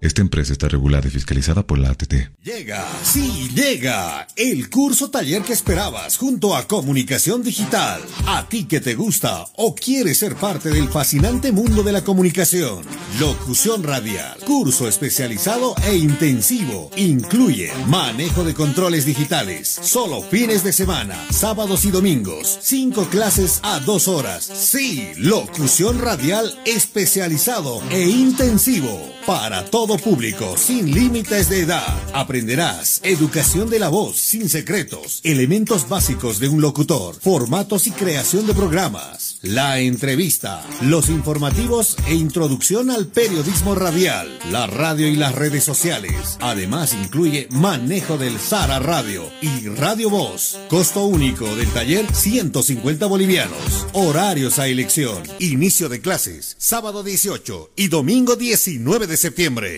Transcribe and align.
Esta 0.00 0.20
empresa 0.22 0.52
está 0.52 0.68
regulada 0.68 1.08
y 1.08 1.10
fiscalizada 1.10 1.66
por 1.66 1.78
la 1.78 1.90
ATT. 1.90 2.14
Llega, 2.44 2.86
sí, 3.02 3.50
llega 3.52 4.28
el 4.36 4.70
curso 4.70 5.10
taller 5.10 5.42
que 5.42 5.52
esperabas 5.52 6.16
junto 6.16 6.54
a 6.54 6.68
Comunicación 6.68 7.42
Digital. 7.42 8.00
A 8.26 8.48
ti 8.48 8.66
que 8.66 8.80
te 8.80 8.94
gusta 8.94 9.44
o 9.56 9.74
quieres 9.74 10.18
ser 10.18 10.36
parte 10.36 10.70
del 10.70 10.88
fascinante 10.88 11.50
mundo 11.50 11.82
de 11.82 11.90
la 11.90 12.04
comunicación. 12.04 12.84
Locución 13.18 13.82
radial, 13.82 14.38
curso 14.46 14.86
especializado 14.86 15.74
e 15.84 15.96
intensivo. 15.96 16.90
Incluye 16.96 17.72
manejo 17.88 18.44
de 18.44 18.54
controles 18.54 19.04
digitales, 19.04 19.68
solo 19.68 20.22
fines 20.22 20.62
de 20.62 20.72
semana, 20.72 21.16
sábados 21.30 21.84
y 21.84 21.90
domingos. 21.90 22.58
Cinco 22.62 23.06
clases 23.06 23.58
a 23.64 23.80
dos 23.80 24.06
horas. 24.06 24.44
Sí, 24.44 25.08
locución 25.16 25.98
radial 25.98 26.56
especializado 26.64 27.82
e 27.90 28.08
intensivo 28.08 29.18
para 29.26 29.64
público, 29.96 30.56
sin 30.58 30.92
límites 30.92 31.48
de 31.48 31.60
edad. 31.60 31.96
Aprenderás 32.12 33.00
educación 33.02 33.70
de 33.70 33.78
la 33.78 33.88
voz, 33.88 34.16
sin 34.16 34.48
secretos, 34.48 35.20
elementos 35.24 35.88
básicos 35.88 36.40
de 36.40 36.48
un 36.48 36.60
locutor, 36.60 37.14
formatos 37.14 37.86
y 37.86 37.92
creación 37.92 38.46
de 38.46 38.54
programas, 38.54 39.38
la 39.42 39.78
entrevista, 39.80 40.66
los 40.82 41.08
informativos 41.08 41.96
e 42.06 42.14
introducción 42.14 42.90
al 42.90 43.06
periodismo 43.06 43.74
radial, 43.74 44.38
la 44.50 44.66
radio 44.66 45.08
y 45.08 45.16
las 45.16 45.34
redes 45.34 45.64
sociales. 45.64 46.36
Además 46.40 46.92
incluye 46.92 47.48
manejo 47.50 48.18
del 48.18 48.38
Sara 48.38 48.80
Radio 48.80 49.24
y 49.40 49.68
Radio 49.68 50.10
Voz. 50.10 50.58
Costo 50.68 51.06
único 51.06 51.56
del 51.56 51.68
taller 51.68 52.06
150 52.12 53.06
bolivianos. 53.06 53.86
Horarios 53.92 54.58
a 54.58 54.66
elección. 54.66 55.22
Inicio 55.38 55.88
de 55.88 56.00
clases 56.00 56.56
sábado 56.58 57.02
18 57.02 57.70
y 57.76 57.88
domingo 57.88 58.34
19 58.34 59.06
de 59.06 59.16
septiembre. 59.16 59.77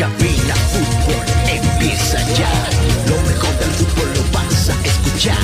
Cabina 0.00 0.54
Fútbol 0.72 1.26
empieza 1.46 2.18
ya. 2.32 2.50
Lo 3.06 3.20
mejor 3.28 3.54
del 3.58 3.70
fútbol 3.72 4.08
lo 4.14 4.22
vas 4.32 4.70
a 4.70 4.74
escuchar. 4.82 5.36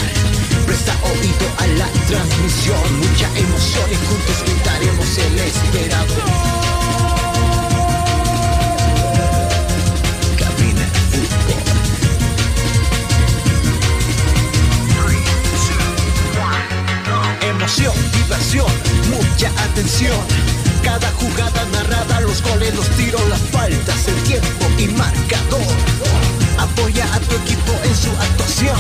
Presta 0.65 0.95
oído 1.03 1.47
a 1.59 1.67
la 1.77 1.87
transmisión. 2.09 2.81
Mucha 2.99 3.29
emoción 3.37 3.85
y 3.93 3.97
juntos 4.07 4.43
gritaremos 4.47 5.19
el 5.19 5.39
esperado. 5.41 6.15
Cabina 10.39 10.89
Fútbol. 11.13 11.61
Emoción, 17.43 17.95
diversión, 18.15 18.73
mucha 19.11 19.51
atención. 19.65 20.56
Cada 20.87 21.11
jugada 21.15 21.65
narrada, 21.73 22.21
los 22.21 22.41
goles, 22.43 22.73
los 22.77 22.89
tiros, 22.91 23.29
las 23.29 23.41
faltas, 23.51 24.07
el 24.07 24.23
tiempo 24.23 24.67
y 24.79 24.87
marcador. 24.87 25.61
Apoya 26.61 27.05
a 27.13 27.19
tu 27.19 27.35
equipo 27.35 27.73
en 27.83 27.97
su 27.97 28.11
actuación. 28.13 28.79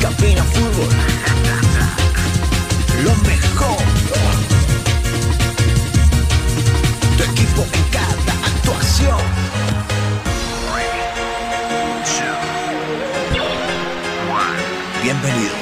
Cabina 0.00 0.42
Fútbol. 0.42 0.88
lo 3.04 3.14
mejor. 3.28 3.76
Tu 7.18 7.22
equipo 7.24 7.66
en 7.70 7.84
cada 7.90 8.32
actuación. 8.46 9.20
Bienvenidos. 15.02 15.61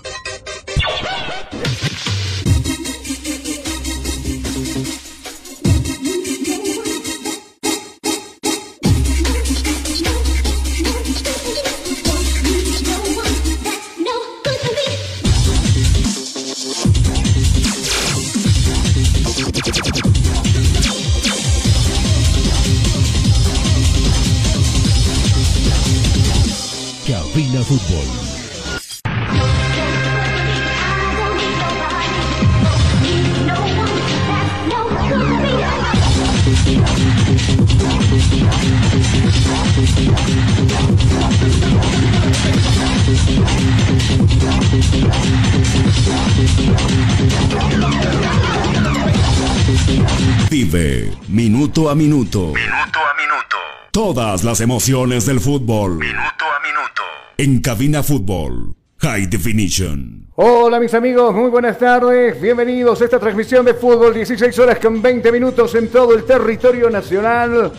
Cabina 27.11 27.61
Fútbol. 27.61 28.05
Vive 50.49 51.11
minuto 51.27 51.89
a 51.89 51.95
minuto. 51.95 52.53
Minuto 52.53 52.63
a 52.71 53.13
minuto. 53.17 53.57
Todas 53.91 54.45
las 54.45 54.61
emociones 54.61 55.25
del 55.25 55.41
fútbol. 55.41 55.97
Minuto. 55.97 56.30
En 57.43 57.59
Cabina 57.59 58.03
Fútbol 58.03 58.75
High 58.99 59.25
Definition. 59.25 60.27
Hola 60.35 60.79
mis 60.79 60.93
amigos, 60.93 61.33
muy 61.33 61.49
buenas 61.49 61.75
tardes, 61.79 62.39
bienvenidos 62.39 63.01
a 63.01 63.05
esta 63.05 63.17
transmisión 63.17 63.65
de 63.65 63.73
fútbol, 63.73 64.13
16 64.13 64.59
horas 64.59 64.77
con 64.77 65.01
20 65.01 65.31
minutos 65.31 65.73
en 65.73 65.87
todo 65.87 66.13
el 66.13 66.23
territorio 66.23 66.87
nacional. 66.91 67.71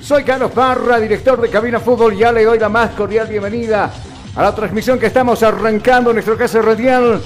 Soy 0.00 0.24
Carlos 0.24 0.50
Parra, 0.52 0.98
director 0.98 1.38
de 1.38 1.50
Cabina 1.50 1.78
Fútbol, 1.78 2.16
ya 2.16 2.32
le 2.32 2.44
doy 2.44 2.58
la 2.58 2.70
más 2.70 2.92
cordial 2.92 3.28
bienvenida 3.28 3.92
a 4.34 4.42
la 4.42 4.54
transmisión 4.54 4.98
que 4.98 5.08
estamos 5.08 5.42
arrancando 5.42 6.08
en 6.08 6.16
nuestro 6.16 6.38
casa 6.38 6.62
radial, 6.62 7.20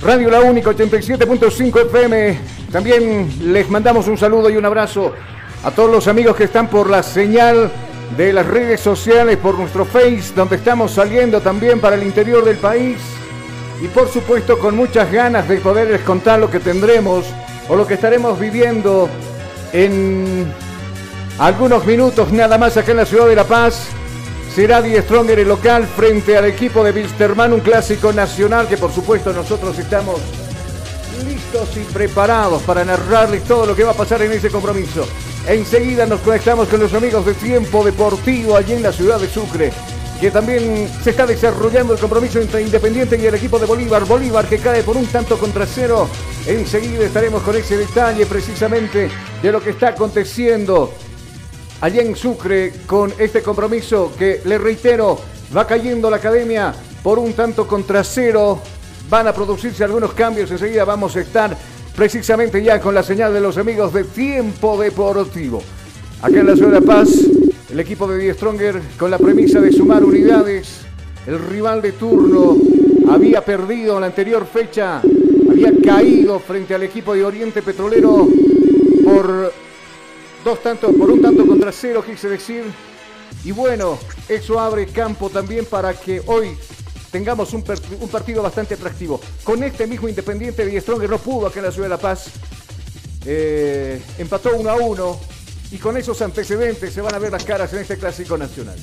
Radio 0.00 0.30
La 0.30 0.40
Única 0.40 0.70
87.5 0.70 1.82
FM. 1.82 2.38
También 2.72 3.52
les 3.52 3.68
mandamos 3.68 4.08
un 4.08 4.16
saludo 4.16 4.48
y 4.48 4.56
un 4.56 4.64
abrazo 4.64 5.12
a 5.64 5.70
todos 5.70 5.90
los 5.90 6.08
amigos 6.08 6.34
que 6.34 6.44
están 6.44 6.68
por 6.68 6.88
la 6.88 7.02
señal 7.02 7.70
de 8.16 8.32
las 8.32 8.46
redes 8.46 8.80
sociales, 8.80 9.36
por 9.36 9.58
nuestro 9.58 9.84
Face, 9.84 10.32
donde 10.34 10.56
estamos 10.56 10.92
saliendo 10.92 11.40
también 11.40 11.80
para 11.80 11.96
el 11.96 12.02
interior 12.02 12.44
del 12.44 12.56
país. 12.56 12.98
Y 13.82 13.88
por 13.88 14.08
supuesto 14.08 14.58
con 14.58 14.76
muchas 14.76 15.10
ganas 15.10 15.48
de 15.48 15.56
poderles 15.58 16.02
contar 16.02 16.38
lo 16.38 16.50
que 16.50 16.60
tendremos 16.60 17.24
o 17.68 17.76
lo 17.76 17.86
que 17.86 17.94
estaremos 17.94 18.38
viviendo 18.38 19.08
en 19.72 20.52
algunos 21.38 21.86
minutos 21.86 22.32
nada 22.32 22.58
más 22.58 22.76
acá 22.76 22.90
en 22.90 22.98
la 22.98 23.06
ciudad 23.06 23.26
de 23.26 23.36
La 23.36 23.44
Paz. 23.44 23.88
Será 24.54 24.82
Die 24.82 25.00
Stronger 25.00 25.38
el 25.38 25.48
local 25.48 25.86
frente 25.86 26.36
al 26.36 26.44
equipo 26.44 26.82
de 26.82 26.90
Wilstermann, 26.90 27.52
un 27.52 27.60
clásico 27.60 28.12
nacional 28.12 28.66
que 28.66 28.76
por 28.76 28.92
supuesto 28.92 29.32
nosotros 29.32 29.78
estamos 29.78 30.20
listos 31.50 31.76
y 31.76 31.80
preparados 31.92 32.62
para 32.62 32.84
narrarles 32.84 33.44
todo 33.44 33.66
lo 33.66 33.74
que 33.74 33.84
va 33.84 33.92
a 33.92 33.96
pasar 33.96 34.22
en 34.22 34.32
ese 34.32 34.50
compromiso. 34.50 35.04
Enseguida 35.46 36.06
nos 36.06 36.20
conectamos 36.20 36.68
con 36.68 36.80
los 36.80 36.92
amigos 36.94 37.24
de 37.26 37.34
Tiempo 37.34 37.84
Deportivo 37.84 38.56
allí 38.56 38.74
en 38.74 38.82
la 38.82 38.92
ciudad 38.92 39.18
de 39.18 39.28
Sucre, 39.28 39.72
que 40.20 40.30
también 40.30 40.88
se 41.02 41.10
está 41.10 41.26
desarrollando 41.26 41.94
el 41.94 41.98
compromiso 41.98 42.40
entre 42.40 42.62
Independiente 42.62 43.16
y 43.16 43.26
el 43.26 43.34
equipo 43.34 43.58
de 43.58 43.66
Bolívar. 43.66 44.04
Bolívar 44.04 44.46
que 44.46 44.58
cae 44.58 44.82
por 44.82 44.96
un 44.96 45.06
tanto 45.06 45.38
contra 45.38 45.66
cero. 45.66 46.08
Enseguida 46.46 47.04
estaremos 47.04 47.42
con 47.42 47.56
ese 47.56 47.76
detalle 47.76 48.26
precisamente 48.26 49.10
de 49.42 49.52
lo 49.52 49.60
que 49.60 49.70
está 49.70 49.88
aconteciendo 49.88 50.92
allá 51.80 52.02
en 52.02 52.14
Sucre 52.14 52.72
con 52.86 53.12
este 53.18 53.42
compromiso 53.42 54.12
que, 54.18 54.42
le 54.44 54.58
reitero, 54.58 55.18
va 55.56 55.66
cayendo 55.66 56.10
la 56.10 56.18
academia 56.18 56.74
por 57.02 57.18
un 57.18 57.32
tanto 57.32 57.66
contra 57.66 58.04
cero. 58.04 58.60
Van 59.10 59.26
a 59.26 59.32
producirse 59.32 59.82
algunos 59.82 60.12
cambios. 60.12 60.52
Enseguida 60.52 60.84
vamos 60.84 61.16
a 61.16 61.20
estar 61.20 61.56
precisamente 61.96 62.62
ya 62.62 62.80
con 62.80 62.94
la 62.94 63.02
señal 63.02 63.34
de 63.34 63.40
los 63.40 63.58
amigos 63.58 63.92
de 63.92 64.04
Tiempo 64.04 64.80
Deportivo. 64.80 65.60
Acá 66.22 66.38
en 66.38 66.46
la 66.46 66.54
ciudad 66.54 66.80
de 66.80 66.86
Paz, 66.86 67.08
el 67.70 67.80
equipo 67.80 68.06
de 68.06 68.18
Die 68.18 68.32
Stronger 68.34 68.80
con 68.96 69.10
la 69.10 69.18
premisa 69.18 69.60
de 69.60 69.72
sumar 69.72 70.04
unidades. 70.04 70.82
El 71.26 71.40
rival 71.40 71.82
de 71.82 71.92
turno 71.92 72.56
había 73.10 73.44
perdido 73.44 73.96
en 73.96 74.02
la 74.02 74.06
anterior 74.06 74.46
fecha, 74.46 75.02
había 75.50 75.72
caído 75.84 76.38
frente 76.38 76.76
al 76.76 76.84
equipo 76.84 77.12
de 77.12 77.24
Oriente 77.24 77.62
Petrolero 77.62 78.28
por 79.04 79.52
dos 80.44 80.62
tantos, 80.62 80.94
por 80.94 81.10
un 81.10 81.20
tanto 81.20 81.44
contra 81.44 81.72
cero, 81.72 82.04
quise 82.06 82.28
decir. 82.28 82.62
Y 83.44 83.50
bueno, 83.50 83.98
eso 84.28 84.60
abre 84.60 84.86
campo 84.86 85.30
también 85.30 85.64
para 85.64 85.94
que 85.94 86.22
hoy 86.26 86.56
tengamos 87.10 87.52
un, 87.52 87.62
partido 87.62 88.42
bastante 88.42 88.74
atractivo. 88.74 89.20
Con 89.44 89.62
este 89.62 89.86
mismo 89.86 90.08
Independiente 90.08 90.64
de 90.64 90.80
Stronger 90.80 91.10
no 91.10 91.18
pudo 91.18 91.46
acá 91.46 91.60
en 91.60 91.66
la 91.66 91.72
ciudad 91.72 91.86
de 91.86 91.90
La 91.90 91.98
Paz. 91.98 92.26
Eh, 93.26 94.00
empató 94.18 94.56
1 94.56 94.70
a 94.70 94.76
1 94.76 95.20
y 95.72 95.78
con 95.78 95.96
esos 95.96 96.20
antecedentes 96.22 96.92
se 96.92 97.00
van 97.00 97.14
a 97.14 97.18
ver 97.18 97.32
las 97.32 97.44
caras 97.44 97.72
en 97.72 97.80
este 97.80 97.96
clásico 97.96 98.38
nacional. 98.38 98.78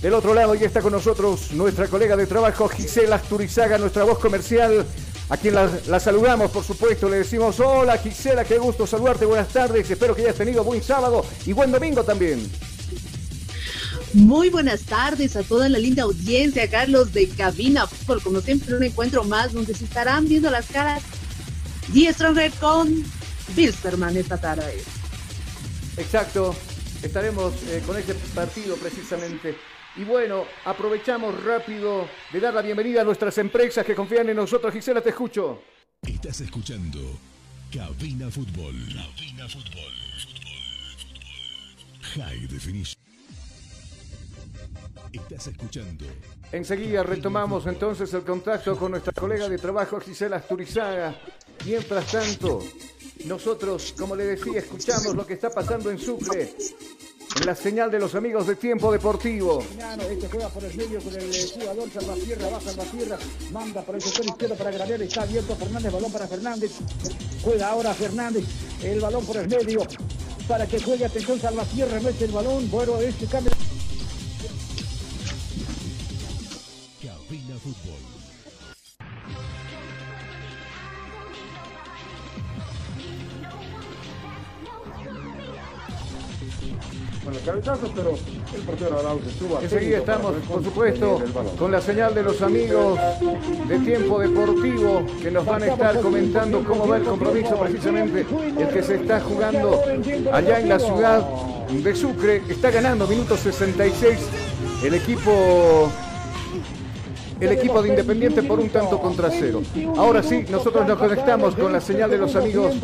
Del 0.00 0.14
otro 0.14 0.34
lado 0.34 0.54
ya 0.54 0.66
está 0.66 0.82
con 0.82 0.92
nosotros 0.92 1.52
nuestra 1.52 1.88
colega 1.88 2.16
de 2.16 2.26
trabajo 2.26 2.68
Gisela 2.68 3.16
Asturizaga, 3.16 3.78
nuestra 3.78 4.04
voz 4.04 4.18
comercial, 4.18 4.84
a 5.30 5.36
quien 5.36 5.54
la, 5.54 5.70
la 5.86 5.98
saludamos 5.98 6.50
por 6.50 6.62
supuesto, 6.62 7.08
le 7.08 7.18
decimos 7.18 7.58
hola 7.60 7.96
Gisela, 7.96 8.44
qué 8.44 8.58
gusto 8.58 8.86
saludarte, 8.86 9.24
buenas 9.24 9.48
tardes, 9.48 9.90
espero 9.90 10.14
que 10.14 10.22
hayas 10.22 10.36
tenido 10.36 10.62
buen 10.62 10.82
sábado 10.82 11.24
y 11.46 11.52
buen 11.52 11.72
domingo 11.72 12.04
también. 12.04 12.50
Muy 14.14 14.48
buenas 14.48 14.82
tardes 14.84 15.34
a 15.34 15.42
toda 15.42 15.68
la 15.68 15.76
linda 15.76 16.04
audiencia, 16.04 16.70
Carlos 16.70 17.12
de 17.12 17.28
Cabina 17.28 17.84
Fútbol. 17.88 18.22
Como 18.22 18.40
siempre, 18.40 18.76
un 18.76 18.84
encuentro 18.84 19.24
más 19.24 19.52
donde 19.52 19.74
se 19.74 19.86
estarán 19.86 20.28
viendo 20.28 20.52
las 20.52 20.66
caras 20.66 21.02
Die 21.88 22.12
Stronger 22.12 22.52
con 22.52 23.02
Bilsterman 23.56 24.16
esta 24.16 24.40
tarde. 24.40 24.84
Exacto, 25.96 26.54
estaremos 27.02 27.54
eh, 27.64 27.82
con 27.84 27.98
este 27.98 28.14
partido 28.36 28.76
precisamente. 28.76 29.56
Y 29.96 30.04
bueno, 30.04 30.44
aprovechamos 30.64 31.42
rápido 31.42 32.08
de 32.32 32.38
dar 32.38 32.54
la 32.54 32.62
bienvenida 32.62 33.00
a 33.00 33.04
nuestras 33.04 33.36
empresas 33.38 33.84
que 33.84 33.96
confían 33.96 34.28
en 34.28 34.36
nosotros. 34.36 34.72
Gisela, 34.72 35.00
te 35.00 35.10
escucho. 35.10 35.60
Estás 36.02 36.40
escuchando 36.40 37.00
Cabina 37.72 38.30
Fútbol. 38.30 38.76
Cabina 38.94 39.48
Fútbol. 39.48 39.92
High 42.14 42.46
Definition. 42.46 43.03
Estás 45.14 45.46
escuchando 45.46 46.06
Enseguida 46.50 47.04
retomamos 47.04 47.66
entonces 47.66 48.12
el 48.14 48.22
contacto 48.22 48.76
con 48.76 48.90
nuestra 48.90 49.12
colega 49.12 49.48
de 49.48 49.58
trabajo 49.58 50.00
Gisela 50.00 50.36
Asturizaga. 50.36 51.14
Mientras 51.64 52.10
tanto, 52.10 52.60
nosotros, 53.24 53.94
como 53.96 54.16
le 54.16 54.24
decía, 54.24 54.58
escuchamos 54.58 55.14
lo 55.14 55.24
que 55.24 55.34
está 55.34 55.50
pasando 55.50 55.90
en 55.90 55.98
Sucre. 55.98 56.54
En 57.36 57.46
la 57.46 57.54
señal 57.54 57.90
de 57.92 57.98
los 58.00 58.14
amigos 58.16 58.46
de 58.48 58.56
Tiempo 58.56 58.90
Deportivo. 58.92 59.64
Este 60.10 60.28
juega 60.28 60.48
por 60.48 60.64
el 60.64 60.76
medio 60.76 61.00
con 61.00 61.14
el 61.14 61.34
eh, 61.34 61.46
jugador 61.52 61.90
Salvatierra, 61.90 62.48
va 62.48 62.60
Salvatierra, 62.60 63.18
manda 63.52 63.82
por 63.82 63.94
el 63.94 64.02
sector 64.02 64.26
izquierdo 64.26 64.56
para 64.56 64.70
Granel, 64.72 65.02
está 65.02 65.22
abierto 65.22 65.56
Fernández, 65.56 65.92
balón 65.92 66.12
para 66.12 66.28
Fernández, 66.28 66.72
juega 67.42 67.70
ahora 67.70 67.94
Fernández, 67.94 68.44
el 68.82 69.00
balón 69.00 69.24
por 69.26 69.36
el 69.36 69.48
medio, 69.48 69.80
para 70.46 70.66
que 70.66 70.80
juegue 70.80 71.04
atención 71.04 71.40
Salvatierra, 71.40 72.00
mete 72.00 72.24
el 72.24 72.32
balón, 72.32 72.70
bueno, 72.70 73.00
este 73.00 73.26
cambio. 73.26 73.52
El 87.36 87.42
cabezazo, 87.44 87.92
pero 87.94 88.10
el 88.54 88.62
portero 88.62 88.98
Arauz 88.98 89.26
estuvo 89.26 89.60
Enseguida 89.60 89.98
estamos, 89.98 90.34
por 90.48 90.64
supuesto, 90.64 91.22
con 91.58 91.72
la 91.72 91.80
señal 91.80 92.14
de 92.14 92.22
los 92.22 92.40
amigos 92.42 92.98
de 93.68 93.78
Tiempo 93.80 94.20
Deportivo 94.20 95.04
que 95.22 95.30
nos 95.30 95.44
van 95.44 95.62
a 95.62 95.66
estar 95.66 96.00
comentando 96.00 96.62
cómo 96.64 96.86
va 96.86 96.98
el 96.98 97.04
compromiso 97.04 97.58
precisamente 97.58 98.26
el 98.58 98.68
que 98.68 98.82
se 98.82 98.96
está 98.96 99.20
jugando 99.20 99.82
allá 100.32 100.60
en 100.60 100.68
la 100.68 100.78
ciudad 100.78 101.26
de 101.70 101.94
Sucre. 101.94 102.42
Está 102.48 102.70
ganando 102.70 103.06
minuto 103.06 103.36
66 103.36 104.18
el 104.84 104.94
equipo 104.94 105.90
el 107.44 107.52
equipo 107.52 107.82
de 107.82 107.90
Independiente 107.90 108.42
por 108.42 108.60
un 108.60 108.68
tanto 108.70 108.98
contra 109.00 109.30
cero. 109.30 109.62
Ahora 109.96 110.22
sí, 110.22 110.44
nosotros 110.50 110.86
nos 110.86 110.98
conectamos 110.98 111.54
con 111.54 111.72
la 111.72 111.80
señal 111.80 112.10
de 112.10 112.18
los 112.18 112.34
amigos 112.36 112.74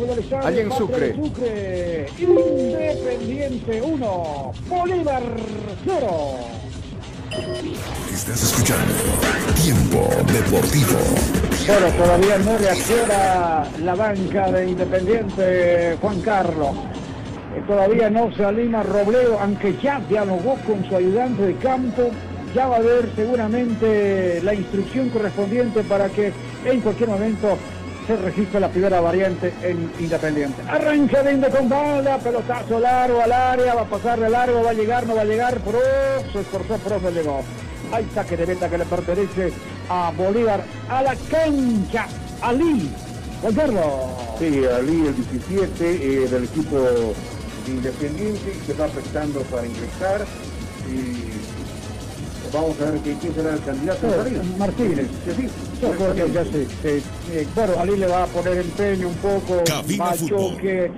allá 0.43 0.61
en 0.61 0.71
Sucre. 0.71 1.15
Independiente 2.17 3.81
1, 3.81 4.51
Bolívar 4.67 5.23
0. 5.85 6.61
Estás 8.13 8.43
escuchando 8.43 8.93
Tiempo 9.63 10.09
Deportivo. 10.31 10.99
Bueno, 11.65 11.87
todavía 11.97 12.37
no 12.39 12.57
reacciona 12.57 13.63
la 13.83 13.95
banca 13.95 14.51
de 14.51 14.69
Independiente 14.69 15.97
Juan 16.01 16.21
Carlos. 16.21 16.75
Eh, 17.55 17.63
Todavía 17.67 18.09
no 18.09 18.33
se 18.35 18.43
alima 18.43 18.83
Robledo, 18.83 19.39
aunque 19.39 19.77
ya 19.81 20.01
dialogó 20.09 20.55
con 20.67 20.83
su 20.87 20.95
ayudante 20.95 21.43
de 21.43 21.55
campo. 21.55 22.11
Ya 22.53 22.67
va 22.67 22.75
a 22.75 22.79
haber 22.79 23.09
seguramente 23.15 24.41
la 24.43 24.53
instrucción 24.53 25.09
correspondiente 25.09 25.83
para 25.83 26.09
que 26.09 26.33
en 26.65 26.81
cualquier 26.81 27.09
momento 27.09 27.57
se 28.07 28.15
registre 28.17 28.59
la 28.59 28.69
primera 28.69 28.99
variante 28.99 29.53
en 29.61 29.89
Independiente. 29.99 30.61
Arranca 30.67 31.23
de 31.23 31.49
con 31.49 31.69
bala, 31.69 32.17
pelotazo 32.17 32.79
largo 32.79 33.21
al 33.21 33.31
área, 33.31 33.73
va 33.73 33.81
a 33.81 33.85
pasar 33.85 34.19
de 34.19 34.29
largo, 34.29 34.63
va 34.63 34.71
a 34.71 34.73
llegar, 34.73 35.07
no 35.07 35.15
va 35.15 35.21
a 35.21 35.25
llegar, 35.25 35.59
pero 35.63 35.79
se 36.33 36.41
esforzó, 36.41 36.77
pero 36.83 36.99
se 36.99 37.11
llegó. 37.11 37.41
Hay 37.93 38.07
saque 38.13 38.37
de 38.37 38.47
meta 38.47 38.69
que 38.69 38.77
le 38.77 38.85
pertenece 38.85 39.53
a 39.89 40.11
Bolívar, 40.17 40.63
a 40.89 41.03
la 41.03 41.15
cancha, 41.29 42.07
Ali. 42.41 42.89
Carlos. 43.55 43.85
Sí, 44.39 44.61
Ali 44.65 45.07
el 45.07 45.15
17 45.15 45.73
eh, 45.79 46.27
del 46.27 46.43
equipo 46.43 47.13
independiente 47.67 48.53
se 48.65 48.73
va 48.73 48.85
afectando 48.85 49.41
para 49.41 49.65
ingresar 49.65 50.25
y 50.87 51.40
vamos 52.53 52.79
a 52.81 52.91
ver 52.91 52.99
quién 53.01 53.33
será 53.33 53.53
el 53.53 53.63
candidato 53.63 54.07
de 54.07 54.13
salida. 54.13 54.43
Martínez. 54.57 55.07
Sí, 55.25 55.31
sí. 55.37 55.47
Yo 55.81 55.91
creo 55.91 56.13
que 56.13 56.31
ya 56.31 56.43
sé. 56.43 56.65
sí. 56.65 57.03
Eh, 57.31 57.47
bueno, 57.55 57.73
Ali 57.79 57.97
le 57.97 58.07
va 58.07 58.23
a 58.23 58.27
poner 58.27 58.57
empeño 58.57 59.07
un 59.07 59.15
poco, 59.15 59.63
Cabina 59.63 60.05
va 60.05 60.13
Fútbol. 60.13 60.55
choque, 60.55 60.91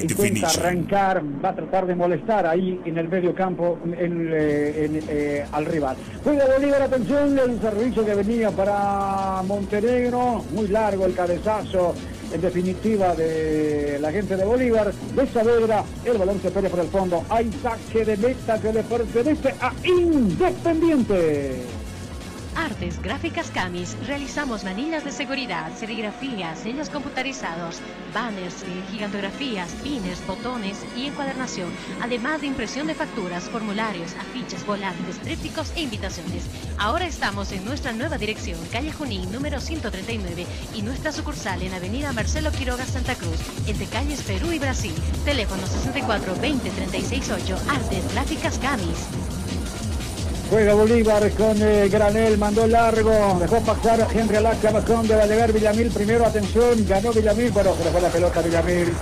intenta 0.00 0.48
arrancar, 0.48 1.22
va 1.44 1.48
a 1.50 1.54
tratar 1.54 1.86
de 1.86 1.94
molestar 1.94 2.46
ahí 2.46 2.80
en 2.84 2.98
el 2.98 3.08
medio 3.08 3.34
campo 3.34 3.78
en, 3.84 4.30
eh, 4.32 4.84
en, 4.84 5.04
eh, 5.08 5.44
al 5.52 5.66
rival. 5.66 5.96
Juega 6.24 6.46
Bolívar, 6.46 6.82
atención, 6.82 7.38
el 7.38 7.60
servicio 7.60 8.04
que 8.04 8.14
venía 8.14 8.50
para 8.50 9.42
Montenegro, 9.46 10.44
muy 10.52 10.68
largo 10.68 11.06
el 11.06 11.14
cabezazo. 11.14 11.94
En 12.32 12.40
definitiva, 12.40 13.14
de 13.14 13.98
la 14.00 14.12
gente 14.12 14.36
de 14.36 14.44
Bolívar, 14.44 14.92
de 14.92 15.26
Saavedra, 15.26 15.84
el 16.04 16.16
balón 16.16 16.40
se 16.40 16.50
pelea 16.50 16.70
por 16.70 16.80
el 16.80 16.88
fondo. 16.88 17.24
Hay 17.28 17.50
saque 17.62 18.04
de 18.04 18.16
meta 18.16 18.60
que 18.60 18.72
le 18.72 18.82
pertenece 18.84 19.54
a 19.60 19.72
Independiente. 19.84 21.79
Artes 22.56 23.00
Gráficas 23.02 23.50
Camis. 23.50 23.96
Realizamos 24.06 24.64
manillas 24.64 25.04
de 25.04 25.12
seguridad, 25.12 25.70
serigrafías, 25.76 26.58
sellos 26.58 26.90
computarizados, 26.90 27.80
banners, 28.14 28.62
eh, 28.62 28.82
gigantografías, 28.90 29.70
pines, 29.82 30.24
botones 30.26 30.78
y 30.96 31.06
encuadernación, 31.06 31.70
además 32.02 32.40
de 32.40 32.48
impresión 32.48 32.86
de 32.86 32.94
facturas, 32.94 33.48
formularios, 33.48 34.14
afiches, 34.14 34.64
volantes, 34.66 35.18
trípticos 35.18 35.72
e 35.76 35.82
invitaciones. 35.82 36.44
Ahora 36.78 37.06
estamos 37.06 37.52
en 37.52 37.64
nuestra 37.64 37.92
nueva 37.92 38.18
dirección, 38.18 38.58
calle 38.72 38.92
Junín, 38.92 39.30
número 39.32 39.60
139, 39.60 40.46
y 40.74 40.82
nuestra 40.82 41.12
sucursal 41.12 41.62
en 41.62 41.74
Avenida 41.74 42.12
Marcelo 42.12 42.50
Quiroga, 42.52 42.84
Santa 42.86 43.14
Cruz, 43.14 43.38
entre 43.66 43.86
calles 43.86 44.22
Perú 44.22 44.52
y 44.52 44.58
Brasil. 44.58 44.94
Teléfono 45.24 45.66
64 45.66 46.36
20 46.40 46.70
36 46.70 47.30
8. 47.30 47.56
Artes 47.68 48.12
Gráficas 48.12 48.58
Camis. 48.58 49.39
Juega 50.50 50.74
Bolívar 50.74 51.30
con 51.30 51.56
eh, 51.62 51.88
Granel, 51.88 52.36
mandó 52.36 52.66
largo, 52.66 53.38
dejó 53.40 53.60
pasar 53.60 54.00
a 54.02 54.08
Henry 54.12 54.34
Alaca, 54.34 54.72
donde 54.80 55.14
va 55.14 55.22
a 55.22 55.26
llegar 55.26 55.52
Villamil 55.52 55.90
primero, 55.92 56.26
atención, 56.26 56.84
ganó 56.88 57.12
Villamil, 57.12 57.52
pero 57.54 57.76
se 57.76 57.84
le 57.84 57.90
fue 57.90 58.00
la 58.00 58.08
pelota 58.08 58.40
a 58.40 58.42
Villamil. 58.42 58.92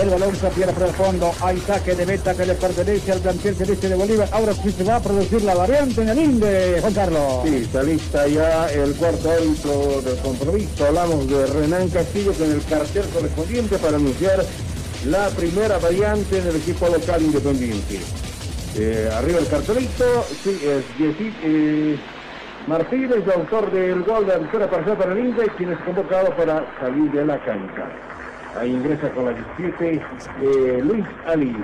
El 0.00 0.10
balón 0.10 0.36
se 0.36 0.48
pierde 0.50 0.72
por 0.72 0.84
el 0.84 0.94
fondo, 0.94 1.32
hay 1.40 1.60
saque 1.66 1.96
de 1.96 2.06
meta 2.06 2.32
que 2.34 2.46
le 2.46 2.54
pertenece 2.54 3.10
al 3.10 3.18
plantel 3.18 3.56
celeste 3.56 3.88
de 3.88 3.94
Bolívar. 3.96 4.28
Ahora 4.30 4.54
sí 4.54 4.70
se 4.70 4.84
va 4.84 4.96
a 4.96 5.00
producir 5.00 5.42
la 5.42 5.54
variante 5.56 6.02
en 6.02 6.08
el 6.10 6.18
INDE, 6.18 6.80
Juan 6.80 6.94
Carlos. 6.94 7.42
Sí, 7.44 7.56
está 7.56 7.82
lista 7.82 8.28
ya 8.28 8.66
el 8.70 8.94
cuarto 8.94 9.32
árbitro 9.32 10.00
del 10.00 10.16
compromiso. 10.18 10.86
Hablamos 10.86 11.28
de 11.28 11.46
Renan 11.46 11.88
Castillo 11.88 12.32
con 12.34 12.52
el 12.52 12.64
cartel 12.66 13.04
correspondiente 13.12 13.78
para 13.78 13.96
anunciar 13.96 14.44
la 15.06 15.28
primera 15.30 15.78
variante 15.78 16.40
del 16.40 16.54
equipo 16.54 16.86
local 16.86 17.20
independiente. 17.20 18.00
Eh, 18.76 19.08
arriba 19.16 19.38
el 19.38 19.46
cartelito, 19.46 20.24
sí, 20.42 20.60
es 20.64 20.84
Jessy, 20.98 21.32
eh, 21.44 21.96
Martínez, 22.66 23.22
autor 23.32 23.70
del 23.70 24.02
gol 24.02 24.26
de 24.26 24.58
la 24.58 24.68
parcial 24.68 24.96
para 24.96 25.12
el 25.12 25.18
India, 25.26 25.44
quien 25.56 25.72
es 25.72 25.78
convocado 25.80 26.34
para 26.36 26.66
salir 26.80 27.08
de 27.12 27.24
la 27.24 27.38
cancha. 27.44 27.86
Ahí 28.58 28.70
ingresa 28.70 29.10
con 29.10 29.26
la 29.26 29.32
17 29.32 30.02
eh, 30.42 30.82
Luis 30.84 31.04
Ali. 31.26 31.56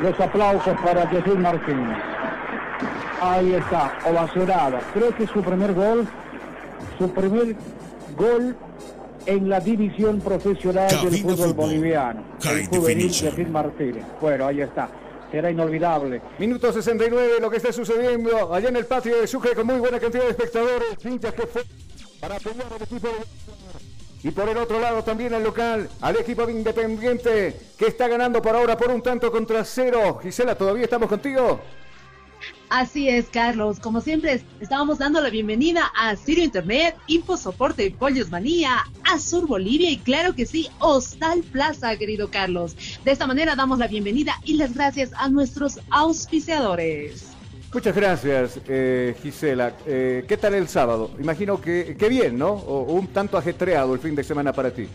Los 0.00 0.18
aplausos 0.18 0.76
para 0.84 1.06
Jesús 1.06 1.38
Martínez. 1.38 1.96
Ahí 3.20 3.54
está, 3.54 3.92
ovacionado. 4.06 4.78
Creo 4.94 5.14
que 5.14 5.28
su 5.28 5.42
primer 5.42 5.74
gol, 5.74 6.08
su 6.98 7.08
primer 7.12 7.54
gol 8.16 8.56
en 9.26 9.48
la 9.48 9.60
división 9.60 10.20
profesional 10.20 10.88
del 10.88 11.20
fútbol 11.20 11.36
Fútbol. 11.36 11.54
boliviano. 11.54 12.22
High 12.42 12.60
El 12.62 12.66
juvenil 12.66 13.50
Martínez. 13.50 14.04
Bueno, 14.20 14.46
ahí 14.46 14.60
está. 14.60 14.88
Será 15.34 15.50
inolvidable. 15.50 16.22
Minuto 16.38 16.72
69, 16.72 17.40
lo 17.40 17.50
que 17.50 17.56
está 17.56 17.72
sucediendo 17.72 18.54
allá 18.54 18.68
en 18.68 18.76
el 18.76 18.86
patio 18.86 19.20
de 19.20 19.26
Sucre 19.26 19.52
con 19.56 19.66
muy 19.66 19.80
buena 19.80 19.98
cantidad 19.98 20.22
de 20.22 20.30
espectadores, 20.30 21.04
hinchas 21.04 21.34
que 21.34 21.44
fue 21.48 21.64
para 22.20 22.36
apoyar 22.36 22.72
al 22.72 22.80
equipo 22.80 23.08
de... 23.08 24.28
Y 24.28 24.30
por 24.30 24.48
el 24.48 24.56
otro 24.56 24.78
lado 24.78 25.02
también 25.02 25.34
al 25.34 25.42
local, 25.42 25.88
al 26.02 26.16
equipo 26.18 26.46
de 26.46 26.52
Independiente 26.52 27.60
que 27.76 27.86
está 27.88 28.06
ganando 28.06 28.40
por 28.40 28.54
ahora 28.54 28.76
por 28.76 28.90
un 28.90 29.02
tanto 29.02 29.32
contra 29.32 29.64
cero. 29.64 30.20
Gisela, 30.22 30.54
¿todavía 30.54 30.84
estamos 30.84 31.08
contigo? 31.08 31.60
Así 32.74 33.08
es, 33.08 33.26
Carlos. 33.28 33.78
Como 33.78 34.00
siempre, 34.00 34.42
estábamos 34.58 34.98
dando 34.98 35.20
la 35.20 35.30
bienvenida 35.30 35.92
a 35.96 36.16
Sirio 36.16 36.42
Internet, 36.42 36.96
Info 37.06 37.36
Soporte, 37.36 37.88
Pollos 37.92 38.30
Manía, 38.30 38.82
Azur 39.04 39.46
Bolivia 39.46 39.92
y 39.92 39.98
claro 39.98 40.34
que 40.34 40.44
sí, 40.44 40.68
Hostal 40.80 41.44
Plaza, 41.44 41.96
querido 41.96 42.32
Carlos. 42.32 42.74
De 43.04 43.12
esta 43.12 43.28
manera 43.28 43.54
damos 43.54 43.78
la 43.78 43.86
bienvenida 43.86 44.40
y 44.42 44.54
las 44.56 44.74
gracias 44.74 45.12
a 45.16 45.28
nuestros 45.28 45.78
auspiciadores. 45.90 47.26
Muchas 47.72 47.94
gracias, 47.94 48.58
eh, 48.66 49.14
Gisela. 49.22 49.76
Eh, 49.86 50.24
¿Qué 50.26 50.36
tal 50.36 50.54
el 50.54 50.66
sábado? 50.66 51.12
Imagino 51.20 51.60
que, 51.60 51.96
que 51.96 52.08
bien, 52.08 52.36
¿no? 52.36 52.54
O 52.54 52.92
un 52.92 53.06
tanto 53.06 53.38
ajetreado 53.38 53.94
el 53.94 54.00
fin 54.00 54.16
de 54.16 54.24
semana 54.24 54.52
para 54.52 54.72
ti. 54.72 54.88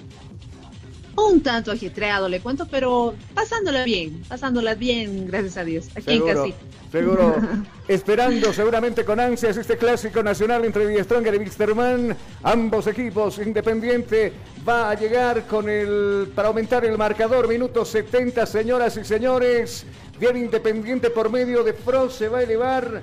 Un 1.27 1.41
tanto 1.41 1.71
ajetreado, 1.71 2.29
le 2.29 2.39
cuento, 2.39 2.67
pero 2.69 3.13
pasándola 3.33 3.83
bien, 3.83 4.23
pasándola 4.27 4.75
bien, 4.75 5.27
gracias 5.27 5.57
a 5.57 5.63
Dios, 5.63 5.87
aquí 5.95 6.13
en 6.13 6.19
Seguro, 6.19 6.35
casita. 6.35 6.57
seguro. 6.91 7.35
Esperando 7.87 8.53
seguramente 8.53 9.03
con 9.03 9.19
ansias 9.19 9.57
este 9.57 9.77
clásico 9.77 10.23
nacional 10.23 10.63
entre 10.65 11.03
Stronger 11.03 11.35
y 11.35 11.37
Wisterman. 11.39 12.15
Ambos 12.43 12.87
equipos, 12.87 13.37
Independiente 13.39 14.31
va 14.67 14.91
a 14.91 14.93
llegar 14.95 15.45
con 15.45 15.67
el 15.67 16.31
para 16.33 16.47
aumentar 16.47 16.85
el 16.85 16.97
marcador. 16.97 17.47
Minuto 17.47 17.83
70, 17.83 18.45
señoras 18.45 18.95
y 18.97 19.03
señores. 19.03 19.85
Bien 20.19 20.37
Independiente 20.37 21.09
por 21.09 21.29
medio 21.29 21.63
de 21.63 21.73
Frost 21.73 22.17
se 22.19 22.29
va 22.29 22.39
a 22.39 22.43
elevar. 22.43 23.01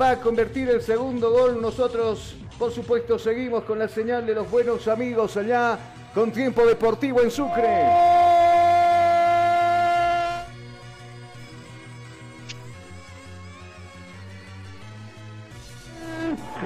Va 0.00 0.10
a 0.10 0.20
convertir 0.20 0.68
el 0.68 0.80
segundo 0.80 1.30
gol. 1.32 1.60
Nosotros, 1.60 2.34
por 2.58 2.72
supuesto, 2.72 3.18
seguimos 3.18 3.64
con 3.64 3.78
la 3.78 3.88
señal 3.88 4.24
de 4.26 4.34
los 4.34 4.50
buenos 4.50 4.86
amigos 4.88 5.36
allá 5.36 5.78
con 6.14 6.32
tiempo 6.32 6.66
deportivo 6.66 7.22
en 7.22 7.30
Sucre. 7.30 8.18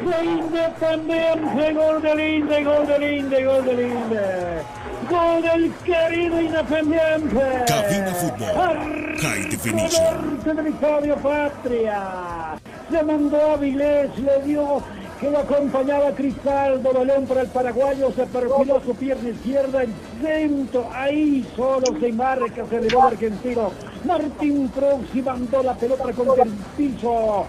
La 0.04 0.24
Independiente, 0.24 1.72
gol 1.74 2.02
del 2.02 2.20
Inde, 2.20 2.64
gol 2.64 2.86
del 2.86 3.02
Inde, 3.02 3.44
gol 3.44 3.64
del 3.64 3.80
Inde. 3.80 4.62
Gol 5.08 5.42
del 5.42 5.72
querido 5.84 6.40
Independiente. 6.40 7.64
Cabina 7.66 8.14
Fútbol. 8.14 9.16
High 9.20 9.48
definition. 9.50 10.40
Del 10.44 11.14
Patria. 11.14 12.54
Se 12.90 13.02
mandó 13.02 13.52
a 13.52 13.56
Vilés, 13.56 14.18
le 14.18 14.42
dio 14.42 14.82
que 15.22 15.30
lo 15.30 15.38
acompañaba 15.38 16.10
Cristaldo, 16.16 16.92
balón 16.92 17.26
para 17.26 17.42
el 17.42 17.46
paraguayo, 17.46 18.10
se 18.10 18.26
perfiló 18.26 18.80
su 18.84 18.92
pierna 18.96 19.28
izquierda, 19.28 19.84
el 19.84 19.92
centro, 20.20 20.88
ahí 20.92 21.46
solo 21.54 21.86
se 22.00 22.12
marca, 22.12 22.66
se 22.68 22.76
elevó 22.76 23.06
el 23.06 23.12
argentino. 23.14 23.70
Martín 24.04 24.68
Proxy 24.70 25.22
mandó 25.22 25.62
la 25.62 25.74
pelota 25.74 26.12
contra 26.12 26.42
el 26.42 26.50
piso 26.76 27.46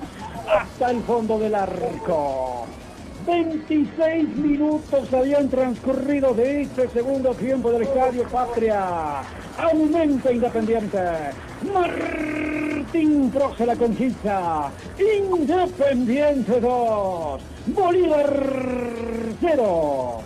hasta 0.56 0.92
el 0.92 1.02
fondo 1.02 1.40
del 1.40 1.56
arco. 1.56 2.68
26 3.26 4.36
minutos 4.38 5.14
habían 5.14 5.50
transcurrido 5.50 6.34
de 6.34 6.64
este 6.64 6.90
segundo 6.90 7.34
tiempo 7.34 7.72
del 7.72 7.84
Estadio 7.84 8.24
Patria. 8.24 9.22
Aumenta 9.58 10.32
Independiente. 10.32 11.00
Martín 11.74 13.32
Pro 13.32 13.56
se 13.56 13.66
la 13.66 13.76
conquista. 13.76 14.72
Independiente 15.00 16.60
2. 16.60 17.42
Bolívar 17.68 18.40
0. 19.40 20.24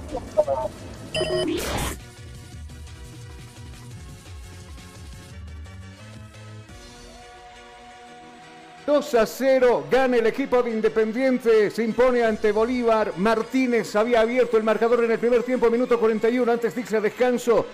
2 8.88 9.16
a 9.16 9.26
0, 9.26 9.88
gana 9.92 10.16
el 10.16 10.28
equipo 10.28 10.64
de 10.64 10.72
Independiente, 10.72 11.70
se 11.72 11.84
impone 11.84 12.24
ante 12.24 12.54
Bolívar. 12.54 13.12
Martínez 13.18 13.94
había 13.98 14.22
abierto 14.22 14.56
el 14.56 14.64
marcador 14.64 15.04
en 15.04 15.12
el 15.12 15.20
primer 15.20 15.44
tiempo, 15.44 15.70
minuto 15.70 16.00
41, 16.00 16.50
antes 16.50 16.94
a 16.94 17.02
descanso. 17.02 17.66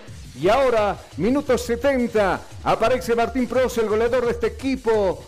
Y 0.42 0.48
ahora, 0.48 0.98
minuto 1.18 1.56
70, 1.56 2.40
aparece 2.64 3.14
Martín 3.14 3.46
Pros, 3.46 3.78
el 3.78 3.88
goleador 3.88 4.24
de 4.24 4.32
este 4.32 4.48
equipo, 4.48 5.24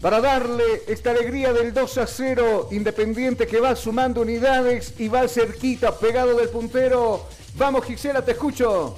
para 0.00 0.20
darle 0.20 0.84
esta 0.86 1.10
alegría 1.10 1.52
del 1.52 1.74
2 1.74 1.98
a 1.98 2.06
0. 2.06 2.68
Independiente 2.70 3.48
que 3.48 3.58
va 3.58 3.74
sumando 3.74 4.20
unidades 4.20 4.94
y 5.00 5.08
va 5.08 5.26
cerquita, 5.26 5.98
pegado 5.98 6.36
del 6.36 6.48
puntero. 6.48 7.26
Vamos, 7.56 7.84
Gisela, 7.84 8.24
te 8.24 8.30
escucho. 8.30 8.96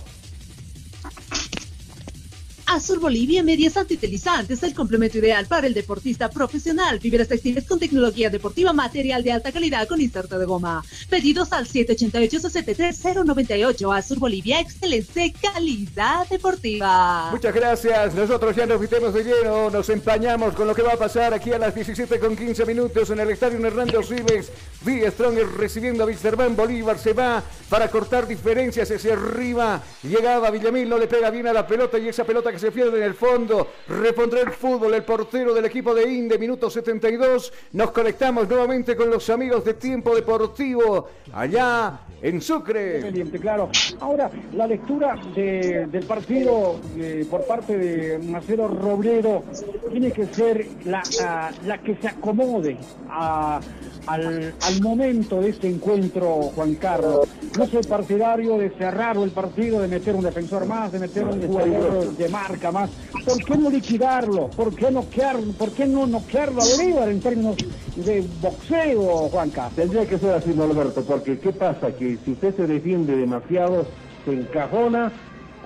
Azur 2.66 2.98
Bolivia 2.98 3.44
Medias 3.44 3.76
Antitelizantes, 3.76 4.64
el 4.64 4.74
complemento 4.74 5.18
ideal 5.18 5.46
para 5.46 5.68
el 5.68 5.74
deportista 5.74 6.28
profesional. 6.28 6.98
Fibras 7.00 7.28
textiles 7.28 7.64
con 7.64 7.78
tecnología 7.78 8.28
deportiva, 8.28 8.72
material 8.72 9.22
de 9.22 9.30
alta 9.32 9.52
calidad 9.52 9.86
con 9.86 10.00
inserto 10.00 10.36
de 10.38 10.46
goma. 10.46 10.84
Pedidos 11.08 11.52
al 11.52 11.68
788-63098. 11.68 13.96
Azur 13.96 14.18
Bolivia, 14.18 14.58
excelente 14.60 15.32
calidad 15.40 16.28
deportiva. 16.28 17.30
Muchas 17.30 17.54
gracias. 17.54 18.14
Nosotros 18.14 18.56
ya 18.56 18.66
nos 18.66 18.80
metemos 18.80 19.14
de 19.14 19.22
lleno, 19.22 19.70
nos 19.70 19.88
empañamos 19.88 20.54
con 20.54 20.66
lo 20.66 20.74
que 20.74 20.82
va 20.82 20.94
a 20.94 20.98
pasar 20.98 21.32
aquí 21.34 21.52
a 21.52 21.58
las 21.58 21.72
17 21.74 22.18
con 22.18 22.36
15 22.36 22.66
minutos 22.66 23.10
en 23.10 23.20
el 23.20 23.30
estadio 23.30 23.64
Hernando 23.64 24.02
Siles. 24.02 24.50
Villa 24.84 25.08
Stronger 25.10 25.46
recibiendo 25.56 26.02
a 26.02 26.06
Wisterman. 26.06 26.56
Bolívar 26.56 26.98
se 26.98 27.12
va 27.12 27.44
para 27.68 27.88
cortar 27.90 28.26
diferencias 28.26 28.90
hacia 28.90 29.12
arriba. 29.12 29.82
Llegaba 30.02 30.50
Villamil, 30.50 30.88
no 30.88 30.96
le 30.98 31.06
pega 31.06 31.30
bien 31.30 31.46
a 31.46 31.52
la 31.52 31.66
pelota 31.66 31.98
y 31.98 32.08
esa 32.08 32.24
pelota 32.24 32.50
que 32.50 32.55
se 32.58 32.70
pierde 32.72 32.98
en 32.98 33.04
el 33.04 33.14
fondo. 33.14 33.68
Repondrá 33.88 34.40
el 34.40 34.50
fútbol 34.50 34.94
el 34.94 35.02
portero 35.04 35.54
del 35.54 35.64
equipo 35.64 35.94
de 35.94 36.10
Inde, 36.10 36.38
minuto 36.38 36.70
72. 36.70 37.52
Nos 37.72 37.90
conectamos 37.90 38.48
nuevamente 38.48 38.96
con 38.96 39.10
los 39.10 39.28
amigos 39.30 39.64
de 39.64 39.74
Tiempo 39.74 40.14
Deportivo 40.14 41.08
allá 41.32 42.00
en 42.22 42.40
Sucre. 42.40 43.00
Claro. 43.40 43.68
Ahora, 44.00 44.30
la 44.54 44.66
lectura 44.66 45.16
de- 45.34 45.86
del 45.86 46.04
partido 46.06 46.80
eh, 46.96 47.26
por 47.30 47.44
parte 47.46 47.76
de 47.76 48.18
Marcelo 48.18 48.68
Robledo 48.68 49.44
tiene 49.90 50.12
que 50.12 50.26
ser 50.26 50.66
la, 50.84 51.02
a- 51.22 51.50
la 51.66 51.78
que 51.78 51.96
se 51.96 52.08
acomode 52.08 52.76
a- 53.08 53.60
al, 54.06 54.54
al 54.60 54.82
momento 54.82 55.40
de 55.40 55.50
este 55.50 55.68
encuentro, 55.68 56.50
Juan 56.54 56.74
Carlos. 56.74 57.28
No 57.58 57.66
soy 57.66 57.82
partidario 57.82 58.58
de 58.58 58.70
cerrar 58.70 59.16
el 59.16 59.30
partido, 59.30 59.80
de 59.80 59.88
meter 59.88 60.14
un 60.14 60.24
defensor 60.24 60.66
más, 60.66 60.92
de 60.92 60.98
meter 60.98 61.24
un 61.24 61.40
jugador 61.46 62.16
de 62.16 62.28
marca 62.28 62.70
más. 62.70 62.90
¿Por 63.24 63.44
qué 63.44 63.56
no 63.56 63.70
liquidarlo? 63.70 64.48
¿Por 64.48 64.74
qué 64.74 64.90
noquearlo? 64.90 65.52
¿Por 65.52 65.70
qué 65.72 65.86
no 65.86 66.06
noquearlo 66.06 66.60
a 66.62 66.64
Bolívar 66.76 67.08
en 67.08 67.20
términos 67.20 67.56
de 67.96 68.24
boxeo, 68.40 69.28
Juan 69.28 69.50
Carlos? 69.50 69.74
Tendría 69.76 70.06
que 70.06 70.18
ser 70.18 70.34
así, 70.34 70.50
Norberto, 70.50 71.02
porque 71.02 71.38
¿qué 71.38 71.52
pasa? 71.52 71.92
Que 71.92 72.18
si 72.24 72.32
usted 72.32 72.54
se 72.56 72.66
defiende 72.66 73.16
demasiado, 73.16 73.86
se 74.24 74.32
encajona, 74.32 75.12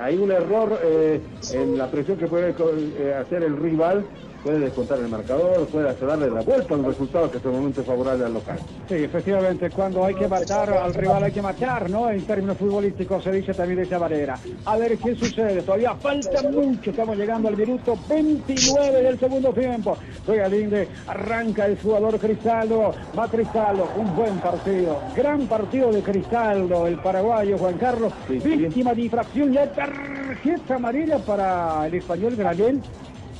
hay 0.00 0.16
un 0.16 0.30
error 0.30 0.80
eh, 0.82 1.20
en 1.52 1.76
la 1.76 1.90
presión 1.90 2.16
que 2.16 2.26
puede 2.26 2.54
eh, 2.58 3.14
hacer 3.14 3.42
el 3.42 3.56
rival, 3.56 4.06
puede 4.42 4.60
descontar 4.60 4.98
el 4.98 5.08
marcador, 5.08 5.66
puede 5.66 5.92
darle 5.94 6.30
la 6.30 6.40
vuelta 6.40 6.74
a 6.74 6.76
un 6.76 6.84
resultado 6.84 7.30
que 7.30 7.36
hasta 7.36 7.48
el 7.48 7.54
momento 7.54 7.80
es 7.80 7.86
favorable 7.86 8.24
al 8.24 8.34
local. 8.34 8.58
Sí, 8.88 8.94
efectivamente, 8.94 9.70
cuando 9.70 10.04
hay 10.04 10.14
que 10.14 10.28
matar 10.28 10.70
al 10.70 10.94
rival 10.94 11.24
hay 11.24 11.32
que 11.32 11.42
matar, 11.42 11.90
¿no? 11.90 12.10
En 12.10 12.22
términos 12.22 12.56
futbolísticos 12.56 13.22
se 13.22 13.32
dice 13.32 13.54
también 13.54 13.80
de 13.80 13.84
esa 13.84 13.98
manera. 13.98 14.38
A 14.64 14.76
ver 14.76 14.96
qué 14.98 15.14
sucede, 15.14 15.62
todavía 15.62 15.94
falta 15.94 16.42
mucho, 16.50 16.90
estamos 16.90 17.16
llegando 17.16 17.48
al 17.48 17.56
minuto 17.56 17.98
29 18.08 19.02
del 19.02 19.18
segundo 19.18 19.52
tiempo. 19.52 19.96
Juega 20.24 20.48
Linde, 20.48 20.88
arranca 21.06 21.66
el 21.66 21.78
jugador 21.78 22.18
Cristaldo, 22.18 22.94
va 23.18 23.28
Cristaldo, 23.28 23.88
un 23.96 24.16
buen 24.16 24.38
partido, 24.38 25.00
gran 25.14 25.46
partido 25.46 25.92
de 25.92 26.02
Cristaldo, 26.02 26.86
el 26.86 26.98
paraguayo 26.98 27.58
Juan 27.58 27.78
Carlos, 27.78 28.12
víctima 28.28 28.94
de 28.94 29.02
infracción, 29.02 29.52
ya 29.52 29.70
tarjeta 29.72 30.76
amarilla 30.76 31.18
para 31.18 31.86
el 31.86 31.94
español 31.94 32.36
Granel. 32.36 32.80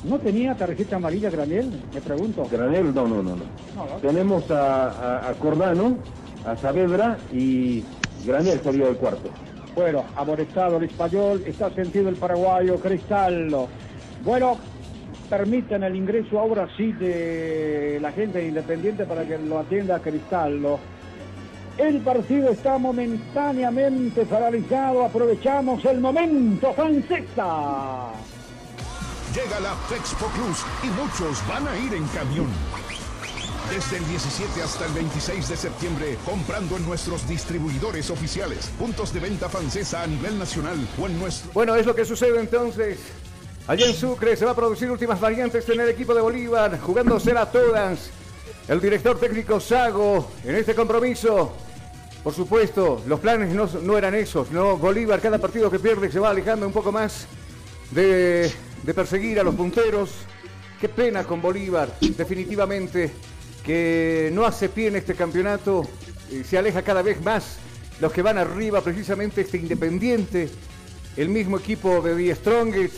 ¿No 0.03 0.19
tenía 0.19 0.55
tarjeta 0.55 0.95
amarilla 0.95 1.29
Granel? 1.29 1.71
Me 1.93 2.01
pregunto. 2.01 2.47
Granel, 2.51 2.93
no, 2.93 3.07
no, 3.07 3.21
no, 3.21 3.35
no. 3.35 3.45
Tenemos 4.01 4.49
a, 4.49 4.85
a- 4.87 5.29
a 5.29 5.33
Cordano, 5.35 5.97
a 6.43 6.55
Saavedra 6.57 7.19
y 7.31 7.83
Granel 8.25 8.61
salió 8.63 8.87
del 8.87 8.97
cuarto. 8.97 9.29
Bueno, 9.75 10.03
amonestado 10.15 10.77
el 10.77 10.83
español, 10.85 11.43
está 11.45 11.69
sentido 11.71 12.09
el 12.09 12.15
paraguayo 12.15 12.79
Cristaldo. 12.79 13.69
Bueno, 14.25 14.57
permiten 15.29 15.83
el 15.83 15.95
ingreso 15.95 16.39
ahora 16.39 16.67
sí 16.75 16.91
de 16.93 17.99
la 18.01 18.11
gente 18.11 18.39
de 18.39 18.47
Independiente 18.47 19.05
para 19.05 19.23
que 19.25 19.37
lo 19.37 19.59
atienda 19.59 19.99
Cristaldo. 19.99 20.79
El 21.77 21.99
partido 22.01 22.49
está 22.49 22.77
momentáneamente 22.77 24.25
paralizado, 24.25 25.05
aprovechamos 25.05 25.85
el 25.85 26.01
momento, 26.01 26.73
Francesa. 26.73 28.11
Llega 29.33 29.61
la 29.61 29.73
Fexpo 29.87 30.25
Cruz 30.25 30.57
y 30.83 30.87
muchos 30.87 31.47
van 31.47 31.65
a 31.65 31.77
ir 31.77 31.93
en 31.93 32.05
camión. 32.07 32.49
Desde 33.69 33.97
el 33.97 34.07
17 34.09 34.61
hasta 34.61 34.85
el 34.87 34.91
26 34.91 35.47
de 35.47 35.55
septiembre, 35.55 36.17
comprando 36.25 36.75
en 36.75 36.85
nuestros 36.85 37.25
distribuidores 37.29 38.09
oficiales, 38.09 38.69
puntos 38.77 39.13
de 39.13 39.21
venta 39.21 39.47
francesa 39.47 40.03
a 40.03 40.07
nivel 40.07 40.37
nacional 40.37 40.85
o 41.01 41.07
en 41.07 41.17
nuestro... 41.17 41.49
Bueno, 41.53 41.75
es 41.75 41.85
lo 41.85 41.95
que 41.95 42.03
sucede 42.03 42.41
entonces. 42.41 42.99
Allá 43.67 43.85
en 43.85 43.95
Sucre 43.95 44.35
se 44.35 44.43
va 44.43 44.51
a 44.51 44.55
producir 44.55 44.91
últimas 44.91 45.21
variantes 45.21 45.69
en 45.69 45.79
el 45.79 45.87
equipo 45.87 46.13
de 46.13 46.19
Bolívar, 46.19 46.77
jugándosela 46.81 47.49
todas. 47.49 48.09
El 48.67 48.81
director 48.81 49.17
técnico 49.17 49.61
Sago 49.61 50.29
en 50.43 50.55
este 50.57 50.75
compromiso. 50.75 51.53
Por 52.21 52.33
supuesto, 52.33 53.01
los 53.07 53.21
planes 53.21 53.55
no, 53.55 53.69
no 53.81 53.97
eran 53.97 54.13
esos, 54.13 54.51
¿no? 54.51 54.75
Bolívar, 54.75 55.21
cada 55.21 55.37
partido 55.37 55.71
que 55.71 55.79
pierde 55.79 56.11
se 56.11 56.19
va 56.19 56.31
alejando 56.31 56.67
un 56.67 56.73
poco 56.73 56.91
más 56.91 57.27
de, 57.91 58.51
de 58.83 58.93
perseguir 58.93 59.39
a 59.39 59.43
los 59.43 59.55
punteros. 59.55 60.11
Qué 60.79 60.89
pena 60.89 61.23
con 61.23 61.41
Bolívar, 61.41 61.95
definitivamente, 61.99 63.11
que 63.63 64.31
no 64.33 64.45
hace 64.45 64.69
pie 64.69 64.87
en 64.87 64.95
este 64.95 65.13
campeonato, 65.13 65.83
se 66.43 66.57
aleja 66.57 66.81
cada 66.81 67.01
vez 67.01 67.21
más. 67.23 67.57
Los 67.99 68.11
que 68.11 68.23
van 68.23 68.39
arriba, 68.39 68.81
precisamente 68.81 69.41
este 69.41 69.57
Independiente, 69.57 70.49
el 71.15 71.29
mismo 71.29 71.59
equipo 71.59 72.01
de 72.01 72.15
The 72.15 72.35
Strongest, 72.35 72.95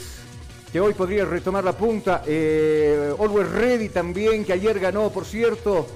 que 0.72 0.80
hoy 0.80 0.94
podría 0.94 1.26
retomar 1.26 1.64
la 1.64 1.74
punta. 1.74 2.24
Eh, 2.26 3.14
Always 3.20 3.50
Ready 3.50 3.90
también, 3.90 4.46
que 4.46 4.54
ayer 4.54 4.80
ganó, 4.80 5.10
por 5.10 5.26
cierto, 5.26 5.88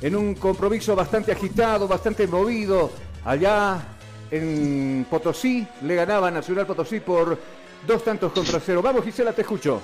en 0.00 0.16
un 0.16 0.34
compromiso 0.34 0.96
bastante 0.96 1.32
agitado, 1.32 1.86
bastante 1.86 2.26
movido. 2.26 2.90
Allá 3.24 3.96
en 4.30 5.06
Potosí, 5.08 5.66
le 5.82 5.94
ganaba 5.94 6.30
Nacional 6.30 6.66
Potosí 6.66 7.00
por 7.00 7.38
dos 7.86 8.02
tantos 8.02 8.32
contra 8.32 8.60
cero. 8.60 8.82
Vamos, 8.82 9.04
Gisela, 9.04 9.32
te 9.32 9.42
escucho. 9.42 9.80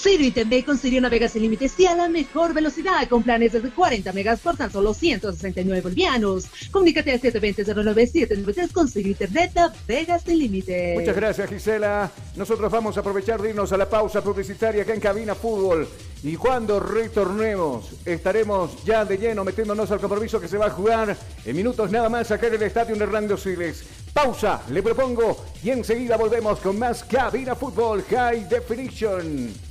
Siri 0.00 0.30
TV 0.30 0.64
con 0.64 0.78
Sirio 0.78 0.98
navega 1.02 1.28
sin 1.28 1.42
límites 1.42 1.78
y 1.78 1.84
a 1.84 1.94
la 1.94 2.08
mejor 2.08 2.54
velocidad 2.54 3.06
con 3.06 3.22
planes 3.22 3.52
desde 3.52 3.68
40 3.68 4.10
megas 4.14 4.40
por 4.40 4.56
tan 4.56 4.72
solo 4.72 4.94
169 4.94 5.82
bolivianos. 5.82 6.46
Comunícate 6.70 7.12
al 7.12 7.20
720-09793 7.20 8.72
con 8.72 8.88
Siri 8.88 9.10
Internet 9.10 9.52
navega 9.54 10.18
sin 10.18 10.38
límites. 10.38 10.98
Muchas 10.98 11.14
gracias, 11.14 11.50
Gisela. 11.50 12.10
Nosotros 12.34 12.72
vamos 12.72 12.96
a 12.96 13.00
aprovechar 13.00 13.42
de 13.42 13.50
irnos 13.50 13.72
a 13.72 13.76
la 13.76 13.90
pausa 13.90 14.24
publicitaria 14.24 14.84
acá 14.84 14.94
en 14.94 15.00
Cabina 15.00 15.34
Fútbol. 15.34 15.86
Y 16.22 16.36
cuando 16.36 16.80
retornemos, 16.80 17.90
estaremos 18.06 18.82
ya 18.84 19.04
de 19.04 19.18
lleno 19.18 19.44
metiéndonos 19.44 19.90
al 19.90 20.00
compromiso 20.00 20.40
que 20.40 20.48
se 20.48 20.56
va 20.56 20.68
a 20.68 20.70
jugar 20.70 21.14
en 21.44 21.56
minutos 21.56 21.90
nada 21.90 22.08
más 22.08 22.30
acá 22.30 22.46
en 22.46 22.54
el 22.54 22.62
Estadio 22.62 22.96
Hernando 22.96 23.36
Siles. 23.36 23.84
Pausa, 24.14 24.62
le 24.70 24.82
propongo, 24.82 25.44
y 25.62 25.70
enseguida 25.70 26.16
volvemos 26.16 26.58
con 26.60 26.78
más 26.78 27.04
Cabina 27.04 27.54
Fútbol 27.54 28.02
High 28.10 28.48
Definition. 28.48 29.70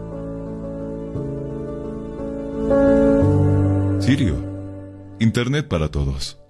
Sirio, 3.99 4.35
Internet 5.19 5.67
para 5.67 5.89
todos. 5.89 6.40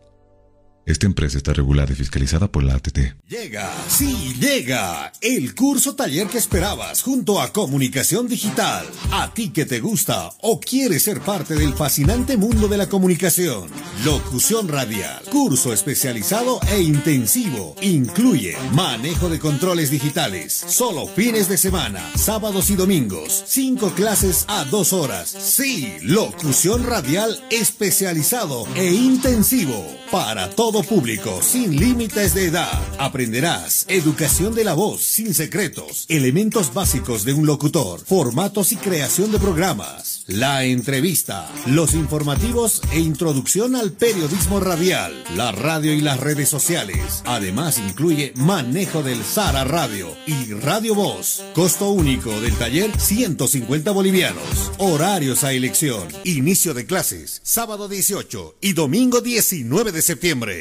Esta 0.86 1.06
empresa 1.06 1.38
está 1.38 1.54
regulada 1.54 1.92
y 1.92 1.96
fiscalizada 1.96 2.52
por 2.52 2.64
la 2.64 2.74
ATT. 2.76 2.98
Llega, 3.28 3.72
sí, 3.88 4.36
llega 4.40 5.12
el 5.22 5.54
curso 5.54 5.96
taller 5.96 6.28
que 6.28 6.40
esperabas 6.40 7.04
junto 7.04 7.40
a 7.40 7.54
Comunicación 7.54 8.28
Digital. 8.28 8.86
A 9.12 9.32
ti 9.34 9.52
que 9.52 9.66
te 9.66 9.80
gusta 9.80 10.32
o 10.42 10.60
quieres 10.60 11.04
ser 11.04 11.22
parte 11.22 11.54
del 11.54 11.74
fascinante 11.76 12.36
mundo 12.36 12.68
de 12.68 12.78
la 12.78 12.90
comunicación. 12.90 13.70
Locución 14.04 14.68
radial, 14.68 15.22
curso 15.30 15.72
especializado 15.72 16.60
e 16.72 16.82
intensivo. 16.82 17.76
Incluye 17.82 18.58
manejo 18.74 19.30
de 19.30 19.40
controles 19.40 19.92
digitales, 19.92 20.54
solo 20.54 21.06
fines 21.08 21.48
de 21.48 21.58
semana, 21.58 22.02
sábados 22.16 22.72
y 22.72 22.76
domingos. 22.76 23.44
Cinco 23.46 23.92
clases 23.92 24.46
a 24.48 24.66
dos 24.66 24.94
horas. 24.94 25.30
Sí, 25.30 25.94
locución 26.02 26.84
radial 26.84 27.44
especializado 27.52 28.66
e 28.76 28.92
intensivo 28.92 29.86
para 30.12 30.50
todo 30.72 30.84
público, 30.84 31.42
sin 31.42 31.76
límites 31.78 32.34
de 32.34 32.46
edad. 32.46 32.82
Aprenderás 32.98 33.84
educación 33.90 34.56
de 34.56 34.64
la 34.64 34.74
voz, 34.74 35.02
sin 35.02 35.34
secretos, 35.34 36.06
elementos 36.08 36.74
básicos 36.74 37.26
de 37.26 37.34
un 37.34 37.46
locutor, 37.46 38.00
formatos 38.00 38.72
y 38.72 38.78
creación 38.78 39.34
de 39.34 39.40
programas, 39.40 40.24
la 40.28 40.64
entrevista, 40.64 41.52
los 41.66 41.94
informativos 41.94 42.82
e 42.94 43.00
introducción 43.00 43.76
al 43.76 43.92
periodismo 43.92 44.62
radial, 44.62 45.12
la 45.36 45.52
radio 45.52 45.92
y 45.92 46.00
las 46.00 46.22
redes 46.22 46.48
sociales. 46.48 47.22
Además 47.26 47.78
incluye 47.78 48.32
manejo 48.38 49.04
del 49.04 49.26
Sara 49.26 49.66
Radio 49.66 50.08
y 50.26 50.54
Radio 50.54 50.96
Voz. 50.96 51.44
Costo 51.54 51.90
único 51.90 52.40
del 52.40 52.56
taller 52.56 52.98
150 52.98 53.92
bolivianos. 53.92 54.72
Horarios 54.78 55.44
a 55.44 55.52
elección. 55.52 56.08
Inicio 56.24 56.74
de 56.74 56.86
clases 56.86 57.42
sábado 57.44 57.90
18 57.90 58.56
y 58.62 58.72
domingo 58.72 59.20
19 59.20 59.92
de 59.92 60.02
septiembre. 60.02 60.61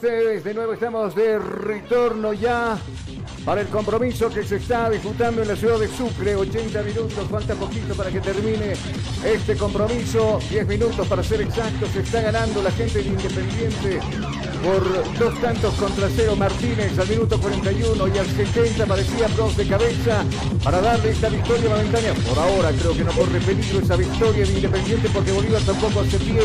De 0.00 0.54
nuevo 0.54 0.72
estamos 0.72 1.14
de 1.14 1.38
retorno 1.38 2.32
ya 2.32 2.78
para 3.44 3.62
el 3.62 3.68
compromiso 3.68 4.28
que 4.28 4.44
se 4.44 4.56
está 4.56 4.90
disputando 4.90 5.42
en 5.42 5.48
la 5.48 5.56
ciudad 5.56 5.78
de 5.78 5.88
Sucre. 5.88 6.34
80 6.36 6.82
minutos, 6.82 7.28
falta 7.30 7.54
poquito 7.54 7.94
para 7.94 8.10
que 8.10 8.20
termine 8.20 8.74
este 9.24 9.56
compromiso. 9.56 10.38
10 10.50 10.66
minutos 10.66 11.06
para 11.08 11.22
ser 11.22 11.40
exactos. 11.42 11.90
Se 11.90 12.00
está 12.00 12.20
ganando 12.20 12.62
la 12.62 12.70
gente 12.72 13.02
de 13.02 13.08
Independiente 13.08 14.00
por 14.62 15.18
dos 15.18 15.40
tantos 15.40 15.74
contra 15.74 16.08
cero. 16.14 16.36
Martínez 16.36 16.98
al 16.98 17.08
minuto 17.08 17.40
41 17.40 18.08
y 18.08 18.18
al 18.18 18.26
70 18.26 18.86
parecía 18.86 19.28
Bros 19.28 19.56
de 19.56 19.66
cabeza 19.66 20.24
para 20.62 20.80
darle 20.80 21.10
esta 21.10 21.28
victoria 21.28 21.70
momentánea. 21.70 22.14
Por 22.14 22.38
ahora 22.38 22.70
creo 22.72 22.94
que 22.94 23.04
no 23.04 23.12
corre 23.12 23.40
peligro 23.40 23.80
esa 23.80 23.96
victoria 23.96 24.44
de 24.46 24.52
Independiente 24.52 25.08
porque 25.12 25.32
Bolívar 25.32 25.62
tampoco 25.62 26.00
hace 26.00 26.18
pie 26.18 26.42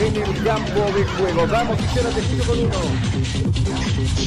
en 0.00 0.16
el 0.16 0.44
campo 0.44 0.80
de 0.96 1.04
juego. 1.04 1.46
Vamos, 1.46 1.78
Gisela, 1.80 2.10
te 2.10 2.44
con 2.44 2.58
uno. 2.58 3.42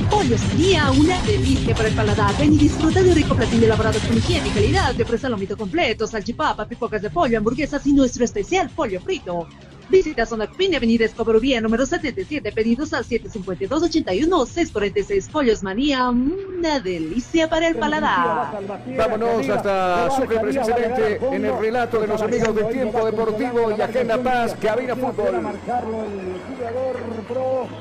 Pollo 0.10 0.38
sería 0.38 0.92
una 0.92 1.22
delicia 1.24 1.76
para 1.76 1.90
el 1.90 1.96
paladar. 2.06 2.38
Ven 2.38 2.54
y 2.54 2.58
disfruta 2.58 3.02
de 3.02 3.10
un 3.10 3.16
rico 3.16 3.36
platillo 3.36 3.66
elaborado 3.66 4.00
con 4.00 4.16
higiene 4.16 4.50
y 4.50 4.52
calidad. 4.52 4.96
Te 4.96 5.04
ofrece 5.04 5.28
lomito 5.28 5.58
completo, 5.58 6.06
salchipapa, 6.06 6.68
pipocas 6.68 7.02
de 7.02 7.10
pollo, 7.10 7.38
hamburguesas 7.38 7.86
y 7.88 7.94
nuestro 7.94 8.24
especial 8.24 8.70
pollo 8.70 9.02
frito. 9.02 9.48
Visita 9.90 10.26
Zona 10.26 10.48
Cupine, 10.48 10.78
Avenida 10.78 11.06
Escobarubía, 11.06 11.62
número 11.62 11.86
77, 11.86 12.52
pedidos 12.52 12.92
al 12.94 13.06
752-81-646. 13.06 15.30
Pollos 15.32 15.62
Manía, 15.62 16.10
una 16.10 16.80
delicia 16.80 17.48
para 17.48 17.68
el 17.68 17.76
paladar. 17.76 18.64
Vámonos 18.98 19.48
hasta 19.48 20.10
Sucre 20.12 20.40
precisamente 20.40 21.20
en 21.32 21.46
el 21.46 21.56
relato 21.60 22.02
de 22.02 22.08
los 22.08 22.20
amigos 22.22 22.56
del 22.56 22.70
tiempo 22.70 23.06
deportivo 23.06 23.72
y 23.78 23.82
Agenda 23.82 24.18
Paz, 24.18 24.56
Cabina 24.60 24.96
Fútbol. 24.96 25.42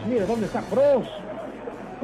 Mire, 0.07 0.27
¿dónde 0.27 0.45
está 0.47 0.61
Pros? 0.63 1.07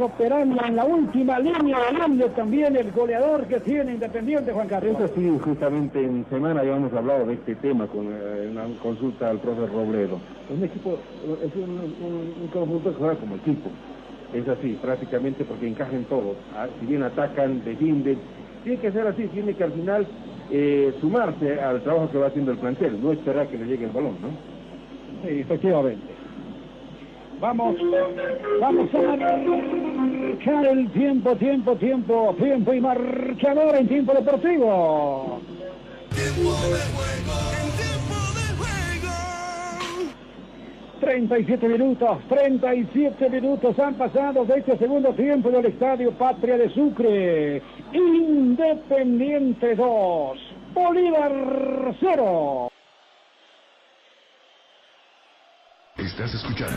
Operando 0.01 0.57
en 0.65 0.77
la 0.77 0.85
última 0.87 1.39
línea 1.39 1.79
del 1.91 1.99
cambio 1.99 2.31
también 2.31 2.75
el 2.77 2.91
goleador 2.91 3.47
que 3.47 3.61
tiene 3.61 3.93
Independiente, 3.95 4.51
Juan 4.53 4.67
Carlos. 4.67 4.97
Eso 4.99 5.15
sí, 5.15 5.29
justamente 5.45 6.03
en 6.03 6.27
semana 6.31 6.65
ya 6.65 6.77
hemos 6.77 6.93
hablado 6.95 7.27
de 7.27 7.35
este 7.35 7.55
tema 7.57 7.87
con 7.87 8.07
eh, 8.11 8.49
una 8.49 8.67
consulta 8.79 9.29
al 9.29 9.41
profesor 9.41 9.71
Robledo. 9.71 10.23
Es 10.49 10.57
un 10.57 10.65
equipo, 10.65 10.99
es 11.43 11.55
un, 11.55 11.71
un- 12.01 12.35
un 12.41 12.49
conjunto 12.49 12.91
que 12.93 12.97
juega 12.97 13.17
como 13.17 13.37
equipo. 13.37 13.71
Es 14.33 14.49
así, 14.49 14.75
prácticamente 14.77 15.45
porque 15.45 15.67
encajan 15.67 16.07
todos. 16.07 16.39
Ah, 16.55 16.69
Si 16.79 16.87
bien 16.87 17.03
atacan, 17.03 17.63
defienden, 17.63 18.23
tiene 18.63 18.81
que 18.81 18.93
ser 18.93 19.07
así, 19.07 19.27
tiene 19.29 19.55
que 19.55 19.65
al 19.65 19.73
final 19.73 20.09
eh, 20.49 20.95
sumarse 21.01 21.61
al 21.61 21.83
trabajo 21.83 22.11
que 22.11 22.19
va 22.19 22.29
haciendo 22.29 22.53
el 22.53 22.59
plantel, 22.59 23.03
no 23.03 23.13
esperar 23.13 23.51
que 23.51 23.59
le 23.59 23.67
llegue 23.67 23.85
el 23.85 23.91
balón, 23.93 24.19
¿no? 24.23 24.29
Sí, 25.21 25.41
efectivamente. 25.41 26.15
Vamos, 27.41 27.75
vamos 28.61 28.95
a 28.95 29.17
marcar 29.17 30.67
el 30.67 30.91
tiempo, 30.91 31.35
tiempo, 31.37 31.75
tiempo, 31.77 32.35
tiempo 32.39 32.75
y 32.75 32.81
marcador 32.83 33.77
en 33.77 33.89
tiempo 33.89 34.13
deportivo. 34.13 35.41
37 41.01 41.67
minutos, 41.67 42.19
37 42.29 43.31
minutos 43.31 43.79
han 43.79 43.95
pasado 43.95 44.45
de 44.45 44.59
este 44.59 44.77
segundo 44.77 45.15
tiempo 45.15 45.51
del 45.51 45.65
Estadio 45.65 46.13
Patria 46.13 46.59
de 46.59 46.69
Sucre. 46.69 47.63
Independiente 47.95 49.75
2, 49.77 50.39
Bolívar 50.75 51.97
0. 52.01 52.70
Estás 56.23 56.35
escuchando 56.35 56.77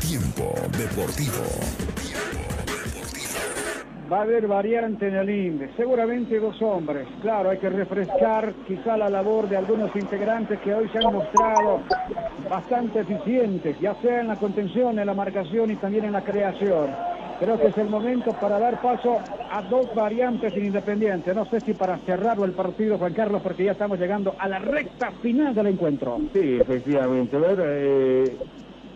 Tiempo 0.00 0.52
Deportivo. 0.76 1.44
Va 4.12 4.18
a 4.18 4.22
haber 4.22 4.48
variante 4.48 5.06
en 5.06 5.14
el 5.14 5.30
INDE, 5.30 5.70
seguramente 5.76 6.40
dos 6.40 6.60
hombres. 6.60 7.06
Claro, 7.22 7.50
hay 7.50 7.58
que 7.58 7.70
refrescar 7.70 8.52
quizá 8.66 8.96
la 8.96 9.08
labor 9.08 9.48
de 9.48 9.58
algunos 9.58 9.94
integrantes 9.94 10.58
que 10.58 10.74
hoy 10.74 10.88
se 10.88 10.98
han 10.98 11.12
mostrado 11.12 11.82
bastante 12.50 13.02
eficientes, 13.02 13.78
ya 13.78 13.94
sea 14.02 14.22
en 14.22 14.26
la 14.26 14.34
contención, 14.34 14.98
en 14.98 15.06
la 15.06 15.14
marcación 15.14 15.70
y 15.70 15.76
también 15.76 16.06
en 16.06 16.12
la 16.12 16.24
creación. 16.24 16.90
Creo 17.38 17.60
que 17.60 17.66
es 17.68 17.78
el 17.78 17.88
momento 17.88 18.32
para 18.32 18.58
dar 18.58 18.80
paso 18.80 19.20
a 19.50 19.62
dos 19.62 19.94
variantes 19.94 20.52
en 20.54 20.66
Independiente. 20.66 21.34
No 21.34 21.44
sé 21.46 21.60
si 21.60 21.74
para 21.74 21.98
cerrarlo 21.98 22.44
el 22.44 22.52
partido, 22.52 22.98
Juan 22.98 23.12
Carlos, 23.12 23.42
porque 23.42 23.64
ya 23.64 23.72
estamos 23.72 23.98
llegando 23.98 24.34
a 24.38 24.48
la 24.48 24.58
recta 24.58 25.10
final 25.22 25.54
del 25.54 25.68
encuentro. 25.68 26.18
Sí, 26.32 26.58
efectivamente. 26.60 27.36
A 27.36 27.40
ver, 27.40 27.62
eh, 27.64 28.36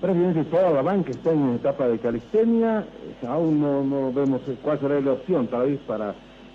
prácticamente 0.00 0.44
toda 0.44 0.70
la 0.70 0.82
banca 0.82 1.10
está 1.10 1.32
en 1.32 1.54
etapa 1.54 1.88
de 1.88 1.98
calistenia. 1.98 2.80
Eh, 2.80 3.26
Aún 3.26 3.60
no, 3.60 3.82
no 3.82 4.12
vemos 4.12 4.40
eh, 4.48 4.56
cuál 4.62 4.78
será 4.78 5.00
la 5.00 5.12
opción, 5.12 5.46
tal 5.48 5.70
vez 5.70 5.80
para 5.86 6.14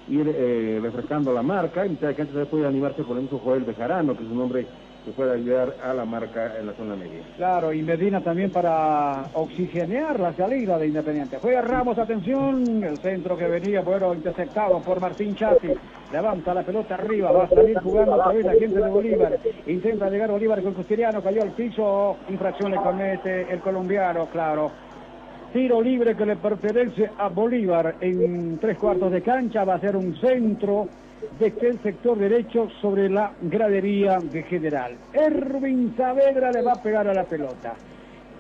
ir 0.10 0.30
eh, 0.34 0.80
refrescando 0.82 1.34
la 1.34 1.42
marca. 1.42 1.86
En 1.86 1.92
mitad 1.92 2.08
de 2.08 2.16
cancha 2.16 2.34
se 2.34 2.46
puede 2.46 2.68
animarse 2.68 3.04
por 3.04 3.18
ejemplo 3.18 3.40
Joel 3.40 3.64
Bejarano, 3.64 4.16
que 4.16 4.24
es 4.24 4.30
un 4.30 4.42
hombre 4.42 4.68
que 5.04 5.12
puede 5.12 5.34
ayudar 5.34 5.76
a 5.84 5.94
la 5.94 6.06
marca 6.06 6.58
en 6.58 6.68
la 6.68 6.74
zona 6.74 6.96
media. 6.96 7.22
Claro, 7.36 7.74
y 7.74 7.82
Medina 7.82 8.22
también 8.22 8.52
para 8.52 9.26
oxigenear 9.34 10.20
la 10.20 10.34
salida 10.34 10.78
de 10.78 10.88
Independiente. 10.88 11.38
Juega 11.42 11.62
Ramos, 11.62 11.98
atención, 11.98 12.84
el 12.84 12.98
centro 12.98 13.38
que 13.38 13.48
venía, 13.48 13.82
bueno, 13.82 14.14
interceptado 14.14 14.80
por 14.80 15.00
Martín 15.00 15.36
Chati. 15.36 15.70
Levanta 16.12 16.54
la 16.54 16.64
pelota 16.64 16.96
arriba, 16.96 17.32
va 17.32 17.46
a 17.46 17.50
salir 17.50 17.78
jugando 17.80 18.14
otra 18.14 18.34
vez 18.34 18.46
la 18.46 18.54
gente 18.54 18.80
de 18.80 18.90
Bolívar. 18.90 19.40
Intenta 19.68 20.10
llegar 20.10 20.32
Bolívar 20.32 20.62
con 20.62 20.74
Custiriano, 20.74 21.22
cayó 21.22 21.42
al 21.42 21.52
piso, 21.52 22.18
infracción 22.30 22.72
le 22.72 22.78
comete 22.78 23.52
el 23.52 23.60
colombiano, 23.60 24.28
claro. 24.28 24.72
Tiro 25.52 25.82
libre 25.82 26.16
que 26.16 26.26
le 26.26 26.36
pertenece 26.36 27.10
a 27.18 27.30
Bolívar 27.30 27.96
en 28.00 28.58
tres 28.60 28.78
cuartos 28.78 29.12
de 29.12 29.22
cancha, 29.22 29.64
va 29.64 29.76
a 29.76 29.80
ser 29.80 29.96
un 29.96 30.16
centro 30.16 30.88
desde 31.40 31.70
el 31.70 31.82
sector 31.82 32.18
derecho 32.18 32.70
sobre 32.82 33.10
la 33.10 33.32
gradería 33.42 34.20
de 34.20 34.44
general. 34.44 34.98
Erwin 35.14 35.96
Saavedra 35.96 36.52
le 36.52 36.62
va 36.62 36.74
a 36.74 36.82
pegar 36.82 37.08
a 37.08 37.14
la 37.14 37.24
pelota. 37.24 37.76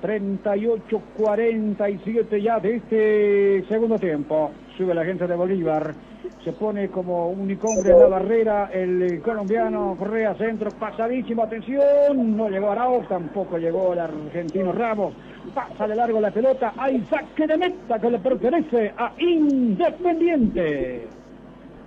38-47 0.03 2.41
ya 2.41 2.59
de 2.59 2.75
este 2.75 3.63
segundo 3.69 3.97
tiempo. 3.97 4.51
Sube 4.77 4.93
la 4.93 5.05
gente 5.05 5.25
de 5.25 5.35
Bolívar. 5.35 5.95
Se 6.43 6.51
pone 6.51 6.89
como 6.89 7.29
unicornio 7.29 7.93
en 7.93 7.99
la 7.99 8.07
barrera 8.07 8.69
el 8.73 9.21
colombiano 9.21 9.95
Correa 9.97 10.35
Centro. 10.35 10.69
Pasadísimo, 10.71 11.43
atención. 11.43 12.35
No 12.35 12.49
llegó 12.49 12.71
Arau, 12.71 13.05
tampoco 13.07 13.57
llegó 13.57 13.93
el 13.93 13.99
argentino 13.99 14.73
Ramos. 14.73 15.13
Pasa 15.53 15.87
de 15.87 15.95
largo 15.95 16.19
la 16.19 16.31
pelota. 16.31 16.73
Hay 16.77 17.01
saque 17.09 17.47
de 17.47 17.57
meta 17.57 17.97
que 17.99 18.09
le 18.09 18.19
pertenece 18.19 18.91
a 18.97 19.13
Independiente. 19.17 21.07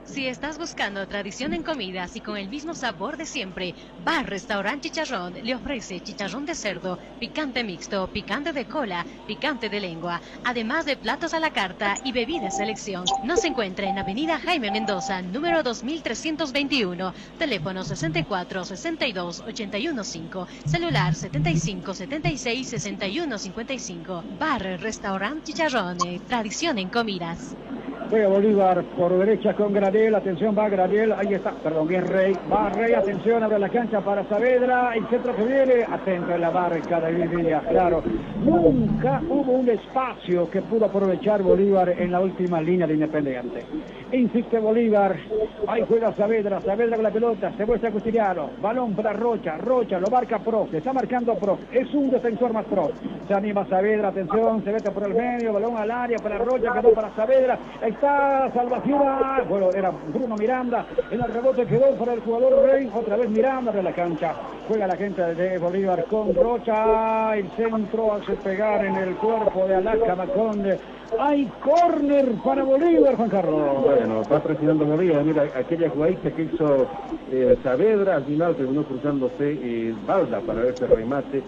Si 0.07 0.29
estás 0.29 0.57
buscando 0.57 1.07
tradición 1.09 1.53
en 1.53 1.65
comidas 1.65 2.15
y 2.15 2.21
con 2.21 2.37
el 2.37 2.49
mismo 2.49 2.75
sabor 2.75 3.17
de 3.17 3.27
siempre, 3.27 3.75
Bar 4.05 4.31
Restaurant 4.31 4.81
Chicharrón 4.81 5.35
le 5.43 5.55
ofrece 5.55 6.01
chicharrón 6.01 6.47
de 6.47 6.55
cerdo, 6.55 6.99
picante 7.19 7.65
mixto, 7.65 8.07
picante 8.13 8.53
de 8.53 8.67
cola, 8.67 9.05
picante 9.27 9.69
de 9.69 9.81
lengua, 9.81 10.21
además 10.45 10.87
de 10.87 10.97
platos 10.97 11.35
a 11.35 11.41
la 11.41 11.51
carta 11.51 11.97
y 12.05 12.13
bebidas 12.13 12.57
selección. 12.57 13.05
Nos 13.25 13.45
encuentra 13.45 13.89
en 13.89 13.99
Avenida 13.99 14.39
Jaime 14.39 14.71
Mendoza, 14.71 15.21
número 15.23 15.63
2321, 15.65 17.13
teléfono 17.37 17.83
64 17.83 18.65
62 18.65 19.41
81 19.41 20.05
5, 20.05 20.49
celular 20.67 21.15
75 21.15 21.95
76 21.95 22.69
61 22.69 23.39
55. 23.39 24.25
Bar 24.39 24.63
Restaurant 24.81 25.43
Chicharrón, 25.43 25.99
eh, 26.07 26.21
tradición 26.27 26.79
en 26.79 26.89
comidas. 26.91 27.57
Juega 28.09 28.29
Bolívar 28.29 28.85
por 28.97 29.19
derecha 29.19 29.53
con 29.55 29.73
Atención 29.97 30.55
va 30.57 30.69
Gradel, 30.69 31.11
ahí 31.13 31.33
está, 31.33 31.53
perdón, 31.53 31.89
bien 31.89 32.07
Rey, 32.07 32.35
va 32.53 32.69
Rey, 32.69 32.93
atención, 32.93 33.43
abre 33.43 33.59
la 33.59 33.71
cancha 33.71 34.01
para 34.03 34.25
Saavedra, 34.29 34.95
el 34.95 35.07
centro 35.07 35.35
que 35.35 35.43
viene, 35.43 35.85
atento 35.91 36.35
en 36.35 36.41
la 36.43 36.51
barca 36.51 37.01
de 37.01 37.27
Villa, 37.27 37.63
claro, 37.67 38.03
nunca 38.45 39.23
hubo 39.27 39.53
un 39.53 39.71
espacio 39.71 40.51
que 40.51 40.61
pudo 40.61 40.85
aprovechar 40.85 41.43
Bolívar 41.43 41.89
en 41.89 42.13
la 42.13 42.21
última 42.21 42.61
línea 42.61 42.87
de 42.87 42.93
Independiente. 42.93 43.65
Insiste 44.13 44.59
Bolívar, 44.59 45.17
ahí 45.67 45.83
juega 45.89 46.13
Saavedra, 46.13 46.61
Saavedra 46.61 46.97
con 46.97 47.05
la 47.05 47.11
pelota, 47.11 47.53
se 47.57 47.65
muestra 47.65 47.91
Custiriano, 47.91 48.51
balón 48.61 48.95
para 48.95 49.15
Rocha, 49.15 49.57
Rocha 49.57 49.99
lo 49.99 50.09
marca 50.09 50.39
Pro, 50.41 50.69
se 50.71 50.79
está 50.79 50.93
marcando 50.93 51.35
Pro, 51.37 51.59
es 51.73 51.93
un 51.95 52.11
defensor 52.11 52.53
más 52.53 52.67
Pro, 52.67 52.91
se 53.27 53.33
anima 53.33 53.67
Saavedra, 53.67 54.09
atención, 54.09 54.63
se 54.63 54.73
mete 54.73 54.91
por 54.91 55.05
el 55.05 55.15
medio, 55.15 55.55
balón 55.55 55.79
al 55.79 55.91
área 55.91 56.19
para 56.19 56.37
Rocha, 56.37 56.71
quedó 56.75 56.93
para 56.93 57.15
Saavedra, 57.17 57.59
ahí 57.83 57.91
está 57.91 58.51
Salvación, 58.53 59.03
bueno, 59.49 59.71
era 59.75 59.86
Bruno 59.91 60.37
Miranda, 60.37 60.87
en 61.11 61.21
el 61.21 61.33
rebote 61.33 61.67
quedó 61.67 61.95
para 61.97 62.15
el 62.15 62.21
jugador 62.21 62.67
Rey, 62.67 62.91
otra 62.95 63.17
vez 63.17 63.29
Miranda 63.31 63.73
de 63.73 63.83
la 63.83 63.93
cancha, 63.93 64.35
juega 64.69 64.87
la 64.87 64.97
gente 64.97 65.23
de 65.35 65.59
Bolívar 65.59 66.05
con 66.07 66.35
Rocha, 66.35 67.37
el 67.37 67.51
centro 67.53 68.15
hace 68.15 68.33
pegar 68.35 68.85
en 68.85 68.97
el 68.97 69.17
cuerpo 69.17 69.67
de 69.67 69.77
Alaca 69.77 70.15
Maconde, 70.15 70.79
hay 71.19 71.51
córner 71.63 72.33
para 72.45 72.65
Bolívar, 72.65 73.17
Juan 73.17 73.29
Carlos. 73.31 73.85
Bueno, 73.85 74.23
va 74.31 74.41
presionando 74.41 74.85
Bolívar. 74.85 75.23
Mira, 75.25 75.45
aquella 75.55 75.89
jugadita 75.89 76.31
que 76.31 76.43
hizo 76.43 76.87
eh, 77.31 77.57
Saavedra, 77.63 78.17
al 78.17 78.25
final 78.25 78.57
terminó 78.57 78.83
cruzándose 78.83 79.53
eh, 79.53 79.95
Balda 80.07 80.41
para 80.41 80.69
ese 80.69 80.87
remate. 80.87 81.43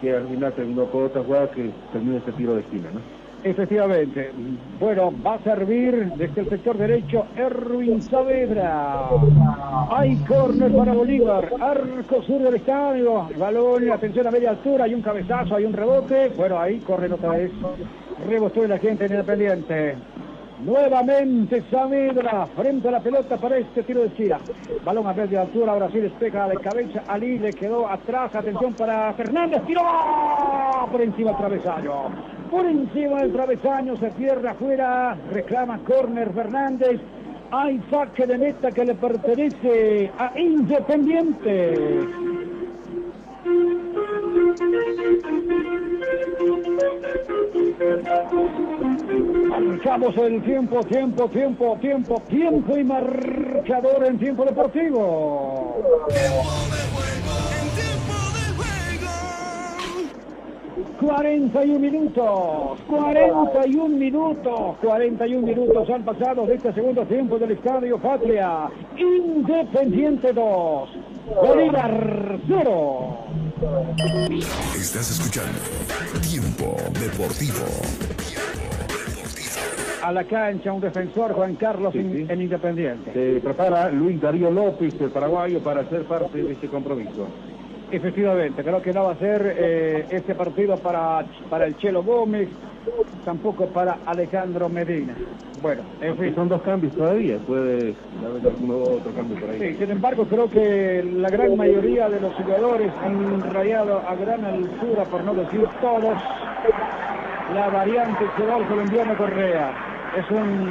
que 0.00 0.14
al 0.14 0.28
final 0.28 0.52
terminó 0.52 0.84
por 0.84 1.04
otra 1.04 1.22
jugada 1.22 1.50
que 1.50 1.70
terminó 1.92 2.18
este 2.18 2.32
tiro 2.32 2.54
de 2.54 2.60
esquina, 2.60 2.88
¿no? 2.92 3.00
Efectivamente. 3.44 4.32
Bueno, 4.80 5.12
va 5.24 5.34
a 5.34 5.38
servir 5.38 6.12
desde 6.16 6.40
el 6.40 6.48
sector 6.48 6.76
derecho 6.76 7.24
Erwin 7.36 8.02
Saavedra. 8.02 9.08
Hay 9.90 10.16
córner 10.24 10.72
para 10.72 10.92
Bolívar. 10.92 11.48
Arco 11.60 12.22
sur 12.22 12.42
del 12.42 12.56
estadio. 12.56 13.28
Balón, 13.38 13.90
atención 13.90 14.26
a 14.26 14.30
media 14.32 14.50
altura. 14.50 14.84
Hay 14.84 14.94
un 14.94 15.02
cabezazo, 15.02 15.54
hay 15.54 15.64
un 15.64 15.72
rebote. 15.72 16.32
Bueno, 16.36 16.58
ahí 16.58 16.80
corre 16.80 17.12
otra 17.12 17.30
vez. 17.30 17.52
Rebotó 18.28 18.66
la 18.66 18.78
gente 18.78 19.06
en 19.06 19.12
Independiente. 19.12 19.94
Nuevamente 20.64 21.62
Saavedra 21.70 22.44
frente 22.46 22.88
a 22.88 22.90
la 22.90 23.00
pelota 23.00 23.36
para 23.36 23.58
este 23.58 23.84
tiro 23.84 24.00
de 24.00 24.08
esquina. 24.08 24.38
Balón 24.84 25.06
a 25.06 25.12
media 25.12 25.42
altura, 25.42 25.72
ahora 25.72 25.88
sí 25.92 26.00
despeja 26.00 26.48
de 26.48 26.56
cabeza. 26.56 27.04
Ali 27.06 27.38
le 27.38 27.52
quedó 27.52 27.88
atrás. 27.88 28.34
Atención 28.34 28.74
para 28.74 29.12
Fernández. 29.12 29.62
Tiró 29.64 29.82
por 30.90 31.00
encima 31.00 31.30
del 31.30 31.38
travesaño. 31.38 32.37
Por 32.50 32.64
encima 32.64 33.20
del 33.20 33.32
travesaño 33.32 33.96
se 33.96 34.10
pierde 34.10 34.48
afuera. 34.48 35.16
Reclama 35.32 35.78
córner 35.84 36.32
Fernández. 36.32 37.00
Hay 37.50 37.80
saque 37.90 38.26
de 38.26 38.38
meta 38.38 38.70
que 38.70 38.84
le 38.84 38.94
pertenece 38.94 40.10
a 40.18 40.38
Independiente. 40.38 41.74
Marcamos 49.48 50.16
el 50.16 50.42
tiempo, 50.42 50.80
tiempo, 50.84 51.28
tiempo, 51.28 51.78
tiempo, 51.80 52.22
tiempo 52.28 52.76
y 52.76 52.84
marcador 52.84 54.04
en 54.06 54.18
tiempo 54.18 54.44
deportivo. 54.44 55.82
41 61.00 61.78
minutos, 61.78 62.80
41 62.88 63.88
minutos, 63.88 64.76
41 64.82 65.46
minutos 65.46 65.88
han 65.90 66.04
pasado 66.04 66.44
de 66.44 66.54
este 66.56 66.72
segundo 66.72 67.04
tiempo 67.06 67.38
del 67.38 67.52
Estadio 67.52 67.98
Patria. 67.98 68.68
Independiente 68.96 70.32
2, 70.32 70.88
Bolívar 71.40 72.38
0. 72.48 73.18
Estás 74.74 75.10
escuchando 75.12 75.58
Tiempo 76.28 76.76
Deportivo. 76.98 77.64
A 80.02 80.12
la 80.12 80.24
cancha 80.24 80.72
un 80.72 80.80
defensor, 80.80 81.32
Juan 81.32 81.54
Carlos, 81.56 81.94
en, 81.94 82.28
en 82.28 82.42
Independiente. 82.42 83.12
Se 83.12 83.40
prepara 83.40 83.88
Luis 83.90 84.20
Darío 84.20 84.50
López, 84.50 84.94
el 85.00 85.10
paraguayo, 85.10 85.60
para 85.60 85.88
ser 85.88 86.04
parte 86.04 86.42
de 86.42 86.52
este 86.52 86.68
compromiso. 86.68 87.28
Efectivamente, 87.90 88.62
creo 88.62 88.82
que 88.82 88.92
no 88.92 89.04
va 89.04 89.12
a 89.12 89.16
ser 89.16 89.54
eh, 89.58 90.06
este 90.10 90.34
partido 90.34 90.76
para, 90.76 91.24
para 91.48 91.64
el 91.64 91.76
Chelo 91.78 92.02
Gómez, 92.02 92.48
tampoco 93.24 93.66
para 93.66 93.98
Alejandro 94.04 94.68
Medina. 94.68 95.14
Bueno, 95.62 95.82
en 96.02 96.16
fin. 96.18 96.34
Son 96.34 96.48
dos 96.48 96.60
cambios 96.62 96.94
todavía, 96.94 97.38
puede 97.38 97.94
haber 98.24 98.46
alguno 98.46 98.76
otro 98.76 99.10
cambio 99.12 99.40
por 99.40 99.50
ahí. 99.50 99.58
Sí, 99.58 99.76
sin 99.78 99.90
embargo, 99.90 100.24
creo 100.26 100.50
que 100.50 101.02
la 101.02 101.28
gran 101.30 101.56
mayoría 101.56 102.10
de 102.10 102.20
los 102.20 102.34
jugadores 102.34 102.92
han 103.02 103.40
rayado 103.52 104.02
a 104.06 104.14
gran 104.16 104.44
altura, 104.44 105.04
por 105.04 105.24
no 105.24 105.34
decir 105.34 105.66
todos, 105.80 106.18
la 107.54 107.68
variante 107.70 108.24
que 108.36 108.44
da 108.44 108.58
el 108.58 108.66
colombiano 108.66 109.16
Correa. 109.16 109.72
Es 110.16 110.30
un 110.30 110.70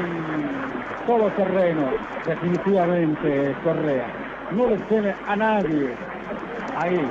todoterreno, 1.07 1.89
definitivamente, 2.25 3.55
Correa. 3.63 4.05
No 4.51 4.67
le 4.67 4.77
teme 4.77 5.13
a 5.27 5.35
nadie. 5.35 5.95
Ahí. 6.75 7.09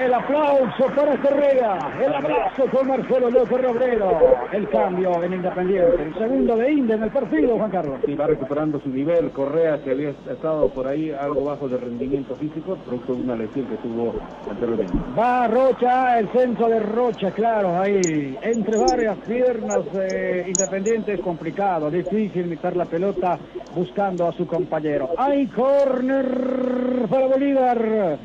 El 0.00 0.12
aplauso 0.12 0.86
para 0.94 1.16
Correa. 1.18 1.78
El 2.00 2.14
abrazo 2.14 2.64
con 2.70 2.88
Marcelo 2.88 3.30
López 3.30 3.62
Robrero. 3.62 4.18
El 4.52 4.68
cambio 4.68 5.22
en 5.22 5.34
Independiente. 5.34 6.02
El 6.02 6.14
segundo 6.14 6.56
de 6.56 6.72
Inde 6.72 6.94
en 6.94 7.02
el 7.02 7.10
partido, 7.10 7.56
Juan 7.56 7.70
Carlos. 7.70 8.00
Y 8.06 8.14
va 8.14 8.26
recuperando 8.26 8.80
su 8.80 8.88
nivel. 8.88 9.30
Correa, 9.30 9.78
que 9.82 9.90
había 9.90 10.10
estado 10.10 10.68
por 10.68 10.86
ahí 10.86 11.10
algo 11.10 11.44
bajo 11.44 11.68
de 11.68 11.78
rendimiento 11.78 12.34
físico, 12.36 12.76
producto 12.84 13.14
de 13.14 13.22
una 13.22 13.36
lesión 13.36 13.66
que 13.66 13.76
tuvo 13.76 14.14
anteriormente. 14.50 14.94
Va 15.18 15.46
Rocha, 15.48 16.18
el 16.18 16.28
centro 16.28 16.68
de 16.68 16.80
Rocha, 16.80 17.30
claro, 17.32 17.78
ahí. 17.78 18.36
Entre 18.42 18.78
varias 18.78 19.18
piernas 19.26 19.80
eh, 19.94 20.44
independientes, 20.46 21.20
complicado, 21.20 21.90
difícil 21.90 22.46
meter 22.46 22.76
la 22.76 22.84
pelota 22.84 23.38
buscando 23.74 24.26
a 24.26 24.32
su 24.32 24.46
compañero. 24.46 25.10
Hay 25.18 25.46
córner 25.48 26.26
para 27.10 27.26
Bolívar. 27.26 28.18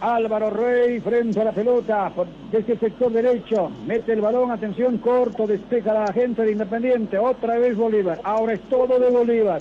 Álvaro 0.00 0.50
Rey 0.50 1.00
frente 1.00 1.40
a 1.40 1.44
la 1.44 1.52
pelota 1.52 2.10
por- 2.14 2.26
desde 2.50 2.74
el 2.74 2.80
sector 2.80 3.12
derecho. 3.12 3.70
Mete 3.86 4.12
el 4.12 4.20
balón, 4.20 4.50
atención, 4.50 4.98
corto, 4.98 5.46
despeja 5.46 5.92
la 5.92 6.12
gente 6.12 6.42
de 6.42 6.52
Independiente. 6.52 7.18
Otra 7.18 7.58
vez 7.58 7.76
Bolívar. 7.76 8.20
Ahora 8.24 8.54
es 8.54 8.60
todo 8.68 8.98
de 8.98 9.10
Bolívar. 9.10 9.60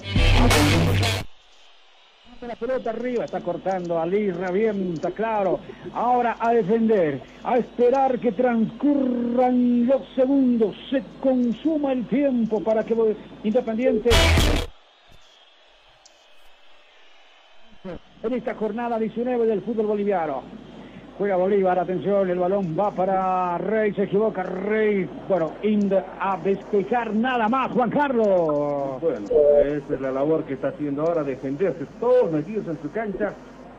La 2.45 2.55
pelota 2.55 2.89
arriba, 2.89 3.23
está 3.23 3.39
cortando 3.39 3.97
Ali, 4.01 4.29
revienta, 4.29 5.11
claro. 5.11 5.61
Ahora 5.93 6.35
a 6.37 6.51
defender, 6.51 7.21
a 7.41 7.57
esperar 7.57 8.19
que 8.19 8.33
transcurran 8.33 9.87
los 9.87 10.01
segundos, 10.13 10.75
se 10.89 11.01
consuma 11.21 11.93
el 11.93 12.05
tiempo 12.07 12.61
para 12.61 12.83
que 12.83 12.95
Independiente 13.45 14.09
en 18.23 18.33
esta 18.33 18.55
jornada 18.55 18.97
19 18.97 19.45
del 19.45 19.61
fútbol 19.61 19.87
boliviano. 19.87 20.41
Juega 21.17 21.35
Bolívar, 21.35 21.77
atención, 21.77 22.27
el 22.27 22.39
balón 22.39 22.75
va 22.77 22.89
para 22.89 23.57
Rey, 23.59 23.93
se 23.93 24.03
equivoca 24.03 24.41
Rey. 24.41 25.07
Bueno, 25.29 25.51
Inde 25.61 26.01
a 26.19 26.37
despejar 26.37 27.13
nada 27.13 27.47
más, 27.47 27.71
Juan 27.71 27.91
Carlos. 27.91 28.99
Bueno, 28.99 29.27
esa 29.63 29.93
es 29.93 30.01
la 30.01 30.11
labor 30.11 30.43
que 30.43 30.55
está 30.55 30.69
haciendo 30.69 31.03
ahora, 31.03 31.23
defenderse, 31.23 31.85
todos 31.99 32.31
metidos 32.31 32.67
en 32.67 32.81
su 32.81 32.89
cancha. 32.91 33.33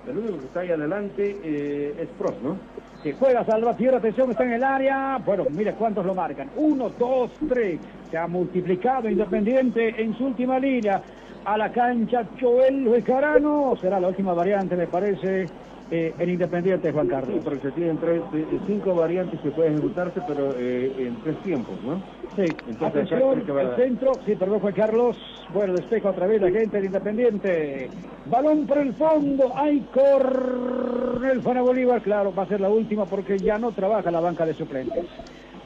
El 0.07 0.18
único 0.18 0.38
que 0.38 0.44
está 0.44 0.61
ahí 0.61 0.70
adelante 0.70 1.37
eh, 1.42 1.94
es 1.98 2.09
Prost, 2.18 2.40
¿no? 2.42 2.57
Que 3.02 3.14
juega 3.14 3.44
Salvatierra, 3.44 3.98
atención, 3.98 4.30
está 4.30 4.44
en 4.44 4.52
el 4.52 4.62
área. 4.62 5.18
Bueno, 5.24 5.46
mire 5.50 5.72
cuántos 5.72 6.07
lo 6.07 6.14
marcan. 6.14 6.50
Uno, 6.57 6.90
dos, 6.90 7.33
tres. 7.48 7.80
Se 8.11 8.18
ha 8.18 8.26
multiplicado 8.26 9.09
Independiente 9.09 10.00
en 10.00 10.16
su 10.16 10.26
última 10.26 10.59
línea. 10.59 11.02
A 11.44 11.59
la 11.59 11.70
cancha 11.70 12.24
Joel 12.40 12.88
Becarano. 12.88 13.74
Será 13.80 14.00
la 14.00 14.09
última 14.09 14.33
variante, 14.33 14.76
me 14.76 14.87
parece, 14.87 15.46
eh, 15.90 16.14
en 16.18 16.30
Independiente, 16.30 16.90
Juan 16.90 17.07
Sí, 17.07 17.11
Carlos. 17.12 17.40
porque 17.44 17.61
se 17.61 17.70
tienen 17.72 17.98
tres, 17.98 18.22
eh, 18.33 18.46
cinco 18.66 18.94
variantes 18.94 19.38
que 19.40 19.50
pueden 19.50 19.74
ejecutarse, 19.74 20.20
pero 20.26 20.54
eh, 20.59 20.90
en 20.98 21.16
tres 21.22 21.37
tiempos, 21.42 21.74
¿no? 21.85 21.96
Sí, 22.35 22.44
Entonces, 22.68 23.12
atención, 23.12 23.59
el 23.59 23.76
centro, 23.76 24.12
sí, 24.24 24.35
perdón 24.37 24.61
Juan 24.61 24.72
Carlos, 24.72 25.16
bueno, 25.52 25.74
despeja 25.74 26.09
otra 26.11 26.26
vez 26.26 26.40
la 26.40 26.50
gente 26.50 26.80
de 26.80 26.87
Independiente, 26.87 27.90
balón 28.26 28.66
por 28.66 28.78
el 28.78 28.94
fondo, 28.94 29.52
hay 29.54 29.80
córner 29.92 31.40
para 31.40 31.61
Bolívar, 31.61 32.00
claro, 32.00 32.33
va 32.35 32.44
a 32.44 32.46
ser 32.46 32.61
la 32.62 32.70
última 32.70 33.04
porque 33.04 33.38
ya 33.38 33.59
no 33.59 33.70
trabaja 33.72 34.11
la 34.11 34.20
banca 34.20 34.46
de 34.46 34.54
suplentes. 34.54 35.04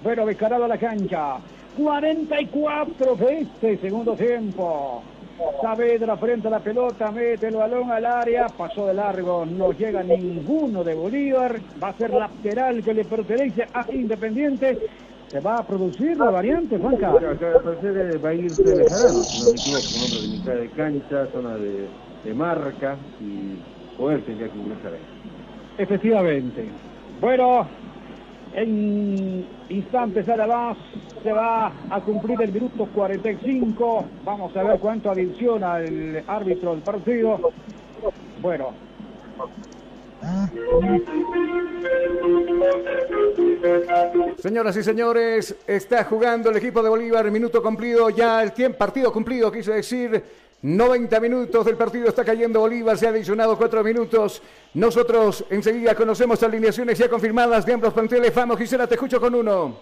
Bueno, 0.02 0.24
Becarado 0.26 0.64
a 0.64 0.68
la 0.68 0.78
cancha, 0.78 1.36
44 1.76 3.14
de 3.16 3.38
este 3.40 3.78
segundo 3.78 4.14
tiempo. 4.14 5.02
Saavedra 5.62 6.16
frente 6.16 6.48
a 6.48 6.50
la 6.50 6.60
pelota, 6.60 7.10
mete 7.10 7.48
el 7.48 7.56
balón 7.56 7.90
al 7.90 8.04
área, 8.04 8.46
pasó 8.48 8.86
de 8.86 8.94
largo, 8.94 9.46
no 9.46 9.72
llega 9.72 10.02
ninguno 10.02 10.82
de 10.82 10.94
Bolívar, 10.94 11.60
va 11.82 11.88
a 11.88 11.92
ser 11.94 12.10
lateral 12.10 12.82
que 12.82 12.94
le 12.94 13.04
pertenece 13.04 13.66
a 13.72 13.84
Independiente. 13.92 14.78
Se 15.28 15.40
va 15.40 15.56
a 15.56 15.66
producir 15.66 16.16
la 16.16 16.30
variante, 16.30 16.78
Juan 16.78 16.96
Carlos. 16.96 17.36
Acá 17.36 17.60
parecer 17.62 18.24
va 18.24 18.30
a 18.30 18.34
ir 18.34 18.54
Telejarano, 18.56 19.22
si 19.22 19.44
no 19.44 19.52
me 19.52 19.58
equivoco, 19.58 19.88
un 19.94 20.02
hombre 20.04 20.20
de 20.22 20.28
mitad 20.28 20.54
de 20.54 20.68
cancha, 20.70 21.26
zona 21.32 21.56
de, 21.56 21.86
de 22.24 22.34
marca, 22.34 22.96
y 23.20 23.58
poder 23.98 24.22
tendría 24.22 24.48
que 24.48 24.58
ingresar 24.58 24.92
ahí. 24.92 25.00
Efectivamente. 25.76 26.64
Bueno, 27.20 27.66
en 28.62 29.46
instantes 29.68 30.28
además 30.28 30.76
se 31.22 31.32
va 31.32 31.72
a 31.90 32.00
cumplir 32.00 32.40
el 32.42 32.52
minuto 32.52 32.88
45. 32.92 34.04
Vamos 34.24 34.56
a 34.56 34.62
ver 34.62 34.78
cuánto 34.80 35.10
adiciona 35.10 35.80
el 35.80 36.22
árbitro 36.26 36.72
del 36.72 36.82
partido. 36.82 37.52
Bueno. 38.40 38.72
Señoras 44.38 44.76
y 44.76 44.82
señores, 44.82 45.56
está 45.66 46.04
jugando 46.04 46.50
el 46.50 46.56
equipo 46.56 46.82
de 46.82 46.88
Bolívar, 46.88 47.30
minuto 47.30 47.62
cumplido, 47.62 48.10
ya 48.10 48.42
el 48.42 48.52
tiempo, 48.52 48.78
partido 48.78 49.12
cumplido, 49.12 49.52
quise 49.52 49.74
decir, 49.74 50.22
90 50.62 51.20
minutos 51.20 51.64
del 51.64 51.76
partido 51.76 52.08
está 52.08 52.24
cayendo 52.24 52.60
Bolívar, 52.60 52.98
se 52.98 53.06
ha 53.06 53.10
adicionado 53.10 53.56
4 53.56 53.84
minutos. 53.84 54.42
Nosotros 54.74 55.44
enseguida 55.50 55.94
conocemos 55.94 56.42
alineaciones 56.42 56.98
ya 56.98 57.08
confirmadas 57.08 57.64
de 57.64 57.74
ambos 57.74 57.92
planteles. 57.92 58.34
Vamos, 58.34 58.58
Gisela, 58.58 58.86
te 58.86 58.94
escucho 58.94 59.20
con 59.20 59.34
uno. 59.34 59.78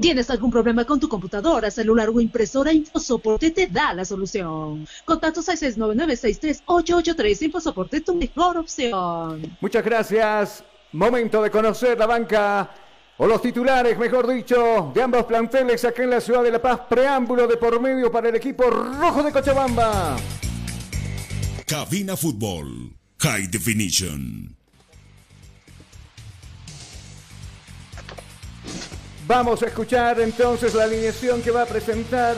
¿Tienes 0.00 0.28
algún 0.30 0.50
problema 0.50 0.84
con 0.84 0.98
tu 0.98 1.08
computadora, 1.08 1.70
celular 1.70 2.08
o 2.08 2.20
impresora? 2.20 2.72
InfoSoporte 2.72 3.52
te 3.52 3.68
da 3.68 3.94
la 3.94 4.04
solución. 4.04 4.86
Contactos 5.04 5.48
al 5.48 5.56
699-63883. 5.56 7.42
InfoSoporte, 7.42 8.00
tu 8.00 8.14
mejor 8.14 8.56
opción. 8.58 9.56
Muchas 9.60 9.84
gracias. 9.84 10.64
Momento 10.92 11.42
de 11.42 11.50
conocer 11.50 11.98
la 11.98 12.06
banca 12.06 12.70
o 13.18 13.26
los 13.26 13.40
titulares, 13.40 13.96
mejor 13.98 14.32
dicho, 14.32 14.90
de 14.94 15.02
ambos 15.02 15.24
planteles 15.24 15.84
acá 15.84 16.02
en 16.02 16.10
la 16.10 16.20
ciudad 16.20 16.42
de 16.42 16.50
La 16.50 16.60
Paz. 16.60 16.80
Preámbulo 16.88 17.46
de 17.46 17.56
por 17.56 17.80
medio 17.80 18.10
para 18.10 18.28
el 18.28 18.36
equipo 18.36 18.64
rojo 18.70 19.22
de 19.22 19.30
Cochabamba. 19.30 20.16
Cabina 21.66 22.16
Fútbol. 22.16 22.92
High 23.20 23.46
Definition. 23.46 24.54
Vamos 29.26 29.62
a 29.62 29.66
escuchar 29.66 30.20
entonces 30.20 30.74
la 30.74 30.84
alineación 30.84 31.40
que 31.40 31.50
va 31.50 31.62
a 31.62 31.66
presentar 31.66 32.36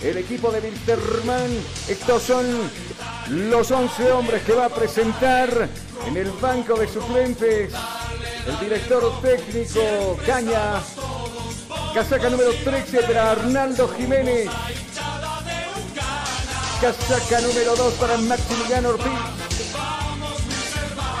el 0.00 0.16
equipo 0.16 0.50
de 0.50 0.60
Wilterman. 0.60 1.50
Estos 1.88 2.22
son 2.22 2.46
los 3.28 3.70
11 3.70 4.12
hombres 4.12 4.42
que 4.42 4.52
va 4.52 4.66
a 4.66 4.68
presentar 4.68 5.68
en 6.06 6.16
el 6.16 6.30
banco 6.32 6.74
de 6.74 6.88
suplentes 6.88 7.72
el 8.46 8.58
director 8.60 9.20
técnico 9.20 10.18
Caña. 10.26 10.80
Casaca 11.94 12.28
número 12.30 12.52
13 12.64 13.02
para 13.02 13.32
Arnaldo 13.32 13.88
Jiménez. 13.96 14.48
Casaca 16.80 17.40
número 17.40 17.76
2 17.76 17.94
para 17.94 18.16
Maximiliano 18.18 18.88
Ortiz. 18.90 19.12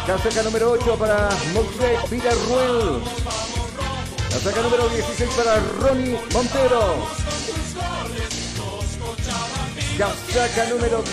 Casaca 0.06 0.42
número 0.42 0.72
8 0.72 0.96
para 0.98 1.28
Moisés 1.54 2.10
Villarruel. 2.10 3.02
Casaca 4.30 4.62
número 4.62 4.88
16 4.88 5.30
para 5.34 5.60
Ronnie 5.80 6.18
Montero. 6.32 7.06
Casaca 9.98 10.64
número 10.70 11.04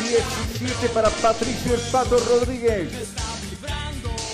17 0.60 0.90
para 0.90 1.10
Patricio 1.10 1.74
El 1.74 1.80
Pato 1.80 2.18
Rodríguez. 2.18 2.92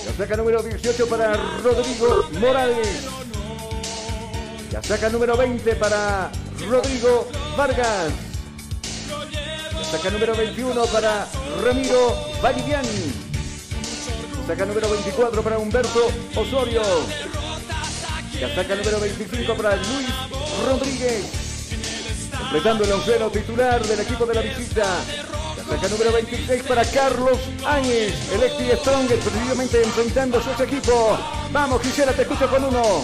Casaca 0.06 0.38
número 0.38 0.64
18 0.64 1.08
para 1.08 1.34
Rodrigo 1.62 2.30
Morales. 2.40 2.88
Casaca 4.72 5.10
número 5.10 5.38
20 5.38 5.76
para 5.76 6.32
Rodrigo 6.68 7.28
Vargas. 7.56 8.12
Casaca 9.72 10.10
número 10.10 10.36
21 10.36 10.86
para 10.88 11.28
Ramiro 11.64 12.16
Vallivian. 12.44 12.86
Casaca 14.42 14.66
número 14.66 14.90
24 14.90 15.44
para 15.44 15.60
Humberto 15.60 16.08
Osorio. 16.36 16.82
Casaca 18.40 18.76
número 18.76 19.00
25 19.00 19.54
para 19.54 19.76
Luis 19.76 20.10
Rodríguez. 20.68 21.26
Completando 22.40 22.84
el 22.84 22.92
onceno 22.94 23.30
titular 23.30 23.86
del 23.86 24.00
equipo 24.00 24.26
de 24.26 24.34
la 24.34 24.42
visita. 24.42 24.86
Casaca 25.70 25.88
número 25.88 26.12
26 26.12 26.64
para 26.64 26.84
Carlos 26.86 27.40
Áñez. 27.66 28.14
El 28.32 28.44
ex 28.44 28.80
Strong, 28.82 29.08
precisamente 29.08 29.82
enfrentando 29.82 30.38
a 30.38 30.44
su 30.44 30.64
equipo. 30.64 31.18
Vamos, 31.52 31.82
Gisela, 31.82 32.14
te 32.14 32.22
escucho 32.22 32.48
con 32.50 32.66
uno. 32.66 33.04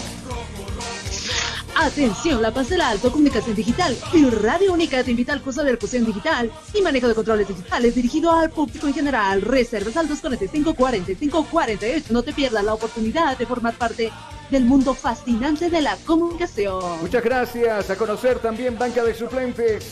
Atención, 1.74 2.40
La 2.40 2.52
Paz 2.52 2.68
del 2.68 2.82
Alto, 2.82 3.10
comunicación 3.10 3.56
digital 3.56 3.96
y 4.12 4.26
Radio 4.26 4.74
Única 4.74 5.02
te 5.02 5.10
invita 5.10 5.32
al 5.32 5.42
curso 5.42 5.64
de 5.64 5.72
locución 5.72 6.04
digital 6.04 6.52
y 6.74 6.82
manejo 6.82 7.08
de 7.08 7.14
controles 7.14 7.48
digitales 7.48 7.94
dirigido 7.94 8.30
al 8.30 8.50
público 8.50 8.86
en 8.86 8.94
general. 8.94 9.42
Reservas 9.42 9.96
al 9.96 10.08
245-4548. 10.08 12.10
No 12.10 12.22
te 12.22 12.32
pierdas 12.32 12.62
la 12.62 12.74
oportunidad 12.74 13.36
de 13.38 13.46
formar 13.46 13.74
parte 13.74 14.12
del 14.50 14.64
mundo 14.64 14.94
fascinante 14.94 15.68
de 15.70 15.82
la 15.82 15.96
comunicación. 16.04 17.00
Muchas 17.00 17.24
gracias. 17.24 17.90
A 17.90 17.96
conocer 17.96 18.38
también 18.38 18.78
banca 18.78 19.02
de 19.02 19.14
suplentes 19.14 19.84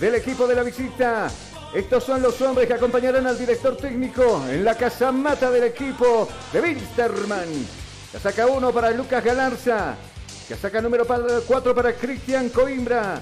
del 0.00 0.16
equipo 0.16 0.48
de 0.48 0.56
la 0.56 0.62
visita. 0.62 1.30
Estos 1.74 2.02
son 2.02 2.20
los 2.20 2.40
hombres 2.40 2.66
que 2.66 2.74
acompañarán 2.74 3.28
al 3.28 3.38
director 3.38 3.76
técnico 3.76 4.44
en 4.48 4.64
la 4.64 4.74
casamata 4.74 5.52
del 5.52 5.64
equipo 5.64 6.28
de 6.52 6.60
Wilsterman. 6.60 7.48
Casaca 8.12 8.46
1 8.46 8.72
para 8.72 8.90
Lucas 8.90 9.22
Galarza. 9.22 9.94
Casaca 10.48 10.82
número 10.82 11.06
4 11.06 11.74
para 11.74 11.92
Cristian 11.92 12.48
Coimbra. 12.48 13.20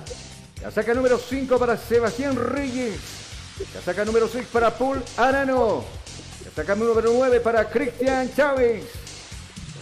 Casaca 0.62 0.94
número 0.94 1.18
5 1.18 1.59
para 1.59 1.76
Sebastián 1.76 2.36
Reyes. 2.36 2.99
Casaca 3.74 4.07
número 4.07 4.26
6 4.26 4.46
para 4.51 4.70
Paul 4.70 5.03
Arano. 5.18 5.84
Casaca 6.44 6.74
número 6.74 7.12
9 7.12 7.40
para 7.40 7.68
Cristian 7.68 8.34
Chávez. 8.34 8.86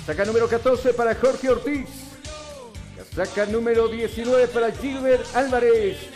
Casaca 0.01 0.25
número 0.25 0.49
14 0.49 0.93
para 0.93 1.15
Jorge 1.15 1.51
Ortiz. 1.51 1.89
Casaca 2.97 3.47
número 3.47 3.87
19 3.87 4.49
para 4.49 4.73
Gilbert 4.73 5.25
Álvarez. 5.37 6.16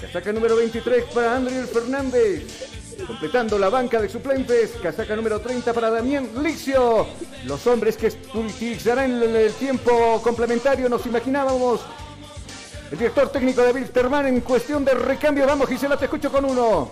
Casaca 0.00 0.32
número 0.32 0.56
23 0.56 1.04
para 1.14 1.36
Andrew 1.36 1.66
Fernández. 1.66 2.42
Completando 3.06 3.58
la 3.58 3.68
banca 3.68 4.00
de 4.00 4.08
suplentes, 4.08 4.72
casaca 4.82 5.16
número 5.16 5.40
30 5.40 5.72
para 5.72 5.90
Damián 5.90 6.28
Licio. 6.42 7.06
Los 7.44 7.66
hombres 7.66 7.96
que 7.96 8.12
utilizarán 8.34 9.22
el, 9.22 9.52
tiempo 9.54 10.20
complementario, 10.22 10.88
nos 10.88 11.06
imaginábamos. 11.06 11.80
El 12.90 12.98
director 12.98 13.30
técnico 13.30 13.62
de 13.62 13.72
Wilstermann 13.72 14.26
en 14.26 14.40
cuestión 14.40 14.84
de 14.84 14.94
recambio. 14.94 15.46
Vamos, 15.46 15.68
Gisela, 15.68 15.96
te 15.96 16.06
escucho 16.06 16.30
con 16.30 16.44
uno. 16.44 16.90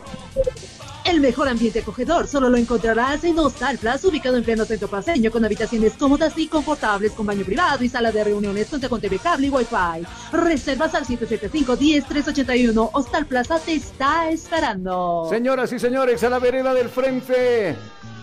El 1.08 1.20
mejor 1.20 1.48
ambiente 1.48 1.78
acogedor 1.78 2.26
solo 2.26 2.50
lo 2.50 2.58
encontrarás 2.58 3.24
en 3.24 3.38
Hostal 3.38 3.78
Plaza, 3.78 4.08
ubicado 4.08 4.36
en 4.36 4.44
pleno 4.44 4.66
centro 4.66 4.88
paseño, 4.88 5.30
con 5.30 5.42
habitaciones 5.42 5.94
cómodas 5.94 6.36
y 6.36 6.48
confortables, 6.48 7.12
con 7.12 7.24
baño 7.24 7.46
privado 7.46 7.82
y 7.82 7.88
sala 7.88 8.12
de 8.12 8.24
reuniones, 8.24 8.66
cuenta 8.66 8.90
con 8.90 9.00
TV 9.00 9.18
cable 9.18 9.46
y 9.46 9.50
Wi-Fi. 9.50 10.06
Reservas 10.32 10.94
al 10.94 11.06
775-10381. 11.06 12.90
Hostal 12.92 13.24
Plaza 13.24 13.58
te 13.58 13.72
está 13.72 14.28
esperando. 14.28 15.26
Señoras 15.30 15.72
y 15.72 15.78
señores, 15.78 16.22
a 16.24 16.28
la 16.28 16.38
vereda 16.40 16.74
del 16.74 16.90
frente. 16.90 17.74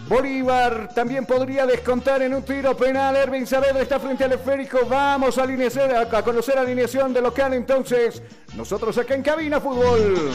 Bolívar 0.08 0.90
también 0.94 1.26
podría 1.26 1.66
descontar 1.66 2.22
en 2.22 2.36
un 2.36 2.44
tiro 2.44 2.78
penal. 2.78 3.16
Erwin 3.16 3.48
Saavedra 3.48 3.82
está 3.82 4.00
frente 4.00 4.26
al 4.26 4.34
esférico. 4.34 4.82
Vamos 4.88 5.40
a, 5.40 5.44
alinear, 5.44 6.16
a 6.16 6.22
conocer 6.22 6.60
alineación 6.60 7.12
de 7.16 7.22
local 7.22 7.54
entonces. 7.54 8.22
Nosotros 8.56 8.96
acá 9.00 9.16
en 9.16 9.24
Cabina 9.24 9.60
Fútbol. 9.60 10.30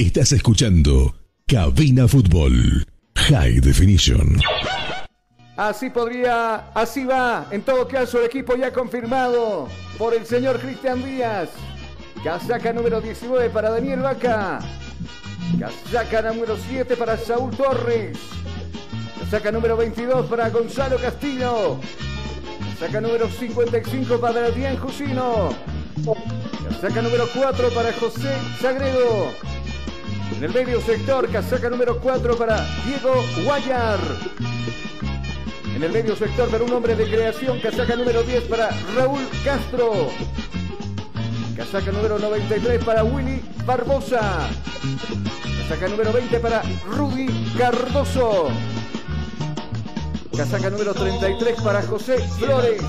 Estás 0.00 0.32
escuchando 0.32 1.14
Cabina 1.46 2.08
Fútbol 2.08 2.86
High 3.16 3.60
Definition. 3.60 4.40
Así 5.58 5.90
podría, 5.90 6.70
así 6.72 7.04
va. 7.04 7.46
En 7.50 7.60
todo 7.60 7.86
caso, 7.86 8.18
el 8.18 8.24
equipo 8.24 8.56
ya 8.56 8.72
confirmado 8.72 9.68
por 9.98 10.14
el 10.14 10.24
señor 10.24 10.58
Cristian 10.58 11.04
Díaz. 11.04 11.50
Casaca 12.24 12.72
número 12.72 13.02
19 13.02 13.50
para 13.50 13.68
Daniel 13.68 14.00
Vaca. 14.00 14.60
Casaca 15.58 16.22
número 16.32 16.56
7 16.56 16.96
para 16.96 17.18
Saúl 17.18 17.54
Torres. 17.54 18.16
Casaca 19.18 19.52
número 19.52 19.76
22 19.76 20.30
para 20.30 20.48
Gonzalo 20.48 20.96
Castillo. 20.96 21.78
Casaca 22.78 23.02
número 23.02 23.28
55 23.28 24.18
para 24.18 24.46
Adrián 24.46 24.78
Jusino. 24.78 25.50
Casaca 26.70 27.02
número 27.02 27.28
4 27.34 27.68
para 27.74 27.92
José 27.92 28.34
Sagredo. 28.62 29.59
En 30.36 30.44
el 30.44 30.52
medio 30.52 30.80
sector, 30.80 31.28
casaca 31.30 31.68
número 31.68 31.98
4 32.00 32.36
para 32.36 32.66
Diego 32.84 33.14
Guayar. 33.44 33.98
En 35.74 35.82
el 35.82 35.92
medio 35.92 36.16
sector, 36.16 36.48
para 36.48 36.64
un 36.64 36.72
hombre 36.72 36.94
de 36.94 37.04
creación, 37.04 37.60
casaca 37.60 37.96
número 37.96 38.22
10 38.22 38.44
para 38.44 38.70
Raúl 38.96 39.20
Castro. 39.44 40.10
Casaca 41.56 41.92
número 41.92 42.18
93 42.18 42.84
para 42.84 43.04
Willy 43.04 43.42
Barbosa. 43.66 44.48
Casaca 45.68 45.88
número 45.88 46.12
20 46.12 46.40
para 46.40 46.62
Rudy 46.90 47.28
Cardoso. 47.56 48.48
Casaca 50.36 50.70
número 50.70 50.94
33 50.94 51.60
para 51.62 51.82
José 51.82 52.18
Flores. 52.38 52.82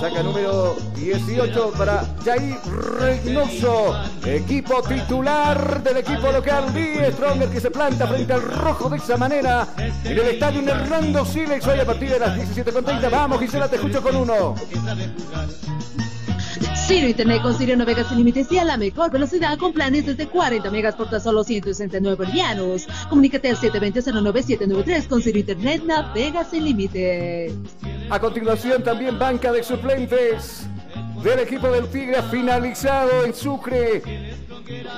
Saca 0.00 0.22
número 0.22 0.76
18 0.94 1.72
para 1.76 2.04
Jair 2.24 2.56
Reynoso. 2.98 3.94
Equipo 4.24 4.82
titular 4.82 5.82
del 5.82 5.98
equipo 5.98 6.30
local. 6.30 6.72
Die 6.72 7.12
Stronger 7.12 7.48
que 7.48 7.60
se 7.60 7.70
planta 7.70 8.06
frente 8.06 8.32
al 8.32 8.42
rojo 8.42 8.88
de 8.88 8.98
esa 8.98 9.16
manera. 9.16 9.66
En 9.76 10.18
el 10.18 10.28
estadio 10.28 10.60
Hernando 10.68 11.24
Silex 11.24 11.66
hoy 11.66 11.80
a 11.80 11.86
partir 11.86 12.10
de 12.10 12.18
las 12.18 12.38
17.30. 12.38 13.10
Vamos 13.10 13.40
Gisela, 13.40 13.68
te 13.68 13.76
escucho 13.76 14.02
con 14.02 14.16
uno. 14.16 14.54
Ciro 16.86 17.08
Internet 17.08 17.42
con 17.42 17.56
Sirio 17.56 17.76
navegas 17.76 18.08
sin 18.08 18.18
límites 18.18 18.50
y 18.52 18.58
a 18.58 18.64
la 18.64 18.76
mejor 18.76 19.10
velocidad 19.10 19.58
con 19.58 19.72
planes 19.72 20.06
desde 20.06 20.26
40 20.26 20.70
megas 20.70 20.94
por 20.94 21.10
tan 21.10 21.20
solo 21.20 21.42
169 21.42 22.16
bolivianos. 22.16 22.86
Comunícate 23.08 23.50
al 23.50 23.56
720-09793 23.56 25.08
con 25.08 25.22
Ciro 25.22 25.38
Internet 25.38 25.82
navega 25.84 26.44
sin 26.44 26.64
límites. 26.64 27.52
A 28.10 28.18
continuación 28.20 28.82
también 28.82 29.18
banca 29.18 29.50
de 29.50 29.62
suplentes 29.62 30.66
del 31.22 31.40
equipo 31.40 31.68
del 31.68 31.88
Tigre 31.88 32.22
finalizado 32.30 33.24
en 33.24 33.34
Sucre. 33.34 34.02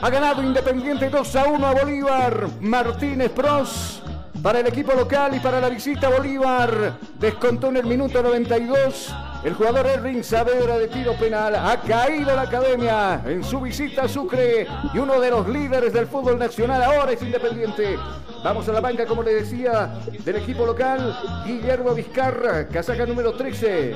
Ha 0.03 0.11
ganado 0.11 0.43
Independiente 0.43 1.09
2 1.09 1.37
a 1.37 1.45
1 1.47 1.67
a 1.67 1.75
Bolívar. 1.75 2.49
Martínez 2.61 3.31
Pros 3.31 4.03
para 4.43 4.61
el 4.61 4.67
equipo 4.67 4.93
local 4.93 5.35
y 5.35 5.41
para 5.41 5.61
la 5.61 5.69
visita 5.69 6.09
Bolívar. 6.09 6.99
Descontó 7.19 7.69
en 7.69 7.79
el 7.79 7.87
minuto 7.87 8.23
92 8.23 9.13
El 9.45 9.55
jugador 9.55 9.87
Erwin 9.87 10.25
Saavedra 10.25 10.79
de 10.79 10.89
tiro 10.89 11.15
penal 11.15 11.55
ha 11.55 11.81
caído 11.81 12.35
la 12.35 12.43
academia 12.43 13.23
en 13.25 13.45
su 13.45 13.61
visita 13.61 14.05
a 14.05 14.09
Sucre 14.09 14.67
y 14.93 14.99
uno 14.99 15.21
de 15.21 15.31
los 15.31 15.49
líderes 15.49 15.93
del 15.93 16.07
fútbol 16.07 16.39
nacional 16.39 16.83
ahora 16.83 17.13
es 17.13 17.23
independiente. 17.23 17.97
Vamos 18.43 18.69
a 18.69 18.73
la 18.73 18.81
banca, 18.81 19.07
como 19.07 19.23
le 19.23 19.35
decía, 19.35 19.95
del 20.25 20.37
equipo 20.37 20.67
local, 20.67 21.17
Guillermo 21.45 21.95
Vizcarra, 21.95 22.69
casaca 22.69 23.07
número 23.07 23.35
13. 23.35 23.95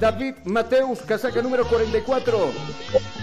David 0.00 0.34
Mateus, 0.44 1.00
casaca 1.00 1.40
número 1.40 1.66
44. 1.66 2.52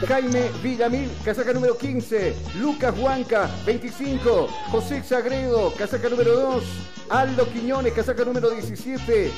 Jaime 0.07 0.49
Villamil, 0.63 1.09
casaca 1.23 1.53
número 1.53 1.77
15. 1.77 2.35
Lucas 2.59 2.97
Huanca, 2.97 3.49
25. 3.65 4.47
José 4.71 5.03
Sagredo, 5.03 5.71
casaca 5.77 6.09
número 6.09 6.33
2. 6.35 6.63
Aldo 7.09 7.47
Quiñones, 7.51 7.93
casaca 7.93 8.25
número 8.25 8.49
17. 8.49 9.31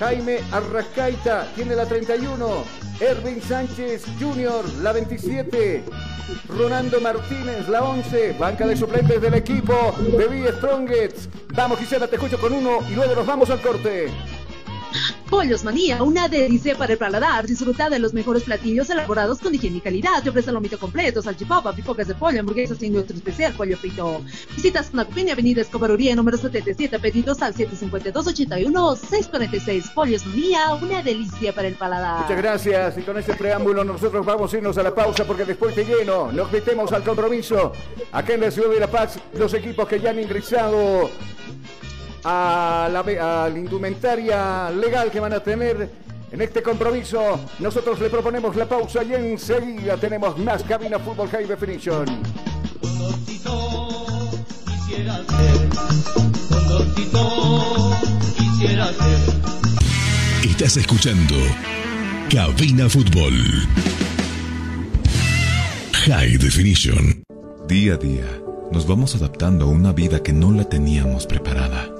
Jaime 0.00 0.40
Arrascaita, 0.50 1.46
tiene 1.54 1.76
la 1.76 1.86
31. 1.86 2.64
Erwin 3.00 3.40
Sánchez 3.40 4.04
Jr., 4.18 4.64
la 4.82 4.92
27. 4.92 5.84
Ronaldo 6.48 7.00
Martínez, 7.00 7.68
la 7.68 7.84
11. 7.84 8.32
Banca 8.32 8.66
de 8.66 8.76
suplentes 8.76 9.22
del 9.22 9.34
equipo 9.34 9.94
de 9.98 10.26
B 10.26 10.52
Strongets. 10.56 11.28
Vamos, 11.54 11.78
Gisela, 11.78 12.08
te 12.08 12.16
escucho 12.16 12.40
con 12.40 12.52
uno 12.52 12.78
y 12.88 12.94
luego 12.94 13.14
nos 13.14 13.26
vamos 13.26 13.48
al 13.50 13.60
corte. 13.60 14.08
Pollos 15.28 15.64
Manía, 15.64 16.02
una 16.02 16.28
delicia 16.28 16.76
para 16.76 16.92
el 16.92 16.98
paladar. 16.98 17.46
Disfruta 17.46 17.88
de 17.88 17.98
los 17.98 18.12
mejores 18.12 18.42
platillos 18.42 18.90
elaborados 18.90 19.38
con 19.38 19.54
higiene 19.54 19.78
y 19.78 19.80
calidad. 19.80 20.22
Te 20.22 20.28
ofrece 20.30 20.52
lomito 20.52 20.78
completo, 20.78 21.22
salchipapa, 21.22 21.72
pipocas 21.72 22.08
de 22.08 22.14
pollo, 22.14 22.40
hamburguesas 22.40 22.82
y 22.82 22.90
nuestro 22.90 23.16
especial 23.16 23.54
pollo 23.54 23.76
frito. 23.76 24.22
Visitas 24.56 24.90
copina 24.90 25.32
Avenida 25.32 25.62
Escobaruría, 25.62 26.16
número 26.16 26.36
77, 26.36 26.98
pedidos 26.98 27.40
al 27.42 27.54
752-81-646. 27.54 29.94
Pollos 29.94 30.26
Manía, 30.26 30.74
una 30.74 31.00
delicia 31.02 31.54
para 31.54 31.68
el 31.68 31.74
paladar. 31.74 32.22
Muchas 32.22 32.38
gracias. 32.38 32.98
Y 32.98 33.02
con 33.02 33.16
este 33.18 33.34
preámbulo 33.34 33.84
nosotros 33.84 34.26
vamos 34.26 34.52
a 34.52 34.56
irnos 34.56 34.76
a 34.78 34.82
la 34.82 34.92
pausa 34.94 35.24
porque 35.24 35.44
después 35.44 35.76
de 35.76 35.84
lleno 35.84 36.32
nos 36.32 36.50
metemos 36.50 36.90
al 36.92 37.02
compromiso. 37.02 37.72
Acá 38.12 38.34
en 38.34 38.40
la 38.40 38.50
ciudad 38.50 38.70
de 38.70 38.80
La 38.80 38.90
Paz, 38.90 39.18
los 39.34 39.52
equipos 39.54 39.86
que 39.86 40.00
ya 40.00 40.10
han 40.10 40.20
ingresado 40.20 41.10
a 42.24 42.88
la, 42.90 43.00
a 43.00 43.48
la 43.48 43.58
indumentaria 43.58 44.70
legal 44.70 45.10
que 45.10 45.20
van 45.20 45.32
a 45.32 45.40
tener 45.40 45.88
en 46.32 46.40
este 46.40 46.62
compromiso. 46.62 47.40
Nosotros 47.58 48.00
le 48.00 48.08
proponemos 48.08 48.56
la 48.56 48.66
pausa 48.66 49.02
y 49.02 49.14
enseguida 49.14 49.96
tenemos 49.96 50.38
más 50.38 50.62
Cabina 50.62 50.98
Fútbol 50.98 51.28
High 51.28 51.46
Definition. 51.46 52.06
Estás 60.44 60.76
escuchando 60.76 61.34
Cabina 62.30 62.88
Fútbol 62.88 63.32
High 66.04 66.36
Definition. 66.38 67.22
Día 67.66 67.94
a 67.94 67.96
día, 67.96 68.26
nos 68.72 68.86
vamos 68.86 69.14
adaptando 69.14 69.66
a 69.66 69.68
una 69.68 69.92
vida 69.92 70.22
que 70.22 70.32
no 70.32 70.52
la 70.52 70.64
teníamos 70.64 71.26
preparada. 71.26 71.99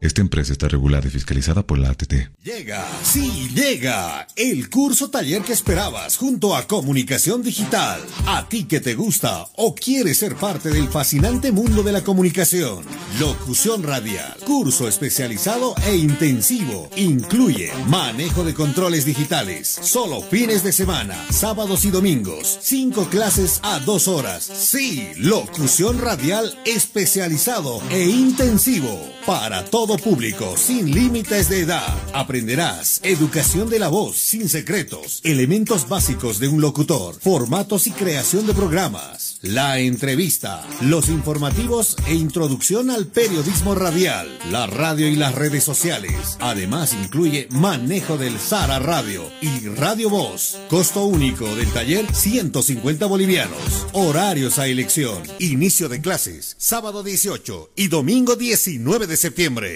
Esta 0.00 0.20
empresa 0.20 0.52
está 0.52 0.68
regulada 0.68 1.06
y 1.06 1.10
fiscalizada 1.10 1.66
por 1.66 1.78
la 1.78 1.90
ATT. 1.90 2.12
Llega, 2.42 2.86
sí, 3.02 3.50
llega 3.54 4.26
el 4.36 4.68
curso 4.68 5.08
taller 5.08 5.42
que 5.42 5.54
esperabas 5.54 6.18
junto 6.18 6.54
a 6.54 6.66
Comunicación 6.66 7.42
Digital. 7.42 8.00
A 8.26 8.46
ti 8.48 8.64
que 8.64 8.80
te 8.80 8.94
gusta 8.94 9.46
o 9.56 9.74
quieres 9.74 10.18
ser 10.18 10.36
parte 10.36 10.68
del 10.68 10.88
fascinante 10.88 11.50
mundo 11.50 11.82
de 11.82 11.92
la 11.92 12.04
comunicación. 12.04 12.84
Locución 13.18 13.82
radial, 13.82 14.36
curso 14.44 14.86
especializado 14.86 15.74
e 15.86 15.96
intensivo. 15.96 16.90
Incluye 16.96 17.72
manejo 17.86 18.44
de 18.44 18.52
controles 18.52 19.06
digitales, 19.06 19.68
solo 19.68 20.20
fines 20.20 20.62
de 20.62 20.72
semana, 20.72 21.16
sábados 21.30 21.86
y 21.86 21.90
domingos. 21.90 22.58
Cinco 22.60 23.06
clases 23.08 23.60
a 23.62 23.80
dos 23.80 24.08
horas. 24.08 24.44
Sí, 24.44 25.08
locución 25.16 25.98
radial 25.98 26.58
especializado 26.66 27.80
e 27.90 28.04
intensivo 28.04 29.16
para 29.26 29.64
todo 29.86 29.98
público, 29.98 30.56
sin 30.56 30.90
límites 30.90 31.48
de 31.48 31.60
edad. 31.60 31.96
Aprenderás 32.12 32.98
educación 33.04 33.70
de 33.70 33.78
la 33.78 33.86
voz, 33.86 34.16
sin 34.16 34.48
secretos, 34.48 35.20
elementos 35.22 35.88
básicos 35.88 36.40
de 36.40 36.48
un 36.48 36.60
locutor, 36.60 37.14
formatos 37.20 37.86
y 37.86 37.92
creación 37.92 38.48
de 38.48 38.54
programas, 38.54 39.38
la 39.42 39.78
entrevista, 39.78 40.66
los 40.80 41.08
informativos 41.08 41.96
e 42.08 42.14
introducción 42.14 42.90
al 42.90 43.06
periodismo 43.06 43.76
radial, 43.76 44.26
la 44.50 44.66
radio 44.66 45.06
y 45.06 45.14
las 45.14 45.36
redes 45.36 45.62
sociales. 45.62 46.36
Además 46.40 46.92
incluye 46.92 47.46
manejo 47.52 48.18
del 48.18 48.40
Sara 48.40 48.80
Radio 48.80 49.22
y 49.40 49.68
Radio 49.68 50.10
Voz. 50.10 50.58
Costo 50.68 51.04
único 51.04 51.54
del 51.54 51.70
taller 51.72 52.12
150 52.12 53.06
bolivianos. 53.06 53.86
Horarios 53.92 54.58
a 54.58 54.66
elección. 54.66 55.22
Inicio 55.38 55.88
de 55.88 56.00
clases 56.00 56.56
sábado 56.58 57.04
18 57.04 57.70
y 57.76 57.86
domingo 57.86 58.34
19 58.34 59.06
de 59.06 59.16
septiembre. 59.16 59.75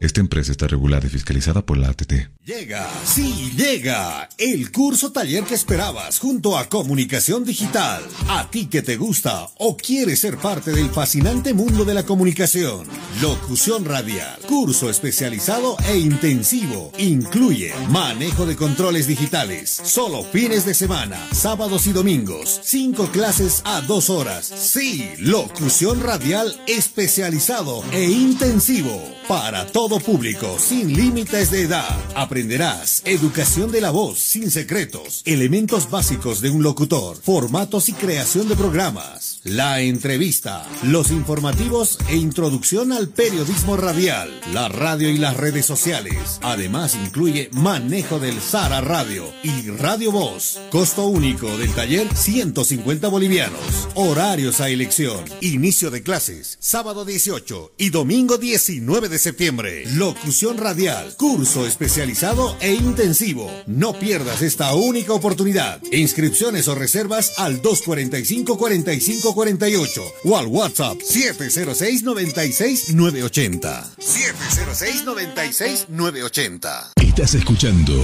Esta 0.00 0.20
empresa 0.20 0.52
está 0.52 0.68
regulada 0.68 1.06
y 1.06 1.10
fiscalizada 1.10 1.66
por 1.66 1.76
la 1.76 1.88
ATT. 1.88 2.12
Llega, 2.44 2.88
sí, 3.04 3.52
llega 3.56 4.28
el 4.38 4.70
curso 4.70 5.12
taller 5.12 5.44
que 5.44 5.54
esperabas 5.54 6.18
junto 6.18 6.56
a 6.56 6.68
Comunicación 6.68 7.44
Digital. 7.44 8.02
A 8.28 8.48
ti 8.50 8.68
que 8.68 8.80
te 8.80 8.96
gusta 8.96 9.48
o 9.58 9.76
quieres 9.76 10.20
ser 10.20 10.38
parte 10.38 10.70
del 10.70 10.88
fascinante 10.90 11.52
mundo 11.52 11.84
de 11.84 11.94
la 11.94 12.04
comunicación. 12.04 12.86
Locución 13.20 13.84
radial, 13.84 14.38
curso 14.46 14.88
especializado 14.88 15.76
e 15.88 15.98
intensivo. 15.98 16.92
Incluye 16.96 17.74
manejo 17.90 18.46
de 18.46 18.56
controles 18.56 19.08
digitales, 19.08 19.68
solo 19.68 20.22
fines 20.22 20.64
de 20.64 20.74
semana, 20.74 21.18
sábados 21.32 21.86
y 21.88 21.92
domingos. 21.92 22.60
Cinco 22.62 23.08
clases 23.08 23.62
a 23.64 23.80
dos 23.80 24.10
horas. 24.10 24.46
Sí, 24.46 25.10
locución 25.18 26.00
radial 26.00 26.58
especializado 26.66 27.82
e 27.92 28.04
intensivo 28.04 29.18
para 29.28 29.66
todo 29.88 30.00
público, 30.00 30.58
sin 30.58 30.94
límites 30.94 31.50
de 31.50 31.62
edad. 31.62 31.98
Aprenderás 32.14 33.00
educación 33.06 33.72
de 33.72 33.80
la 33.80 33.90
voz, 33.90 34.18
sin 34.18 34.50
secretos, 34.50 35.22
elementos 35.24 35.88
básicos 35.88 36.42
de 36.42 36.50
un 36.50 36.62
locutor, 36.62 37.16
formatos 37.16 37.88
y 37.88 37.94
creación 37.94 38.48
de 38.48 38.56
programas, 38.56 39.40
la 39.44 39.80
entrevista, 39.80 40.66
los 40.82 41.10
informativos 41.10 41.98
e 42.10 42.16
introducción 42.16 42.92
al 42.92 43.08
periodismo 43.08 43.78
radial, 43.78 44.28
la 44.52 44.68
radio 44.68 45.08
y 45.08 45.16
las 45.16 45.38
redes 45.38 45.64
sociales. 45.64 46.38
Además 46.42 46.94
incluye 46.94 47.48
manejo 47.52 48.18
del 48.18 48.42
Sara 48.42 48.82
Radio 48.82 49.24
y 49.42 49.70
Radio 49.70 50.12
Voz. 50.12 50.58
Costo 50.70 51.06
único 51.06 51.56
del 51.56 51.72
taller 51.72 52.14
150 52.14 53.08
bolivianos. 53.08 53.88
Horarios 53.94 54.60
a 54.60 54.68
elección. 54.68 55.24
Inicio 55.40 55.90
de 55.90 56.02
clases 56.02 56.58
sábado 56.60 57.06
18 57.06 57.72
y 57.78 57.88
domingo 57.88 58.36
19 58.36 59.08
de 59.08 59.18
septiembre. 59.18 59.77
Locución 59.94 60.58
radial, 60.58 61.14
curso 61.16 61.66
especializado 61.66 62.56
e 62.60 62.74
intensivo. 62.74 63.50
No 63.66 63.98
pierdas 63.98 64.42
esta 64.42 64.74
única 64.74 65.12
oportunidad. 65.12 65.80
Inscripciones 65.92 66.66
o 66.68 66.74
reservas 66.74 67.32
al 67.36 67.62
245-4548 67.62 70.02
o 70.24 70.36
al 70.36 70.46
WhatsApp 70.46 70.98
706-96-980. 70.98 73.96
706-96-980. 73.98 76.92
Estás 76.96 77.34
escuchando 77.34 77.94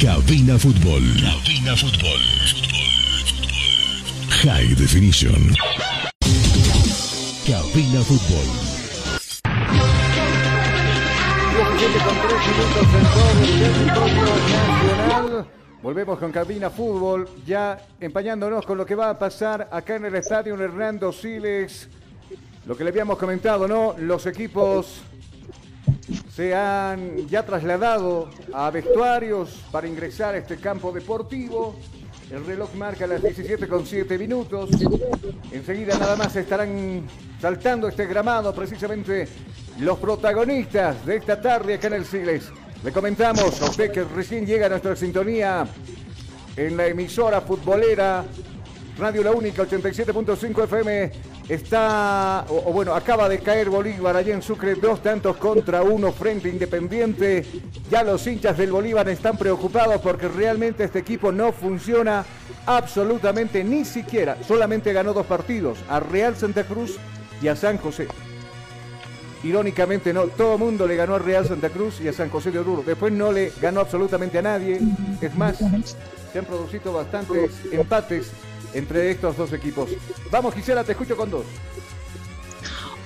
Cabina 0.00 0.58
Fútbol. 0.58 1.02
Cabina 1.20 1.76
Fútbol. 1.76 2.20
High 4.42 4.74
Definition. 4.74 5.54
Cabina 7.46 8.02
Fútbol. 8.02 8.48
17 11.82 12.04
con 12.04 12.14
3 12.28 12.32
minutos 12.48 12.86
en 12.94 13.06
todo 13.12 13.30
el 13.42 13.50
territorio 13.58 14.22
nacional. 14.22 15.46
Volvemos 15.82 16.18
con 16.20 16.30
Cabina 16.30 16.70
Fútbol, 16.70 17.28
ya 17.44 17.76
empañándonos 17.98 18.64
con 18.64 18.78
lo 18.78 18.86
que 18.86 18.94
va 18.94 19.10
a 19.10 19.18
pasar 19.18 19.68
acá 19.72 19.96
en 19.96 20.04
el 20.04 20.14
estadio 20.14 20.54
Hernando 20.54 21.12
Siles. 21.12 21.88
Lo 22.66 22.76
que 22.76 22.84
le 22.84 22.90
habíamos 22.90 23.18
comentado, 23.18 23.66
¿no? 23.66 23.96
Los 23.98 24.26
equipos 24.26 25.02
se 26.32 26.54
han 26.54 27.26
ya 27.26 27.44
trasladado 27.44 28.30
a 28.52 28.70
vestuarios 28.70 29.64
para 29.72 29.88
ingresar 29.88 30.36
a 30.36 30.38
este 30.38 30.58
campo 30.58 30.92
deportivo. 30.92 31.74
El 32.32 32.46
reloj 32.46 32.74
marca 32.76 33.06
las 33.06 33.22
17 33.22 33.68
con 33.68 33.84
7 33.84 34.16
minutos. 34.16 34.70
Enseguida 35.50 35.98
nada 35.98 36.16
más 36.16 36.34
estarán 36.34 37.06
saltando 37.38 37.88
este 37.88 38.06
gramado 38.06 38.54
precisamente 38.54 39.28
los 39.80 39.98
protagonistas 39.98 41.04
de 41.04 41.16
esta 41.16 41.38
tarde 41.38 41.74
acá 41.74 41.88
en 41.88 41.92
el 41.92 42.06
Siles. 42.06 42.50
Le 42.82 42.90
comentamos 42.90 43.60
a 43.60 43.66
usted 43.66 43.92
que 43.92 44.04
recién 44.04 44.46
llega 44.46 44.64
a 44.64 44.68
nuestra 44.70 44.96
sintonía 44.96 45.66
en 46.56 46.74
la 46.74 46.86
emisora 46.86 47.42
futbolera 47.42 48.24
Radio 48.98 49.22
La 49.22 49.30
Única 49.30 49.62
87.5 49.62 50.64
FM 50.64 51.10
está, 51.48 52.44
o, 52.48 52.72
bueno, 52.72 52.94
acaba 52.94 53.28
de 53.28 53.38
caer 53.38 53.70
Bolívar 53.70 54.16
allá 54.16 54.34
en 54.34 54.42
Sucre, 54.42 54.74
dos 54.74 55.02
tantos 55.02 55.36
contra 55.38 55.82
uno 55.82 56.12
frente 56.12 56.48
Independiente. 56.48 57.44
Ya 57.90 58.02
los 58.02 58.26
hinchas 58.26 58.58
del 58.58 58.70
Bolívar 58.70 59.08
están 59.08 59.38
preocupados 59.38 60.00
porque 60.02 60.28
realmente 60.28 60.84
este 60.84 60.98
equipo 60.98 61.32
no 61.32 61.52
funciona 61.52 62.24
absolutamente 62.66 63.64
ni 63.64 63.84
siquiera. 63.84 64.36
Solamente 64.46 64.92
ganó 64.92 65.14
dos 65.14 65.26
partidos, 65.26 65.78
a 65.88 65.98
Real 65.98 66.36
Santa 66.36 66.64
Cruz 66.64 66.98
y 67.40 67.48
a 67.48 67.56
San 67.56 67.78
José. 67.78 68.08
Irónicamente, 69.42 70.12
no, 70.12 70.24
todo 70.28 70.58
mundo 70.58 70.86
le 70.86 70.96
ganó 70.96 71.14
a 71.16 71.18
Real 71.18 71.46
Santa 71.46 71.70
Cruz 71.70 72.00
y 72.00 72.08
a 72.08 72.12
San 72.12 72.28
José 72.28 72.50
de 72.50 72.60
Oruro. 72.60 72.84
Después 72.86 73.12
no 73.12 73.32
le 73.32 73.52
ganó 73.60 73.80
absolutamente 73.80 74.38
a 74.38 74.42
nadie. 74.42 74.80
Es 75.20 75.34
más, 75.34 75.58
Se 76.32 76.38
han 76.38 76.44
producido 76.44 76.92
bastantes 76.92 77.50
empates 77.72 78.30
entre 78.74 79.10
estos 79.10 79.36
dos 79.36 79.52
equipos. 79.52 79.90
Vamos, 80.30 80.54
Gisela, 80.54 80.84
te 80.84 80.92
escucho 80.92 81.16
con 81.16 81.30
dos. 81.30 81.44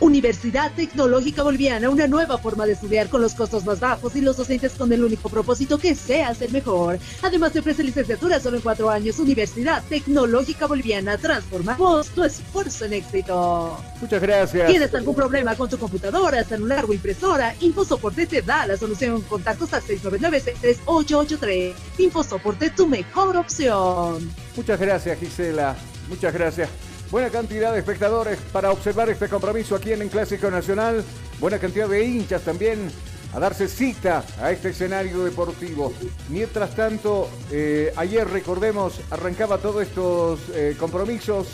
Universidad 0.00 0.72
Tecnológica 0.74 1.42
Boliviana, 1.42 1.88
una 1.90 2.06
nueva 2.06 2.38
forma 2.38 2.66
de 2.66 2.72
estudiar 2.72 3.08
con 3.08 3.22
los 3.22 3.34
costos 3.34 3.64
más 3.64 3.80
bajos 3.80 4.14
y 4.16 4.20
los 4.20 4.36
docentes 4.36 4.72
con 4.72 4.92
el 4.92 5.02
único 5.02 5.28
propósito 5.28 5.78
que 5.78 5.94
seas 5.94 6.42
el 6.42 6.52
mejor. 6.52 6.98
Además 7.22 7.52
te 7.52 7.60
ofrece 7.60 7.82
licenciatura 7.82 8.38
solo 8.40 8.56
en 8.56 8.62
cuatro 8.62 8.90
años. 8.90 9.18
Universidad 9.18 9.82
Tecnológica 9.88 10.66
Boliviana, 10.66 11.16
transformamos 11.16 12.08
tu 12.08 12.24
esfuerzo 12.24 12.84
en 12.84 12.92
éxito. 12.94 13.78
Muchas 14.00 14.20
gracias. 14.20 14.68
¿Tienes 14.68 14.94
algún 14.94 15.14
problema 15.14 15.54
con 15.54 15.68
tu 15.68 15.78
computadora, 15.78 16.44
celular 16.44 16.84
o 16.86 16.92
impresora? 16.92 17.54
InfoSoporte 17.60 18.26
te 18.26 18.42
da 18.42 18.66
la 18.66 18.76
solución. 18.76 19.22
Contactos 19.22 19.72
al 19.72 19.82
699-63883. 19.82 21.72
InfoSoporte, 21.98 22.70
tu 22.70 22.86
mejor 22.86 23.36
opción. 23.36 24.30
Muchas 24.54 24.78
gracias, 24.78 25.18
Gisela. 25.18 25.76
Muchas 26.08 26.32
gracias. 26.32 26.68
Buena 27.10 27.30
cantidad 27.30 27.72
de 27.72 27.78
espectadores 27.78 28.36
para 28.52 28.72
observar 28.72 29.08
este 29.08 29.28
compromiso 29.28 29.76
aquí 29.76 29.92
en 29.92 30.02
el 30.02 30.08
Clásico 30.08 30.50
Nacional. 30.50 31.04
Buena 31.38 31.58
cantidad 31.60 31.88
de 31.88 32.04
hinchas 32.04 32.42
también 32.42 32.90
a 33.32 33.38
darse 33.38 33.68
cita 33.68 34.24
a 34.40 34.50
este 34.50 34.70
escenario 34.70 35.24
deportivo. 35.24 35.92
Mientras 36.30 36.74
tanto, 36.74 37.30
eh, 37.52 37.92
ayer 37.96 38.28
recordemos, 38.28 39.00
arrancaba 39.10 39.58
todos 39.58 39.82
estos 39.82 40.40
eh, 40.52 40.74
compromisos, 40.78 41.46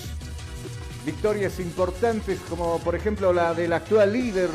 victorias 1.05 1.61
importantes 1.61 2.39
como 2.49 2.79
por 2.79 2.95
ejemplo 2.95 3.33
la 3.33 3.53
del 3.53 3.75
actual 3.75 4.13
líder 4.13 4.49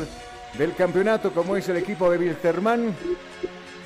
del 0.56 0.74
campeonato 0.74 1.32
como 1.32 1.56
es 1.56 1.68
el 1.68 1.76
equipo 1.76 2.10
de 2.10 2.18
Wilterman. 2.18 2.96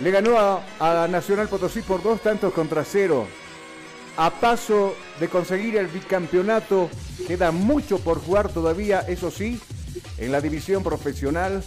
Le 0.01 0.11
ganó 0.11 0.39
a, 0.39 0.63
a 0.81 1.09
Nacional 1.09 1.49
Potosí 1.49 1.83
por 1.83 2.03
dos 2.03 2.23
tantos 2.23 2.55
contra 2.55 2.85
cero 2.85 3.27
a 4.17 4.31
paso 4.31 4.95
de 5.23 5.29
conseguir 5.29 5.77
el 5.77 5.87
bicampeonato. 5.87 6.91
Queda 7.29 7.53
mucho 7.53 8.01
por 8.01 8.19
jugar 8.21 8.53
todavía, 8.53 9.03
eso 9.03 9.31
sí, 9.31 9.61
en 10.19 10.33
la 10.33 10.41
división 10.41 10.83
profesional, 10.83 11.63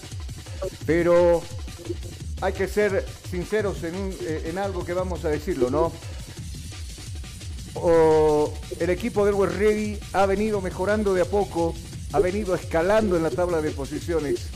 pero 0.86 1.42
hay 2.42 2.52
que 2.52 2.68
ser 2.68 3.06
sinceros 3.32 3.82
en, 3.86 3.96
eh, 3.96 4.48
en 4.48 4.58
algo 4.58 4.84
que 4.84 4.92
vamos 4.92 5.24
a 5.24 5.30
decirlo, 5.30 5.70
¿no? 5.70 5.94
El 8.78 8.90
equipo 8.90 9.26
del 9.26 9.36
West 9.36 9.56
Ready 9.56 10.00
ha 10.12 10.26
venido 10.26 10.60
mejorando 10.60 11.14
de 11.14 11.22
a 11.22 11.26
poco, 11.26 11.74
ha 12.12 12.20
venido 12.20 12.56
escalando 12.56 13.16
en 13.16 13.24
la 13.24 13.30
tabla 13.30 13.62
de 13.62 13.72
posiciones. 13.72 14.48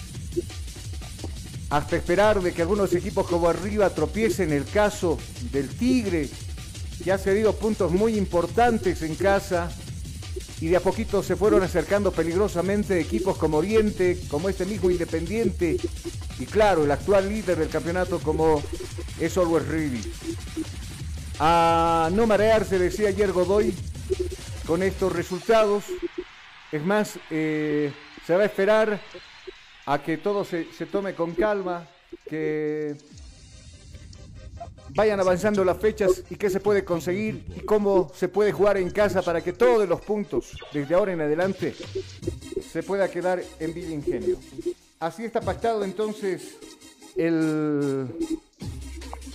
Hasta 1.69 1.95
esperar 1.95 2.41
de 2.41 2.51
que 2.51 2.63
algunos 2.63 2.93
equipos 2.93 3.27
como 3.27 3.47
arriba 3.47 3.89
tropiecen 3.91 4.51
el 4.51 4.65
caso 4.65 5.17
del 5.53 5.69
Tigre, 5.69 6.27
que 7.03 7.11
ha 7.11 7.17
cedido 7.17 7.53
puntos 7.53 7.91
muy 7.91 8.17
importantes 8.17 9.01
en 9.01 9.15
casa 9.15 9.71
y 10.61 10.67
de 10.67 10.77
a 10.77 10.81
poquito 10.81 11.23
se 11.23 11.35
fueron 11.35 11.63
acercando 11.63 12.11
peligrosamente 12.11 12.99
equipos 12.99 13.37
como 13.37 13.57
Oriente, 13.57 14.19
como 14.29 14.49
este 14.49 14.65
mismo 14.65 14.89
Independiente 14.89 15.77
y 16.39 16.45
claro, 16.45 16.83
el 16.83 16.91
actual 16.91 17.29
líder 17.29 17.57
del 17.57 17.69
campeonato 17.69 18.19
como 18.19 18.61
es 19.19 19.37
Always 19.37 19.67
Ready. 19.67 20.01
A 21.39 22.09
no 22.13 22.27
marearse, 22.27 22.79
decía 22.79 23.09
ayer 23.09 23.31
Godoy, 23.31 23.73
con 24.65 24.83
estos 24.83 25.11
resultados. 25.13 25.85
Es 26.71 26.83
más, 26.83 27.17
eh, 27.29 27.91
se 28.25 28.35
va 28.35 28.43
a 28.43 28.45
esperar 28.45 29.01
a 29.85 30.03
que 30.03 30.17
todo 30.17 30.45
se, 30.45 30.71
se 30.73 30.85
tome 30.85 31.15
con 31.15 31.33
calma, 31.33 31.87
que 32.29 32.95
vayan 34.99 35.21
avanzando 35.21 35.63
las 35.63 35.77
fechas 35.77 36.23
y 36.29 36.35
qué 36.35 36.49
se 36.49 36.59
puede 36.59 36.83
conseguir 36.83 37.45
y 37.55 37.61
cómo 37.61 38.11
se 38.13 38.27
puede 38.27 38.51
jugar 38.51 38.75
en 38.75 38.89
casa 38.89 39.21
para 39.21 39.39
que 39.41 39.53
todos 39.53 39.87
los 39.87 40.01
puntos 40.01 40.57
desde 40.73 40.93
ahora 40.93 41.13
en 41.13 41.21
adelante 41.21 41.73
se 42.69 42.83
pueda 42.83 43.09
quedar 43.09 43.41
en 43.61 43.73
Villa 43.73 43.93
Ingenio. 43.93 44.35
Así 44.99 45.23
está 45.23 45.39
pactado 45.39 45.85
entonces 45.85 46.57
el, 47.15 48.07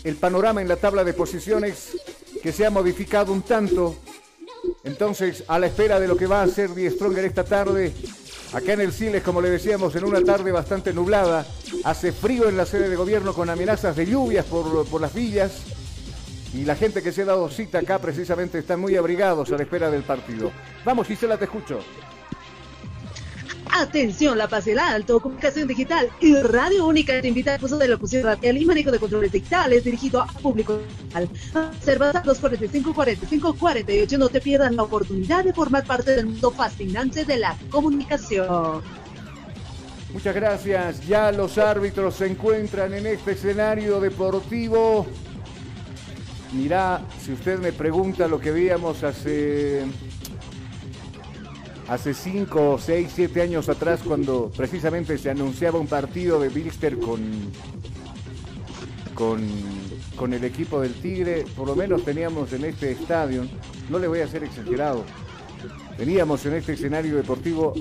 el 0.04 0.16
panorama 0.16 0.60
en 0.60 0.68
la 0.68 0.76
tabla 0.76 1.02
de 1.02 1.14
posiciones 1.14 1.96
que 2.42 2.52
se 2.52 2.66
ha 2.66 2.70
modificado 2.70 3.32
un 3.32 3.40
tanto. 3.40 3.96
Entonces, 4.84 5.44
a 5.48 5.58
la 5.58 5.68
espera 5.68 5.98
de 5.98 6.08
lo 6.08 6.18
que 6.18 6.26
va 6.26 6.40
a 6.40 6.44
hacer 6.44 6.74
Die 6.74 6.90
Stronger 6.90 7.24
esta 7.24 7.44
tarde, 7.44 7.90
acá 8.54 8.72
en 8.72 8.80
el 8.80 8.92
Siles, 8.92 9.22
como 9.22 9.40
le 9.40 9.50
decíamos, 9.50 9.94
en 9.96 10.04
una 10.04 10.22
tarde 10.22 10.52
bastante 10.52 10.92
nublada, 10.92 11.44
hace 11.82 12.12
frío 12.12 12.48
en 12.48 12.56
la 12.56 12.64
sede 12.64 12.88
de 12.88 12.96
gobierno 12.96 13.34
con 13.34 13.50
amenazas 13.50 13.96
de 13.96 14.06
lluvias 14.06 14.44
por, 14.46 14.86
por 14.86 15.00
las 15.00 15.12
villas. 15.12 15.52
Y 16.54 16.64
la 16.64 16.76
gente 16.76 17.02
que 17.02 17.10
se 17.10 17.22
ha 17.22 17.24
dado 17.24 17.48
cita 17.50 17.80
acá 17.80 17.98
precisamente 17.98 18.60
están 18.60 18.80
muy 18.80 18.94
abrigados 18.94 19.50
a 19.50 19.56
la 19.56 19.64
espera 19.64 19.90
del 19.90 20.04
partido. 20.04 20.52
Vamos, 20.84 21.08
Gisela, 21.08 21.36
te 21.36 21.46
escucho. 21.46 21.80
Atención, 23.70 24.38
La 24.38 24.48
Paz 24.48 24.66
y 24.66 24.70
el 24.70 24.78
Alto, 24.78 25.20
Comunicación 25.20 25.66
Digital 25.66 26.08
y 26.20 26.34
Radio 26.36 26.86
Única 26.86 27.20
te 27.20 27.28
invita 27.28 27.54
al 27.54 27.60
curso 27.60 27.78
de 27.78 27.88
locución 27.88 28.22
radial 28.22 28.56
y 28.56 28.64
manejo 28.64 28.90
de 28.90 28.98
controles 28.98 29.32
digitales 29.32 29.84
dirigido 29.84 30.22
a 30.22 30.26
público. 30.26 30.78
Reservas 31.52 32.16
a 32.16 32.24
los 32.24 32.38
45 32.38 32.94
45 32.94 33.54
48. 33.54 34.18
No 34.18 34.28
te 34.28 34.40
pierdas 34.40 34.72
la 34.72 34.82
oportunidad 34.82 35.44
de 35.44 35.52
formar 35.52 35.84
parte 35.84 36.14
del 36.14 36.26
mundo 36.26 36.50
fascinante 36.50 37.24
de 37.24 37.36
la 37.38 37.56
comunicación. 37.70 38.82
Muchas 40.12 40.34
gracias. 40.34 41.06
Ya 41.06 41.32
los 41.32 41.58
árbitros 41.58 42.14
se 42.14 42.26
encuentran 42.26 42.94
en 42.94 43.06
este 43.06 43.32
escenario 43.32 44.00
deportivo. 44.00 45.06
Mirá, 46.52 47.02
si 47.20 47.32
usted 47.32 47.58
me 47.58 47.72
pregunta 47.72 48.28
lo 48.28 48.38
que 48.38 48.52
veíamos 48.52 49.02
hace 49.02 49.84
hace 51.88 52.14
5, 52.14 52.78
6, 52.78 53.12
7 53.14 53.42
años 53.42 53.68
atrás 53.68 54.00
cuando 54.04 54.50
precisamente 54.56 55.18
se 55.18 55.30
anunciaba 55.30 55.78
un 55.78 55.86
partido 55.86 56.40
de 56.40 56.48
Bilster 56.48 56.98
con, 56.98 57.20
con, 59.14 60.32
el 60.32 60.44
equipo 60.44 60.80
del 60.80 60.94
Tigre, 60.94 61.44
por 61.56 61.68
lo 61.68 61.76
menos 61.76 62.04
teníamos 62.04 62.52
en 62.52 62.64
este 62.64 62.92
estadio, 62.92 63.46
no 63.90 63.98
le 63.98 64.08
voy 64.08 64.20
a 64.20 64.28
ser 64.28 64.44
exagerado, 64.44 65.04
teníamos 65.96 66.44
en 66.46 66.54
este 66.54 66.72
escenario 66.72 67.16
deportivo 67.16 67.74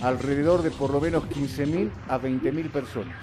alrededor 0.00 0.62
de 0.62 0.70
por 0.70 0.90
lo 0.90 1.00
menos 1.00 1.24
15.000 1.24 1.90
a 2.08 2.18
20.000 2.18 2.70
personas. 2.70 3.16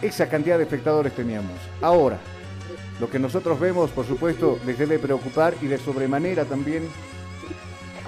Esa 0.00 0.28
cantidad 0.28 0.58
de 0.58 0.64
espectadores 0.64 1.12
teníamos. 1.14 1.58
Ahora, 1.82 2.20
lo 3.00 3.10
que 3.10 3.18
nosotros 3.18 3.58
vemos, 3.58 3.90
por 3.90 4.06
supuesto, 4.06 4.58
les 4.64 4.78
debe 4.78 4.98
preocupar 4.98 5.54
y 5.60 5.66
de 5.66 5.78
sobremanera 5.78 6.44
también 6.44 6.84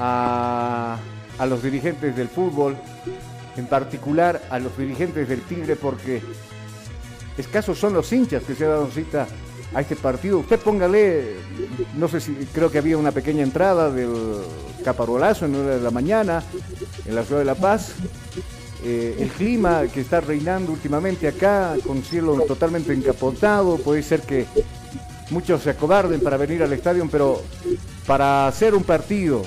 a, 0.00 1.46
los 1.46 1.62
dirigentes 1.62 2.16
del 2.16 2.28
fútbol, 2.28 2.76
en 3.56 3.66
particular 3.66 4.40
a 4.50 4.58
los 4.58 4.76
dirigentes 4.76 5.28
del 5.28 5.42
Tigre, 5.42 5.76
porque 5.76 6.22
escasos 7.36 7.78
son 7.78 7.92
los 7.92 8.10
hinchas 8.12 8.42
que 8.42 8.54
se 8.54 8.64
han 8.64 8.70
dado 8.70 8.90
cita 8.90 9.26
a 9.74 9.80
este 9.80 9.96
partido. 9.96 10.38
Usted 10.38 10.58
póngale, 10.58 11.36
no 11.96 12.08
sé 12.08 12.20
si 12.20 12.32
creo 12.52 12.70
que 12.70 12.78
había 12.78 12.96
una 12.96 13.12
pequeña 13.12 13.42
entrada 13.42 13.90
del 13.90 14.12
caparolazo 14.84 15.46
en 15.46 15.54
hora 15.54 15.76
de 15.76 15.80
la 15.80 15.90
mañana 15.90 16.42
en 17.04 17.14
la 17.14 17.22
ciudad 17.22 17.40
de 17.40 17.46
La 17.46 17.54
Paz. 17.54 17.92
Eh, 18.82 19.16
el 19.18 19.28
clima 19.28 19.82
que 19.92 20.00
está 20.00 20.22
reinando 20.22 20.72
últimamente 20.72 21.28
acá, 21.28 21.74
con 21.86 22.02
cielo 22.02 22.40
totalmente 22.48 22.94
encapotado, 22.94 23.76
puede 23.76 24.02
ser 24.02 24.22
que 24.22 24.46
muchos 25.30 25.62
se 25.62 25.70
acobarden 25.70 26.20
para 26.20 26.38
venir 26.38 26.62
al 26.62 26.72
estadio, 26.72 27.06
pero 27.10 27.42
para 28.06 28.46
hacer 28.48 28.74
un 28.74 28.82
partido 28.82 29.42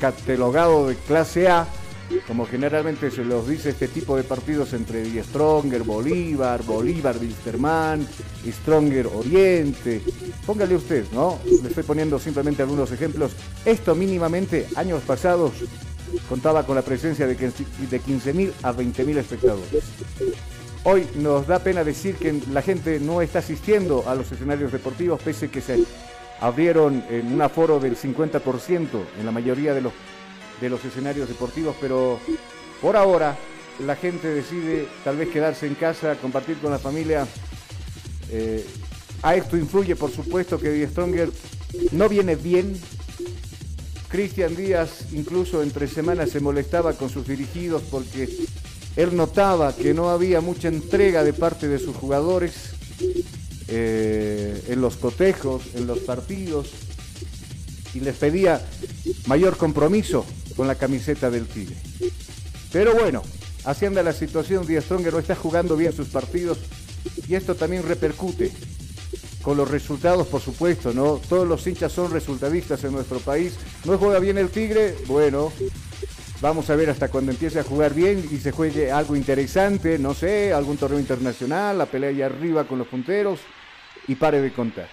catalogado 0.00 0.88
de 0.88 0.96
clase 0.96 1.48
A, 1.48 1.66
como 2.26 2.46
generalmente 2.46 3.10
se 3.10 3.24
los 3.24 3.48
dice 3.48 3.70
este 3.70 3.88
tipo 3.88 4.16
de 4.16 4.22
partidos 4.22 4.72
entre 4.72 5.02
Die 5.02 5.22
Stronger, 5.22 5.82
Bolívar, 5.82 6.62
Bolívar, 6.62 7.16
Wilstermann, 7.18 8.06
Stronger 8.46 9.08
Oriente. 9.08 10.00
Póngale 10.46 10.76
usted, 10.76 11.04
¿no? 11.12 11.38
Le 11.44 11.68
estoy 11.68 11.82
poniendo 11.82 12.18
simplemente 12.18 12.62
algunos 12.62 12.92
ejemplos. 12.92 13.32
Esto 13.64 13.94
mínimamente, 13.94 14.68
años 14.76 15.02
pasados, 15.02 15.52
contaba 16.28 16.64
con 16.64 16.76
la 16.76 16.82
presencia 16.82 17.26
de 17.26 17.36
15 17.36 17.64
de 17.90 18.00
15.000 18.00 18.52
a 18.62 18.72
20.000 18.72 19.16
espectadores. 19.18 19.84
Hoy 20.84 21.04
nos 21.16 21.48
da 21.48 21.58
pena 21.58 21.82
decir 21.82 22.14
que 22.14 22.40
la 22.52 22.62
gente 22.62 23.00
no 23.00 23.20
está 23.20 23.40
asistiendo 23.40 24.04
a 24.06 24.14
los 24.14 24.30
escenarios 24.30 24.70
deportivos, 24.70 25.20
pese 25.20 25.50
que 25.50 25.60
se 25.60 25.84
abrieron 26.40 27.04
en 27.10 27.32
un 27.32 27.42
aforo 27.42 27.80
del 27.80 27.96
50% 27.96 28.88
en 29.18 29.26
la 29.26 29.32
mayoría 29.32 29.74
de 29.74 29.80
los, 29.80 29.92
de 30.60 30.68
los 30.68 30.84
escenarios 30.84 31.28
deportivos, 31.28 31.76
pero 31.80 32.18
por 32.80 32.96
ahora 32.96 33.36
la 33.84 33.96
gente 33.96 34.28
decide 34.28 34.88
tal 35.04 35.16
vez 35.16 35.28
quedarse 35.28 35.66
en 35.66 35.74
casa, 35.74 36.16
compartir 36.16 36.58
con 36.58 36.70
la 36.70 36.78
familia. 36.78 37.26
Eh, 38.30 38.64
a 39.22 39.34
esto 39.34 39.56
influye, 39.56 39.96
por 39.96 40.10
supuesto, 40.10 40.58
que 40.58 40.70
Die 40.70 40.86
Stronger 40.86 41.30
no 41.92 42.08
viene 42.08 42.36
bien. 42.36 42.78
Cristian 44.08 44.54
Díaz 44.54 45.12
incluso 45.12 45.62
entre 45.62 45.88
semanas 45.88 46.30
se 46.30 46.40
molestaba 46.40 46.92
con 46.92 47.10
sus 47.10 47.26
dirigidos 47.26 47.82
porque 47.90 48.28
él 48.94 49.16
notaba 49.16 49.74
que 49.74 49.92
no 49.92 50.10
había 50.10 50.40
mucha 50.40 50.68
entrega 50.68 51.24
de 51.24 51.32
parte 51.32 51.66
de 51.68 51.78
sus 51.78 51.96
jugadores 51.96 52.70
eh, 53.68 54.62
en 54.68 54.80
los 54.80 54.96
cotejos, 54.96 55.62
en 55.74 55.86
los 55.86 55.98
partidos, 56.00 56.70
y 57.94 58.00
les 58.00 58.16
pedía 58.16 58.60
mayor 59.26 59.56
compromiso 59.56 60.24
con 60.56 60.66
la 60.66 60.74
camiseta 60.74 61.30
del 61.30 61.46
Tigre. 61.46 61.76
Pero 62.72 62.94
bueno, 62.94 63.22
así 63.64 63.86
anda 63.86 64.02
la 64.02 64.12
situación, 64.12 64.66
Díaz 64.66 64.84
Stronger 64.84 65.12
no 65.12 65.18
está 65.18 65.34
jugando 65.34 65.76
bien 65.76 65.92
sus 65.92 66.08
partidos 66.08 66.58
y 67.26 67.34
esto 67.34 67.54
también 67.54 67.82
repercute 67.82 68.52
con 69.42 69.56
los 69.56 69.70
resultados, 69.70 70.26
por 70.26 70.40
supuesto, 70.40 70.92
¿no? 70.92 71.20
Todos 71.28 71.46
los 71.46 71.66
hinchas 71.66 71.92
son 71.92 72.10
resultadistas 72.10 72.82
en 72.84 72.92
nuestro 72.92 73.20
país. 73.20 73.54
No 73.84 73.96
juega 73.96 74.18
bien 74.18 74.38
el 74.38 74.50
Tigre, 74.50 74.96
bueno, 75.06 75.52
vamos 76.40 76.68
a 76.68 76.76
ver 76.76 76.90
hasta 76.90 77.08
cuando 77.08 77.32
empiece 77.32 77.60
a 77.60 77.64
jugar 77.64 77.94
bien 77.94 78.28
y 78.30 78.38
se 78.38 78.50
juegue 78.50 78.90
algo 78.90 79.16
interesante, 79.16 79.98
no 79.98 80.14
sé, 80.14 80.52
algún 80.52 80.76
torneo 80.76 80.98
internacional, 80.98 81.78
la 81.78 81.86
pelea 81.86 82.10
ahí 82.10 82.22
arriba 82.22 82.66
con 82.66 82.78
los 82.78 82.88
punteros 82.88 83.40
y 84.08 84.14
pare 84.14 84.40
de 84.40 84.52
contar. 84.52 84.88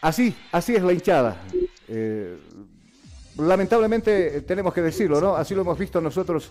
Así, 0.00 0.34
así 0.50 0.74
es 0.74 0.82
la 0.82 0.92
hinchada. 0.92 1.40
Eh, 1.88 2.36
lamentablemente 3.38 4.38
eh, 4.38 4.40
tenemos 4.42 4.74
que 4.74 4.82
decirlo, 4.82 5.20
¿no? 5.20 5.36
Así 5.36 5.54
lo 5.54 5.62
hemos 5.62 5.78
visto 5.78 6.00
nosotros 6.00 6.50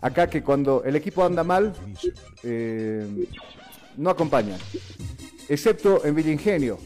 acá 0.00 0.28
que 0.28 0.42
cuando 0.42 0.82
el 0.84 0.96
equipo 0.96 1.24
anda 1.24 1.42
mal, 1.42 1.72
eh, 2.42 3.26
no 3.96 4.10
acompañan 4.10 4.58
excepto 5.48 6.04
en 6.04 6.14
Villingenio, 6.14 6.78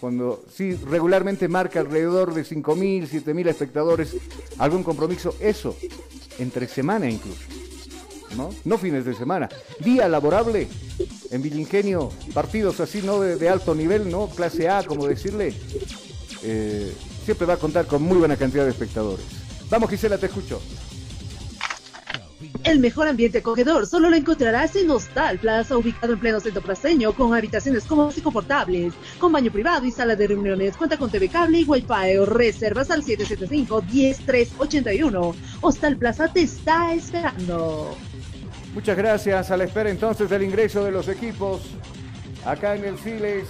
cuando 0.00 0.44
sí 0.52 0.74
regularmente 0.74 1.48
marca 1.48 1.80
alrededor 1.80 2.34
de 2.34 2.44
5.000, 2.44 3.08
7.000 3.08 3.48
espectadores 3.48 4.16
algún 4.58 4.82
compromiso, 4.82 5.34
eso, 5.40 5.76
entre 6.38 6.68
semana 6.68 7.10
incluso, 7.10 7.42
¿no? 8.36 8.50
No 8.64 8.78
fines 8.78 9.04
de 9.04 9.14
semana. 9.14 9.48
Día 9.80 10.08
laborable 10.08 10.68
en 11.30 11.42
Villingenio, 11.42 12.10
partidos 12.32 12.80
así, 12.80 13.02
¿no? 13.02 13.20
De, 13.20 13.48
alto 13.48 13.74
nivel, 13.74 14.10
¿no? 14.10 14.28
Clase 14.28 14.68
A, 14.68 14.82
como 14.82 15.06
decirle, 15.06 15.54
eh, 16.42 16.92
siempre 17.24 17.46
va 17.46 17.54
a 17.54 17.58
contar 17.58 17.86
con 17.86 18.02
muy 18.02 18.18
buena 18.18 18.36
cantidad 18.36 18.64
de 18.64 18.70
espectadores. 18.70 19.24
Vamos 19.70 19.90
Gisela, 19.90 20.18
te 20.18 20.26
escucho. 20.26 20.60
El 22.64 22.80
mejor 22.80 23.06
ambiente 23.08 23.38
acogedor 23.38 23.86
solo 23.86 24.10
lo 24.10 24.16
encontrarás 24.16 24.76
en 24.76 24.90
Hostal 24.90 25.38
Plaza, 25.38 25.76
ubicado 25.76 26.12
en 26.12 26.20
pleno 26.20 26.38
centro 26.38 26.62
placeño, 26.62 27.12
con 27.12 27.34
habitaciones 27.34 27.84
cómodas 27.84 28.18
y 28.18 28.20
confortables, 28.20 28.92
con 29.18 29.32
baño 29.32 29.50
privado 29.50 29.86
y 29.86 29.90
sala 29.90 30.14
de 30.16 30.26
reuniones. 30.26 30.76
Cuenta 30.76 30.96
con 30.96 31.10
TV 31.10 31.28
cable 31.28 31.60
y 31.60 31.64
Wi-Fi. 31.64 32.26
Reservas 32.26 32.90
al 32.90 33.04
775-10381. 33.04 35.34
Hostal 35.60 35.96
Plaza 35.96 36.32
te 36.32 36.42
está 36.42 36.92
esperando. 36.92 37.96
Muchas 38.78 38.96
gracias. 38.96 39.50
A 39.50 39.56
la 39.56 39.64
espera 39.64 39.90
entonces 39.90 40.30
del 40.30 40.44
ingreso 40.44 40.84
de 40.84 40.92
los 40.92 41.08
equipos 41.08 41.62
acá 42.46 42.76
en 42.76 42.84
el 42.84 42.96
Siles. 42.96 43.48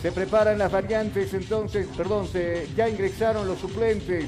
Se 0.00 0.12
preparan 0.12 0.58
las 0.58 0.70
variantes, 0.70 1.34
entonces, 1.34 1.88
perdón, 1.96 2.28
se, 2.28 2.68
ya 2.76 2.88
ingresaron 2.88 3.48
los 3.48 3.58
suplentes. 3.58 4.26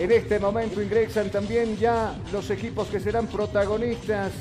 En 0.00 0.10
este 0.10 0.40
momento 0.40 0.82
ingresan 0.82 1.30
también 1.30 1.76
ya 1.76 2.12
los 2.32 2.50
equipos 2.50 2.88
que 2.88 2.98
serán 2.98 3.28
protagonistas. 3.28 4.32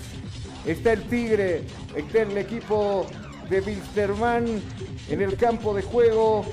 Está 0.66 0.94
el 0.94 1.04
Tigre, 1.04 1.66
está 1.96 2.24
el 2.24 2.36
equipo 2.36 3.06
de 3.48 3.62
Wilstermann 3.62 4.60
en 5.08 5.22
el 5.22 5.38
campo 5.38 5.72
de 5.76 5.84
juego. 5.84 6.46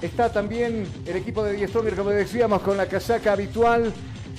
Está 0.00 0.32
también 0.32 0.86
el 1.04 1.16
equipo 1.16 1.42
de 1.42 1.54
Diestronger, 1.54 1.96
como 1.96 2.10
decíamos, 2.10 2.62
con 2.62 2.76
la 2.76 2.86
casaca 2.86 3.32
habitual, 3.32 3.92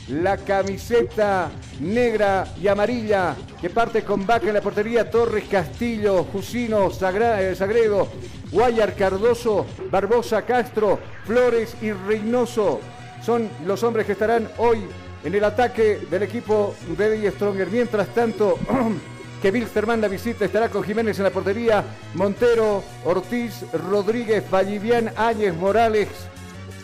la 0.10 0.38
camiseta 0.38 1.49
negra 1.80 2.47
y 2.62 2.68
amarilla 2.68 3.36
que 3.60 3.70
parte 3.70 4.03
con 4.03 4.26
Vaca 4.26 4.47
en 4.47 4.53
la 4.53 4.62
portería, 4.62 5.10
Torres 5.10 5.45
Castillo, 5.49 6.26
Jusino, 6.32 6.89
eh, 6.89 7.55
Sagredo, 7.55 8.08
Guayar 8.51 8.95
Cardoso, 8.95 9.66
Barbosa 9.91 10.43
Castro, 10.43 10.99
Flores 11.26 11.76
y 11.82 11.91
Reynoso 11.91 12.80
son 13.28 13.49
los 13.66 13.84
hombres 13.84 14.05
que 14.05 14.14
estarán 14.14 14.47
hoy 14.58 14.80
en 15.24 15.36
el 15.36 15.43
ataque 15.43 15.99
del 16.10 16.24
equipo 16.24 16.74
de 16.97 17.18
Die 17.18 17.32
Stronger. 17.32 17.68
Mientras 17.70 18.08
tanto, 18.14 18.58
que 19.41 19.51
Wilstermann 19.51 19.99
la 19.99 20.08
visita 20.08 20.45
estará 20.45 20.70
con 20.70 20.84
Jiménez 20.84 21.18
en 21.18 21.26
la 21.26 21.32
portería, 21.32 21.84
Montero, 22.14 22.84
Ortiz, 23.03 23.66
Rodríguez, 23.74 24.49
Vallivian, 24.49 25.12
Áñez, 25.18 25.53
Morales, 25.55 26.08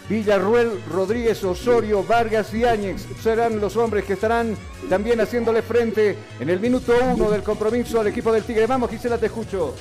Villarruel, 0.10 0.82
Rodríguez, 0.90 1.44
Osorio, 1.44 2.04
Vargas 2.04 2.52
y 2.54 2.66
Áñez 2.66 3.06
serán 3.22 3.60
los 3.60 3.76
hombres 3.78 4.06
que 4.06 4.14
estarán 4.14 4.56
también 4.90 5.22
haciéndole 5.22 5.62
frente 5.62 6.18
en 6.40 6.50
el 6.50 6.60
minuto 6.60 6.94
uno 7.16 7.30
del 7.32 7.44
compromiso 7.44 8.00
al 8.00 8.08
equipo 8.08 8.32
del 8.32 8.44
Tigre. 8.44 8.66
Vamos, 8.68 8.90
Gisela, 8.90 9.18
te 9.18 9.28
escucho. 9.28 9.76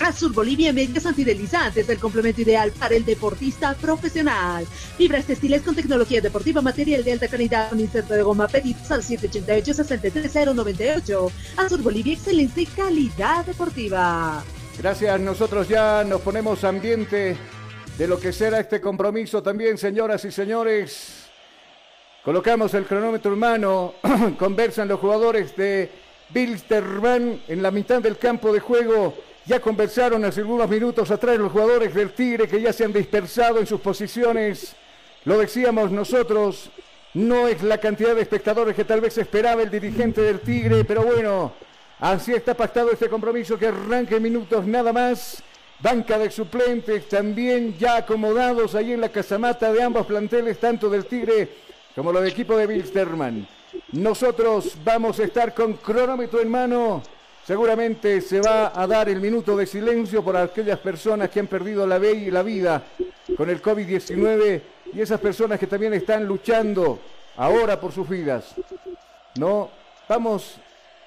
Azul 0.00 0.32
Bolivia 0.32 0.72
Medias 0.72 1.04
Antidelizantes, 1.06 1.88
el 1.88 1.98
complemento 1.98 2.40
ideal 2.40 2.72
para 2.72 2.96
el 2.96 3.04
deportista 3.04 3.74
profesional. 3.74 4.66
Fibras 4.96 5.26
textiles 5.26 5.62
con 5.62 5.76
tecnología 5.76 6.20
deportiva, 6.20 6.60
material 6.60 7.04
de 7.04 7.12
alta 7.12 7.28
calidad, 7.28 7.70
con 7.70 7.78
inserto 7.78 8.14
de 8.14 8.22
goma, 8.22 8.48
pedidos 8.48 8.90
al 8.90 9.02
788-63098. 9.02 11.30
Azul 11.56 11.82
Bolivia, 11.82 12.14
excelente 12.14 12.66
calidad 12.74 13.46
deportiva. 13.46 14.42
Gracias, 14.78 15.20
nosotros 15.20 15.68
ya 15.68 16.02
nos 16.04 16.22
ponemos 16.22 16.64
ambiente 16.64 17.36
de 18.02 18.08
lo 18.08 18.18
que 18.18 18.32
será 18.32 18.58
este 18.58 18.80
compromiso 18.80 19.44
también, 19.44 19.78
señoras 19.78 20.24
y 20.24 20.32
señores. 20.32 21.30
Colocamos 22.24 22.74
el 22.74 22.84
cronómetro 22.84 23.32
en 23.32 23.38
mano, 23.38 23.94
conversan 24.40 24.88
los 24.88 24.98
jugadores 24.98 25.54
de 25.54 25.88
Bilsterman 26.30 27.42
en 27.46 27.62
la 27.62 27.70
mitad 27.70 28.02
del 28.02 28.18
campo 28.18 28.52
de 28.52 28.58
juego. 28.58 29.14
Ya 29.46 29.60
conversaron 29.60 30.24
hace 30.24 30.40
algunos 30.40 30.68
minutos 30.68 31.12
atrás 31.12 31.38
los 31.38 31.52
jugadores 31.52 31.94
del 31.94 32.10
Tigre 32.10 32.48
que 32.48 32.60
ya 32.60 32.72
se 32.72 32.84
han 32.84 32.92
dispersado 32.92 33.60
en 33.60 33.68
sus 33.68 33.80
posiciones. 33.80 34.74
Lo 35.24 35.38
decíamos 35.38 35.92
nosotros, 35.92 36.72
no 37.14 37.46
es 37.46 37.62
la 37.62 37.78
cantidad 37.78 38.16
de 38.16 38.22
espectadores 38.22 38.74
que 38.74 38.84
tal 38.84 39.00
vez 39.00 39.16
esperaba 39.16 39.62
el 39.62 39.70
dirigente 39.70 40.22
del 40.22 40.40
Tigre, 40.40 40.82
pero 40.82 41.04
bueno, 41.04 41.52
así 42.00 42.32
está 42.32 42.52
pactado 42.54 42.90
este 42.90 43.08
compromiso 43.08 43.56
que 43.56 43.68
arranque 43.68 44.18
minutos 44.18 44.66
nada 44.66 44.92
más. 44.92 45.40
Banca 45.82 46.18
de 46.18 46.30
suplentes 46.30 47.08
también 47.08 47.76
ya 47.76 47.96
acomodados 47.96 48.74
ahí 48.74 48.92
en 48.92 49.00
la 49.00 49.08
casamata 49.08 49.72
de 49.72 49.82
ambos 49.82 50.06
planteles, 50.06 50.58
tanto 50.58 50.88
del 50.88 51.06
Tigre 51.06 51.48
como 51.94 52.12
del 52.12 52.28
equipo 52.28 52.56
de 52.56 52.66
Wilstermann. 52.66 53.46
Nosotros 53.92 54.76
vamos 54.84 55.18
a 55.18 55.24
estar 55.24 55.52
con 55.54 55.74
cronómetro 55.74 56.40
en 56.40 56.50
mano 56.50 57.02
Seguramente 57.44 58.20
se 58.20 58.40
va 58.40 58.72
a 58.72 58.86
dar 58.86 59.08
el 59.08 59.20
minuto 59.20 59.56
de 59.56 59.66
silencio 59.66 60.22
por 60.22 60.36
aquellas 60.36 60.78
personas 60.78 61.28
que 61.28 61.40
han 61.40 61.48
perdido 61.48 61.84
la, 61.84 61.98
la 61.98 62.42
vida 62.42 62.84
con 63.36 63.50
el 63.50 63.60
COVID-19 63.60 64.62
y 64.94 65.00
esas 65.00 65.18
personas 65.18 65.58
que 65.58 65.66
también 65.66 65.92
están 65.92 66.24
luchando 66.24 67.00
ahora 67.36 67.80
por 67.80 67.90
sus 67.90 68.08
vidas. 68.08 68.54
No, 69.36 69.70
vamos 70.08 70.54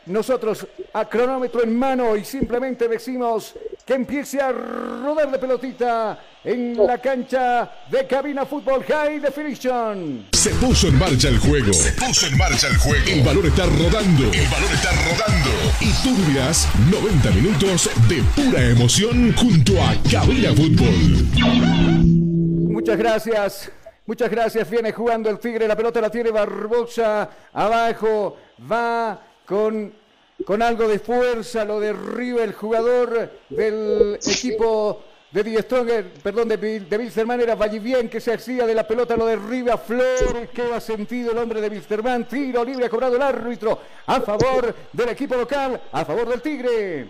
nosotros 0.08 0.68
a 0.93 1.06
cronómetro 1.06 1.64
en 1.64 1.78
mano 1.78 2.16
y 2.16 2.24
simplemente 2.24 2.88
decimos 2.88 3.53
que 3.86 3.93
empiece 3.93 4.39
a 4.39 4.51
rodar 4.51 5.32
de 5.32 5.39
pelotita 5.39 6.20
en 6.43 6.78
la 6.86 6.99
cancha 6.99 7.72
de 7.89 8.06
Cabina 8.06 8.45
Fútbol 8.45 8.84
High 8.84 9.20
Definition. 9.20 10.28
Se 10.34 10.51
puso 10.51 10.88
en 10.88 10.99
marcha 10.99 11.30
el 11.30 11.39
juego. 11.39 11.74
Se 11.74 11.91
puso 11.93 12.28
en 12.28 12.38
marcha 12.38 12.68
el 12.68 12.78
juego. 12.78 13.06
El 13.08 13.24
valor 13.24 13.45
está 13.47 13.66
rodando. 13.66 14.24
El 14.32 14.47
valor 14.47 14.72
está 14.74 14.91
rodando. 14.91 15.49
Y 15.82 15.91
tú 16.03 16.16
vivirás 16.16 16.68
90 16.91 17.32
minutos 17.32 17.89
de 18.08 18.24
pura 18.36 18.64
emoción 18.64 19.34
junto 19.36 19.74
a 19.82 19.95
Cabina 20.12 20.49
Fútbol. 20.53 21.26
Muchas 22.72 22.97
gracias. 22.97 23.72
Muchas 24.06 24.30
gracias. 24.30 24.70
Viene 24.70 24.91
jugando 24.91 25.30
el 25.32 25.39
Tigre. 25.39 25.68
La 25.68 25.76
pelota 25.76 25.99
la 25.99 26.12
tiene 26.12 26.30
Barbosa. 26.30 27.30
Abajo. 27.51 28.38
Va 28.72 29.35
con, 29.46 29.93
con 30.46 30.62
algo 30.62 30.88
de 30.88 31.00
fuerza, 31.00 31.66
lo 31.66 31.80
derriba 31.80 32.43
el 32.43 32.54
jugador 32.54 33.32
del 33.50 34.16
equipo 34.16 35.04
de 35.32 35.43
Die 35.43 35.62
Stronger, 35.62 36.14
perdón, 36.24 36.48
de, 36.48 36.58
de 36.58 36.98
Wilstermann 36.98 37.41
era 37.41 37.56
Vallivien 37.56 38.08
que 38.08 38.22
se 38.22 38.34
hacía 38.34 38.66
de 38.66 38.74
la 38.74 38.88
pelota, 38.88 39.18
lo 39.18 39.26
derriba 39.26 39.78
Flores, 39.78 40.50
que 40.54 40.62
ha 40.74 40.80
sentido 40.80 41.34
el 41.34 41.38
hombre 41.38 41.60
de 41.60 41.68
Wilstermann, 41.68 42.26
tiro 42.26 42.64
libre 42.64 42.86
ha 42.86 42.89
cobrado 42.89 43.18
el 43.18 43.22
árbitro 43.22 43.78
a 44.06 44.22
favor 44.22 44.74
del 44.93 45.10
equipo 45.10 45.36
local, 45.36 45.82
a 45.91 46.06
favor 46.06 46.30
del 46.30 46.41
Tigre. 46.41 47.10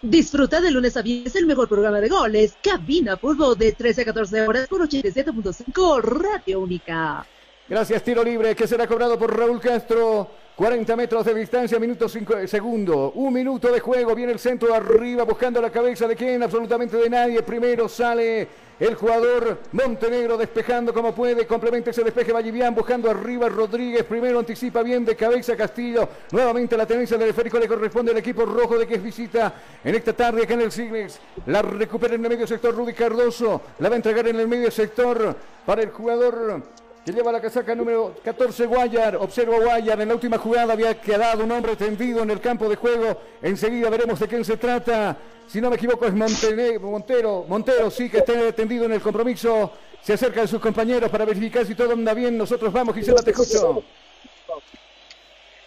Disfruta 0.00 0.60
de 0.60 0.70
lunes 0.70 0.96
a 0.96 1.02
viernes 1.02 1.36
el 1.36 1.46
mejor 1.46 1.68
programa 1.68 2.00
de 2.00 2.08
goles, 2.08 2.56
Cabina 2.62 3.16
Fútbol 3.16 3.58
de 3.58 3.72
13 3.72 4.02
a 4.02 4.04
14 4.06 4.48
horas 4.48 4.68
por 4.68 4.80
87.5 4.80 6.02
Radio 6.02 6.60
Única. 6.60 7.26
Gracias, 7.68 8.02
tiro 8.02 8.24
libre 8.24 8.56
que 8.56 8.66
será 8.66 8.86
cobrado 8.86 9.18
por 9.18 9.36
Raúl 9.36 9.60
Castro. 9.60 10.30
40 10.62 10.94
metros 10.94 11.24
de 11.24 11.34
distancia, 11.34 11.76
minuto 11.80 12.08
5 12.08 12.46
segundo. 12.46 13.10
Un 13.16 13.34
minuto 13.34 13.72
de 13.72 13.80
juego. 13.80 14.14
Viene 14.14 14.30
el 14.30 14.38
centro 14.38 14.72
arriba 14.72 15.24
buscando 15.24 15.60
la 15.60 15.70
cabeza 15.70 16.06
de 16.06 16.14
quién, 16.14 16.40
absolutamente 16.40 16.96
de 16.98 17.10
nadie. 17.10 17.42
Primero 17.42 17.88
sale 17.88 18.46
el 18.78 18.94
jugador 18.94 19.58
Montenegro 19.72 20.38
despejando 20.38 20.94
como 20.94 21.12
puede. 21.12 21.48
Complementa 21.48 21.90
ese 21.90 22.04
despeje 22.04 22.32
Vallivian 22.32 22.76
buscando 22.76 23.10
arriba 23.10 23.48
Rodríguez. 23.48 24.04
Primero 24.04 24.38
anticipa 24.38 24.84
bien 24.84 25.04
de 25.04 25.16
cabeza 25.16 25.56
Castillo. 25.56 26.08
Nuevamente 26.30 26.76
la 26.76 26.86
tenencia 26.86 27.18
del 27.18 27.30
esférico 27.30 27.58
le 27.58 27.66
corresponde 27.66 28.12
al 28.12 28.18
equipo 28.18 28.44
rojo 28.44 28.78
de 28.78 28.86
que 28.86 28.94
es 28.94 29.02
visita 29.02 29.52
en 29.82 29.96
esta 29.96 30.12
tarde 30.12 30.44
acá 30.44 30.54
en 30.54 30.60
el 30.60 30.70
Signes. 30.70 31.18
La 31.46 31.62
recupera 31.62 32.14
en 32.14 32.24
el 32.24 32.30
medio 32.30 32.46
sector 32.46 32.72
Rudy 32.72 32.92
Cardoso. 32.92 33.62
La 33.80 33.88
va 33.88 33.96
a 33.96 33.96
entregar 33.96 34.28
en 34.28 34.38
el 34.38 34.46
medio 34.46 34.70
sector 34.70 35.34
para 35.66 35.82
el 35.82 35.90
jugador 35.90 36.62
que 37.04 37.12
lleva 37.12 37.32
la 37.32 37.40
casaca 37.40 37.74
número 37.74 38.14
14 38.22 38.66
Guayar. 38.66 39.16
Observa 39.16 39.58
Guayar, 39.58 40.00
en 40.00 40.08
la 40.08 40.14
última 40.14 40.38
jugada 40.38 40.72
había 40.72 41.00
quedado 41.00 41.44
un 41.44 41.50
hombre 41.50 41.74
tendido 41.76 42.22
en 42.22 42.30
el 42.30 42.40
campo 42.40 42.68
de 42.68 42.76
juego. 42.76 43.20
Enseguida 43.42 43.90
veremos 43.90 44.20
de 44.20 44.28
quién 44.28 44.44
se 44.44 44.56
trata. 44.56 45.16
Si 45.48 45.60
no 45.60 45.68
me 45.68 45.76
equivoco 45.76 46.06
es 46.06 46.14
Montero. 46.14 47.44
Montero 47.48 47.90
sí 47.90 48.08
que 48.08 48.18
está 48.18 48.52
tendido 48.52 48.84
en 48.84 48.92
el 48.92 49.00
compromiso. 49.00 49.72
Se 50.00 50.12
acerca 50.12 50.42
a 50.42 50.46
sus 50.46 50.60
compañeros 50.60 51.10
para 51.10 51.24
verificar 51.24 51.66
si 51.66 51.74
todo 51.74 51.92
anda 51.92 52.14
bien. 52.14 52.38
Nosotros 52.38 52.72
vamos, 52.72 52.94
Gisela, 52.94 53.22
te 53.22 53.30
escucho. 53.30 53.82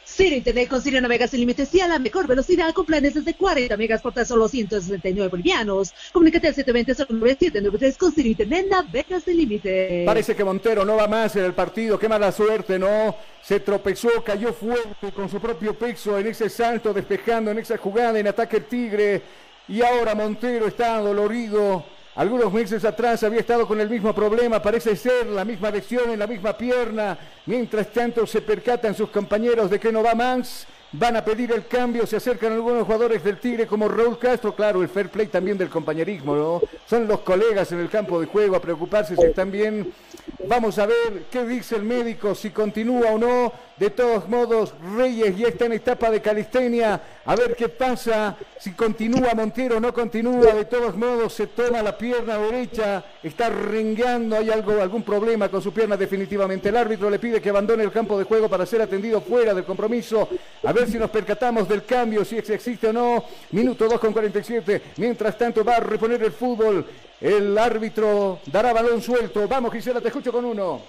Ciro 0.05 0.35
Internet 0.35 0.69
con 0.69 0.81
Ciro 0.81 1.01
Navegas 1.01 1.31
sin 1.31 1.39
límites 1.39 1.73
y 1.73 1.81
a 1.81 1.87
la 1.87 1.97
mejor 1.97 2.27
velocidad 2.27 2.71
con 2.73 2.85
planes 2.85 3.15
desde 3.15 3.33
40 3.33 3.75
megas 3.75 4.01
por 4.01 4.13
tan 4.13 4.25
solo 4.25 4.47
169 4.47 5.29
bolivianos. 5.29 5.93
Comunícate 6.11 6.47
al 6.47 6.55
720-09793 6.55 7.97
con 7.97 8.11
Ciro 8.11 8.29
Internet 8.29 8.67
Navegas 8.69 9.23
sin 9.23 9.37
límites. 9.37 10.05
Parece 10.05 10.35
que 10.35 10.43
Montero 10.43 10.85
no 10.85 10.95
va 10.95 11.07
más 11.07 11.35
en 11.35 11.43
el 11.43 11.53
partido. 11.53 11.97
Qué 11.97 12.07
mala 12.07 12.31
suerte, 12.31 12.77
¿no? 12.77 13.15
Se 13.41 13.59
tropezó, 13.59 14.23
cayó 14.23 14.53
fuerte 14.53 15.11
con 15.13 15.29
su 15.29 15.39
propio 15.39 15.73
peso 15.73 16.17
en 16.19 16.27
ese 16.27 16.49
salto, 16.49 16.93
despejando 16.93 17.51
en 17.51 17.59
esa 17.59 17.77
jugada 17.77 18.19
en 18.19 18.27
ataque 18.27 18.57
el 18.57 18.65
Tigre. 18.65 19.21
Y 19.67 19.81
ahora 19.81 20.13
Montero 20.13 20.67
está 20.67 20.99
dolorido 20.99 21.94
algunos 22.15 22.51
meses 22.51 22.85
atrás 22.85 23.23
había 23.23 23.41
estado 23.41 23.67
con 23.67 23.79
el 23.81 23.89
mismo 23.89 24.15
problema, 24.15 24.61
parece 24.61 24.95
ser 24.95 25.27
la 25.27 25.43
misma 25.43 25.69
lesión 25.69 26.09
en 26.11 26.19
la 26.19 26.27
misma 26.27 26.57
pierna. 26.57 27.17
Mientras 27.45 27.91
tanto 27.91 28.25
se 28.25 28.41
percatan 28.41 28.95
sus 28.95 29.09
compañeros 29.09 29.69
de 29.69 29.79
que 29.79 29.91
no 29.91 30.01
va 30.01 30.15
más. 30.15 30.65
Van 30.97 31.17
a 31.17 31.25
pedir 31.25 31.51
el 31.51 31.67
cambio, 31.67 32.05
se 32.05 32.15
acercan 32.15 32.53
algunos 32.53 32.85
jugadores 32.85 33.21
del 33.21 33.37
Tigre 33.37 33.67
como 33.67 33.89
Raúl 33.89 34.17
Castro, 34.17 34.55
claro, 34.55 34.81
el 34.81 34.87
fair 34.87 35.09
play 35.09 35.27
también 35.27 35.57
del 35.57 35.67
compañerismo, 35.67 36.35
¿no? 36.35 36.61
Son 36.85 37.05
los 37.05 37.19
colegas 37.19 37.69
en 37.73 37.79
el 37.79 37.89
campo 37.89 38.21
de 38.21 38.27
juego 38.27 38.55
a 38.55 38.61
preocuparse 38.61 39.13
si 39.17 39.23
están 39.23 39.51
bien. 39.51 39.91
Vamos 40.47 40.79
a 40.79 40.85
ver 40.85 41.25
qué 41.29 41.43
dice 41.43 41.75
el 41.75 41.83
médico, 41.83 42.33
si 42.33 42.51
continúa 42.51 43.11
o 43.11 43.17
no. 43.17 43.51
De 43.77 43.89
todos 43.89 44.29
modos, 44.29 44.73
Reyes 44.95 45.37
ya 45.37 45.49
está 45.49 45.65
en 45.65 45.73
etapa 45.73 46.09
de 46.09 46.21
calistenia. 46.21 47.01
A 47.25 47.35
ver 47.35 47.57
qué 47.57 47.67
pasa, 47.67 48.37
si 48.57 48.71
continúa 48.71 49.33
Montero 49.35 49.81
no 49.81 49.93
continúa. 49.93 50.53
De 50.53 50.63
todos 50.63 50.95
modos, 50.95 51.33
se 51.33 51.47
toma 51.47 51.83
la 51.83 51.97
pierna 51.97 52.37
derecha, 52.37 53.03
está 53.21 53.49
rengueando, 53.49 54.37
hay 54.37 54.49
algo, 54.49 54.81
algún 54.81 55.03
problema 55.03 55.49
con 55.49 55.61
su 55.61 55.73
pierna 55.73 55.97
definitivamente. 55.97 56.69
El 56.69 56.77
árbitro 56.77 57.09
le 57.09 57.19
pide 57.19 57.41
que 57.41 57.49
abandone 57.49 57.83
el 57.83 57.91
campo 57.91 58.17
de 58.17 58.23
juego 58.23 58.47
para 58.47 58.65
ser 58.65 58.81
atendido 58.81 59.19
fuera 59.19 59.53
del 59.53 59.65
compromiso. 59.65 60.29
A 60.63 60.71
ver 60.71 60.89
si 60.89 60.97
nos 60.97 61.09
percatamos 61.09 61.67
del 61.67 61.83
cambio, 61.83 62.23
si 62.23 62.37
existe 62.37 62.87
o 62.87 62.93
no. 62.93 63.25
Minuto 63.51 63.89
2 63.89 63.99
con 63.99 64.13
47. 64.13 64.81
Mientras 64.97 65.37
tanto, 65.37 65.65
va 65.65 65.75
a 65.75 65.79
reponer 65.81 66.23
el 66.23 66.31
fútbol. 66.31 66.85
El 67.19 67.57
árbitro 67.57 68.39
dará 68.45 68.71
balón 68.71 69.01
suelto. 69.01 69.45
Vamos, 69.49 69.73
Gisela, 69.73 69.99
te 69.99 70.07
escucho 70.07 70.31
con 70.31 70.45
uno. 70.45 70.81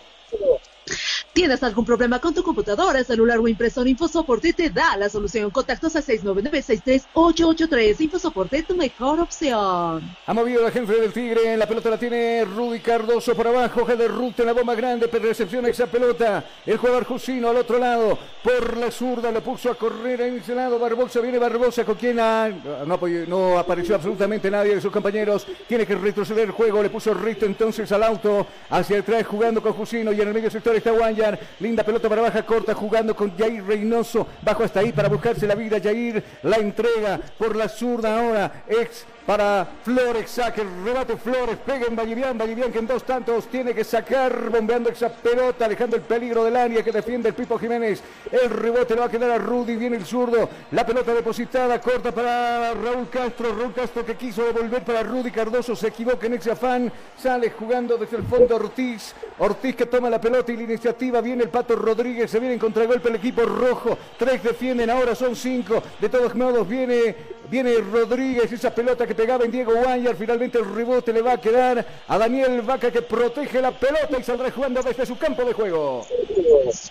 ¿Tienes 1.32 1.62
algún 1.62 1.84
problema 1.84 2.18
con 2.20 2.32
tu 2.32 2.43
computadora, 2.43 3.03
celular 3.05 3.39
o 3.39 3.49
impresora? 3.49 3.91
InfoSoporte 3.91 4.53
te 4.53 4.70
da 4.70 4.97
la 4.97 5.09
solución. 5.09 5.51
Contactos 5.51 5.97
a 5.97 6.03
699-63883. 6.03 8.01
InfoSoporte, 8.01 8.62
tu 8.62 8.76
mejor 8.76 9.20
opción. 9.20 10.16
Ha 10.26 10.34
movido 10.34 10.62
la 10.62 10.70
gente 10.70 10.99
del 10.99 11.12
Tigre. 11.12 11.57
La 11.57 11.66
pelota 11.66 11.91
la 11.91 11.99
tiene 11.99 12.45
Rudy 12.45 12.80
Cardoso 12.80 13.34
por 13.34 13.49
abajo. 13.49 13.84
de 13.84 14.09
Ruth 14.09 14.41
en 14.41 14.47
la 14.47 14.53
bomba 14.53 14.74
grande, 14.74 15.09
pero 15.09 15.26
recepciona 15.26 15.68
esa 15.68 15.87
pelota. 15.87 16.45
El 16.64 16.78
jugador 16.78 17.05
Jusino 17.05 17.51
al 17.51 17.57
otro 17.57 17.78
lado. 17.78 18.18
Por 18.43 18.76
la 18.76 18.91
zurda 18.91 19.30
lo 19.30 19.43
puso 19.43 19.70
a 19.70 19.74
correr 19.74 20.20
en 20.20 20.39
ese 20.39 20.55
lado. 20.55 20.78
Barbosa 20.78 21.20
viene 21.20 21.39
Barbosa 21.39 21.84
con 21.84 21.97
quien 21.97 22.20
ha... 22.20 22.49
no, 22.49 22.99
no, 23.26 23.59
apareció 23.59 23.97
absolutamente 23.97 24.51
nadie 24.51 24.76
de 24.76 24.80
sus 24.80 24.93
compañeros. 24.93 25.47
Tiene 25.68 25.84
que 25.87 25.97
retroceder 25.97 26.45
el 26.45 26.53
juego. 26.53 26.82
Le 26.82 26.91
puso 26.91 27.12
Rito 27.12 27.45
entonces 27.45 27.91
al 27.93 28.03
auto. 28.03 28.47
Hacia 28.70 29.01
atrás 29.01 29.26
jugando 29.26 29.61
con 29.61 29.72
Jusino 29.72 30.12
y 30.12 30.20
en 30.20 30.28
el 30.28 30.34
medio 30.34 30.51
sector 30.51 30.76
está 30.79 30.91
Guanya. 30.91 31.39
Linda 31.61 31.85
pelota 31.85 32.09
para 32.09 32.22
baja 32.22 32.45
corta 32.45 32.74
jugando 32.74 33.14
con 33.14 33.37
Jair 33.37 33.64
Reynoso. 33.64 34.27
Bajo 34.43 34.64
hasta 34.64 34.81
ahí 34.81 34.93
para 34.93 35.09
buscarse 35.09 35.47
la 35.47 35.55
vida. 35.55 35.81
Jair 35.83 36.22
la 36.43 36.57
entrega 36.57 37.20
por 37.39 37.57
la 37.57 37.68
zurda 37.68 38.18
ahora. 38.18 38.64
Ex 38.68 39.05
para 39.27 39.66
Flores, 39.83 40.31
saque 40.31 40.61
el 40.61 40.85
rebate 40.85 41.16
Flores, 41.16 41.59
pega 41.66 41.87
en 41.87 41.97
Vallivian, 41.97 42.39
Vallivian 42.39 42.70
que 42.70 42.79
en 42.79 42.87
dos 42.87 43.03
tantos 43.03 43.49
tiene 43.49 43.74
que 43.74 43.83
sacar, 43.83 44.51
bombeando 44.51 44.89
esa 44.89 45.09
pelota, 45.09 45.64
alejando 45.64 45.97
el 45.97 46.03
peligro 46.03 46.45
del 46.45 46.55
área 46.55 46.83
que 46.83 46.93
defiende 46.93 47.31
el 47.31 47.35
Pipo 47.35 47.59
Jiménez, 47.59 48.03
el 48.31 48.49
rebote 48.49 48.95
le 48.95 49.01
va 49.01 49.07
a 49.07 49.11
quedar 49.11 49.33
a 49.33 49.39
Rudy, 49.39 49.74
viene 49.74 49.97
el 49.97 50.07
zurdo, 50.07 50.49
la 50.70 50.87
pelota 50.87 51.12
depositada, 51.12 51.81
corta 51.81 52.12
para 52.12 52.72
Raúl 52.74 53.09
Castro, 53.11 53.53
Raúl 53.53 53.74
Castro 53.74 54.07
que 54.07 54.14
quiso 54.14 54.45
devolver 54.45 54.85
para 54.85 55.03
Rudy 55.03 55.33
Cardoso, 55.33 55.74
se 55.74 55.89
equivoca 55.89 56.27
en 56.27 56.35
ese 56.35 56.55
sale 56.57 57.51
jugando 57.51 57.97
desde 57.97 58.18
el 58.18 58.22
fondo 58.24 58.55
Ortiz, 58.57 59.12
Ortiz 59.39 59.74
que 59.74 59.87
toma 59.87 60.09
la 60.09 60.20
pelota 60.20 60.53
y 60.53 60.57
la 60.57 60.62
iniciativa, 60.62 61.20
viene 61.20 61.43
el 61.43 61.51
Pato 61.51 61.74
Rodríguez, 61.74 62.31
se 62.31 62.39
viene 62.39 62.55
en 62.55 62.61
contragolpe 62.61 63.09
el 63.09 63.16
equipo 63.16 63.43
rojo, 63.43 63.99
tres 64.16 64.43
defienden, 64.43 64.89
ahora 64.89 65.16
son 65.16 65.35
cinco, 65.35 65.83
de 66.01 66.09
todos 66.09 66.35
modos 66.37 66.68
viene, 66.68 67.16
viene 67.51 67.78
Rodríguez, 67.78 68.51
esa 68.53 68.74
pelota 68.74 69.07
que 69.07 69.14
pegaba 69.14 69.44
en 69.44 69.51
Diego 69.51 69.74
Guayar. 69.74 70.16
Finalmente 70.16 70.59
el 70.59 70.74
rebote 70.74 71.12
le 71.12 71.22
va 71.22 71.32
a 71.32 71.40
quedar 71.40 71.84
a 72.07 72.18
Daniel 72.18 72.62
Vaca 72.62 72.90
que 72.90 73.03
protege 73.03 73.61
la 73.61 73.72
pelota 73.72 74.18
y 74.18 74.22
saldrá 74.22 74.51
jugando 74.51 74.82
desde 74.82 75.07
su 75.07 75.16
campo 75.16 75.44
de 75.44 75.53
juego. 75.53 76.07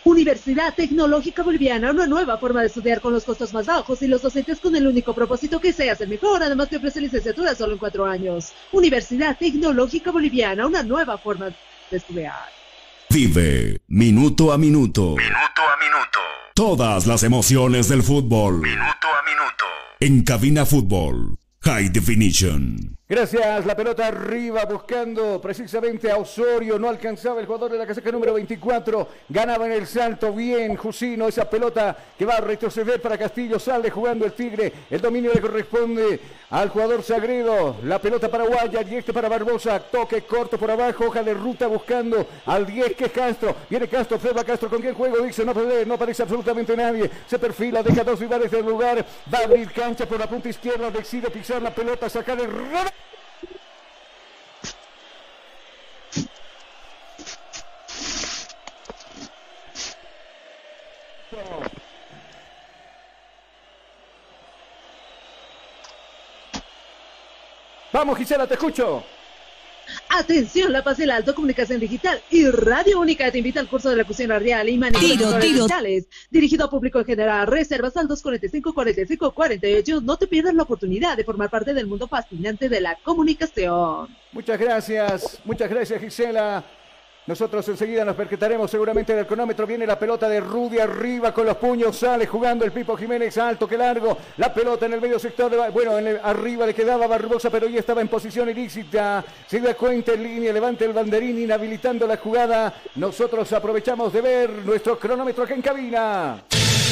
Universidad 0.03 0.73
Tecnológica 0.73 1.43
Boliviana, 1.43 1.91
una 1.91 2.07
nueva 2.07 2.37
forma 2.37 2.61
de 2.61 2.67
estudiar 2.67 3.01
con 3.01 3.13
los 3.13 3.23
costos 3.23 3.53
más 3.53 3.65
bajos 3.65 4.01
y 4.01 4.07
los 4.07 4.21
docentes 4.21 4.59
con 4.59 4.75
el 4.75 4.87
único 4.87 5.13
propósito 5.13 5.59
que 5.59 5.73
seas 5.73 6.01
el 6.01 6.09
mejor, 6.09 6.43
además 6.43 6.69
que 6.69 6.77
ofrece 6.77 7.01
licenciatura 7.01 7.55
solo 7.55 7.73
en 7.73 7.79
cuatro 7.79 8.05
años. 8.05 8.53
Universidad 8.71 9.37
Tecnológica 9.37 10.11
Boliviana, 10.11 10.65
una 10.67 10.83
nueva 10.83 11.17
forma 11.17 11.49
de 11.91 11.97
estudiar. 11.97 12.64
Vive 13.15 13.79
minuto 13.87 14.51
a 14.51 14.57
minuto. 14.57 15.15
Minuto 15.15 15.61
a 15.61 15.77
minuto. 15.81 16.19
Todas 16.53 17.07
las 17.07 17.23
emociones 17.23 17.87
del 17.87 18.03
fútbol. 18.03 18.59
Minuto 18.59 19.07
a 19.07 19.23
minuto. 19.23 19.65
En 20.01 20.21
cabina 20.23 20.65
fútbol. 20.65 21.37
High 21.61 21.93
Definition. 21.93 22.97
Gracias, 23.07 23.67
la 23.67 23.75
pelota 23.75 24.07
arriba 24.07 24.65
buscando 24.65 25.39
precisamente 25.39 26.09
a 26.09 26.17
Osorio, 26.17 26.79
no 26.79 26.89
alcanzaba 26.89 27.39
el 27.39 27.45
jugador 27.45 27.71
de 27.71 27.77
la 27.77 27.85
casaca 27.85 28.11
número 28.11 28.33
24, 28.33 29.07
ganaba 29.29 29.67
en 29.67 29.73
el 29.73 29.85
salto. 29.85 30.33
Bien 30.33 30.75
Jusino, 30.75 31.27
esa 31.27 31.47
pelota 31.47 31.95
que 32.17 32.25
va 32.25 32.37
a 32.37 32.41
retroceder 32.41 32.99
para 32.99 33.15
Castillo, 33.15 33.59
sale 33.59 33.91
jugando 33.91 34.25
el 34.25 34.33
Tigre, 34.33 34.73
el 34.89 34.99
dominio 34.99 35.31
le 35.31 35.39
corresponde 35.39 36.19
al 36.49 36.69
jugador 36.69 37.03
Sagredo, 37.03 37.75
la 37.83 38.01
pelota 38.01 38.27
para 38.27 38.45
Guayar 38.45 38.87
y 38.87 38.95
este 38.95 39.13
para 39.13 39.29
Barbosa, 39.29 39.79
toque 39.79 40.23
corto 40.23 40.57
por 40.57 40.71
abajo, 40.71 41.05
hoja 41.05 41.21
de 41.21 41.35
ruta 41.35 41.67
buscando 41.67 42.25
al 42.47 42.65
10 42.65 42.95
que 42.95 43.05
es 43.05 43.11
Castro, 43.11 43.55
viene 43.69 43.87
Castro, 43.87 44.17
observa 44.17 44.43
Castro 44.43 44.67
con 44.67 44.81
qué 44.81 44.93
juego, 44.93 45.17
dice 45.17 45.45
no 45.45 45.53
no 45.53 45.93
aparece 45.93 46.23
absolutamente 46.23 46.75
nadie, 46.75 47.11
se 47.27 47.37
perfila, 47.37 47.83
deja 47.83 48.03
dos 48.03 48.19
rivales 48.19 48.49
del 48.49 48.65
lugar, 48.65 49.05
va 49.31 49.39
a 49.39 49.43
abrir 49.43 49.71
cancha 49.71 50.07
por 50.07 50.19
la 50.19 50.27
punta 50.27 50.49
izquierda, 50.49 50.89
decide 50.89 51.29
pisar 51.29 51.61
la 51.61 51.69
pelota, 51.69 52.09
sacar 52.09 52.39
el 52.39 52.49
Vamos 67.93 68.17
Gisela, 68.17 68.45
te 68.45 68.55
escucho. 68.55 69.03
Atención, 70.09 70.73
La 70.73 70.83
Paz 70.83 70.97
del 70.97 71.11
Alto, 71.11 71.35
Comunicación 71.35 71.79
Digital 71.79 72.21
y 72.29 72.49
Radio 72.49 72.99
Única 72.99 73.31
te 73.31 73.37
invita 73.37 73.59
al 73.59 73.69
curso 73.69 73.89
de 73.89 73.95
la 73.95 74.03
cocina 74.03 74.37
real 74.39 74.67
y 74.67 74.77
manipulaciones 74.77 75.41
digitales, 75.41 76.07
dirigido 76.29 76.65
a 76.65 76.69
público 76.69 76.99
en 76.99 77.05
general. 77.05 77.47
Reservas 77.47 77.95
al 77.97 78.07
245 78.07 78.73
45 78.73 79.31
48. 79.31 80.01
No 80.01 80.17
te 80.17 80.27
pierdas 80.27 80.53
la 80.55 80.63
oportunidad 80.63 81.15
de 81.15 81.23
formar 81.23 81.49
parte 81.49 81.73
del 81.73 81.87
mundo 81.87 82.07
fascinante 82.07 82.67
de 82.67 82.81
la 82.81 82.95
comunicación. 83.03 84.09
Muchas 84.31 84.59
gracias, 84.59 85.39
muchas 85.45 85.69
gracias 85.69 86.01
Gisela. 86.01 86.65
Nosotros 87.27 87.67
enseguida 87.69 88.05
nos 88.05 88.15
percataremos 88.15 88.69
seguramente 88.69 89.15
del 89.15 89.25
cronómetro. 89.25 89.65
Viene 89.65 89.87
la 89.87 89.97
pelota 89.97 90.29
de 90.29 90.39
Rudy 90.39 90.77
arriba 90.77 91.33
con 91.33 91.47
los 91.47 91.57
puños. 91.57 91.97
Sale 91.97 92.27
jugando 92.27 92.63
el 92.63 92.71
Pipo 92.71 92.95
Jiménez 92.95 93.35
alto 93.39 93.67
que 93.67 93.77
largo. 93.77 94.15
La 94.37 94.53
pelota 94.53 94.85
en 94.85 94.93
el 94.93 95.01
medio 95.01 95.17
sector. 95.17 95.49
De, 95.49 95.69
bueno, 95.69 95.97
en 95.97 96.19
arriba 96.21 96.67
le 96.67 96.75
quedaba 96.75 97.07
Barbosa, 97.07 97.49
pero 97.49 97.67
ya 97.67 97.79
estaba 97.79 98.01
en 98.01 98.09
posición 98.09 98.47
ilícita. 98.49 99.25
Se 99.47 99.59
da 99.59 99.73
cuenta 99.73 100.13
en 100.13 100.21
línea. 100.21 100.53
Levanta 100.53 100.85
el 100.85 100.93
banderín 100.93 101.39
inhabilitando 101.39 102.05
la 102.05 102.17
jugada. 102.17 102.73
Nosotros 102.95 103.51
aprovechamos 103.53 104.13
de 104.13 104.21
ver 104.21 104.49
nuestro 104.63 104.99
cronómetro 104.99 105.45
acá 105.45 105.55
en 105.55 105.61
cabina. 105.63 106.43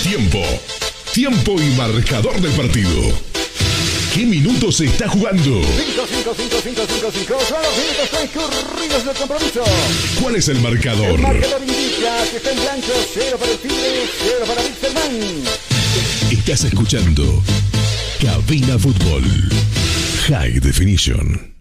Tiempo. 0.01 0.39
Tiempo 1.13 1.51
y 1.61 1.77
marcador 1.77 2.33
del 2.41 2.51
partido. 2.53 3.42
¿Qué 4.13 4.27
minutos 4.27 4.77
se 4.77 4.85
está 4.85 5.09
jugando? 5.09 5.41
5, 5.41 6.05
5, 6.07 6.35
5, 6.37 6.57
5, 6.63 6.81
5, 6.87 7.11
5. 7.11 7.39
Son 7.49 7.61
los 7.63 7.77
minutos 7.77 8.09
transcurridos 8.11 9.05
del 9.05 9.15
compromiso. 9.15 9.63
¿Cuál 10.21 10.35
es 10.35 10.47
el 10.49 10.59
marcador? 10.59 11.15
El 11.15 11.17
marcador 11.17 11.61
indica 11.61 12.23
que 12.29 12.37
está 12.37 12.51
en 12.51 12.61
blanco. 12.61 12.93
Cero 13.11 13.37
para 13.39 13.51
el 13.51 13.57
Tigre, 13.57 14.05
cero 14.21 14.45
para 14.45 14.61
Wilstermann. 14.61 15.43
Estás 16.31 16.63
escuchando 16.63 17.43
Cabina 18.21 18.77
Fútbol. 18.77 19.23
High 20.27 20.59
Definition. 20.59 21.52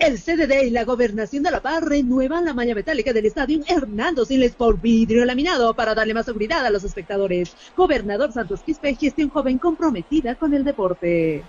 El 0.00 0.18
CDD 0.18 0.62
y 0.64 0.70
la 0.70 0.84
Gobernación 0.84 1.42
de 1.42 1.50
La 1.50 1.60
Paz 1.60 1.82
renuevan 1.82 2.46
la 2.46 2.54
malla 2.54 2.74
metálica 2.74 3.12
del 3.12 3.26
estadio 3.26 3.60
Hernando 3.68 4.24
Siles 4.24 4.54
por 4.54 4.80
vidrio 4.80 5.26
laminado 5.26 5.74
para 5.74 5.94
darle 5.94 6.14
más 6.14 6.24
seguridad 6.24 6.64
a 6.64 6.70
los 6.70 6.84
espectadores. 6.84 7.54
Gobernador 7.76 8.32
Santos 8.32 8.62
Quispe, 8.62 8.94
gestión 8.94 9.28
joven 9.28 9.58
comprometida 9.58 10.36
con 10.36 10.54
el 10.54 10.64
deporte. 10.64 11.44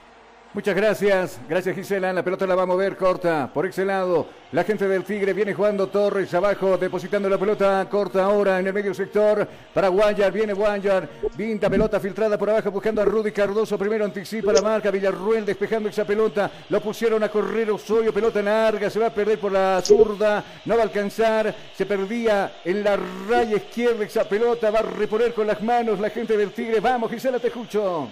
Muchas 0.53 0.75
gracias, 0.75 1.39
gracias 1.47 1.73
Gisela. 1.73 2.11
La 2.11 2.23
pelota 2.23 2.45
la 2.45 2.55
va 2.55 2.63
a 2.63 2.65
mover 2.65 2.97
corta 2.97 3.49
por 3.53 3.65
ese 3.65 3.85
lado. 3.85 4.27
La 4.51 4.65
gente 4.65 4.85
del 4.85 5.05
Tigre 5.05 5.31
viene 5.31 5.53
jugando 5.53 5.87
Torres 5.87 6.33
abajo, 6.33 6.77
depositando 6.77 7.29
la 7.29 7.37
pelota 7.37 7.87
corta 7.89 8.25
ahora 8.25 8.59
en 8.59 8.67
el 8.67 8.73
medio 8.73 8.93
sector 8.93 9.47
para 9.73 9.87
Guayar. 9.87 10.29
Viene 10.33 10.51
Guayar, 10.51 11.07
vinta 11.37 11.69
pelota 11.69 12.01
filtrada 12.01 12.37
por 12.37 12.49
abajo 12.49 12.69
buscando 12.69 13.01
a 13.01 13.05
Rudy 13.05 13.31
Cardoso. 13.31 13.77
Primero 13.77 14.03
anticipa 14.03 14.51
la 14.51 14.61
marca, 14.61 14.91
Villarruel 14.91 15.45
despejando 15.45 15.87
esa 15.87 16.03
pelota. 16.03 16.51
Lo 16.67 16.81
pusieron 16.81 17.23
a 17.23 17.29
correr 17.29 17.71
Osorio, 17.71 18.13
pelota 18.13 18.41
larga, 18.41 18.89
se 18.89 18.99
va 18.99 19.07
a 19.07 19.13
perder 19.13 19.39
por 19.39 19.53
la 19.53 19.81
zurda, 19.81 20.43
no 20.65 20.75
va 20.75 20.81
a 20.81 20.83
alcanzar. 20.83 21.55
Se 21.73 21.85
perdía 21.85 22.55
en 22.65 22.83
la 22.83 22.99
raya 23.29 23.55
izquierda 23.55 24.03
esa 24.03 24.25
pelota, 24.25 24.69
va 24.69 24.79
a 24.79 24.81
reponer 24.81 25.33
con 25.33 25.47
las 25.47 25.63
manos 25.63 25.97
la 26.01 26.09
gente 26.09 26.35
del 26.35 26.51
Tigre. 26.51 26.81
Vamos 26.81 27.09
Gisela, 27.09 27.39
te 27.39 27.47
escucho. 27.47 28.09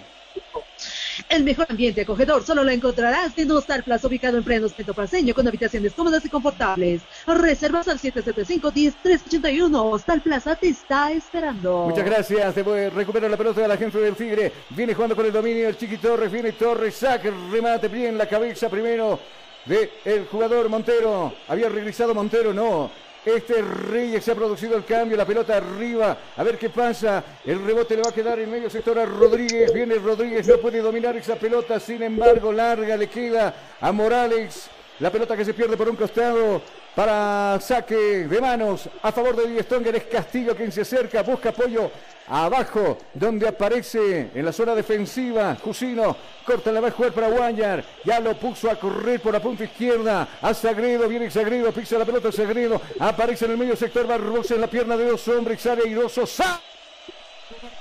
El 1.30 1.44
mejor 1.44 1.66
ambiente 1.68 2.00
acogedor 2.00 2.44
solo 2.44 2.64
lo 2.64 2.72
encontrarás 2.72 3.38
en 3.38 3.48
Hostal 3.52 3.84
Plaza 3.84 4.08
ubicado 4.08 4.36
en 4.36 4.42
pleno 4.42 4.68
centro 4.68 4.94
paseño 4.94 5.32
con 5.32 5.46
habitaciones 5.46 5.92
cómodas 5.92 6.24
y 6.24 6.28
confortables. 6.28 7.02
Reservas 7.24 7.86
al 7.86 8.00
775-10381. 8.00 9.92
Hostal 9.92 10.22
Plaza 10.22 10.56
te 10.56 10.70
está 10.70 11.12
esperando. 11.12 11.86
Muchas 11.88 12.04
gracias. 12.04 12.52
Se 12.52 12.64
puede 12.64 12.90
recuperar 12.90 13.30
la 13.30 13.36
pelota 13.36 13.60
de 13.60 13.68
la 13.68 13.76
gente 13.76 13.98
del 13.98 14.16
Tigre. 14.16 14.52
Viene 14.70 14.92
jugando 14.92 15.14
con 15.14 15.24
el 15.24 15.32
dominio 15.32 15.68
el 15.68 15.76
Chiqui 15.76 15.98
Torres. 15.98 16.32
Viene 16.32 16.50
Torres, 16.50 16.96
saque, 16.96 17.30
remate 17.52 17.86
bien 17.86 18.18
la 18.18 18.28
cabeza 18.28 18.68
primero 18.68 19.20
de 19.66 19.88
el 20.04 20.26
jugador 20.26 20.68
Montero. 20.68 21.32
Había 21.46 21.68
regresado 21.68 22.12
Montero, 22.12 22.52
no. 22.52 22.90
Este 23.24 23.60
Reyes 23.60 24.24
se 24.24 24.32
ha 24.32 24.34
producido 24.34 24.76
el 24.76 24.84
cambio, 24.84 25.16
la 25.16 25.26
pelota 25.26 25.56
arriba, 25.56 26.16
a 26.36 26.42
ver 26.42 26.56
qué 26.56 26.70
pasa. 26.70 27.22
El 27.44 27.64
rebote 27.64 27.94
le 27.94 28.02
va 28.02 28.10
a 28.10 28.14
quedar 28.14 28.38
en 28.38 28.50
medio 28.50 28.70
sector 28.70 28.98
a 28.98 29.04
Rodríguez. 29.04 29.72
Viene 29.74 29.96
Rodríguez, 29.96 30.48
no 30.48 30.56
puede 30.56 30.80
dominar 30.80 31.14
esa 31.16 31.36
pelota, 31.36 31.78
sin 31.78 32.02
embargo, 32.02 32.50
larga 32.50 32.96
le 32.96 33.08
queda 33.08 33.54
a 33.80 33.92
Morales. 33.92 34.70
La 35.00 35.10
pelota 35.10 35.36
que 35.36 35.44
se 35.44 35.54
pierde 35.54 35.76
por 35.76 35.88
un 35.88 35.96
costado 35.96 36.62
para 36.94 37.58
saque 37.60 37.94
de 37.94 38.40
manos 38.40 38.88
a 39.02 39.12
favor 39.12 39.36
de 39.36 39.48
Die 39.48 39.62
Stronger. 39.62 39.94
Es 39.96 40.04
Castillo 40.04 40.56
quien 40.56 40.72
se 40.72 40.82
acerca, 40.82 41.22
busca 41.22 41.50
apoyo 41.50 41.90
abajo, 42.28 42.98
donde 43.12 43.48
aparece 43.48 44.30
en 44.34 44.44
la 44.44 44.52
zona 44.52 44.74
defensiva. 44.74 45.56
Jusino 45.62 46.16
corta 46.44 46.72
la 46.72 46.80
va 46.80 46.90
para 46.90 47.28
Guayar. 47.28 47.84
Ya 48.04 48.20
lo 48.20 48.34
puso 48.34 48.70
a 48.70 48.76
correr 48.76 49.20
por 49.20 49.32
la 49.32 49.40
punta 49.40 49.64
izquierda. 49.64 50.28
A 50.40 50.54
Sagredo, 50.54 51.08
viene 51.08 51.30
Sagredo, 51.30 51.72
pisa 51.72 51.98
la 51.98 52.04
pelota 52.04 52.30
Sagredo. 52.32 52.80
Aparece 52.98 53.44
en 53.46 53.52
el 53.52 53.58
medio 53.58 53.76
sector 53.76 54.06
Barroso 54.06 54.54
en 54.54 54.60
la 54.60 54.68
pierna 54.68 54.96
de 54.96 55.06
dos 55.06 55.26
hombres. 55.28 55.60
Sale 55.60 55.82
airoso. 55.84 56.26
¡Sa! 56.26 56.60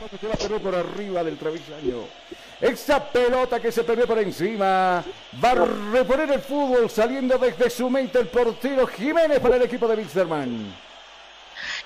Va 0.02 0.34
a 0.34 0.38
perder 0.38 0.62
por 0.62 0.76
arriba 0.76 1.24
del 1.24 1.38
travesaño. 1.38 2.06
Esa 2.62 3.00
pelota 3.04 3.60
que 3.60 3.72
se 3.72 3.84
perdió 3.84 4.06
por 4.06 4.20
encima. 4.20 5.04
Va 5.44 5.52
a 5.52 5.66
reponer 5.94 6.30
el 6.32 6.42
fútbol 6.42 6.90
saliendo 6.90 7.38
desde 7.38 7.70
su 7.70 7.90
mente 7.90 8.20
el 8.20 8.28
portero 8.28 8.86
Jiménez 8.88 9.40
para 9.40 9.56
el 9.56 9.62
equipo 9.62 9.88
de 9.88 9.96
Wilstermann. 9.96 10.89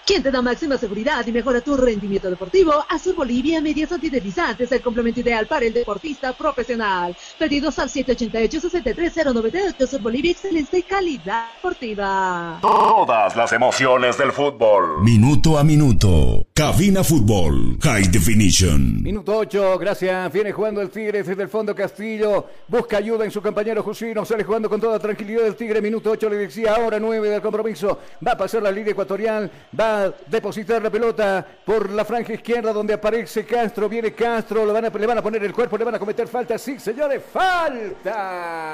¿Quién 0.06 0.22
te 0.22 0.32
da 0.32 0.42
máxima 0.42 0.78
seguridad 0.78 1.26
y 1.26 1.32
mejora 1.32 1.62
tu 1.62 1.78
rendimiento 1.78 2.30
deportivo? 2.30 2.74
Azul 2.90 3.14
Bolivia 3.14 3.62
Medias 3.62 3.90
Antideslizantes, 3.90 4.70
el 4.74 4.82
complemento 4.82 5.22
ideal 5.22 5.48
para 5.48 5.66
el 5.66 5.72
deportista 5.72 6.34
profesional. 6.34 7.16
Pedidos 7.40 7.80
al 7.80 7.88
788-63098. 7.88 9.82
Azul 9.82 10.02
Bolivia, 10.02 10.32
excelente 10.32 10.84
calidad 10.84 11.46
deportiva. 11.56 12.60
Todas 12.62 13.38
las 13.38 13.54
emociones 13.54 14.18
del 14.18 14.34
fútbol. 14.34 15.02
Minuto 15.02 15.58
a 15.58 15.64
minuto. 15.64 16.48
Cabina 16.54 17.02
Fútbol. 17.02 17.78
High 17.82 18.10
Definition. 18.10 19.04
Minuto 19.04 19.38
8, 19.38 19.78
gracias. 19.80 20.34
Viene 20.34 20.52
jugando 20.52 20.82
el 20.82 20.90
Tigre 20.90 21.24
desde 21.24 21.42
el 21.42 21.48
fondo 21.48 21.74
Castillo. 21.74 22.46
Busca 22.68 22.98
ayuda 22.98 23.24
en 23.24 23.32
su 23.32 23.42
compañero 23.42 23.82
Jusino. 23.82 24.26
Sale 24.26 24.44
jugando 24.44 24.70
con 24.70 24.82
toda 24.82 25.00
tranquilidad 25.00 25.48
el 25.48 25.56
Tigre. 25.56 25.82
Minuto 25.82 26.12
8, 26.12 26.30
le 26.30 26.36
decía 26.36 26.76
ahora 26.76 27.00
9 27.00 27.30
del 27.30 27.42
compromiso. 27.42 28.00
Va 28.26 28.34
a 28.34 28.38
pasar 28.38 28.62
la 28.62 28.72
línea 28.72 28.92
ecuatorial. 28.92 29.50
Va 29.80 29.93
a 29.94 30.14
depositar 30.28 30.82
la 30.82 30.90
pelota 30.90 31.46
por 31.66 31.90
la 31.90 32.04
franja 32.04 32.34
izquierda 32.34 32.74
donde 32.74 32.94
aparece 32.94 33.46
Castro. 33.46 33.88
Viene 33.88 34.14
Castro. 34.14 34.66
Le 34.66 34.74
van 34.74 34.86
a, 34.86 34.90
le 34.90 35.08
van 35.08 35.18
a 35.20 35.22
poner 35.22 35.44
el 35.44 35.54
cuerpo. 35.54 35.78
Le 35.78 35.86
van 35.86 35.96
a 35.96 36.00
cometer 36.00 36.28
falta. 36.28 36.58
Sí, 36.58 36.80
señores, 36.80 37.22
falta. 37.32 38.74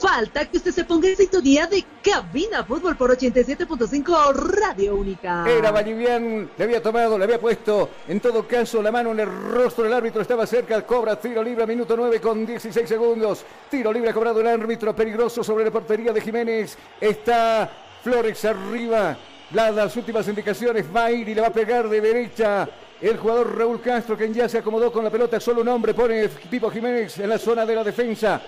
Falta 0.00 0.46
que 0.46 0.56
usted 0.56 0.70
se 0.70 0.84
ponga 0.84 1.10
en 1.10 1.16
sintonía 1.16 1.66
de 1.66 1.84
Cabina 2.02 2.64
Fútbol 2.64 2.96
por 2.96 3.10
87.5 3.14 4.32
Radio 4.34 4.96
Única. 4.96 5.44
Era 5.46 5.70
Vallivian, 5.70 6.48
le 6.56 6.64
había 6.64 6.82
tomado, 6.82 7.18
le 7.18 7.24
había 7.24 7.38
puesto 7.38 7.90
en 8.08 8.18
todo 8.18 8.48
caso 8.48 8.80
la 8.80 8.90
mano 8.90 9.10
en 9.12 9.20
el 9.20 9.28
rostro 9.50 9.84
del 9.84 9.92
árbitro, 9.92 10.22
estaba 10.22 10.46
cerca, 10.46 10.86
cobra 10.86 11.20
tiro 11.20 11.42
libre, 11.42 11.66
minuto 11.66 11.94
9 11.98 12.18
con 12.18 12.46
16 12.46 12.88
segundos. 12.88 13.44
Tiro 13.70 13.92
libre 13.92 14.14
cobrado 14.14 14.40
el 14.40 14.46
árbitro, 14.46 14.96
peligroso 14.96 15.44
sobre 15.44 15.66
la 15.66 15.70
portería 15.70 16.14
de 16.14 16.22
Jiménez. 16.22 16.78
Está 16.98 17.70
Flores 18.02 18.42
arriba, 18.46 19.18
las 19.52 19.96
últimas 19.96 20.26
indicaciones, 20.28 20.86
va 20.94 21.06
a 21.06 21.12
ir 21.12 21.28
y 21.28 21.34
le 21.34 21.40
va 21.40 21.48
a 21.48 21.52
pegar 21.52 21.88
de 21.88 22.00
derecha. 22.00 22.68
El 23.00 23.16
jugador 23.16 23.56
Raúl 23.56 23.80
Castro, 23.80 24.16
quien 24.16 24.34
ya 24.34 24.48
se 24.48 24.58
acomodó 24.58 24.92
con 24.92 25.02
la 25.02 25.10
pelota, 25.10 25.40
solo 25.40 25.62
un 25.62 25.68
hombre 25.68 25.94
pone 25.94 26.28
Pipo 26.28 26.70
Jiménez 26.70 27.18
en 27.18 27.28
la 27.28 27.38
zona 27.38 27.64
de 27.64 27.74
la 27.74 27.82
defensa. 27.82 28.40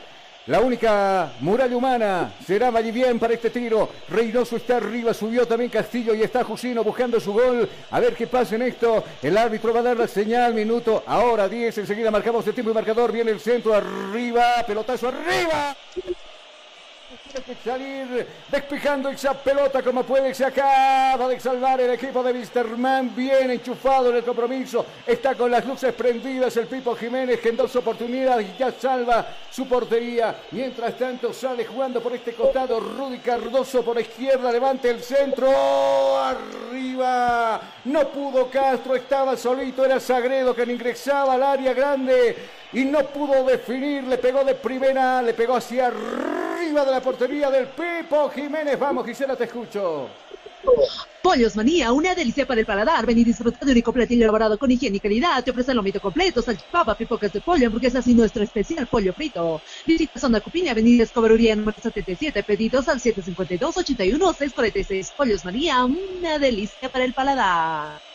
La 0.46 0.60
única 0.60 1.32
muralla 1.40 1.76
humana 1.76 2.32
será 2.44 2.70
Vallivian 2.70 3.18
para 3.18 3.34
este 3.34 3.50
tiro. 3.50 3.88
Reynoso 4.08 4.56
está 4.56 4.78
arriba, 4.78 5.14
subió 5.14 5.46
también 5.46 5.70
Castillo 5.70 6.14
y 6.14 6.22
está 6.22 6.42
Jusino 6.42 6.82
buscando 6.82 7.20
su 7.20 7.32
gol. 7.32 7.68
A 7.92 8.00
ver 8.00 8.14
qué 8.14 8.26
pasa 8.26 8.56
en 8.56 8.62
esto. 8.62 9.04
El 9.22 9.38
árbitro 9.38 9.72
va 9.72 9.80
a 9.80 9.84
dar 9.84 9.96
la 9.96 10.08
señal, 10.08 10.52
minuto. 10.52 11.04
Ahora 11.06 11.48
10, 11.48 11.78
enseguida 11.78 12.10
marcamos 12.10 12.44
el 12.46 12.54
tiempo 12.54 12.72
y 12.72 12.74
marcador. 12.74 13.12
Viene 13.12 13.30
el 13.30 13.38
centro 13.38 13.72
arriba, 13.72 14.64
pelotazo 14.66 15.08
arriba. 15.08 15.76
Que 17.32 17.54
salir 17.64 18.26
despejando 18.50 19.08
esa 19.08 19.32
pelota 19.32 19.82
como 19.82 20.02
puede. 20.02 20.34
Se 20.34 20.44
acaba 20.44 21.26
de 21.28 21.40
salvar 21.40 21.80
el 21.80 21.92
equipo 21.92 22.22
de 22.22 22.30
Wisterman. 22.30 23.16
Bien 23.16 23.50
enchufado 23.50 24.10
en 24.10 24.16
el 24.16 24.22
compromiso. 24.22 24.84
Está 25.06 25.34
con 25.34 25.50
las 25.50 25.64
luces 25.64 25.94
prendidas 25.94 26.54
el 26.58 26.66
Pipo 26.66 26.94
Jiménez 26.94 27.40
que 27.40 27.48
en 27.48 27.56
dos 27.56 27.74
oportunidades 27.74 28.46
ya 28.58 28.70
salva 28.72 29.26
su 29.50 29.66
portería. 29.66 30.36
Mientras 30.50 30.96
tanto 30.98 31.32
sale 31.32 31.64
jugando 31.64 32.02
por 32.02 32.12
este 32.12 32.34
costado 32.34 32.78
Rudy 32.78 33.18
Cardoso 33.20 33.82
por 33.82 33.98
izquierda. 33.98 34.52
Levante 34.52 34.90
el 34.90 35.02
centro. 35.02 35.48
Arriba. 36.18 37.62
No 37.86 38.08
pudo 38.08 38.50
Castro. 38.50 38.94
Estaba 38.94 39.38
solito. 39.38 39.86
Era 39.86 39.98
Sagredo 40.00 40.54
que 40.54 40.64
ingresaba 40.64 41.32
al 41.32 41.42
área 41.42 41.72
grande 41.72 42.36
y 42.72 42.84
no 42.84 43.04
pudo 43.06 43.44
definir. 43.44 44.04
Le 44.04 44.18
pegó 44.18 44.44
de 44.44 44.54
primera. 44.54 45.22
Le 45.22 45.34
pegó 45.34 45.56
hacia 45.56 45.88
arriba 45.88 46.84
de 46.84 46.90
la 46.90 47.00
portería 47.00 47.50
del 47.50 47.66
Pipo 47.68 48.30
Jiménez. 48.30 48.78
Vamos, 48.78 49.06
Gisela, 49.06 49.36
te 49.36 49.44
escucho. 49.44 50.08
Pollos 51.22 51.56
Manía, 51.56 51.92
una 51.92 52.14
delicia 52.14 52.46
para 52.46 52.60
el 52.60 52.66
paladar. 52.66 53.06
Ven 53.06 53.18
y 53.18 53.24
disfruta 53.24 53.58
de 53.60 53.66
un 53.66 53.72
único 53.72 53.92
platillo 53.92 54.24
elaborado 54.24 54.58
con 54.58 54.70
higiene 54.70 54.96
y 54.96 55.00
calidad. 55.00 55.42
Te 55.42 55.50
ofrecen 55.50 55.76
lomito 55.76 56.00
completo, 56.00 56.42
salchipapa, 56.42 56.96
pipocas 56.96 57.32
de 57.32 57.40
pollo, 57.40 57.66
hamburguesas 57.66 58.06
y 58.06 58.14
nuestro 58.14 58.42
especial 58.42 58.86
pollo 58.86 59.12
frito. 59.12 59.60
Visita 59.86 60.18
Zona 60.18 60.40
Cupiña, 60.40 60.72
Avenida 60.72 61.04
Escobaruría 61.04 61.54
número 61.56 61.76
77. 61.80 62.42
Pedidos 62.42 62.88
al 62.88 63.00
752-81-646. 63.00 65.12
Pollos 65.16 65.44
Manía, 65.44 65.84
una 65.84 66.38
delicia 66.38 66.90
para 66.90 67.04
el 67.04 67.12
paladar. 67.12 68.11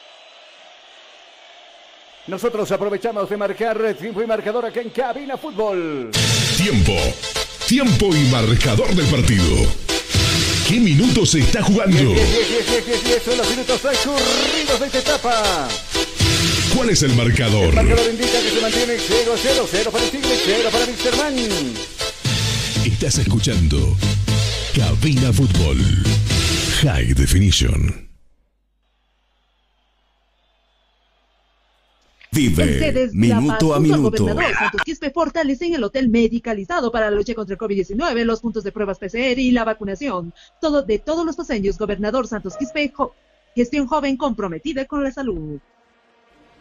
Nosotros 2.27 2.69
aprovechamos 2.73 3.29
de 3.29 3.37
marcar 3.37 3.95
tiempo 3.97 4.21
y 4.21 4.27
marcador 4.27 4.65
acá 4.65 4.81
en 4.81 4.89
Cabina 4.89 5.37
Fútbol. 5.37 6.11
Tiempo. 6.57 6.93
Tiempo 7.65 8.13
y 8.13 8.29
marcador 8.29 8.93
del 8.93 9.05
partido. 9.05 9.55
¿Qué 10.67 10.77
minutos 10.81 11.31
se 11.31 11.39
está 11.39 11.63
jugando? 11.63 11.97
10, 11.97 12.15
10, 12.15 12.49
10, 12.49 12.67
10, 12.67 12.85
10, 12.85 13.03
10, 13.05 13.23
son 13.23 13.37
los 13.37 13.49
minutos 13.49 13.81
transcurridos 13.81 14.79
de 14.79 14.85
esta 14.87 14.99
etapa. 14.99 15.67
¿Cuál 16.75 16.89
es 16.89 17.01
el 17.03 17.13
marcador? 17.13 17.69
El 17.69 17.75
marcador 17.75 18.11
indica 18.11 18.41
que 18.41 18.49
se 18.49 18.61
mantiene 18.61 18.97
0 18.99 19.31
0, 19.41 19.67
0 19.71 19.91
para 19.91 20.03
el 20.03 20.11
Tigre, 20.11 20.37
0 20.45 20.69
para 20.69 20.85
Wisterman. 20.85 21.35
Estás 22.85 23.17
escuchando 23.19 23.95
Cabina 24.75 25.31
Fútbol. 25.31 25.77
High 26.81 27.13
Definition. 27.13 28.06
Vive 32.37 33.09
minuto 33.13 33.73
a 33.73 33.79
minuto. 33.79 34.25
Santos 34.27 34.81
Quispe 34.85 35.09
fortalecen 35.11 35.73
el 35.73 35.83
hotel 35.83 36.09
medicalizado 36.09 36.91
para 36.91 37.09
la 37.09 37.15
lucha 37.17 37.33
contra 37.33 37.53
el 37.53 37.59
COVID-19, 37.59 38.23
los 38.23 38.41
puntos 38.41 38.63
de 38.63 38.71
pruebas 38.71 38.99
PCR 38.99 39.39
y 39.39 39.51
la 39.51 39.63
vacunación. 39.63 40.33
Todo 40.61 40.83
de 40.83 40.99
todos 40.99 41.25
los 41.25 41.35
paseños, 41.35 41.77
gobernador 41.77 42.27
Santos 42.27 42.55
Quispe, 42.57 42.91
jo- 42.95 43.13
gestión 43.55 43.87
joven 43.87 44.17
comprometida 44.17 44.85
con 44.85 45.03
la 45.03 45.11
salud. 45.11 45.59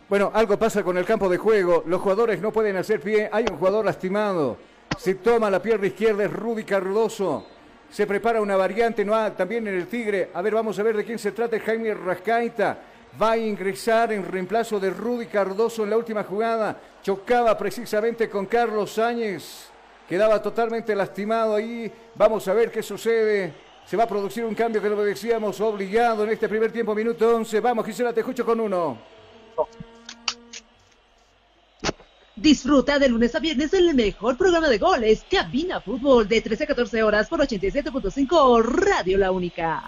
Bueno, 0.09 0.31
algo 0.33 0.59
pasa 0.59 0.83
con 0.83 0.97
el 0.97 1.05
campo 1.05 1.29
de 1.29 1.37
juego. 1.37 1.85
Los 1.87 2.01
jugadores 2.01 2.41
no 2.41 2.53
pueden 2.53 2.77
hacer 2.77 3.01
pie. 3.01 3.29
Hay 3.31 3.45
un 3.51 3.59
jugador 3.59 3.85
lastimado. 3.85 4.57
Se 4.97 5.17
toma 5.17 5.51
la 5.51 5.61
pierna 5.61 5.89
izquierda, 5.89 6.25
es 6.25 6.33
Rudy 6.33 6.65
Cardoso. 6.65 7.45
Se 7.91 8.07
prepara 8.07 8.41
una 8.41 8.57
variante 8.57 9.05
no 9.05 9.15
ha- 9.15 9.31
también 9.37 9.67
en 9.69 9.75
el 9.75 9.89
Tigre. 9.89 10.31
A 10.33 10.41
ver, 10.43 10.55
vamos 10.55 10.79
a 10.79 10.83
ver 10.83 10.97
de 10.97 11.05
quién 11.05 11.19
se 11.19 11.33
trata. 11.33 11.59
Jaime 11.61 11.93
Rascaita 11.93 12.79
va 13.21 13.33
a 13.33 13.39
ingresar 13.39 14.13
en 14.13 14.25
reemplazo 14.25 14.79
de 14.79 14.91
Rudy 14.91 15.27
Cardoso 15.27 15.85
en 15.85 15.91
la 15.91 15.97
última 15.97 16.25
jugada. 16.25 16.81
Chocaba 17.03 17.57
precisamente 17.57 18.29
con 18.29 18.47
Carlos 18.47 18.93
Sáñez. 18.93 19.69
Quedaba 20.09 20.41
totalmente 20.41 20.95
lastimado 20.95 21.55
ahí. 21.55 21.91
Vamos 22.15 22.47
a 22.49 22.55
ver 22.55 22.71
qué 22.71 22.83
sucede. 22.83 23.53
Se 23.87 23.97
va 23.97 24.05
a 24.05 24.09
producir 24.09 24.45
un 24.45 24.55
cambio 24.55 24.83
que 24.83 24.89
lo 24.89 25.03
decíamos 25.03 25.61
obligado 25.61 26.25
en 26.25 26.31
este 26.31 26.49
primer 26.49 26.73
tiempo, 26.73 26.95
minuto 26.95 27.37
11. 27.37 27.61
Vamos, 27.61 27.87
Gisela, 27.87 28.13
te 28.13 28.21
escucho 28.21 28.45
con 28.45 28.61
uno. 28.61 28.99
Disfruta 32.35 32.99
de 32.99 33.09
lunes 33.09 33.35
a 33.35 33.39
viernes 33.39 33.73
el 33.73 33.95
mejor 33.95 34.37
programa 34.37 34.69
de 34.69 34.79
goles, 34.79 35.25
Cabina 35.31 35.81
Fútbol, 35.81 36.29
de 36.29 36.43
13 36.43 36.65
a 36.65 36.67
14 36.67 37.03
horas 37.03 37.29
por 37.29 37.41
87.5 37.41 38.63
Radio 38.63 39.17
La 39.17 39.31
Única. 39.31 39.83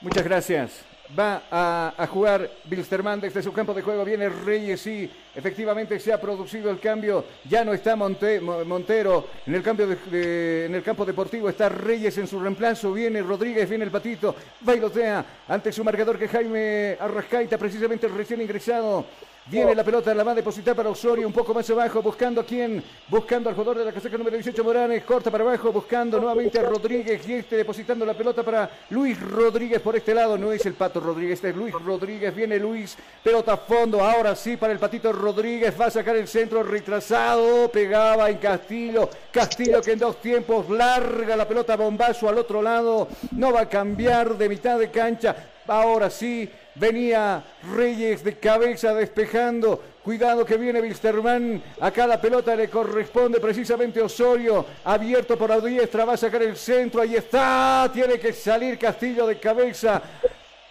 Muchas 0.00 0.24
gracias. 0.24 0.86
Va 1.16 1.42
a, 1.50 2.06
jugar 2.06 2.50
Bilsterman 2.64 3.20
desde 3.20 3.42
su 3.42 3.50
campo 3.52 3.72
de 3.72 3.80
juego. 3.80 4.04
Viene 4.04 4.28
Reyes 4.28 4.86
y 4.86 5.10
efectivamente 5.34 5.98
se 5.98 6.12
ha 6.12 6.20
producido 6.20 6.70
el 6.70 6.78
cambio. 6.80 7.24
Ya 7.48 7.64
no 7.64 7.72
está 7.72 7.96
Monte- 7.96 8.40
Mo- 8.40 8.62
Montero 8.66 9.26
en 9.46 9.54
el, 9.54 9.62
cambio 9.62 9.86
de- 9.86 9.96
de- 10.10 10.66
en 10.66 10.74
el 10.74 10.82
campo 10.82 11.06
deportivo. 11.06 11.48
Está 11.48 11.70
Reyes 11.70 12.18
en 12.18 12.26
su 12.26 12.38
reemplazo. 12.38 12.92
Viene 12.92 13.22
Rodríguez, 13.22 13.68
viene 13.68 13.84
el 13.86 13.90
patito. 13.90 14.34
Bailotea 14.60 15.24
ante 15.48 15.72
su 15.72 15.82
marcador 15.82 16.18
que 16.18 16.28
Jaime 16.28 16.98
Arrascaita, 17.00 17.56
precisamente 17.56 18.06
recién 18.08 18.42
ingresado. 18.42 19.06
Viene 19.50 19.74
la 19.74 19.82
pelota, 19.82 20.14
la 20.14 20.24
va 20.24 20.32
a 20.32 20.34
depositar 20.34 20.76
para 20.76 20.90
Osorio, 20.90 21.26
un 21.26 21.32
poco 21.32 21.54
más 21.54 21.68
abajo, 21.70 22.02
buscando 22.02 22.42
a 22.42 22.44
quién, 22.44 22.84
buscando 23.08 23.48
al 23.48 23.54
jugador 23.54 23.78
de 23.78 23.84
la 23.86 23.92
casaca 23.92 24.18
número 24.18 24.36
18, 24.36 24.62
Morales, 24.62 25.02
corta 25.04 25.30
para 25.30 25.42
abajo, 25.42 25.72
buscando 25.72 26.20
nuevamente 26.20 26.58
a 26.58 26.64
Rodríguez 26.64 27.26
y 27.26 27.32
este 27.32 27.56
depositando 27.56 28.04
la 28.04 28.12
pelota 28.12 28.42
para 28.42 28.68
Luis 28.90 29.18
Rodríguez 29.18 29.80
por 29.80 29.96
este 29.96 30.12
lado, 30.12 30.36
no 30.36 30.52
es 30.52 30.66
el 30.66 30.74
Pato 30.74 31.00
Rodríguez, 31.00 31.36
este 31.36 31.48
es 31.48 31.56
Luis 31.56 31.72
Rodríguez, 31.72 32.34
viene 32.34 32.58
Luis, 32.58 32.98
pelota 33.24 33.54
a 33.54 33.56
fondo, 33.56 34.04
ahora 34.04 34.36
sí 34.36 34.58
para 34.58 34.74
el 34.74 34.78
Patito 34.78 35.14
Rodríguez, 35.14 35.74
va 35.80 35.86
a 35.86 35.90
sacar 35.90 36.16
el 36.16 36.28
centro 36.28 36.62
retrasado, 36.62 37.70
pegaba 37.70 38.28
en 38.28 38.36
Castillo, 38.36 39.08
Castillo 39.32 39.80
que 39.80 39.92
en 39.92 39.98
dos 39.98 40.20
tiempos 40.20 40.68
larga 40.68 41.34
la 41.36 41.48
pelota 41.48 41.74
bombazo 41.74 42.28
al 42.28 42.36
otro 42.36 42.60
lado, 42.60 43.08
no 43.30 43.50
va 43.50 43.62
a 43.62 43.68
cambiar 43.68 44.36
de 44.36 44.46
mitad 44.46 44.78
de 44.78 44.90
cancha, 44.90 45.34
Ahora 45.68 46.08
sí, 46.08 46.50
venía 46.74 47.44
Reyes 47.74 48.24
de 48.24 48.38
cabeza 48.38 48.94
despejando. 48.94 49.82
Cuidado 50.02 50.44
que 50.44 50.56
viene 50.56 50.80
Wilstermann. 50.80 51.62
Acá 51.80 52.06
la 52.06 52.18
pelota 52.18 52.56
le 52.56 52.70
corresponde 52.70 53.38
precisamente 53.40 54.00
Osorio. 54.00 54.64
Abierto 54.84 55.36
por 55.36 55.50
la 55.50 55.60
diestra, 55.60 56.06
va 56.06 56.14
a 56.14 56.16
sacar 56.16 56.42
el 56.42 56.56
centro. 56.56 57.02
Ahí 57.02 57.16
está. 57.16 57.90
Tiene 57.92 58.18
que 58.18 58.32
salir 58.32 58.78
Castillo 58.78 59.26
de 59.26 59.38
cabeza. 59.38 60.00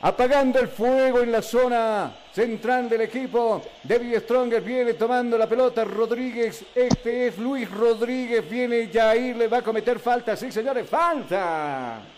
Apagando 0.02 0.60
el 0.60 0.68
fuego 0.68 1.20
en 1.20 1.32
la 1.32 1.44
zona 1.44 2.16
central 2.34 2.90
del 2.90 3.02
equipo. 3.02 3.62
David 3.84 4.18
Stronger 4.22 4.62
viene 4.62 4.94
tomando 4.96 5.38
la 5.38 5.48
pelota. 5.48 5.84
Rodríguez, 5.84 6.66
este 6.74 7.28
es 7.28 7.38
Luis 7.38 7.70
Rodríguez. 7.70 8.50
Viene 8.50 8.90
Jair, 8.92 9.36
le 9.36 9.48
va 9.48 9.60
a 9.60 9.62
cometer 9.62 10.00
falta. 10.00 10.36
Sí, 10.36 10.52
señores, 10.52 10.90
falta. 10.90 12.17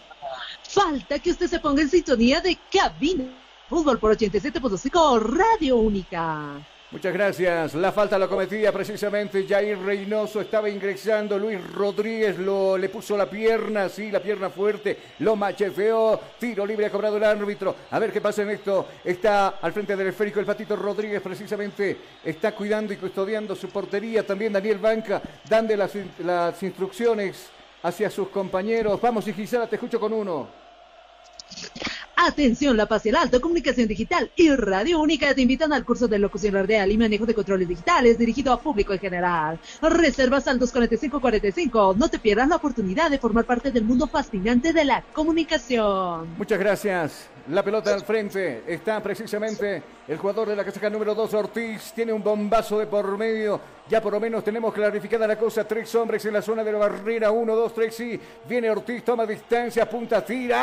Falta 0.69 1.17
que 1.17 1.31
usted 1.31 1.47
se 1.47 1.59
ponga 1.59 1.81
en 1.81 1.89
sintonía 1.89 2.41
de 2.41 2.55
Cabina 2.71 3.25
Fútbol 3.67 3.97
por 3.97 4.15
87.5 4.15 5.19
Radio 5.19 5.77
Única. 5.77 6.63
Muchas 6.91 7.11
gracias. 7.11 7.73
La 7.73 7.91
falta 7.91 8.19
la 8.19 8.27
cometía 8.27 8.71
precisamente 8.71 9.47
Jair 9.47 9.79
Reynoso. 9.79 10.41
Estaba 10.41 10.69
ingresando 10.69 11.39
Luis 11.39 11.59
Rodríguez. 11.73 12.37
Lo, 12.37 12.77
le 12.77 12.87
puso 12.89 13.17
la 13.17 13.27
pierna, 13.27 13.89
sí, 13.89 14.11
la 14.11 14.19
pierna 14.19 14.51
fuerte. 14.51 14.95
Lo 15.19 15.35
machefeó. 15.35 16.19
Tiro 16.39 16.67
libre 16.67 16.85
ha 16.85 16.91
cobrado 16.91 17.17
el 17.17 17.23
árbitro. 17.23 17.75
A 17.89 17.97
ver 17.97 18.11
qué 18.11 18.21
pasa 18.21 18.43
en 18.43 18.51
esto. 18.51 18.87
Está 19.03 19.57
al 19.59 19.73
frente 19.73 19.95
del 19.95 20.07
esférico 20.07 20.39
el 20.39 20.45
Patito 20.45 20.75
Rodríguez 20.75 21.21
precisamente. 21.21 21.97
Está 22.23 22.51
cuidando 22.51 22.93
y 22.93 22.97
custodiando 22.97 23.55
su 23.55 23.69
portería. 23.69 24.25
También 24.25 24.53
Daniel 24.53 24.77
Banca 24.77 25.19
dando 25.49 25.75
las, 25.75 25.93
las 26.19 26.61
instrucciones 26.61 27.49
hacia 27.84 28.10
sus 28.10 28.30
compañeros. 28.30 28.99
Vamos, 29.01 29.27
y 29.27 29.34
Gisela, 29.34 29.68
te 29.68 29.76
escucho 29.76 29.99
con 29.99 30.14
uno. 30.14 30.47
Atención, 32.15 32.76
La 32.76 32.85
Paz 32.85 33.06
y 33.06 33.10
el 33.10 33.15
Alto, 33.15 33.39
Comunicación 33.39 33.88
Digital 33.88 34.30
y 34.35 34.49
Radio 34.49 34.99
Única 34.99 35.34
te 35.34 35.41
invitan 35.41 35.72
al 35.72 35.85
curso 35.85 36.06
de 36.07 36.19
locución 36.19 36.53
radial 36.53 36.91
y 36.91 36.97
manejo 36.97 37.26
de 37.26 37.34
controles 37.34 37.68
digitales 37.68 38.18
dirigido 38.18 38.51
a 38.51 38.60
público 38.60 38.91
en 38.91 38.99
general. 38.99 39.57
Reservas 39.81 40.45
al 40.49 40.60
24545. 40.60 41.95
No 41.97 42.10
te 42.10 42.19
pierdas 42.19 42.49
la 42.49 42.57
oportunidad 42.57 43.10
de 43.10 43.19
formar 43.19 43.45
parte 43.45 43.72
del 43.72 43.85
mundo 43.85 44.06
fascinante 44.06 44.73
de 44.73 44.84
la 44.84 45.01
comunicación. 45.14 46.27
Muchas 46.38 46.60
gracias. 46.60 47.30
La 47.48 47.64
pelota 47.64 47.94
al 47.94 48.03
frente 48.03 48.64
está 48.68 49.02
precisamente 49.02 49.82
el 50.07 50.18
jugador 50.18 50.49
de 50.49 50.56
la 50.56 50.64
casaca 50.64 50.90
número 50.90 51.16
2, 51.16 51.34
Ortiz. 51.34 51.94
Tiene 51.94 52.14
un 52.14 52.24
bombazo 52.24 52.78
de 52.78 52.86
por 52.86 53.18
medio. 53.18 53.60
Ya 53.90 54.02
por 54.02 54.14
lo 54.14 54.20
menos 54.20 54.44
tenemos 54.44 54.74
clarificada 54.74 55.26
la 55.26 55.38
cosa. 55.38 55.68
Tres 55.68 55.94
hombres 55.95 56.24
en 56.26 56.34
la 56.34 56.41
zona 56.41 56.64
de 56.64 56.72
la 56.72 56.78
barrera. 56.78 57.32
Uno, 57.32 57.56
dos, 57.56 57.74
tres, 57.74 57.95
sí. 57.95 58.20
Viene 58.48 58.70
Ortiz, 58.70 59.03
toma 59.03 59.26
distancia, 59.26 59.84
apunta, 59.84 60.24
tira. 60.24 60.57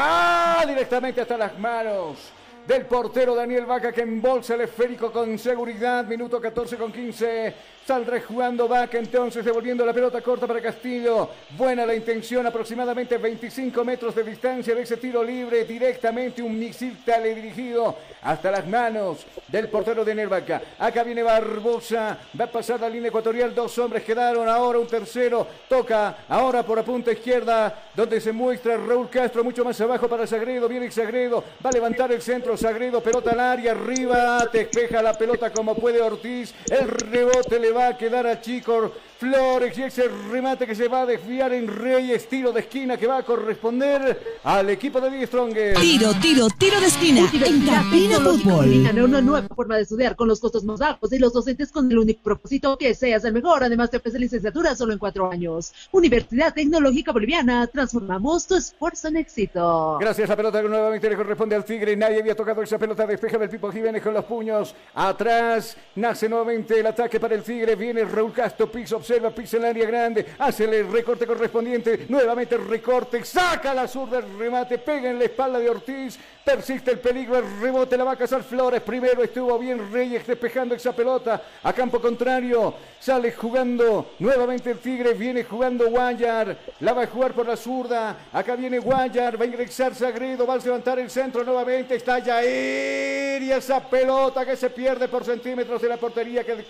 ¡Ah! 0.61 0.65
Directamente 0.67 1.21
hasta 1.21 1.37
las 1.37 1.59
manos 1.59 2.33
del 2.67 2.85
portero 2.87 3.35
Daniel 3.35 3.65
Vaca 3.65 3.93
que 3.93 4.03
embolsa 4.03 4.55
el 4.55 4.63
esférico 4.63 5.13
con 5.13 5.39
seguridad. 5.39 6.05
Minuto 6.05 6.41
14 6.41 6.77
con 6.77 6.93
15. 6.93 7.55
Saldrá 7.87 8.21
jugando 8.21 8.67
Vaca 8.67 8.99
entonces 8.99 9.45
devolviendo 9.45 9.87
la 9.87 9.93
pelota 9.93 10.21
corta 10.21 10.45
para 10.45 10.61
Castillo. 10.61 11.31
Buena 11.57 11.87
la 11.87 11.95
intención, 11.95 12.45
aproximadamente 12.45 13.17
25 13.17 13.85
metros 13.85 14.13
de 14.13 14.25
distancia 14.25 14.75
de 14.75 14.83
ese 14.83 14.97
tiro 14.97 15.23
libre. 15.23 15.65
Directamente 15.65 16.43
un 16.43 16.59
misil 16.59 16.99
teledirigido 17.05 17.97
hasta 18.23 18.51
las 18.51 18.67
manos 18.67 19.25
del 19.47 19.69
portero 19.69 20.05
de 20.05 20.11
Daniel 20.11 20.27
Vaca. 20.27 20.61
Acá 20.81 21.05
viene 21.05 21.23
Barbosa. 21.23 22.19
Va 22.39 22.47
a 22.47 22.51
pasar 22.51 22.81
la 22.81 22.89
línea 22.89 23.09
ecuatorial. 23.09 23.55
Dos 23.55 23.79
hombres 23.79 24.03
quedaron. 24.03 24.49
Ahora 24.49 24.81
un 24.81 24.89
tercero. 24.89 25.47
Toca 25.69 26.25
ahora 26.29 26.65
por 26.65 26.79
la 26.79 26.85
punta 26.85 27.13
izquierda 27.13 27.73
donde 27.95 28.21
se 28.21 28.33
muestra 28.33 28.77
Raúl 28.77 29.09
Castro 29.09 29.45
mucho 29.45 29.65
más 29.65 29.81
abajo 29.81 30.09
para 30.09 30.27
Sagredo. 30.27 30.67
Viene 30.67 30.91
Sagredo. 30.91 31.45
Va 31.65 31.71
a 31.71 31.73
levantar 31.73 32.11
el 32.11 32.21
centro. 32.21 32.57
Sagredo, 32.57 33.01
pelota 33.01 33.31
al 33.31 33.39
área. 33.39 33.71
Arriba. 33.71 34.45
Despeja 34.53 35.01
la 35.03 35.15
pelota 35.15 35.53
como 35.53 35.77
puede 35.77 36.03
Ortiz. 36.03 36.53
El 36.69 36.89
rebote 36.89 37.61
le 37.61 37.76
va 37.77 37.89
a 37.89 37.97
quedar 37.97 38.27
a 38.27 38.41
Chico 38.41 38.91
Flores. 39.19 39.77
Y 39.79 39.83
ese 39.83 40.09
remate 40.31 40.67
que 40.67 40.75
se 40.75 40.89
va 40.89 41.03
a 41.03 41.07
desviar 41.07 41.53
en 41.53 41.69
Reyes. 41.69 42.29
Tiro 42.29 42.53
de 42.53 42.61
esquina 42.61 42.97
que 42.97 43.07
va 43.07 43.19
a 43.19 43.23
corresponder 43.23 44.39
al 44.45 44.71
equipo 44.71 45.01
de 45.01 45.11
Big 45.11 45.27
Stronger. 45.27 45.77
Tiro, 45.77 46.13
tiro, 46.21 46.49
tiro 46.59 46.81
de 46.81 46.87
esquina. 46.87 47.31
En 47.33 47.67
Cabina 47.67 48.21
Fútbol. 48.21 49.05
Una 49.05 49.21
nueva 49.21 49.47
forma 49.55 49.77
de 49.77 49.83
estudiar 49.83 50.17
con 50.17 50.29
los 50.29 50.41
costos 50.41 50.65
más 50.65 50.81
bajos 50.81 51.13
y 51.13 51.19
los 51.19 51.33
docentes 51.33 51.71
con 51.71 51.91
el 51.91 51.99
único 51.99 52.23
propósito 52.23 52.77
que 52.77 52.95
seas 52.95 53.25
el 53.25 53.33
mejor. 53.33 53.65
Además 53.65 53.91
te 53.91 53.99
ofrece 53.99 54.19
licenciatura 54.19 54.75
solo 54.75 54.93
en 54.93 54.99
cuatro 54.99 55.31
años. 55.31 55.73
Universidad 55.93 56.53
Tecnológica 56.55 57.13
Boliviana. 57.13 57.67
Transformamos 57.67 58.47
tu 58.47 58.57
esfuerzo 58.57 59.09
en 59.09 59.17
éxito. 59.17 59.99
Gracias, 60.01 60.29
la 60.29 60.37
pelota 60.37 60.61
que 60.61 60.69
nuevamente 60.69 61.09
le 61.09 61.17
corresponde 61.17 61.57
al 61.57 61.65
Tigre. 61.65 61.97
Nadie 61.97 62.21
había 62.21 62.35
tocado 62.35 62.63
esa 62.63 62.79
pelota. 62.79 63.07
Despeja 63.07 63.39
del 63.39 63.49
Pipo 63.49 63.71
Jiménez 63.71 64.03
con 64.03 64.15
los 64.15 64.25
puños. 64.25 64.75
Atrás 64.95 65.77
nace 65.95 66.29
nuevamente 66.29 66.81
el 66.81 66.87
ataque 66.87 67.21
para 67.21 67.35
el 67.35 67.43
Tigre. 67.43 67.77
Viene 67.77 68.05
Raúl 68.05 68.33
Castro. 68.33 68.71
Pisa, 68.71 68.97
observa, 69.07 69.31
pisa 69.31 69.57
el 69.59 69.65
área 69.65 69.87
grande. 69.87 70.27
Hace 70.39 70.65
el 70.65 70.91
recorte 70.91 71.27
correspondiente. 71.27 72.07
Nuevamente 72.09 72.57
recorte. 72.57 73.25
Saca 73.25 73.73
la 73.73 73.87
zurda 73.87 74.21
remate. 74.21 74.79
Pega 74.79 75.11
en 75.11 75.19
la 75.19 75.27
espalda 75.27 75.61
de 75.61 75.71
Ortiz. 75.71 76.19
Persiste 76.47 76.93
el 76.93 77.01
peligro. 77.01 77.39
El 77.39 77.61
rebote 77.61 77.97
la 77.97 78.05
va 78.05 78.13
a 78.13 78.17
cazar 78.17 78.41
Flores. 78.45 78.81
Primero 78.81 79.21
estuvo 79.21 79.59
bien 79.59 79.93
Reyes 79.93 80.25
despejando 80.25 80.77
esa 80.77 80.95
pelota. 80.95 81.43
A 81.65 81.73
campo 81.73 82.01
contrario. 82.01 82.73
Sale 83.01 83.33
jugando 83.33 84.13
nuevamente 84.21 84.71
el 84.71 84.79
Tigre. 84.79 85.15
Viene 85.15 85.43
jugando 85.43 85.91
Guayar. 85.91 86.57
La 86.79 86.93
va 86.93 87.03
a 87.03 87.07
jugar 87.09 87.33
por 87.33 87.49
la 87.49 87.57
zurda. 87.57 88.29
Acá 88.33 88.55
viene 88.55 88.79
Guayar. 88.79 89.41
Va 89.41 89.43
a 89.43 89.49
ingresar 89.49 89.93
Sagredo. 89.93 90.47
Va 90.47 90.55
a 90.55 90.59
levantar 90.59 91.01
el 91.01 91.11
centro 91.11 91.43
nuevamente. 91.43 91.97
Está 91.97 92.23
Jair. 92.23 93.43
Y 93.43 93.51
esa 93.51 93.81
pelota 93.81 94.47
que 94.47 94.55
se 94.55 94.71
pierde 94.71 95.09
por 95.09 95.25
centímetros 95.25 95.83
de 95.83 95.89
la 95.89 95.97
portería 95.97 96.45
que, 96.45 96.65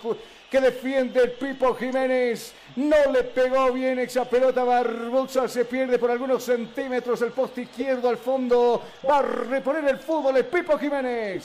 que 0.49 0.59
defiende 0.59 1.21
el 1.21 1.31
Pipo 1.33 1.75
Jiménez. 1.75 2.51
No 2.77 3.11
le 3.11 3.23
pegó 3.23 3.71
bien 3.73 3.97
esa 3.97 4.23
pelota. 4.25 4.63
Barbosa 4.63 5.47
se 5.47 5.65
pierde 5.65 5.97
por 5.97 6.11
algunos 6.11 6.43
centímetros. 6.43 7.19
El 7.23 7.31
poste 7.31 7.63
izquierdo 7.63 8.07
al 8.07 8.17
fondo. 8.17 8.83
Va 9.09 9.17
a 9.17 9.21
reponer 9.23 9.83
el 9.85 9.97
fútbol 9.97 10.37
el 10.37 10.45
Pipo 10.45 10.77
Jiménez. 10.77 11.43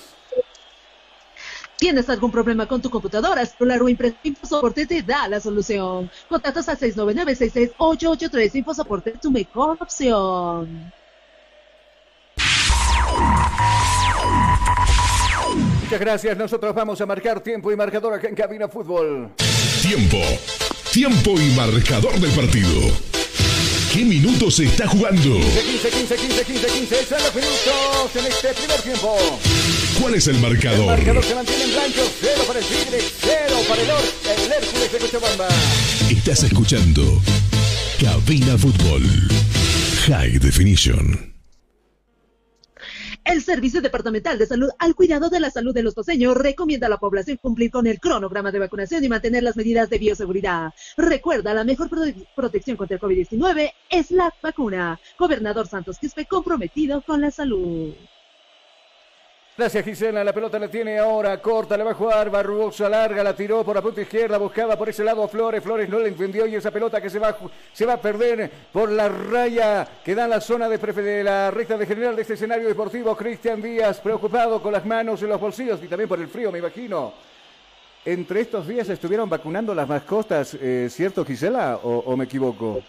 ¿Tienes 1.79 2.11
algún 2.11 2.31
problema 2.31 2.67
con 2.67 2.83
tu 2.83 2.91
computadora, 2.91 3.47
celular 3.47 3.83
o? 3.83 3.89
InfoSoporte 3.89 4.87
te 4.87 5.03
da 5.03 5.27
la 5.27 5.41
solución. 5.41 6.11
Contactos 6.29 6.69
al 6.69 6.79
699-66883. 6.79 8.55
InfoSoporte 8.57 9.13
tu 9.13 9.31
mejor 9.31 9.79
opción. 9.81 10.93
Muchas 15.93 16.07
gracias. 16.07 16.39
Nosotros 16.39 16.75
vamos 16.75 16.99
a 17.03 17.05
marcar 17.05 17.43
tiempo 17.43 17.71
y 17.71 17.77
marcador 17.77 18.15
acá 18.15 18.27
en 18.27 18.35
Cabina 18.35 18.67
Fútbol. 18.67 19.29
Tiempo. 19.83 20.17
Tiempo 20.91 21.33
y 21.39 21.51
marcador 21.55 22.19
del 22.19 22.31
partido. 22.31 22.81
¿Qué 23.93 24.03
minutos 24.03 24.57
se 24.57 24.65
está 24.65 24.89
jugando? 24.89 25.35
15, 25.35 25.91
15, 25.91 26.17
15, 26.17 26.45
15, 26.45 26.67
15. 26.67 27.05
Son 27.05 27.19
los 27.23 27.35
minutos 27.35 28.17
en 28.17 28.25
este 28.25 28.55
primer 28.55 28.81
tiempo. 28.81 29.19
¿Cuál 30.01 30.15
es 30.15 30.27
el 30.29 30.39
marcador? 30.39 30.81
El 30.81 30.87
marcador 30.87 31.25
se 31.25 31.35
mantiene 31.35 31.65
en 31.65 31.71
blanco. 31.73 32.01
Cero 32.23 32.43
para 32.47 32.59
el 32.59 32.65
Tigre, 32.65 32.99
cero 33.21 33.57
para 33.69 33.83
el 33.83 33.91
Or, 33.91 34.01
el 34.01 34.51
Hércules 34.51 34.93
de 34.93 34.99
Cochabamba. 34.99 35.49
Estás 36.09 36.43
escuchando 36.43 37.21
Cabina 38.01 38.57
Fútbol. 38.57 39.03
High 40.07 40.39
Definition. 40.39 41.32
El 43.25 43.41
Servicio 43.41 43.81
Departamental 43.81 44.37
de 44.37 44.47
Salud 44.47 44.71
al 44.81 44.95
cuidado 44.97 45.31
de 45.31 45.39
la 45.39 45.51
salud 45.51 45.73
de 45.73 45.83
los 45.85 45.95
paseños 45.95 46.37
recomienda 46.37 46.89
a 46.89 46.91
la 46.91 46.99
población 46.99 47.39
cumplir 47.41 47.71
con 47.71 47.87
el 47.87 48.01
cronograma 48.01 48.51
de 48.51 48.59
vacunación 48.59 49.05
y 49.05 49.09
mantener 49.09 49.45
las 49.45 49.57
medidas 49.57 49.89
de 49.91 49.99
bioseguridad. 49.99 50.73
Recuerda, 50.97 51.55
la 51.55 51.63
mejor 51.63 51.89
prote- 51.89 52.27
protección 52.35 52.77
contra 52.77 52.97
el 52.97 53.01
COVID-19 53.01 53.73
es 53.91 54.11
la 54.11 54.33
vacuna. 54.43 54.99
Gobernador 55.19 55.69
Santos 55.69 55.99
Quispe 55.99 56.27
comprometido 56.27 57.01
con 57.03 57.21
la 57.21 57.31
salud. 57.31 57.95
Gracias 59.55 59.85
Gisela, 59.85 60.25
la 60.25 60.33
pelota 60.33 60.59
la 60.59 60.69
tiene 60.69 60.99
ahora, 60.99 61.37
corta, 61.43 61.77
le 61.77 61.85
va 61.85 61.91
a 61.91 61.95
jugar, 61.95 62.31
Barbosa 62.31 62.89
larga, 62.89 63.23
la 63.23 63.37
tiró 63.37 63.63
por 63.63 63.77
la 63.77 63.83
punta 63.83 64.01
izquierda, 64.01 64.39
buscaba 64.39 64.79
por 64.79 64.89
ese 64.89 65.05
lado 65.05 65.23
a 65.23 65.29
Flores, 65.29 65.63
Flores 65.63 65.91
no 65.91 65.99
le 65.99 66.09
entendió 66.09 66.47
y 66.47 66.55
esa 66.55 66.71
pelota 66.71 67.03
que 67.03 67.11
se 67.11 67.19
va, 67.19 67.37
se 67.71 67.85
va 67.85 67.93
a 67.93 68.01
perder 68.01 68.51
por 68.73 68.91
la 68.91 69.11
raya 69.11 69.87
que 70.03 70.15
da 70.15 70.27
la 70.27 70.41
zona 70.41 70.71
de, 70.71 70.79
de 70.79 71.23
la 71.23 71.51
recta 71.51 71.77
de 71.77 71.85
general 71.85 72.17
de 72.17 72.23
este 72.23 72.33
escenario 72.33 72.67
deportivo, 72.67 73.15
Cristian 73.15 73.61
Díaz, 73.61 74.01
preocupado 74.01 74.63
con 74.63 74.73
las 74.73 74.87
manos 74.87 75.23
en 75.23 75.29
los 75.29 75.39
bolsillos 75.39 75.81
y 75.83 75.87
también 75.87 76.09
por 76.09 76.19
el 76.19 76.29
frío, 76.29 76.51
me 76.51 76.59
imagino. 76.59 77.13
Entre 78.07 78.41
estos 78.41 78.67
días 78.67 78.89
estuvieron 78.89 79.29
vacunando 79.29 79.75
las 79.75 79.87
mascotas, 79.87 80.57
eh, 80.59 80.89
¿cierto 80.91 81.27
Gisela? 81.27 81.79
¿O, 81.83 81.99
o 81.99 82.17
me 82.17 82.25
equivoco? 82.25 82.81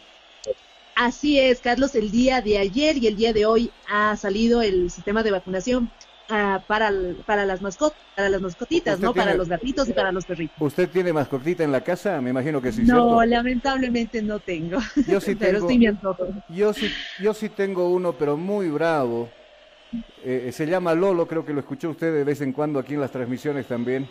Así 0.96 1.40
es, 1.40 1.60
Carlos, 1.60 1.94
el 1.96 2.10
día 2.10 2.40
de 2.40 2.58
ayer 2.58 2.98
y 2.98 3.08
el 3.08 3.18
día 3.18 3.34
de 3.34 3.46
hoy 3.46 3.70
ha 3.90 4.16
salido 4.16 4.62
el 4.62 4.90
sistema 4.90 5.24
de 5.24 5.32
vacunación 5.32 5.92
ah, 6.30 6.64
para, 6.68 6.92
para 7.26 7.46
las 7.46 7.62
mascotas, 7.62 7.98
para 8.16 8.30
las 8.30 8.42
mascotitas, 8.42 9.00
¿no? 9.00 9.14
Para 9.14 9.34
los 9.36 9.50
gatitos 9.50 9.90
y 9.90 9.94
para 9.94 10.12
los 10.12 10.26
perritos. 10.26 10.56
¿Usted 10.60 10.90
tiene 10.90 11.12
mascotita 11.14 11.64
en 11.64 11.72
la 11.72 11.82
casa? 11.82 12.20
Me 12.22 12.30
imagino 12.30 12.62
que 12.62 12.72
sí, 12.72 12.82
no, 12.82 12.86
¿cierto? 12.86 13.26
lamentablemente 13.26 14.22
no 14.22 14.40
tengo. 14.40 14.80
Yo 15.08 15.20
sí 15.20 15.36
pero 15.40 15.58
tengo- 15.60 15.70
sí 15.70 15.80
me 15.80 15.88
antojo. 15.88 16.28
Yo 16.50 16.74
sí, 16.74 16.92
yo 17.22 17.34
sí 17.34 17.50
tengo 17.50 17.90
uno, 17.90 18.14
pero 18.14 18.38
muy 18.38 18.70
bravo. 18.70 19.30
Eh, 20.26 20.52
se 20.54 20.66
llama 20.66 20.94
Lolo, 20.96 21.28
creo 21.28 21.46
que 21.46 21.54
lo 21.54 21.60
escuchó 21.60 21.90
usted 21.90 22.14
de 22.14 22.24
vez 22.24 22.42
en 22.42 22.54
cuando 22.54 22.80
aquí 22.80 22.94
en 22.96 23.02
las 23.02 23.12
transmisiones 23.12 23.68
también. 23.68 24.08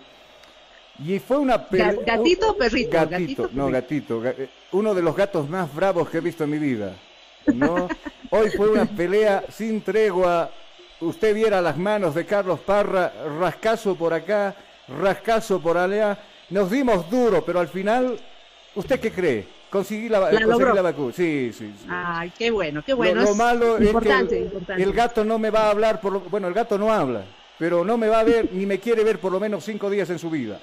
Y 1.05 1.19
fue 1.19 1.39
una 1.39 1.67
pelea. 1.67 1.95
Ga- 1.95 2.05
¿gatito 2.05 2.51
o 2.51 2.57
perrito? 2.57 2.91
Gatito, 2.93 3.11
¿Gatito 3.11 3.43
o 3.43 3.49
no, 3.53 3.67
perrito? 3.71 3.73
gatito. 3.73 4.23
ga- 4.23 4.35
eh, 4.39 4.49
Uno 4.73 4.95
de 4.95 5.03
los 5.03 5.17
gatos 5.17 5.49
más 5.49 5.75
bravos 5.75 6.09
que 6.11 6.19
he 6.19 6.21
visto 6.21 6.45
en 6.45 6.51
mi 6.51 6.59
vida. 6.59 6.95
¿no? 7.55 7.89
Hoy 8.31 8.51
fue 8.51 8.69
una 8.71 8.85
pelea 8.85 9.45
sin 9.49 9.81
tregua. 9.81 10.51
Usted 11.03 11.35
viera 11.35 11.61
las 11.61 11.77
manos 11.77 12.15
de 12.15 12.24
Carlos 12.24 12.61
Parra, 12.61 13.12
rascazo 13.41 13.97
por 13.97 14.15
acá, 14.15 14.55
rascazo 15.01 15.61
por 15.61 15.77
allá. 15.77 16.16
Nos 16.51 16.70
dimos 16.70 17.11
duro, 17.11 17.45
pero 17.45 17.59
al 17.59 17.66
final, 17.69 18.19
¿usted 18.77 19.01
qué 19.01 19.11
cree? 19.11 19.49
Conseguí 19.69 20.09
la, 20.09 20.31
La 20.31 20.45
conseguí 20.45 20.74
la 20.74 20.83
vacuna. 20.83 21.12
Sí, 21.12 21.51
sí, 21.53 21.74
sí. 21.77 21.87
Ay, 21.89 22.31
qué 22.39 22.51
bueno, 22.53 22.83
qué 22.85 22.93
bueno. 22.93 23.23
Lo, 23.23 23.35
malo 23.35 23.73
es 23.73 23.79
que 23.79 23.83
el, 23.83 23.87
importante. 23.89 24.51
el 24.77 24.93
gato 24.93 25.24
no 25.24 25.39
me 25.39 25.51
va 25.51 25.65
a 25.66 25.70
hablar, 25.70 26.01
por 26.01 26.12
lo- 26.12 26.20
bueno, 26.20 26.47
el 26.47 26.55
gato 26.55 26.79
no 26.79 26.93
habla, 26.93 27.24
pero 27.59 27.85
no 27.85 27.97
me 27.97 28.07
va 28.09 28.20
a 28.20 28.24
ver 28.24 28.51
ni 28.53 28.65
me 28.66 28.79
quiere 28.79 29.03
ver 29.03 29.19
por 29.19 29.33
lo 29.33 29.41
menos 29.41 29.65
cinco 29.65 29.91
días 29.91 30.09
en 30.11 30.19
su 30.20 30.31
vida. 30.31 30.61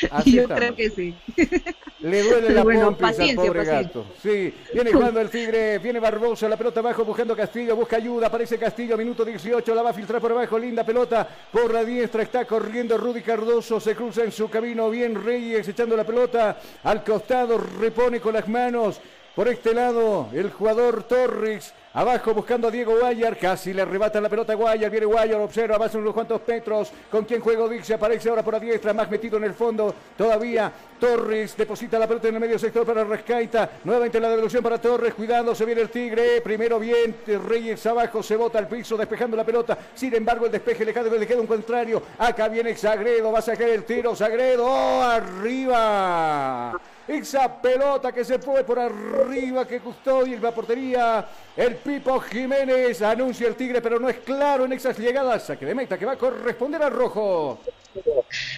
Así 0.10 0.32
Yo 0.32 0.42
estamos. 0.42 0.60
creo 0.60 0.76
que 0.76 0.90
sí. 0.90 1.14
Le 2.00 2.22
duele 2.22 2.50
la 2.50 2.62
bueno, 2.62 2.94
pompis 2.96 3.18
al 3.18 3.34
pobre 3.34 3.60
paciencia. 3.60 3.82
gato. 3.82 4.06
Sí, 4.22 4.54
viene 4.74 4.92
jugando 4.92 5.20
el 5.20 5.30
Tigre, 5.30 5.78
viene 5.78 5.98
Barbosa, 5.98 6.48
la 6.48 6.56
pelota 6.56 6.80
abajo 6.80 7.04
buscando 7.04 7.34
Castillo, 7.34 7.74
busca 7.74 7.96
ayuda, 7.96 8.26
aparece 8.26 8.58
Castillo, 8.58 8.96
minuto 8.98 9.24
18, 9.24 9.74
la 9.74 9.82
va 9.82 9.90
a 9.90 9.94
filtrar 9.94 10.20
por 10.20 10.30
abajo, 10.32 10.58
linda 10.58 10.84
pelota 10.84 11.26
por 11.50 11.72
la 11.72 11.84
diestra, 11.84 12.22
está 12.22 12.44
corriendo 12.44 12.98
Rudy 12.98 13.22
Cardoso, 13.22 13.80
se 13.80 13.94
cruza 13.96 14.22
en 14.24 14.30
su 14.30 14.48
camino, 14.50 14.90
bien 14.90 15.24
Reyes 15.24 15.66
echando 15.68 15.96
la 15.96 16.04
pelota 16.04 16.58
al 16.84 17.02
costado, 17.02 17.58
repone 17.58 18.20
con 18.20 18.34
las 18.34 18.46
manos. 18.46 19.00
Por 19.34 19.48
este 19.48 19.74
lado, 19.74 20.28
el 20.32 20.50
jugador 20.50 21.02
Torres, 21.04 21.74
abajo 21.96 22.34
buscando 22.34 22.68
a 22.68 22.70
Diego 22.70 22.94
Guayar, 22.98 23.38
casi 23.38 23.72
le 23.72 23.80
arrebata 23.80 24.20
la 24.20 24.28
pelota 24.28 24.52
a 24.52 24.56
Guayar, 24.56 24.90
viene 24.90 25.06
Guayar, 25.06 25.40
observa, 25.40 25.76
avanza 25.76 25.96
unos 25.96 26.12
cuantos 26.12 26.42
metros, 26.46 26.92
con 27.10 27.24
quien 27.24 27.40
juega 27.40 27.66
Dixie, 27.66 27.94
aparece 27.94 28.28
ahora 28.28 28.42
por 28.42 28.52
la 28.52 28.60
diestra, 28.60 28.92
más 28.92 29.10
metido 29.10 29.38
en 29.38 29.44
el 29.44 29.54
fondo, 29.54 29.94
todavía 30.14 30.70
Torres 31.00 31.56
deposita 31.56 31.98
la 31.98 32.06
pelota 32.06 32.28
en 32.28 32.34
el 32.34 32.40
medio 32.40 32.58
sector 32.58 32.84
para 32.84 33.02
Rescaita, 33.02 33.70
nuevamente 33.84 34.20
la 34.20 34.28
devolución 34.28 34.62
para 34.62 34.78
Torres, 34.78 35.14
cuidado, 35.14 35.54
se 35.54 35.64
viene 35.64 35.80
el 35.80 35.88
Tigre, 35.88 36.42
primero 36.42 36.78
bien, 36.78 37.16
Reyes 37.48 37.86
abajo, 37.86 38.22
se 38.22 38.36
bota 38.36 38.58
al 38.58 38.68
piso, 38.68 38.98
despejando 38.98 39.34
la 39.34 39.44
pelota, 39.44 39.78
sin 39.94 40.14
embargo 40.14 40.44
el 40.44 40.52
despeje 40.52 40.84
le 40.84 40.92
queda, 40.92 41.08
le 41.08 41.26
queda 41.26 41.40
un 41.40 41.46
contrario, 41.46 42.02
acá 42.18 42.48
viene 42.48 42.76
Sagredo, 42.76 43.32
va 43.32 43.38
a 43.38 43.42
sacar 43.42 43.70
el 43.70 43.84
tiro, 43.84 44.14
Sagredo, 44.14 44.66
¡oh, 44.66 45.02
arriba! 45.02 46.78
Esa 47.08 47.62
pelota 47.62 48.10
que 48.10 48.24
se 48.24 48.40
fue 48.40 48.64
por 48.64 48.80
arriba, 48.80 49.64
que 49.64 49.78
custodia 49.78 50.40
la 50.40 50.50
portería. 50.50 51.24
El 51.56 51.76
Pipo 51.86 52.18
Jiménez 52.18 53.00
anuncia 53.00 53.46
el 53.46 53.54
Tigre, 53.54 53.80
pero 53.80 54.00
no 54.00 54.08
es 54.08 54.16
claro 54.16 54.64
en 54.64 54.72
esas 54.72 54.98
llegadas. 54.98 55.46
Saque 55.46 55.64
de 55.64 55.72
meta 55.72 55.96
que 55.96 56.04
va 56.04 56.14
a 56.14 56.18
corresponder 56.18 56.82
al 56.82 56.90
rojo. 56.90 57.60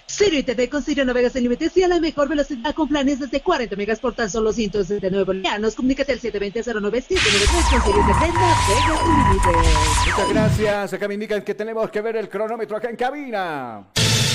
Sirio 0.07 0.39
y 0.39 0.43
TV 0.43 0.67
con 0.67 0.81
Sirio 0.81 1.05
Navegas 1.05 1.33
sin 1.33 1.43
límites 1.43 1.77
y 1.77 1.83
a 1.83 1.87
la 1.87 1.99
mejor 1.99 2.27
velocidad 2.27 2.73
con 2.73 2.89
planes 2.89 3.19
desde 3.19 3.39
40 3.39 3.75
megas 3.75 3.99
por 3.99 4.15
tan 4.15 4.31
solo 4.31 4.51
169 4.51 5.25
bolivianos. 5.25 5.75
Comunícate 5.75 6.13
al 6.13 6.19
720-09-793 6.19 7.69
con 7.69 7.81
Sirio 7.83 8.01
TV 8.01 8.33
Navegas 8.33 8.57
sin 8.65 9.13
límites. 9.15 10.07
Muchas 10.07 10.29
gracias. 10.29 10.93
Acá 10.93 11.07
me 11.07 11.13
indican 11.13 11.43
que 11.43 11.53
tenemos 11.53 11.91
que 11.91 12.01
ver 12.01 12.17
el 12.17 12.29
cronómetro 12.29 12.77
acá 12.77 12.89
en 12.89 12.95
cabina. 12.95 13.83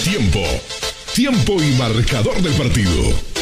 Tiempo. 0.05 0.41
Tiempo 1.12 1.55
y 1.55 1.77
marcador 1.77 2.41
del 2.41 2.55
partido. 2.55 3.34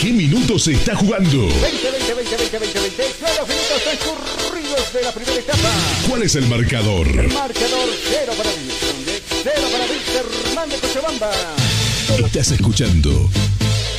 ¿Qué 0.00 0.14
minutos 0.14 0.64
se 0.64 0.72
está 0.72 0.96
jugando? 0.96 1.46
20, 1.46 1.90
20, 1.90 2.14
20, 2.14 2.36
20, 2.38 2.58
20, 2.58 2.80
20. 2.80 3.02
Son 3.02 3.36
los 3.36 3.48
minutos 3.48 3.82
transcurridos 3.84 4.92
de 4.94 5.02
la 5.02 5.12
primera 5.12 5.38
etapa. 5.38 5.68
¿Cuál 6.08 6.22
es 6.22 6.36
el 6.36 6.46
marcador? 6.46 7.06
El 7.06 7.28
marcador 7.28 7.88
cero 8.08 8.32
para 8.34 8.48
Víctor, 8.50 8.94
cero 9.42 9.68
para 9.70 9.84
Víctor 9.84 10.26
Hernández 10.46 10.80
de 10.80 10.88
Cochabamba. 10.88 11.30
Estás 12.24 12.50
escuchando 12.52 13.28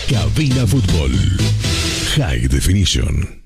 Cabina 0.09 0.65
Fútbol. 0.65 1.11
High 2.15 2.47
Definition. 2.47 3.43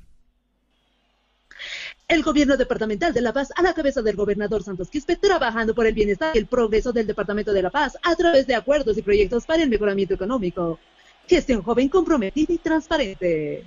El 2.07 2.23
gobierno 2.23 2.56
departamental 2.56 3.14
de 3.14 3.19
La 3.19 3.34
Paz, 3.34 3.49
a 3.57 3.64
la 3.64 3.73
cabeza 3.73 4.02
del 4.02 4.15
gobernador 4.15 4.64
Santos 4.64 4.90
Quispe, 4.90 5.18
trabajando 5.18 5.76
por 5.76 5.88
el 5.88 5.94
bienestar 5.94 6.34
y 6.34 6.38
el 6.38 6.45
progreso 6.45 6.94
del 6.94 7.06
departamento 7.06 7.52
de 7.52 7.64
La 7.64 7.69
Paz 7.69 7.98
a 8.02 8.15
través 8.15 8.48
de 8.48 8.56
acuerdos 8.56 8.98
y 8.98 9.02
proyectos 9.02 9.45
para 9.45 9.61
el 9.61 9.69
mejoramiento 9.69 10.14
económico. 10.14 10.80
Gestión 11.27 11.61
joven 11.64 11.89
comprometida 11.89 12.53
y 12.53 12.57
transparente. 12.57 13.64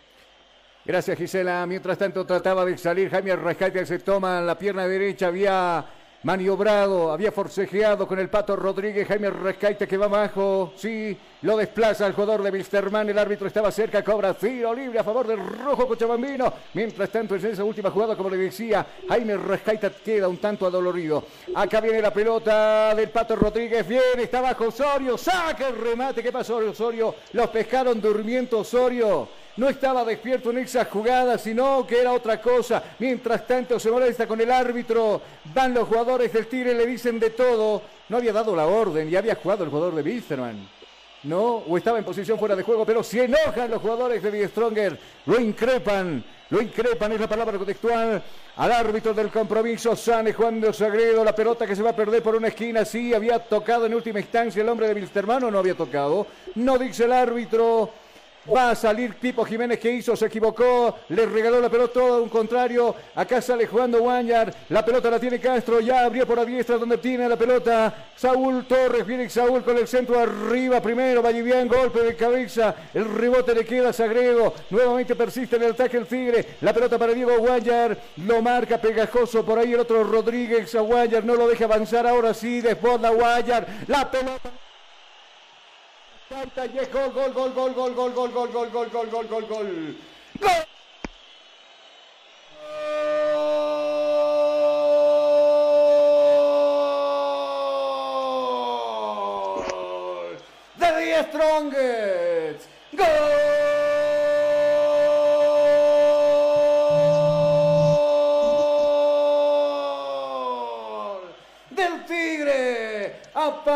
Gracias 0.85 1.19
Gisela. 1.19 1.67
Mientras 1.67 1.99
tanto 1.99 2.25
trataba 2.25 2.65
de 2.65 2.79
salir 2.79 3.11
Jaime 3.11 3.37
Rescate, 3.37 3.85
se 3.85 3.99
toma 3.99 4.41
la 4.41 4.57
pierna 4.57 4.87
derecha, 4.87 5.27
había 5.27 5.85
maniobrado, 6.23 7.13
había 7.13 7.31
forcejeado 7.31 8.07
con 8.09 8.19
el 8.19 8.29
Pato 8.29 8.57
Rodríguez, 8.57 9.07
Jaime 9.07 9.31
Rescaite 9.31 9.87
que 9.87 9.97
va 9.97 10.07
abajo, 10.07 10.73
sí, 10.77 11.17
lo 11.43 11.57
desplaza 11.57 12.07
al 12.07 12.13
jugador 12.13 12.43
de 12.43 12.51
Wisterman, 12.51 13.09
el 13.09 13.19
árbitro 13.19 13.47
estaba 13.47 13.71
cerca, 13.71 14.03
cobra 14.03 14.35
tiro 14.35 14.75
libre 14.75 14.99
a 14.99 15.05
favor 15.05 15.27
del 15.29 15.39
rojo 15.39 15.87
cochabambino, 15.87 16.53
mientras 16.75 17.11
tanto 17.11 17.37
en 17.37 17.47
esa 17.47 17.63
última 17.63 17.91
jugada, 17.91 18.17
como 18.17 18.31
le 18.31 18.37
decía, 18.37 18.85
Jaime 19.09 19.37
Rescaite 19.37 19.93
queda 20.05 20.27
un 20.27 20.39
tanto 20.39 20.67
adolorido, 20.67 21.25
acá 21.55 21.81
viene 21.81 22.03
la 22.03 22.13
pelota 22.13 22.95
del 22.97 23.11
Pato 23.11 23.37
Rodríguez, 23.37 23.87
bien, 23.87 24.19
está 24.19 24.41
abajo 24.41 24.67
Osorio, 24.67 25.17
saca 25.17 25.69
el 25.69 25.77
remate, 25.77 26.23
¿qué 26.23 26.33
pasó 26.33 26.57
Osorio? 26.57 27.15
Los 27.33 27.49
pescaron 27.51 28.01
durmiendo 28.01 28.59
Osorio, 28.59 29.29
no 29.59 29.69
estaba 29.69 30.05
despierto 30.05 30.51
en 30.51 30.59
esa 30.59 30.85
jugada, 30.85 31.37
sino 31.37 31.85
que 31.85 32.01
era 32.01 32.13
otra 32.13 32.41
cosa. 32.41 32.83
Mientras 33.01 33.45
tanto 33.45 33.79
se 33.81 33.91
molesta 33.91 34.27
con 34.27 34.41
el 34.41 34.53
árbitro, 34.53 35.21
van 35.53 35.75
los 35.75 35.89
jugadores 35.89 36.33
del 36.33 36.47
Tigre, 36.47 36.75
le 36.75 36.87
dicen 36.87 37.19
de 37.19 37.31
todo. 37.31 37.83
No 38.09 38.19
había 38.19 38.33
dado 38.33 38.55
la 38.55 38.67
orden 38.67 39.11
y 39.11 39.17
había 39.17 39.35
jugado 39.35 39.65
el 39.65 39.71
jugador 39.71 39.97
de 39.97 40.03
Wilstermann. 40.03 40.69
¿no? 41.25 41.57
O 41.69 41.77
estaba 41.77 41.99
en 41.99 42.05
posición 42.05 42.39
fuera 42.39 42.55
de 42.55 42.63
juego, 42.63 42.87
pero 42.87 43.03
se 43.03 43.25
enojan 43.25 43.69
los 43.69 43.83
jugadores 43.83 44.23
de 44.23 44.31
Die 44.31 44.99
lo 45.27 45.41
increpan, 45.41 46.25
lo 46.51 46.63
increpan, 46.63 47.11
es 47.11 47.21
la 47.21 47.29
palabra 47.29 47.59
contextual, 47.59 48.23
al 48.57 48.73
árbitro 48.73 49.13
del 49.13 49.29
compromiso, 49.29 49.97
Sane 49.97 50.33
Juan 50.33 50.61
de 50.61 50.73
Sagredo, 50.73 51.25
la 51.25 51.35
pelota 51.35 51.67
que 51.67 51.75
se 51.75 51.83
va 51.83 51.91
a 51.91 51.97
perder 51.97 52.23
por 52.23 52.37
una 52.37 52.49
esquina, 52.49 52.85
sí, 52.85 53.13
había 53.13 53.41
tocado 53.41 53.87
en 53.87 53.95
última 53.95 54.21
instancia 54.21 54.63
el 54.63 54.69
hombre 54.69 54.87
de 54.87 54.95
Wilstermann, 54.95 55.51
no 55.51 55.59
había 55.59 55.75
tocado, 55.75 56.29
no 56.55 56.79
dice 56.79 57.05
el 57.05 57.13
árbitro, 57.13 57.91
Va 58.55 58.71
a 58.71 58.75
salir 58.75 59.15
Tipo 59.15 59.45
Jiménez 59.45 59.79
que 59.79 59.91
hizo, 59.91 60.15
se 60.17 60.27
equivocó, 60.27 60.97
le 61.09 61.27
regaló 61.27 61.61
la 61.61 61.69
pelota 61.69 61.95
todo 61.95 62.23
un 62.23 62.29
contrario. 62.29 62.95
Acá 63.15 63.41
sale 63.43 63.67
jugando 63.67 64.01
Guanyar, 64.01 64.55
la 64.69 64.85
pelota 64.85 65.11
la 65.11 65.19
tiene 65.19 65.41
Castro, 65.41 65.81
ya 65.81 66.05
abrió 66.05 66.27
por 66.27 66.37
la 66.37 66.45
diestra 66.45 66.77
donde 66.77 66.99
tiene 66.99 67.29
la 67.29 67.37
pelota. 67.37 68.09
Saúl 68.17 68.67
Torres, 68.67 69.07
viene 69.07 69.29
Saúl 69.29 69.63
con 69.63 69.77
el 69.77 69.87
centro 69.87 70.19
arriba 70.19 70.81
primero, 70.81 71.23
va 71.23 71.31
bien, 71.31 71.69
golpe 71.69 72.03
de 72.03 72.17
cabeza, 72.17 72.75
el 72.95 73.05
rebote 73.05 73.55
le 73.55 73.65
queda 73.65 73.91
a 73.91 73.93
Sagredo, 73.93 74.55
nuevamente 74.71 75.15
persiste 75.15 75.57
en 75.57 75.63
el 75.63 75.73
ataque 75.73 75.99
el 75.99 76.07
Tigre, 76.07 76.47
la 76.61 76.73
pelota 76.73 76.99
para 76.99 77.13
Diego 77.13 77.39
Guanyar, 77.39 77.97
lo 78.17 78.43
marca 78.43 78.79
pegajoso 78.79 79.45
por 79.45 79.59
ahí 79.59 79.73
el 79.73 79.81
otro 79.81 80.05
Rodríguez 80.05 80.75
a 80.75 80.81
Guanyar, 80.81 81.25
no 81.25 81.35
lo 81.35 81.49
deja 81.49 81.65
avanzar 81.65 82.07
ahora 82.07 82.35
sí, 82.35 82.61
desborda 82.61 83.11
Guanyar, 83.11 83.67
la 83.87 84.11
pelota. 84.11 84.51
Es 86.31 86.93
gol, 86.93 87.11
gol, 87.13 87.33
gol, 87.33 87.53
gol, 87.55 87.73
gol, 87.73 87.95
gol, 87.95 88.13
gol, 88.13 88.31
gol, 88.33 88.51
gol, 88.51 88.69
gol, 88.69 88.91
gol, 88.91 89.09
gol, 89.09 89.27
gol, 89.29 89.47
gol. 89.47 89.97
¡Gol! 90.41 90.65
Strongest. 101.31 102.69
¡Gol! 102.93 103.68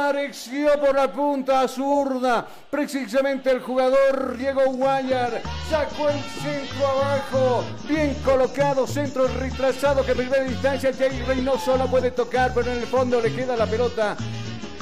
Apareció 0.02 0.80
por 0.80 0.96
la 0.96 1.12
punta 1.12 1.66
zurda. 1.68 2.44
Precisamente 2.68 3.52
el 3.52 3.60
jugador 3.60 4.36
Diego 4.36 4.62
Guayar 4.72 5.40
sacó 5.70 6.08
el 6.10 6.20
centro 6.20 6.88
abajo. 6.88 7.64
Bien 7.88 8.12
colocado, 8.24 8.84
centro 8.84 9.28
retrasado 9.28 10.04
que 10.04 10.10
en 10.10 10.18
primera 10.18 10.42
distancia 10.42 10.92
Jay 10.92 11.22
Reynoso 11.22 11.78
no 11.78 11.86
puede 11.86 12.10
tocar, 12.10 12.52
pero 12.52 12.72
en 12.72 12.78
el 12.78 12.86
fondo 12.86 13.20
le 13.20 13.32
queda 13.32 13.56
la 13.56 13.66
pelota 13.66 14.16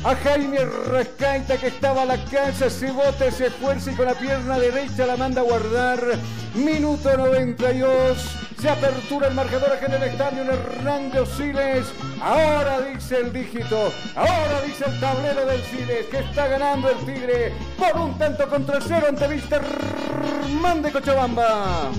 a 0.04 0.16
Jaime 0.16 0.58
Rascaita 0.64 1.58
que 1.58 1.66
estaba 1.68 2.02
a 2.02 2.06
la 2.06 2.24
casa, 2.24 2.70
se 2.70 2.90
bota, 2.90 3.30
se 3.30 3.46
esfuerza 3.46 3.92
y 3.92 3.94
con 3.94 4.06
la 4.06 4.14
pierna 4.14 4.58
derecha 4.58 5.06
la 5.06 5.16
manda 5.16 5.42
a 5.42 5.44
guardar. 5.44 6.00
Minuto 6.54 7.16
92, 7.16 8.18
se 8.58 8.68
apertura 8.68 9.28
el 9.28 9.34
marcador 9.34 9.70
acá 9.72 9.86
en 9.86 9.94
el 9.94 10.02
estadio 10.04 10.42
en 10.42 10.48
Hernando 10.48 11.26
Siles. 11.26 11.86
Ahora 12.20 12.80
dice 12.80 13.20
el 13.20 13.32
dígito, 13.32 13.92
ahora 14.16 14.62
dice 14.66 14.84
el 14.86 15.00
tablero 15.00 15.46
del 15.46 15.62
Siles 15.64 16.06
que 16.06 16.18
está 16.18 16.48
ganando 16.48 16.90
el 16.90 16.98
Tigre 17.04 17.52
por 17.78 18.00
un 18.00 18.18
tanto 18.18 18.48
contra 18.48 18.80
cero 18.80 19.06
ante 19.08 19.28
Wisterman 19.28 20.82
de 20.82 20.92
Cochabamba. 20.92 21.90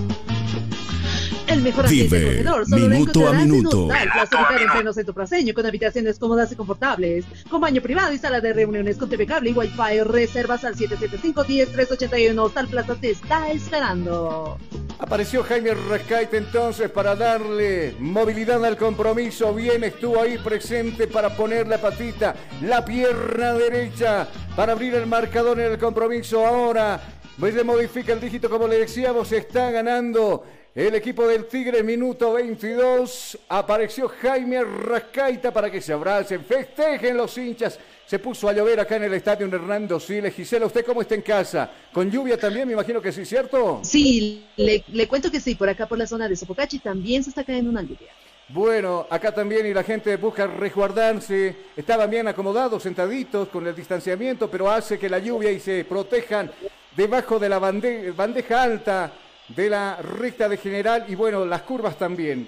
El 1.51 1.61
mejor 1.61 1.85
ambiente 1.85 2.17
Vive 2.17 2.29
acogedor 2.29 2.65
solo 2.65 2.87
lo 2.87 2.89
minuto 2.89 3.27
a 3.27 3.33
minuto. 3.33 3.89
En 3.91 4.71
pleno 4.71 4.93
centro 4.93 5.13
praseño, 5.13 5.53
con 5.53 5.65
habitaciones 5.65 6.17
cómodas 6.17 6.51
y 6.51 6.55
confortables, 6.55 7.25
con 7.49 7.59
baño 7.59 7.81
privado 7.81 8.13
y 8.13 8.17
sala 8.17 8.39
de 8.39 8.53
reuniones 8.53 8.95
con 8.97 9.09
TV 9.09 9.25
cable 9.25 9.49
y 9.49 9.53
wifi. 9.53 10.01
Reservas 10.05 10.63
al 10.63 10.75
775-10381. 10.75 12.39
Hostal 12.39 12.67
Plaza 12.67 12.95
te 12.95 13.11
está 13.11 13.51
esperando. 13.51 14.57
Apareció 14.99 15.43
Jaime 15.43 15.73
Rascaita 15.73 16.37
entonces 16.37 16.89
para 16.89 17.15
darle 17.15 17.95
movilidad 17.99 18.63
al 18.63 18.77
compromiso. 18.77 19.53
Bien 19.53 19.83
estuvo 19.83 20.21
ahí 20.21 20.37
presente 20.37 21.07
para 21.07 21.35
poner 21.35 21.67
la 21.67 21.79
patita, 21.79 22.33
la 22.61 22.85
pierna 22.85 23.53
derecha 23.53 24.27
para 24.55 24.71
abrir 24.71 24.93
el 24.95 25.07
marcador 25.07 25.59
en 25.59 25.73
el 25.73 25.77
compromiso. 25.77 26.45
Ahora 26.45 27.01
pues 27.39 27.55
se 27.55 27.63
modifica 27.63 28.13
el 28.13 28.21
dígito 28.21 28.49
como 28.49 28.67
le 28.67 28.77
decíamos, 28.77 29.31
está 29.31 29.71
ganando. 29.71 30.43
El 30.73 30.95
equipo 30.95 31.27
del 31.27 31.45
Tigre, 31.47 31.83
minuto 31.83 32.31
22. 32.33 33.37
Apareció 33.49 34.07
Jaime 34.07 34.63
Rascaita 34.63 35.51
para 35.51 35.69
que 35.69 35.81
se 35.81 35.91
abracen, 35.91 36.45
festejen 36.45 37.17
los 37.17 37.37
hinchas. 37.37 37.77
Se 38.05 38.19
puso 38.19 38.47
a 38.47 38.53
llover 38.53 38.79
acá 38.79 38.95
en 38.95 39.03
el 39.03 39.13
estadio 39.13 39.47
Hernando 39.47 39.99
Siles. 39.99 40.33
Gisela, 40.33 40.65
¿usted 40.65 40.85
cómo 40.85 41.01
está 41.01 41.15
en 41.15 41.21
casa? 41.23 41.69
¿Con 41.91 42.09
lluvia 42.09 42.37
también? 42.37 42.67
Me 42.67 42.73
imagino 42.73 43.01
que 43.01 43.11
sí, 43.11 43.25
¿cierto? 43.25 43.81
Sí, 43.83 44.45
le, 44.55 44.83
le 44.87 45.07
cuento 45.09 45.29
que 45.29 45.41
sí, 45.41 45.55
por 45.55 45.67
acá 45.67 45.87
por 45.87 45.97
la 45.97 46.07
zona 46.07 46.29
de 46.29 46.37
Sopocachi 46.37 46.79
también 46.79 47.21
se 47.23 47.31
está 47.31 47.43
cayendo 47.43 47.69
una 47.69 47.81
lluvia. 47.81 48.13
Bueno, 48.47 49.07
acá 49.09 49.33
también 49.33 49.65
y 49.65 49.73
la 49.73 49.83
gente 49.83 50.15
busca 50.15 50.47
resguardarse. 50.47 51.55
Estaban 51.75 52.09
bien 52.09 52.29
acomodados, 52.29 52.83
sentaditos 52.83 53.49
con 53.49 53.67
el 53.67 53.75
distanciamiento, 53.75 54.49
pero 54.49 54.71
hace 54.71 54.97
que 54.97 55.09
la 55.09 55.19
lluvia 55.19 55.51
y 55.51 55.59
se 55.59 55.83
protejan 55.83 56.49
debajo 56.95 57.39
de 57.39 57.49
la 57.49 57.59
bande- 57.59 58.11
bandeja 58.11 58.63
alta 58.63 59.13
de 59.55 59.69
la 59.69 59.97
recta 59.97 60.47
de 60.49 60.57
general 60.57 61.05
y 61.07 61.15
bueno, 61.15 61.45
las 61.45 61.61
curvas 61.63 61.97
también. 61.97 62.47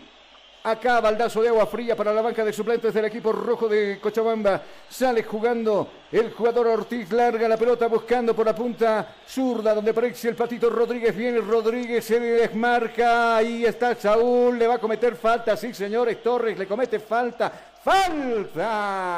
Acá 0.65 1.01
baldazo 1.01 1.41
de 1.41 1.49
agua 1.49 1.65
fría 1.65 1.93
para 1.93 2.13
la 2.13 2.21
banca 2.21 2.45
de 2.45 2.53
suplentes 2.53 2.93
del 2.93 3.03
equipo 3.03 3.33
rojo 3.33 3.67
de 3.67 3.99
Cochabamba. 3.99 4.61
Sale 4.87 5.23
jugando 5.23 5.89
el 6.09 6.31
jugador 6.31 6.67
Ortiz, 6.67 7.11
larga 7.11 7.49
la 7.49 7.57
pelota 7.57 7.87
buscando 7.87 8.33
por 8.33 8.45
la 8.45 8.55
punta 8.55 9.15
zurda 9.27 9.75
donde 9.75 9.91
aparece 9.91 10.29
el 10.29 10.35
patito 10.35 10.69
Rodríguez. 10.69 11.13
Viene 11.13 11.39
Rodríguez, 11.39 12.05
se 12.05 12.17
desmarca. 12.17 13.35
Ahí 13.35 13.65
está 13.65 13.93
Saúl, 13.95 14.57
le 14.57 14.67
va 14.67 14.75
a 14.75 14.79
cometer 14.79 15.17
falta. 15.17 15.57
Sí, 15.57 15.73
señores, 15.73 16.23
Torres 16.23 16.57
le 16.57 16.65
comete 16.65 16.97
falta. 16.99 17.51
¡Falta! 17.83 19.09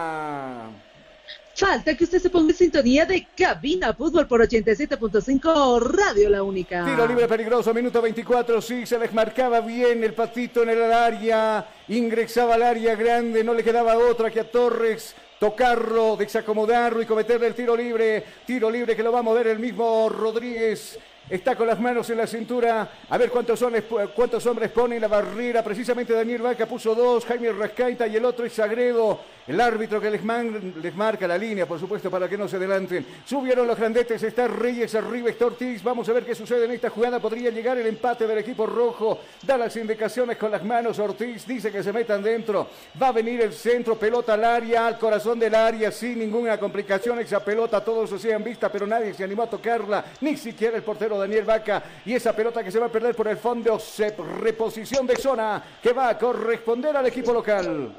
Falta 1.56 1.95
que 1.95 2.03
usted 2.03 2.19
se 2.19 2.30
ponga 2.30 2.49
en 2.49 2.57
sintonía 2.57 3.06
de 3.06 3.27
Cabina 3.34 3.94
Fútbol 3.94 4.27
por 4.27 4.41
87.5 4.41 5.80
Radio 5.80 6.30
La 6.30 6.44
Única. 6.44 6.84
Tiro 6.84 7.07
libre 7.07 7.30
peligroso, 7.30 7.73
minuto 7.73 8.02
24, 8.02 8.61
sí, 8.61 8.86
se 8.86 8.98
desmarcaba 8.99 9.61
bien 9.61 10.03
el 10.03 10.14
patito 10.14 10.64
en 10.64 10.72
el 10.72 10.91
área, 10.91 11.65
ingresaba 11.88 12.56
al 12.56 12.64
área 12.64 12.95
grande, 12.95 13.41
no 13.41 13.53
le 13.53 13.64
quedaba 13.64 13.98
otra 13.98 14.30
que 14.30 14.41
a 14.41 14.52
Torres 14.52 15.15
tocarlo, 15.40 16.18
desacomodarlo 16.18 17.02
y 17.02 17.06
cometerle 17.06 17.48
el 17.48 17.56
tiro 17.56 17.77
libre, 17.77 18.22
tiro 18.45 18.69
libre 18.69 18.94
que 18.94 19.03
lo 19.03 19.14
va 19.14 19.19
a 19.19 19.23
mover 19.23 19.48
el 19.48 19.60
mismo 19.60 20.10
Rodríguez. 20.10 20.99
Está 21.27 21.56
con 21.56 21.65
las 21.65 21.80
manos 21.80 22.07
en 22.11 22.18
la 22.18 22.27
cintura. 22.27 22.88
A 23.10 23.18
ver 23.18 23.32
cuántos 23.32 23.60
hombres, 23.64 23.86
cuántos 24.15 24.45
hombres 24.45 24.69
pone 24.69 24.95
en 24.95 25.02
la 25.02 25.07
barrera. 25.07 25.64
Precisamente 25.64 26.14
Daniel 26.14 26.44
Vaca 26.44 26.68
puso 26.68 26.94
dos. 26.94 27.26
Jaime 27.26 27.52
Rascaita 27.52 28.06
y 28.06 28.15
el 28.15 28.26
otro 28.26 28.45
es 28.45 28.53
Sagredo. 28.53 29.22
El 29.48 29.62
árbitro 29.62 30.02
que 30.02 30.10
les, 30.10 30.96
marca 30.96 31.28
la 31.28 31.38
línea, 31.38 31.68
por 31.68 31.80
supuesto, 31.80 32.10
para 32.10 32.28
que 32.28 32.36
no 32.36 32.48
se 32.48 32.56
adelanten. 32.56 33.06
Subieron 33.26 33.68
los 33.68 33.78
grandetes. 33.78 34.24
Está 34.24 34.48
Reyes 34.48 34.96
arriba. 34.96 35.30
Está 35.30 35.46
Ortiz. 35.46 35.84
Vamos 35.84 36.10
a 36.10 36.14
ver 36.14 36.26
qué 36.26 36.34
sucede 36.34 36.66
en 36.66 36.72
esta 36.72 36.90
jugada. 36.90 37.20
Podría 37.20 37.52
llegar 37.52 37.78
el 37.78 37.86
empate 37.86 38.26
del 38.26 38.40
equipo 38.40 38.66
rojo. 38.66 39.20
Da 39.44 39.56
las 39.56 39.76
indicaciones 39.76 40.38
con 40.38 40.50
las 40.50 40.64
manos. 40.64 40.98
Ortiz 40.98 41.46
dice 41.46 41.72
que 41.72 41.84
se 41.84 41.94
metan 41.94 42.24
dentro. 42.24 42.68
Va 43.00 43.10
a 43.10 43.12
venir 43.12 43.40
el 43.42 43.54
centro. 43.54 44.00
Pelota 44.00 44.34
al 44.34 44.44
área, 44.44 44.88
al 44.88 44.98
corazón 44.98 45.38
del 45.38 45.54
área. 45.54 45.92
Sin 45.92 46.18
ninguna 46.18 46.60
complicación. 46.60 47.20
Esa 47.20 47.44
pelota 47.44 47.84
todos 47.84 48.12
hacían 48.14 48.44
vista, 48.44 48.72
pero 48.72 48.88
nadie 48.88 49.14
se 49.14 49.24
animó 49.24 49.44
a 49.44 49.50
tocarla. 49.50 50.06
Ni 50.22 50.38
siquiera 50.38 50.76
el 50.76 50.84
portero 50.84 51.20
Daniel 51.20 51.46
Vaca. 51.46 51.84
Y 52.04 52.16
esa 52.16 52.36
pelota 52.36 52.64
que 52.64 52.72
se 52.72 52.80
va 52.80 52.88
a 52.88 52.92
perder 52.92 53.14
por 53.14 53.28
el 53.28 53.38
fondo. 53.38 53.78
Se 53.78 54.16
reposición 54.42 55.06
de 55.06 55.16
zona 55.18 55.64
que 55.84 55.94
va 55.94 56.10
a 56.10 56.18
corresponder 56.18 56.98
al 56.98 57.06
equipo 57.06 57.32
local. 57.32 57.92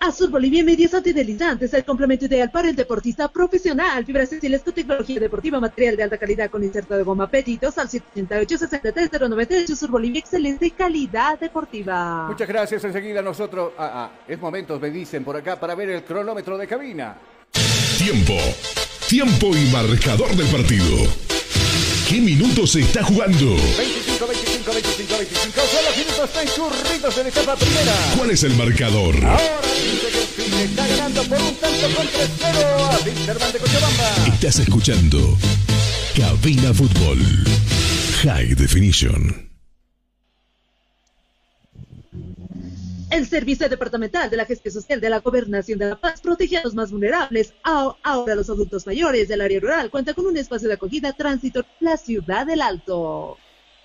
Azul 0.00 0.30
Bolivia 0.30 0.62
Medios 0.62 0.94
Antideslizantes, 0.94 1.74
el 1.74 1.84
complemento 1.84 2.26
ideal 2.26 2.50
para 2.50 2.68
el 2.68 2.76
deportista 2.76 3.28
profesional. 3.28 4.04
Fibras 4.04 4.30
textiles 4.30 4.62
con 4.62 4.72
tecnología 4.72 5.18
deportiva, 5.18 5.58
material 5.58 5.96
de 5.96 6.02
alta 6.04 6.18
calidad 6.18 6.50
con 6.50 6.62
inserto 6.62 6.96
de 6.96 7.02
goma 7.02 7.28
Petitos 7.28 7.76
al 7.78 7.88
788-63098. 7.88 9.74
Sur 9.74 9.90
Bolivia, 9.90 10.20
excelente 10.20 10.70
calidad 10.70 11.38
deportiva. 11.38 12.28
Muchas 12.28 12.48
gracias. 12.48 12.84
Enseguida 12.84 13.22
nosotros. 13.22 13.72
Ah, 13.76 13.90
ah, 13.94 14.10
es 14.28 14.38
momento, 14.38 14.78
me 14.78 14.90
dicen 14.90 15.24
por 15.24 15.36
acá, 15.36 15.58
para 15.58 15.74
ver 15.74 15.88
el 15.90 16.04
cronómetro 16.04 16.56
de 16.56 16.66
cabina. 16.66 17.16
Tiempo. 17.98 18.34
Tiempo 19.08 19.48
y 19.48 19.70
marcador 19.72 20.30
del 20.36 20.46
partido. 20.46 21.27
¿Qué 22.08 22.22
minutos 22.22 22.72
se 22.72 22.80
está 22.80 23.04
jugando? 23.04 23.54
25, 23.76 24.26
25, 24.26 24.72
25, 24.72 25.18
25. 25.18 25.60
Son 25.60 25.84
los 25.84 25.96
minutos 25.98 26.32
transcurridos 26.32 27.18
en 27.18 27.22
la 27.24 27.28
etapa 27.28 27.56
primera. 27.56 27.92
¿Cuál 28.16 28.30
es 28.30 28.42
el 28.44 28.54
marcador? 28.54 29.14
Ahora 29.16 29.60
dice 29.74 30.08
que 30.10 30.18
el 30.18 30.48
Tigre 30.48 30.64
está 30.64 30.86
ganando 30.86 31.22
por 31.24 31.38
un 31.38 31.54
tanto 31.56 31.86
contra 31.94 32.28
cero 32.38 32.90
a 32.90 32.98
Winterman 33.04 33.52
de 33.52 33.58
Cochabamba. 33.58 34.26
Estás 34.26 34.58
escuchando 34.58 35.36
Cabina 36.16 36.72
Fútbol 36.72 37.18
High 38.22 38.54
Definition. 38.54 39.47
El 43.10 43.26
Servicio 43.26 43.68
Departamental 43.70 44.28
de 44.28 44.36
la 44.36 44.44
Gestión 44.44 44.74
Social 44.74 45.00
de 45.00 45.08
la 45.08 45.20
Gobernación 45.20 45.78
de 45.78 45.86
La 45.86 45.96
Paz 45.96 46.20
protege 46.20 46.58
a 46.58 46.62
los 46.62 46.74
más 46.74 46.90
vulnerables. 46.90 47.54
Ahora 47.62 48.34
los 48.34 48.50
adultos 48.50 48.86
mayores 48.86 49.28
del 49.28 49.40
área 49.40 49.60
rural 49.60 49.90
cuenta 49.90 50.12
con 50.12 50.26
un 50.26 50.36
espacio 50.36 50.68
de 50.68 50.74
acogida 50.74 51.14
tránsito 51.14 51.64
la 51.80 51.96
ciudad 51.96 52.46
del 52.46 52.60
Alto. 52.60 53.38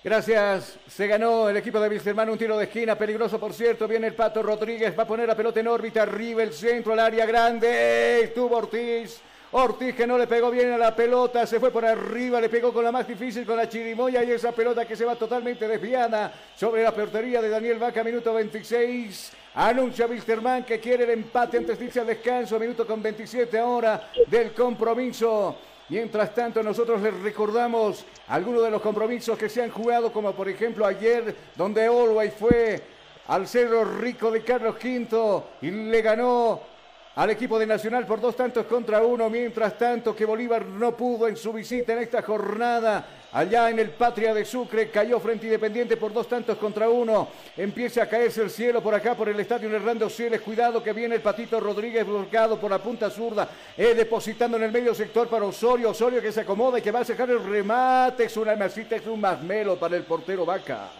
Gracias. 0.04 0.78
Se 0.86 1.06
ganó 1.06 1.48
el 1.48 1.56
equipo 1.56 1.80
de 1.80 1.88
Wilstermann 1.88 2.28
un 2.28 2.36
tiro 2.36 2.58
de 2.58 2.64
esquina, 2.64 2.98
peligroso 2.98 3.40
por 3.40 3.54
cierto. 3.54 3.88
Viene 3.88 4.08
el 4.08 4.14
Pato 4.14 4.42
Rodríguez, 4.42 4.96
va 4.96 5.04
a 5.04 5.06
poner 5.06 5.26
la 5.26 5.34
pelota 5.34 5.60
en 5.60 5.68
órbita, 5.68 6.02
arriba 6.02 6.42
el 6.42 6.52
centro, 6.52 6.92
al 6.92 6.98
área 6.98 7.24
grande. 7.24 8.24
Estuvo 8.24 8.54
Ortiz. 8.54 9.22
Ortiz 9.56 9.94
que 9.94 10.04
no 10.04 10.18
le 10.18 10.26
pegó 10.26 10.50
bien 10.50 10.72
a 10.72 10.76
la 10.76 10.96
pelota, 10.96 11.46
se 11.46 11.60
fue 11.60 11.70
por 11.70 11.84
arriba, 11.84 12.40
le 12.40 12.48
pegó 12.48 12.72
con 12.72 12.82
la 12.82 12.90
más 12.90 13.06
difícil, 13.06 13.46
con 13.46 13.56
la 13.56 13.68
chirimoya 13.68 14.24
y 14.24 14.32
esa 14.32 14.50
pelota 14.50 14.84
que 14.84 14.96
se 14.96 15.04
va 15.04 15.14
totalmente 15.14 15.68
desviada 15.68 16.32
sobre 16.56 16.82
la 16.82 16.90
portería 16.90 17.40
de 17.40 17.48
Daniel 17.48 17.78
Vaca, 17.78 18.02
minuto 18.02 18.34
26. 18.34 19.30
Anuncia 19.54 20.08
Wilstermann 20.08 20.64
que 20.64 20.80
quiere 20.80 21.04
el 21.04 21.10
empate 21.10 21.58
antes 21.58 21.78
de 21.78 21.84
irse 21.84 22.00
al 22.00 22.08
descanso, 22.08 22.58
minuto 22.58 22.84
con 22.84 23.00
27 23.00 23.56
ahora 23.56 24.10
del 24.26 24.52
compromiso. 24.52 25.56
Mientras 25.88 26.34
tanto, 26.34 26.60
nosotros 26.60 27.00
les 27.00 27.14
recordamos 27.20 28.04
algunos 28.26 28.64
de 28.64 28.72
los 28.72 28.82
compromisos 28.82 29.38
que 29.38 29.48
se 29.48 29.62
han 29.62 29.70
jugado, 29.70 30.12
como 30.12 30.32
por 30.32 30.48
ejemplo 30.48 30.84
ayer, 30.84 31.32
donde 31.54 31.88
Olway 31.88 32.32
fue 32.32 32.82
al 33.28 33.46
Cerro 33.46 33.84
Rico 33.84 34.32
de 34.32 34.42
Carlos 34.42 34.74
V 34.82 35.42
y 35.62 35.70
le 35.70 36.02
ganó 36.02 36.73
al 37.16 37.30
equipo 37.30 37.58
de 37.60 37.66
Nacional 37.66 38.06
por 38.06 38.20
dos 38.20 38.34
tantos 38.34 38.66
contra 38.66 39.02
uno, 39.02 39.30
mientras 39.30 39.78
tanto 39.78 40.16
que 40.16 40.24
Bolívar 40.24 40.66
no 40.66 40.96
pudo 40.96 41.28
en 41.28 41.36
su 41.36 41.52
visita 41.52 41.92
en 41.92 42.00
esta 42.00 42.22
jornada. 42.22 43.06
Allá 43.32 43.70
en 43.70 43.78
el 43.80 43.90
Patria 43.90 44.32
de 44.32 44.44
Sucre 44.44 44.90
cayó 44.90 45.18
frente 45.20 45.46
Independiente 45.46 45.96
por 45.96 46.12
dos 46.12 46.28
tantos 46.28 46.56
contra 46.58 46.88
uno. 46.88 47.28
Empieza 47.56 48.02
a 48.02 48.08
caerse 48.08 48.42
el 48.42 48.50
cielo 48.50 48.80
por 48.80 48.94
acá 48.94 49.16
por 49.16 49.28
el 49.28 49.38
estadio 49.38 49.68
Hernando 49.74 50.08
Siles. 50.08 50.40
Cuidado 50.40 50.82
que 50.82 50.92
viene 50.92 51.16
el 51.16 51.20
Patito 51.20 51.58
Rodríguez 51.58 52.06
bloqueado 52.06 52.58
por 52.58 52.70
la 52.70 52.78
punta 52.78 53.10
zurda. 53.10 53.48
eh, 53.76 53.94
depositando 53.94 54.56
en 54.56 54.64
el 54.64 54.72
medio 54.72 54.94
sector 54.94 55.28
para 55.28 55.44
Osorio. 55.44 55.90
Osorio 55.90 56.22
que 56.22 56.30
se 56.30 56.42
acomoda 56.42 56.78
y 56.78 56.82
que 56.82 56.92
va 56.92 57.00
a 57.00 57.04
sacar 57.04 57.28
el 57.30 57.42
remate. 57.42 58.24
Es 58.24 58.36
una 58.36 58.54
masita, 58.54 58.94
es 58.96 59.06
un 59.06 59.20
masmelo 59.20 59.76
para 59.76 59.96
el 59.96 60.04
portero 60.04 60.44
Vaca 60.44 60.90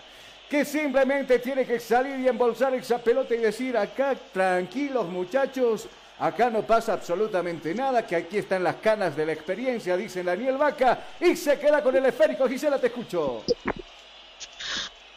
que 0.49 0.65
simplemente 0.65 1.39
tiene 1.39 1.65
que 1.65 1.81
salir 1.81 2.21
y 2.21 2.29
embolsar 2.29 2.75
esa 2.75 2.99
pelota 2.99 3.35
y 3.35 3.39
decir 3.39 3.77
acá, 3.77 4.15
tranquilos 4.33 5.09
muchachos, 5.09 5.89
acá 6.19 6.51
no 6.51 6.63
pasa 6.63 6.93
absolutamente 6.93 7.75
nada, 7.75 8.07
que 8.07 8.17
aquí 8.17 8.39
están 8.39 8.63
las 8.63 8.77
canas 8.77 9.17
de 9.17 9.27
la 9.27 9.33
experiencia, 9.33 9.97
dice 9.97 10.23
Daniel 10.23 10.57
Vaca, 10.57 11.07
y 11.21 11.37
se 11.37 11.59
queda 11.59 11.83
con 11.83 11.97
el 11.97 12.07
esférico. 12.07 12.49
Gisela, 12.49 12.79
te 12.79 12.87
escucho. 12.89 13.43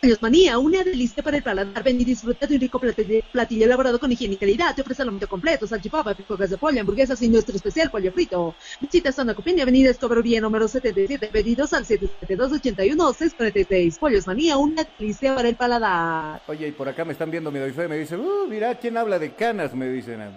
Pollos 0.02 0.22
Manía, 0.22 0.60
una 0.60 0.84
delicia 0.84 1.24
para 1.24 1.38
el 1.38 1.44
paladar. 1.44 1.84
Ven 1.84 2.00
y 2.00 2.06
disfruta 2.06 2.46
de 2.46 2.54
un 2.54 2.62
rico 2.62 2.78
platillo, 2.80 3.22
platillo 3.32 3.66
elaborado 3.66 4.00
con 4.00 4.12
higiene 4.12 4.36
y 4.36 4.38
calidad. 4.38 4.76
Te 4.76 4.82
ofrece 4.82 5.02
alimento 5.02 5.28
completo, 5.28 5.66
salchipapa, 5.66 6.14
picogas 6.14 6.52
de 6.52 6.58
pollo, 6.58 6.80
hamburguesas 6.80 7.20
y 7.24 7.30
nuestro 7.30 7.56
especial 7.56 7.90
pollo 7.90 8.12
frito. 8.12 8.54
Visita 8.80 9.12
Zona 9.12 9.34
Copini, 9.34 9.62
Avenida 9.62 9.90
Escobería 9.90 10.40
número 10.40 10.68
77, 10.68 11.30
pedidos 11.30 11.74
al 11.74 11.84
772-81-646. 11.86 13.98
Pollos 13.98 14.28
Manía, 14.28 14.58
una 14.58 14.86
delicia 15.00 15.34
para 15.34 15.50
el 15.50 15.56
paladar. 15.56 16.44
Oye, 16.48 16.68
y 16.68 16.72
por 16.72 16.88
acá 16.88 17.04
me 17.04 17.14
están 17.14 17.32
viendo, 17.32 17.52
me 17.52 17.60
doy 17.60 17.72
fe, 17.72 17.88
me 17.88 17.98
dicen, 17.98 18.20
uh, 18.20 18.46
mira, 18.48 18.76
¿quién 18.76 18.98
habla 18.98 19.18
de 19.18 19.34
canas? 19.34 19.74
Me 19.74 19.90
dicen. 19.90 20.22
a 20.22 20.30
mí. 20.30 20.36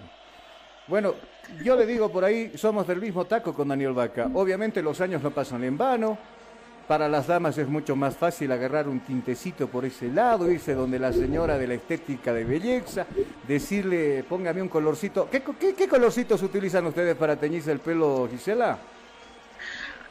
Bueno, 0.91 1.15
yo 1.63 1.77
le 1.77 1.85
digo 1.85 2.09
por 2.11 2.25
ahí, 2.25 2.51
somos 2.57 2.85
del 2.85 2.99
mismo 2.99 3.23
taco 3.23 3.53
con 3.53 3.69
Daniel 3.69 3.93
Vaca. 3.93 4.29
Obviamente 4.33 4.81
los 4.81 4.99
años 4.99 5.23
no 5.23 5.31
pasan 5.31 5.63
en 5.63 5.77
vano. 5.77 6.17
Para 6.85 7.07
las 7.07 7.27
damas 7.27 7.57
es 7.57 7.69
mucho 7.69 7.95
más 7.95 8.17
fácil 8.17 8.51
agarrar 8.51 8.89
un 8.89 8.99
tintecito 8.99 9.69
por 9.69 9.85
ese 9.85 10.09
lado, 10.09 10.51
irse 10.51 10.73
donde 10.73 10.99
la 10.99 11.13
señora 11.13 11.57
de 11.57 11.65
la 11.67 11.75
estética 11.75 12.33
de 12.33 12.43
belleza, 12.43 13.05
decirle, 13.47 14.25
póngame 14.27 14.61
un 14.61 14.67
colorcito. 14.67 15.29
¿Qué, 15.31 15.41
qué- 15.57 15.73
qué 15.75 15.87
colorcitos 15.87 16.43
utilizan 16.43 16.85
ustedes 16.87 17.15
para 17.15 17.37
teñirse 17.37 17.71
el 17.71 17.79
pelo, 17.79 18.27
Gisela? 18.29 18.77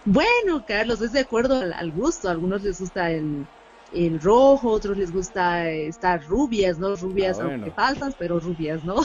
Bueno, 0.07 0.65
Carlos, 0.67 1.03
es 1.03 1.13
de 1.13 1.21
acuerdo 1.21 1.61
al 1.61 1.93
gusto. 1.93 2.29
A 2.29 2.31
algunos 2.31 2.63
les 2.63 2.81
gusta 2.81 3.11
el, 3.11 3.45
el 3.93 4.21
rojo, 4.21 4.71
otros 4.71 4.97
les 4.97 5.13
gusta 5.13 5.69
estar 5.71 6.25
rubias, 6.27 6.79
¿no? 6.79 6.95
Rubias, 6.97 7.39
Ah, 7.39 7.45
bueno. 7.45 7.55
aunque 7.65 7.71
falsas, 7.73 8.15
pero 8.19 8.39
rubias, 8.41 8.85
¿no? 8.85 8.97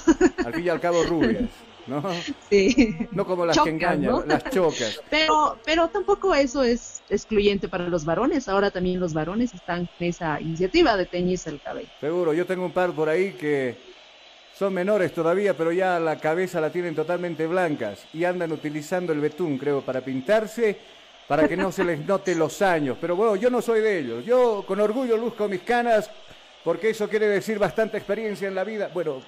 Al 0.46 0.54
fin 0.54 0.66
y 0.66 0.70
al 0.70 0.80
cabo 0.80 1.04
rubias, 1.04 1.50
¿no? 1.88 2.04
Sí. 2.50 2.96
No 3.12 3.26
como 3.26 3.46
las 3.46 3.58
que 3.60 3.70
engañan, 3.70 4.12
¿no? 4.12 4.24
las 4.26 4.44
chocas. 4.50 5.00
Pero, 5.10 5.58
pero 5.66 5.88
tampoco 5.90 6.34
eso 6.36 6.64
es 6.64 7.02
excluyente 7.10 7.68
para 7.68 7.88
los 7.90 8.06
varones. 8.06 8.48
Ahora 8.48 8.72
también 8.72 9.00
los 9.00 9.14
varones 9.14 9.54
están 9.54 9.90
en 10.00 10.08
esa 10.10 10.40
iniciativa 10.42 10.96
de 10.98 11.06
teñirse 11.06 11.50
el 11.50 11.60
cabello. 11.62 11.90
Seguro, 12.00 12.34
yo 12.34 12.46
tengo 12.46 12.66
un 12.66 12.72
par 12.72 12.92
por 12.94 13.10
ahí 13.10 13.34
que 13.34 13.76
son 14.58 14.74
menores 14.74 15.14
todavía, 15.14 15.56
pero 15.56 15.72
ya 15.72 16.00
la 16.00 16.18
cabeza 16.18 16.62
la 16.62 16.72
tienen 16.72 16.96
totalmente 16.96 17.46
blancas 17.46 18.06
y 18.14 18.24
andan 18.24 18.52
utilizando 18.52 19.12
el 19.14 19.20
betún, 19.20 19.58
creo, 19.58 19.82
para 19.82 20.02
pintarse, 20.02 20.78
para 21.28 21.48
que 21.48 21.58
no 21.58 21.72
se 21.72 21.84
les 21.84 22.06
note 22.06 22.36
los 22.36 22.62
años. 22.62 22.98
Pero 23.00 23.16
bueno, 23.16 23.36
yo 23.36 23.50
no 23.50 23.62
soy 23.62 23.82
de 23.82 24.00
ellos. 24.00 24.26
Yo 24.26 24.64
con 24.68 24.80
orgullo 24.80 25.18
luzco 25.18 25.48
mis 25.48 25.62
canas, 25.62 26.10
porque 26.64 26.90
eso 26.90 27.10
quiere 27.10 27.28
decir 27.28 27.60
bastante 27.60 27.98
experiencia 27.98 28.48
en 28.48 28.56
la 28.56 28.64
vida. 28.64 28.90
Bueno, 28.94 29.22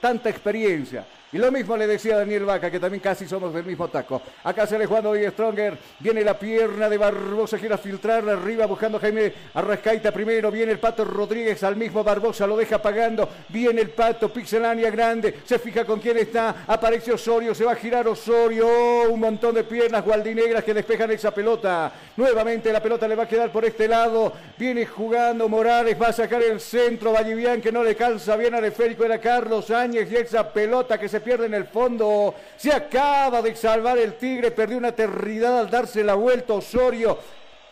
tanta 0.00 0.30
experiencia. 0.30 1.04
Y 1.32 1.38
lo 1.38 1.52
mismo 1.52 1.76
le 1.76 1.86
decía 1.86 2.16
Daniel 2.16 2.44
Vaca, 2.44 2.72
que 2.72 2.80
también 2.80 3.00
casi 3.00 3.28
somos 3.28 3.54
del 3.54 3.64
mismo 3.64 3.86
taco. 3.86 4.20
Acá 4.42 4.66
se 4.66 4.76
le 4.76 4.86
jugando 4.86 5.10
hoy 5.10 5.24
Stronger. 5.28 5.78
Viene 6.00 6.24
la 6.24 6.36
pierna 6.36 6.88
de 6.88 6.98
Barbosa, 6.98 7.56
quiere 7.56 7.78
filtrar 7.78 8.28
arriba 8.28 8.66
buscando 8.66 8.98
a 8.98 9.00
Jaime 9.00 9.32
Arrascaita 9.54 10.10
primero. 10.10 10.50
Viene 10.50 10.72
el 10.72 10.80
Pato 10.80 11.04
Rodríguez 11.04 11.62
al 11.62 11.76
mismo 11.76 12.02
Barbosa, 12.02 12.48
lo 12.48 12.56
deja 12.56 12.82
pagando. 12.82 13.28
Viene 13.48 13.80
el 13.80 13.90
Pato, 13.90 14.32
Pixelania 14.32 14.90
grande. 14.90 15.38
Se 15.44 15.60
fija 15.60 15.84
con 15.84 16.00
quién 16.00 16.18
está. 16.18 16.64
Aparece 16.66 17.12
Osorio, 17.12 17.54
se 17.54 17.64
va 17.64 17.72
a 17.72 17.76
girar 17.76 18.08
Osorio. 18.08 19.08
Un 19.08 19.20
montón 19.20 19.54
de 19.54 19.62
piernas 19.62 20.04
gualdinegras 20.04 20.64
que 20.64 20.74
despejan 20.74 21.12
esa 21.12 21.32
pelota. 21.32 21.92
Nuevamente 22.16 22.72
la 22.72 22.82
pelota 22.82 23.06
le 23.06 23.14
va 23.14 23.22
a 23.22 23.28
quedar 23.28 23.52
por 23.52 23.64
este 23.64 23.86
lado. 23.86 24.32
Viene 24.58 24.84
jugando 24.84 25.48
Morales, 25.48 25.96
va 26.00 26.08
a 26.08 26.12
sacar 26.12 26.42
el 26.42 26.60
centro. 26.60 27.12
Vallivian 27.12 27.60
que 27.60 27.70
no 27.70 27.84
le 27.84 27.94
calza 27.94 28.34
bien 28.34 28.52
al 28.56 28.64
esférico. 28.64 29.04
Era 29.04 29.20
Carlos 29.20 29.70
Áñez 29.70 30.10
y 30.10 30.16
esa 30.16 30.52
pelota 30.52 30.98
que 30.98 31.08
se 31.08 31.19
pierde 31.20 31.46
en 31.46 31.54
el 31.54 31.66
fondo. 31.66 32.34
Se 32.56 32.72
acaba 32.72 33.40
de 33.42 33.54
salvar 33.54 33.98
el 33.98 34.14
Tigre. 34.14 34.50
Perdió 34.50 34.78
una 34.78 34.88
eternidad 34.88 35.60
al 35.60 35.70
darse 35.70 36.02
la 36.02 36.14
vuelta 36.14 36.54
Osorio. 36.54 37.18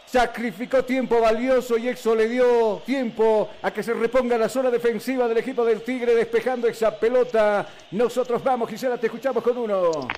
Sacrificó 0.07 0.85
tiempo 0.85 1.21
valioso 1.21 1.77
y 1.77 1.89
eso 1.89 2.15
le 2.15 2.29
dio 2.29 2.81
tiempo 2.87 3.51
a 3.61 3.71
que 3.71 3.83
se 3.83 3.93
reponga 3.93 4.39
la 4.39 4.49
zona 4.49 4.71
defensiva 4.71 5.29
del 5.29 5.37
equipo 5.37 5.65
del 5.67 5.83
Tigre 5.83 6.15
despejando 6.15 6.67
esa 6.67 6.99
pelota. 6.99 7.67
Nosotros 7.91 8.43
vamos, 8.43 8.71
Gisela, 8.71 8.97
te 8.97 9.09
escuchamos 9.09 9.43
con 9.43 9.59
uno. 9.59 10.09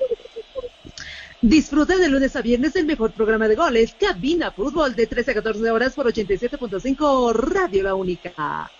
Disfruta 1.42 1.96
de 1.96 2.08
lunes 2.08 2.36
a 2.36 2.42
viernes 2.42 2.76
el 2.76 2.84
mejor 2.84 3.12
programa 3.12 3.48
de 3.48 3.56
goles, 3.56 3.96
Cabina 3.98 4.52
Fútbol, 4.52 4.94
de 4.94 5.06
13 5.06 5.30
a 5.30 5.34
14 5.34 5.70
horas 5.70 5.94
por 5.94 6.06
87.5 6.06 7.32
Radio 7.32 7.82
La 7.82 7.94
Única. 7.94 8.70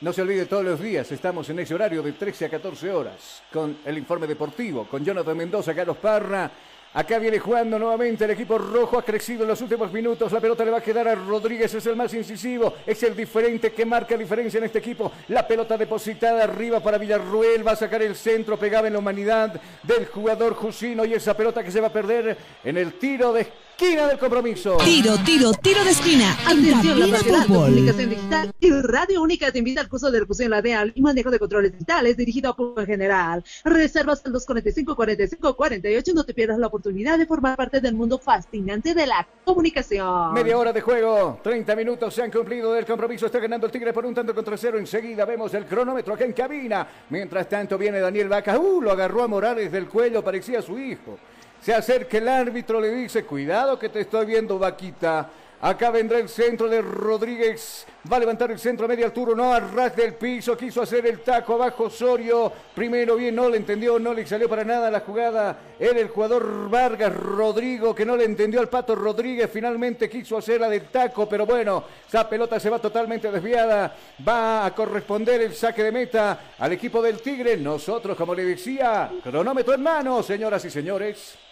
No 0.00 0.14
se 0.14 0.22
olvide 0.22 0.46
todos 0.46 0.64
los 0.64 0.80
días, 0.80 1.12
estamos 1.12 1.50
en 1.50 1.58
ese 1.58 1.74
horario 1.74 2.02
de 2.02 2.12
13 2.12 2.46
a 2.46 2.48
14 2.48 2.90
horas 2.90 3.42
con 3.52 3.80
el 3.84 3.98
informe 3.98 4.26
deportivo, 4.26 4.86
con 4.86 5.04
Jonathan 5.04 5.36
Mendoza, 5.36 5.74
Carlos 5.74 5.98
Parra. 5.98 6.50
Acá 6.94 7.18
viene 7.18 7.38
jugando 7.38 7.78
nuevamente 7.78 8.24
el 8.24 8.30
equipo 8.30 8.56
rojo, 8.56 8.98
ha 8.98 9.04
crecido 9.04 9.42
en 9.42 9.48
los 9.48 9.60
últimos 9.60 9.92
minutos, 9.92 10.32
la 10.32 10.40
pelota 10.40 10.64
le 10.64 10.70
va 10.70 10.78
a 10.78 10.82
quedar 10.82 11.06
a 11.06 11.14
Rodríguez, 11.14 11.74
es 11.74 11.84
el 11.84 11.96
más 11.96 12.14
incisivo, 12.14 12.76
es 12.86 13.02
el 13.02 13.14
diferente 13.14 13.72
que 13.72 13.84
marca 13.84 14.16
diferencia 14.16 14.56
en 14.56 14.64
este 14.64 14.78
equipo. 14.78 15.12
La 15.28 15.46
pelota 15.46 15.76
depositada 15.76 16.44
arriba 16.44 16.80
para 16.80 16.96
Villarruel, 16.96 17.64
va 17.64 17.72
a 17.72 17.76
sacar 17.76 18.00
el 18.00 18.16
centro, 18.16 18.56
pegaba 18.56 18.86
en 18.86 18.94
la 18.94 19.00
humanidad 19.00 19.60
del 19.82 20.06
jugador 20.06 20.54
Jusino 20.54 21.04
y 21.04 21.12
esa 21.12 21.36
pelota 21.36 21.62
que 21.62 21.70
se 21.70 21.80
va 21.80 21.88
a 21.88 21.92
perder 21.92 22.38
en 22.64 22.78
el 22.78 22.94
tiro 22.94 23.34
de 23.34 23.46
esquina 23.80 24.06
del 24.08 24.18
compromiso. 24.18 24.76
Tiro, 24.84 25.16
tiro, 25.24 25.52
tiro 25.54 25.82
de 25.82 25.90
esquina. 25.90 26.36
En 26.50 26.58
Atención, 26.58 27.00
la 27.00 27.16
Fútbol. 27.16 27.46
comunicación 27.46 28.10
digital 28.10 28.52
y 28.60 28.70
Radio 28.72 29.22
Única 29.22 29.50
te 29.50 29.58
invita 29.58 29.80
al 29.80 29.88
curso 29.88 30.10
de 30.10 30.20
reposición 30.20 30.50
lateral 30.50 30.92
y 30.94 31.00
manejo 31.00 31.30
de 31.30 31.38
controles 31.38 31.72
digitales 31.72 32.14
dirigido 32.18 32.50
a 32.50 32.56
público 32.56 32.82
en 32.82 32.86
general. 32.86 33.42
Reservas 33.64 34.20
al 34.26 34.32
245 34.32 34.94
45 34.94 35.56
48 35.56 36.12
no 36.14 36.24
te 36.24 36.34
pierdas 36.34 36.58
la 36.58 36.66
oportunidad 36.66 37.16
de 37.16 37.24
formar 37.24 37.56
parte 37.56 37.80
del 37.80 37.94
mundo 37.94 38.18
fascinante 38.18 38.92
de 38.92 39.06
la 39.06 39.26
comunicación. 39.44 40.34
Media 40.34 40.58
hora 40.58 40.74
de 40.74 40.82
juego, 40.82 41.40
30 41.42 41.74
minutos 41.74 42.12
se 42.12 42.22
han 42.22 42.30
cumplido 42.30 42.74
del 42.74 42.84
compromiso. 42.84 43.26
Está 43.26 43.38
ganando 43.38 43.64
el 43.64 43.72
Tigre 43.72 43.94
por 43.94 44.04
un 44.04 44.14
tanto 44.14 44.34
contra 44.34 44.58
cero. 44.58 44.78
Enseguida 44.78 45.24
vemos 45.24 45.54
el 45.54 45.64
cronómetro 45.64 46.12
acá 46.12 46.26
en 46.26 46.34
cabina. 46.34 46.86
Mientras 47.08 47.48
tanto 47.48 47.78
viene 47.78 47.98
Daniel 47.98 48.28
Vaca. 48.28 48.58
Uh, 48.58 48.82
lo 48.82 48.92
agarró 48.92 49.22
a 49.22 49.28
Morales 49.28 49.72
del 49.72 49.88
cuello, 49.88 50.22
parecía 50.22 50.60
su 50.60 50.78
hijo. 50.78 51.18
Se 51.60 51.74
acerca 51.74 52.16
el 52.18 52.28
árbitro, 52.28 52.80
le 52.80 52.90
dice, 52.90 53.24
cuidado 53.24 53.78
que 53.78 53.90
te 53.90 54.00
estoy 54.00 54.26
viendo, 54.26 54.58
Vaquita. 54.58 55.28
Acá 55.62 55.90
vendrá 55.90 56.18
el 56.18 56.30
centro 56.30 56.70
de 56.70 56.80
Rodríguez. 56.80 57.86
Va 58.10 58.16
a 58.16 58.20
levantar 58.20 58.50
el 58.50 58.58
centro 58.58 58.86
a 58.86 58.88
media 58.88 59.04
altura, 59.04 59.34
no 59.36 59.52
a 59.52 59.60
ras 59.60 59.94
del 59.94 60.14
piso. 60.14 60.56
Quiso 60.56 60.80
hacer 60.80 61.04
el 61.06 61.20
taco 61.20 61.52
abajo 61.52 61.84
Osorio. 61.84 62.50
Primero 62.74 63.16
bien, 63.16 63.34
no 63.34 63.46
le 63.50 63.58
entendió, 63.58 63.98
no 63.98 64.14
le 64.14 64.26
salió 64.26 64.48
para 64.48 64.64
nada 64.64 64.90
la 64.90 65.00
jugada. 65.00 65.58
Era 65.78 66.00
el 66.00 66.08
jugador 66.08 66.70
Vargas 66.70 67.14
Rodrigo 67.14 67.94
que 67.94 68.06
no 68.06 68.16
le 68.16 68.24
entendió 68.24 68.58
al 68.58 68.70
Pato 68.70 68.94
Rodríguez. 68.94 69.50
Finalmente 69.52 70.08
quiso 70.08 70.38
hacer 70.38 70.62
la 70.62 70.70
del 70.70 70.88
taco, 70.88 71.28
pero 71.28 71.44
bueno, 71.44 71.84
esa 72.08 72.26
pelota 72.26 72.58
se 72.58 72.70
va 72.70 72.78
totalmente 72.78 73.30
desviada. 73.30 73.94
Va 74.26 74.64
a 74.64 74.74
corresponder 74.74 75.42
el 75.42 75.54
saque 75.54 75.82
de 75.82 75.92
meta 75.92 76.40
al 76.58 76.72
equipo 76.72 77.02
del 77.02 77.20
Tigre. 77.20 77.58
Nosotros, 77.58 78.16
como 78.16 78.34
le 78.34 78.46
decía, 78.46 79.10
cronómetro 79.22 79.74
en 79.74 79.82
mano, 79.82 80.22
señoras 80.22 80.64
y 80.64 80.70
señores. 80.70 81.49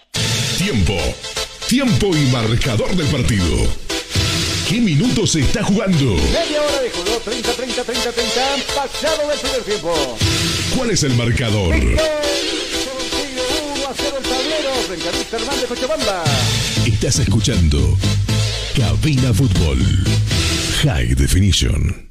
Tiempo. 0.58 0.96
Tiempo 1.68 2.08
y 2.16 2.26
marcador 2.32 2.94
del 2.96 3.06
partido. 3.06 3.46
¿Qué 4.68 4.80
minutos 4.80 5.30
se 5.30 5.40
está 5.40 5.62
jugando? 5.62 6.16
Media 6.16 6.60
hora 6.60 6.82
de 6.82 6.90
juego, 6.90 7.16
30, 7.24 7.52
30, 7.52 7.84
30, 7.84 8.12
30. 8.12 8.56
Pasado 8.74 9.28
del 9.28 9.38
primer 9.38 9.62
tiempo. 9.62 10.18
¿Cuál 10.76 10.90
es 10.90 11.04
el 11.04 11.14
marcador? 11.14 11.76
1 11.76 12.00
a 13.88 13.94
0 13.94 14.16
el 14.18 14.28
tablero 14.28 14.74
frente 14.88 15.08
a 15.08 15.12
Luis 15.12 15.32
Hernández 15.32 15.66
Cochabamba. 15.68 16.24
Estás 16.84 17.20
escuchando 17.20 17.96
Cabina 18.76 19.32
Fútbol 19.32 19.78
High 20.82 21.14
Definition. 21.14 22.07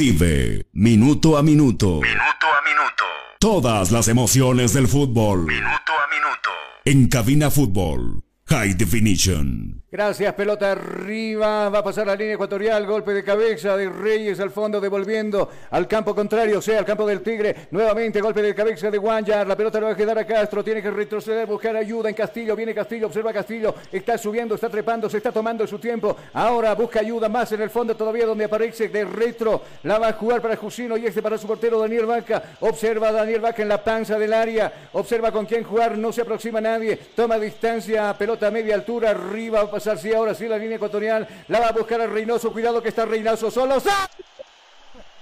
Vive 0.00 0.64
minuto 0.72 1.36
a 1.36 1.42
minuto. 1.42 2.00
Minuto 2.00 2.46
a 2.46 2.62
minuto. 2.64 3.04
Todas 3.38 3.90
las 3.90 4.08
emociones 4.08 4.72
del 4.72 4.88
fútbol. 4.88 5.44
Minuto 5.44 5.92
a 5.92 6.08
minuto. 6.08 6.50
En 6.86 7.06
Cabina 7.06 7.50
Fútbol 7.50 8.24
High 8.46 8.78
Definition. 8.78 9.79
Gracias, 9.92 10.32
pelota 10.34 10.70
arriba, 10.70 11.68
va 11.68 11.80
a 11.80 11.82
pasar 11.82 12.06
la 12.06 12.14
línea 12.14 12.34
ecuatorial, 12.34 12.86
golpe 12.86 13.12
de 13.12 13.24
cabeza 13.24 13.76
de 13.76 13.88
Reyes 13.88 14.38
al 14.38 14.52
fondo, 14.52 14.80
devolviendo 14.80 15.50
al 15.68 15.88
campo 15.88 16.14
contrario, 16.14 16.60
o 16.60 16.62
sea, 16.62 16.78
al 16.78 16.84
campo 16.84 17.04
del 17.04 17.22
Tigre, 17.22 17.66
nuevamente 17.72 18.20
golpe 18.20 18.40
de 18.40 18.54
cabeza 18.54 18.88
de 18.88 18.98
Guanyar, 18.98 19.48
la 19.48 19.56
pelota 19.56 19.80
le 19.80 19.86
va 19.86 19.90
a 19.90 19.96
quedar 19.96 20.16
a 20.16 20.24
Castro, 20.24 20.62
tiene 20.62 20.80
que 20.80 20.92
retroceder, 20.92 21.44
buscar 21.48 21.74
ayuda 21.74 22.08
en 22.08 22.14
Castillo, 22.14 22.54
viene 22.54 22.72
Castillo, 22.72 23.08
observa 23.08 23.32
Castillo, 23.32 23.74
está 23.90 24.16
subiendo, 24.16 24.54
está 24.54 24.68
trepando, 24.68 25.10
se 25.10 25.16
está 25.16 25.32
tomando 25.32 25.66
su 25.66 25.80
tiempo, 25.80 26.16
ahora 26.34 26.72
busca 26.76 27.00
ayuda 27.00 27.28
más 27.28 27.50
en 27.50 27.62
el 27.62 27.70
fondo 27.70 27.96
todavía 27.96 28.26
donde 28.26 28.44
aparece 28.44 28.90
de 28.90 29.04
retro, 29.04 29.60
la 29.82 29.98
va 29.98 30.10
a 30.10 30.12
jugar 30.12 30.40
para 30.40 30.54
Jusino 30.54 30.96
y 30.96 31.06
este 31.06 31.20
para 31.20 31.36
su 31.36 31.48
portero 31.48 31.80
Daniel 31.80 32.06
Vaca, 32.06 32.40
observa 32.60 33.08
a 33.08 33.12
Daniel 33.12 33.40
Vaca 33.40 33.60
en 33.62 33.68
la 33.68 33.82
panza 33.82 34.20
del 34.20 34.34
área, 34.34 34.72
observa 34.92 35.32
con 35.32 35.46
quién 35.46 35.64
jugar, 35.64 35.98
no 35.98 36.12
se 36.12 36.22
aproxima 36.22 36.60
nadie, 36.60 36.96
toma 37.16 37.40
distancia, 37.40 38.14
pelota 38.16 38.46
a 38.46 38.50
media 38.52 38.76
altura, 38.76 39.10
arriba, 39.10 39.62
ahora 39.86 40.34
sí, 40.34 40.46
la 40.46 40.58
línea 40.58 40.76
ecuatorial. 40.76 41.26
La 41.48 41.60
va 41.60 41.68
a 41.68 41.72
buscar 41.72 42.00
a 42.00 42.06
Reynoso. 42.06 42.52
Cuidado 42.52 42.82
que 42.82 42.90
está 42.90 43.04
Reynoso 43.04 43.50
solo. 43.50 43.80
¡Sa! 43.80 44.08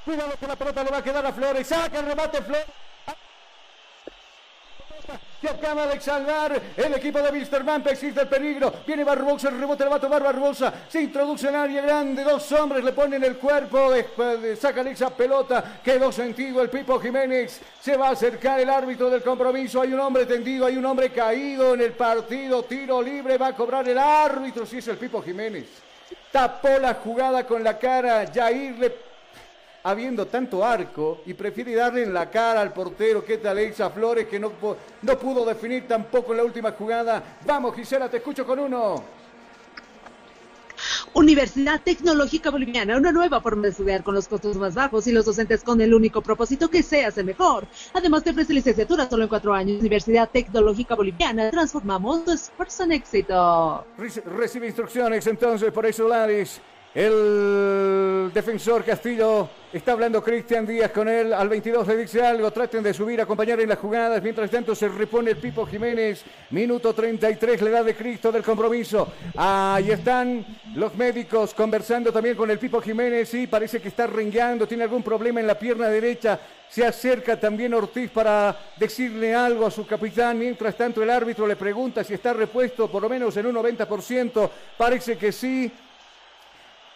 Cuidado 0.04 0.32
que 0.38 0.46
la 0.46 0.56
pelota 0.56 0.84
le 0.84 0.90
va 0.90 0.98
a 0.98 1.04
quedar 1.04 1.26
a 1.26 1.32
Flores. 1.32 1.66
Saca 1.66 1.98
el 1.98 2.06
remate 2.06 2.42
Flores. 2.42 2.66
Que 5.40 5.48
acaba 5.48 5.86
de 5.86 6.00
salvar 6.00 6.60
el 6.76 6.94
equipo 6.94 7.22
de 7.22 7.30
Wilstermann. 7.30 7.84
Existe 7.86 8.22
el 8.22 8.28
peligro. 8.28 8.72
Viene 8.84 9.04
Barbosa. 9.04 9.50
El 9.50 9.60
rebote 9.60 9.84
le 9.84 9.90
va 9.90 9.96
a 9.96 10.00
tomar 10.00 10.20
Barbosa. 10.20 10.74
Se 10.88 11.00
introduce 11.00 11.48
en 11.48 11.54
área 11.54 11.80
grande. 11.80 12.24
Dos 12.24 12.50
hombres 12.52 12.82
le 12.82 12.92
ponen 12.92 13.22
el 13.22 13.36
cuerpo. 13.36 13.92
Sacan 14.60 14.88
esa 14.88 15.10
pelota. 15.10 15.80
Quedó 15.84 16.10
sentido 16.10 16.60
el 16.60 16.70
Pipo 16.70 16.98
Jiménez. 16.98 17.60
Se 17.80 17.96
va 17.96 18.08
a 18.08 18.12
acercar 18.12 18.58
el 18.58 18.68
árbitro 18.68 19.08
del 19.08 19.22
compromiso. 19.22 19.80
Hay 19.80 19.92
un 19.92 20.00
hombre 20.00 20.26
tendido. 20.26 20.66
Hay 20.66 20.76
un 20.76 20.84
hombre 20.84 21.10
caído 21.10 21.74
en 21.74 21.82
el 21.82 21.92
partido. 21.92 22.64
Tiro 22.64 23.00
libre. 23.00 23.38
Va 23.38 23.48
a 23.48 23.56
cobrar 23.56 23.88
el 23.88 23.98
árbitro. 23.98 24.66
Si 24.66 24.78
es 24.78 24.88
el 24.88 24.96
Pipo 24.96 25.22
Jiménez. 25.22 25.66
Tapó 26.32 26.80
la 26.80 26.94
jugada 26.94 27.46
con 27.46 27.62
la 27.62 27.78
cara. 27.78 28.26
Jair 28.34 28.76
le 28.76 29.07
habiendo 29.90 30.26
tanto 30.26 30.64
arco 30.64 31.20
y 31.26 31.34
prefiere 31.34 31.74
darle 31.74 32.02
en 32.02 32.12
la 32.12 32.30
cara 32.30 32.60
al 32.60 32.72
portero 32.72 33.24
que 33.24 33.38
tal 33.38 33.58
Elsa 33.58 33.90
Flores 33.90 34.26
que 34.26 34.38
no, 34.38 34.52
no 35.02 35.18
pudo 35.18 35.44
definir 35.44 35.86
tampoco 35.86 36.32
en 36.32 36.38
la 36.38 36.44
última 36.44 36.72
jugada. 36.72 37.38
Vamos 37.46 37.74
Gisela, 37.74 38.08
te 38.08 38.18
escucho 38.18 38.46
con 38.46 38.58
uno. 38.58 39.18
Universidad 41.14 41.80
Tecnológica 41.82 42.50
Boliviana, 42.50 42.96
una 42.96 43.10
nueva 43.10 43.40
forma 43.40 43.62
de 43.62 43.70
estudiar 43.70 44.02
con 44.02 44.14
los 44.14 44.28
costos 44.28 44.56
más 44.56 44.74
bajos 44.74 45.06
y 45.06 45.12
los 45.12 45.24
docentes 45.24 45.64
con 45.64 45.80
el 45.80 45.92
único 45.92 46.22
propósito 46.22 46.68
que 46.70 46.82
seas 46.82 47.18
el 47.18 47.24
mejor. 47.24 47.66
Además 47.94 48.22
te 48.22 48.30
ofrece 48.30 48.52
licenciatura 48.52 49.08
solo 49.08 49.24
en 49.24 49.28
cuatro 49.28 49.52
años. 49.52 49.80
Universidad 49.80 50.28
Tecnológica 50.30 50.94
Boliviana, 50.94 51.50
transformamos 51.50 52.24
tu 52.24 52.32
esfuerzo 52.32 52.84
en 52.84 52.92
éxito. 52.92 53.84
Recibe 53.96 54.66
instrucciones 54.66 55.26
entonces 55.26 55.72
por 55.72 55.86
eso, 55.86 56.06
Laris. 56.06 56.60
El 56.94 58.30
defensor 58.32 58.84
Castillo 58.84 59.48
está 59.72 59.92
hablando 59.92 60.22
Cristian 60.22 60.66
Díaz 60.66 60.90
con 60.92 61.08
él. 61.08 61.32
Al 61.32 61.48
22 61.48 61.86
le 61.86 61.96
dice 61.96 62.24
algo. 62.24 62.50
Traten 62.50 62.82
de 62.82 62.94
subir, 62.94 63.20
acompañar 63.20 63.60
en 63.60 63.68
las 63.68 63.78
jugadas. 63.78 64.22
Mientras 64.22 64.50
tanto 64.50 64.74
se 64.74 64.88
repone 64.88 65.32
el 65.32 65.36
Pipo 65.36 65.66
Jiménez. 65.66 66.24
Minuto 66.50 66.94
33, 66.94 67.60
la 67.62 67.70
edad 67.70 67.84
de 67.84 67.94
Cristo 67.94 68.32
del 68.32 68.42
compromiso. 68.42 69.12
Ahí 69.36 69.90
están 69.90 70.44
los 70.74 70.94
médicos 70.94 71.54
conversando 71.54 72.12
también 72.12 72.36
con 72.36 72.50
el 72.50 72.58
Pipo 72.58 72.80
Jiménez. 72.80 73.28
Sí, 73.28 73.46
parece 73.46 73.80
que 73.80 73.88
está 73.88 74.06
rengueando. 74.06 74.66
Tiene 74.66 74.84
algún 74.84 75.02
problema 75.02 75.40
en 75.40 75.46
la 75.46 75.58
pierna 75.58 75.88
derecha. 75.88 76.38
Se 76.68 76.84
acerca 76.84 77.38
también 77.38 77.72
Ortiz 77.72 78.10
para 78.10 78.56
decirle 78.76 79.34
algo 79.34 79.66
a 79.66 79.70
su 79.70 79.86
capitán. 79.86 80.38
Mientras 80.38 80.76
tanto 80.76 81.02
el 81.02 81.10
árbitro 81.10 81.46
le 81.46 81.56
pregunta 81.56 82.04
si 82.04 82.14
está 82.14 82.32
repuesto 82.32 82.90
por 82.90 83.02
lo 83.02 83.08
menos 83.08 83.36
en 83.36 83.46
un 83.46 83.54
90%. 83.56 84.50
Parece 84.76 85.16
que 85.16 85.32
sí. 85.32 85.72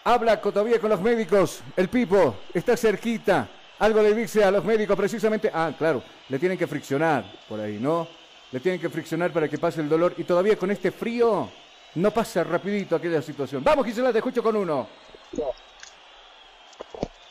Habla 0.05 0.41
todavía 0.41 0.81
con 0.81 0.91
los 0.91 1.01
médicos. 1.01 1.61
El 1.77 1.89
Pipo 1.89 2.35
está 2.53 2.77
cerquita. 2.77 3.49
Algo 3.79 4.03
le 4.03 4.15
dice 4.15 4.43
a 4.43 4.51
los 4.51 4.65
médicos 4.65 4.97
precisamente. 4.97 5.51
Ah, 5.53 5.73
claro, 5.79 6.03
le 6.29 6.39
tienen 6.41 6.59
que 6.59 6.67
friccionar 6.67 7.25
por 7.49 7.61
ahí, 7.61 7.79
¿no? 7.81 8.09
Le 8.51 8.59
tienen 8.59 8.81
que 8.81 8.89
friccionar 8.89 9.33
para 9.33 9.49
que 9.49 9.59
pase 9.59 9.81
el 9.81 9.89
dolor. 9.89 10.15
Y 10.19 10.25
todavía 10.25 10.57
con 10.57 10.73
este 10.73 10.91
frío 10.91 11.49
no 11.95 12.11
pasa 12.11 12.43
rapidito 12.43 12.97
aquella 12.97 13.23
situación. 13.23 13.63
Vamos, 13.63 13.87
Gisela, 13.87 14.11
te 14.11 14.19
escucho 14.19 14.43
con 14.43 14.57
uno. 14.57 14.89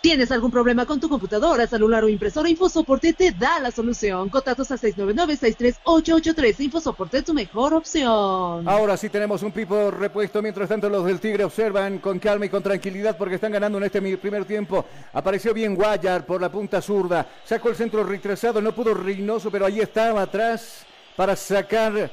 ¿Tienes 0.02 0.32
algún 0.32 0.50
problema 0.50 0.88
con 0.88 1.00
tu 1.00 1.08
computadora, 1.08 1.68
celular 1.68 2.04
o 2.04 2.10
impresora? 2.10 2.50
InfoSoporte 2.50 3.14
te 3.14 3.32
da 3.34 3.60
la 3.60 3.70
solución. 3.70 4.30
Contactos 4.30 4.72
a 4.72 4.76
699-63883. 4.78 6.60
InfoSoporte 6.60 7.22
tu 7.22 7.36
mejor 7.36 7.76
opción. 7.76 8.68
Ahora 8.68 8.98
sí 8.98 9.10
tenemos 9.10 9.44
un 9.44 9.52
pipo 9.52 9.92
repuesto. 9.92 10.42
Mientras 10.42 10.68
tanto, 10.70 10.90
los 10.90 11.06
del 11.06 11.20
Tigre 11.20 11.44
observan 11.44 12.00
con 12.00 12.18
calma 12.18 12.48
y 12.48 12.50
con 12.50 12.64
tranquilidad 12.64 13.16
porque 13.16 13.36
están 13.36 13.52
ganando 13.52 13.78
en 13.78 13.84
este 13.84 14.02
primer 14.18 14.46
tiempo. 14.46 14.84
Apareció 15.14 15.54
bien 15.54 15.76
Guayar 15.76 16.26
por 16.26 16.42
la 16.42 16.52
punta 16.52 16.82
zurda. 16.82 17.28
Sacó 17.46 17.70
el 17.70 17.76
centro 17.76 18.04
retrasado. 18.04 18.60
No 18.60 18.74
pudo 18.74 18.96
Reynoso, 18.96 19.52
pero 19.52 19.68
ahí 19.68 19.82
estaba 19.82 20.24
atrás 20.24 20.84
para 21.16 21.36
sacar 21.36 22.10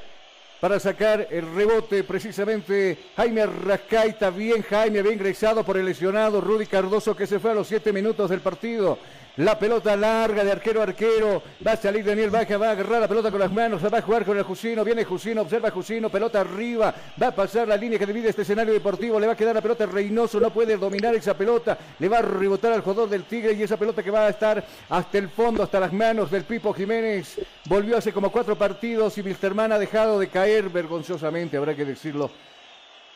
para 0.60 0.80
sacar 0.80 1.28
el 1.30 1.54
rebote 1.54 2.02
precisamente 2.02 2.98
Jaime 3.16 3.42
Arrascaita, 3.42 4.30
bien 4.30 4.62
Jaime, 4.62 4.98
había 4.98 5.12
ingresado 5.12 5.64
por 5.64 5.76
el 5.76 5.86
lesionado 5.86 6.40
Rudy 6.40 6.66
Cardoso 6.66 7.16
que 7.16 7.26
se 7.26 7.38
fue 7.38 7.52
a 7.52 7.54
los 7.54 7.68
siete 7.68 7.92
minutos 7.92 8.30
del 8.30 8.40
partido. 8.40 8.98
La 9.38 9.56
pelota 9.56 9.96
larga 9.96 10.42
de 10.42 10.50
arquero 10.50 10.80
a 10.80 10.82
arquero. 10.82 11.40
Va 11.64 11.72
a 11.72 11.76
salir 11.76 12.04
Daniel 12.04 12.28
Baja, 12.28 12.56
va 12.56 12.70
a 12.70 12.72
agarrar 12.72 13.02
la 13.02 13.06
pelota 13.06 13.30
con 13.30 13.38
las 13.38 13.52
manos, 13.52 13.80
va 13.84 13.98
a 13.98 14.02
jugar 14.02 14.24
con 14.24 14.36
el 14.36 14.42
Jusino. 14.42 14.82
Viene 14.82 15.04
Jusino, 15.04 15.42
observa 15.42 15.70
Jusino, 15.70 16.10
pelota 16.10 16.40
arriba. 16.40 16.92
Va 17.22 17.28
a 17.28 17.34
pasar 17.34 17.68
la 17.68 17.76
línea 17.76 18.00
que 18.00 18.06
divide 18.06 18.30
este 18.30 18.42
escenario 18.42 18.72
deportivo. 18.72 19.20
Le 19.20 19.28
va 19.28 19.34
a 19.34 19.36
quedar 19.36 19.54
la 19.54 19.60
pelota 19.62 19.86
Reynoso, 19.86 20.40
no 20.40 20.50
puede 20.50 20.76
dominar 20.76 21.14
esa 21.14 21.34
pelota. 21.34 21.78
Le 22.00 22.08
va 22.08 22.18
a 22.18 22.22
rebotar 22.22 22.72
al 22.72 22.80
jugador 22.80 23.08
del 23.08 23.24
Tigre 23.26 23.52
y 23.52 23.62
esa 23.62 23.76
pelota 23.76 24.02
que 24.02 24.10
va 24.10 24.26
a 24.26 24.30
estar 24.30 24.64
hasta 24.88 25.18
el 25.18 25.28
fondo, 25.28 25.62
hasta 25.62 25.78
las 25.78 25.92
manos 25.92 26.32
del 26.32 26.42
Pipo 26.42 26.72
Jiménez. 26.72 27.40
Volvió 27.66 27.96
hace 27.96 28.12
como 28.12 28.32
cuatro 28.32 28.58
partidos 28.58 29.18
y 29.18 29.20
Wilstermann 29.20 29.70
ha 29.70 29.78
dejado 29.78 30.18
de 30.18 30.26
caer 30.26 30.68
vergonzosamente, 30.68 31.56
habrá 31.56 31.76
que 31.76 31.84
decirlo 31.84 32.28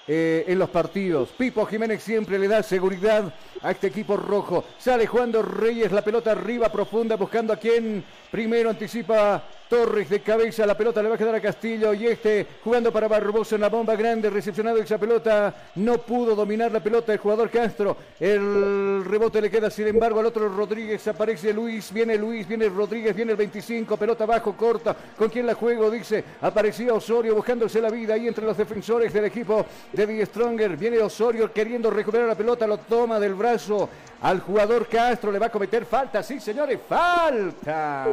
eh, 0.08 0.44
en 0.48 0.58
los 0.58 0.68
partidos. 0.70 1.28
Pipo 1.30 1.64
Jiménez 1.66 2.02
siempre 2.02 2.38
le 2.38 2.48
da 2.48 2.62
seguridad 2.62 3.32
a 3.62 3.70
este 3.70 3.86
equipo 3.86 4.16
rojo. 4.16 4.64
Sale 4.78 5.06
jugando 5.06 5.42
Reyes, 5.42 5.92
la 5.92 6.02
pelota 6.02 6.32
arriba 6.32 6.70
profunda, 6.70 7.16
buscando 7.16 7.52
a 7.52 7.56
quien 7.56 8.04
primero 8.30 8.70
anticipa 8.70 9.44
Torres 9.72 10.10
de 10.10 10.20
cabeza, 10.20 10.66
la 10.66 10.76
pelota 10.76 11.02
le 11.02 11.08
va 11.08 11.14
a 11.14 11.18
quedar 11.18 11.34
a 11.34 11.40
Castillo 11.40 11.94
y 11.94 12.06
este 12.06 12.46
jugando 12.62 12.92
para 12.92 13.08
Barbosa 13.08 13.54
en 13.54 13.62
la 13.62 13.70
bomba 13.70 13.96
grande, 13.96 14.28
recepcionado 14.28 14.76
esa 14.76 14.98
pelota, 14.98 15.70
no 15.76 15.96
pudo 15.96 16.34
dominar 16.34 16.70
la 16.70 16.80
pelota 16.80 17.10
el 17.10 17.18
jugador 17.18 17.48
Castro, 17.48 17.96
el 18.20 19.02
rebote 19.02 19.40
le 19.40 19.50
queda 19.50 19.70
sin 19.70 19.86
embargo 19.86 20.20
al 20.20 20.26
otro 20.26 20.46
Rodríguez, 20.50 21.08
aparece 21.08 21.54
Luis, 21.54 21.90
viene 21.90 22.18
Luis, 22.18 22.46
viene 22.46 22.68
Rodríguez, 22.68 23.16
viene 23.16 23.30
el 23.30 23.38
25, 23.38 23.96
pelota 23.96 24.24
abajo, 24.24 24.54
corta, 24.54 24.94
¿con 25.16 25.30
quién 25.30 25.46
la 25.46 25.54
juego? 25.54 25.90
Dice, 25.90 26.22
aparecía 26.42 26.92
Osorio 26.92 27.34
buscándose 27.34 27.80
la 27.80 27.88
vida 27.88 28.12
ahí 28.12 28.28
entre 28.28 28.44
los 28.44 28.58
defensores 28.58 29.10
del 29.10 29.24
equipo 29.24 29.64
de 29.90 30.06
Die 30.06 30.26
Stronger, 30.26 30.76
viene 30.76 30.98
Osorio 30.98 31.50
queriendo 31.50 31.88
recuperar 31.88 32.28
la 32.28 32.34
pelota, 32.34 32.66
lo 32.66 32.76
toma 32.76 33.18
del 33.18 33.32
brazo 33.32 33.88
al 34.20 34.40
jugador 34.40 34.86
Castro, 34.86 35.32
le 35.32 35.38
va 35.38 35.46
a 35.46 35.50
cometer 35.50 35.86
falta, 35.86 36.22
sí 36.22 36.40
señores, 36.40 36.78
falta. 36.86 38.06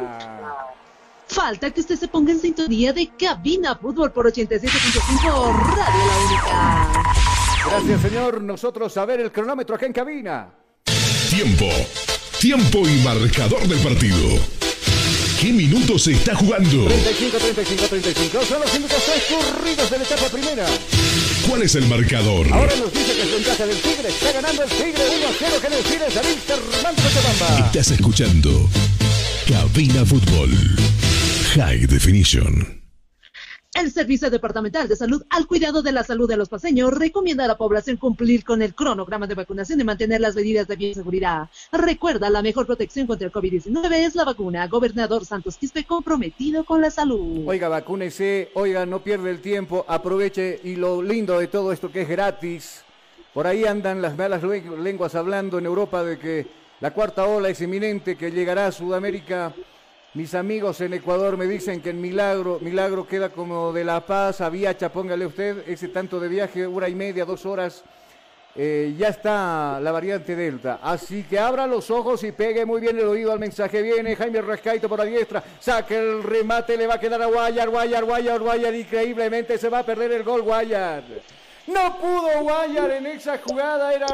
Falta 1.30 1.70
que 1.70 1.80
usted 1.80 1.96
se 1.96 2.08
ponga 2.08 2.32
en 2.32 2.40
sintonía 2.40 2.92
de 2.92 3.08
Cabina 3.16 3.76
Fútbol 3.76 4.10
por 4.10 4.26
87.5 4.26 4.62
Radio 5.22 6.06
La 6.06 6.18
Única. 6.26 7.02
Gracias, 7.66 8.02
señor. 8.02 8.42
Nosotros 8.42 8.96
a 8.96 9.04
ver 9.04 9.20
el 9.20 9.30
cronómetro 9.30 9.76
acá 9.76 9.86
en 9.86 9.92
cabina. 9.92 10.52
Tiempo. 11.30 11.68
Tiempo 12.40 12.80
y 12.80 13.00
marcador 13.04 13.62
del 13.68 13.78
partido. 13.78 14.40
¿Qué 15.40 15.52
minutos 15.52 16.02
se 16.02 16.12
está 16.12 16.34
jugando? 16.34 16.86
35, 16.86 17.38
35, 17.38 17.86
35. 17.86 18.42
Son 18.42 18.60
los 18.60 18.74
minutos 18.74 18.98
transcurridos 19.04 19.88
de 19.88 19.98
la 19.98 20.04
etapa 20.04 20.28
primera. 20.28 20.66
¿Cuál 21.48 21.62
es 21.62 21.74
el 21.76 21.86
marcador? 21.86 22.52
Ahora 22.52 22.74
nos 22.76 22.92
dice 22.92 23.14
que 23.14 23.22
es 23.22 23.32
ventaja 23.32 23.66
del 23.66 23.76
Tigre. 23.80 24.08
Está 24.08 24.32
ganando 24.32 24.64
el 24.64 24.68
Tigre 24.68 25.04
1 25.16 25.28
a 25.28 25.32
0 25.38 25.56
que 25.62 25.68
Tigre 25.88 26.06
es 26.08 26.16
Arín 26.16 26.38
Armando 26.50 27.02
Cochabamba. 27.02 27.66
Estás 27.66 27.90
escuchando 27.92 28.68
Cabina 29.46 30.04
Fútbol. 30.04 30.50
High 31.54 31.86
Definition. 31.86 32.80
El 33.74 33.90
Servicio 33.90 34.30
Departamental 34.30 34.86
de 34.86 34.94
Salud 34.94 35.24
al 35.30 35.48
cuidado 35.48 35.82
de 35.82 35.90
la 35.90 36.04
salud 36.04 36.28
de 36.28 36.36
los 36.36 36.48
paseños 36.48 36.96
recomienda 36.96 37.44
a 37.44 37.48
la 37.48 37.58
población 37.58 37.96
cumplir 37.96 38.44
con 38.44 38.62
el 38.62 38.72
cronograma 38.72 39.26
de 39.26 39.34
vacunación 39.34 39.80
y 39.80 39.84
mantener 39.84 40.20
las 40.20 40.36
medidas 40.36 40.68
de 40.68 40.76
bioseguridad. 40.76 41.48
Recuerda, 41.72 42.30
la 42.30 42.40
mejor 42.40 42.66
protección 42.66 43.08
contra 43.08 43.26
el 43.26 43.32
COVID-19 43.32 43.92
es 43.94 44.14
la 44.14 44.24
vacuna. 44.24 44.68
Gobernador 44.68 45.24
Santos 45.24 45.56
Quispe 45.56 45.82
comprometido 45.82 46.64
con 46.64 46.80
la 46.80 46.92
salud. 46.92 47.42
Oiga, 47.48 47.68
vacúnese, 47.68 48.50
oiga, 48.54 48.86
no 48.86 49.02
pierda 49.02 49.28
el 49.28 49.40
tiempo, 49.40 49.84
aproveche 49.88 50.60
y 50.62 50.76
lo 50.76 51.02
lindo 51.02 51.36
de 51.36 51.48
todo 51.48 51.72
esto 51.72 51.90
que 51.90 52.02
es 52.02 52.08
gratis. 52.08 52.84
Por 53.34 53.48
ahí 53.48 53.64
andan 53.64 54.00
las 54.00 54.16
malas 54.16 54.44
lenguas 54.44 55.16
hablando 55.16 55.58
en 55.58 55.66
Europa 55.66 56.04
de 56.04 56.16
que 56.16 56.46
la 56.78 56.92
cuarta 56.92 57.24
ola 57.26 57.48
es 57.48 57.60
inminente, 57.60 58.14
que 58.14 58.30
llegará 58.30 58.68
a 58.68 58.72
Sudamérica. 58.72 59.52
Mis 60.12 60.34
amigos 60.34 60.80
en 60.80 60.92
Ecuador 60.94 61.36
me 61.36 61.46
dicen 61.46 61.80
que 61.80 61.90
en 61.90 62.00
Milagro, 62.00 62.58
Milagro 62.60 63.06
queda 63.06 63.28
como 63.28 63.72
de 63.72 63.84
La 63.84 64.04
Paz 64.04 64.40
a 64.40 64.48
Viacha, 64.50 64.90
póngale 64.90 65.24
usted 65.24 65.68
ese 65.68 65.86
tanto 65.86 66.18
de 66.18 66.26
viaje, 66.28 66.66
hora 66.66 66.88
y 66.88 66.96
media, 66.96 67.24
dos 67.24 67.46
horas. 67.46 67.84
eh, 68.56 68.92
ya 68.98 69.08
está 69.08 69.78
la 69.80 69.92
variante 69.92 70.34
Delta. 70.34 70.80
Así 70.82 71.22
que 71.22 71.38
abra 71.38 71.68
los 71.68 71.88
ojos 71.92 72.24
y 72.24 72.32
pegue 72.32 72.66
muy 72.66 72.80
bien 72.80 72.98
el 72.98 73.06
oído 73.06 73.30
al 73.30 73.38
mensaje. 73.38 73.80
Viene 73.80 74.16
Jaime 74.16 74.42
Rascaito 74.42 74.88
por 74.88 74.98
la 74.98 75.04
diestra. 75.04 75.44
Saque 75.60 75.96
el 75.96 76.24
remate, 76.24 76.76
le 76.76 76.88
va 76.88 76.94
a 76.94 77.00
quedar 77.00 77.22
a 77.22 77.26
Guayar, 77.26 77.68
Guayar, 77.68 78.04
Guayar, 78.04 78.40
Guayar. 78.40 78.74
Increíblemente 78.74 79.56
se 79.58 79.68
va 79.68 79.78
a 79.78 79.86
perder 79.86 80.10
el 80.10 80.24
gol 80.24 80.42
Guayar. 80.42 81.04
No 81.68 81.96
pudo 81.98 82.42
Guayar 82.42 82.90
en 82.90 83.06
esa 83.06 83.38
jugada, 83.38 83.94
era, 83.94 84.08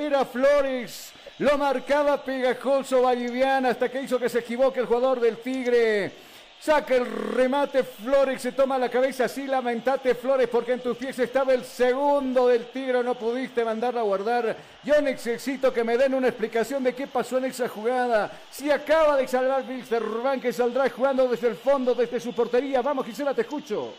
era 0.00 0.24
Flores. 0.24 1.12
Lo 1.40 1.56
marcaba 1.56 2.22
pegajoso 2.22 3.00
Vallivian 3.00 3.64
hasta 3.64 3.88
que 3.88 4.02
hizo 4.02 4.18
que 4.18 4.28
se 4.28 4.40
equivoque 4.40 4.80
el 4.80 4.84
jugador 4.84 5.20
del 5.20 5.38
Tigre. 5.38 6.12
Saca 6.60 6.94
el 6.94 7.06
remate 7.06 7.82
Flores, 7.82 8.42
se 8.42 8.52
toma 8.52 8.76
la 8.76 8.90
cabeza, 8.90 9.26
sí 9.26 9.46
lamentate 9.46 10.14
Flores 10.14 10.50
porque 10.50 10.72
en 10.72 10.80
tus 10.80 10.98
pies 10.98 11.18
estaba 11.18 11.54
el 11.54 11.64
segundo 11.64 12.48
del 12.48 12.66
Tigre, 12.66 13.02
no 13.02 13.14
pudiste 13.14 13.64
mandarla 13.64 14.00
a 14.00 14.04
guardar. 14.04 14.54
Yo 14.84 15.00
necesito 15.00 15.72
que 15.72 15.82
me 15.82 15.96
den 15.96 16.12
una 16.12 16.28
explicación 16.28 16.84
de 16.84 16.94
qué 16.94 17.06
pasó 17.06 17.38
en 17.38 17.46
esa 17.46 17.70
jugada. 17.70 18.30
Si 18.50 18.70
acaba 18.70 19.16
de 19.16 19.26
salvar 19.26 19.64
Wilstermann 19.66 20.42
que 20.42 20.52
saldrá 20.52 20.90
jugando 20.90 21.26
desde 21.26 21.48
el 21.48 21.56
fondo, 21.56 21.94
desde 21.94 22.20
su 22.20 22.34
portería. 22.34 22.82
Vamos 22.82 23.06
Gisela, 23.06 23.32
te 23.32 23.40
escucho. 23.40 23.94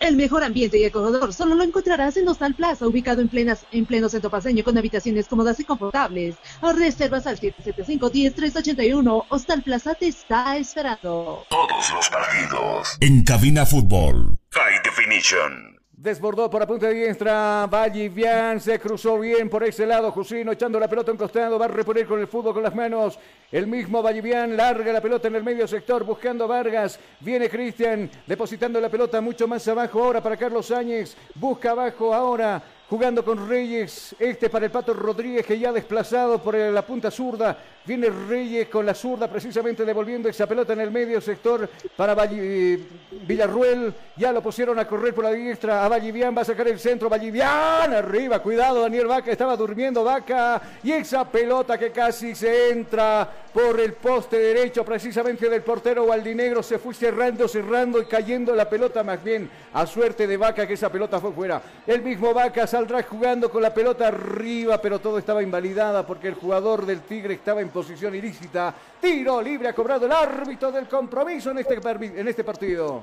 El 0.00 0.16
mejor 0.16 0.44
ambiente 0.44 0.78
y 0.78 0.84
acogedor 0.84 1.32
solo 1.32 1.54
lo 1.54 1.62
encontrarás 1.62 2.16
en 2.16 2.28
Hostal 2.28 2.54
Plaza, 2.54 2.86
ubicado 2.86 3.22
en, 3.22 3.28
plenas, 3.28 3.64
en 3.72 3.86
pleno 3.86 4.08
centro 4.08 4.30
paseño, 4.30 4.62
con 4.62 4.76
habitaciones 4.76 5.26
cómodas 5.26 5.58
y 5.60 5.64
confortables. 5.64 6.36
Reservas 6.62 7.26
al 7.26 7.40
775-10381. 7.40 9.24
Hostal 9.28 9.62
Plaza 9.62 9.94
te 9.94 10.08
está 10.08 10.56
esperando. 10.56 11.44
Todos 11.48 11.92
los 11.94 12.08
partidos. 12.08 12.96
En 13.00 13.24
Cabina 13.24 13.64
Fútbol. 13.64 14.38
High 14.50 14.82
Definition. 14.84 15.75
Desbordó 15.96 16.50
por 16.50 16.60
la 16.60 16.66
punta 16.66 16.90
diestra, 16.90 17.66
Vallivian 17.72 18.60
se 18.60 18.78
cruzó 18.78 19.18
bien 19.18 19.48
por 19.48 19.64
ese 19.64 19.86
lado, 19.86 20.12
Jusino 20.12 20.52
echando 20.52 20.78
la 20.78 20.88
pelota 20.88 21.10
en 21.10 21.16
costado, 21.16 21.58
va 21.58 21.64
a 21.64 21.68
reponer 21.68 22.06
con 22.06 22.20
el 22.20 22.28
fútbol 22.28 22.52
con 22.52 22.62
las 22.62 22.74
manos, 22.74 23.18
el 23.50 23.66
mismo 23.66 24.02
Vallivian 24.02 24.58
larga 24.58 24.92
la 24.92 25.00
pelota 25.00 25.28
en 25.28 25.36
el 25.36 25.42
medio 25.42 25.66
sector 25.66 26.04
buscando 26.04 26.44
a 26.44 26.48
Vargas, 26.48 27.00
viene 27.20 27.48
Cristian 27.48 28.10
depositando 28.26 28.78
la 28.78 28.90
pelota 28.90 29.22
mucho 29.22 29.48
más 29.48 29.66
abajo 29.68 30.04
ahora 30.04 30.22
para 30.22 30.36
Carlos 30.36 30.70
Áñez, 30.70 31.16
busca 31.34 31.70
abajo 31.70 32.12
ahora, 32.12 32.62
jugando 32.88 33.24
con 33.24 33.48
Reyes, 33.48 34.14
este 34.18 34.48
para 34.48 34.66
el 34.66 34.70
Pato 34.70 34.94
Rodríguez 34.94 35.44
que 35.44 35.58
ya 35.58 35.72
desplazado 35.72 36.40
por 36.40 36.54
la 36.54 36.82
punta 36.82 37.10
zurda, 37.10 37.58
viene 37.84 38.08
Reyes 38.28 38.68
con 38.68 38.86
la 38.86 38.94
zurda 38.94 39.28
precisamente 39.28 39.84
devolviendo 39.84 40.28
esa 40.28 40.46
pelota 40.46 40.72
en 40.72 40.80
el 40.80 40.90
medio 40.90 41.20
sector 41.20 41.68
para 41.96 42.14
Valli- 42.14 42.84
Villarruel, 43.26 43.92
ya 44.16 44.32
lo 44.32 44.42
pusieron 44.42 44.78
a 44.78 44.86
correr 44.86 45.14
por 45.14 45.24
la 45.24 45.32
diestra, 45.32 45.84
a 45.84 45.88
Vallivian 45.88 46.36
va 46.36 46.42
a 46.42 46.44
sacar 46.44 46.68
el 46.68 46.78
centro, 46.78 47.08
Vallivian 47.08 47.92
arriba, 47.92 48.40
cuidado 48.40 48.82
Daniel 48.82 49.06
Vaca, 49.06 49.30
estaba 49.30 49.56
durmiendo 49.56 50.04
Vaca. 50.04 50.60
Y 50.82 50.92
esa 50.92 51.28
pelota 51.28 51.78
que 51.78 51.90
casi 51.90 52.34
se 52.34 52.70
entra 52.70 53.28
por 53.52 53.80
el 53.80 53.94
poste 53.94 54.38
derecho 54.38 54.84
precisamente 54.84 55.48
del 55.48 55.62
portero 55.62 56.04
Waldinegro 56.04 56.62
se 56.62 56.78
fue 56.78 56.94
cerrando, 56.94 57.48
cerrando 57.48 58.00
y 58.00 58.06
cayendo 58.06 58.54
la 58.54 58.68
pelota 58.68 59.02
más 59.02 59.22
bien 59.22 59.48
a 59.72 59.86
suerte 59.86 60.26
de 60.26 60.36
Vaca 60.36 60.66
que 60.66 60.74
esa 60.74 60.90
pelota 60.90 61.20
fue 61.20 61.32
fuera. 61.32 61.62
El 61.86 62.02
mismo 62.02 62.34
Vaca 62.34 62.66
saldrá 62.76 63.02
jugando 63.04 63.50
con 63.50 63.62
la 63.62 63.72
pelota 63.72 64.08
arriba, 64.08 64.78
pero 64.82 64.98
todo 64.98 65.16
estaba 65.16 65.42
invalidada 65.42 66.06
porque 66.06 66.28
el 66.28 66.34
jugador 66.34 66.84
del 66.84 67.00
Tigre 67.00 67.32
estaba 67.32 67.62
en 67.62 67.70
posición 67.70 68.14
ilícita. 68.14 68.74
Tiro 69.00 69.40
libre 69.40 69.68
ha 69.68 69.72
cobrado 69.72 70.04
el 70.04 70.12
árbitro 70.12 70.70
del 70.70 70.86
compromiso 70.86 71.52
en 71.52 71.58
este, 71.60 71.80
en 72.20 72.28
este 72.28 72.44
partido. 72.44 73.00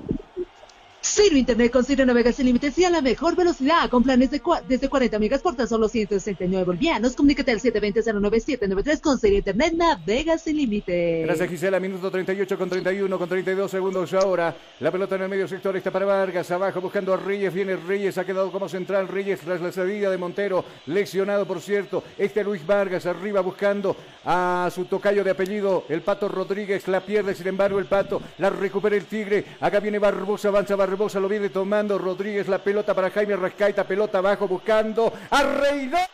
Ciro 1.04 1.36
Internet 1.36 1.70
con 1.70 1.84
Ciro 1.84 2.06
navega 2.06 2.32
sin 2.32 2.46
límites 2.46 2.78
y 2.78 2.84
a 2.84 2.88
la 2.88 3.02
mejor 3.02 3.36
velocidad. 3.36 3.90
Con 3.90 4.02
planes 4.02 4.30
de 4.30 4.40
desde 4.66 4.88
40 4.88 5.18
megas 5.18 5.42
por 5.42 5.54
tan 5.54 5.68
solo 5.68 5.86
169 5.86 6.64
bolivianos. 6.64 7.14
Comunícate 7.14 7.50
al 7.50 7.60
720-09793 7.60 9.00
con 9.02 9.18
Ciro 9.18 9.36
Internet 9.36 9.74
navega 9.74 10.38
sin 10.38 10.56
límites. 10.56 11.26
Gracias 11.26 11.50
Gisela, 11.50 11.78
minuto 11.78 12.10
38 12.10 12.56
con 12.56 12.70
31 12.70 13.18
con 13.18 13.28
32 13.28 13.70
segundos 13.70 14.14
ahora. 14.14 14.56
La 14.80 14.90
pelota 14.90 15.16
en 15.16 15.22
el 15.22 15.28
medio 15.28 15.46
sector 15.46 15.76
está 15.76 15.90
para 15.90 16.06
Vargas, 16.06 16.50
abajo 16.50 16.80
buscando 16.80 17.12
a 17.12 17.18
Reyes, 17.18 17.52
viene 17.52 17.76
Reyes, 17.76 18.16
ha 18.16 18.24
quedado 18.24 18.50
como 18.50 18.66
central 18.66 19.06
Reyes 19.06 19.40
tras 19.40 19.60
la 19.60 19.72
salida 19.72 20.10
de 20.10 20.16
Montero, 20.16 20.64
lesionado 20.86 21.46
por 21.46 21.60
cierto. 21.60 22.02
Este 22.16 22.42
Luis 22.42 22.66
Vargas 22.66 23.04
arriba 23.04 23.42
buscando 23.42 23.94
a 24.24 24.70
su 24.74 24.86
tocayo 24.86 25.22
de 25.22 25.32
apellido, 25.32 25.84
el 25.90 26.00
Pato 26.00 26.28
Rodríguez, 26.28 26.88
la 26.88 27.02
pierde 27.02 27.34
sin 27.34 27.48
embargo 27.48 27.78
el 27.78 27.84
Pato, 27.84 28.22
la 28.38 28.48
recupera 28.48 28.96
el 28.96 29.04
Tigre, 29.04 29.44
acá 29.60 29.80
viene 29.80 29.98
Barbosa, 29.98 30.48
avanza 30.48 30.74
Barbosa, 30.74 30.93
lo 30.96 31.28
viene 31.28 31.48
tomando 31.48 31.98
Rodríguez, 31.98 32.48
la 32.48 32.58
pelota 32.58 32.94
para 32.94 33.10
Jaime 33.10 33.36
Rascaita, 33.36 33.84
pelota 33.84 34.18
abajo 34.18 34.46
buscando 34.46 35.12
a 35.30 35.42
Reynoso. 35.42 36.06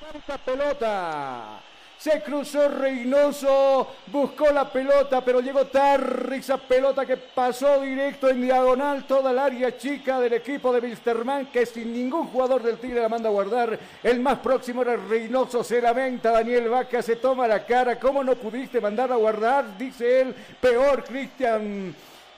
¡Cuánta 0.00 0.38
pelota! 0.38 1.60
Se 1.98 2.22
cruzó 2.22 2.68
Reynoso, 2.68 3.88
buscó 4.08 4.52
la 4.52 4.70
pelota, 4.70 5.24
pero 5.24 5.40
llegó 5.40 5.66
tarde 5.66 6.36
esa 6.36 6.58
pelota 6.58 7.06
que 7.06 7.16
pasó 7.16 7.80
directo 7.80 8.28
en 8.28 8.42
diagonal 8.42 9.04
toda 9.04 9.30
el 9.30 9.38
área 9.38 9.76
chica 9.76 10.20
del 10.20 10.34
equipo 10.34 10.72
de 10.72 10.80
Wilstermann, 10.80 11.46
que 11.46 11.64
sin 11.64 11.92
ningún 11.92 12.28
jugador 12.28 12.62
del 12.62 12.76
Tigre 12.76 13.00
la 13.00 13.08
manda 13.08 13.30
a 13.30 13.32
guardar. 13.32 13.78
El 14.02 14.20
más 14.20 14.38
próximo 14.40 14.82
era 14.82 14.96
Reynoso, 14.96 15.64
se 15.64 15.80
lamenta 15.80 16.32
Daniel 16.32 16.68
Vaca, 16.68 17.02
se 17.02 17.16
toma 17.16 17.48
la 17.48 17.64
cara. 17.64 17.98
¿Cómo 17.98 18.22
no 18.22 18.36
pudiste 18.36 18.80
mandar 18.80 19.10
a 19.10 19.16
guardar? 19.16 19.76
Dice 19.78 20.20
él, 20.20 20.34
peor 20.60 21.02
Cristian. 21.02 21.94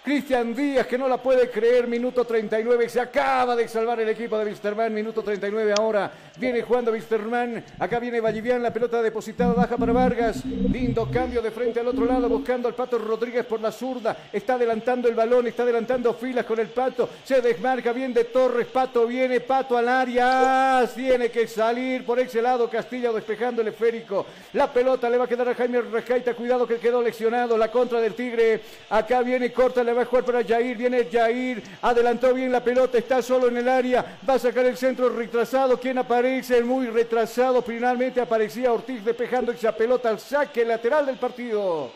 Cristian 0.08 0.54
Díaz, 0.54 0.86
que 0.86 0.96
no 0.96 1.06
la 1.06 1.18
puede 1.18 1.50
creer, 1.50 1.86
minuto 1.86 2.24
39, 2.24 2.88
se 2.88 2.98
acaba 2.98 3.54
de 3.54 3.68
salvar 3.68 4.00
el 4.00 4.08
equipo 4.08 4.38
de 4.38 4.46
Wisterman, 4.46 4.94
minuto 4.94 5.22
39 5.22 5.74
ahora, 5.78 6.10
viene 6.38 6.62
jugando 6.62 6.92
Wisterman, 6.92 7.62
acá 7.78 7.98
viene 7.98 8.18
Vallivian, 8.18 8.62
la 8.62 8.72
pelota 8.72 9.02
depositada, 9.02 9.52
baja 9.52 9.76
para 9.76 9.92
Vargas, 9.92 10.46
lindo 10.46 11.10
cambio 11.10 11.42
de 11.42 11.50
frente 11.50 11.80
al 11.80 11.88
otro 11.88 12.06
lado, 12.06 12.26
buscando 12.26 12.68
al 12.68 12.74
Pato 12.74 12.96
Rodríguez 12.96 13.44
por 13.44 13.60
la 13.60 13.70
zurda, 13.70 14.16
está 14.32 14.54
adelantando 14.54 15.08
el 15.08 15.14
balón, 15.14 15.46
está 15.46 15.64
adelantando 15.64 16.14
filas 16.14 16.46
con 16.46 16.58
el 16.58 16.68
Pato, 16.68 17.10
se 17.22 17.42
desmarca 17.42 17.92
bien 17.92 18.14
de 18.14 18.24
Torres, 18.24 18.66
Pato 18.66 19.06
viene, 19.06 19.40
Pato 19.40 19.76
al 19.76 19.90
área, 19.90 20.88
tiene 20.96 21.30
que 21.30 21.46
salir 21.46 22.06
por 22.06 22.18
ese 22.18 22.40
lado, 22.40 22.70
Castillo 22.70 23.12
despejando 23.12 23.60
el 23.60 23.68
esférico, 23.68 24.24
la 24.54 24.72
pelota 24.72 25.10
le 25.10 25.18
va 25.18 25.24
a 25.24 25.28
quedar 25.28 25.50
a 25.50 25.54
Jaime 25.54 25.82
Rascaita, 25.82 26.32
cuidado 26.32 26.66
que 26.66 26.76
quedó 26.76 27.02
lesionado, 27.02 27.58
la 27.58 27.70
contra 27.70 28.00
del 28.00 28.14
Tigre, 28.14 28.62
acá 28.88 29.20
viene, 29.20 29.52
corta, 29.52 29.84
le 29.84 29.97
va 29.98 30.04
a 30.04 30.06
jugar 30.06 30.24
para 30.24 30.44
Jair, 30.44 30.76
viene 30.76 31.08
Jair, 31.10 31.62
adelantó 31.82 32.32
bien 32.32 32.52
la 32.52 32.62
pelota, 32.62 32.98
está 32.98 33.20
solo 33.20 33.48
en 33.48 33.56
el 33.58 33.68
área, 33.68 34.18
va 34.28 34.34
a 34.34 34.38
sacar 34.38 34.64
el 34.64 34.76
centro 34.76 35.08
retrasado, 35.08 35.78
quien 35.78 35.98
aparece 35.98 36.62
muy 36.62 36.86
retrasado, 36.86 37.62
finalmente 37.62 38.20
aparecía 38.20 38.72
Ortiz 38.72 39.04
despejando 39.04 39.52
esa 39.52 39.72
pelota 39.72 40.08
al 40.08 40.20
saque 40.20 40.64
lateral 40.64 41.06
del 41.06 41.16
partido. 41.16 41.90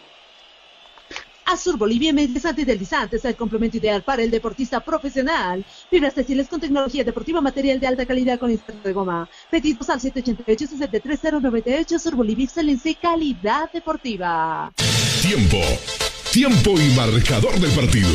Azur 1.44 1.76
Bolivia 1.76 2.12
Medias 2.12 2.44
Antideslizantes, 2.44 3.24
el 3.24 3.36
complemento 3.36 3.76
ideal 3.76 4.02
para 4.02 4.22
el 4.22 4.30
deportista 4.30 4.80
profesional. 4.80 5.64
Fibras 5.90 6.14
textiles 6.14 6.48
con 6.48 6.60
tecnología 6.60 7.04
deportiva, 7.04 7.40
material 7.40 7.80
de 7.80 7.86
alta 7.86 8.06
calidad 8.06 8.38
con 8.38 8.50
instante 8.50 8.88
de 8.88 8.94
goma. 8.94 9.28
Pedidos 9.50 9.90
al 9.90 10.00
788-63098, 10.00 11.98
Sur 11.98 12.14
Bolivia, 12.16 12.44
excelencia 12.44 12.90
y 12.90 12.94
calidad 12.94 13.70
deportiva. 13.72 14.72
Tiempo. 15.20 15.58
Tiempo 16.32 16.80
y 16.80 16.88
marcador 16.94 17.60
del 17.60 17.70
partido. 17.72 18.08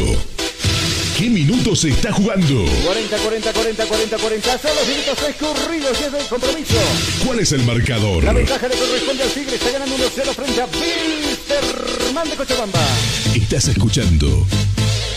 ¿Qué 1.19 1.30
minutos 1.30 1.81
se 1.81 1.89
está 1.89 2.11
jugando? 2.11 2.65
40, 2.84 3.15
40, 3.15 3.53
40, 3.53 3.85
40, 3.85 4.18
40. 4.18 4.57
Son 4.57 4.72
los 4.76 4.88
minutos 4.88 5.18
transcurridos 5.19 5.99
desde 5.99 6.19
el 6.22 6.26
compromiso. 6.26 6.80
¿Cuál 7.23 7.39
es 7.41 7.52
el 7.52 7.61
marcador? 7.61 8.23
La 8.23 8.34
ventaja 8.34 8.68
le 8.69 8.76
corresponde 8.76 9.22
al 9.22 9.30
Tigre. 9.30 9.53
Está 9.53 9.69
ganando 9.69 9.95
1-0 9.98 10.34
frente 10.34 10.61
a 10.61 10.65
Wilstermann 10.65 12.27
de 12.27 12.35
Cochabamba. 12.35 12.88
Estás 13.35 13.68
escuchando 13.68 14.48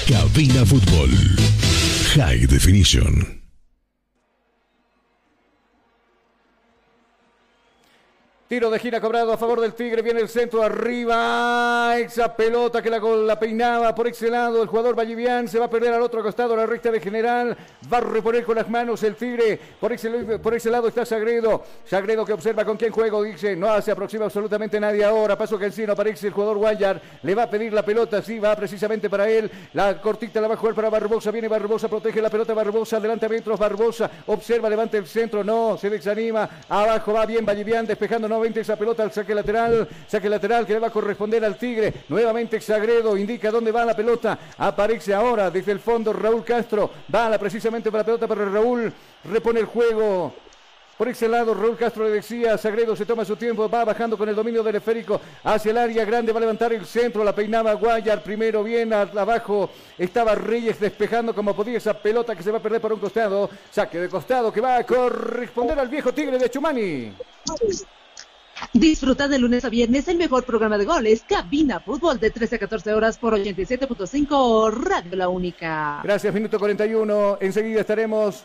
Cabina 0.06 0.66
Fútbol. 0.66 1.10
High 2.16 2.48
Definition. 2.48 3.39
Tiro 8.50 8.68
de 8.68 8.80
gira 8.80 9.00
cobrado 9.00 9.32
a 9.32 9.36
favor 9.38 9.60
del 9.60 9.74
Tigre. 9.74 10.02
Viene 10.02 10.18
el 10.18 10.28
centro 10.28 10.60
arriba. 10.64 11.96
Esa 11.96 12.34
pelota 12.34 12.82
que 12.82 12.90
la, 12.90 12.98
la 12.98 13.38
peinaba 13.38 13.94
por 13.94 14.08
ese 14.08 14.28
lado. 14.28 14.60
El 14.60 14.66
jugador 14.66 14.98
Vallivian 14.98 15.46
se 15.46 15.60
va 15.60 15.66
a 15.66 15.70
perder 15.70 15.94
al 15.94 16.02
otro 16.02 16.20
costado. 16.20 16.56
La 16.56 16.66
recta 16.66 16.90
de 16.90 16.98
general. 16.98 17.56
Va 17.92 17.98
a 17.98 18.00
reponer 18.00 18.42
con 18.42 18.56
las 18.56 18.68
manos 18.68 19.04
el 19.04 19.14
Tigre. 19.14 19.56
Por 19.78 19.92
ese, 19.92 20.68
lado 20.68 20.88
está 20.88 21.06
Sagredo. 21.06 21.62
Sagredo 21.84 22.26
que 22.26 22.32
observa 22.32 22.64
con 22.64 22.76
quién 22.76 22.90
juego. 22.90 23.22
Dice, 23.22 23.54
no 23.54 23.80
se 23.80 23.92
aproxima 23.92 24.24
absolutamente 24.24 24.80
nadie 24.80 25.04
ahora. 25.04 25.38
Paso 25.38 25.56
que 25.56 25.66
encima 25.66 25.92
aparece 25.92 26.26
el 26.26 26.32
jugador 26.32 26.58
Guayar. 26.58 27.00
Le 27.22 27.36
va 27.36 27.44
a 27.44 27.50
pedir 27.50 27.72
la 27.72 27.84
pelota. 27.84 28.20
Sí, 28.20 28.40
va 28.40 28.56
precisamente 28.56 29.08
para 29.08 29.30
él. 29.30 29.48
La 29.74 30.00
cortita 30.00 30.40
la 30.40 30.48
va 30.48 30.54
a 30.54 30.56
jugar 30.56 30.74
para 30.74 30.90
Barbosa. 30.90 31.30
Viene 31.30 31.46
Barbosa. 31.46 31.86
Protege 31.86 32.20
la 32.20 32.30
pelota 32.30 32.52
Barbosa. 32.52 32.96
Adelante 32.96 33.28
metros 33.28 33.60
Barbosa. 33.60 34.10
Observa, 34.26 34.68
levanta 34.68 34.98
el 34.98 35.06
centro. 35.06 35.44
No, 35.44 35.78
se 35.78 35.88
desanima. 35.88 36.50
Abajo 36.68 37.12
va 37.12 37.24
bien 37.26 37.46
Vallivian 37.46 37.86
despejando. 37.86 38.28
No 38.28 38.39
nuevamente 38.40 38.60
esa 38.60 38.76
pelota 38.76 39.02
al 39.02 39.12
saque 39.12 39.34
lateral, 39.34 39.86
saque 40.08 40.28
lateral 40.28 40.66
que 40.66 40.72
le 40.72 40.78
va 40.78 40.86
a 40.86 40.90
corresponder 40.90 41.44
al 41.44 41.58
Tigre, 41.58 41.92
nuevamente 42.08 42.58
Sagredo 42.58 43.14
indica 43.18 43.50
dónde 43.50 43.70
va 43.70 43.84
la 43.84 43.94
pelota, 43.94 44.38
aparece 44.56 45.12
ahora 45.12 45.50
desde 45.50 45.72
el 45.72 45.78
fondo 45.78 46.10
Raúl 46.10 46.42
Castro, 46.42 46.90
va 47.14 47.38
precisamente 47.38 47.90
para 47.90 48.00
la 48.00 48.06
pelota 48.06 48.26
para 48.26 48.46
Raúl, 48.46 48.90
repone 49.24 49.60
el 49.60 49.66
juego, 49.66 50.32
por 50.96 51.08
ese 51.08 51.28
lado, 51.28 51.54
Raúl 51.54 51.78
Castro 51.78 52.04
le 52.04 52.10
decía, 52.10 52.58
Sagredo 52.58 52.94
se 52.94 53.06
toma 53.06 53.24
su 53.24 53.34
tiempo, 53.34 53.70
va 53.70 53.86
bajando 53.86 54.18
con 54.18 54.28
el 54.28 54.34
dominio 54.34 54.62
del 54.62 54.76
esférico 54.76 55.18
hacia 55.44 55.70
el 55.70 55.78
área 55.78 56.04
grande, 56.04 56.30
va 56.30 56.36
a 56.36 56.40
levantar 56.40 56.74
el 56.74 56.84
centro, 56.84 57.24
la 57.24 57.34
peinaba 57.34 57.72
Guayar, 57.72 58.22
primero 58.22 58.62
bien 58.62 58.92
abajo, 58.92 59.70
estaba 59.96 60.34
Reyes 60.34 60.78
despejando 60.78 61.34
como 61.34 61.56
podía 61.56 61.78
esa 61.78 61.94
pelota 61.94 62.36
que 62.36 62.42
se 62.42 62.50
va 62.50 62.58
a 62.58 62.62
perder 62.62 62.82
por 62.82 62.92
un 62.92 63.00
costado, 63.00 63.48
saque 63.70 63.98
de 63.98 64.08
costado 64.10 64.52
que 64.52 64.60
va 64.60 64.76
a 64.76 64.84
corresponder 64.84 65.78
al 65.78 65.88
viejo 65.88 66.12
Tigre 66.12 66.38
de 66.38 66.50
Chumani. 66.50 67.12
Disfruta 68.72 69.28
de 69.28 69.38
lunes 69.38 69.64
a 69.64 69.68
viernes 69.68 70.08
el 70.08 70.16
mejor 70.16 70.44
programa 70.44 70.78
de 70.78 70.84
goles, 70.84 71.24
Cabina 71.28 71.80
Fútbol, 71.80 72.18
de 72.18 72.30
13 72.30 72.56
a 72.56 72.58
14 72.58 72.94
horas 72.94 73.18
por 73.18 73.34
87.5 73.34 74.72
Radio 74.72 75.16
La 75.16 75.28
Única. 75.28 76.00
Gracias, 76.02 76.32
minuto 76.32 76.58
41. 76.58 77.38
Enseguida 77.40 77.80
estaremos 77.80 78.44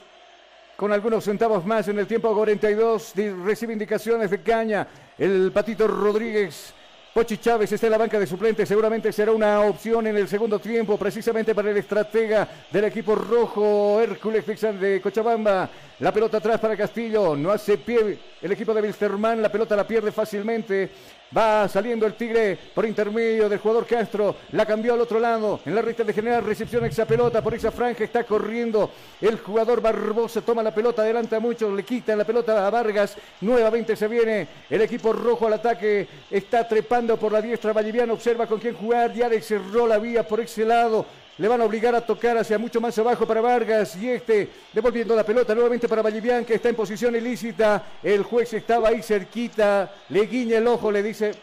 con 0.76 0.92
algunos 0.92 1.24
centavos 1.24 1.66
más 1.66 1.88
en 1.88 2.00
el 2.00 2.08
tiempo 2.08 2.34
42. 2.36 3.14
Recibe 3.44 3.74
indicaciones 3.74 4.30
de 4.30 4.42
Caña. 4.42 4.88
El 5.18 5.52
Patito 5.54 5.88
Rodríguez 5.88 6.75
Pochi 7.16 7.38
Chávez 7.38 7.72
está 7.72 7.88
en 7.88 7.92
la 7.92 7.98
banca 7.98 8.20
de 8.20 8.28
suplentes, 8.28 8.68
seguramente 8.68 9.10
será 9.14 9.32
una 9.32 9.62
opción 9.62 10.06
en 10.06 10.18
el 10.18 10.28
segundo 10.28 10.60
tiempo, 10.60 10.98
precisamente 10.98 11.56
para 11.56 11.72
el 11.72 11.78
estratega 11.78 12.46
del 12.70 12.84
equipo 12.84 13.16
rojo, 13.16 14.02
Hércules 14.02 14.44
de 14.82 15.00
Cochabamba. 15.02 15.70
La 16.00 16.12
pelota 16.12 16.40
atrás 16.40 16.60
para 16.60 16.76
Castillo, 16.76 17.38
no 17.38 17.52
hace 17.52 17.78
pie 17.78 18.20
el 18.42 18.52
equipo 18.52 18.74
de 18.74 18.82
Wilstermann, 18.82 19.42
la 19.42 19.50
pelota 19.50 19.78
la 19.78 19.88
pierde 19.88 20.12
fácilmente. 20.12 20.92
Va 21.36 21.68
saliendo 21.68 22.06
el 22.06 22.14
Tigre 22.14 22.58
por 22.74 22.86
intermedio 22.86 23.50
del 23.50 23.60
jugador 23.60 23.86
Castro. 23.86 24.36
La 24.52 24.66
cambió 24.66 24.94
al 24.94 25.02
otro 25.02 25.20
lado. 25.20 25.60
En 25.66 25.76
la 25.76 25.82
recta 25.82 26.04
de 26.04 26.14
general 26.14 26.46
recepción 26.46 26.86
esa 26.86 27.06
pelota 27.06 27.42
por 27.42 27.54
esa 27.54 27.72
franja. 27.72 28.04
Está 28.04 28.24
corriendo 28.24 28.92
el 29.20 29.40
jugador 29.40 29.82
Barbosa. 29.82 30.42
Toma 30.42 30.64
la 30.64 30.74
pelota, 30.74 31.02
adelanta 31.02 31.40
mucho. 31.40 31.76
Le 31.76 31.84
quita 31.84 32.16
la 32.16 32.24
pelota 32.24 32.66
a 32.66 32.70
Vargas. 32.70 33.18
Nuevamente 33.42 33.96
se 33.96 34.08
viene 34.08 34.48
el 34.70 34.82
equipo 34.82 35.14
rojo 35.14 35.48
al 35.48 35.54
ataque. 35.54 36.08
Está 36.30 36.68
trepando 36.68 37.18
por 37.18 37.32
la 37.32 37.42
diestra. 37.42 37.74
Valliviano 37.74 38.14
observa 38.14 38.46
con 38.48 38.60
quién 38.60 38.76
jugar. 38.76 39.14
Ya 39.14 39.28
le 39.28 39.42
cerró 39.42 39.88
la 39.88 39.98
vía 39.98 40.28
por 40.28 40.40
ese 40.40 40.64
lado. 40.64 41.06
Le 41.38 41.48
van 41.50 41.60
a 41.60 41.66
obligar 41.66 41.94
a 41.94 42.02
tocar 42.02 42.38
hacia 42.38 42.58
mucho 42.58 42.80
más 42.80 42.98
abajo 42.98 43.28
para 43.28 43.42
Vargas 43.42 43.98
y 43.98 44.10
este 44.10 44.50
devolviendo 44.72 45.16
la 45.16 45.24
pelota 45.26 45.54
nuevamente 45.54 45.88
para 45.88 46.02
Vallivian 46.02 46.46
que 46.46 46.56
está 46.56 46.70
en 46.70 46.76
posición 46.76 47.14
ilícita. 47.16 47.84
El 48.02 48.24
juez 48.24 48.54
estaba 48.54 48.90
ahí 48.90 49.04
cerquita, 49.04 49.92
le 50.10 50.26
guiña 50.28 50.60
el 50.60 50.68
ojo, 50.68 50.90
le 50.90 51.04
dice, 51.04 51.34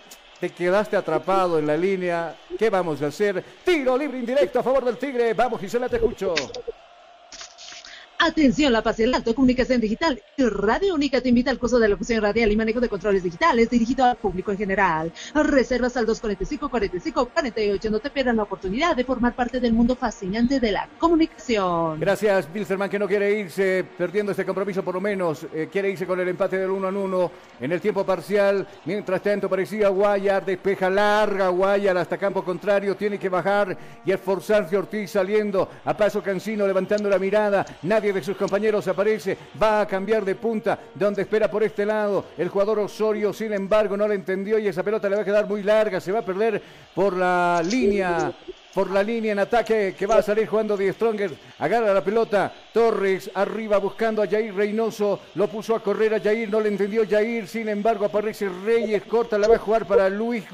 te 0.40 0.48
quedaste 0.48 0.96
atrapado 0.96 1.58
en 1.58 1.66
la 1.66 1.76
línea, 1.76 2.34
¿qué 2.58 2.70
vamos 2.70 3.02
a 3.02 3.08
hacer? 3.08 3.44
Tiro 3.64 3.98
libre 3.98 4.18
indirecto 4.18 4.60
a 4.60 4.62
favor 4.62 4.84
del 4.84 4.96
Tigre. 4.96 5.34
Vamos 5.34 5.60
Gisela, 5.60 5.90
te 5.90 5.96
escucho. 5.96 6.34
Atención, 8.24 8.72
La 8.72 8.82
Paz 8.82 9.00
y 9.00 9.12
Alto, 9.12 9.34
Comunicación 9.34 9.80
Digital 9.80 10.22
Radio 10.50 10.94
Única 10.94 11.20
te 11.20 11.28
invita 11.28 11.50
al 11.50 11.58
curso 11.58 11.78
de 11.78 11.88
locución 11.88 12.22
radial 12.22 12.52
y 12.52 12.56
manejo 12.56 12.80
de 12.80 12.88
controles 12.88 13.22
digitales 13.22 13.68
dirigido 13.68 14.04
al 14.04 14.16
público 14.16 14.50
en 14.52 14.58
general. 14.58 15.12
Reservas 15.34 15.96
al 15.96 16.06
245 16.06 16.68
45 16.68 17.26
48. 17.26 17.90
No 17.90 17.98
te 17.98 18.10
pierdas 18.10 18.36
la 18.36 18.44
oportunidad 18.44 18.94
de 18.94 19.04
formar 19.04 19.34
parte 19.34 19.60
del 19.60 19.72
mundo 19.72 19.96
fascinante 19.96 20.60
de 20.60 20.72
la 20.72 20.88
comunicación. 20.98 21.98
Gracias, 21.98 22.52
Bilzerman, 22.52 22.88
que 22.88 22.98
no 22.98 23.08
quiere 23.08 23.40
irse 23.40 23.84
perdiendo 23.98 24.32
este 24.32 24.44
compromiso 24.44 24.84
por 24.84 24.94
lo 24.94 25.00
menos. 25.00 25.46
Eh, 25.52 25.68
quiere 25.70 25.90
irse 25.90 26.06
con 26.06 26.18
el 26.20 26.28
empate 26.28 26.58
del 26.58 26.70
1 26.70 26.88
en 26.88 26.96
1 26.96 27.32
en 27.60 27.72
el 27.72 27.80
tiempo 27.80 28.06
parcial. 28.06 28.66
Mientras 28.84 29.22
tanto, 29.22 29.48
parecía 29.48 29.88
Guayar, 29.88 30.44
despeja 30.44 30.88
larga 30.88 31.48
Guayar 31.48 31.96
hasta 31.96 32.18
campo 32.18 32.44
contrario. 32.44 32.96
Tiene 32.96 33.18
que 33.18 33.28
bajar 33.28 33.76
y 34.04 34.12
esforzarse 34.12 34.76
Ortiz 34.76 35.10
saliendo 35.10 35.68
a 35.84 35.96
paso 35.96 36.22
cansino, 36.22 36.66
levantando 36.66 37.08
la 37.08 37.18
mirada. 37.18 37.66
Nadie 37.82 38.11
de 38.12 38.22
sus 38.22 38.36
compañeros 38.36 38.86
aparece, 38.88 39.36
va 39.60 39.82
a 39.82 39.86
cambiar 39.86 40.24
de 40.24 40.34
punta, 40.34 40.78
donde 40.94 41.22
espera 41.22 41.50
por 41.50 41.62
este 41.62 41.86
lado 41.86 42.26
el 42.36 42.48
jugador 42.48 42.78
Osorio, 42.80 43.32
sin 43.32 43.52
embargo 43.52 43.96
no 43.96 44.06
le 44.08 44.14
entendió 44.14 44.58
y 44.58 44.68
esa 44.68 44.82
pelota 44.82 45.08
le 45.08 45.16
va 45.16 45.22
a 45.22 45.24
quedar 45.24 45.46
muy 45.46 45.62
larga, 45.62 46.00
se 46.00 46.12
va 46.12 46.20
a 46.20 46.24
perder 46.24 46.62
por 46.94 47.16
la 47.16 47.62
línea 47.64 48.32
por 48.72 48.90
la 48.90 49.02
línea 49.02 49.32
en 49.32 49.38
ataque 49.38 49.94
que 49.98 50.06
va 50.06 50.16
a 50.16 50.22
salir 50.22 50.46
jugando 50.46 50.76
de 50.76 50.92
Stronger. 50.92 51.30
Agarra 51.58 51.92
la 51.92 52.02
pelota. 52.02 52.52
Torres 52.72 53.30
arriba 53.34 53.78
buscando 53.78 54.22
a 54.22 54.26
Jair 54.26 54.54
Reynoso. 54.54 55.20
Lo 55.34 55.48
puso 55.48 55.74
a 55.74 55.82
correr 55.82 56.14
a 56.14 56.20
Jair. 56.20 56.48
No 56.50 56.60
le 56.60 56.68
entendió 56.68 57.06
Jair. 57.08 57.46
Sin 57.46 57.68
embargo, 57.68 58.06
aparece 58.06 58.48
Reyes. 58.48 59.02
Corta. 59.04 59.36
La 59.36 59.48
va 59.48 59.56
a 59.56 59.58
jugar 59.58 59.86
para 59.86 60.08
Luis. 60.08 60.44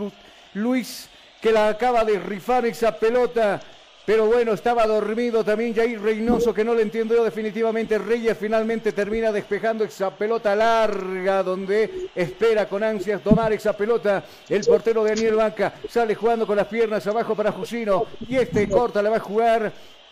Luis 0.54 1.08
que 1.40 1.52
la 1.52 1.68
acaba 1.68 2.04
de 2.04 2.18
rifar 2.18 2.66
esa 2.66 2.98
pelota. 2.98 3.60
Pero 4.08 4.24
bueno, 4.24 4.54
estaba 4.54 4.86
dormido 4.86 5.44
también 5.44 5.74
Jair 5.74 6.00
Reynoso, 6.00 6.54
que 6.54 6.64
no 6.64 6.72
le 6.72 6.80
entiendo 6.80 7.14
yo 7.14 7.22
definitivamente. 7.22 7.98
Reyes 7.98 8.38
finalmente 8.38 8.92
termina 8.92 9.30
despejando 9.30 9.84
esa 9.84 10.08
pelota 10.08 10.56
larga, 10.56 11.42
donde 11.42 12.08
espera 12.14 12.66
con 12.66 12.82
ansias 12.82 13.20
tomar 13.20 13.52
esa 13.52 13.74
pelota. 13.74 14.24
El 14.48 14.64
portero 14.64 15.04
Daniel 15.04 15.34
Banca 15.34 15.74
sale 15.90 16.14
jugando 16.14 16.46
con 16.46 16.56
las 16.56 16.68
piernas 16.68 17.06
abajo 17.06 17.34
para 17.34 17.52
Jusino. 17.52 18.06
Y 18.26 18.36
este 18.36 18.66
corta, 18.66 19.02
la 19.02 19.10
va 19.10 19.16
a 19.16 19.20
jugar 19.20 19.70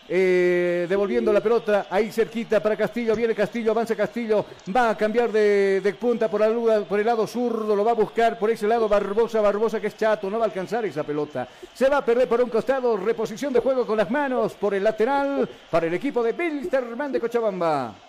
eh, 0.09 0.85
devolviendo 0.87 1.33
la 1.33 1.41
pelota 1.41 1.87
ahí 1.89 2.11
cerquita 2.11 2.61
para 2.61 2.75
Castillo, 2.75 3.15
viene 3.15 3.35
Castillo, 3.35 3.71
avanza 3.71 3.95
Castillo, 3.95 4.45
va 4.75 4.91
a 4.91 4.97
cambiar 4.97 5.31
de, 5.31 5.95
punta 5.99 6.29
por, 6.29 6.41
por 6.85 6.99
el 6.99 7.05
lado 7.05 7.27
zurdo, 7.27 7.75
lo 7.75 7.83
va 7.83 7.91
a 7.91 7.95
buscar 7.95 8.39
por 8.39 8.49
ese 8.49 8.67
lado 8.67 8.87
Barbosa, 8.87 9.41
Barbosa 9.41 9.79
que 9.79 9.87
es 9.87 9.97
chato, 9.97 10.29
no 10.29 10.37
va 10.37 10.45
a 10.45 10.47
alcanzar 10.47 10.85
esa 10.85 11.03
pelota, 11.03 11.47
se 11.73 11.89
va 11.89 11.97
a 11.97 12.05
perder 12.05 12.27
por 12.27 12.41
un 12.41 12.49
costado, 12.49 12.95
reposición 12.97 13.53
de 13.53 13.59
juego 13.59 13.85
con 13.85 13.97
las 13.97 14.09
manos 14.09 14.53
por 14.53 14.73
el 14.73 14.83
lateral 14.83 15.47
para 15.69 15.87
el 15.87 15.93
equipo 15.93 16.23
de 16.23 16.33
Bilsterman 16.33 17.11
de 17.11 17.19
Cochabamba. 17.19 18.06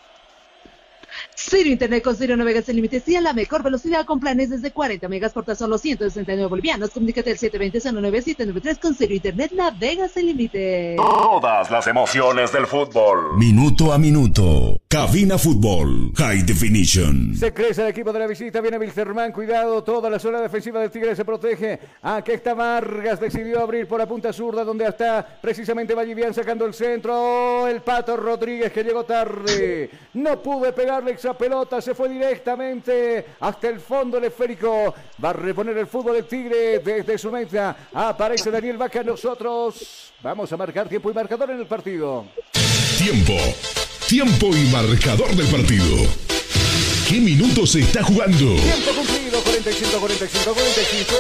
Ciro 1.41 1.69
Internet 1.69 2.03
con 2.03 2.17
Ciro 2.17 2.37
Navegas 2.37 2.65
sin 2.65 2.75
límites 2.75 3.09
y 3.09 3.15
a 3.15 3.21
la 3.21 3.33
mejor 3.33 3.63
velocidad 3.63 4.05
con 4.05 4.19
planes 4.19 4.51
desde 4.51 4.73
40 4.73 5.09
megas 5.09 5.33
por 5.33 5.45
tan 5.45 5.55
solo 5.55 5.79
169 5.79 6.49
bolivianos. 6.49 6.91
Comunícate 6.91 7.31
al 7.31 7.37
720-09793 7.39 8.81
con 8.81 8.93
Ciro 8.93 9.15
Internet 9.15 9.53
Navegas 9.53 10.11
sin 10.11 10.27
límites. 10.27 10.97
Todas 10.97 11.71
las 11.71 11.87
emociones 11.87 12.51
del 12.53 12.67
fútbol. 12.67 13.39
Minuto 13.39 13.93
a 13.93 13.99
minuto. 13.99 14.81
Cabina 14.89 15.39
Fútbol. 15.39 16.13
High 16.17 16.43
Definition. 16.43 17.37
Se 17.37 17.55
crece 17.55 17.83
el 17.83 17.89
equipo 17.89 18.13
de 18.13 18.19
la 18.19 18.27
visita. 18.27 18.61
Viene 18.61 18.77
Wilstermann. 18.77 19.31
Cuidado. 19.31 19.85
Toda 19.85 20.11
la 20.11 20.19
zona 20.19 20.41
defensiva 20.41 20.81
del 20.81 20.91
Tigre 20.91 21.15
se 21.15 21.25
protege. 21.25 21.79
Aquí 22.03 22.33
está 22.33 22.55
Vargas. 22.55 23.21
Decidió 23.21 23.61
abrir 23.61 23.87
por 23.87 24.01
la 24.01 24.09
punta 24.09 24.33
zurda 24.33 24.65
donde 24.65 24.87
está 24.87 25.25
precisamente 25.41 25.95
Vallivian 25.95 26.35
sacando 26.35 26.67
el 26.67 26.75
centro. 26.75 27.69
El 27.69 27.81
Pato 27.81 28.17
Rodríguez 28.17 28.73
que 28.73 28.83
llegó 28.83 29.05
tarde. 29.05 29.89
No 30.15 30.43
pude 30.43 30.73
pegarle 30.73 31.13
esa 31.29 31.37
pelota. 31.37 31.81
Se 31.81 31.95
fue 31.95 32.09
directamente 32.09 33.27
hasta 33.41 33.69
el 33.69 33.81
fondo 33.81 34.17
del 34.19 34.31
esférico. 34.31 34.95
Va 35.23 35.31
a 35.31 35.33
reponer 35.35 35.77
el 35.77 35.87
fútbol 35.87 36.15
del 36.15 36.25
Tigre 36.25 36.79
desde 36.79 37.19
su 37.19 37.31
meta. 37.31 37.89
Aparece 37.93 38.51
Daniel 38.51 38.79
Vaca. 38.79 39.03
Nosotros 39.03 40.13
vamos 40.23 40.51
a 40.53 40.57
marcar 40.57 40.89
tiempo 40.89 41.11
y 41.11 41.15
marcador 41.15 41.51
en 41.51 41.61
el 41.61 41.67
partido. 41.67 42.25
Tiempo. 42.97 43.35
Tiempo 44.09 44.47
y 44.49 44.71
marcador 44.73 45.29
del 45.37 45.47
partido. 45.49 45.97
¿Qué 47.09 47.21
minutos 47.21 47.73
se 47.73 47.81
está 47.81 48.03
jugando? 48.03 48.55
Tiempo 48.57 48.91
cumplido, 48.97 49.41
45, 49.41 50.01
45, 50.01 50.53
45. 50.53 51.15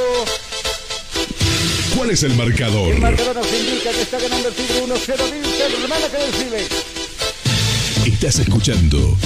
¿Cuál 1.96 2.10
es 2.10 2.22
el 2.22 2.34
marcador? 2.34 2.94
El 2.94 3.00
marcador 3.00 3.36
nos 3.36 3.52
indica 3.52 3.90
que 3.90 4.02
está 4.02 4.18
ganando 4.18 4.48
el 4.48 4.54
Tigre 4.54 4.84
1-0. 4.84 4.96
Dice, 4.96 5.64
hermana, 5.82 6.06
que 6.10 6.16
decide. 6.16 6.68
Estás 8.06 8.38
escuchando 8.38 9.16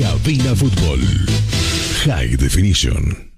Cabina 0.00 0.56
Fútbol 0.56 0.98
High 2.06 2.36
Definition. 2.38 3.29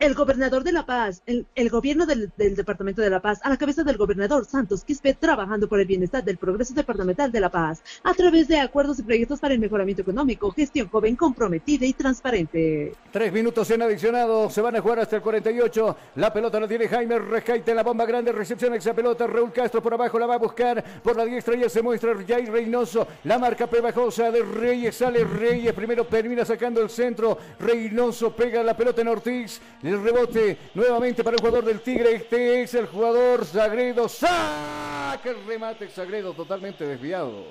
El 0.00 0.14
gobernador 0.14 0.64
de 0.64 0.72
La 0.72 0.86
Paz, 0.86 1.22
el, 1.26 1.68
gobierno 1.68 2.06
del, 2.06 2.32
del, 2.38 2.56
Departamento 2.56 3.02
de 3.02 3.10
La 3.10 3.20
Paz, 3.20 3.38
a 3.42 3.50
la 3.50 3.58
cabeza 3.58 3.84
del 3.84 3.98
gobernador 3.98 4.46
Santos 4.46 4.82
Quispe, 4.82 5.12
trabajando 5.12 5.68
por 5.68 5.78
el 5.78 5.86
bienestar 5.86 6.24
del 6.24 6.38
progreso 6.38 6.72
departamental 6.72 7.30
de 7.30 7.38
La 7.38 7.50
Paz, 7.50 7.82
a 8.02 8.14
través 8.14 8.48
de 8.48 8.58
acuerdos 8.58 8.98
y 8.98 9.02
proyectos 9.02 9.40
para 9.40 9.52
el 9.52 9.60
mejoramiento 9.60 10.00
económico, 10.00 10.52
gestión 10.52 10.88
joven 10.88 11.16
comprometida 11.16 11.84
y 11.84 11.92
transparente. 11.92 12.94
Tres 13.12 13.30
minutos 13.30 13.70
en 13.72 13.82
adicionado, 13.82 14.48
se 14.48 14.62
van 14.62 14.74
a 14.74 14.80
jugar 14.80 15.00
hasta 15.00 15.16
el 15.16 15.22
48. 15.22 15.96
La 16.14 16.32
pelota 16.32 16.58
la 16.58 16.66
tiene 16.66 16.88
Jaime 16.88 17.18
Rejaite, 17.18 17.74
la 17.74 17.82
bomba 17.82 18.06
grande, 18.06 18.32
recepción 18.32 18.72
esa 18.72 18.94
pelota, 18.94 19.26
Raúl 19.26 19.52
Castro 19.52 19.82
por 19.82 19.92
abajo 19.92 20.18
la 20.18 20.24
va 20.24 20.36
a 20.36 20.38
buscar, 20.38 20.82
por 21.02 21.14
la 21.14 21.26
diestra 21.26 21.56
ya 21.56 21.68
se 21.68 21.82
muestra 21.82 22.14
Jair 22.26 22.50
Reynoso, 22.50 23.06
la 23.24 23.38
marca 23.38 23.66
pegajosa 23.66 24.30
de 24.30 24.44
Reyes, 24.44 24.96
sale 24.96 25.24
Reyes, 25.24 25.74
primero 25.74 26.06
termina 26.06 26.46
sacando 26.46 26.80
el 26.80 26.88
centro, 26.88 27.36
Reynoso 27.58 28.34
pega 28.34 28.62
la 28.62 28.74
pelota 28.74 29.02
en 29.02 29.08
Ortiz, 29.08 29.60
el 29.90 30.02
rebote 30.02 30.56
nuevamente 30.74 31.24
para 31.24 31.36
el 31.36 31.40
jugador 31.40 31.64
del 31.64 31.80
Tigre. 31.80 32.14
Este 32.14 32.62
es 32.62 32.74
el 32.74 32.86
jugador 32.86 33.44
Sagredo. 33.44 34.08
¡Saca 34.08 35.20
el 35.24 35.44
remate 35.46 35.88
Sagredo 35.88 36.32
totalmente 36.32 36.86
desviado! 36.86 37.44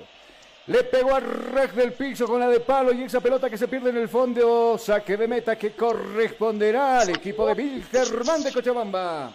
Le 0.66 0.84
pegó 0.84 1.14
a 1.14 1.20
Rej 1.20 1.72
del 1.72 1.94
piso 1.94 2.26
con 2.26 2.38
la 2.38 2.48
de 2.48 2.60
palo 2.60 2.92
y 2.92 3.02
esa 3.02 3.20
pelota 3.20 3.48
que 3.50 3.58
se 3.58 3.66
pierde 3.66 3.90
en 3.90 3.96
el 3.96 4.08
fondo. 4.08 4.78
Saque 4.78 5.16
de 5.16 5.26
meta 5.26 5.56
que 5.56 5.72
corresponderá 5.72 7.00
al 7.00 7.10
equipo 7.10 7.44
de 7.46 7.54
Wilstermann 7.54 8.42
de 8.42 8.52
Cochabamba. 8.52 9.32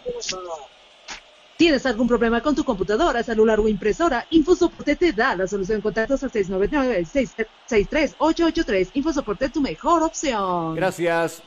¿Tienes 1.58 1.86
algún 1.86 2.08
problema 2.08 2.42
con 2.42 2.56
tu 2.56 2.66
computadora, 2.66 3.24
celular 3.24 3.60
o 3.60 3.68
impresora? 3.68 4.26
InfoSoporte 4.30 4.96
te 4.96 5.12
da 5.14 5.36
la 5.36 5.48
solución. 5.48 5.82
Contactos 5.82 6.24
al 6.24 6.32
699-63883. 6.32 8.92
InfoSoporte, 8.94 9.50
tu 9.50 9.62
mejor 9.62 10.04
opción. 10.04 10.76
Gracias. 10.76 11.42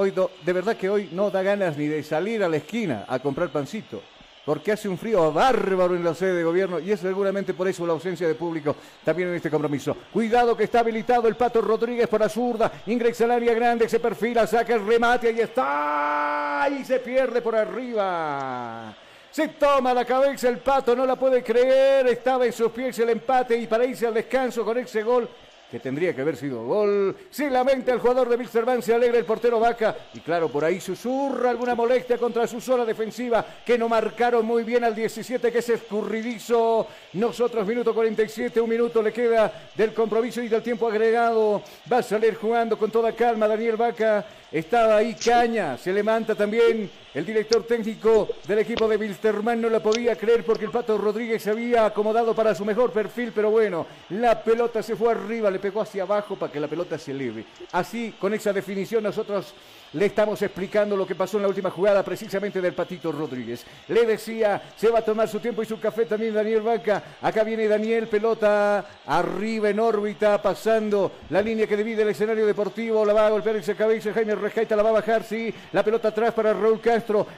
Hoy 0.00 0.12
de 0.12 0.52
verdad 0.52 0.76
que 0.76 0.88
hoy 0.88 1.08
no 1.10 1.28
da 1.28 1.42
ganas 1.42 1.76
ni 1.76 1.88
de 1.88 2.04
salir 2.04 2.44
a 2.44 2.48
la 2.48 2.58
esquina 2.58 3.04
a 3.08 3.18
comprar 3.18 3.48
pancito, 3.48 4.00
porque 4.44 4.70
hace 4.70 4.88
un 4.88 4.96
frío 4.96 5.32
bárbaro 5.32 5.96
en 5.96 6.04
la 6.04 6.14
sede 6.14 6.34
de 6.34 6.44
gobierno 6.44 6.78
y 6.78 6.92
es 6.92 7.00
seguramente 7.00 7.52
por 7.52 7.66
eso 7.66 7.84
la 7.84 7.94
ausencia 7.94 8.28
de 8.28 8.36
público 8.36 8.76
también 9.04 9.30
en 9.30 9.34
este 9.34 9.50
compromiso. 9.50 9.96
Cuidado 10.12 10.56
que 10.56 10.62
está 10.62 10.78
habilitado 10.78 11.26
el 11.26 11.34
Pato 11.34 11.60
Rodríguez 11.60 12.06
para 12.06 12.28
zurda, 12.28 12.70
ingresa 12.86 13.24
al 13.24 13.32
área 13.32 13.52
grande, 13.54 13.88
se 13.88 13.98
perfila, 13.98 14.46
saca 14.46 14.72
el 14.72 14.86
remate, 14.86 15.30
ahí 15.30 15.40
está, 15.40 16.68
y 16.78 16.84
se 16.84 17.00
pierde 17.00 17.42
por 17.42 17.56
arriba. 17.56 18.94
Se 19.32 19.48
toma 19.48 19.92
la 19.92 20.04
cabeza 20.04 20.48
el 20.48 20.58
Pato, 20.58 20.94
no 20.94 21.04
la 21.06 21.16
puede 21.16 21.42
creer, 21.42 22.06
estaba 22.06 22.46
en 22.46 22.52
sus 22.52 22.70
pies 22.70 22.96
el 23.00 23.08
empate 23.08 23.58
y 23.58 23.66
para 23.66 23.84
irse 23.84 24.06
al 24.06 24.14
descanso 24.14 24.64
con 24.64 24.78
ese 24.78 25.02
gol 25.02 25.28
que 25.70 25.78
tendría 25.80 26.14
que 26.14 26.22
haber 26.22 26.36
sido 26.36 26.64
gol. 26.64 27.16
Se 27.30 27.50
lamenta 27.50 27.92
el 27.92 27.98
jugador 27.98 28.28
de 28.28 28.36
Wilstermann, 28.36 28.82
se 28.82 28.94
alegra 28.94 29.18
el 29.18 29.24
portero 29.24 29.60
Vaca 29.60 29.94
y 30.14 30.20
claro, 30.20 30.48
por 30.48 30.64
ahí 30.64 30.80
susurra 30.80 31.50
alguna 31.50 31.74
molestia 31.74 32.16
contra 32.16 32.46
su 32.46 32.60
zona 32.60 32.84
defensiva 32.84 33.44
que 33.64 33.76
no 33.76 33.88
marcaron 33.88 34.46
muy 34.46 34.64
bien 34.64 34.84
al 34.84 34.94
17 34.94 35.52
que 35.52 35.58
es 35.58 35.68
escurridizo. 35.68 36.86
Nosotros 37.14 37.66
minuto 37.66 37.94
47, 37.94 38.60
un 38.60 38.70
minuto 38.70 39.02
le 39.02 39.12
queda 39.12 39.70
del 39.74 39.92
compromiso 39.92 40.40
y 40.40 40.48
del 40.48 40.62
tiempo 40.62 40.88
agregado. 40.88 41.62
Va 41.90 41.98
a 41.98 42.02
salir 42.02 42.34
jugando 42.36 42.78
con 42.78 42.90
toda 42.90 43.12
calma 43.12 43.46
Daniel 43.46 43.76
Vaca. 43.76 44.24
Estaba 44.50 44.96
ahí 44.96 45.14
Caña, 45.14 45.76
se 45.76 45.92
levanta 45.92 46.34
también 46.34 46.90
el 47.14 47.24
director 47.24 47.64
técnico 47.64 48.28
del 48.46 48.58
equipo 48.58 48.86
de 48.86 48.96
Wilstermann 48.96 49.60
no 49.60 49.70
la 49.70 49.80
podía 49.80 50.16
creer 50.16 50.44
porque 50.44 50.66
el 50.66 50.70
Pato 50.70 50.98
Rodríguez 50.98 51.42
se 51.42 51.50
había 51.50 51.86
acomodado 51.86 52.34
para 52.34 52.54
su 52.54 52.64
mejor 52.64 52.92
perfil, 52.92 53.32
pero 53.34 53.50
bueno, 53.50 53.86
la 54.10 54.42
pelota 54.42 54.82
se 54.82 54.96
fue 54.96 55.12
arriba, 55.12 55.50
le 55.50 55.58
pegó 55.58 55.80
hacia 55.80 56.02
abajo 56.02 56.36
para 56.36 56.52
que 56.52 56.60
la 56.60 56.68
pelota 56.68 56.98
se 56.98 57.12
eleve. 57.12 57.44
Así, 57.72 58.14
con 58.20 58.34
esa 58.34 58.52
definición, 58.52 59.02
nosotros 59.02 59.54
le 59.94 60.04
estamos 60.04 60.42
explicando 60.42 60.96
lo 60.96 61.06
que 61.06 61.14
pasó 61.14 61.38
en 61.38 61.44
la 61.44 61.48
última 61.48 61.70
jugada 61.70 62.02
precisamente 62.02 62.60
del 62.60 62.74
Patito 62.74 63.10
Rodríguez. 63.10 63.64
Le 63.88 64.04
decía, 64.04 64.60
se 64.76 64.90
va 64.90 64.98
a 64.98 65.04
tomar 65.04 65.28
su 65.28 65.40
tiempo 65.40 65.62
y 65.62 65.66
su 65.66 65.80
café 65.80 66.04
también 66.04 66.34
Daniel 66.34 66.60
Vaca. 66.60 67.02
Acá 67.22 67.42
viene 67.42 67.66
Daniel, 67.66 68.06
pelota 68.06 68.84
arriba 69.06 69.70
en 69.70 69.80
órbita, 69.80 70.42
pasando 70.42 71.12
la 71.30 71.40
línea 71.40 71.66
que 71.66 71.76
divide 71.76 72.02
el 72.02 72.08
escenario 72.08 72.44
deportivo. 72.44 73.04
La 73.06 73.14
va 73.14 73.28
a 73.28 73.30
golpear 73.30 73.56
ese 73.56 73.74
cabeza, 73.74 74.12
Jaime 74.12 74.34
Rejaita 74.34 74.76
la 74.76 74.82
va 74.82 74.90
a 74.90 74.94
bajar, 74.94 75.24
sí. 75.24 75.54
La 75.72 75.82
pelota 75.82 76.08
atrás 76.08 76.34
para 76.34 76.52
Raúl. 76.52 76.80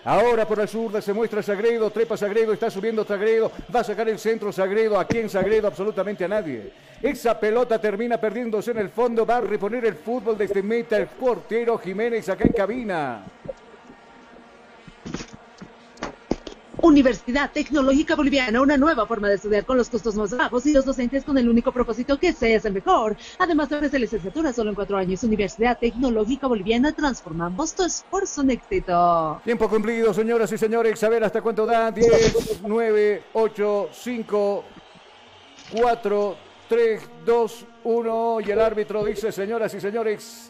Ahora 0.04 0.46
por 0.46 0.58
la 0.58 0.66
zurda 0.66 1.00
se 1.00 1.12
muestra 1.12 1.42
Sagredo, 1.42 1.90
trepa 1.90 2.16
Sagredo, 2.16 2.52
está 2.52 2.70
subiendo 2.70 3.04
Sagredo. 3.04 3.50
Va 3.74 3.80
a 3.80 3.84
sacar 3.84 4.08
el 4.08 4.18
centro 4.18 4.52
Sagredo. 4.52 4.98
¿A 4.98 5.06
quién 5.06 5.28
Sagredo? 5.28 5.66
Absolutamente 5.66 6.24
a 6.24 6.28
nadie. 6.28 6.72
Esa 7.02 7.38
pelota 7.38 7.80
termina 7.80 8.18
perdiéndose 8.18 8.70
en 8.72 8.78
el 8.78 8.90
fondo. 8.90 9.24
Va 9.24 9.38
a 9.38 9.40
reponer 9.40 9.84
el 9.84 9.94
fútbol 9.94 10.36
desde 10.36 10.62
meta 10.62 10.96
el 10.96 11.06
portero 11.06 11.78
Jiménez 11.78 12.28
acá 12.28 12.44
en 12.44 12.52
cabina. 12.52 13.24
Universidad 16.82 17.50
Tecnológica 17.52 18.16
Boliviana, 18.16 18.60
una 18.60 18.76
nueva 18.76 19.06
forma 19.06 19.28
de 19.28 19.34
estudiar 19.34 19.64
con 19.64 19.76
los 19.76 19.90
costos 19.90 20.14
más 20.14 20.34
bajos 20.36 20.64
y 20.66 20.72
los 20.72 20.84
docentes 20.84 21.24
con 21.24 21.36
el 21.36 21.48
único 21.48 21.72
propósito 21.72 22.18
que 22.18 22.32
seas 22.32 22.64
el 22.64 22.72
mejor. 22.72 23.16
Además 23.38 23.68
de 23.68 23.76
ofrecer 23.76 24.00
licenciatura 24.00 24.52
solo 24.52 24.70
en 24.70 24.76
cuatro 24.76 24.96
años. 24.96 25.22
Universidad 25.22 25.78
Tecnológica 25.78 26.46
Boliviana, 26.46 26.92
transformamos 26.92 27.74
tu 27.74 27.84
esfuerzo 27.84 28.40
en 28.42 28.50
éxito. 28.50 29.40
Tiempo 29.44 29.68
cumplido, 29.68 30.14
señoras 30.14 30.50
y 30.52 30.58
señores. 30.58 31.02
A 31.04 31.08
ver 31.08 31.24
hasta 31.24 31.42
cuánto 31.42 31.66
da. 31.66 31.90
10, 31.90 32.60
9, 32.66 33.22
8, 33.34 33.88
5, 33.92 34.64
4, 35.72 36.36
3, 36.68 37.02
2, 37.26 37.64
1 37.84 38.40
y 38.40 38.50
el 38.50 38.60
árbitro 38.60 39.04
dice, 39.04 39.32
señoras 39.32 39.74
y 39.74 39.80
señores, 39.80 40.48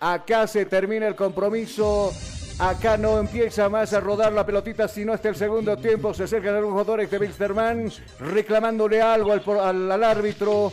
acá 0.00 0.46
se 0.46 0.64
termina 0.66 1.06
el 1.08 1.14
compromiso. 1.14 2.12
Acá 2.58 2.96
no 2.96 3.20
empieza 3.20 3.68
más 3.68 3.92
a 3.92 4.00
rodar 4.00 4.32
la 4.32 4.44
pelotita, 4.44 4.88
sino 4.88 5.12
hasta 5.12 5.28
el 5.28 5.36
segundo 5.36 5.76
tiempo. 5.76 6.12
Se 6.12 6.24
acercan 6.24 6.56
algunos 6.56 6.72
jugadores 6.72 7.08
de 7.08 7.18
Wilstermann 7.18 7.88
reclamándole 8.18 9.00
algo 9.00 9.32
al, 9.32 9.42
al, 9.60 9.92
al 9.92 10.04
árbitro. 10.04 10.72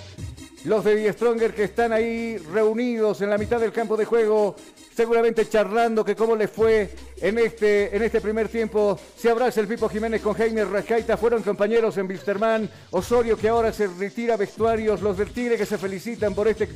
Los 0.66 0.84
de 0.84 0.96
Die 0.96 1.14
Stronger 1.14 1.54
que 1.54 1.66
están 1.66 1.94
ahí 1.94 2.38
reunidos 2.38 3.22
en 3.22 3.30
la 3.30 3.38
mitad 3.38 3.60
del 3.60 3.72
campo 3.72 3.96
de 3.96 4.06
juego, 4.06 4.56
seguramente 4.96 5.48
charlando 5.48 6.04
que 6.04 6.16
cómo 6.16 6.36
les 6.36 6.50
fue 6.50 6.90
en 7.22 7.38
este, 7.38 7.96
en 7.96 8.02
este 8.02 8.20
primer 8.20 8.50
tiempo. 8.50 9.00
Se 9.16 9.30
abraza 9.30 9.62
el 9.62 9.68
Pipo 9.68 9.88
Jiménez 9.88 10.24
con 10.24 10.34
Jaime 10.34 10.66
Rascaita, 10.66 11.18
fueron 11.18 11.44
compañeros 11.44 11.98
en 11.98 12.08
Wilstermann. 12.08 12.68
Osorio 12.90 13.38
que 13.38 13.48
ahora 13.48 13.72
se 13.72 13.86
retira 13.86 14.38
vestuarios, 14.38 15.04
los 15.04 15.20
del 15.20 15.30
Tigre 15.30 15.56
que 15.56 15.68
se 15.68 15.78
felicitan 15.78 16.34
por 16.34 16.48
este 16.48 16.68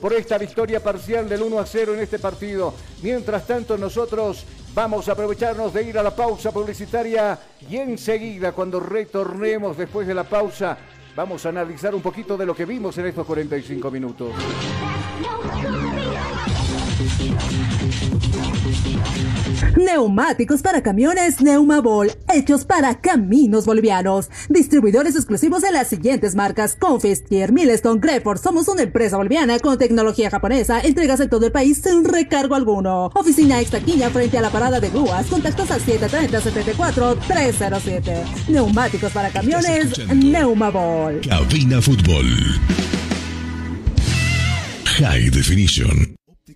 por 0.00 0.12
esta 0.12 0.36
victoria 0.36 0.82
parcial 0.82 1.28
del 1.28 1.42
1 1.42 1.58
a 1.58 1.64
0 1.64 1.94
en 1.94 2.00
este 2.00 2.18
partido. 2.18 2.74
Mientras 3.02 3.46
tanto, 3.46 3.78
nosotros 3.78 4.44
vamos 4.74 5.08
a 5.08 5.12
aprovecharnos 5.12 5.72
de 5.72 5.84
ir 5.84 5.98
a 5.98 6.02
la 6.02 6.14
pausa 6.14 6.52
publicitaria 6.52 7.38
y 7.70 7.76
enseguida, 7.76 8.52
cuando 8.52 8.80
retornemos 8.80 9.78
después 9.78 10.06
de 10.06 10.14
la 10.14 10.24
pausa, 10.24 10.76
vamos 11.16 11.46
a 11.46 11.48
analizar 11.48 11.94
un 11.94 12.02
poquito 12.02 12.36
de 12.36 12.44
lo 12.44 12.54
que 12.54 12.66
vimos 12.66 12.96
en 12.98 13.06
estos 13.06 13.26
45 13.26 13.90
minutos. 13.90 14.32
Neumáticos 19.76 20.62
para 20.62 20.82
camiones 20.82 21.40
Neumabol, 21.40 22.10
hechos 22.32 22.64
para 22.64 23.00
caminos 23.00 23.66
bolivianos. 23.66 24.30
Distribuidores 24.48 25.16
exclusivos 25.16 25.62
de 25.62 25.70
las 25.70 25.88
siguientes 25.88 26.34
marcas: 26.34 26.74
Confistier, 26.76 27.52
Milestone, 27.52 28.00
Greford. 28.00 28.40
Somos 28.40 28.66
una 28.68 28.82
empresa 28.82 29.16
boliviana 29.16 29.58
con 29.58 29.78
tecnología 29.78 30.30
japonesa. 30.30 30.80
Entregas 30.80 31.20
en 31.20 31.28
todo 31.28 31.46
el 31.46 31.52
país 31.52 31.80
sin 31.82 32.04
recargo 32.04 32.54
alguno. 32.54 33.10
Oficina 33.14 33.60
Extaquiña 33.60 34.10
frente 34.10 34.38
a 34.38 34.42
la 34.42 34.50
parada 34.50 34.80
de 34.80 34.90
grúas. 34.90 35.26
Contactos 35.26 35.70
al 35.70 35.80
730-74-307. 35.82 38.48
Neumáticos 38.48 39.12
para 39.12 39.30
camiones 39.30 40.06
Neumabol. 40.08 41.20
Cabina 41.20 41.82
Fútbol. 41.82 42.26
High 44.98 45.30
Definition. 45.30 46.15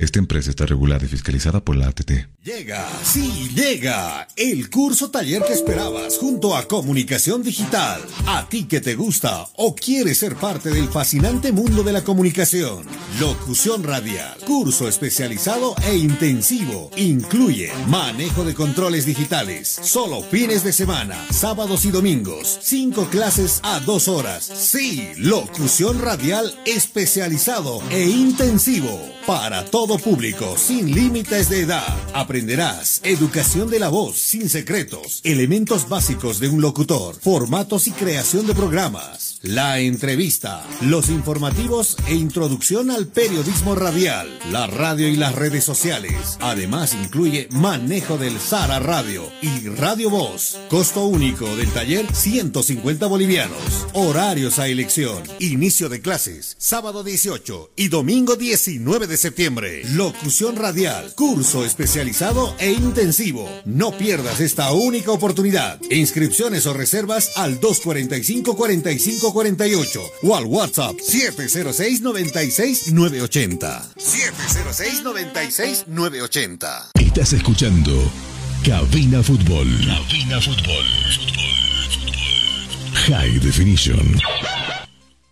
Esta 0.00 0.18
empresa 0.18 0.48
está 0.48 0.64
regulada 0.64 1.04
y 1.04 1.08
fiscalizada 1.08 1.62
por 1.62 1.76
la 1.76 1.88
ATT. 1.88 2.10
Llega, 2.42 2.88
sí, 3.04 3.50
llega 3.54 4.26
el 4.34 4.70
curso 4.70 5.10
taller 5.10 5.42
que 5.42 5.52
esperabas 5.52 6.16
junto 6.16 6.56
a 6.56 6.66
Comunicación 6.66 7.42
Digital. 7.42 8.00
A 8.26 8.48
ti 8.48 8.64
que 8.64 8.80
te 8.80 8.94
gusta 8.94 9.46
o 9.56 9.74
quieres 9.74 10.16
ser 10.16 10.36
parte 10.36 10.70
del 10.70 10.88
fascinante 10.88 11.52
mundo 11.52 11.82
de 11.82 11.92
la 11.92 12.02
comunicación. 12.02 12.86
Locución 13.20 13.84
radial, 13.84 14.38
curso 14.46 14.88
especializado 14.88 15.74
e 15.86 15.98
intensivo. 15.98 16.90
Incluye 16.96 17.70
manejo 17.86 18.46
de 18.46 18.54
controles 18.54 19.04
digitales, 19.04 19.68
solo 19.68 20.22
fines 20.22 20.64
de 20.64 20.72
semana, 20.72 21.26
sábados 21.30 21.84
y 21.84 21.90
domingos. 21.90 22.58
Cinco 22.62 23.06
clases 23.10 23.60
a 23.64 23.80
dos 23.80 24.08
horas. 24.08 24.44
Sí, 24.44 25.10
locución 25.18 26.00
radial 26.00 26.58
especializado 26.64 27.82
e 27.90 28.08
intensivo 28.08 28.98
para 29.26 29.66
público, 29.98 30.56
sin 30.56 30.94
límites 30.94 31.48
de 31.48 31.60
edad. 31.60 31.96
Aprenderás 32.14 33.00
educación 33.04 33.70
de 33.70 33.78
la 33.78 33.88
voz, 33.88 34.16
sin 34.16 34.48
secretos, 34.48 35.20
elementos 35.24 35.88
básicos 35.88 36.40
de 36.40 36.48
un 36.48 36.60
locutor, 36.60 37.16
formatos 37.20 37.86
y 37.86 37.92
creación 37.92 38.46
de 38.46 38.54
programas, 38.54 39.29
la 39.42 39.80
entrevista, 39.80 40.66
los 40.82 41.08
informativos 41.08 41.96
e 42.06 42.14
introducción 42.14 42.90
al 42.90 43.06
periodismo 43.06 43.74
radial, 43.74 44.28
la 44.50 44.66
radio 44.66 45.08
y 45.08 45.16
las 45.16 45.34
redes 45.34 45.64
sociales. 45.64 46.36
Además 46.40 46.94
incluye 46.94 47.48
manejo 47.50 48.18
del 48.18 48.38
Sara 48.38 48.80
Radio 48.80 49.24
y 49.40 49.68
Radio 49.68 50.10
Voz. 50.10 50.58
Costo 50.68 51.06
único 51.06 51.56
del 51.56 51.70
taller 51.70 52.06
150 52.14 53.06
bolivianos. 53.06 53.86
Horarios 53.94 54.58
a 54.58 54.68
elección. 54.68 55.22
Inicio 55.38 55.88
de 55.88 56.00
clases 56.00 56.56
sábado 56.58 57.02
18 57.02 57.70
y 57.76 57.88
domingo 57.88 58.36
19 58.36 59.06
de 59.06 59.16
septiembre. 59.16 59.82
Locución 59.94 60.56
radial, 60.56 61.14
curso 61.14 61.64
especializado 61.64 62.54
e 62.58 62.72
intensivo. 62.72 63.48
No 63.64 63.96
pierdas 63.96 64.40
esta 64.40 64.72
única 64.72 65.12
oportunidad. 65.12 65.80
Inscripciones 65.90 66.66
o 66.66 66.74
reservas 66.74 67.32
al 67.36 67.58
245-4548 69.32 70.10
o 70.22 70.36
al 70.36 70.44
WhatsApp 70.44 70.96
706-96-980. 70.96 73.94
706-96-980. 73.96 76.90
Estás 76.94 77.32
escuchando 77.32 78.10
Cabina 78.64 79.22
Fútbol. 79.22 79.68
Cabina 79.86 80.40
Fútbol. 80.40 80.84
High 83.06 83.38
Definition. 83.40 84.16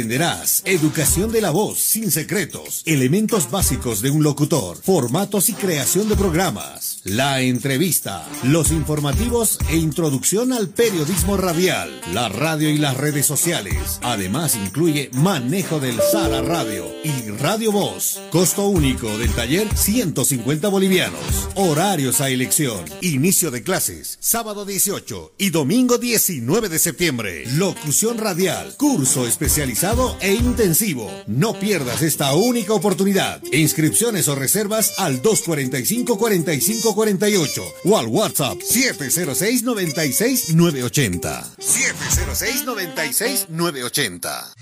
Aprenderás 0.00 0.62
educación 0.64 1.30
de 1.30 1.42
la 1.42 1.50
voz 1.50 1.78
sin 1.78 2.10
secretos, 2.10 2.82
elementos 2.86 3.50
básicos 3.50 4.00
de 4.00 4.08
un 4.08 4.22
locutor, 4.22 4.78
formatos 4.78 5.50
y 5.50 5.52
creación 5.52 6.08
de 6.08 6.16
programas, 6.16 7.00
la 7.04 7.42
entrevista, 7.42 8.26
los 8.42 8.70
informativos 8.70 9.58
e 9.68 9.76
introducción 9.76 10.54
al 10.54 10.70
periodismo 10.70 11.36
radial, 11.36 12.00
la 12.14 12.30
radio 12.30 12.70
y 12.70 12.78
las 12.78 12.96
redes 12.96 13.26
sociales. 13.26 13.98
Además 14.00 14.56
incluye 14.56 15.10
manejo 15.12 15.80
del 15.80 16.00
Sala 16.00 16.40
Radio 16.40 16.86
y 17.04 17.28
Radio 17.32 17.70
Voz. 17.70 18.20
Costo 18.30 18.68
único 18.68 19.18
del 19.18 19.34
taller 19.34 19.68
150 19.76 20.66
bolivianos. 20.68 21.20
Horarios 21.56 22.22
a 22.22 22.30
elección. 22.30 22.86
Inicio 23.02 23.50
de 23.50 23.62
clases 23.62 24.16
sábado 24.20 24.64
18 24.64 25.34
y 25.36 25.50
domingo 25.50 25.98
19 25.98 26.70
de 26.70 26.78
septiembre. 26.78 27.44
Locución 27.56 28.16
radial, 28.16 28.74
curso 28.78 29.26
especializado 29.26 29.89
e 30.20 30.34
intensivo. 30.34 31.10
No 31.26 31.58
pierdas 31.58 32.02
esta 32.02 32.32
única 32.34 32.72
oportunidad. 32.72 33.42
Inscripciones 33.52 34.28
o 34.28 34.36
reservas 34.36 34.94
al 34.98 35.20
245 35.20 36.16
45 36.16 36.94
48 36.94 37.64
o 37.86 37.98
al 37.98 38.06
WhatsApp 38.06 38.60
706 38.60 39.64
96 39.64 40.54
980. 40.54 41.50
706 41.58 42.64
96 42.66 43.46
980. 43.48 44.54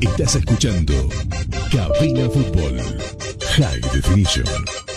Estás 0.00 0.34
escuchando 0.34 1.08
Cabina 1.72 2.28
Fútbol 2.28 2.78
High 3.56 3.80
Definition. 3.94 4.95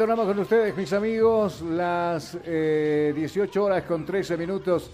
Retornamos 0.00 0.28
con 0.28 0.38
ustedes, 0.38 0.74
mis 0.74 0.94
amigos, 0.94 1.60
las 1.60 2.34
eh, 2.46 3.12
18 3.14 3.62
horas 3.62 3.82
con 3.82 4.06
13 4.06 4.38
minutos. 4.38 4.90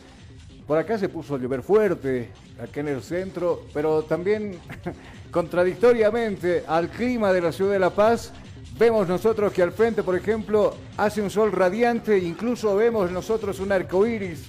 Por 0.67 0.79
acá 0.79 0.99
se 0.99 1.09
puso 1.09 1.37
a 1.37 1.39
llover 1.39 1.63
fuerte, 1.63 2.33
acá 2.61 2.81
en 2.81 2.89
el 2.89 3.03
centro, 3.05 3.67
pero 3.73 4.03
también 4.03 4.59
contradictoriamente 5.31 6.65
al 6.67 6.89
clima 6.89 7.33
de 7.33 7.41
la 7.41 7.53
ciudad 7.53 7.75
de 7.75 7.79
La 7.79 7.91
Paz 7.91 8.33
Vemos 8.77 9.07
nosotros 9.07 9.53
que 9.53 9.63
al 9.63 9.71
frente, 9.71 10.03
por 10.03 10.17
ejemplo, 10.17 10.75
hace 10.97 11.23
un 11.23 11.31
sol 11.31 11.53
radiante, 11.53 12.19
incluso 12.19 12.75
vemos 12.75 13.09
nosotros 13.13 13.61
un 13.61 13.71
arco 13.71 14.05
iris 14.09 14.45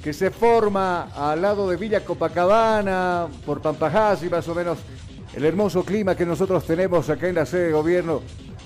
que 0.00 0.12
se 0.12 0.30
forma 0.30 1.08
al 1.12 1.42
lado 1.42 1.68
de 1.68 1.76
Villa 1.76 2.04
Copacabana, 2.04 3.26
por 3.44 3.60
Pampajás 3.60 4.22
y 4.22 4.30
más 4.30 4.46
o 4.46 4.54
menos 4.54 4.78
el 5.34 5.44
hermoso 5.44 5.84
clima 5.84 6.14
que 6.14 6.24
nosotros 6.24 6.64
tenemos 6.64 7.10
acá 7.10 7.26
en 7.26 7.34
la 7.34 7.46
sede 7.46 7.66
de 7.66 7.72
gobierno. 7.72 8.22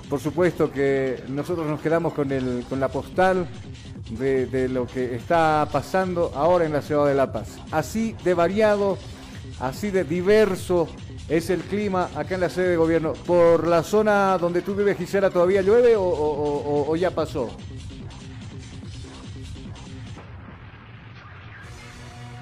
Por 0.09 0.21
supuesto 0.21 0.71
que 0.71 1.23
nosotros 1.29 1.67
nos 1.67 1.81
quedamos 1.81 2.13
con, 2.13 2.31
el, 2.31 2.65
con 2.69 2.79
la 2.79 2.89
postal 2.89 3.47
de, 4.11 4.69
lo 4.69 4.87
que 4.87 5.17
está 5.17 5.69
pasando 5.71 6.33
ahora 6.35 6.65
en 6.65 6.73
la 6.73 6.83
ciudad 6.83 7.07
de 7.07 7.15
La 7.15 7.33
Paz. 7.33 7.59
Así 7.73 8.15
de 8.23 8.35
variado, 8.35 8.99
así 9.61 9.91
de 9.91 10.05
diverso 10.05 10.89
es 11.29 11.51
el 11.51 11.61
clima 11.63 12.09
acá 12.15 12.37
en 12.37 12.43
la 12.43 12.51
sede 12.51 12.69
de 12.69 12.77
gobierno. 12.77 13.15
¿Por 13.15 13.67
la 13.67 13.83
zona 13.83 14.39
donde 14.39 14.63
tú 14.63 14.75
vives, 14.75 14.97
Gisela, 14.97 15.31
todavía 15.31 15.63
llueve 15.63 15.95
o 15.97 16.95
ya 16.95 17.11
pasó? 17.11 17.51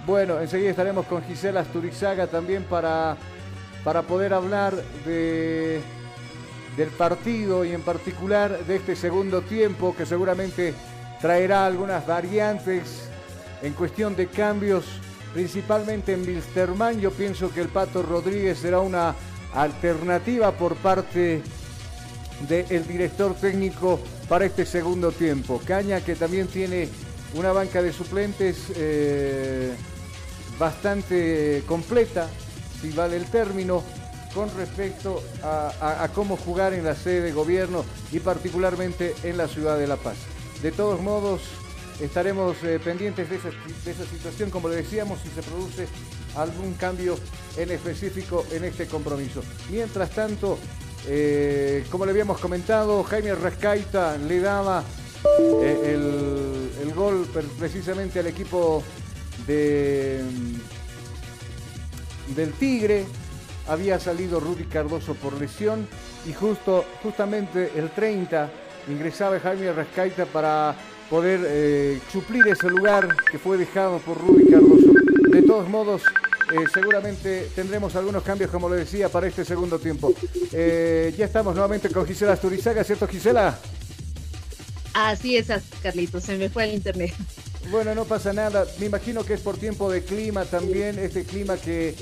Bueno, 0.07 0.39
enseguida 0.39 0.69
estaremos 0.71 1.07
con 1.07 1.23
Gisela 1.23 1.61
Asturizaga 1.61 2.27
también 2.27 2.65
para, 2.65 3.17
para 3.85 4.03
poder 4.03 4.35
hablar 4.35 4.75
de, 5.07 5.81
del 6.77 6.91
partido 6.91 7.65
y 7.65 7.73
en 7.73 7.83
particular 7.83 8.65
de 8.65 8.77
este 8.77 8.97
segundo 8.97 9.43
tiempo 9.43 9.95
que 9.97 10.07
seguramente 10.07 10.75
traerá 11.21 11.67
algunas 11.67 12.07
variantes 12.07 13.09
en 13.63 13.73
cuestión 13.73 14.17
de 14.17 14.27
cambios, 14.27 14.85
principalmente 15.33 16.13
en 16.13 16.27
Wilstermann. 16.27 17.01
Yo 17.01 17.11
pienso 17.11 17.53
que 17.53 17.61
el 17.61 17.69
Pato 17.69 18.03
Rodríguez 18.03 18.59
será 18.59 18.81
una 18.81 19.15
alternativa 19.55 20.53
por 20.53 20.75
parte 20.77 21.43
del 22.49 22.87
director 22.87 23.35
técnico 23.35 24.01
para 24.29 24.45
este 24.45 24.67
segundo 24.67 25.13
tiempo. 25.13 25.61
Caña 25.65 26.01
que 26.01 26.17
también 26.17 26.49
tiene 26.49 26.89
una 27.35 27.53
banca 27.53 27.81
de 27.81 27.93
suplentes 27.93 28.73
eh, 28.77 29.73
bastante 30.59 31.63
completa, 31.67 32.29
si 32.81 32.91
vale 32.91 33.17
el 33.17 33.27
término, 33.27 33.83
con 34.35 34.55
respecto 34.57 35.23
a, 35.43 36.09
cómo 36.15 36.37
jugar 36.37 36.75
en 36.75 36.85
la 36.85 36.95
sede 36.95 37.23
de 37.23 37.33
gobierno 37.33 37.85
y 38.13 38.19
particularmente 38.19 39.15
en 39.23 39.37
la 39.37 39.49
ciudad 39.49 39.79
de 39.79 39.87
La 39.87 39.97
Paz. 39.97 40.17
De 40.63 40.73
todos 40.73 41.01
modos, 41.01 41.41
estaremos 42.01 42.57
eh, 42.65 42.81
pendientes 42.83 43.29
de 43.31 43.37
esa, 43.37 44.05
situación, 44.05 44.51
como 44.51 44.69
le 44.69 44.77
decíamos, 44.77 45.21
si 45.21 45.29
se 45.29 45.43
produce 45.43 45.87
algún 46.37 46.75
cambio 46.75 47.17
en 47.57 47.71
específico 47.71 48.45
en 48.51 48.65
este 48.65 48.87
compromiso. 48.87 49.43
Mientras 49.71 50.11
tanto, 50.11 50.59
eh, 51.07 51.85
como 51.91 52.05
le 52.05 52.11
habíamos 52.11 52.39
comentado, 52.39 53.03
Jaime 53.05 53.35
Rascaita 53.35 54.19
le 54.19 54.41
daba 54.41 54.83
eh, 55.63 55.95
el, 55.95 56.71
el 56.83 56.95
gol 56.95 57.27
precisamente 57.59 58.19
al 58.19 58.27
equipo 58.27 58.83
de, 59.47 60.25
mm, 60.25 60.57
del 62.35 62.53
Tigre. 62.55 63.07
Había 63.67 63.99
salido 63.99 64.41
Rudy 64.41 64.65
Cardoso 64.65 65.15
por 65.15 65.41
lesión 65.41 65.87
y 66.29 66.33
justo, 66.33 66.85
justamente 67.03 67.73
el 67.77 67.91
30 67.91 68.51
ingresaba 68.89 69.41
Jaime 69.41 69.73
Rascaita 69.73 70.27
para 70.27 70.75
poder 71.09 71.41
eh, 71.45 72.01
suplir 72.13 72.47
ese 72.49 72.69
lugar 72.69 73.09
que 73.31 73.39
fue 73.39 73.57
dejado 73.57 73.99
por 73.99 74.19
Rudy 74.19 74.51
Cardoso. 74.51 74.93
De 75.31 75.43
todos 75.43 75.69
modos, 75.69 76.03
eh, 76.53 76.65
seguramente 76.73 77.49
tendremos 77.55 77.97
algunos 77.97 78.23
cambios, 78.23 78.51
como 78.51 78.69
le 78.69 78.77
decía, 78.77 79.09
para 79.09 79.27
este 79.27 79.45
segundo 79.45 79.79
tiempo. 79.79 80.13
Eh, 80.53 81.15
ya 81.17 81.25
estamos 81.25 81.55
nuevamente 81.55 81.89
con 81.89 82.07
Gisela 82.07 82.35
Asturizaga, 82.35 82.85
¿cierto 82.85 83.09
Gisela? 83.09 83.59
Así 84.93 85.37
es, 85.37 85.49
Carlitos, 85.83 86.23
se 86.25 86.37
me 86.37 86.51
fue 86.51 86.65
el 86.65 86.75
internet. 86.75 87.15
Bueno, 87.71 87.95
no 87.95 88.05
pasa 88.05 88.33
nada. 88.33 88.67
Me 88.79 88.87
imagino 88.87 89.25
que 89.25 89.35
es 89.35 89.41
por 89.41 89.57
tiempo 89.57 89.91
de 89.91 90.05
clima 90.05 90.45
también, 90.45 90.99
este 90.99 91.25
clima 91.25 91.57
que 91.57 91.95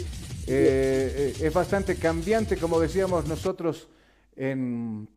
eh, 0.46 1.34
eh, 1.38 1.46
es 1.46 1.52
bastante 1.52 1.96
cambiante, 1.96 2.56
como 2.56 2.80
decíamos 2.80 3.28
nosotros 3.28 3.88
en, 4.36 5.08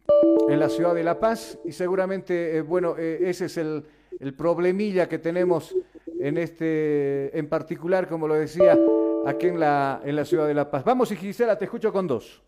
en 0.49 0.59
la 0.59 0.69
ciudad 0.69 0.93
de 0.93 1.03
La 1.03 1.19
Paz. 1.19 1.57
Y 1.65 1.71
seguramente, 1.71 2.57
eh, 2.57 2.61
bueno, 2.61 2.97
ese 2.97 3.45
es 3.45 3.57
el, 3.57 3.83
el 4.19 4.33
problemilla 4.33 5.07
que 5.07 5.19
tenemos 5.19 5.75
en 6.19 6.37
este, 6.37 7.37
en 7.37 7.47
particular, 7.47 8.07
como 8.07 8.27
lo 8.27 8.35
decía, 8.35 8.77
aquí 9.25 9.47
en 9.47 9.59
la, 9.59 10.01
en 10.03 10.15
la 10.15 10.25
ciudad 10.25 10.47
de 10.47 10.53
La 10.53 10.69
Paz. 10.69 10.83
Vamos, 10.83 11.11
y 11.11 11.15
Gisela, 11.15 11.57
te 11.57 11.65
escucho 11.65 11.91
con 11.91 12.07
dos. 12.07 12.41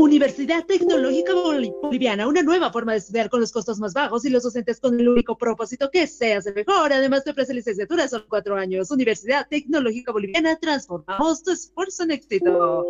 Universidad 0.00 0.64
Tecnológica 0.64 1.34
Boli- 1.34 1.74
Boliviana, 1.82 2.28
una 2.28 2.40
nueva 2.42 2.70
forma 2.70 2.92
de 2.92 2.98
estudiar 2.98 3.28
con 3.28 3.40
los 3.40 3.50
costos 3.50 3.80
más 3.80 3.92
bajos 3.94 4.24
y 4.24 4.30
los 4.30 4.44
docentes 4.44 4.78
con 4.78 4.98
el 5.00 5.08
único 5.08 5.36
propósito 5.36 5.90
que 5.90 6.06
seas 6.06 6.46
el 6.46 6.54
mejor. 6.54 6.92
Además 6.92 7.24
te 7.24 7.30
ofrece 7.32 7.52
licenciatura 7.52 8.06
son 8.06 8.22
cuatro 8.28 8.54
años. 8.54 8.92
Universidad 8.92 9.48
Tecnológica 9.50 10.12
Boliviana, 10.12 10.54
transformamos 10.56 11.42
tu 11.42 11.50
esfuerzo 11.50 12.04
en 12.04 12.12
éxito. 12.12 12.86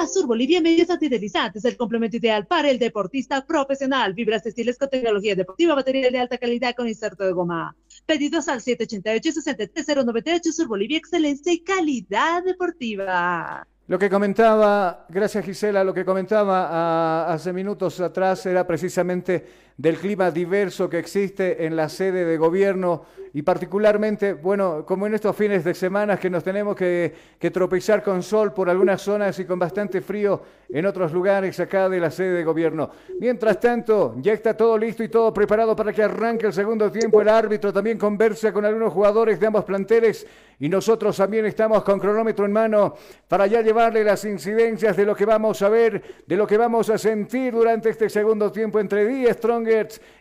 Azur 0.00 0.26
Bolivia 0.26 0.62
Medios 0.62 0.88
Antideslizantes, 0.88 1.66
el 1.66 1.76
complemento 1.76 2.16
ideal 2.16 2.46
para 2.46 2.70
el 2.70 2.78
deportista 2.78 3.44
profesional. 3.44 4.14
Vibras 4.14 4.42
textiles 4.42 4.78
con 4.78 4.88
tecnología 4.88 5.34
deportiva, 5.34 5.74
material 5.74 6.12
de 6.12 6.18
alta 6.18 6.38
calidad 6.38 6.74
con 6.74 6.88
inserto 6.88 7.24
de 7.24 7.32
goma. 7.32 7.76
Pedidos 8.06 8.48
al 8.48 8.60
788-63098 8.62 10.50
Sur 10.52 10.68
Bolivia, 10.68 10.96
excelencia 10.96 11.52
y 11.52 11.60
calidad 11.60 12.42
deportiva. 12.42 13.68
Lo 13.88 13.98
que 13.98 14.10
comentaba, 14.10 15.06
gracias 15.08 15.46
Gisela, 15.46 15.82
lo 15.82 15.94
que 15.94 16.04
comentaba 16.04 16.68
ah, 16.70 17.32
hace 17.32 17.54
minutos 17.54 17.98
atrás 18.00 18.44
era 18.44 18.66
precisamente 18.66 19.67
del 19.78 19.96
clima 19.96 20.32
diverso 20.32 20.90
que 20.90 20.98
existe 20.98 21.64
en 21.64 21.76
la 21.76 21.88
sede 21.88 22.24
de 22.24 22.36
gobierno 22.36 23.04
y 23.32 23.42
particularmente, 23.42 24.32
bueno, 24.32 24.84
como 24.84 25.06
en 25.06 25.14
estos 25.14 25.36
fines 25.36 25.62
de 25.62 25.72
semana 25.72 26.16
que 26.16 26.28
nos 26.28 26.42
tenemos 26.42 26.74
que, 26.74 27.14
que 27.38 27.52
tropezar 27.52 28.02
con 28.02 28.22
sol 28.22 28.52
por 28.52 28.68
algunas 28.68 29.00
zonas 29.00 29.38
y 29.38 29.44
con 29.44 29.58
bastante 29.58 30.00
frío 30.00 30.42
en 30.68 30.84
otros 30.84 31.12
lugares 31.12 31.60
acá 31.60 31.88
de 31.88 32.00
la 32.00 32.10
sede 32.10 32.32
de 32.32 32.44
gobierno. 32.44 32.90
Mientras 33.20 33.60
tanto, 33.60 34.16
ya 34.20 34.32
está 34.32 34.56
todo 34.56 34.76
listo 34.76 35.04
y 35.04 35.08
todo 35.08 35.32
preparado 35.32 35.76
para 35.76 35.92
que 35.92 36.02
arranque 36.02 36.46
el 36.46 36.52
segundo 36.52 36.90
tiempo. 36.90 37.20
El 37.20 37.28
árbitro 37.28 37.72
también 37.72 37.98
conversa 37.98 38.52
con 38.52 38.64
algunos 38.64 38.92
jugadores 38.92 39.38
de 39.38 39.46
ambos 39.46 39.64
planteles 39.64 40.26
y 40.58 40.68
nosotros 40.68 41.16
también 41.16 41.46
estamos 41.46 41.84
con 41.84 42.00
cronómetro 42.00 42.44
en 42.44 42.52
mano 42.52 42.94
para 43.28 43.46
ya 43.46 43.62
llevarle 43.62 44.02
las 44.02 44.24
incidencias 44.24 44.96
de 44.96 45.04
lo 45.04 45.14
que 45.14 45.24
vamos 45.24 45.62
a 45.62 45.68
ver, 45.68 46.02
de 46.26 46.36
lo 46.36 46.46
que 46.46 46.56
vamos 46.56 46.90
a 46.90 46.98
sentir 46.98 47.52
durante 47.52 47.90
este 47.90 48.08
segundo 48.10 48.50
tiempo 48.50 48.80
entre 48.80 49.06
Die 49.06 49.28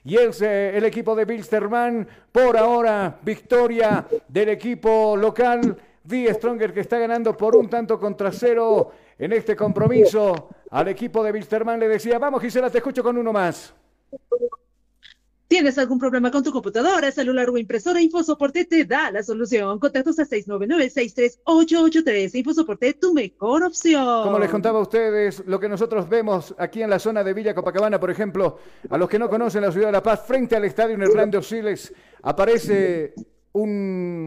Y 0.03 0.15
el, 0.17 0.43
el 0.43 0.85
equipo 0.85 1.15
de 1.15 1.25
Bilsterman. 1.25 2.07
Por 2.31 2.57
ahora, 2.57 3.19
victoria 3.21 4.05
del 4.27 4.49
equipo 4.49 5.15
local. 5.17 5.77
Die 6.03 6.33
Stronger 6.33 6.73
que 6.73 6.79
está 6.79 6.97
ganando 6.97 7.35
por 7.35 7.55
un 7.55 7.69
tanto 7.69 7.99
contra 7.99 8.31
cero 8.31 8.91
en 9.19 9.33
este 9.33 9.55
compromiso. 9.55 10.49
Al 10.71 10.87
equipo 10.87 11.21
de 11.23 11.33
Bilsterman 11.33 11.79
le 11.79 11.87
decía, 11.89 12.17
vamos 12.17 12.41
Gisela, 12.41 12.69
te 12.69 12.77
escucho 12.77 13.03
con 13.03 13.17
uno 13.17 13.33
más. 13.33 13.73
¿Tienes 15.47 15.77
algún 15.77 15.97
problema 15.97 16.29
con 16.29 16.43
tu 16.43 16.51
computadora, 16.51 17.09
celular 17.09 17.49
o 17.49 17.57
impresora? 17.57 18.01
InfoSoporte 18.01 18.65
te 18.65 18.83
da 18.83 19.11
la 19.11 19.23
solución. 19.23 19.79
Contactos 19.79 20.19
a 20.19 20.25
699-63883. 20.25 22.35
InfoSoporte, 22.35 22.93
tu 22.95 23.13
mejor 23.13 23.63
opción. 23.63 24.23
Como 24.23 24.39
les 24.39 24.49
contaba 24.49 24.79
a 24.79 24.81
ustedes, 24.81 25.41
lo 25.45 25.57
que 25.57 25.69
nosotros 25.69 26.09
vemos 26.09 26.53
aquí 26.57 26.83
en 26.83 26.89
la 26.89 26.99
zona 26.99 27.23
de 27.23 27.33
Villa 27.33 27.55
Copacabana, 27.55 27.97
por 27.97 28.11
ejemplo, 28.11 28.57
a 28.89 28.97
los 28.97 29.07
que 29.07 29.17
no 29.17 29.29
conocen 29.29 29.61
la 29.61 29.71
ciudad 29.71 29.87
de 29.87 29.93
La 29.93 30.03
Paz, 30.03 30.25
frente 30.27 30.57
al 30.57 30.65
estadio 30.65 31.01
Hernando 31.01 31.41
Siles, 31.41 31.93
aparece 32.23 33.13
un, 33.53 34.25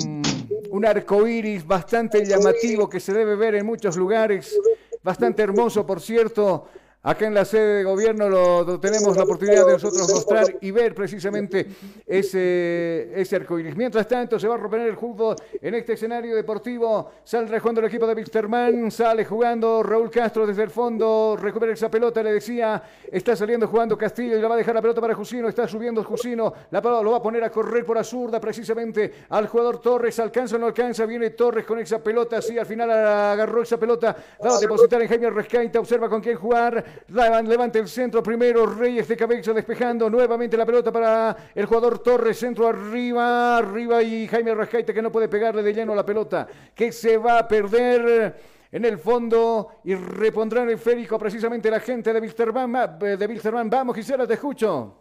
un 0.70 0.86
arco 0.86 1.28
iris 1.28 1.66
bastante 1.66 2.24
llamativo 2.24 2.88
que 2.88 2.98
se 2.98 3.12
debe 3.12 3.36
ver 3.36 3.56
en 3.56 3.66
muchos 3.66 3.98
lugares, 3.98 4.58
bastante 5.02 5.42
hermoso, 5.42 5.84
por 5.84 6.00
cierto. 6.00 6.66
Acá 7.02 7.26
en 7.26 7.32
la 7.32 7.46
sede 7.46 7.76
de 7.76 7.84
gobierno 7.84 8.28
lo, 8.28 8.78
tenemos 8.78 9.16
la 9.16 9.22
oportunidad 9.22 9.64
de 9.64 9.72
nosotros 9.72 10.06
mostrar 10.12 10.58
y 10.60 10.70
ver 10.70 10.94
precisamente 10.94 11.66
ese, 12.06 13.10
ese 13.18 13.36
arcoíris. 13.36 13.74
Mientras 13.74 14.06
tanto, 14.06 14.38
se 14.38 14.46
va 14.46 14.56
a 14.56 14.58
romper 14.58 14.82
el 14.82 14.98
fútbol 14.98 15.34
en 15.62 15.74
este 15.76 15.94
escenario 15.94 16.36
deportivo. 16.36 17.10
Sale 17.24 17.58
jugando 17.58 17.80
el 17.80 17.86
equipo 17.86 18.06
de 18.06 18.12
Wilstermann, 18.12 18.90
sale 18.90 19.24
jugando 19.24 19.82
Raúl 19.82 20.10
Castro 20.10 20.46
desde 20.46 20.62
el 20.62 20.68
fondo, 20.68 21.38
recupera 21.40 21.72
esa 21.72 21.90
pelota, 21.90 22.22
le 22.22 22.34
decía, 22.34 22.82
está 23.10 23.34
saliendo 23.34 23.66
jugando 23.66 23.96
Castillo 23.96 24.36
y 24.36 24.42
la 24.42 24.48
va 24.48 24.56
a 24.56 24.58
dejar 24.58 24.74
la 24.74 24.82
pelota 24.82 25.00
para 25.00 25.14
Jusino, 25.14 25.48
está 25.48 25.66
subiendo 25.66 26.04
Jusino, 26.04 26.52
la 26.70 26.82
pelota 26.82 27.02
lo 27.02 27.12
va 27.12 27.16
a 27.16 27.22
poner 27.22 27.42
a 27.42 27.50
correr 27.50 27.82
por 27.86 27.96
Azurda 27.96 28.38
precisamente 28.38 29.10
al 29.30 29.46
jugador 29.48 29.80
Torres, 29.80 30.18
alcanza 30.18 30.56
o 30.56 30.58
no 30.58 30.66
alcanza, 30.66 31.06
viene 31.06 31.30
Torres 31.30 31.64
con 31.64 31.78
esa 31.78 32.02
pelota, 32.02 32.36
así 32.36 32.58
al 32.58 32.66
final 32.66 32.90
agarró 32.90 33.62
esa 33.62 33.78
pelota, 33.78 34.14
va 34.44 34.56
a 34.56 34.60
depositar 34.60 35.00
en 35.00 35.08
Jaime 35.08 35.30
Rescaita, 35.30 35.80
observa 35.80 36.10
con 36.10 36.20
quién 36.20 36.36
jugar, 36.36 36.89
Levanta 37.08 37.78
el 37.78 37.88
centro 37.88 38.22
primero, 38.22 38.66
Reyes 38.66 39.08
de 39.08 39.16
cabeza 39.16 39.52
despejando 39.52 40.08
nuevamente 40.08 40.56
la 40.56 40.66
pelota 40.66 40.92
para 40.92 41.36
el 41.54 41.66
jugador 41.66 41.98
Torres, 42.00 42.38
centro 42.38 42.68
arriba, 42.68 43.58
arriba 43.58 44.02
y 44.02 44.28
Jaime 44.28 44.54
Rascaite 44.54 44.94
que 44.94 45.02
no 45.02 45.10
puede 45.10 45.28
pegarle 45.28 45.62
de 45.62 45.72
lleno 45.72 45.94
la 45.94 46.06
pelota, 46.06 46.46
que 46.74 46.92
se 46.92 47.16
va 47.16 47.38
a 47.38 47.48
perder 47.48 48.34
en 48.72 48.84
el 48.84 48.98
fondo 48.98 49.80
y 49.84 49.94
repondrá 49.94 50.62
en 50.62 50.70
el 50.70 50.78
férico 50.78 51.18
precisamente 51.18 51.70
la 51.70 51.80
gente 51.80 52.12
de 52.12 52.20
Wilstermann. 52.20 52.98
De 52.98 53.26
Wilstermann. 53.26 53.68
Vamos, 53.68 53.96
Gisela, 53.96 54.26
te 54.26 54.34
escucho. 54.34 54.96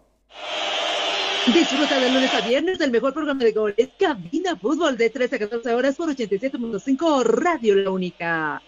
Disfruta 1.54 2.00
de 2.00 2.10
lunes 2.12 2.34
a 2.34 2.42
viernes 2.42 2.78
del 2.78 2.92
mejor 2.92 3.14
programa 3.14 3.44
de 3.44 3.52
goles, 3.52 3.90
Cabina 3.98 4.56
Fútbol, 4.56 4.98
de 4.98 5.10
13 5.10 5.36
a 5.36 5.40
14 5.40 5.74
horas 5.74 5.96
por 5.96 6.10
87.5 6.10 7.24
Radio 7.24 7.76
La 7.76 7.90
Única. 7.90 8.62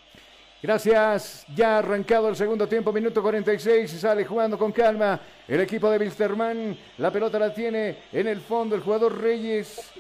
Gracias. 0.64 1.44
Ya 1.56 1.80
arrancado 1.80 2.30
el 2.30 2.36
segundo 2.36 2.68
tiempo, 2.68 2.94
minuto 2.94 3.24
46. 3.24 3.90
Sale 3.90 4.26
jugando 4.26 4.60
con 4.60 4.72
calma 4.72 5.20
el 5.48 5.60
equipo 5.60 5.90
de 5.90 5.98
Wilstermann. 5.98 6.78
La 7.00 7.12
pelota 7.12 7.40
la 7.40 7.52
tiene 7.52 7.98
en 8.12 8.28
el 8.28 8.40
fondo 8.42 8.76
el 8.76 8.82
jugador 8.82 9.20
Reyes. 9.20 9.92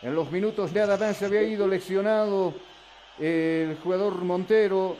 En 0.00 0.14
los 0.14 0.30
minutos 0.32 0.72
nada 0.72 0.96
más 0.96 1.18
se 1.18 1.26
había 1.26 1.42
ido 1.42 1.68
lesionado 1.68 2.54
el 3.18 3.76
jugador 3.82 4.14
Montero 4.24 4.96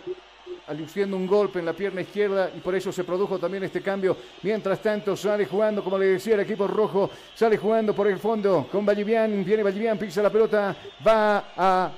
aluciendo 0.66 1.16
un 1.16 1.26
golpe 1.26 1.58
en 1.58 1.64
la 1.64 1.72
pierna 1.72 2.02
izquierda 2.02 2.50
y 2.54 2.60
por 2.60 2.74
eso 2.74 2.92
se 2.92 3.02
produjo 3.02 3.38
también 3.38 3.64
este 3.64 3.80
cambio. 3.80 4.14
Mientras 4.42 4.78
tanto 4.80 5.16
sale 5.16 5.46
jugando, 5.46 5.82
como 5.82 5.98
le 5.98 6.06
decía 6.06 6.34
el 6.34 6.40
equipo 6.40 6.68
rojo, 6.68 7.10
sale 7.34 7.56
jugando 7.56 7.94
por 7.94 8.06
el 8.08 8.18
fondo 8.18 8.68
con 8.70 8.84
Vallivian, 8.84 9.42
viene 9.42 9.62
Vallivian, 9.62 9.98
pisa 9.98 10.22
la 10.22 10.30
pelota, 10.30 10.76
va 11.04 11.44
a 11.56 11.90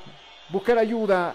buscar 0.48 0.78
ayuda, 0.78 1.34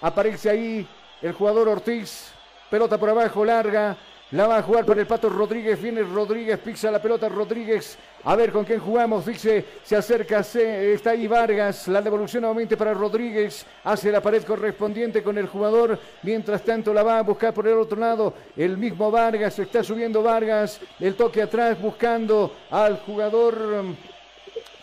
aparece 0.00 0.50
ahí 0.50 0.88
el 1.22 1.32
jugador 1.32 1.68
Ortiz, 1.68 2.30
pelota 2.70 2.98
por 2.98 3.10
abajo, 3.10 3.44
larga, 3.44 3.96
la 4.30 4.46
va 4.46 4.58
a 4.58 4.62
jugar 4.62 4.84
para 4.84 5.00
el 5.00 5.06
Pato 5.06 5.30
Rodríguez. 5.30 5.80
Viene 5.80 6.02
Rodríguez, 6.02 6.58
pisa 6.58 6.90
la 6.90 7.00
pelota 7.00 7.30
Rodríguez. 7.30 7.96
A 8.24 8.36
ver 8.36 8.52
con 8.52 8.62
quién 8.62 8.78
jugamos. 8.78 9.24
Dice, 9.24 9.64
se 9.82 9.96
acerca, 9.96 10.42
se, 10.42 10.92
está 10.92 11.10
ahí 11.10 11.26
Vargas. 11.26 11.88
La 11.88 12.02
devolución 12.02 12.42
nuevamente 12.42 12.76
para 12.76 12.92
Rodríguez. 12.92 13.64
Hace 13.84 14.12
la 14.12 14.20
pared 14.20 14.44
correspondiente 14.44 15.22
con 15.22 15.38
el 15.38 15.46
jugador. 15.46 15.98
Mientras 16.22 16.62
tanto 16.62 16.92
la 16.92 17.02
va 17.02 17.20
a 17.20 17.22
buscar 17.22 17.54
por 17.54 17.66
el 17.66 17.78
otro 17.78 17.98
lado. 17.98 18.34
El 18.54 18.76
mismo 18.76 19.10
Vargas. 19.10 19.58
Está 19.58 19.82
subiendo 19.82 20.22
Vargas. 20.22 20.78
El 21.00 21.14
toque 21.14 21.40
atrás 21.40 21.80
buscando 21.80 22.54
al 22.70 22.98
jugador. 22.98 23.56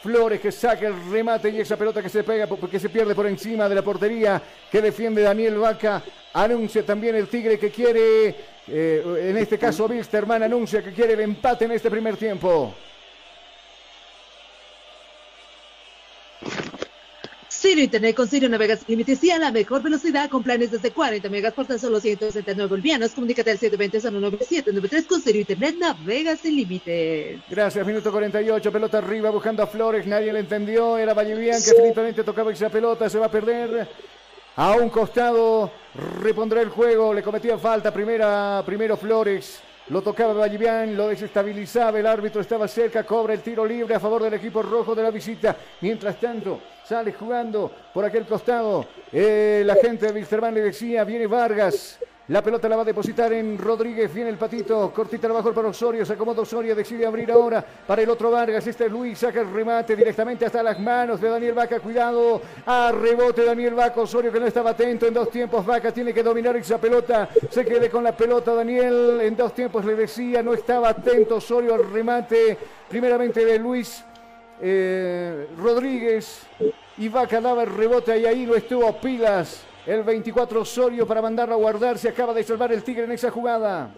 Flores 0.05 0.39
que 0.39 0.51
saca 0.51 0.85
el 0.85 1.09
remate 1.09 1.49
y 1.49 1.59
esa 1.61 1.75
pelota 1.75 1.99
que 1.99 2.09
se 2.09 2.23
pega 2.23 2.45
porque 2.45 2.79
se 2.79 2.89
pierde 2.89 3.15
por 3.15 3.25
encima 3.25 3.67
de 3.67 3.73
la 3.73 3.81
portería 3.81 4.39
que 4.71 4.79
defiende 4.79 5.23
Daniel 5.23 5.57
Vaca. 5.57 6.03
Anuncia 6.31 6.85
también 6.85 7.15
el 7.15 7.27
Tigre 7.27 7.57
que 7.57 7.71
quiere, 7.71 8.35
eh, 8.67 9.29
en 9.29 9.35
este 9.35 9.57
caso 9.57 9.87
Wilstermann 9.87 10.43
anuncia 10.43 10.83
que 10.83 10.93
quiere 10.93 11.13
el 11.13 11.21
empate 11.21 11.65
en 11.65 11.71
este 11.71 11.89
primer 11.89 12.17
tiempo. 12.17 12.75
Sirio 17.55 17.85
Internet 17.85 18.15
con 18.15 18.27
Sirio 18.27 18.49
navegas 18.49 18.87
límites 18.87 19.23
y 19.23 19.31
a 19.31 19.39
la 19.39 19.49
mejor 19.49 19.81
velocidad 19.81 20.29
con 20.29 20.43
planes 20.43 20.71
desde 20.71 20.91
40 20.91 21.29
megas 21.29 21.53
por 21.53 21.65
tan 21.65 21.79
solo 21.79 21.99
169 21.99 22.69
bolivianos. 22.69 23.11
Comunícate 23.11 23.51
al 23.51 23.59
720-09793 23.59 25.07
con 25.07 25.21
Sirio 25.21 25.41
Internet 25.41 25.75
navegas 25.79 26.39
sin 26.41 26.57
límites. 26.57 27.39
Gracias, 27.49 27.87
minuto 27.87 28.11
48, 28.11 28.71
pelota 28.71 28.97
arriba 28.97 29.29
buscando 29.29 29.63
a 29.63 29.67
Flores, 29.67 30.05
nadie 30.05 30.33
le 30.33 30.39
entendió, 30.39 30.97
era 30.97 31.13
Vallivian 31.13 31.61
que 31.63 31.71
finalmente 31.71 32.23
tocaba 32.23 32.51
esa 32.51 32.69
pelota, 32.69 33.09
se 33.09 33.17
va 33.17 33.27
a 33.27 33.31
perder. 33.31 33.87
A 34.57 34.75
un 34.75 34.89
costado 34.89 35.71
repondrá 36.21 36.61
el 36.61 36.69
juego, 36.69 37.13
le 37.13 37.23
cometía 37.23 37.57
falta 37.57 37.91
primera, 37.91 38.63
primero 38.65 38.97
Flores. 38.97 39.61
Lo 39.89 40.01
tocaba 40.01 40.33
Vallivian, 40.33 40.97
lo 40.97 41.09
desestabilizaba, 41.09 41.99
el 41.99 42.07
árbitro 42.07 42.41
estaba 42.41 42.67
cerca, 42.67 43.03
cobra 43.03 43.35
el 43.35 43.41
tiro 43.41 43.63
libre 43.63 43.93
a 43.93 43.99
favor 43.99 44.23
del 44.23 44.33
equipo 44.33 44.63
rojo 44.63 44.95
de 44.95 45.03
la 45.03 45.11
visita. 45.11 45.55
Mientras 45.81 46.19
tanto, 46.19 46.59
sale 46.83 47.13
jugando 47.13 47.71
por 47.93 48.03
aquel 48.03 48.25
costado. 48.25 48.85
La 49.11 49.75
gente 49.75 50.07
de 50.07 50.11
Wilstermann 50.13 50.55
le 50.55 50.61
decía, 50.61 51.03
viene 51.03 51.27
Vargas. 51.27 51.99
La 52.27 52.41
pelota 52.41 52.67
la 52.67 52.77
va 52.77 52.81
a 52.81 52.85
depositar 52.85 53.31
en 53.33 53.55
Rodríguez. 53.55 54.11
Viene 54.11 54.31
el 54.31 54.37
patito. 54.37 54.91
Cortita 54.91 55.27
abajo 55.27 55.53
para 55.53 55.67
Osorio. 55.67 56.03
Se 56.03 56.13
acomoda 56.13 56.41
Osorio. 56.41 56.75
Decide 56.75 57.05
abrir 57.05 57.31
ahora 57.31 57.63
para 57.85 58.01
el 58.01 58.09
otro 58.09 58.31
Vargas. 58.31 58.65
Este 58.65 58.87
es 58.87 58.91
Luis. 58.91 59.19
Saca 59.19 59.41
el 59.41 59.53
remate 59.53 59.95
directamente 59.95 60.43
hasta 60.43 60.63
las 60.63 60.79
manos 60.79 61.21
de 61.21 61.29
Daniel 61.29 61.53
Vaca. 61.53 61.79
Cuidado. 61.79 62.41
A 62.65 62.91
rebote 62.91 63.45
Daniel 63.45 63.75
Vaca. 63.75 64.01
Osorio 64.01 64.31
que 64.31 64.39
no 64.39 64.47
estaba 64.47 64.71
atento. 64.71 65.05
En 65.05 65.13
dos 65.13 65.29
tiempos 65.29 65.63
Vaca 65.63 65.91
tiene 65.91 66.15
que 66.15 66.23
dominar 66.23 66.55
esa 66.55 66.81
pelota. 66.81 67.29
Se 67.51 67.63
quede 67.63 67.91
con 67.91 68.03
la 68.03 68.17
pelota 68.17 68.55
Daniel. 68.55 69.19
En 69.21 69.35
dos 69.35 69.53
tiempos 69.53 69.85
le 69.85 69.95
decía. 69.95 70.41
No 70.41 70.55
estaba 70.55 70.89
atento 70.89 71.35
Osorio 71.35 71.75
al 71.75 71.91
remate. 71.91 72.57
Primeramente 72.89 73.45
de 73.45 73.59
Luis 73.59 74.03
eh, 74.61 75.47
Rodríguez. 75.59 76.41
Y 76.97 77.07
Vaca 77.07 77.39
daba 77.39 77.61
el 77.61 77.69
rebote 77.75 78.17
y 78.17 78.25
ahí 78.25 78.47
lo 78.47 78.55
estuvo 78.55 78.91
pilas. 78.99 79.63
El 79.85 80.03
24 80.03 80.61
Osorio 80.61 81.05
para 81.05 81.21
mandarlo 81.21 81.55
a 81.55 81.57
guardar. 81.57 81.97
Se 81.97 82.09
acaba 82.09 82.33
de 82.33 82.43
salvar 82.43 82.71
el 82.73 82.83
Tigre 82.83 83.03
en 83.03 83.11
esa 83.11 83.29
jugada. 83.29 83.93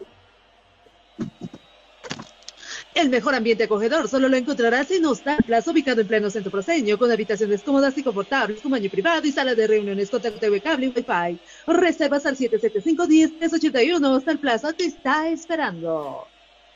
El 2.94 3.10
mejor 3.10 3.36
ambiente 3.36 3.66
acogedor 3.66 4.08
solo 4.08 4.28
lo 4.28 4.38
encontrarás 4.38 4.90
en 4.90 5.06
Hostal 5.06 5.38
Plaza, 5.46 5.70
ubicado 5.70 6.02
en 6.02 6.08
pleno 6.08 6.32
centro 6.32 6.52
proseño, 6.52 6.98
con 6.98 7.12
habitaciones 7.12 7.62
cómodas 7.62 7.96
y 7.96 8.02
confortables, 8.02 8.60
con 8.60 8.72
baño 8.72 8.90
privado 8.90 9.28
y 9.28 9.32
sala 9.32 9.54
de 9.54 9.68
reuniones 9.68 10.10
con 10.10 10.20
TV, 10.20 10.62
cable 10.62 10.88
y 10.88 10.90
wifi. 10.90 11.40
Reservas 11.68 12.26
al 12.26 12.36
775-10-381. 12.36 14.04
Hostal 14.04 14.40
Plaza 14.40 14.74
te 14.74 14.86
está 14.86 15.30
esperando. 15.30 16.26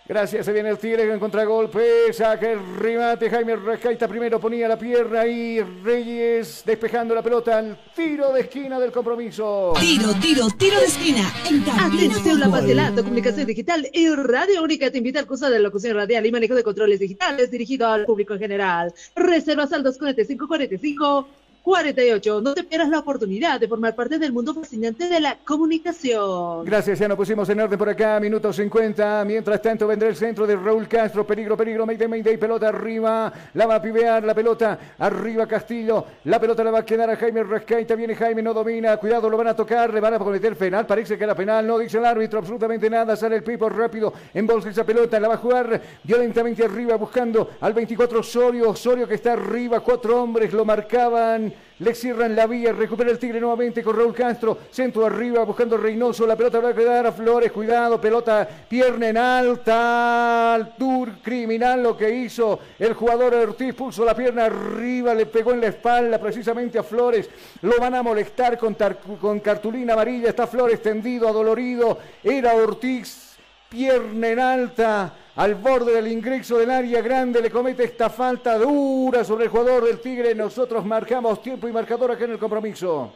Gracias, 0.07 0.45
se 0.45 0.51
viene 0.51 0.69
el 0.69 0.77
Tigre 0.77 1.03
en 1.03 1.19
contragolpe, 1.19 2.11
saca 2.11 2.51
el 2.51 2.59
remate, 2.77 3.29
Jaime 3.29 3.55
Rescaita 3.55 4.07
primero 4.07 4.39
ponía 4.39 4.67
la 4.67 4.77
pierna 4.77 5.25
y 5.25 5.61
Reyes 5.61 6.63
despejando 6.65 7.15
la 7.15 7.21
pelota 7.21 7.59
al 7.59 7.77
tiro 7.95 8.33
de 8.33 8.41
esquina 8.41 8.79
del 8.79 8.91
compromiso. 8.91 9.73
Tiro, 9.79 10.13
tiro, 10.19 10.47
tiro 10.57 10.79
de 10.79 10.85
esquina. 10.85 11.31
En 11.49 11.63
Atención, 11.69 12.39
la 12.39 12.91
de 12.91 13.03
comunicación 13.03 13.45
digital 13.45 13.87
y 13.93 14.09
Radio 14.09 14.63
Única 14.63 14.91
te 14.91 14.97
invita 14.97 15.19
al 15.19 15.27
curso 15.27 15.49
de 15.49 15.59
locución 15.59 15.95
radial 15.95 16.25
y 16.25 16.31
manejo 16.31 16.55
de 16.55 16.63
controles 16.63 16.99
digitales 16.99 17.51
dirigido 17.51 17.87
al 17.87 18.05
público 18.05 18.33
en 18.33 18.39
general. 18.39 18.93
Reservas 19.15 19.71
al 19.71 19.83
24545 19.83 21.27
48. 21.63 22.41
No 22.41 22.53
te 22.53 22.63
pierdas 22.63 22.89
la 22.89 22.99
oportunidad 22.99 23.59
de 23.59 23.67
formar 23.67 23.95
parte 23.95 24.17
del 24.17 24.33
mundo 24.33 24.53
fascinante 24.53 25.07
de 25.07 25.19
la 25.19 25.37
comunicación. 25.45 26.65
Gracias, 26.65 26.99
ya 26.99 27.07
nos 27.07 27.17
pusimos 27.17 27.47
en 27.49 27.59
orden 27.59 27.77
por 27.77 27.89
acá, 27.89 28.19
minuto 28.19 28.51
50. 28.51 29.23
Mientras 29.25 29.61
tanto 29.61 29.85
vendrá 29.87 30.09
el 30.09 30.15
centro 30.15 30.47
de 30.47 30.55
Raúl 30.55 30.87
Castro. 30.87 31.25
Peligro, 31.25 31.55
peligro, 31.55 31.85
Mayday, 31.85 32.07
Mayday, 32.07 32.37
pelota 32.37 32.69
arriba. 32.69 33.31
La 33.53 33.67
va 33.67 33.75
a 33.75 33.81
pivear 33.81 34.23
la 34.23 34.33
pelota. 34.33 34.79
Arriba 34.97 35.45
Castillo. 35.47 36.05
La 36.25 36.39
pelota 36.39 36.63
la 36.63 36.71
va 36.71 36.79
a 36.79 36.85
quedar 36.85 37.09
a 37.09 37.15
Jaime 37.15 37.43
Rescaita. 37.43 37.95
Viene 37.95 38.15
Jaime, 38.15 38.41
no 38.41 38.53
domina. 38.53 38.97
Cuidado, 38.97 39.29
lo 39.29 39.37
van 39.37 39.47
a 39.47 39.55
tocar. 39.55 39.93
Le 39.93 39.99
van 39.99 40.15
a 40.15 40.19
cometer 40.19 40.55
penal. 40.55 40.87
Parece 40.87 41.17
que 41.17 41.23
era 41.23 41.35
penal. 41.35 41.65
No 41.65 41.77
dice 41.77 41.99
el 41.99 42.05
árbitro 42.05 42.39
absolutamente 42.39 42.89
nada. 42.89 43.15
Sale 43.15 43.35
el 43.35 43.43
Pipo 43.43 43.69
rápido. 43.69 44.13
En 44.33 44.47
bolsa 44.47 44.69
esa 44.69 44.83
pelota. 44.83 45.19
La 45.19 45.27
va 45.27 45.35
a 45.35 45.37
jugar 45.37 45.79
violentamente 46.03 46.65
arriba 46.65 46.95
buscando 46.95 47.51
al 47.61 47.73
24 47.73 48.19
Osorio. 48.19 48.71
Osorio 48.71 49.07
que 49.07 49.15
está 49.15 49.33
arriba. 49.33 49.79
Cuatro 49.81 50.23
hombres 50.23 50.51
lo 50.53 50.65
marcaban. 50.65 51.50
Le 51.79 51.95
cierran 51.95 52.35
la 52.35 52.45
vía, 52.45 52.73
recupera 52.73 53.09
el 53.09 53.17
Tigre 53.17 53.39
nuevamente 53.39 53.81
con 53.81 53.97
Raúl 53.97 54.13
Castro, 54.13 54.55
centro 54.69 55.05
arriba 55.05 55.43
buscando 55.43 55.77
Reynoso, 55.77 56.27
la 56.27 56.35
pelota 56.35 56.59
va 56.59 56.69
a 56.69 56.75
quedar 56.75 57.07
a 57.07 57.11
Flores, 57.11 57.51
cuidado, 57.51 57.99
pelota, 57.99 58.47
pierna 58.69 59.09
en 59.09 59.17
alta, 59.17 60.53
altura. 60.53 61.17
Criminal 61.23 61.81
lo 61.81 61.97
que 61.97 62.09
hizo 62.09 62.59
el 62.77 62.93
jugador 62.93 63.33
Ortiz, 63.33 63.73
puso 63.73 64.05
la 64.05 64.13
pierna 64.13 64.45
arriba, 64.45 65.13
le 65.13 65.25
pegó 65.25 65.53
en 65.53 65.61
la 65.61 65.67
espalda 65.67 66.19
precisamente 66.19 66.77
a 66.77 66.83
Flores, 66.83 67.29
lo 67.61 67.79
van 67.79 67.95
a 67.95 68.03
molestar 68.03 68.57
con, 68.57 68.75
con 69.19 69.39
cartulina 69.39 69.93
amarilla, 69.93 70.29
está 70.29 70.45
Flores 70.45 70.81
tendido, 70.81 71.27
adolorido, 71.27 71.97
era 72.23 72.53
Ortiz, 72.53 73.30
pierna 73.71 74.27
en 74.27 74.39
alta, 74.39 75.13
al 75.37 75.55
borde 75.55 75.93
del 75.93 76.11
ingreso 76.11 76.57
del 76.57 76.69
área 76.69 77.01
grande, 77.01 77.41
le 77.41 77.49
comete 77.49 77.85
esta 77.85 78.09
falta 78.09 78.57
dura 78.57 79.23
sobre 79.23 79.45
el 79.45 79.49
jugador 79.49 79.85
del 79.85 80.01
Tigre. 80.01 80.35
Nosotros 80.35 80.85
marcamos 80.85 81.41
tiempo 81.41 81.69
y 81.69 81.71
marcador 81.71 82.11
acá 82.11 82.25
en 82.25 82.31
el 82.31 82.37
compromiso. 82.37 83.13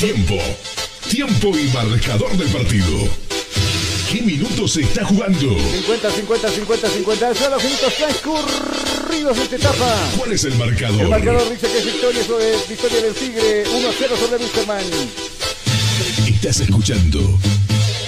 Tiempo, 0.00 0.34
tiempo 1.08 1.56
y 1.56 1.68
marcador 1.72 2.32
del 2.32 2.48
partido. 2.48 3.08
¿Qué 4.10 4.20
minutos 4.22 4.72
se 4.72 4.82
está 4.82 5.04
jugando? 5.04 5.38
50, 5.38 6.10
50, 6.10 6.50
50, 6.50 6.88
50. 6.88 7.34
Son 7.34 7.50
los 7.52 7.64
minutos 7.64 7.94
transcurridos 7.94 9.36
de 9.36 9.42
esta 9.44 9.56
etapa. 9.56 9.94
¿Cuál 10.16 10.32
es 10.32 10.44
el 10.44 10.54
marcador? 10.56 11.02
El 11.02 11.08
marcador 11.08 11.48
dice 11.50 11.68
que 11.68 11.78
es 11.78 11.84
victoria, 11.84 12.24
sobre, 12.24 12.56
victoria 12.68 13.00
del 13.00 13.14
Tigre. 13.14 13.64
1-0 13.66 14.16
sobre 14.16 14.42
Wisterman. 14.42 14.84
Estás 16.26 16.60
escuchando 16.60 17.20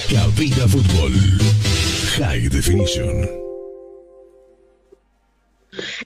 Cabina 0.09 0.67
Fútbol. 0.67 1.76
High 2.17 2.49
Definition. 2.49 3.29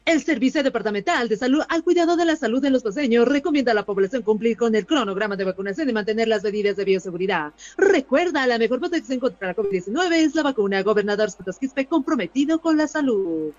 El 0.04 0.22
Servicio 0.22 0.62
Departamental 0.62 1.30
de 1.30 1.38
Salud 1.38 1.62
al 1.70 1.84
cuidado 1.84 2.18
de 2.18 2.26
la 2.26 2.36
salud 2.36 2.62
de 2.62 2.70
los 2.70 2.84
paseños 2.84 3.26
recomienda 3.26 3.72
a 3.72 3.76
la 3.76 3.86
población 3.86 4.22
cumplir 4.22 4.58
con 4.58 4.76
el 4.76 4.86
cronograma 4.86 5.38
de 5.38 5.46
vacunación 5.46 5.90
y 5.90 5.94
mantener 5.94 6.28
las 6.28 6.44
medidas 6.44 6.76
de 6.76 6.84
bioseguridad. 6.84 7.54
Recuerda, 7.78 8.46
la 8.46 8.58
mejor 8.58 8.82
protección 8.82 9.22
contra 9.22 9.48
la 9.48 9.56
COVID-19 9.56 10.12
es 10.12 10.36
la 10.36 10.44
vacuna. 10.44 10.84
Gobernador 10.84 11.32
Santos 11.32 11.58
Quispe 11.58 11.86
comprometido 11.86 12.60
con 12.60 12.76
la 12.76 12.90
salud. 12.90 13.54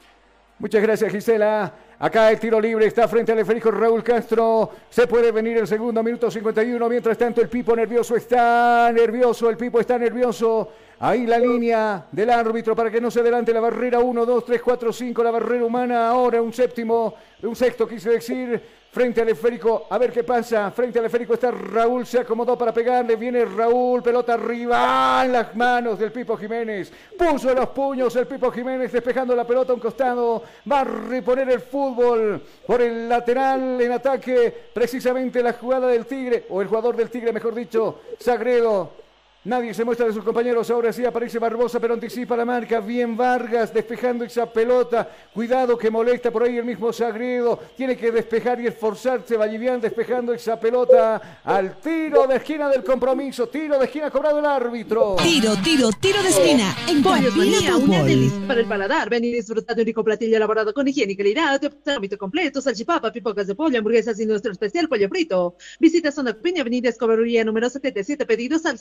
Muchas 0.58 0.82
gracias, 0.82 1.10
Gisela. 1.10 1.72
Acá 1.98 2.30
el 2.30 2.38
tiro 2.38 2.60
libre 2.60 2.86
está 2.86 3.08
frente 3.08 3.32
al 3.32 3.38
esférico 3.38 3.70
Raúl 3.70 4.02
Castro. 4.02 4.70
Se 4.90 5.06
puede 5.06 5.32
venir 5.32 5.56
el 5.56 5.66
segundo, 5.66 6.02
minuto 6.02 6.30
51. 6.30 6.88
Mientras 6.88 7.16
tanto, 7.16 7.40
el 7.40 7.48
Pipo 7.48 7.74
nervioso 7.74 8.14
está 8.14 8.92
nervioso. 8.92 9.48
El 9.48 9.56
Pipo 9.56 9.80
está 9.80 9.98
nervioso. 9.98 10.68
Ahí 11.04 11.26
la 11.26 11.36
línea 11.36 12.06
del 12.12 12.30
árbitro 12.30 12.76
para 12.76 12.88
que 12.88 13.00
no 13.00 13.10
se 13.10 13.18
adelante 13.18 13.52
la 13.52 13.58
barrera 13.58 13.98
1, 13.98 14.24
2, 14.24 14.44
3, 14.44 14.62
4, 14.62 14.92
5, 14.92 15.24
la 15.24 15.32
barrera 15.32 15.64
humana. 15.64 16.08
Ahora 16.08 16.40
un 16.40 16.52
séptimo, 16.52 17.14
un 17.42 17.56
sexto 17.56 17.88
quise 17.88 18.10
decir. 18.10 18.62
Frente 18.92 19.20
al 19.20 19.28
esférico, 19.30 19.88
a 19.90 19.98
ver 19.98 20.12
qué 20.12 20.22
pasa. 20.22 20.70
Frente 20.70 21.00
al 21.00 21.06
esférico 21.06 21.34
está 21.34 21.50
Raúl, 21.50 22.06
se 22.06 22.20
acomodó 22.20 22.56
para 22.56 22.72
pegarle. 22.72 23.16
Viene 23.16 23.44
Raúl, 23.44 24.00
pelota 24.00 24.34
arriba 24.34 25.22
en 25.24 25.32
las 25.32 25.56
manos 25.56 25.98
del 25.98 26.12
Pipo 26.12 26.36
Jiménez. 26.36 26.92
Puso 27.18 27.52
los 27.52 27.70
puños 27.70 28.14
el 28.14 28.28
Pipo 28.28 28.52
Jiménez, 28.52 28.92
despejando 28.92 29.34
la 29.34 29.44
pelota 29.44 29.72
a 29.72 29.74
un 29.74 29.80
costado. 29.80 30.44
Va 30.70 30.82
a 30.82 30.84
reponer 30.84 31.50
el 31.50 31.60
fútbol 31.62 32.40
por 32.64 32.80
el 32.80 33.08
lateral 33.08 33.80
en 33.80 33.90
ataque. 33.90 34.54
Precisamente 34.72 35.42
la 35.42 35.54
jugada 35.54 35.88
del 35.88 36.06
Tigre, 36.06 36.46
o 36.48 36.62
el 36.62 36.68
jugador 36.68 36.94
del 36.94 37.10
Tigre, 37.10 37.32
mejor 37.32 37.56
dicho, 37.56 38.02
Sagredo. 38.20 39.02
Nadie 39.44 39.74
se 39.74 39.84
muestra 39.84 40.06
de 40.06 40.12
sus 40.12 40.22
compañeros. 40.22 40.70
Ahora 40.70 40.92
sí 40.92 41.04
aparece 41.04 41.40
Barbosa, 41.40 41.80
pero 41.80 41.94
anticipa 41.94 42.36
la 42.36 42.44
marca. 42.44 42.78
Bien 42.78 43.16
Vargas 43.16 43.74
despejando 43.74 44.24
esa 44.24 44.46
pelota. 44.46 45.10
Cuidado 45.34 45.76
que 45.76 45.90
molesta 45.90 46.30
por 46.30 46.44
ahí 46.44 46.58
el 46.58 46.64
mismo 46.64 46.92
Sagredo. 46.92 47.58
Tiene 47.76 47.96
que 47.96 48.12
despejar 48.12 48.60
y 48.60 48.68
esforzarse. 48.68 49.36
Vallivian 49.36 49.80
despejando 49.80 50.32
esa 50.32 50.60
pelota 50.60 51.40
al 51.42 51.80
tiro 51.80 52.28
de 52.28 52.36
esquina 52.36 52.68
del 52.68 52.84
compromiso. 52.84 53.48
Tiro 53.48 53.80
de 53.80 53.86
esquina 53.86 54.12
cobrado 54.12 54.38
el 54.38 54.46
árbitro. 54.46 55.16
Tiro, 55.20 55.56
tiro, 55.56 55.90
tiro 56.00 56.22
de 56.22 56.28
esquina. 56.28 56.76
En 56.88 57.02
Pollos 57.02 57.34
Manía, 57.34 57.76
una 57.76 58.04
delicia 58.04 58.46
para 58.46 58.60
el 58.60 58.66
paladar. 58.66 59.10
Ven 59.10 59.24
y 59.24 59.32
disfruta 59.32 59.74
de 59.74 59.82
un 59.82 59.86
rico 59.86 60.04
platillo 60.04 60.36
elaborado 60.36 60.72
con 60.72 60.86
higiene 60.86 61.14
y 61.14 61.16
calidad. 61.16 61.60
Trámite 61.82 62.16
completo, 62.16 62.60
salchipapa, 62.60 63.10
pipocas 63.10 63.48
de 63.48 63.56
pollo, 63.56 63.76
hamburguesas 63.76 64.20
y 64.20 64.26
nuestro 64.26 64.52
especial 64.52 64.88
pollo 64.88 65.08
frito. 65.08 65.56
Visita 65.80 66.12
Zona 66.12 66.32
Piña, 66.32 66.60
Avenida 66.60 66.88
Escoberuría, 66.88 67.44
número 67.44 67.68
77, 67.68 68.24
pedidos 68.24 68.64
al 68.66 68.78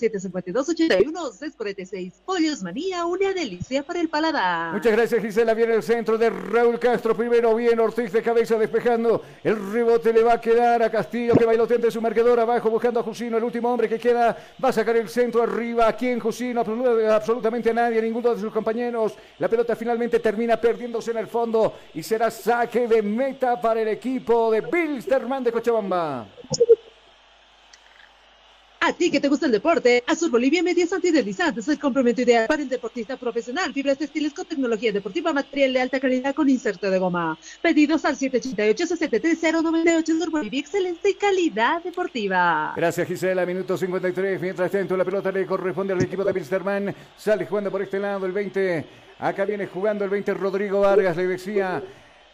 752-81-646. 0.54 2.14
Pollos 2.26 2.62
Manía, 2.64 3.06
una 3.06 3.34
delicia 3.34 3.84
para 3.84 4.00
el 4.00 4.10
paladar. 4.10 4.74
Muchas 4.74 4.92
gracias 4.92 5.22
Gisela. 5.22 5.54
Viene 5.54 5.76
el 5.76 5.84
centro 5.84 6.18
de 6.18 6.30
Raúl 6.30 6.80
Castro. 6.80 7.16
Primero 7.16 7.56
bien 7.56 7.80
Ortiz 7.80 8.12
de 8.12 8.22
cabeza 8.22 8.58
despejando. 8.58 9.22
El 9.44 9.72
rebote 9.72 10.14
le 10.14 10.24
va 10.24 10.34
a 10.34 10.42
quedar 10.42 10.82
a 10.84 10.90
Castillo 10.90 11.34
que 11.36 11.46
bailotea 11.46 11.76
entre 11.76 11.92
su 11.92 12.02
marcador 12.02 12.40
abajo 12.40 12.70
buscando 12.70 13.00
a 13.00 13.04
Jusino. 13.04 13.38
El 13.38 13.44
último 13.44 13.72
hombre 13.72 13.88
que 13.90 14.00
queda 14.00 14.38
va 14.64 14.70
a 14.70 14.74
sacar 14.74 14.96
el 14.96 15.10
centro 15.10 15.42
arriba. 15.44 15.88
¿A 15.88 15.96
quién 15.96 16.20
Jusino? 16.20 16.64
Absolu- 16.64 17.10
Absolutamente 17.12 17.70
a 17.70 17.74
nadie. 17.74 18.02
Ninguno 18.02 18.34
de 18.34 18.42
sus 18.42 18.52
compañeros. 18.52 19.14
La 19.40 19.48
pelota 19.48 19.76
finalmente 19.76 20.20
termina 20.20 20.60
perdiéndose 20.60 21.12
en 21.12 21.18
el 21.18 21.28
fondo 21.28 21.74
y 21.94 22.04
será 22.04 22.30
saque 22.32 22.88
de 22.88 23.02
meta 23.02 23.60
para 23.60 23.82
el 23.82 23.88
equipo 23.88 24.52
de 24.52 24.62
Bilsterman 24.62 25.44
de 25.44 25.52
Cochabamba. 25.52 26.28
A 28.84 28.94
ti 28.94 29.12
que 29.12 29.20
te 29.20 29.28
gusta 29.28 29.46
el 29.46 29.52
deporte, 29.52 30.04
Azul 30.08 30.32
Bolivia 30.32 30.64
Medias 30.64 30.92
Antideslizantes, 30.92 31.68
el 31.68 31.78
complemento 31.78 32.24
ideal 32.24 32.48
para 32.48 32.64
el 32.64 32.68
deportista 32.68 33.16
profesional. 33.16 33.72
Fibras 33.72 34.00
textiles 34.00 34.34
con 34.34 34.44
tecnología 34.44 34.92
deportiva, 34.92 35.32
material 35.32 35.74
de 35.74 35.82
alta 35.82 36.00
calidad 36.00 36.34
con 36.34 36.50
inserto 36.50 36.90
de 36.90 36.98
goma. 36.98 37.38
Pedidos 37.62 38.06
al 38.06 38.18
788-63098 38.18 40.16
Azul 40.16 40.32
Bolivia, 40.32 40.60
excelente 40.60 41.16
calidad 41.16 41.84
deportiva. 41.84 42.74
Gracias 42.76 43.08
Gisela, 43.08 43.46
minuto 43.46 43.78
53. 43.78 44.42
Mientras 44.42 44.72
tanto, 44.72 44.98
la 44.98 45.06
pelota 45.06 45.32
le 45.32 45.46
corresponde 45.46 45.94
al 45.94 46.02
equipo 46.02 46.24
de 46.24 46.34
Bilsterman. 46.34 46.96
Sale 47.16 47.46
jugando 47.46 47.70
por 47.70 47.84
este 47.84 48.00
lado 48.00 48.26
el 48.26 48.32
20. 48.32 48.84
Acá 49.20 49.46
viene 49.46 49.68
jugando 49.68 50.06
el 50.06 50.10
20 50.10 50.34
Rodrigo 50.34 50.82
Vargas, 50.82 51.16
le 51.16 51.28
decía. 51.28 51.84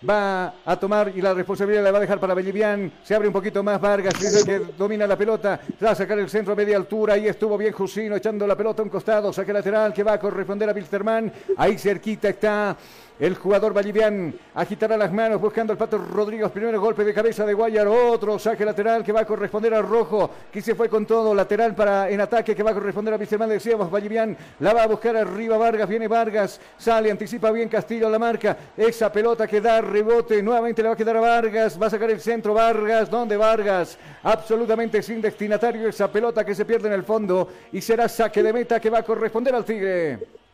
Va 0.07 0.53
a 0.63 0.75
tomar 0.79 1.11
y 1.15 1.21
la 1.21 1.33
responsabilidad 1.33 1.83
la 1.83 1.91
va 1.91 1.97
a 1.97 2.01
dejar 2.01 2.19
para 2.19 2.35
Bellivian. 2.35 2.91
Se 3.03 3.15
abre 3.15 3.27
un 3.27 3.33
poquito 3.33 3.63
más 3.63 3.81
Vargas, 3.81 4.13
que 4.45 4.59
domina 4.77 5.07
la 5.07 5.17
pelota. 5.17 5.59
Va 5.83 5.91
a 5.91 5.95
sacar 5.95 6.19
el 6.19 6.29
centro 6.29 6.53
a 6.53 6.55
media 6.55 6.77
altura. 6.77 7.15
Ahí 7.15 7.27
estuvo 7.27 7.57
bien 7.57 7.73
Jusino 7.73 8.15
echando 8.15 8.45
la 8.45 8.55
pelota 8.55 8.83
a 8.83 8.85
un 8.85 8.89
costado. 8.89 9.33
Saque 9.33 9.51
lateral 9.51 9.93
que 9.93 10.03
va 10.03 10.13
a 10.13 10.19
corresponder 10.19 10.69
a 10.69 10.73
Bilsterman. 10.73 11.31
Ahí 11.57 11.79
cerquita 11.79 12.29
está 12.29 12.77
el 13.19 13.35
jugador 13.35 13.75
Vallivian. 13.75 14.33
Agitará 14.53 14.97
las 14.97 15.11
manos 15.11 15.41
buscando 15.41 15.73
al 15.73 15.77
Pato 15.77 15.97
Rodríguez. 15.97 16.51
Primero 16.51 16.79
golpe 16.79 17.03
de 17.03 17.13
cabeza 17.13 17.45
de 17.45 17.53
Guayar. 17.53 17.87
Otro 17.87 18.37
saque 18.37 18.65
lateral 18.65 19.03
que 19.03 19.11
va 19.11 19.21
a 19.21 19.25
corresponder 19.25 19.73
a 19.73 19.81
Rojo. 19.81 20.29
Que 20.51 20.61
se 20.61 20.75
fue 20.75 20.89
con 20.89 21.05
todo. 21.05 21.33
Lateral 21.33 21.75
para 21.75 22.09
en 22.09 22.21
ataque 22.21 22.55
que 22.55 22.63
va 22.63 22.71
a 22.71 22.73
corresponder 22.73 23.13
a 23.13 23.17
Bilsterman. 23.17 23.49
Decíamos 23.49 23.91
Vallivian. 23.91 24.37
La 24.59 24.73
va 24.73 24.83
a 24.83 24.87
buscar 24.87 25.15
arriba 25.17 25.57
Vargas. 25.57 25.89
Viene 25.89 26.07
Vargas. 26.07 26.59
Sale, 26.77 27.11
anticipa 27.11 27.51
bien 27.51 27.69
Castillo 27.69 28.07
a 28.07 28.09
la 28.09 28.19
marca. 28.19 28.57
Esa 28.75 29.11
pelota 29.11 29.47
que 29.47 29.61
da 29.61 29.81
rebote. 29.81 30.41
Nuevamente 30.43 30.81
le 30.81 30.89
va 30.89 30.93
a 30.93 30.97
quedar 30.97 31.17
a 31.17 31.21
Vargas. 31.21 31.81
Va 31.81 31.87
a 31.87 31.89
sacar 31.89 32.09
el 32.11 32.19
centro 32.19 32.53
Vargas. 32.53 33.09
¿Dónde 33.09 33.37
Vargas? 33.37 33.97
Absolutamente 34.23 35.01
sin 35.01 35.21
destinatario 35.21 35.89
esa 35.89 36.11
pelota 36.11 36.45
que 36.45 36.55
se 36.55 36.65
pierde 36.65 36.87
en 36.87 36.93
el 36.93 37.03
fondo. 37.03 37.49
Y 37.71 37.81
será 37.81 38.07
saque 38.07 38.43
de 38.43 38.53
meta 38.53 38.79
que 38.79 38.89
va 38.89 38.99
a 38.99 39.03
corresponder 39.03 39.55
al 39.55 39.65
Tigre. 39.65 40.46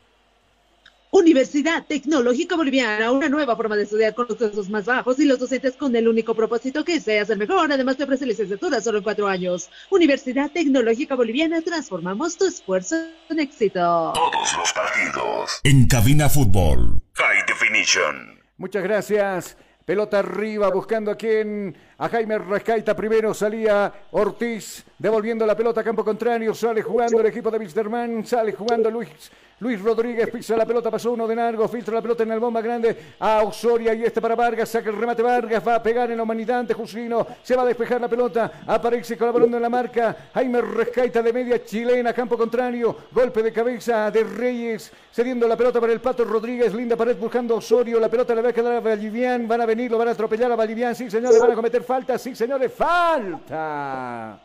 Universidad 1.14 1.86
Tecnológica 1.86 2.56
Boliviana, 2.56 3.12
una 3.12 3.30
nueva 3.30 3.56
forma 3.56 3.76
de 3.76 3.84
estudiar 3.84 4.16
con 4.16 4.26
los 4.28 4.36
costos 4.36 4.68
más 4.72 4.86
bajos 4.86 5.20
y 5.20 5.26
los 5.26 5.38
docentes 5.38 5.76
con 5.76 5.96
el 5.96 6.08
único 6.08 6.34
propósito 6.34 6.84
que 6.84 7.00
seas 7.00 7.30
el 7.30 7.38
mejor. 7.38 7.72
Además 7.72 7.98
te 7.98 8.04
ofrece 8.04 8.26
licenciatura 8.26 8.82
solo 8.82 8.98
en 8.98 9.04
cuatro 9.04 9.28
años. 9.28 9.70
Universidad 9.92 10.50
Tecnológica 10.50 11.14
Boliviana, 11.14 11.62
transformamos 11.62 12.36
tu 12.36 12.48
esfuerzo 12.48 12.96
en 13.30 13.40
éxito. 13.40 14.12
Todos 14.16 14.58
los 14.58 14.74
partidos. 14.74 15.60
En 15.64 15.88
Cabina 15.88 16.30
Fútbol. 16.30 17.04
High 17.14 17.46
Definition. 17.46 18.42
Muchas 18.58 18.82
gracias. 18.82 19.56
Pelota 19.86 20.18
arriba, 20.18 20.72
buscando 20.72 21.12
a 21.12 21.16
quien. 21.16 21.78
A 22.04 22.10
Jaime 22.10 22.38
Rescaita 22.38 22.94
primero 22.94 23.34
salía 23.34 23.90
Ortiz, 24.12 24.84
devolviendo 24.98 25.46
la 25.46 25.56
pelota 25.56 25.80
a 25.80 25.84
campo 25.86 26.04
contrario. 26.04 26.54
Sale 26.54 26.82
jugando 26.82 27.22
el 27.22 27.28
equipo 27.28 27.50
de 27.50 27.58
Wisterman. 27.60 28.26
Sale 28.26 28.52
jugando 28.52 28.92
Luis, 28.92 29.32
Luis 29.60 29.82
Rodríguez. 29.82 30.30
Pisa 30.30 30.58
la 30.58 30.66
pelota, 30.66 30.92
pasó 30.92 31.14
uno 31.14 31.26
de 31.26 31.34
largo. 31.34 31.66
Filtra 31.70 31.94
la 31.94 32.02
pelota 32.02 32.24
en 32.24 32.34
el 32.34 32.42
bomba 32.42 32.60
grande 32.60 32.98
a 33.20 33.44
Osoria. 33.44 33.94
Y 33.94 34.04
este 34.04 34.20
para 34.20 34.36
Vargas. 34.36 34.68
Saca 34.68 34.90
el 34.90 34.98
remate 34.98 35.22
Vargas. 35.22 35.66
Va 35.66 35.76
a 35.76 35.82
pegar 35.82 36.12
en 36.12 36.18
la 36.18 36.24
humanidad 36.24 36.60
ante 36.60 36.74
Jusino. 36.74 37.26
Se 37.42 37.56
va 37.56 37.62
a 37.62 37.68
despejar 37.68 38.02
la 38.02 38.10
pelota. 38.10 38.52
Aparece 38.68 39.18
colaborando 39.18 39.56
en 39.56 39.64
la 39.64 39.70
marca. 39.70 40.14
Jaime 40.34 40.60
Rescaita 40.60 41.22
de 41.22 41.32
media 41.32 41.64
chilena, 41.64 42.12
campo 42.12 42.38
contrario. 42.38 42.98
Golpe 43.14 43.42
de 43.42 43.54
cabeza 43.54 44.12
de 44.12 44.26
Reyes. 44.26 44.92
Cediendo 45.10 45.48
la 45.48 45.56
pelota 45.56 45.80
para 45.80 45.94
el 45.94 46.02
Pato 46.02 46.26
Rodríguez. 46.26 46.74
Linda 46.74 46.98
pared 46.98 47.16
buscando 47.16 47.54
a 47.54 47.60
Osorio. 47.60 47.98
La 47.98 48.10
pelota 48.10 48.36
le 48.36 48.42
va 48.42 48.50
a 48.50 48.54
quedar 48.54 48.74
a 48.74 48.80
Vallivian. 48.82 49.48
Van 49.48 49.62
a 49.62 49.66
venir, 49.66 49.90
lo 49.90 49.98
van 49.98 50.10
a 50.10 50.12
atropellar 50.12 50.52
a 50.52 50.58
Vallivian. 50.58 50.94
Sí, 50.96 51.10
señores, 51.10 51.40
van 51.40 51.54
a 51.54 51.56
cometer 51.56 51.82
falta. 51.82 51.93
Sí, 52.18 52.36
señores, 52.36 52.74
falta. 52.74 54.40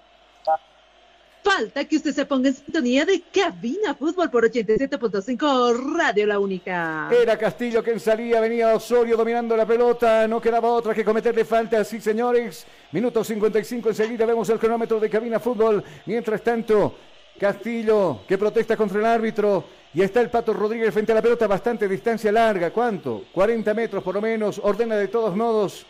Falta 1.43 1.85
que 1.87 1.97
usted 1.97 2.13
se 2.13 2.27
ponga 2.27 2.51
en 2.51 2.55
sintonía 2.55 3.07
de 3.07 3.23
Cabina 3.33 3.95
Fútbol 3.95 4.29
por 4.31 4.45
87.5 4.45 5.97
Radio 5.97 6.27
La 6.27 6.39
Única. 6.39 7.09
Era 7.11 7.39
Castillo 7.39 7.83
quien 7.83 8.01
salía, 8.01 8.39
venía 8.41 8.75
Osorio 8.75 9.17
dominando 9.17 9.57
la 9.57 9.65
pelota, 9.65 10.29
no 10.29 10.43
quedaba 10.43 10.69
otra 10.69 10.93
que 10.93 11.05
cometerle 11.05 11.47
falta, 11.47 11.83
sí 11.85 12.03
señores. 12.03 12.67
Minuto 12.93 13.25
55 13.25 13.89
enseguida 13.89 14.27
vemos 14.27 14.47
el 14.51 14.59
cronómetro 14.59 15.01
de 15.01 15.09
Cabina 15.09 15.41
Fútbol. 15.41 15.83
Mientras 16.05 16.43
tanto, 16.43 16.97
Castillo 17.41 18.21
que 18.29 18.37
protesta 18.37 18.77
contra 18.77 18.99
el 18.99 19.07
árbitro. 19.07 19.65
Y 19.95 20.03
está 20.03 20.21
el 20.21 20.29
Pato 20.29 20.53
Rodríguez 20.53 20.93
frente 20.93 21.13
a 21.13 21.15
la 21.15 21.23
pelota, 21.23 21.47
bastante 21.47 21.89
distancia 21.89 22.31
larga. 22.31 22.71
¿Cuánto? 22.71 23.25
40 23.33 23.73
metros 23.73 24.03
por 24.03 24.15
lo 24.15 24.21
menos. 24.21 24.61
Ordena 24.63 24.97
de 24.97 25.09
todos 25.09 25.35
modos. 25.35 25.87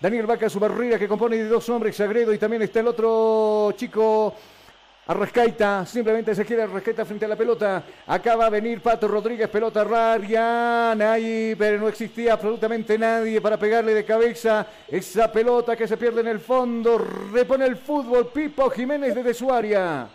Daniel 0.00 0.26
Vaca 0.26 0.50
su 0.50 0.60
barriga 0.60 0.98
que 0.98 1.08
compone 1.08 1.36
de 1.36 1.48
dos 1.48 1.68
hombres, 1.68 1.96
Sagredo 1.96 2.32
y 2.32 2.38
también 2.38 2.62
está 2.62 2.80
el 2.80 2.88
otro 2.88 3.72
chico 3.76 4.34
Arrascaita, 5.06 5.84
simplemente 5.84 6.34
se 6.34 6.44
quiere 6.44 6.62
Arrascaita 6.62 7.04
frente 7.04 7.26
a 7.26 7.28
la 7.28 7.36
pelota. 7.36 7.82
Acá 8.06 8.36
va 8.36 8.46
a 8.46 8.50
venir 8.50 8.80
Pato 8.80 9.06
Rodríguez, 9.06 9.48
pelota 9.48 9.84
Rarian, 9.84 11.00
ahí, 11.02 11.54
pero 11.58 11.78
no 11.78 11.88
existía 11.88 12.32
absolutamente 12.32 12.98
nadie 12.98 13.40
para 13.40 13.58
pegarle 13.58 13.92
de 13.92 14.04
cabeza 14.04 14.66
esa 14.88 15.30
pelota 15.30 15.76
que 15.76 15.86
se 15.86 15.96
pierde 15.96 16.22
en 16.22 16.28
el 16.28 16.40
fondo. 16.40 16.98
Repone 17.32 17.66
el 17.66 17.76
fútbol 17.76 18.28
Pipo 18.28 18.70
Jiménez 18.70 19.14
desde 19.14 19.34
su 19.34 19.52
área. 19.52 20.08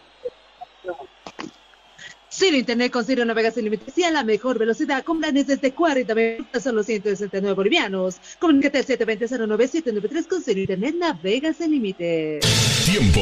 Ciro 2.31 2.55
Internet 2.55 2.91
con 2.91 3.03
Ciro 3.03 3.25
Navegas 3.25 3.55
sin 3.55 3.63
límites 3.63 3.97
y 3.97 4.03
a 4.03 4.11
la 4.11 4.23
mejor 4.23 4.59
velocidad 4.59 5.03
con 5.03 5.19
planes 5.19 5.47
desde 5.47 5.71
40 5.71 6.13
minutos 6.13 6.67
a 6.67 6.71
los 6.71 6.85
169 6.85 7.55
bolivianos. 7.55 8.17
Comunícate 8.37 8.77
al 8.79 8.85
720-09793 8.85 10.27
con 10.27 10.43
Ciro 10.43 10.59
Internet 10.59 10.95
Navegas 10.95 11.57
sin 11.57 11.71
límites. 11.71 12.45
Tiempo. 12.85 13.21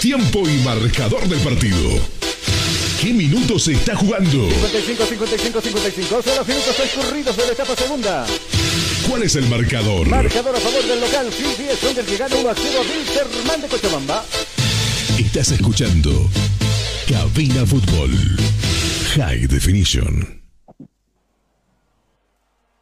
Tiempo 0.00 0.48
y 0.48 0.58
marcador 0.64 1.26
del 1.28 1.38
partido. 1.40 1.90
¿Qué 3.00 3.12
minutos 3.12 3.64
se 3.64 3.72
está 3.72 3.94
jugando? 3.94 4.50
55, 4.50 5.04
55, 5.04 5.60
55. 5.60 6.22
Son 6.22 6.36
los 6.36 6.48
minutos 6.48 6.76
transcurridos 6.76 7.36
de 7.36 7.46
la 7.46 7.52
etapa 7.52 7.76
segunda. 7.76 8.26
¿Cuál 9.08 9.22
es 9.22 9.36
el 9.36 9.46
marcador? 9.48 10.08
Marcador 10.08 10.56
a 10.56 10.60
favor 10.60 10.82
del 10.84 11.00
local. 11.00 11.28
Phil 11.30 11.66
10 11.66 11.78
son 11.78 11.94
del 11.94 12.06
que 12.06 12.16
gana 12.16 12.34
1 12.34 12.48
a 12.48 12.54
0 12.54 12.78
a 12.78 12.90
Wilstermann 12.90 13.60
de 13.60 13.68
Cochabamba. 13.68 14.24
Estás 15.18 15.52
escuchando 15.52 16.28
Cabina 17.08 17.66
Fútbol. 17.66 18.10
High 19.14 19.46
Definition. 19.46 20.42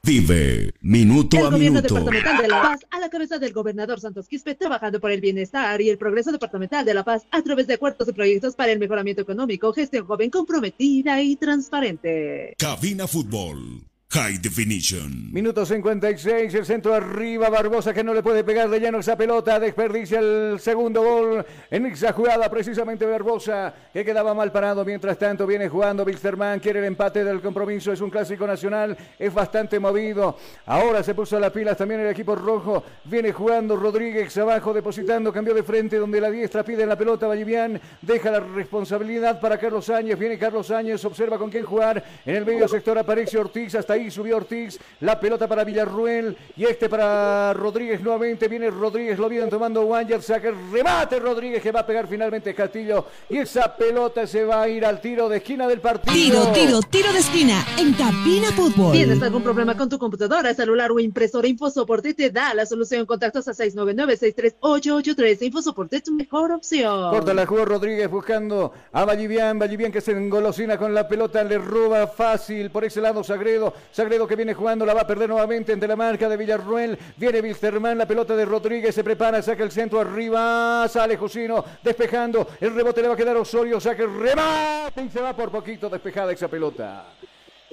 Vive 0.04 0.72
minuto 0.80 1.36
el 1.38 1.46
a 1.46 1.50
gobierno 1.50 1.80
minuto. 1.80 1.94
departamental 1.94 2.42
de 2.42 2.48
La 2.48 2.62
Paz, 2.62 2.80
a 2.90 3.00
la 3.00 3.08
cabeza 3.08 3.38
del 3.38 3.52
gobernador 3.52 4.00
Santos 4.00 4.28
Quispe, 4.28 4.54
trabajando 4.54 5.00
por 5.00 5.10
el 5.10 5.20
bienestar 5.20 5.80
y 5.80 5.90
el 5.90 5.98
progreso 5.98 6.30
departamental 6.30 6.84
de 6.84 6.94
La 6.94 7.04
Paz 7.04 7.24
a 7.30 7.42
través 7.42 7.66
de 7.66 7.74
acuerdos 7.74 8.08
y 8.08 8.12
proyectos 8.12 8.54
para 8.54 8.70
el 8.72 8.78
mejoramiento 8.78 9.22
económico, 9.22 9.72
gestión 9.72 10.06
joven 10.06 10.30
comprometida 10.30 11.20
y 11.20 11.36
transparente. 11.36 12.54
Cabina 12.58 13.08
Fútbol. 13.08 13.82
High 14.12 14.40
Definition. 14.42 15.32
Minuto 15.32 15.64
56, 15.64 16.52
el 16.52 16.66
centro 16.66 16.92
arriba, 16.92 17.48
Barbosa 17.48 17.94
que 17.94 18.04
no 18.04 18.12
le 18.12 18.22
puede 18.22 18.44
pegar 18.44 18.68
de 18.68 18.78
lleno 18.78 18.98
esa 18.98 19.16
pelota, 19.16 19.58
desperdicia 19.58 20.18
el 20.18 20.60
segundo 20.60 21.02
gol 21.02 21.46
en 21.70 21.86
esa 21.86 22.12
jugada, 22.12 22.50
precisamente 22.50 23.06
Barbosa, 23.06 23.72
que 23.90 24.04
quedaba 24.04 24.34
mal 24.34 24.52
parado, 24.52 24.84
mientras 24.84 25.16
tanto 25.16 25.46
viene 25.46 25.70
jugando 25.70 26.04
Wilstermann, 26.04 26.60
quiere 26.60 26.80
el 26.80 26.84
empate 26.84 27.24
del 27.24 27.40
compromiso, 27.40 27.90
es 27.90 28.02
un 28.02 28.10
clásico 28.10 28.46
nacional, 28.46 28.94
es 29.18 29.32
bastante 29.32 29.80
movido, 29.80 30.36
ahora 30.66 31.02
se 31.02 31.14
puso 31.14 31.38
a 31.38 31.40
las 31.40 31.50
pilas 31.50 31.78
también 31.78 32.00
el 32.00 32.08
equipo 32.08 32.34
rojo, 32.34 32.84
viene 33.04 33.32
jugando 33.32 33.76
Rodríguez 33.76 34.36
abajo, 34.36 34.74
depositando, 34.74 35.32
cambió 35.32 35.54
de 35.54 35.62
frente, 35.62 35.96
donde 35.96 36.20
la 36.20 36.30
diestra 36.30 36.62
pide 36.62 36.84
la 36.84 36.98
pelota, 36.98 37.26
Vallivian 37.26 37.80
deja 38.02 38.30
la 38.30 38.40
responsabilidad 38.40 39.40
para 39.40 39.56
Carlos 39.56 39.88
Áñez, 39.88 40.18
viene 40.18 40.36
Carlos 40.38 40.70
Áñez, 40.70 41.02
observa 41.02 41.38
con 41.38 41.50
quién 41.50 41.64
jugar, 41.64 42.04
en 42.26 42.36
el 42.36 42.44
medio 42.44 42.68
sector 42.68 42.98
aparece 42.98 43.38
Ortiz, 43.38 43.74
hasta 43.74 43.94
ahí 43.94 44.01
subió 44.10 44.36
Ortiz, 44.36 44.78
la 45.00 45.18
pelota 45.20 45.46
para 45.48 45.64
Villarruel 45.64 46.36
y 46.56 46.64
este 46.64 46.88
para 46.88 47.52
Rodríguez 47.54 48.00
nuevamente, 48.00 48.48
viene 48.48 48.70
Rodríguez, 48.70 49.18
lo 49.18 49.28
vienen 49.28 49.50
tomando 49.50 49.82
Wanger, 49.82 50.22
saca 50.22 50.48
el 50.48 50.56
remate 50.72 51.18
Rodríguez 51.18 51.62
que 51.62 51.72
va 51.72 51.80
a 51.80 51.86
pegar 51.86 52.06
finalmente 52.06 52.54
Castillo 52.54 53.06
y 53.28 53.38
esa 53.38 53.76
pelota 53.76 54.26
se 54.26 54.44
va 54.44 54.62
a 54.62 54.68
ir 54.68 54.84
al 54.84 55.00
tiro 55.00 55.28
de 55.28 55.38
esquina 55.38 55.66
del 55.66 55.80
partido. 55.80 56.14
Tiro, 56.14 56.52
tiro, 56.52 56.80
tiro 56.82 57.12
de 57.12 57.18
esquina 57.18 57.64
en 57.78 57.92
Cabina 57.94 58.48
Fútbol. 58.52 58.92
¿Tienes 58.92 59.22
algún 59.22 59.42
problema 59.42 59.76
con 59.76 59.88
tu 59.88 59.98
computadora, 59.98 60.54
celular 60.54 60.90
o 60.90 60.98
impresora? 60.98 61.46
InfoSoporte 61.46 62.14
te 62.14 62.30
da 62.30 62.54
la 62.54 62.66
solución. 62.66 63.06
Contactos 63.06 63.48
a 63.48 63.52
699-63883. 63.52 65.42
InfoSoporte 65.42 65.96
es 65.96 66.02
tu 66.04 66.12
mejor 66.12 66.52
opción. 66.52 67.10
Corta 67.10 67.34
la 67.34 67.46
jugó 67.46 67.64
Rodríguez 67.64 68.10
buscando 68.10 68.72
a 68.92 69.04
Vallivian. 69.04 69.58
Vallivian 69.58 69.92
que 69.92 70.00
se 70.00 70.12
engolosina 70.12 70.78
con 70.78 70.94
la 70.94 71.08
pelota, 71.08 71.42
le 71.44 71.58
roba 71.58 72.06
fácil 72.06 72.70
por 72.70 72.84
ese 72.84 73.00
lado 73.00 73.22
Sagredo. 73.24 73.74
Sagredo 73.92 74.26
que 74.26 74.36
viene 74.36 74.54
jugando, 74.54 74.86
la 74.86 74.94
va 74.94 75.02
a 75.02 75.06
perder 75.06 75.28
nuevamente 75.28 75.72
entre 75.72 75.86
la 75.86 75.96
marca 75.96 76.26
de 76.28 76.36
Villarruel. 76.38 76.98
Viene 77.16 77.40
Wilstermann, 77.40 77.98
la 77.98 78.06
pelota 78.06 78.34
de 78.34 78.46
Rodríguez 78.46 78.94
se 78.94 79.04
prepara, 79.04 79.42
saca 79.42 79.62
el 79.62 79.70
centro 79.70 80.00
arriba, 80.00 80.88
sale 80.88 81.18
Jusino 81.18 81.62
despejando. 81.82 82.48
El 82.58 82.74
rebote 82.74 83.02
le 83.02 83.08
va 83.08 83.14
a 83.14 83.16
quedar 83.18 83.36
Osorio, 83.36 83.78
saca 83.80 84.02
el 84.02 84.18
remate 84.18 85.02
y 85.02 85.10
se 85.10 85.20
va 85.20 85.36
por 85.36 85.50
poquito 85.50 85.90
despejada 85.90 86.32
esa 86.32 86.48
pelota. 86.48 87.04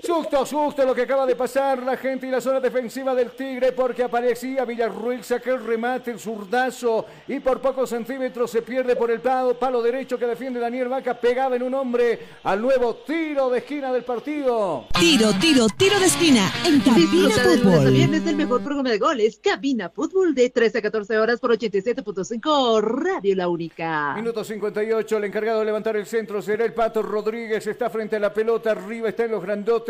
Susto, 0.04 0.46
susto 0.46 0.86
lo 0.86 0.96
que 0.96 1.04
acaba 1.04 1.26
de 1.26 1.36
pasar 1.36 1.84
la 1.84 1.98
gente 1.98 2.28
y 2.28 2.32
la 2.32 2.42
zona 2.42 2.60
defensiva 2.60 3.14
del 3.14 3.32
Tigre 3.32 3.72
porque 3.72 4.04
aparecía 4.04 4.66
Villarruel, 4.66 5.24
saca 5.24 5.52
el 5.52 5.64
remate, 5.64 6.12
el 6.12 6.20
zurdazo 6.20 7.06
y 7.28 7.40
por 7.40 7.62
pocos 7.62 7.90
centímetros 7.90 8.52
se 8.52 8.62
pierde 8.62 8.96
por 8.96 9.12
el 9.12 9.20
palo, 9.20 9.58
palo 9.58 9.82
derecho 9.82 10.18
que 10.18 10.26
defiende 10.26 10.60
Daniel 10.60 10.88
Vaca, 10.88 11.20
pegaba 11.20 11.56
en 11.56 11.64
un 11.64 11.74
hombre 11.74 12.20
al 12.44 12.62
nuevo 12.62 12.96
tiro 12.96 13.50
de 13.50 13.60
esquina 13.60 13.92
del 13.92 14.04
partido. 14.04 14.88
Tiro, 15.00 15.32
tiro, 15.40 15.68
tiro 15.78 16.00
de 16.00 16.06
esquina 16.06 16.52
en 16.66 16.80
Cabina 16.82 17.30
Fútbol. 17.30 17.92
viernes 17.92 18.26
del 18.26 18.36
mejor 18.36 18.64
programa 18.64 18.90
de 18.90 18.98
goles, 18.98 19.40
Cabina 19.42 19.90
Fútbol 19.90 20.34
de 20.34 20.50
13 20.50 20.78
a 20.78 20.82
14 20.82 21.18
horas 21.18 21.40
por 21.40 21.52
87.5 21.52 22.82
Radio 22.82 23.36
La 23.36 23.48
Única. 23.48 24.14
Minuto 24.16 24.44
58, 24.44 25.18
el 25.18 25.24
encargado 25.26 25.60
de 25.60 25.66
levantar 25.66 25.96
el 25.96 26.06
centro 26.06 26.42
será 26.42 26.66
el 26.66 26.74
Pato 26.74 27.02
Rodríguez, 27.02 27.66
está 27.68 27.90
frente 27.90 28.16
a 28.16 28.20
la 28.20 28.34
pelota, 28.34 28.72
arriba 28.72 29.10
está 29.10 29.26
en 29.26 29.32
los 29.32 29.44
grandotes, 29.44 29.89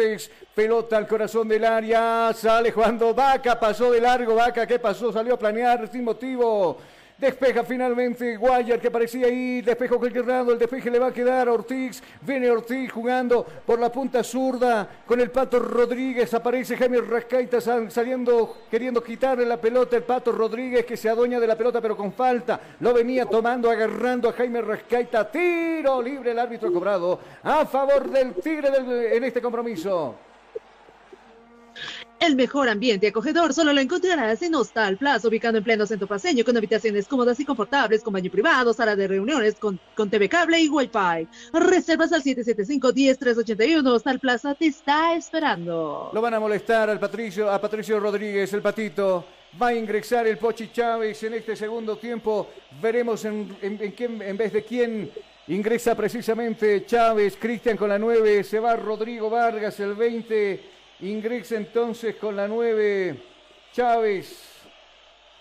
pelota 0.53 0.97
al 0.97 1.07
corazón 1.07 1.47
del 1.47 1.63
área, 1.63 2.31
sale 2.33 2.71
jugando 2.71 3.13
Vaca, 3.13 3.59
pasó 3.59 3.91
de 3.91 4.01
largo 4.01 4.35
Vaca, 4.35 4.65
¿qué 4.67 4.79
pasó? 4.79 5.11
Salió 5.11 5.35
a 5.35 5.39
planear 5.39 5.89
sin 5.91 6.03
motivo. 6.03 6.77
Despeja 7.19 7.65
finalmente 7.65 8.37
Guayar 8.37 8.79
que 8.79 8.89
parecía 8.89 9.27
ahí, 9.27 9.61
despejó 9.61 9.99
cualquier 9.99 10.25
lado, 10.25 10.53
el 10.53 10.57
despeje 10.57 10.89
le 10.89 10.99
va 10.99 11.07
a 11.07 11.13
quedar 11.13 11.49
a 11.49 11.51
Ortiz, 11.51 12.01
viene 12.21 12.49
Ortiz 12.49 12.89
jugando 12.93 13.45
por 13.65 13.77
la 13.77 13.91
punta 13.91 14.23
zurda 14.23 14.87
con 15.05 15.19
el 15.19 15.29
Pato 15.29 15.59
Rodríguez, 15.59 16.33
aparece 16.33 16.77
Jaime 16.77 17.01
Rascaita 17.01 17.59
sal- 17.59 17.91
saliendo, 17.91 18.59
queriendo 18.71 19.03
quitarle 19.03 19.45
la 19.45 19.59
pelota, 19.59 19.97
el 19.97 20.03
Pato 20.03 20.31
Rodríguez 20.31 20.85
que 20.85 20.95
se 20.95 21.09
adueña 21.09 21.41
de 21.41 21.47
la 21.47 21.57
pelota 21.57 21.81
pero 21.81 21.97
con 21.97 22.13
falta, 22.13 22.57
lo 22.79 22.93
venía 22.93 23.25
tomando, 23.25 23.69
agarrando 23.69 24.29
a 24.29 24.33
Jaime 24.33 24.61
Rascaita, 24.61 25.29
tiro 25.29 26.01
libre 26.01 26.31
el 26.31 26.39
árbitro 26.39 26.71
cobrado 26.71 27.19
a 27.43 27.65
favor 27.65 28.09
del 28.09 28.33
Tigre 28.35 28.69
en 29.17 29.23
este 29.25 29.41
compromiso. 29.41 30.15
El 32.19 32.35
mejor 32.35 32.67
ambiente 32.67 33.07
acogedor 33.07 33.53
solo 33.53 33.71
lo 33.71 33.79
encontrarás 33.79 34.41
en 34.41 34.53
Hostal 34.53 34.97
Plaza, 34.97 35.27
ubicado 35.29 35.57
en 35.57 35.63
pleno 35.63 35.85
centro 35.85 36.05
paseño, 36.05 36.43
con 36.43 36.57
habitaciones 36.57 37.07
cómodas 37.07 37.39
y 37.39 37.45
confortables, 37.45 38.03
con 38.03 38.11
baño 38.13 38.29
privado, 38.29 38.73
sala 38.73 38.93
de 38.95 39.07
reuniones, 39.07 39.55
con, 39.55 39.79
con 39.95 40.09
TV 40.09 40.27
cable 40.27 40.59
y 40.59 40.67
Wi-Fi. 40.67 41.27
Reservas 41.53 42.11
al 42.11 42.21
775-10381. 42.23 43.87
Hostal 43.87 44.19
Plaza 44.19 44.53
te 44.53 44.65
está 44.67 45.15
esperando. 45.15 46.09
Lo 46.13 46.19
van 46.21 46.33
a 46.33 46.39
molestar 46.41 46.89
al 46.89 46.99
Patricio, 46.99 47.49
a 47.49 47.59
Patricio 47.61 47.99
Rodríguez, 48.01 48.51
el 48.53 48.61
patito. 48.61 49.25
Va 49.59 49.67
a 49.67 49.73
ingresar 49.73 50.27
el 50.27 50.37
Pochi 50.37 50.71
Chávez 50.73 51.23
en 51.23 51.35
este 51.35 51.55
segundo 51.55 51.97
tiempo. 51.97 52.49
Veremos 52.81 53.23
en, 53.23 53.55
en- 53.61 53.81
en 53.81 53.91
quién, 53.93 54.21
en 54.21 54.35
vez 54.37 54.51
de 54.53 54.63
quién 54.63 55.09
ingresa 55.47 55.95
precisamente 55.95 56.85
Chávez. 56.85 57.37
Cristian 57.39 57.77
con 57.77 57.87
la 57.89 57.97
9. 57.97 58.43
Se 58.43 58.59
va 58.59 58.75
Rodrigo 58.75 59.29
Vargas, 59.29 59.79
el 59.79 59.93
20. 59.95 60.78
Ingresa 61.01 61.55
entonces 61.55 62.15
con 62.15 62.35
la 62.35 62.47
9 62.47 63.15
Chávez 63.71 64.48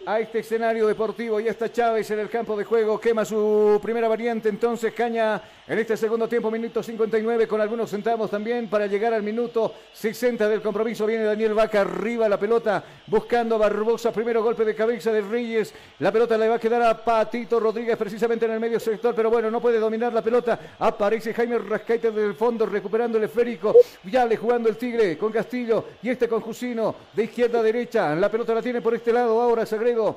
a 0.06 0.20
este 0.20 0.40
escenario 0.40 0.86
deportivo. 0.86 1.40
Ya 1.40 1.50
está 1.50 1.70
Chávez 1.70 2.10
en 2.10 2.20
el 2.20 2.28
campo 2.28 2.56
de 2.56 2.64
juego. 2.64 3.00
Quema 3.00 3.24
su 3.24 3.78
primera 3.82 4.08
variante. 4.08 4.48
Entonces 4.48 4.92
Caña 4.92 5.40
en 5.66 5.78
este 5.78 5.96
segundo 5.96 6.28
tiempo, 6.28 6.50
minuto 6.50 6.82
59, 6.82 7.46
con 7.46 7.60
algunos 7.60 7.90
centavos 7.90 8.30
también 8.30 8.68
para 8.68 8.86
llegar 8.86 9.12
al 9.12 9.22
minuto 9.22 9.74
60 9.92 10.48
del 10.48 10.62
compromiso. 10.62 11.06
Viene 11.06 11.24
Daniel 11.24 11.54
Vaca 11.54 11.82
arriba 11.82 12.28
la 12.28 12.38
pelota 12.38 12.82
buscando 13.06 13.56
a 13.56 13.58
Barbosa. 13.58 14.12
Primero 14.12 14.42
golpe 14.42 14.64
de 14.64 14.74
cabeza 14.74 15.12
de 15.12 15.20
Reyes. 15.20 15.74
La 15.98 16.12
pelota 16.12 16.38
le 16.38 16.48
va 16.48 16.54
a 16.54 16.60
quedar 16.60 16.82
a 16.82 17.04
Patito 17.04 17.60
Rodríguez 17.60 17.96
precisamente 17.96 18.46
en 18.46 18.52
el 18.52 18.60
medio 18.60 18.80
sector. 18.80 19.14
Pero 19.14 19.30
bueno, 19.30 19.50
no 19.50 19.60
puede 19.60 19.78
dominar 19.78 20.12
la 20.12 20.22
pelota. 20.22 20.58
Aparece 20.78 21.34
Jaime 21.34 21.58
Rascaite 21.58 22.10
desde 22.10 22.28
el 22.28 22.34
fondo 22.34 22.66
recuperando 22.66 23.18
el 23.18 23.24
esférico. 23.24 23.74
Ya 24.04 24.24
le 24.24 24.36
jugando 24.36 24.68
el 24.68 24.76
Tigre 24.76 25.18
con 25.18 25.32
Castillo 25.32 25.84
y 26.02 26.10
este 26.10 26.28
con 26.28 26.40
Jusino 26.40 26.94
de 27.12 27.24
izquierda 27.24 27.60
a 27.60 27.62
derecha. 27.62 28.14
La 28.14 28.30
pelota 28.30 28.54
la 28.54 28.62
tiene 28.62 28.80
por 28.80 28.94
este 28.94 29.12
lado 29.12 29.40
ahora 29.40 29.66
Sagredo. 29.88 30.16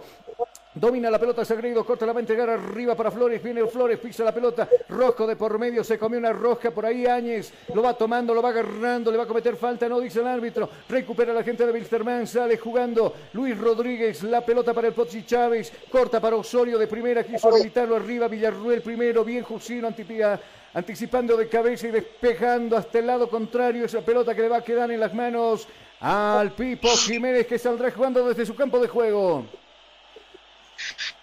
Domina 0.74 1.10
la 1.12 1.20
pelota 1.20 1.44
Sagredo, 1.44 1.86
corta 1.86 2.06
la 2.06 2.14
va 2.14 2.20
a 2.20 2.22
entregar 2.22 2.50
arriba 2.50 2.96
para 2.96 3.12
Flores, 3.12 3.44
viene 3.44 3.66
Flores, 3.68 4.00
pisa 4.00 4.24
la 4.24 4.34
pelota, 4.34 4.70
Rosco 4.88 5.28
de 5.28 5.36
por 5.36 5.60
medio, 5.60 5.84
se 5.84 6.00
comió 6.00 6.18
una 6.18 6.32
rosca 6.32 6.72
por 6.72 6.86
ahí, 6.86 7.06
Áñez, 7.06 7.52
lo 7.74 7.82
va 7.84 7.94
tomando, 7.94 8.34
lo 8.34 8.42
va 8.42 8.50
agarrando, 8.50 9.12
le 9.12 9.18
va 9.18 9.26
a 9.26 9.28
cometer 9.28 9.58
falta, 9.58 9.90
no 9.90 10.00
dice 10.00 10.22
el 10.22 10.28
árbitro, 10.28 10.70
recupera 10.88 11.34
la 11.34 11.44
gente 11.44 11.66
de 11.66 11.74
Wilstermann, 11.74 12.26
sale 12.26 12.58
jugando 12.58 13.14
Luis 13.34 13.58
Rodríguez, 13.58 14.24
la 14.24 14.46
pelota 14.46 14.74
para 14.74 14.88
el 14.88 14.94
Pozzi 14.94 15.26
Chávez, 15.26 15.74
corta 15.92 16.22
para 16.22 16.38
Osorio 16.38 16.78
de 16.80 16.88
primera, 16.88 17.26
quiso 17.26 17.50
habilitarlo 17.50 17.98
arriba, 17.98 18.30
Villarruel 18.30 18.82
primero, 18.82 19.26
bien 19.26 19.44
Jusino, 19.44 19.88
antipía, 19.88 20.40
anticipando 20.74 21.36
de 21.36 21.50
cabeza 21.50 21.88
y 21.88 21.92
despejando 21.92 22.78
hasta 22.78 22.98
el 22.98 23.08
lado 23.08 23.30
contrario 23.30 23.84
esa 23.84 24.00
pelota 24.00 24.34
que 24.34 24.42
le 24.42 24.48
va 24.48 24.58
a 24.58 24.64
quedar 24.64 24.90
en 24.90 25.02
las 25.02 25.14
manos 25.14 25.68
al 26.02 26.52
Pipo 26.54 26.90
Jiménez 26.98 27.46
que 27.48 27.60
saldrá 27.60 27.92
jugando 27.92 28.28
desde 28.28 28.46
su 28.46 28.56
campo 28.56 28.80
de 28.80 28.88
juego. 28.88 29.46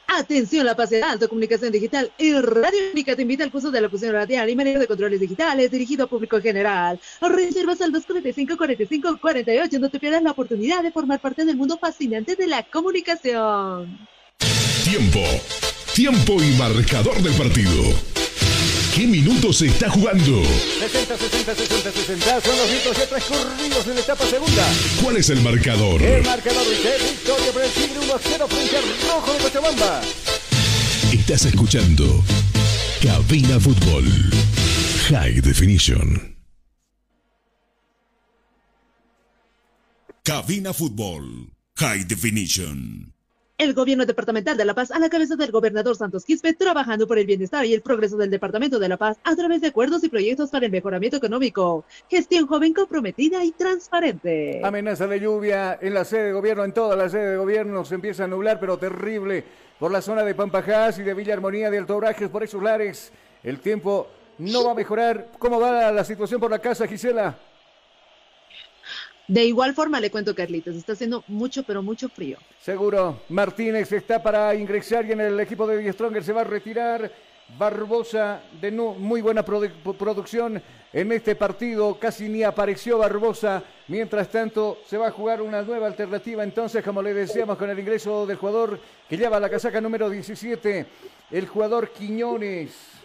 Atención, 0.07 0.65
la 0.65 0.75
pase 0.75 0.97
de 0.97 1.03
alto, 1.03 1.29
comunicación 1.29 1.71
digital 1.71 2.11
y 2.17 2.33
Radio 2.33 2.79
Única 2.93 3.15
te 3.15 3.23
invita 3.23 3.45
al 3.45 3.51
curso 3.51 3.71
de 3.71 3.81
locución 3.81 4.13
radial 4.13 4.49
y 4.49 4.57
manejo 4.57 4.79
de 4.79 4.87
controles 4.87 5.21
digitales 5.21 5.71
dirigido 5.71 6.05
a 6.05 6.07
público 6.07 6.37
en 6.37 6.43
general. 6.43 7.01
Reservas 7.21 7.83
al 7.83 7.93
245-45-48, 7.93 9.79
no 9.79 9.91
te 9.91 10.01
pierdas 10.01 10.23
la 10.23 10.31
oportunidad 10.31 10.83
de 10.83 10.93
formar 10.93 11.21
parte 11.21 11.45
del 11.45 11.57
mundo 11.57 11.77
fascinante 11.77 12.37
de 12.37 12.47
la 12.47 12.63
comunicación. 12.63 13.99
Tiempo. 14.85 15.21
Tiempo 15.95 16.43
y 16.43 16.57
marcador 16.57 17.21
del 17.21 17.35
partido. 17.35 18.18
¿Qué 18.99 19.07
minutos 19.07 19.59
se 19.59 19.67
está 19.67 19.89
jugando? 19.89 20.43
60, 20.81 21.17
60, 21.17 21.55
60, 21.55 21.93
60 21.93 22.41
son 22.41 22.57
los 22.57 22.69
minutos 22.69 22.97
ya 22.99 23.07
transcurridos 23.07 23.87
en 23.87 23.95
la 23.95 24.01
etapa 24.01 24.27
segunda. 24.27 24.67
¿Cuál 25.01 25.17
es 25.19 25.31
el 25.31 25.41
marcador? 25.41 26.03
El 26.03 26.25
marcador 26.25 26.69
dice 26.69 26.97
victoria 27.09 27.53
por 27.53 27.63
el 27.63 27.71
Tigre 27.71 28.01
1 28.01 28.13
a 28.13 28.19
0 28.21 28.49
frente 28.49 28.77
al 28.77 28.83
Rojo 29.09 29.33
de 29.35 29.39
Cochabamba. 29.39 30.03
Estás 31.13 31.45
escuchando 31.45 32.25
Cabina 33.01 33.61
Fútbol. 33.61 34.05
High 35.11 35.43
Definition. 35.43 36.37
Cabina 40.25 40.73
Fútbol. 40.73 41.53
High 41.77 42.03
Definition. 42.03 43.15
El 43.59 43.75
gobierno 43.75 44.07
departamental 44.07 44.57
de 44.57 44.65
La 44.65 44.73
Paz, 44.73 44.93
a 44.93 45.01
la 45.01 45.09
cabeza 45.09 45.35
del 45.35 45.51
gobernador 45.51 45.97
Santos 45.97 46.25
Quispe, 46.25 46.53
trabajando 46.53 47.09
por 47.09 47.19
el 47.19 47.27
bienestar 47.27 47.67
y 47.67 47.75
el 47.75 47.83
progreso 47.83 48.17
del 48.17 48.31
departamento 48.31 48.79
de 48.79 48.89
La 48.89 48.97
Paz 48.97 49.19
a 49.25 49.35
través 49.35 49.61
de 49.61 49.67
acuerdos 49.67 50.05
y 50.05 50.09
proyectos 50.09 50.51
para 50.51 50.67
el 50.67 50.71
mejoramiento 50.71 51.17
económico. 51.17 51.85
Gestión 52.09 52.47
joven 52.47 52.73
comprometida 52.73 53.43
y 53.43 53.51
transparente. 53.51 54.61
Amenaza 54.63 55.09
de 55.09 55.19
lluvia 55.19 55.77
en 55.83 55.93
la 55.93 56.05
sede 56.05 56.27
de 56.27 56.33
gobierno, 56.35 56.65
en 56.65 56.73
toda 56.73 56.95
la 56.95 57.09
sede 57.09 57.33
de 57.33 57.37
gobierno 57.37 57.85
se 57.85 57.97
empieza 57.97 58.23
a 58.23 58.29
nublar, 58.29 58.61
pero 58.61 58.79
terrible 58.79 59.43
por 59.81 59.91
la 59.91 60.03
zona 60.03 60.23
de 60.23 60.37
Pampajás 60.37 61.01
y 61.01 61.03
de 61.03 61.15
Villa 61.15 61.35
Armonía 61.35 61.69
de 61.69 61.79
Alto 61.79 61.97
Obrajes, 61.97 62.29
por 62.29 62.45
esos 62.45 62.63
lares. 62.63 63.11
El 63.43 63.59
tiempo 63.59 64.07
no 64.39 64.67
va 64.67 64.71
a 64.71 64.75
mejorar. 64.75 65.33
¿Cómo 65.37 65.59
va 65.59 65.91
la 65.91 66.05
situación 66.05 66.41
por 66.41 66.53
la 66.53 66.61
casa, 66.61 66.87
Gisela? 66.87 67.37
De 69.29 69.45
igual 69.45 69.75
forma, 69.75 70.01
le 70.01 70.11
cuento, 70.11 70.35
Carlitos, 70.35 70.75
está 70.75 70.95
haciendo 70.95 71.23
mucho, 71.29 71.63
pero 71.63 71.83
mucho 71.83 72.09
frío. 72.09 72.39
Seguro. 72.63 73.21
Martínez 73.29 73.93
está 73.93 74.23
para 74.23 74.55
ingresar 74.55 75.05
y 75.05 75.13
en 75.13 75.21
el 75.21 75.39
equipo 75.39 75.67
de 75.67 75.93
Stronger 75.93 76.25
se 76.25 76.33
va 76.33 76.41
a 76.41 76.45
retirar. 76.45 77.13
Barbosa 77.59 78.43
de 78.61 78.71
no, 78.71 78.93
muy 78.93 79.23
buena 79.23 79.43
producción 79.43 80.63
en 80.93 81.13
este 81.13 81.35
partido. 81.35 81.99
Casi 81.99 82.29
ni 82.29 82.43
apareció 82.43 82.99
Barbosa. 82.99 83.63
Mientras 83.89 84.29
tanto, 84.29 84.79
se 84.87 84.99
va 84.99 85.09
a 85.09 85.13
jugar 85.13 85.41
una 85.41 85.63
nueva 85.63 85.87
alternativa. 85.87 86.43
Entonces, 86.43 86.83
como 86.83 87.03
le 87.03 87.15
decíamos, 87.15 87.57
con 87.57 87.71
el 87.71 87.79
ingreso 87.79 88.27
del 88.27 88.37
jugador 88.37 88.81
que 89.09 89.17
lleva 89.17 89.41
la 89.41 89.49
casaca 89.49 89.81
número 89.81 90.11
17, 90.11 90.87
el 91.31 91.47
jugador 91.47 91.91
Quiñones. 91.91 92.98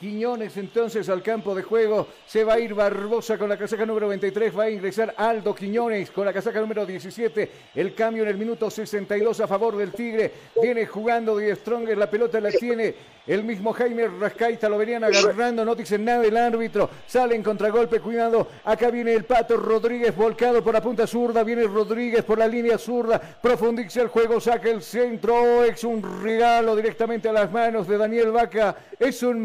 Quiñones 0.00 0.56
entonces 0.56 1.10
al 1.10 1.22
campo 1.22 1.54
de 1.54 1.62
juego. 1.62 2.08
Se 2.26 2.42
va 2.42 2.54
a 2.54 2.58
ir 2.58 2.72
Barbosa 2.72 3.36
con 3.36 3.50
la 3.50 3.58
casaca 3.58 3.84
número 3.84 4.08
23. 4.08 4.58
Va 4.58 4.62
a 4.64 4.70
ingresar 4.70 5.14
Aldo 5.14 5.54
Quiñones 5.54 6.10
con 6.10 6.24
la 6.24 6.32
casaca 6.32 6.58
número 6.58 6.86
17. 6.86 7.50
El 7.74 7.94
cambio 7.94 8.22
en 8.22 8.30
el 8.30 8.38
minuto 8.38 8.70
62 8.70 9.40
a 9.40 9.46
favor 9.46 9.76
del 9.76 9.92
Tigre. 9.92 10.32
Viene 10.62 10.86
jugando 10.86 11.36
Die 11.36 11.54
Stronger. 11.54 11.98
La 11.98 12.08
pelota 12.08 12.40
la 12.40 12.50
tiene 12.50 12.94
el 13.26 13.44
mismo 13.44 13.74
Jaime 13.74 14.08
Rascaita. 14.08 14.70
Lo 14.70 14.78
venían 14.78 15.04
agarrando. 15.04 15.66
No 15.66 15.74
dicen 15.74 16.02
nada 16.02 16.24
el 16.24 16.36
árbitro. 16.36 16.88
Sale 17.06 17.34
en 17.34 17.42
contragolpe. 17.42 18.00
Cuidado. 18.00 18.48
Acá 18.64 18.90
viene 18.90 19.12
el 19.12 19.24
Pato 19.24 19.58
Rodríguez 19.58 20.16
volcado 20.16 20.64
por 20.64 20.72
la 20.72 20.80
punta 20.80 21.06
zurda. 21.06 21.44
Viene 21.44 21.64
Rodríguez 21.64 22.24
por 22.24 22.38
la 22.38 22.48
línea 22.48 22.78
zurda. 22.78 23.20
Profundiza 23.20 24.00
el 24.00 24.08
juego. 24.08 24.40
Saca 24.40 24.70
el 24.70 24.80
centro. 24.80 25.62
Es 25.62 25.84
un 25.84 26.22
regalo 26.22 26.74
directamente 26.74 27.28
a 27.28 27.32
las 27.32 27.52
manos 27.52 27.86
de 27.86 27.98
Daniel 27.98 28.32
Vaca. 28.32 28.74
Es 28.98 29.22
un 29.22 29.42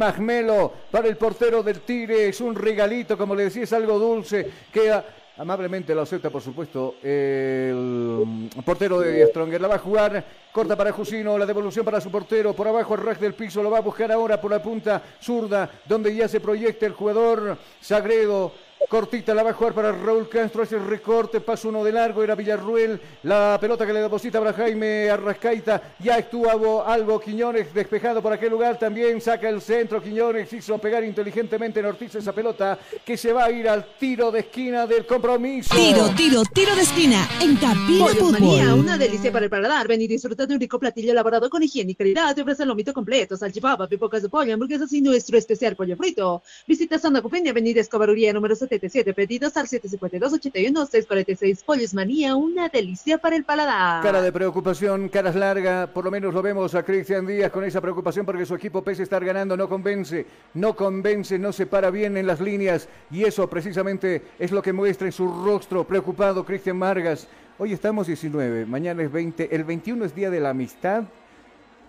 para 0.92 1.08
el 1.08 1.18
portero 1.18 1.64
del 1.64 1.82
Tigre. 1.82 2.30
Es 2.30 2.42
un 2.42 2.56
regalito, 2.56 3.18
como 3.18 3.36
le 3.36 3.46
decía, 3.46 3.64
es 3.64 3.74
algo 3.74 4.00
dulce. 4.00 4.50
Queda 4.72 5.06
Amablemente 5.38 5.94
lo 5.94 6.02
acepta, 6.02 6.30
por 6.30 6.42
supuesto, 6.42 6.96
el 7.04 8.50
portero 8.64 9.02
de 9.02 9.28
Stronger. 9.28 9.60
La 9.60 9.68
va 9.68 9.76
a 9.76 9.80
jugar, 9.80 10.24
corta 10.54 10.78
para 10.78 10.94
Jusino, 10.94 11.38
la 11.38 11.46
devolución 11.46 11.84
para 11.84 12.00
su 12.00 12.10
portero. 12.10 12.54
Por 12.54 12.70
abajo, 12.70 12.96
el 12.96 13.02
rack 13.02 13.20
del 13.20 13.34
piso, 13.34 13.62
lo 13.62 13.70
va 13.70 13.80
a 13.80 13.82
buscar 13.82 14.10
ahora 14.14 14.40
por 14.40 14.50
la 14.52 14.64
punta 14.64 15.04
zurda, 15.22 15.70
donde 15.86 16.16
ya 16.16 16.30
se 16.30 16.40
proyecta 16.40 16.86
el 16.86 16.94
jugador 16.94 17.58
Sagredo. 17.82 18.54
Cortita 18.90 19.34
la 19.34 19.44
va 19.44 19.50
a 19.50 19.54
jugar 19.54 19.74
para 19.74 19.92
Raúl 19.92 20.30
Castro, 20.30 20.64
hace 20.64 20.78
recorte, 20.78 21.42
paso 21.42 21.70
uno 21.70 21.84
de 21.84 21.92
largo, 21.92 22.24
era 22.24 22.36
Villarruel, 22.36 23.00
la 23.24 23.58
pelota 23.60 23.86
que 23.86 23.94
le 23.94 24.00
deposita 24.00 24.40
para 24.40 24.54
Jaime 24.54 25.10
Arrascaita, 25.10 25.96
ya 26.00 26.18
estuvo 26.18 26.84
algo 26.86 27.20
Quiñones 27.20 27.74
despejado 27.74 28.22
por 28.22 28.32
aquel 28.32 28.52
lugar, 28.52 28.78
también 28.78 29.20
saca 29.22 29.50
el 29.50 29.62
centro, 29.62 30.02
Quiñones 30.02 30.52
hizo 30.54 30.78
pegar 30.78 31.04
inteligentemente 31.04 31.80
en 31.80 31.88
Ortiz 31.88 32.16
esa 32.16 32.34
pelota 32.34 32.78
que 33.04 33.18
se 33.18 33.34
va 33.34 33.46
a 33.46 33.52
ir 33.52 33.68
al 33.68 33.98
tiro 33.98 34.32
de 34.32 34.42
esquina 34.42 34.86
del 34.86 35.06
compromiso. 35.06 35.76
Tiro, 35.76 36.10
tiro, 36.16 36.44
tiro 36.54 36.76
de 36.76 36.82
esquina 36.82 37.28
en 37.42 37.56
Cabina 37.56 38.08
Fútbol. 38.08 38.80
Una 38.80 38.98
delicia 38.98 39.32
para 39.32 39.46
el 39.46 39.50
paladar, 39.50 39.88
ven 39.88 40.02
y 40.02 40.08
disfruta 40.08 40.46
de 40.46 40.54
un 40.54 40.60
rico 40.60 40.78
platillo 40.80 41.12
elaborado 41.12 41.50
con 41.50 41.64
higiene 41.64 41.94
y 41.94 41.96
calidad, 41.96 42.36
te 42.36 42.42
ofrece 42.42 42.64
el 42.64 42.70
lomito 42.70 42.94
completo, 42.94 43.36
salchipapa, 43.36 43.88
pipocas 43.88 44.22
de 44.22 44.30
pollo, 44.30 44.54
hamburguesas 44.54 44.94
y 44.94 45.02
nuestro 45.02 45.38
especial 45.38 45.76
pollo 45.76 45.98
frito. 45.98 46.44
Visita 46.68 47.00
Santa 47.00 47.22
Copenia, 47.22 47.52
Avenida 47.52 47.82
Escobaruría 47.82 48.32
número 48.32 48.56
7 48.56 48.75
77, 48.76 49.14
pedidos 49.14 49.56
al 49.58 49.68
752-81-646. 49.68 51.64
Pollos 51.64 51.94
Manía, 51.94 52.36
una 52.36 52.68
delicia 52.70 53.18
para 53.18 53.36
el 53.36 53.44
paladar. 53.44 54.04
Cara 54.04 54.22
de 54.22 54.32
preocupación, 54.32 55.10
caras 55.10 55.36
larga, 55.36 55.88
por 55.94 56.06
lo 56.06 56.12
menos 56.12 56.34
lo 56.34 56.42
vemos 56.42 56.76
a 56.76 56.84
Cristian 56.84 57.26
Díaz 57.26 57.52
con 57.52 57.64
esa 57.64 57.82
preocupación 57.82 58.26
porque 58.26 58.46
su 58.46 58.56
equipo 58.56 58.84
pese 58.84 59.02
a 59.02 59.04
estar 59.04 59.24
ganando, 59.24 59.56
no 59.56 59.70
convence, 59.70 60.26
no 60.56 60.76
convence, 60.76 61.40
no 61.40 61.54
se 61.54 61.66
para 61.66 61.90
bien 61.90 62.18
en 62.18 62.28
las 62.28 62.42
líneas 62.42 62.90
y 63.12 63.24
eso 63.24 63.50
precisamente 63.50 64.24
es 64.38 64.52
lo 64.52 64.62
que 64.62 64.74
muestra 64.74 65.08
en 65.08 65.14
su 65.14 65.28
rostro 65.46 65.86
preocupado 65.86 66.46
Cristian 66.46 66.80
Vargas. 66.80 67.28
Hoy 67.58 67.72
estamos 67.72 68.08
19, 68.08 68.66
mañana 68.66 69.04
es 69.04 69.12
20, 69.12 69.56
el 69.56 69.64
21 69.64 70.06
es 70.06 70.14
Día 70.14 70.30
de 70.30 70.42
la 70.42 70.50
Amistad. 70.50 71.06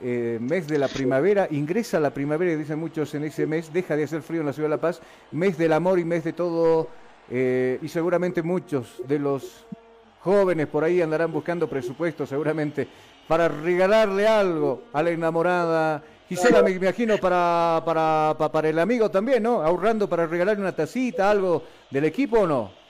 Eh, 0.03 0.39
mes 0.41 0.67
de 0.69 0.79
la 0.79 0.89
primavera, 0.89 1.49
ingresa 1.51 1.99
la 1.99 2.11
primavera, 2.11 2.55
dicen 2.55 2.79
muchos 2.79 3.15
en 3.15 3.25
ese 3.25 3.47
mes, 3.47 3.73
deja 3.73 3.97
de 3.97 4.05
hacer 4.05 4.21
frío 4.21 4.41
en 4.41 4.47
la 4.47 4.53
ciudad 4.53 4.69
de 4.69 4.77
La 4.77 4.81
Paz, 4.81 5.01
mes 5.33 5.57
del 5.57 5.73
amor 5.73 5.99
y 5.99 6.05
mes 6.05 6.23
de 6.23 6.35
todo 6.35 6.89
eh, 7.31 7.79
y 7.81 7.89
seguramente 7.89 8.43
muchos 8.43 9.03
de 9.09 9.19
los 9.19 9.65
jóvenes 10.21 10.67
por 10.67 10.85
ahí 10.85 11.01
andarán 11.01 11.33
buscando 11.33 11.69
presupuesto 11.69 12.27
seguramente 12.27 12.87
para 13.27 13.49
regalarle 13.49 14.29
algo 14.29 14.85
a 14.93 15.03
la 15.03 15.11
enamorada. 15.11 16.03
Gisela, 16.29 16.63
me 16.63 16.73
imagino, 16.73 17.17
para, 17.19 17.81
para, 17.85 18.37
para, 18.37 18.69
el 18.69 18.79
amigo 18.79 19.11
también, 19.11 19.45
¿no? 19.45 19.63
Ahorrando 19.63 20.09
para 20.09 20.27
regalarle 20.27 20.61
una 20.61 20.75
tacita, 20.75 21.31
algo 21.31 21.63
del 21.91 22.05
equipo 22.05 22.41
o 22.41 22.47
no? 22.47 22.86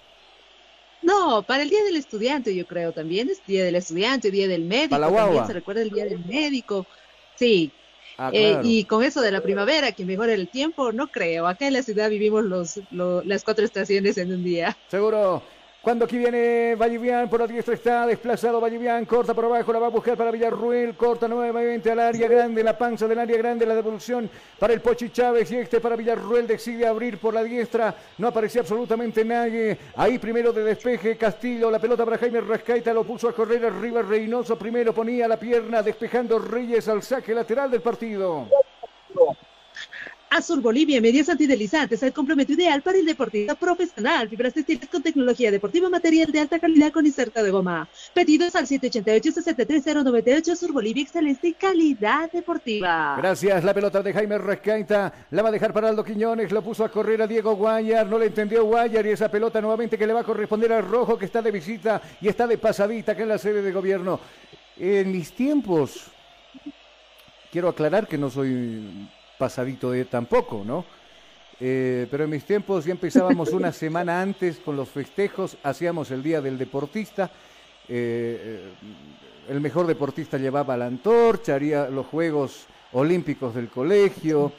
No, 1.03 1.45
para 1.47 1.63
el 1.63 1.71
Día 1.71 1.85
del 1.85 1.97
Estudiante 1.97 2.55
yo 2.55 2.67
creo 2.67 2.93
también, 2.93 3.31
es 3.31 3.45
Día 3.45 3.65
del 3.65 3.77
Estudiante, 3.77 4.31
Día 4.31 4.49
del 4.49 4.65
Médico, 4.65 4.99
también 4.99 5.47
se 5.47 5.53
recuerda 5.53 5.83
el 5.83 5.91
Día 5.91 6.05
del 6.05 6.25
Médico, 6.25 6.89
sí, 7.35 7.73
Ah, 8.19 8.31
eh, 8.33 8.59
y 8.65 8.87
con 8.87 9.03
eso 9.03 9.21
de 9.21 9.31
la 9.31 9.43
primavera, 9.43 9.93
que 9.93 10.07
mejora 10.07 10.33
el 10.33 10.49
tiempo, 10.49 10.91
no 10.93 11.11
creo. 11.11 11.47
Acá 11.47 11.67
en 11.67 11.75
la 11.75 11.83
ciudad 11.83 12.09
vivimos 12.09 12.45
los, 12.45 12.81
las 12.91 13.45
cuatro 13.45 13.65
estaciones 13.65 14.17
en 14.17 14.33
un 14.33 14.43
día. 14.43 14.79
Seguro. 14.89 15.56
Cuando 15.87 16.05
aquí 16.05 16.19
viene 16.19 16.75
Vallivian, 16.75 17.31
por 17.31 17.39
la 17.39 17.47
diestra 17.47 17.75
está 17.75 18.07
desplazado 18.09 18.61
Vallivian, 18.61 19.05
corta 19.05 19.33
por 19.35 19.45
abajo, 19.45 19.73
la 19.73 19.79
va 19.79 19.87
a 19.87 19.91
buscar 19.91 20.17
para 20.17 20.33
Villarruel, 20.33 20.97
corta 20.97 21.29
nuevamente 21.29 21.93
al 21.93 22.01
área 22.01 22.27
grande, 22.27 22.65
la 22.65 22.77
panza 22.77 23.07
del 23.07 23.21
área 23.21 23.39
grande, 23.39 23.65
la 23.65 23.77
devolución 23.77 24.29
para 24.59 24.73
el 24.73 24.81
Pochi 24.81 25.11
Chávez 25.11 25.49
y 25.53 25.59
este 25.59 25.81
para 25.81 25.95
Villarruel 25.95 26.49
decide 26.49 26.89
abrir 26.89 27.19
por 27.19 27.35
la 27.35 27.45
diestra, 27.45 27.95
no 28.19 28.27
aparecía 28.27 28.63
absolutamente 28.63 29.25
nadie, 29.25 29.79
ahí 29.95 30.19
primero 30.19 30.53
de 30.53 30.65
despeje 30.65 31.17
Castillo, 31.17 31.71
la 31.71 31.79
pelota 31.79 32.05
para 32.05 32.19
Jaime 32.19 32.41
Rascaita, 32.41 32.93
lo 32.93 33.05
puso 33.05 33.29
a 33.29 33.33
correr 33.33 33.65
arriba 33.65 34.03
Reynoso, 34.03 34.59
primero 34.59 34.93
ponía 34.93 35.29
la 35.29 35.39
pierna 35.39 35.85
despejando 35.85 36.41
Reyes 36.41 36.89
al 36.89 37.05
saque 37.05 37.33
lateral 37.33 37.71
del 37.71 37.81
partido. 37.83 38.49
Azul 40.31 40.61
Bolivia, 40.61 41.01
medios 41.01 41.29
antidelizantes, 41.29 42.03
el 42.03 42.13
complemento 42.13 42.53
ideal 42.53 42.83
para 42.83 42.99
el 42.99 43.07
deportista 43.07 43.55
profesional. 43.55 44.29
Fibras 44.29 44.55
textiles 44.55 44.89
con 44.89 45.03
tecnología 45.03 45.51
deportiva, 45.51 45.89
material 45.89 46.33
de 46.33 46.41
alta 46.41 46.59
calidad 46.59 46.93
con 46.93 47.07
inserta 47.07 47.43
de 47.43 47.51
goma. 47.51 47.89
Pedidos 48.13 48.57
al 48.57 48.67
788-63098 48.67 50.53
Azul 50.53 50.73
Bolivia, 50.73 51.05
excelente 51.05 51.55
calidad 51.55 52.31
deportiva. 52.33 53.17
Gracias, 53.19 53.65
la 53.65 53.73
pelota 53.73 54.03
de 54.03 54.13
Jaime 54.13 54.39
Rescaita, 54.39 55.13
la 55.31 55.43
va 55.43 55.49
a 55.51 55.53
dejar 55.53 55.73
para 55.73 55.89
Aldo 55.89 56.05
Quiñones, 56.05 56.51
lo 56.51 56.63
puso 56.63 56.85
a 56.85 56.91
correr 56.91 57.23
a 57.23 57.27
Diego 57.27 57.55
Guayar, 57.55 58.07
no 58.07 58.19
le 58.19 58.27
entendió 58.27 58.65
Guayar 58.65 59.07
y 59.07 59.11
esa 59.11 59.31
pelota 59.31 59.61
nuevamente 59.61 59.97
que 59.97 60.07
le 60.07 60.13
va 60.13 60.21
a 60.21 60.25
corresponder 60.25 60.73
al 60.73 60.87
Rojo 60.87 61.17
que 61.17 61.27
está 61.27 61.41
de 61.41 61.51
visita 61.53 62.03
y 62.21 62.29
está 62.29 62.47
de 62.47 62.59
pasadita 62.59 63.17
que 63.17 63.23
en 63.23 63.29
la 63.29 63.39
sede 63.39 63.63
de 63.63 63.73
gobierno. 63.73 64.21
En 64.77 65.13
mis 65.13 65.33
tiempos, 65.33 66.09
quiero 67.51 67.69
aclarar 67.69 68.07
que 68.07 68.19
no 68.19 68.29
soy 68.29 69.09
pasadito 69.39 69.91
de 69.91 70.05
tampoco, 70.05 70.63
¿no? 70.65 70.85
Eh, 71.59 72.07
pero 72.11 72.25
en 72.25 72.31
mis 72.31 72.45
tiempos 72.45 72.85
ya 72.85 72.93
empezábamos 72.93 73.51
una 73.51 73.73
semana 73.73 74.21
antes 74.21 74.59
con 74.59 74.77
los 74.77 74.89
festejos, 74.89 75.57
hacíamos 75.63 76.11
el 76.11 76.23
Día 76.23 76.41
del 76.41 76.59
Deportista, 76.59 77.31
eh, 77.89 77.89
eh, 77.89 78.71
el 79.49 79.61
mejor 79.61 79.87
deportista 79.87 80.39
llevaba 80.39 80.77
la 80.77 80.87
antorcha, 80.87 81.55
haría 81.55 81.89
los 81.89 82.07
Juegos 82.07 82.67
Olímpicos 82.93 83.55
del 83.55 83.69
colegio, 83.69 84.53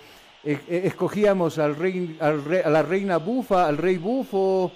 escogíamos 0.43 1.57
al 1.59 1.75
rey, 1.75 2.17
a 2.21 2.31
la 2.69 2.81
reina 2.81 3.17
bufa, 3.17 3.67
al 3.67 3.77
rey 3.77 3.97
bufo, 3.97 4.71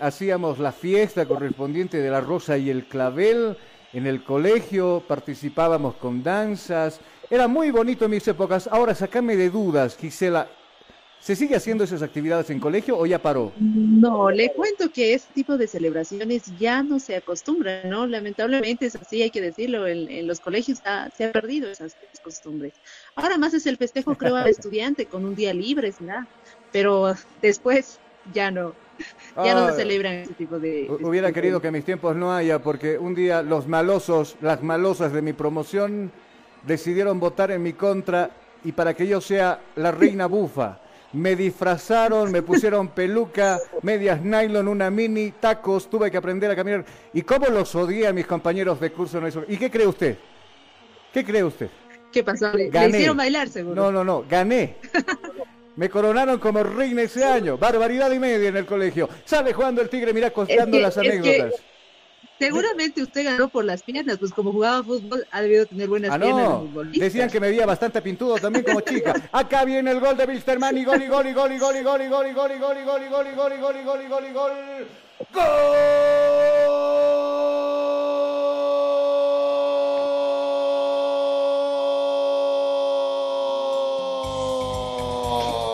hacíamos 0.00 0.58
la 0.58 0.72
fiesta 0.72 1.26
correspondiente 1.26 1.98
de 1.98 2.10
la 2.10 2.20
rosa 2.20 2.58
y 2.58 2.68
el 2.68 2.86
clavel 2.86 3.56
en 3.92 4.06
el 4.06 4.24
colegio, 4.24 5.04
participábamos 5.06 5.94
con 5.96 6.22
danzas, 6.22 7.00
era 7.32 7.48
muy 7.48 7.70
bonito 7.70 8.04
en 8.04 8.10
mis 8.10 8.28
épocas. 8.28 8.68
Ahora, 8.70 8.94
sacame 8.94 9.36
de 9.36 9.48
dudas, 9.48 9.96
Gisela. 9.96 10.48
¿Se 11.18 11.34
sigue 11.36 11.54
haciendo 11.54 11.84
esas 11.84 12.02
actividades 12.02 12.50
en 12.50 12.58
colegio 12.58 12.98
o 12.98 13.06
ya 13.06 13.20
paró? 13.22 13.52
No, 13.60 14.28
le 14.30 14.52
cuento 14.52 14.90
que 14.92 15.14
este 15.14 15.32
tipo 15.32 15.56
de 15.56 15.68
celebraciones 15.68 16.42
ya 16.58 16.82
no 16.82 16.98
se 16.98 17.14
acostumbran, 17.14 17.88
¿no? 17.88 18.06
Lamentablemente 18.08 18.86
es 18.86 18.96
así, 18.96 19.22
hay 19.22 19.30
que 19.30 19.40
decirlo, 19.40 19.86
en, 19.86 20.26
los 20.26 20.40
colegios 20.40 20.82
se 21.16 21.24
ha 21.24 21.32
perdido 21.32 21.70
esas 21.70 21.96
costumbres. 22.24 22.72
Ahora 23.14 23.38
más 23.38 23.54
es 23.54 23.66
el 23.66 23.76
festejo, 23.76 24.16
creo, 24.16 24.34
al 24.34 24.48
estudiante 24.50 25.06
con 25.06 25.24
un 25.24 25.36
día 25.36 25.54
libre, 25.54 25.94
¿verdad? 26.00 26.24
Pero 26.72 27.14
después 27.40 28.00
ya 28.34 28.50
no. 28.50 28.74
Ya 29.36 29.54
no 29.54 29.60
Ah, 29.66 29.70
se 29.72 29.78
celebran 29.78 30.14
ese 30.14 30.34
tipo 30.34 30.58
de... 30.58 30.88
hu- 30.88 31.08
Hubiera 31.08 31.32
querido 31.32 31.60
que 31.62 31.70
mis 31.70 31.84
tiempos 31.84 32.14
no 32.16 32.32
haya, 32.34 32.58
porque 32.60 32.98
un 32.98 33.14
día 33.14 33.42
los 33.42 33.66
malosos, 33.68 34.36
las 34.40 34.62
malosas 34.62 35.12
de 35.12 35.22
mi 35.22 35.32
promoción, 35.32 36.10
decidieron 36.66 37.18
votar 37.20 37.50
en 37.50 37.62
mi 37.62 37.72
contra 37.72 38.30
y 38.64 38.72
para 38.72 38.94
que 38.94 39.06
yo 39.06 39.20
sea 39.20 39.60
la 39.76 39.90
reina 39.90 40.26
bufa. 40.26 40.78
Me 41.14 41.36
disfrazaron, 41.36 42.32
me 42.32 42.42
pusieron 42.42 42.88
peluca, 42.94 43.58
medias 43.82 44.22
nylon, 44.22 44.66
una 44.68 44.90
mini, 44.90 45.32
tacos, 45.32 45.90
tuve 45.90 46.10
que 46.10 46.16
aprender 46.16 46.50
a 46.50 46.56
caminar. 46.56 46.84
¿Y 47.12 47.22
cómo 47.22 47.46
los 47.48 47.74
odié 47.74 48.06
a 48.06 48.12
mis 48.12 48.26
compañeros 48.26 48.80
de 48.80 48.90
curso? 48.92 49.18
en 49.18 49.26
eso? 49.26 49.44
¿Y 49.48 49.56
qué 49.58 49.70
cree 49.70 49.86
usted? 49.86 50.16
¿Qué 51.12 51.24
cree 51.24 51.44
usted? 51.44 51.68
¿Qué 52.10 52.22
pasó? 52.24 52.50
Le, 52.52 52.64
le 52.64 52.70
Gané. 52.70 52.88
hicieron 52.96 53.16
bailar, 53.16 53.48
seguro. 53.48 53.74
No, 53.74 53.92
no, 53.92 54.04
no, 54.04 54.24
gané. 54.28 54.76
Me 55.76 55.88
coronaron 55.88 56.38
como 56.38 56.62
reina 56.62 57.00
ese 57.02 57.24
año. 57.24 57.56
Barbaridad 57.56 58.10
y 58.12 58.18
media 58.18 58.50
en 58.50 58.56
el 58.58 58.66
colegio. 58.66 59.08
Sale 59.24 59.54
jugando 59.54 59.80
el 59.80 59.88
tigre, 59.88 60.12
mira 60.12 60.30
contando 60.30 60.76
que- 60.76 60.82
las 60.82 60.96
es 60.98 61.02
que- 61.02 61.08
anécdotas. 61.18 61.62
Seguramente 62.46 63.02
usted 63.02 63.24
ganó 63.24 63.48
por 63.48 63.64
las 63.64 63.82
piernas, 63.82 64.18
pues 64.18 64.32
como 64.32 64.50
jugaba 64.52 64.82
fútbol, 64.82 65.24
ha 65.30 65.40
debido 65.42 65.64
tener 65.66 65.88
buenas 65.88 66.10
Ah, 66.10 66.18
piernas 66.18 66.48
no. 66.48 66.68
Decían 66.92 67.30
que 67.30 67.38
me 67.38 67.48
veía 67.48 67.66
bastante 67.66 68.02
pintudo 68.02 68.36
también 68.38 68.64
como 68.64 68.80
chica. 68.80 69.14
Acá 69.30 69.64
viene 69.64 69.90
el 69.92 70.00
gol 70.00 70.16
de 70.16 70.24
Wilstermann 70.24 70.76
y 70.76 70.84
gol 70.84 71.02
y 71.02 71.06
gol 71.06 71.26
y 71.26 71.32
gol 71.32 71.52
y 71.52 71.58
gol 71.58 71.78
y 71.78 71.82
gol 71.82 72.02
y 72.02 72.08
gol 72.08 72.26
y 72.28 72.32
gol 72.34 72.52
y 72.52 72.58
gol 72.58 72.76
y 72.78 72.84
gol 72.84 73.02
y 73.02 73.08
gol 73.08 73.26
y 73.28 73.34
gol 73.34 73.52
y 73.52 73.60
gol 73.60 73.76
y 73.76 73.84
gol 73.84 74.02
y 74.02 74.08
gol 74.08 74.24
y 74.28 74.32
gol. 74.32 74.52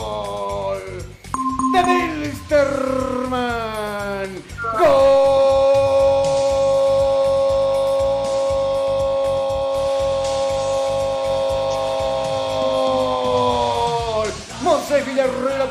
¡Gol! 0.09 1.03
De 1.73 1.81
Wilstermann. 1.83 3.68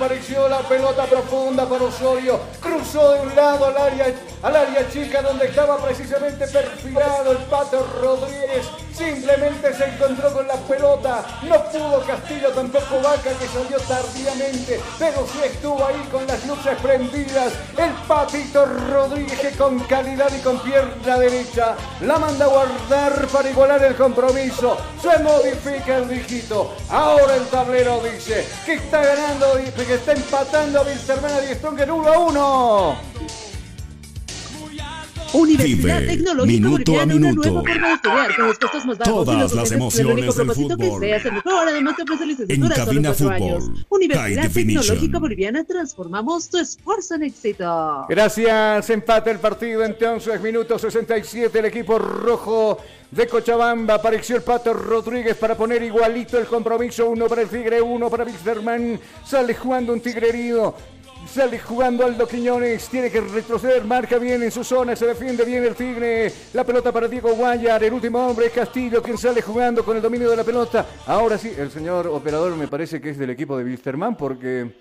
Apareció 0.08 0.48
la 0.48 0.60
pelota 0.60 1.04
profunda 1.06 1.68
para 1.68 1.84
Osorio. 1.84 2.40
Cruzó 2.78 3.14
de 3.14 3.22
un 3.22 3.36
lado 3.36 3.66
al 3.66 3.76
área, 3.76 4.14
al 4.44 4.56
área 4.56 4.88
chica 4.92 5.24
donde 5.24 5.48
estaba 5.48 5.84
precisamente 5.84 6.48
perfilado 6.48 7.32
el 7.32 7.38
Pato 7.50 7.84
Rodríguez. 8.00 8.68
Simplemente 8.94 9.74
se 9.74 9.86
encontró 9.86 10.32
con 10.32 10.48
la 10.48 10.56
pelota. 10.56 11.24
No 11.44 11.64
pudo 11.66 12.02
Castillo, 12.06 12.50
tampoco 12.52 13.02
Vaca 13.02 13.32
que 13.32 13.48
salió 13.48 13.80
tardíamente. 13.80 14.80
Pero 15.00 15.26
sí 15.32 15.40
estuvo 15.44 15.84
ahí 15.86 16.08
con 16.12 16.26
las 16.28 16.46
luces 16.46 16.78
prendidas. 16.82 17.54
El 17.78 17.92
Patito 18.08 18.66
Rodríguez 18.66 19.40
que 19.40 19.52
con 19.52 19.80
calidad 19.82 20.32
y 20.36 20.42
con 20.42 20.60
pierna 20.60 21.18
derecha 21.18 21.76
la 22.02 22.20
manda 22.20 22.46
a 22.46 22.50
guardar 22.50 23.28
para 23.28 23.50
igualar 23.50 23.84
el 23.84 23.96
compromiso. 23.96 24.78
Se 25.02 25.18
modifica 25.24 25.98
el 25.98 26.10
dígito. 26.10 26.76
Ahora 26.90 27.36
el 27.36 27.48
tablero 27.48 28.02
dice 28.02 28.48
que 28.66 28.76
está 28.76 29.04
ganando, 29.04 29.54
que 29.76 29.94
está 29.94 30.14
empatando 30.14 30.80
a 30.80 30.84
Wilstermann 30.84 31.34
a 31.34 31.42
Die 31.42 31.56
Stronger 31.56 31.92
1 31.92 32.14
a 32.14 32.20
1. 32.20 32.67
Universidad 35.34 36.00
Vive 36.00 36.08
Tecnológica 36.08 36.46
minuto 36.68 36.92
a 37.00 37.06
Boliviana, 37.06 37.16
una 37.16 37.30
minuto. 37.30 37.50
nueva 37.52 37.62
forma 37.68 37.88
de 37.90 37.94
estudiar 37.96 38.36
con 38.38 38.48
los 38.48 38.60
costos 38.60 38.86
más 38.86 38.98
bajos 38.98 39.14
Todas 39.14 39.36
y 39.36 39.40
los 39.42 39.54
las 39.54 39.72
emociones 39.74 40.16
del 40.16 40.46
propósito 40.46 40.78
que 40.78 40.86
fútbol. 40.86 41.02
seas 41.02 41.26
el 41.26 41.32
mejor. 41.34 41.68
Además 41.68 41.96
te 41.98 42.04
ofrece 42.04 42.26
licenciatura 42.26 42.68
En 42.68 42.72
solo 42.72 42.86
Cabina 42.86 43.10
cuatro 43.10 43.28
Fútbol, 43.28 43.54
años. 43.62 43.64
High 43.70 43.86
Universidad 43.90 44.44
Definition. 44.44 44.82
Tecnológica 44.84 45.20
Boliviana, 45.20 45.64
transformamos 45.66 46.50
tu 46.50 46.58
esfuerzo 46.60 47.16
en 47.16 47.24
éxito. 47.24 48.06
Gracias, 48.10 48.90
empate 48.90 49.32
el 49.32 49.40
partido 49.40 49.84
entonces, 49.84 50.42
minuto 50.42 50.80
67, 50.80 51.60
el 51.60 51.66
equipo 51.66 52.00
rojo 52.00 52.78
de 53.12 53.28
Cochabamba, 53.28 53.96
apareció 53.96 54.38
el 54.38 54.44
Pato 54.44 54.74
Rodríguez 54.74 55.36
para 55.36 55.56
poner 55.56 55.84
igualito 55.84 56.38
el 56.38 56.46
compromiso, 56.46 57.10
uno 57.10 57.28
para 57.28 57.42
el 57.42 57.50
Tigre, 57.50 57.82
uno 57.82 58.10
para 58.10 58.24
Wilstermann, 58.24 59.00
sale 59.26 59.54
jugando 59.56 59.94
un 59.94 60.00
Tigre 60.02 60.30
herido, 60.30 60.74
Sale 61.34 61.60
jugando 61.60 62.04
Aldo 62.04 62.28
Quiñones, 62.28 62.88
tiene 62.90 63.12
que 63.12 63.22
retroceder, 63.22 63.84
marca 63.84 64.18
bien 64.18 64.42
en 64.42 64.52
su 64.52 64.64
zona, 64.64 64.96
se 64.96 65.06
defiende 65.06 65.46
bien 65.46 65.64
el 65.64 65.76
Tigre. 65.76 66.32
La 66.54 66.64
pelota 66.64 66.92
para 66.92 67.08
Diego 67.08 67.34
Guayar, 67.36 67.84
el 67.84 67.94
último 67.94 68.26
hombre 68.26 68.48
es 68.48 68.54
Castillo, 68.54 69.04
quien 69.04 69.18
sale 69.18 69.42
jugando 69.42 69.84
con 69.86 69.96
el 69.96 70.02
dominio 70.02 70.30
de 70.30 70.36
la 70.38 70.44
pelota. 70.44 70.86
Ahora 71.06 71.38
sí, 71.38 71.54
el 71.56 71.70
señor 71.70 72.08
operador 72.08 72.56
me 72.56 72.68
parece 72.68 73.00
que 73.00 73.12
es 73.12 73.18
del 73.20 73.30
equipo 73.30 73.56
de 73.58 73.66
Wilstermann, 73.66 74.16
porque 74.16 74.72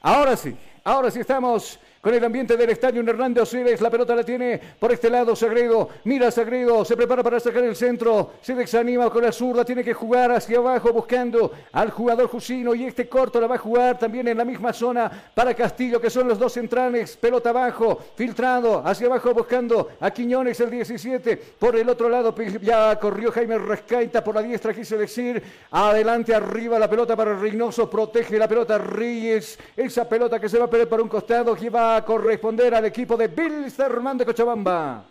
ahora 0.00 0.36
sí, 0.36 0.56
ahora 0.84 1.10
sí 1.10 1.20
estamos 1.20 1.78
con 2.00 2.14
el 2.14 2.24
ambiente 2.24 2.56
del 2.56 2.70
estadio 2.70 3.02
Hernández 3.02 3.42
Osiris. 3.42 3.80
La 3.80 3.90
pelota 3.90 4.14
la 4.14 4.24
tiene 4.24 4.60
por 4.78 4.92
este 4.92 5.10
lado 5.10 5.34
Sagredo. 5.34 5.88
Mira 6.04 6.30
Sagredo, 6.30 6.84
se 6.84 6.96
prepara 6.96 7.22
para 7.22 7.40
sacar 7.40 7.64
el 7.64 7.76
centro. 7.76 8.32
Se 8.40 8.54
desanima 8.54 9.10
con 9.10 9.22
la 9.22 9.32
zurda, 9.32 9.64
tiene 9.64 9.82
que 9.82 9.94
jugar 9.94 10.30
hacia 10.30 10.58
abajo 10.58 10.92
buscando 10.92 11.52
al 11.72 11.90
jugador 11.90 12.28
Jusino. 12.28 12.74
Y 12.74 12.84
este 12.84 13.08
corto 13.08 13.40
la 13.40 13.46
va 13.46 13.56
a 13.56 13.58
jugar 13.58 13.98
también 13.98 14.28
en 14.28 14.38
la 14.38 14.44
misma 14.44 14.72
zona 14.72 15.10
para 15.34 15.54
Castillo, 15.54 16.00
que 16.00 16.10
son 16.10 16.28
los 16.28 16.38
dos 16.38 16.52
centrales. 16.52 17.16
Pelota 17.16 17.50
abajo, 17.50 17.98
filtrado 18.14 18.82
hacia 18.84 19.06
abajo 19.06 19.34
buscando 19.34 19.88
a 20.00 20.10
Quiñones 20.10 20.60
el 20.60 20.70
17. 20.70 21.36
Por 21.58 21.76
el 21.76 21.88
otro 21.88 22.08
lado 22.08 22.34
ya 22.62 22.98
corrió 22.98 23.32
Jaime 23.32 23.58
Rescaita 23.58 24.22
por 24.22 24.34
la 24.34 24.42
diestra, 24.42 24.72
quise 24.72 24.96
decir. 24.96 25.42
Adelante, 25.70 26.34
arriba 26.34 26.78
la 26.78 26.88
pelota 26.88 27.16
para 27.16 27.34
Reynoso. 27.34 27.90
Protege 27.90 28.38
la 28.38 28.48
pelota 28.48 28.78
Reyes. 28.78 29.58
Esa 29.76 30.08
pelota 30.08 30.38
que 30.40 30.48
se 30.48 30.58
va 30.58 30.66
a 30.66 30.70
perder 30.70 30.88
para 30.88 31.02
un 31.02 31.08
costado 31.08 31.54
que 31.54 31.68
va 31.68 31.97
corresponder 32.04 32.74
al 32.74 32.84
equipo 32.84 33.16
de 33.16 33.28
Bilsterman 33.28 34.18
de 34.18 34.26
Cochabamba. 34.26 35.04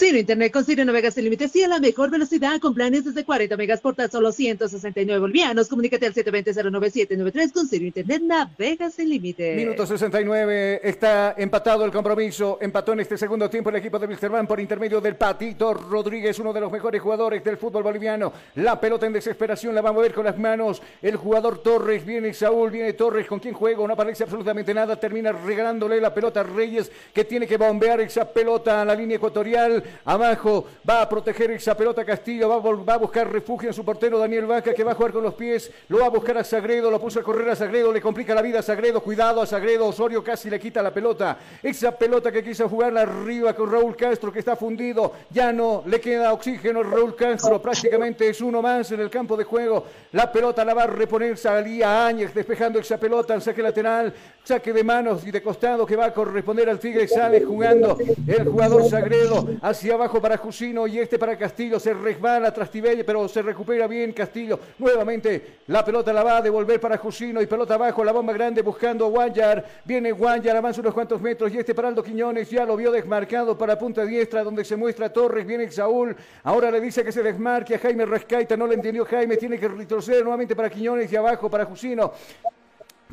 Ciro 0.00 0.16
Internet 0.16 0.50
con 0.50 0.64
Ciro 0.64 0.82
Navegas 0.82 1.12
sin 1.12 1.24
límites 1.24 1.54
y 1.56 1.62
a 1.62 1.68
la 1.68 1.78
mejor 1.78 2.08
velocidad 2.08 2.58
con 2.58 2.72
planes 2.72 3.04
desde 3.04 3.22
40 3.22 3.54
megas 3.58 3.82
por 3.82 3.94
tan 3.94 4.10
solo 4.10 4.32
169 4.32 5.20
bolivianos. 5.20 5.68
Comunícate 5.68 6.06
al 6.06 6.14
720-09793 6.14 7.52
con 7.52 7.68
Ciro 7.68 7.84
Internet 7.84 8.22
Navegas 8.22 8.94
sin 8.94 9.10
límites. 9.10 9.54
Minuto 9.54 9.84
69, 9.84 10.80
está 10.82 11.34
empatado 11.36 11.84
el 11.84 11.92
compromiso, 11.92 12.56
empató 12.62 12.94
en 12.94 13.00
este 13.00 13.18
segundo 13.18 13.50
tiempo 13.50 13.68
el 13.68 13.76
equipo 13.76 13.98
de 13.98 14.06
Wilstermann 14.06 14.46
por 14.46 14.58
intermedio 14.58 15.02
del 15.02 15.16
Patito 15.16 15.74
Rodríguez, 15.74 16.38
uno 16.38 16.54
de 16.54 16.62
los 16.62 16.72
mejores 16.72 17.02
jugadores 17.02 17.44
del 17.44 17.58
fútbol 17.58 17.82
boliviano. 17.82 18.32
La 18.54 18.80
pelota 18.80 19.04
en 19.04 19.12
desesperación 19.12 19.74
la 19.74 19.82
va 19.82 19.90
a 19.90 19.92
mover 19.92 20.14
con 20.14 20.24
las 20.24 20.38
manos 20.38 20.80
el 21.02 21.16
jugador 21.16 21.62
Torres, 21.62 22.06
viene 22.06 22.32
Saúl, 22.32 22.70
viene 22.70 22.94
Torres, 22.94 23.26
con 23.26 23.38
quien 23.38 23.52
juega, 23.52 23.86
no 23.86 23.92
aparece 23.92 24.22
absolutamente 24.22 24.72
nada, 24.72 24.98
termina 24.98 25.30
regalándole 25.30 26.00
la 26.00 26.14
pelota 26.14 26.40
a 26.40 26.44
Reyes, 26.44 26.90
que 27.12 27.26
tiene 27.26 27.46
que 27.46 27.58
bombear 27.58 28.00
esa 28.00 28.32
pelota 28.32 28.80
a 28.80 28.84
la 28.86 28.94
línea 28.94 29.18
ecuatorial, 29.18 29.84
abajo 30.04 30.66
va 30.88 31.02
a 31.02 31.08
proteger 31.08 31.50
esa 31.52 31.76
pelota 31.76 32.04
Castillo, 32.04 32.48
va 32.48 32.94
a, 32.94 32.98
buscar 32.98 33.30
refugio 33.30 33.68
en 33.68 33.74
su 33.74 33.84
portero 33.84 34.18
Daniel 34.18 34.46
Vaca, 34.46 34.74
que 34.74 34.84
va 34.84 34.92
a 34.92 34.94
jugar 34.94 35.12
con 35.12 35.22
los 35.22 35.34
pies, 35.34 35.70
lo 35.88 35.98
va 35.98 36.06
a 36.06 36.10
buscar 36.10 36.38
a 36.38 36.44
Sagredo, 36.44 36.90
lo 36.90 37.00
puso 37.00 37.20
a 37.20 37.22
correr 37.22 37.48
a 37.50 37.56
Sagredo, 37.56 37.92
le 37.92 38.00
complica 38.00 38.34
la 38.34 38.42
vida 38.42 38.60
a 38.60 38.62
Sagredo, 38.62 39.00
cuidado 39.00 39.42
a 39.42 39.46
Sagredo, 39.46 39.86
Osorio 39.86 40.22
casi 40.22 40.50
le 40.50 40.60
quita 40.60 40.82
la 40.82 40.92
pelota, 40.92 41.38
esa 41.62 41.96
pelota 41.96 42.30
que 42.30 42.42
quiso 42.42 42.68
jugarla 42.68 43.02
arriba 43.02 43.54
con 43.54 43.70
Raúl 43.70 43.96
Castro, 43.96 44.32
que 44.32 44.38
está 44.40 44.56
fundido, 44.56 45.12
ya 45.30 45.52
no 45.52 45.82
le 45.86 46.00
queda 46.00 46.32
oxígeno 46.32 46.82
Raúl 46.82 47.16
Castro, 47.16 47.60
prácticamente 47.60 48.28
es 48.28 48.40
uno 48.40 48.62
más 48.62 48.90
en 48.92 49.00
el 49.00 49.10
campo 49.10 49.36
de 49.36 49.44
juego, 49.44 49.84
la 50.12 50.30
pelota 50.30 50.64
la 50.64 50.74
va 50.74 50.84
a 50.84 50.86
reponer, 50.86 51.36
salía 51.36 52.06
Áñez 52.06 52.34
despejando 52.34 52.78
esa 52.78 52.98
pelota, 52.98 53.34
el 53.34 53.42
saque 53.42 53.62
lateral, 53.62 54.12
saque 54.44 54.72
de 54.72 54.84
manos 54.84 55.26
y 55.26 55.30
de 55.30 55.42
costado 55.42 55.86
que 55.86 55.96
va 55.96 56.06
a 56.06 56.14
corresponder 56.14 56.68
al 56.68 56.78
Tigre, 56.78 57.08
sale 57.08 57.42
jugando 57.42 57.96
el 58.26 58.44
jugador 58.48 58.88
Sagredo 58.88 59.48
hacia 59.62 59.79
abajo 59.88 60.20
para 60.20 60.36
Jusino 60.36 60.86
y 60.86 60.98
este 60.98 61.18
para 61.18 61.38
Castillo, 61.38 61.80
se 61.80 61.94
resbala 61.94 62.52
tras 62.52 62.70
Tibelle, 62.70 63.04
pero 63.04 63.26
se 63.28 63.40
recupera 63.40 63.86
bien 63.86 64.12
Castillo, 64.12 64.58
nuevamente 64.78 65.60
la 65.68 65.82
pelota 65.84 66.12
la 66.12 66.22
va 66.22 66.38
a 66.38 66.42
devolver 66.42 66.78
para 66.78 66.98
Jusino 66.98 67.40
y 67.40 67.46
pelota 67.46 67.74
abajo, 67.74 68.04
la 68.04 68.12
bomba 68.12 68.32
grande 68.32 68.60
buscando 68.60 69.06
a 69.06 69.08
Guayar, 69.08 69.64
viene 69.84 70.12
Guayar, 70.12 70.56
avanza 70.56 70.80
unos 70.80 70.92
cuantos 70.92 71.20
metros 71.20 71.52
y 71.54 71.58
este 71.58 71.74
para 71.74 71.88
Aldo 71.88 72.02
Quiñones 72.02 72.50
ya 72.50 72.66
lo 72.66 72.76
vio 72.76 72.92
desmarcado 72.92 73.56
para 73.56 73.78
punta 73.78 74.04
diestra 74.04 74.44
donde 74.44 74.64
se 74.64 74.76
muestra 74.76 75.10
Torres, 75.10 75.46
viene 75.46 75.70
Saúl, 75.70 76.14
ahora 76.42 76.70
le 76.70 76.80
dice 76.80 77.02
que 77.02 77.12
se 77.12 77.22
desmarque 77.22 77.76
a 77.76 77.78
Jaime 77.78 78.04
Rescaita, 78.04 78.56
no 78.56 78.66
le 78.66 78.74
entendió 78.74 79.06
Jaime, 79.06 79.36
tiene 79.36 79.58
que 79.58 79.68
retroceder 79.68 80.22
nuevamente 80.22 80.54
para 80.54 80.68
Quiñones 80.68 81.10
y 81.12 81.16
abajo 81.16 81.48
para 81.48 81.64
Jusino. 81.64 82.12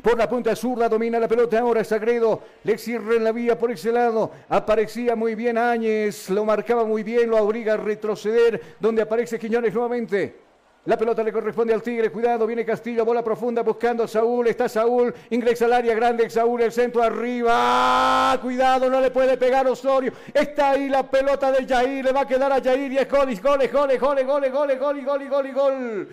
Por 0.02 0.16
la 0.16 0.28
punta 0.28 0.54
zurda 0.54 0.88
domina 0.88 1.18
la 1.18 1.28
pelota 1.28 1.58
ahora 1.58 1.82
Sagredo, 1.82 2.42
le 2.64 2.78
cierra 2.78 3.16
en 3.16 3.24
la 3.24 3.32
vía 3.32 3.58
por 3.58 3.70
ese 3.70 3.90
lado, 3.90 4.30
aparecía 4.48 5.16
muy 5.16 5.34
bien 5.34 5.58
Áñez, 5.58 6.30
lo 6.30 6.44
marcaba 6.44 6.84
muy 6.84 7.02
bien, 7.02 7.30
lo 7.30 7.38
obliga 7.38 7.74
a 7.74 7.76
retroceder, 7.76 8.76
donde 8.78 9.02
aparece 9.02 9.38
Quiñones 9.38 9.74
nuevamente. 9.74 10.48
La 10.84 10.96
pelota 10.96 11.22
le 11.22 11.32
corresponde 11.32 11.74
al 11.74 11.82
Tigre, 11.82 12.10
cuidado, 12.10 12.46
viene 12.46 12.64
Castillo, 12.64 13.04
bola 13.04 13.22
profunda 13.22 13.62
buscando 13.62 14.04
a 14.04 14.08
Saúl, 14.08 14.46
está 14.46 14.70
Saúl, 14.70 15.12
ingresa 15.28 15.66
al 15.66 15.74
área 15.74 15.94
grande, 15.94 16.30
Saúl, 16.30 16.62
el 16.62 16.72
centro 16.72 17.02
arriba, 17.02 18.38
cuidado, 18.40 18.88
no 18.88 19.00
le 19.00 19.10
puede 19.10 19.36
pegar 19.36 19.66
Osorio, 19.66 20.12
está 20.32 20.70
ahí 20.70 20.88
la 20.88 21.02
pelota 21.02 21.52
de 21.52 21.66
Jair, 21.66 22.04
le 22.04 22.12
va 22.12 22.22
a 22.22 22.26
quedar 22.26 22.52
a 22.52 22.62
Jair 22.62 22.92
y 22.92 22.98
es 22.98 23.10
gol, 23.10 23.30
y 23.30 23.36
gol, 23.36 23.62
y 23.62 23.66
gol, 23.66 23.90
y 23.92 23.96
gol, 23.96 24.14
y 24.16 24.48
gol, 24.48 25.46
y 25.46 25.52
gol, 25.52 26.08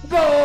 ¡Gol! 0.09 0.36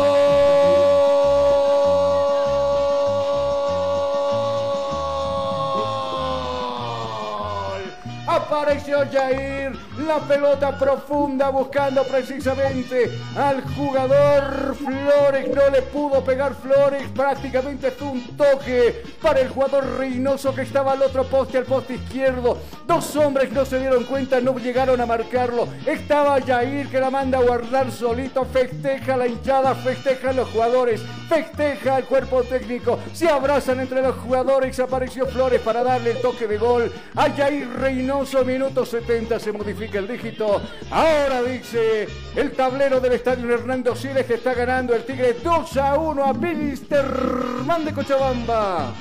Apareció 8.26 9.04
Jair, 9.12 9.72
la 10.12 10.18
pelota 10.18 10.78
profunda 10.78 11.48
buscando 11.48 12.04
precisamente 12.04 13.10
al 13.34 13.62
jugador 13.74 14.74
Flores. 14.76 15.48
No 15.54 15.70
le 15.70 15.80
pudo 15.80 16.22
pegar 16.22 16.54
Flores, 16.54 17.08
prácticamente 17.14 17.90
fue 17.92 18.08
un 18.08 18.36
toque 18.36 19.02
para 19.22 19.40
el 19.40 19.48
jugador 19.48 19.96
Reynoso 19.96 20.54
que 20.54 20.62
estaba 20.62 20.92
al 20.92 21.00
otro 21.00 21.24
poste, 21.24 21.56
al 21.56 21.64
poste 21.64 21.94
izquierdo. 21.94 22.58
Dos 22.86 23.16
hombres 23.16 23.52
no 23.52 23.64
se 23.64 23.78
dieron 23.78 24.04
cuenta, 24.04 24.38
no 24.40 24.54
llegaron 24.58 25.00
a 25.00 25.06
marcarlo. 25.06 25.66
Estaba 25.86 26.42
Jair 26.42 26.88
que 26.88 27.00
la 27.00 27.08
manda 27.08 27.38
a 27.38 27.42
guardar 27.42 27.90
solito, 27.90 28.44
festeja 28.44 29.16
la 29.16 29.26
hinchada, 29.26 29.74
festeja 29.74 30.34
los 30.34 30.50
jugadores, 30.50 31.02
festeja 31.32 31.98
el 31.98 32.04
cuerpo 32.04 32.42
técnico. 32.42 32.98
Se 33.14 33.26
abrazan 33.26 33.80
entre 33.80 34.02
los 34.02 34.16
jugadores, 34.16 34.78
apareció 34.80 35.26
Flores 35.26 35.62
para 35.62 35.82
darle 35.82 36.10
el 36.10 36.20
toque 36.20 36.46
de 36.46 36.58
gol 36.58 36.92
a 37.14 37.30
Jair 37.30 37.68
Reynoso, 37.70 38.44
minuto 38.44 38.84
70 38.84 39.40
se 39.40 39.52
modifica 39.52 39.98
el 39.98 40.08
dígito. 40.08 40.60
Ahora 40.90 41.42
dice 41.42 42.06
el 42.36 42.52
tablero 42.52 43.00
del 43.00 43.12
estadio 43.12 43.50
Hernando 43.50 43.96
Siles 43.96 44.28
está 44.28 44.52
ganando 44.52 44.94
el 44.94 45.04
Tigre 45.04 45.36
2 45.42 45.76
a 45.78 45.94
1 45.94 46.22
a 46.22 46.32
Wilstermann 46.32 47.84
de 47.86 47.92
Cochabamba. 47.92 48.92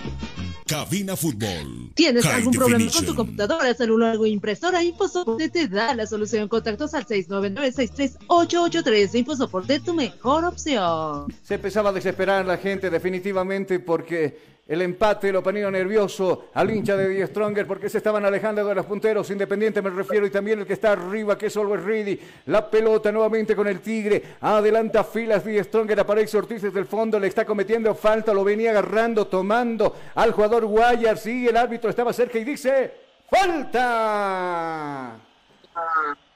Cabina 0.71 1.15
Fútbol. 1.17 1.91
¿Tienes 1.95 2.23
High 2.23 2.35
algún 2.35 2.53
problema 2.53 2.89
con 2.89 3.05
tu 3.05 3.13
computadora, 3.13 3.73
celular 3.73 4.15
o 4.15 4.25
impresora? 4.25 4.81
InfoSoporte 4.81 5.49
te 5.49 5.67
da 5.67 5.93
la 5.93 6.07
solución. 6.07 6.47
Contactos 6.47 6.93
al 6.93 7.05
699-63883. 7.05 9.15
InfoSoporte, 9.15 9.81
tu 9.81 9.93
mejor 9.93 10.45
opción. 10.45 11.25
Se 11.43 11.55
empezaba 11.55 11.89
a 11.89 11.91
desesperar 11.91 12.45
la 12.45 12.57
gente 12.57 12.89
definitivamente 12.89 13.81
porque 13.81 14.60
el 14.71 14.81
empate 14.83 15.33
lo 15.33 15.43
ponía 15.43 15.69
nervioso 15.69 16.45
al 16.53 16.71
hincha 16.71 16.95
de 16.95 17.09
Die 17.09 17.27
Stronger 17.27 17.67
porque 17.67 17.89
se 17.89 17.97
estaban 17.97 18.23
alejando 18.23 18.63
de 18.63 18.73
los 18.73 18.85
punteros. 18.85 19.29
Independiente 19.29 19.81
me 19.81 19.89
refiero 19.89 20.25
y 20.25 20.29
también 20.29 20.59
el 20.59 20.65
que 20.65 20.71
está 20.71 20.93
arriba 20.93 21.37
que 21.37 21.47
es 21.47 21.57
Always 21.57 21.83
Ready. 21.83 22.17
La 22.45 22.71
pelota 22.71 23.11
nuevamente 23.11 23.53
con 23.53 23.67
el 23.67 23.81
Tigre. 23.81 24.23
Adelanta 24.39 25.03
filas 25.03 25.43
Die 25.43 25.61
Stronger. 25.61 25.99
Aparece 25.99 26.37
Ortiz 26.37 26.61
desde 26.61 26.79
el 26.79 26.85
fondo. 26.85 27.19
Le 27.19 27.27
está 27.27 27.43
cometiendo 27.43 27.93
falta. 27.93 28.33
Lo 28.33 28.45
venía 28.45 28.69
agarrando, 28.69 29.27
tomando 29.27 29.93
al 30.15 30.31
jugador 30.31 30.65
Guayar. 30.65 31.17
Sí, 31.17 31.49
el 31.49 31.57
árbitro 31.57 31.89
estaba 31.89 32.13
cerca 32.13 32.39
y 32.39 32.45
dice 32.45 32.93
¡Falta! 33.29 35.19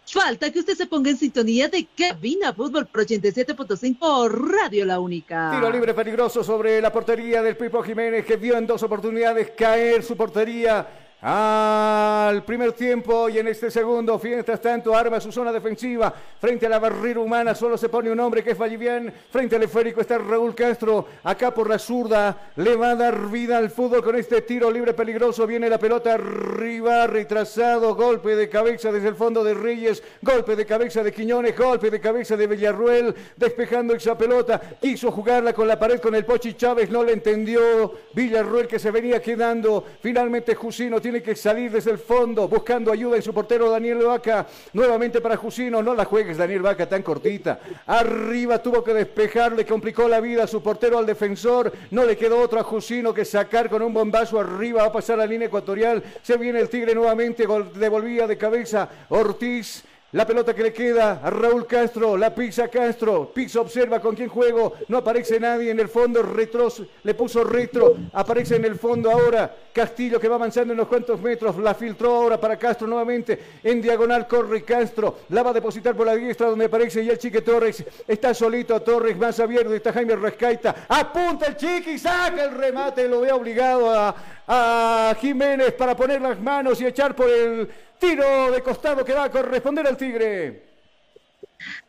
Falta 0.08 0.52
que 0.52 0.60
usted 0.60 0.76
se 0.76 0.86
ponga 0.86 1.10
en 1.10 1.18
sintonía 1.18 1.68
de 1.68 1.88
Cabina 1.98 2.54
Fútbol 2.54 2.86
Pro 2.86 3.04
87.5 3.04 4.30
Radio 4.30 4.86
La 4.86 5.00
Única. 5.00 5.52
Tiro 5.52 5.70
libre 5.72 5.94
peligroso 5.94 6.44
sobre 6.44 6.80
la 6.80 6.92
portería 6.92 7.42
del 7.42 7.58
Pipo 7.58 7.82
Jiménez 7.82 8.26
que 8.26 8.38
vio 8.38 8.58
en 8.58 8.68
dos 8.68 8.84
oportunidades 8.84 9.52
caer 9.58 10.04
su 10.04 10.16
portería 10.16 11.05
al 11.22 12.44
primer 12.44 12.74
tiempo 12.74 13.30
y 13.30 13.40
en 13.40 13.48
este 13.48 13.72
segundo, 13.72 14.20
mientras 14.22 14.62
tanto, 14.62 14.96
arma 14.96 15.20
su 15.20 15.32
zona 15.32 15.52
defensiva 15.52 16.14
frente 16.40 16.66
a 16.68 16.70
la 16.70 16.78
barrera 16.78 17.20
humana. 17.20 17.56
Solo 17.56 17.78
se 17.78 17.90
pone 17.90 18.12
un 18.12 18.20
hombre 18.20 18.44
que 18.44 18.52
es 18.52 18.58
Vallivian. 18.58 19.12
Frente 19.32 19.56
al 19.56 19.64
esférico 19.64 20.02
está 20.02 20.18
Raúl 20.18 20.54
Castro. 20.54 21.08
Acá 21.24 21.54
por 21.54 21.70
la 21.70 21.80
zurda 21.80 22.52
le 22.58 22.76
va 22.76 22.92
a 22.92 22.96
dar 22.96 23.30
vida 23.32 23.58
al 23.58 23.72
fútbol 23.72 24.04
con 24.04 24.16
este 24.16 24.42
tiro 24.42 24.70
libre 24.70 24.94
peligroso. 24.94 25.48
Viene 25.48 25.70
la 25.70 25.80
pelota 25.80 26.14
arriba, 26.14 27.08
retrasado. 27.08 27.96
Golpe 27.96 28.36
de 28.36 28.48
cabeza 28.48 28.92
desde 28.92 29.08
el 29.08 29.16
fondo 29.16 29.44
de 29.44 29.54
Reyes. 29.54 30.04
Golpe 30.22 30.56
de 30.56 30.66
cabeza 30.66 31.02
de 31.02 31.12
Quiñones. 31.12 31.58
Golpe 31.58 31.90
de 31.90 32.00
cabeza 32.00 32.38
de 32.38 32.46
Villarruel. 32.46 33.16
Despejando 33.36 33.96
esa 33.96 34.18
pelota. 34.18 34.62
Quiso 34.80 35.12
jugarla 35.12 35.54
con 35.54 35.68
la 35.68 35.80
pared 35.80 36.00
con 36.00 36.14
el 36.14 36.26
Pochi 36.26 36.54
Chávez. 36.54 36.90
No 36.90 37.04
le 37.04 37.14
entendió. 37.14 37.94
Villarruel 38.14 38.68
que 38.68 38.78
se 38.78 38.92
venía 38.92 39.22
quedando. 39.22 39.84
Finalmente 40.02 40.54
Jusino 40.54 41.02
tiene 41.02 41.15
que 41.22 41.36
salir 41.36 41.72
desde 41.72 41.92
el 41.92 41.98
fondo 41.98 42.48
buscando 42.48 42.92
ayuda 42.92 43.16
en 43.16 43.22
su 43.22 43.34
portero 43.34 43.70
Daniel 43.70 44.00
Vaca. 44.00 44.46
Nuevamente 44.74 45.22
para 45.22 45.38
Jusino. 45.38 45.82
No 45.82 45.94
la 45.94 46.06
juegues 46.06 46.38
Daniel 46.38 46.62
Vaca 46.62 46.88
tan 46.88 47.04
cortita. 47.04 47.60
Arriba 47.86 48.62
tuvo 48.62 48.84
que 48.84 48.94
despejar. 48.94 49.54
Le 49.54 49.66
complicó 49.66 50.08
la 50.08 50.20
vida 50.20 50.44
a 50.44 50.48
su 50.48 50.62
portero 50.62 50.98
al 50.98 51.06
defensor. 51.06 51.72
No 51.92 52.06
le 52.06 52.18
quedó 52.18 52.40
otro 52.40 52.60
a 52.60 52.64
Jusino 52.64 53.14
que 53.14 53.26
sacar 53.26 53.70
con 53.70 53.82
un 53.82 53.94
bombazo 53.94 54.40
arriba. 54.40 54.84
Va 54.84 54.88
a 54.90 54.94
pasar 54.94 55.18
la 55.18 55.26
línea 55.26 55.48
ecuatorial. 55.48 56.04
Se 56.22 56.38
viene 56.38 56.60
el 56.60 56.70
Tigre 56.70 56.96
nuevamente. 56.96 57.46
Devolvía 57.76 58.28
de 58.28 58.38
cabeza 58.38 58.90
Ortiz. 59.10 59.84
La 60.12 60.26
pelota 60.26 60.54
que 60.54 60.64
le 60.64 60.72
queda 60.72 61.20
a 61.22 61.30
Raúl 61.30 61.66
Castro, 61.66 62.16
la 62.16 62.34
pisa 62.34 62.70
Castro, 62.70 63.32
Pisa 63.34 63.60
observa 63.60 64.00
con 64.00 64.16
quién 64.16 64.30
juego, 64.30 64.74
no 64.88 65.00
aparece 65.00 65.40
nadie 65.40 65.72
en 65.72 65.80
el 65.80 65.90
fondo, 65.90 66.22
retro, 66.22 66.70
le 67.04 67.14
puso 67.16 67.44
retro, 67.44 67.98
aparece 68.14 68.56
en 68.56 68.66
el 68.66 68.76
fondo 68.76 69.12
ahora 69.12 69.54
Castillo 69.74 70.20
que 70.20 70.30
va 70.30 70.36
avanzando 70.36 70.72
en 70.72 70.80
unos 70.80 70.88
cuantos 70.88 71.20
metros, 71.20 71.58
la 71.58 71.74
filtró 71.74 72.16
ahora 72.16 72.40
para 72.40 72.58
Castro 72.58 72.88
nuevamente, 72.88 73.38
en 73.64 73.82
diagonal 73.82 74.26
corre 74.26 74.64
Castro, 74.64 75.22
la 75.30 75.44
va 75.44 75.50
a 75.50 75.54
depositar 75.54 75.96
por 75.96 76.06
la 76.06 76.16
diestra 76.16 76.48
donde 76.48 76.66
aparece 76.66 77.04
ya 77.04 77.14
el 77.14 77.18
Chique 77.18 77.42
Torres, 77.42 77.84
está 78.08 78.34
solito 78.34 78.80
Torres, 78.84 79.18
más 79.18 79.40
abierto, 79.40 79.74
está 79.74 79.92
Jaime 79.92 80.16
Rescaita, 80.16 80.86
apunta 80.88 81.48
el 81.48 81.58
Chiqui, 81.58 81.98
saca 81.98 82.44
el 82.44 82.52
remate, 82.52 83.10
lo 83.10 83.22
ve 83.22 83.34
obligado 83.34 83.92
a, 83.92 84.16
a 84.48 85.16
Jiménez 85.20 85.74
para 85.74 85.96
poner 85.96 86.22
las 86.22 86.40
manos 86.40 86.80
y 86.80 86.86
echar 86.86 87.16
por 87.16 87.30
el 87.30 87.68
tiro 88.10 88.52
de 88.52 88.62
costado 88.62 89.04
que 89.04 89.14
va 89.14 89.26
a 89.26 89.32
corresponder 89.32 89.88
al 89.88 89.98
Tigre. 89.98 90.64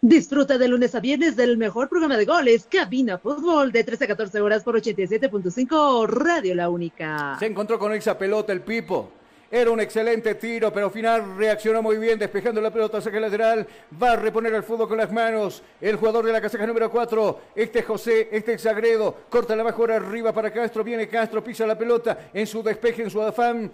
Disfruta 0.01 0.57
de 0.57 0.69
lunes 0.69 0.95
a 0.95 1.01
viernes 1.01 1.37
del 1.37 1.59
mejor 1.59 1.89
programa 1.89 2.17
de 2.17 2.25
goles, 2.25 2.67
Cabina 2.71 3.19
Fútbol, 3.19 3.71
de 3.71 3.85
13 3.85 4.05
a 4.05 4.07
14 4.09 4.41
horas 4.41 4.63
por 4.63 4.81
87.5 4.81 6.07
Radio 6.07 6.55
La 6.55 6.71
Única. 6.71 7.37
Se 7.39 7.47
encontró 7.47 7.79
con 7.79 7.93
esa 7.93 8.17
pelota 8.17 8.53
el 8.53 8.63
Pipo. 8.63 9.11
Era 9.51 9.71
un 9.71 9.79
excelente 9.79 10.35
tiro, 10.37 10.73
pero 10.73 10.87
al 10.87 10.93
final 10.93 11.37
reaccionó 11.37 11.83
muy 11.83 11.99
bien, 11.99 12.19
despejando 12.19 12.61
la 12.61 12.73
pelota 12.73 12.99
hacia 12.99 13.13
el 13.13 13.21
lateral. 13.21 13.67
Va 14.03 14.13
a 14.13 14.17
reponer 14.17 14.53
el 14.55 14.63
fútbol 14.63 14.89
con 14.89 14.99
las 14.99 15.13
manos. 15.13 15.63
El 15.81 15.97
jugador 15.97 16.25
de 16.25 16.33
la 16.33 16.41
casaca 16.41 16.67
número 16.67 16.91
4, 16.91 17.41
este 17.55 17.83
José, 17.83 18.29
este 18.33 18.55
es 18.55 18.63
Sagredo. 18.63 19.15
Corta 19.29 19.55
la 19.55 19.63
bajora 19.63 19.97
arriba 19.97 20.33
para 20.33 20.51
Castro. 20.51 20.83
Viene 20.83 21.09
Castro, 21.09 21.45
pisa 21.45 21.67
la 21.67 21.79
pelota 21.79 22.31
en 22.33 22.47
su 22.47 22.63
despeje, 22.63 23.05
en 23.05 23.11
su 23.11 23.23
afán. 23.23 23.71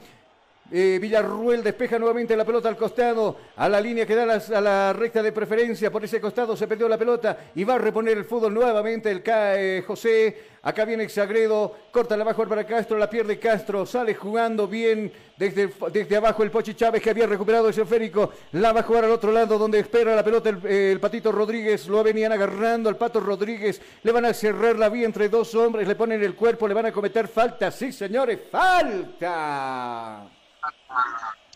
Eh, 0.75 0.99
Villarruel 1.01 1.63
despeja 1.63 1.99
nuevamente 1.99 2.35
la 2.35 2.47
pelota 2.47 2.69
al 2.69 2.79
costado, 2.79 3.37
a 3.57 3.69
la 3.69 3.79
línea 3.79 4.07
que 4.07 4.15
da 4.15 4.23
a 4.57 4.61
la 4.61 4.93
recta 4.95 5.23
de 5.23 5.31
preferencia. 5.31 5.91
Por 5.93 6.03
ese 6.03 6.19
costado 6.21 6.57
se 6.57 6.67
perdió 6.67 6.89
la 6.89 6.97
pelota 6.97 7.37
y 7.55 7.63
va 7.65 7.75
a 7.75 7.79
reponer 7.79 8.17
el 8.17 8.25
fútbol 8.25 8.55
nuevamente 8.55 9.11
el 9.11 9.23
Ca- 9.23 9.59
eh, 9.61 9.83
José. 9.87 10.51
Acá 10.65 10.85
viene 10.85 11.09
Sagredo, 11.09 11.75
corta 11.91 12.17
la 12.17 12.23
bajo 12.25 12.47
para 12.47 12.65
Castro, 12.65 12.97
la 12.97 13.11
pierde 13.11 13.37
Castro, 13.39 13.85
sale 13.85 14.15
jugando 14.15 14.69
bien 14.69 15.13
desde, 15.37 15.69
desde 15.93 16.17
abajo 16.17 16.45
el 16.45 16.53
Pochi 16.53 16.75
Chávez 16.75 17.03
que 17.03 17.11
había 17.11 17.27
recuperado 17.27 17.69
ese 17.69 17.83
esférico. 17.83 18.31
La 18.53 18.73
va 18.73 18.81
a 18.81 18.85
jugar 18.85 19.05
al 19.05 19.11
otro 19.11 19.33
lado 19.33 19.59
donde 19.59 19.81
espera 19.81 20.15
la 20.15 20.23
pelota 20.25 20.51
el, 20.51 20.65
el 20.67 21.01
Patito 21.01 21.33
Rodríguez. 21.33 21.89
Lo 21.89 22.03
venían 22.05 22.31
agarrando 22.33 22.89
al 22.89 22.97
Pato 22.97 23.19
Rodríguez. 23.21 23.83
Le 24.05 24.13
van 24.13 24.25
a 24.25 24.33
cerrar 24.33 24.79
la 24.79 24.89
vía 24.89 25.05
entre 25.05 25.29
dos 25.29 25.53
hombres, 25.57 25.87
le 25.89 25.97
ponen 25.97 26.23
el 26.23 26.35
cuerpo, 26.37 26.69
le 26.69 26.75
van 26.75 26.87
a 26.87 26.93
cometer 26.93 27.27
falta. 27.29 27.71
Sí, 27.73 27.93
señores, 27.93 28.39
falta. 28.51 30.29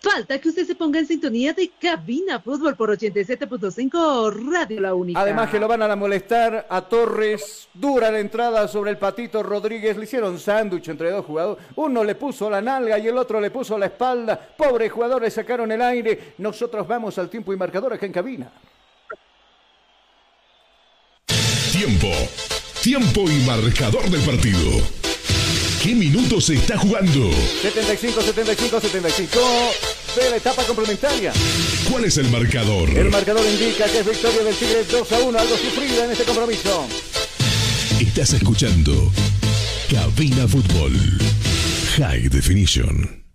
Falta 0.01 0.39
que 0.39 0.51
usted 0.51 0.65
se 0.65 0.77
ponga 0.77 1.01
en 1.01 1.07
sintonía 1.07 1.53
de 1.53 1.69
Cabina 1.81 2.39
Fútbol 2.39 2.77
por 2.77 2.97
87.5 2.97 4.33
Radio 4.53 4.81
La 4.81 4.95
Única. 4.95 5.21
Además 5.21 5.51
que 5.51 5.59
lo 5.59 5.67
van 5.67 5.83
a 5.83 5.97
molestar 5.97 6.67
a 6.71 6.83
Torres. 6.83 7.69
Dura 7.75 8.11
la 8.13 8.21
entrada 8.21 8.69
sobre 8.69 8.93
el 8.93 8.99
Patito 8.99 9.43
Rodríguez. 9.43 9.97
Le 9.97 10.05
hicieron 10.05 10.39
sándwich 10.39 10.89
entre 10.89 11.11
dos 11.11 11.27
jugadores. 11.27 11.65
Uno 11.75 12.05
le 12.05 12.15
puso 12.15 12.49
la 12.49 12.61
nalga 12.61 12.99
y 12.99 13.09
el 13.09 13.19
otro 13.19 13.41
le 13.41 13.51
puso 13.51 13.77
la 13.77 13.87
espalda. 13.87 14.39
Pobre 14.57 14.89
jugador, 14.89 15.23
le 15.23 15.31
sacaron 15.31 15.73
el 15.73 15.83
aire. 15.83 16.35
Nosotros 16.39 16.87
vamos 16.87 17.19
al 17.19 17.29
tiempo 17.29 17.53
y 17.53 17.57
marcador 17.57 17.93
acá 17.93 18.07
en 18.07 18.13
cabina. 18.13 18.53
Tiempo. 21.73 22.09
Tiempo 22.81 23.23
y 23.29 23.45
marcador 23.45 24.09
del 24.09 24.23
partido. 24.23 25.06
¿Qué 25.83 25.95
minutos 25.95 26.47
se 26.47 26.55
está 26.55 26.79
jugando? 26.79 27.31
75, 27.63 28.23
75, 28.23 28.81
75 28.81 29.39
de 30.17 30.31
la 30.31 30.37
etapa 30.37 30.65
complementaria. 30.65 31.33
¿Cuál 31.91 32.05
es 32.05 32.17
el 32.19 32.29
marcador? 32.31 32.89
El 32.91 33.11
marcador 33.11 33.45
indica 33.47 33.85
que 33.87 34.01
es 34.01 34.07
victoria 34.07 34.43
del 34.43 34.55
Tigre 34.55 34.85
2 34.91 35.13
a 35.13 35.19
1. 35.21 35.39
Algo 35.39 35.57
sufrida 35.57 36.05
en 36.05 36.11
este 36.13 36.25
compromiso. 36.25 36.87
Estás 38.01 38.33
escuchando 38.33 39.13
Cabina 39.91 40.49
Fútbol. 40.49 40.93
High 41.99 42.29
Definition. 42.29 43.26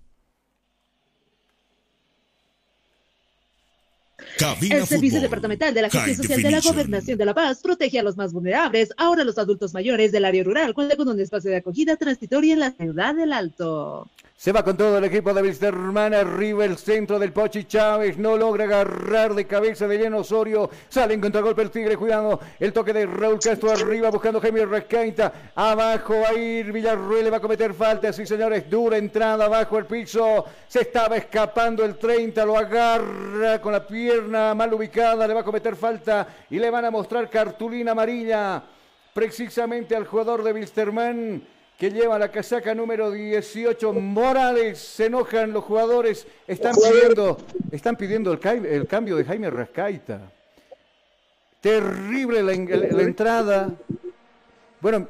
Cabina 4.41 4.77
El 4.77 4.87
Servicio 4.87 5.19
Fútbol. 5.19 5.21
Departamental 5.21 5.71
de 5.71 5.81
la 5.81 5.87
Agencia 5.87 6.07
High 6.07 6.15
Social 6.15 6.41
de 6.41 6.49
la. 6.49 6.61
Gobernación 6.61 7.17
de 7.19 7.25
La 7.25 7.33
Paz 7.35 7.59
protege 7.61 7.99
a 7.99 8.03
los 8.03 8.17
más 8.17 8.33
vulnerables. 8.33 8.91
Ahora 8.97 9.23
los 9.23 9.37
adultos 9.37 9.71
mayores 9.71 10.11
del 10.11 10.25
área 10.25 10.43
rural 10.43 10.73
cuentan 10.73 10.97
con 10.97 11.09
un 11.09 11.19
espacio 11.19 11.51
de 11.51 11.57
acogida 11.57 11.95
transitoria 11.95 12.53
en 12.53 12.59
la 12.59 12.71
ciudad 12.71 13.13
del 13.13 13.33
Alto. 13.33 14.07
Se 14.41 14.51
va 14.51 14.63
con 14.63 14.75
todo 14.75 14.97
el 14.97 15.03
equipo 15.03 15.35
de 15.35 15.43
Wisterman. 15.43 16.15
Arriba 16.15 16.65
el 16.65 16.75
centro 16.75 17.19
del 17.19 17.31
Pochi 17.31 17.65
Chávez. 17.65 18.17
No 18.17 18.35
logra 18.35 18.63
agarrar 18.63 19.35
de 19.35 19.45
cabeza 19.45 19.87
de 19.87 19.99
lleno 19.99 20.17
Osorio. 20.17 20.67
Sale 20.89 21.13
en 21.13 21.21
contragolpe 21.21 21.61
el 21.61 21.69
Tigre. 21.69 21.95
Cuidado. 21.95 22.39
El 22.59 22.73
toque 22.73 22.91
de 22.91 23.05
Raúl 23.05 23.37
Castro 23.37 23.69
arriba 23.69 24.09
buscando 24.09 24.41
Jaime 24.41 24.65
Rescaita. 24.65 25.51
Abajo 25.53 26.15
va 26.21 26.29
a 26.29 26.33
ir 26.33 26.71
Villarruel. 26.71 27.31
Va 27.31 27.37
a 27.37 27.39
cometer 27.39 27.75
falta. 27.75 28.11
Sí, 28.11 28.25
señores. 28.25 28.67
Dura 28.67 28.97
entrada 28.97 29.45
abajo 29.45 29.77
el 29.77 29.85
piso. 29.85 30.43
Se 30.67 30.81
estaba 30.81 31.17
escapando 31.17 31.85
el 31.85 31.99
30. 31.99 32.43
Lo 32.43 32.57
agarra 32.57 33.61
con 33.61 33.73
la 33.73 33.85
pierna 33.85 34.55
mal 34.55 34.73
ubicada. 34.73 35.27
Le 35.27 35.35
va 35.35 35.41
a 35.41 35.45
cometer 35.45 35.75
falta. 35.75 36.27
Y 36.49 36.57
le 36.57 36.71
van 36.71 36.85
a 36.85 36.89
mostrar 36.89 37.29
cartulina 37.29 37.91
amarilla. 37.91 38.63
Precisamente 39.13 39.95
al 39.95 40.07
jugador 40.07 40.41
de 40.41 40.51
Wilstermann 40.51 41.43
que 41.81 41.89
lleva 41.89 42.19
la 42.19 42.29
casaca 42.29 42.75
número 42.75 43.09
18, 43.09 43.91
Morales. 43.93 44.77
Se 44.77 45.07
enojan 45.07 45.51
los 45.51 45.63
jugadores, 45.63 46.27
están 46.45 46.75
pidiendo, 46.75 47.39
están 47.71 47.95
pidiendo 47.95 48.31
el, 48.31 48.87
cambio 48.87 49.15
de 49.15 49.25
Jaime 49.25 49.49
Rascaita. 49.49 50.31
Terrible 51.59 52.43
la, 52.43 52.53
entrada. 53.01 53.71
Bueno, 54.79 55.07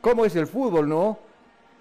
¿cómo 0.00 0.24
es 0.24 0.34
el 0.34 0.48
fútbol, 0.48 0.88
no? 0.88 1.20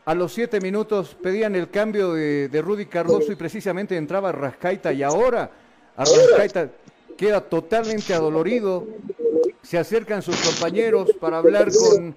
A 0.06 0.14
los 0.14 0.34
siete 0.34 0.62
minutos 0.62 1.18
pedían 1.20 1.56
el 1.56 1.72
cambio 1.72 2.14
de, 2.14 2.48
de 2.48 2.62
Rudy 2.62 2.86
Cardoso 2.86 3.32
y 3.32 3.36
precisamente 3.36 3.98
entraba 3.98 4.32
Rascaita 4.32 4.94
y 4.94 5.02
ahora 5.02 5.50
a 5.96 6.04
Rascaita 6.04 6.70
queda 7.18 7.42
totalmente 7.42 8.14
adolorido. 8.14 8.88
Se 9.64 9.80
acercan 9.80 10.22
sus 10.22 10.40
compañeros 10.40 11.12
para 11.20 11.40
hablar 11.40 11.70
con 11.74 12.14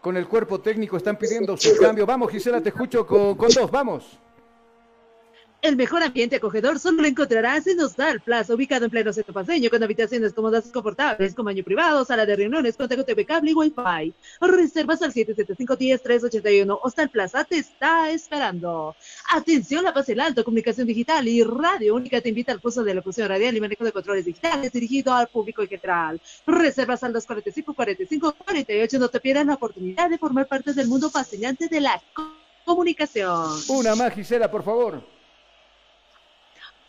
con 0.00 0.16
el 0.16 0.26
cuerpo 0.26 0.60
técnico 0.60 0.96
están 0.96 1.16
pidiendo 1.16 1.56
su 1.56 1.76
cambio. 1.76 2.06
Vamos, 2.06 2.30
Gisela, 2.30 2.60
te 2.60 2.70
escucho 2.70 3.06
con, 3.06 3.34
con 3.36 3.48
dos, 3.50 3.70
vamos. 3.70 4.18
El 5.62 5.76
mejor 5.76 6.02
ambiente 6.02 6.36
acogedor 6.36 6.78
solo 6.78 7.02
lo 7.02 7.08
encontrarás 7.08 7.66
en 7.66 7.78
Hostal 7.80 8.22
Plaza, 8.22 8.54
ubicado 8.54 8.86
en 8.86 8.90
pleno 8.90 9.12
centro 9.12 9.34
paseño, 9.34 9.68
con 9.68 9.82
habitaciones 9.82 10.32
cómodas 10.32 10.66
y 10.66 10.70
confortables, 10.70 11.34
con 11.34 11.44
baño 11.44 11.62
privado, 11.62 12.02
sala 12.06 12.24
de 12.24 12.34
reuniones, 12.34 12.78
con 12.78 12.88
TV 12.88 13.26
cable 13.26 13.50
y 13.50 13.54
Wi-Fi. 13.54 14.14
Reservas 14.40 15.02
al 15.02 15.12
775-10-381. 15.12 16.78
Hostal 16.82 17.10
Plaza 17.10 17.44
te 17.44 17.58
está 17.58 18.10
esperando. 18.10 18.96
Atención, 19.34 19.84
La 19.84 19.92
Paz 19.92 20.08
el 20.08 20.20
Alto, 20.20 20.44
Comunicación 20.44 20.86
Digital 20.86 21.28
y 21.28 21.44
Radio 21.44 21.94
Única 21.94 22.22
te 22.22 22.30
invita 22.30 22.52
al 22.52 22.62
curso 22.62 22.82
de 22.82 22.94
locución 22.94 23.28
radial 23.28 23.54
y 23.54 23.60
manejo 23.60 23.84
de 23.84 23.92
controles 23.92 24.24
digitales 24.24 24.72
dirigido 24.72 25.12
al 25.12 25.28
público 25.28 25.60
en 25.60 25.68
general. 25.68 26.22
Reservas 26.46 27.02
al 27.04 27.12
245-45-48. 27.12 28.98
No 28.98 29.08
te 29.08 29.20
pierdas 29.20 29.44
la 29.44 29.54
oportunidad 29.54 30.08
de 30.08 30.16
formar 30.16 30.48
parte 30.48 30.72
del 30.72 30.88
mundo 30.88 31.10
fascinante 31.10 31.68
de 31.68 31.82
la 31.82 32.02
comunicación. 32.64 33.60
Una 33.68 33.94
más, 33.94 34.14
por 34.50 34.62
favor. 34.62 35.19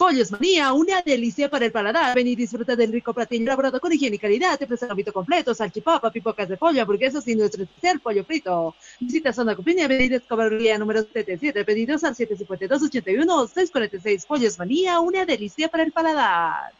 Pollos 0.01 0.31
Manía, 0.31 0.73
una 0.73 1.03
delicia 1.03 1.47
para 1.47 1.67
el 1.67 1.71
paladar. 1.71 2.15
Ven 2.15 2.25
y 2.25 2.35
disfruta 2.35 2.75
del 2.75 2.91
rico 2.91 3.13
platillo 3.13 3.43
elaborado 3.43 3.79
con 3.79 3.93
higiene 3.93 4.15
y 4.15 4.19
calidad. 4.19 4.57
Te 4.57 4.65
presenta 4.65 4.95
un 4.95 5.03
completo, 5.03 5.53
salchipapa, 5.53 6.09
pipocas 6.09 6.49
de 6.49 6.57
pollo, 6.57 6.81
hamburguesas 6.81 7.27
y 7.27 7.35
nuestro 7.35 7.61
especial 7.61 7.99
pollo 7.99 8.25
frito. 8.25 8.73
Visita 8.99 9.31
Zona 9.31 9.55
Copiña, 9.55 9.85
Avenida 9.85 10.15
Escobarría 10.15 10.79
número 10.79 11.03
77. 11.03 11.63
Pedidos 11.63 12.03
al 12.03 12.15
752-81-646. 12.15 14.25
Pollos 14.25 14.57
Manía, 14.57 14.99
una 14.99 15.23
delicia 15.23 15.69
para 15.69 15.83
el 15.83 15.91
paladar. 15.91 16.71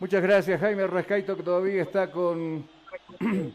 Muchas 0.00 0.20
gracias, 0.20 0.60
Jaime 0.60 0.88
Rescaito, 0.88 1.36
que 1.36 1.44
todavía 1.44 1.84
está 1.84 2.10
con, 2.10 2.68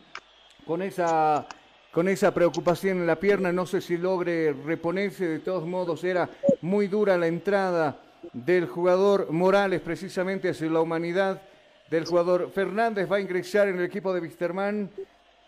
con 0.66 0.82
esa 0.82 1.46
con 1.92 2.08
esa 2.08 2.34
preocupación 2.34 3.00
en 3.00 3.08
la 3.08 3.20
pierna, 3.20 3.52
no 3.52 3.66
sé 3.66 3.82
si 3.82 3.98
logre 3.98 4.54
reponerse, 4.54 5.28
de 5.28 5.40
todos 5.40 5.66
modos 5.66 6.06
era 6.06 6.30
muy 6.62 6.88
dura 6.88 7.18
la 7.18 7.28
entrada 7.28 8.07
del 8.34 8.68
jugador 8.68 9.32
Morales 9.32 9.82
precisamente 9.82 10.50
hacia 10.50 10.70
la 10.70 10.82
humanidad 10.82 11.42
del 11.90 12.06
jugador 12.06 12.52
Fernández 12.52 13.10
va 13.10 13.18
a 13.18 13.22
ingresar 13.22 13.68
en 13.68 13.80
el 13.80 13.86
equipo 13.86 14.14
de 14.14 14.22
Wisterman. 14.22 14.90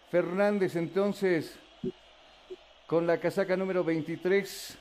Fernández 0.09 0.75
entonces 0.75 1.59
con 2.87 3.05
la 3.05 3.19
casaca 3.19 3.55
número 3.55 3.83
23. 3.83 4.77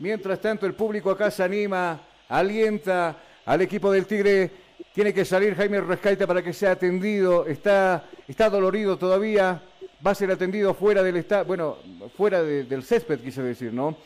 Mientras 0.00 0.40
tanto 0.40 0.66
el 0.66 0.74
público 0.74 1.10
acá 1.10 1.30
se 1.30 1.42
anima, 1.44 2.00
alienta 2.28 3.16
al 3.44 3.62
equipo 3.62 3.92
del 3.92 4.06
Tigre. 4.06 4.50
Tiene 4.92 5.14
que 5.14 5.24
salir 5.24 5.54
Jaime 5.54 5.80
Rescaita 5.80 6.26
para 6.26 6.42
que 6.42 6.52
sea 6.52 6.72
atendido. 6.72 7.46
Está, 7.46 8.08
está 8.26 8.50
dolorido 8.50 8.96
todavía. 8.96 9.62
Va 10.04 10.10
a 10.10 10.14
ser 10.14 10.30
atendido 10.30 10.74
fuera 10.74 11.02
del 11.02 11.24
bueno, 11.46 11.78
fuera 12.16 12.42
del 12.42 12.82
césped, 12.82 13.20
quise 13.20 13.42
decir, 13.42 13.72
¿no? 13.72 13.96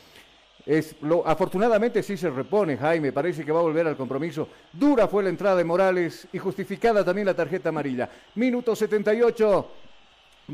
Lo, 1.01 1.27
afortunadamente 1.27 2.03
sí 2.03 2.17
se 2.17 2.29
repone, 2.29 2.77
Jaime, 2.77 3.11
parece 3.11 3.43
que 3.45 3.53
va 3.53 3.61
a 3.61 3.63
volver 3.63 3.87
al 3.87 3.97
compromiso. 3.97 4.49
Dura 4.73 5.09
fue 5.09 5.23
la 5.23 5.31
entrada 5.31 5.57
de 5.57 5.65
Morales 5.65 6.29
y 6.31 6.39
justificada 6.39 7.03
también 7.03 7.27
la 7.27 7.35
tarjeta 7.35 7.71
amarilla. 7.71 8.09
Minuto 8.35 8.77
78. 8.77 9.71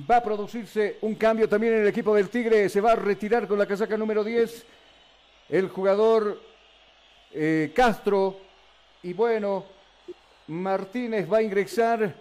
Va 0.09 0.17
a 0.19 0.23
producirse 0.23 0.99
un 1.03 1.15
cambio 1.17 1.49
también 1.49 1.75
en 1.75 1.81
el 1.81 1.89
equipo 1.89 2.15
del 2.15 2.29
Tigre. 2.29 2.69
Se 2.69 2.81
va 2.81 2.93
a 2.93 2.97
retirar 2.97 3.49
con 3.49 3.59
la 3.59 3.67
casaca 3.67 3.97
número 3.97 4.23
10 4.23 4.65
el 5.49 5.69
jugador 5.69 6.41
eh, 7.33 7.73
Castro. 7.75 8.37
Y 9.03 9.13
bueno, 9.13 9.65
Martínez 10.47 11.31
va 11.33 11.39
a 11.39 11.43
ingresar 11.43 12.15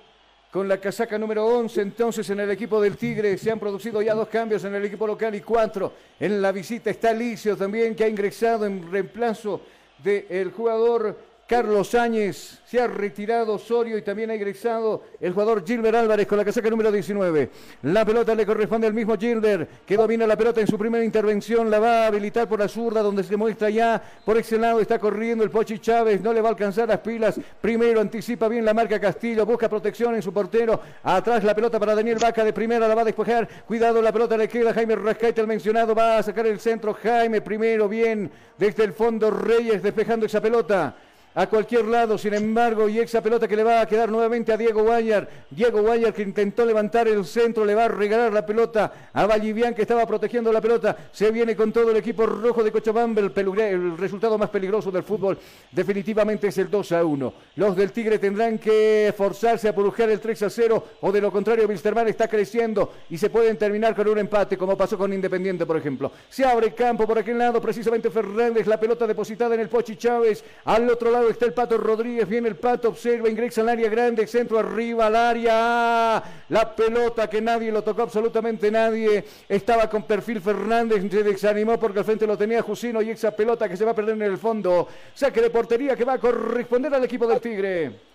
con 0.54 0.68
la 0.68 0.78
casaca 0.78 1.18
número 1.18 1.44
11. 1.48 1.82
Entonces 1.82 2.30
en 2.30 2.40
el 2.40 2.52
equipo 2.52 2.80
del 2.80 2.96
Tigre 2.96 3.40
se 3.40 3.50
han 3.50 3.60
producido 3.60 4.04
ya 4.04 4.14
dos 4.14 4.28
cambios 4.28 4.64
en 4.64 4.76
el 4.76 4.86
equipo 4.86 5.08
local 5.08 5.34
y 5.34 5.42
cuatro. 5.42 5.92
En 6.20 6.40
la 6.44 6.52
visita 6.52 6.92
está 6.92 7.12
Licio 7.12 7.58
también 7.58 7.96
que 7.96 8.04
ha 8.04 8.08
ingresado 8.08 8.68
en 8.68 8.92
reemplazo 8.92 9.62
del 10.04 10.52
jugador 10.52 11.18
Carlos 11.54 11.94
Áñez, 11.94 12.62
se 12.66 12.82
ha 12.82 12.88
retirado 12.88 13.54
Osorio 13.54 13.96
y 13.96 14.02
también 14.02 14.32
ha 14.32 14.36
ingresado 14.36 15.04
el 15.22 15.34
jugador 15.34 15.64
Gilbert 15.64 15.96
Álvarez 15.96 16.26
con 16.26 16.40
la 16.40 16.44
casaca 16.44 16.68
número 16.68 16.92
19. 16.92 17.52
La 17.84 18.04
pelota 18.04 18.34
le 18.34 18.44
corresponde 18.44 18.88
al 18.88 18.96
mismo 18.96 19.16
Gilbert, 19.16 19.86
que 19.86 19.96
domina 19.96 20.26
la 20.26 20.36
pelota 20.36 20.62
en 20.62 20.66
su 20.66 20.80
primera 20.80 21.06
intervención, 21.06 21.70
la 21.70 21.78
va 21.78 22.06
a 22.06 22.08
habilitar 22.08 22.50
por 22.50 22.58
la 22.58 22.68
zurda, 22.68 23.04
donde 23.04 23.24
se 23.24 23.38
muestra 23.38 23.70
ya 23.70 24.02
por 24.26 24.36
ese 24.36 24.58
lado, 24.58 24.80
está 24.80 24.98
corriendo 24.98 25.44
el 25.44 25.52
Pochi 25.52 25.78
Chávez, 25.78 26.22
no 26.22 26.34
le 26.34 26.42
va 26.42 26.48
a 26.48 26.54
alcanzar 26.54 26.88
las 26.88 27.02
pilas. 27.02 27.40
Primero 27.62 28.02
anticipa 28.02 28.48
bien 28.48 28.66
la 28.66 28.74
marca 28.74 29.00
Castillo, 29.00 29.46
busca 29.46 29.70
protección 29.70 30.16
en 30.16 30.24
su 30.24 30.34
portero. 30.34 30.82
Atrás 31.04 31.44
la 31.44 31.54
pelota 31.54 31.80
para 31.80 31.94
Daniel 31.94 32.18
Vaca 32.20 32.44
de 32.44 32.52
primera, 32.52 32.88
la 32.88 32.96
va 32.96 33.04
a 33.04 33.06
despejar. 33.06 33.48
Cuidado, 33.68 34.02
la 34.02 34.12
pelota 34.12 34.36
le 34.36 34.48
queda 34.48 34.74
Jaime 34.74 34.96
Rascaite, 34.96 35.40
el 35.40 35.46
mencionado, 35.46 35.94
va 35.94 36.18
a 36.18 36.24
sacar 36.24 36.48
el 36.48 36.60
centro. 36.60 36.96
Jaime 36.96 37.42
primero, 37.42 37.88
bien, 37.88 38.32
desde 38.58 38.86
el 38.86 38.94
fondo 38.94 39.30
Reyes 39.30 39.84
despejando 39.84 40.26
esa 40.26 40.42
pelota 40.42 40.96
a 41.36 41.48
cualquier 41.48 41.86
lado, 41.86 42.18
sin 42.18 42.34
embargo, 42.34 42.88
y 42.88 43.00
esa 43.00 43.22
pelota 43.22 43.48
que 43.48 43.56
le 43.56 43.64
va 43.64 43.82
a 43.82 43.88
quedar 43.88 44.12
nuevamente 44.12 44.53
a 44.53 44.58
Diego 44.58 44.84
Guayar. 44.84 45.28
Diego 45.50 45.82
Guayar 45.82 46.14
que 46.14 46.22
intentó 46.22 46.66
levantar 46.66 47.08
el 47.08 47.26
centro, 47.26 47.66
le 47.66 47.74
va 47.76 47.86
a 47.86 47.88
regalar 47.88 48.32
la 48.32 48.45
pelota 48.45 49.10
a 49.14 49.26
Vallivian 49.26 49.74
que 49.74 49.82
estaba 49.82 50.06
protegiendo 50.06 50.52
la 50.52 50.62
pelota. 50.62 50.95
Se 51.12 51.32
viene 51.32 51.56
con 51.56 51.72
todo 51.72 51.92
el 51.92 51.98
equipo 51.98 52.26
rojo 52.26 52.64
de 52.64 52.72
Cochabamba. 52.72 53.22
El, 53.22 53.98
resultado 53.98 54.38
más 54.38 54.50
peligroso 54.50 54.92
del 54.92 55.03
fútbol 55.03 55.38
definitivamente 55.72 56.48
es 56.48 56.58
el 56.58 56.70
2 56.70 56.92
a 56.92 57.03
1. 57.03 57.34
Los 57.56 57.76
del 57.76 57.92
Tigre 57.92 58.20
tendrán 58.20 58.60
que 58.60 59.14
forzarse 59.16 59.68
a 59.68 59.76
purujar 59.76 60.10
el 60.10 60.20
3 60.20 60.44
a 60.44 60.50
0 60.50 60.88
o 61.02 61.12
de 61.12 61.22
lo 61.22 61.32
contrario, 61.32 61.68
Wilstermann 61.68 62.08
está 62.08 62.28
creciendo 62.28 62.94
y 63.10 63.18
se 63.18 63.30
pueden 63.30 63.58
terminar 63.58 63.95
con 63.95 64.08
un 64.08 64.20
empate 64.20 64.58
como 64.58 64.78
pasó 64.78 64.98
con 64.98 65.14
Independiente, 65.14 65.66
por 65.66 65.78
ejemplo. 65.78 66.12
Se 66.30 66.45
abre 66.45 66.74
campo 66.74 67.06
por 67.08 67.18
aquel 67.18 67.38
lado, 67.38 67.62
precisamente 67.62 68.10
Fernández, 68.10 68.68
la 68.68 68.80
pelota 68.80 69.08
depositada 69.08 69.56
en 69.56 69.62
el 69.62 69.70
Pochi 69.70 69.95
Chávez. 69.95 70.44
Al 70.66 70.90
otro 70.90 71.12
lado 71.12 71.23
está 71.30 71.45
el 71.45 71.53
Pato 71.53 71.77
Rodríguez, 71.77 72.27
viene 72.27 72.48
el 72.48 72.56
Pato, 72.56 72.90
observa, 72.90 73.30
ingresa 73.30 73.61
al 73.61 73.69
área 73.69 73.90
grande, 73.90 74.27
centro 74.27 74.60
arriba 74.60 75.08
al 75.08 75.16
área, 75.16 76.24
la 76.50 76.76
pelota 76.76 77.30
que 77.30 77.42
nadie 77.42 77.72
lo 77.72 77.84
tocó, 77.84 78.03
absolutamente 78.03 78.72
nadie, 78.72 79.24
estaba 79.48 79.90
con 79.90 80.03
perfil 80.03 80.42
Fernández, 80.42 81.03
se 81.10 81.24
desanimó 81.24 81.80
porque 81.80 82.00
al 82.00 82.06
frente 82.06 82.27
lo 82.27 82.38
tenía 82.38 82.61
Jusino 82.61 83.02
y 83.02 83.11
esa 83.11 83.32
pelota 83.32 83.68
que 83.68 83.77
se 83.77 83.85
va 83.85 83.92
a 83.92 83.95
perder 83.95 84.16
en 84.16 84.22
el 84.24 84.38
fondo, 84.38 84.88
saque 85.14 85.42
de 85.42 85.50
portería 85.50 85.95
que 85.95 86.06
va 86.06 86.14
a 86.14 86.19
corresponder 86.19 86.93
al 86.93 87.03
equipo 87.03 87.27
del 87.27 87.42
Tigre. 87.42 88.12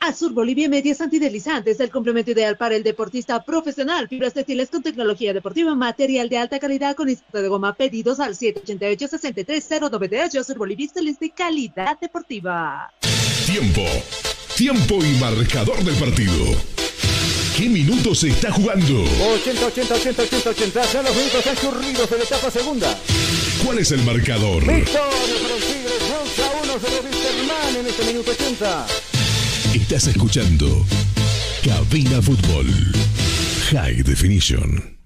Azur 0.00 0.32
Bolivia 0.32 0.66
Medias 0.66 1.00
Antideslizantes, 1.02 1.78
el 1.78 1.90
complemento 1.90 2.30
ideal 2.30 2.56
para 2.56 2.74
el 2.74 2.82
deportista 2.82 3.44
profesional. 3.44 4.08
Fibras 4.08 4.32
textiles 4.32 4.70
con 4.70 4.82
tecnología 4.82 5.34
deportiva, 5.34 5.74
material 5.74 6.30
de 6.30 6.38
alta 6.38 6.58
calidad 6.58 6.96
con 6.96 7.10
instituto 7.10 7.42
de 7.42 7.48
goma. 7.48 7.74
Pedidos 7.74 8.18
al 8.18 8.34
788-63098. 8.34 10.40
Azur 10.40 10.56
Bolivia 10.56 10.88
de 10.94 11.30
calidad 11.30 12.00
deportiva. 12.00 12.90
Tiempo. 13.44 13.82
Tiempo 14.56 15.04
y 15.04 15.12
marcador 15.20 15.84
del 15.84 15.96
partido. 15.96 16.46
¿Qué 17.58 17.68
minutos 17.68 18.20
se 18.20 18.28
está 18.28 18.50
jugando? 18.52 19.04
80, 19.34 19.66
80, 19.66 19.94
80, 19.94 20.22
80, 20.22 20.50
80. 20.50 20.84
Son 20.84 21.04
los 21.04 21.14
minutos 21.14 21.44
de 22.10 22.16
la 22.16 22.24
etapa 22.24 22.50
segunda. 22.50 22.98
¿Cuál 23.62 23.80
es 23.80 23.92
el 23.92 24.02
marcador? 24.04 24.60
Victoria 24.60 24.94
para 24.94 25.56
el 25.56 25.62
Tigre. 25.62 25.92
2 26.08 26.40
a 26.40 26.50
1 26.62 26.72
sobre 26.72 27.00
Wisterman 27.06 27.76
en 27.76 27.86
este 27.86 28.04
minuto 28.06 28.30
80. 28.30 28.86
Estás 29.74 30.08
escuchando 30.08 30.66
Cabina 31.64 32.20
Fútbol 32.20 32.66
High 33.70 34.02
Definition. 34.02 34.98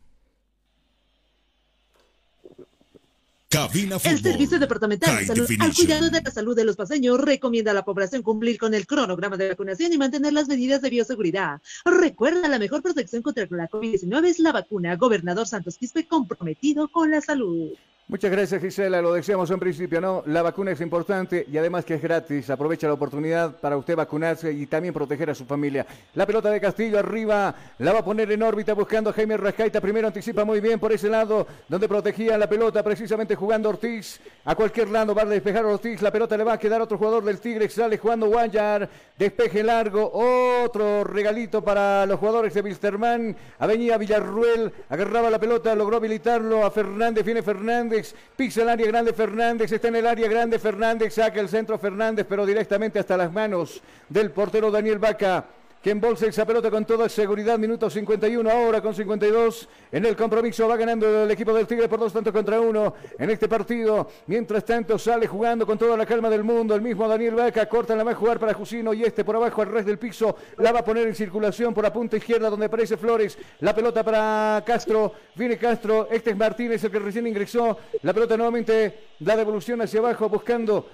Cabina 3.50 3.96
El 3.96 4.00
Fútbol. 4.00 4.18
Servicio 4.18 4.58
Departamental 4.58 5.18
de 5.18 5.26
Salud 5.26 5.48
al 5.60 5.74
cuidado 5.74 6.08
de 6.08 6.22
la 6.22 6.30
salud 6.30 6.56
de 6.56 6.64
los 6.64 6.76
paseños 6.76 7.20
recomienda 7.20 7.72
a 7.72 7.74
la 7.74 7.84
población 7.84 8.22
cumplir 8.22 8.56
con 8.56 8.72
el 8.72 8.86
cronograma 8.86 9.36
de 9.36 9.50
vacunación 9.50 9.92
y 9.92 9.98
mantener 9.98 10.32
las 10.32 10.48
medidas 10.48 10.80
de 10.80 10.88
bioseguridad. 10.88 11.60
Recuerda, 11.84 12.48
la 12.48 12.58
mejor 12.58 12.82
protección 12.82 13.20
contra 13.20 13.46
la 13.50 13.68
COVID-19 13.68 14.24
es 14.24 14.38
la 14.38 14.52
vacuna. 14.52 14.96
Gobernador 14.96 15.46
Santos 15.46 15.76
Quispe 15.76 16.06
comprometido 16.06 16.88
con 16.88 17.10
la 17.10 17.20
salud. 17.20 17.72
Muchas 18.06 18.30
gracias 18.30 18.60
Gisela, 18.60 19.00
lo 19.00 19.14
decíamos 19.14 19.50
en 19.50 19.58
principio, 19.58 19.98
¿no? 19.98 20.22
La 20.26 20.42
vacuna 20.42 20.72
es 20.72 20.80
importante 20.82 21.46
y 21.50 21.56
además 21.56 21.86
que 21.86 21.94
es 21.94 22.02
gratis. 22.02 22.50
Aprovecha 22.50 22.86
la 22.86 22.92
oportunidad 22.92 23.58
para 23.58 23.78
usted 23.78 23.96
vacunarse 23.96 24.52
y 24.52 24.66
también 24.66 24.92
proteger 24.92 25.30
a 25.30 25.34
su 25.34 25.46
familia. 25.46 25.86
La 26.12 26.26
pelota 26.26 26.50
de 26.50 26.60
Castillo 26.60 26.98
arriba, 26.98 27.54
la 27.78 27.94
va 27.94 28.00
a 28.00 28.04
poner 28.04 28.30
en 28.30 28.42
órbita 28.42 28.74
buscando 28.74 29.08
a 29.08 29.14
Jaime 29.14 29.38
Rascaita. 29.38 29.80
Primero 29.80 30.06
anticipa 30.06 30.44
muy 30.44 30.60
bien 30.60 30.78
por 30.78 30.92
ese 30.92 31.08
lado 31.08 31.46
donde 31.66 31.88
protegía 31.88 32.36
la 32.36 32.46
pelota, 32.46 32.82
precisamente 32.82 33.36
jugando 33.36 33.70
Ortiz. 33.70 34.20
A 34.44 34.54
cualquier 34.54 34.90
lado 34.90 35.14
va 35.14 35.22
a 35.22 35.24
despejar 35.24 35.64
Ortiz, 35.64 36.02
la 36.02 36.12
pelota 36.12 36.36
le 36.36 36.44
va 36.44 36.52
a 36.52 36.58
quedar 36.58 36.82
a 36.82 36.84
otro 36.84 36.98
jugador 36.98 37.24
del 37.24 37.40
Tigre, 37.40 37.70
sale 37.70 37.96
jugando 37.96 38.26
Guayar. 38.26 38.86
Despeje 39.18 39.62
largo, 39.62 40.10
otro 40.12 41.04
regalito 41.04 41.64
para 41.64 42.04
los 42.04 42.20
jugadores 42.20 42.52
de 42.52 42.60
Wilstermann. 42.60 43.34
Avenida 43.58 43.96
Villarruel, 43.96 44.70
agarraba 44.90 45.30
la 45.30 45.38
pelota, 45.38 45.74
logró 45.74 45.96
habilitarlo 45.96 46.66
a 46.66 46.70
Fernández, 46.70 47.24
viene 47.24 47.42
Fernández, 47.42 47.93
pisa 48.36 48.62
el 48.62 48.68
área 48.68 48.86
grande 48.86 49.12
Fernández, 49.12 49.72
está 49.72 49.88
en 49.88 49.96
el 49.96 50.06
área 50.06 50.28
grande 50.28 50.58
Fernández, 50.58 51.14
saca 51.14 51.40
el 51.40 51.48
centro 51.48 51.78
Fernández, 51.78 52.26
pero 52.28 52.46
directamente 52.46 52.98
hasta 52.98 53.16
las 53.16 53.32
manos 53.32 53.82
del 54.08 54.30
portero 54.30 54.70
Daniel 54.70 54.98
Vaca. 54.98 55.44
Que 55.84 55.90
embolsa 55.90 56.24
esa 56.24 56.46
pelota 56.46 56.70
con 56.70 56.86
toda 56.86 57.10
seguridad, 57.10 57.58
minuto 57.58 57.90
51, 57.90 58.50
ahora 58.50 58.80
con 58.80 58.94
52. 58.94 59.68
En 59.92 60.06
el 60.06 60.16
compromiso 60.16 60.66
va 60.66 60.78
ganando 60.78 61.24
el 61.24 61.30
equipo 61.30 61.52
del 61.52 61.66
Tigre 61.66 61.90
por 61.90 62.00
dos 62.00 62.10
tantos 62.10 62.32
contra 62.32 62.58
uno 62.58 62.94
en 63.18 63.28
este 63.28 63.48
partido. 63.48 64.08
Mientras 64.28 64.64
tanto 64.64 64.98
sale 64.98 65.26
jugando 65.26 65.66
con 65.66 65.76
toda 65.76 65.94
la 65.94 66.06
calma 66.06 66.30
del 66.30 66.42
mundo. 66.42 66.74
El 66.74 66.80
mismo 66.80 67.06
Daniel 67.06 67.34
Vaca 67.34 67.68
corta 67.68 67.94
la 67.94 68.02
va 68.02 68.12
a 68.12 68.14
jugar 68.14 68.40
para 68.40 68.54
Jusino 68.54 68.94
y 68.94 69.02
este 69.02 69.24
por 69.24 69.36
abajo 69.36 69.60
al 69.60 69.68
res 69.68 69.84
del 69.84 69.98
piso. 69.98 70.34
La 70.56 70.72
va 70.72 70.78
a 70.78 70.84
poner 70.86 71.06
en 71.06 71.14
circulación 71.14 71.74
por 71.74 71.84
la 71.84 71.92
punta 71.92 72.16
izquierda 72.16 72.48
donde 72.48 72.64
aparece 72.64 72.96
Flores. 72.96 73.36
La 73.60 73.74
pelota 73.74 74.02
para 74.02 74.62
Castro. 74.64 75.12
Viene 75.34 75.58
Castro. 75.58 76.08
Este 76.10 76.30
es 76.30 76.36
Martínez 76.38 76.82
el 76.82 76.90
que 76.90 76.98
recién 76.98 77.26
ingresó. 77.26 77.76
La 78.00 78.14
pelota 78.14 78.38
nuevamente 78.38 79.00
la 79.18 79.36
devolución 79.36 79.82
hacia 79.82 80.00
abajo 80.00 80.30
buscando 80.30 80.86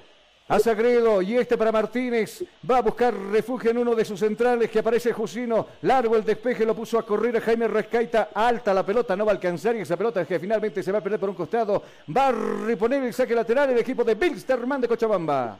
a 0.50 0.58
Sagredo 0.58 1.22
y 1.22 1.36
este 1.36 1.56
para 1.56 1.70
Martínez. 1.70 2.44
Va 2.68 2.78
a 2.78 2.82
buscar 2.82 3.14
refugio 3.14 3.70
en 3.70 3.78
uno 3.78 3.94
de 3.94 4.04
sus 4.04 4.18
centrales 4.18 4.68
que 4.68 4.80
aparece 4.80 5.12
Jusino. 5.12 5.68
Largo 5.82 6.16
el 6.16 6.24
despeje, 6.24 6.66
lo 6.66 6.74
puso 6.74 6.98
a 6.98 7.06
correr 7.06 7.36
a 7.36 7.40
Jaime 7.40 7.68
Rescaita. 7.68 8.30
Alta 8.34 8.74
la 8.74 8.84
pelota, 8.84 9.14
no 9.14 9.24
va 9.24 9.30
a 9.30 9.34
alcanzar 9.36 9.76
y 9.76 9.80
esa 9.80 9.96
pelota 9.96 10.24
que 10.24 10.40
finalmente 10.40 10.82
se 10.82 10.90
va 10.90 10.98
a 10.98 11.02
perder 11.02 11.20
por 11.20 11.30
un 11.30 11.36
costado. 11.36 11.80
Va 12.14 12.28
a 12.28 12.32
reponer 12.32 13.04
el 13.04 13.14
saque 13.14 13.34
lateral 13.34 13.70
el 13.70 13.78
equipo 13.78 14.02
de 14.02 14.16
Bilsterman 14.16 14.80
de 14.80 14.88
Cochabamba. 14.88 15.56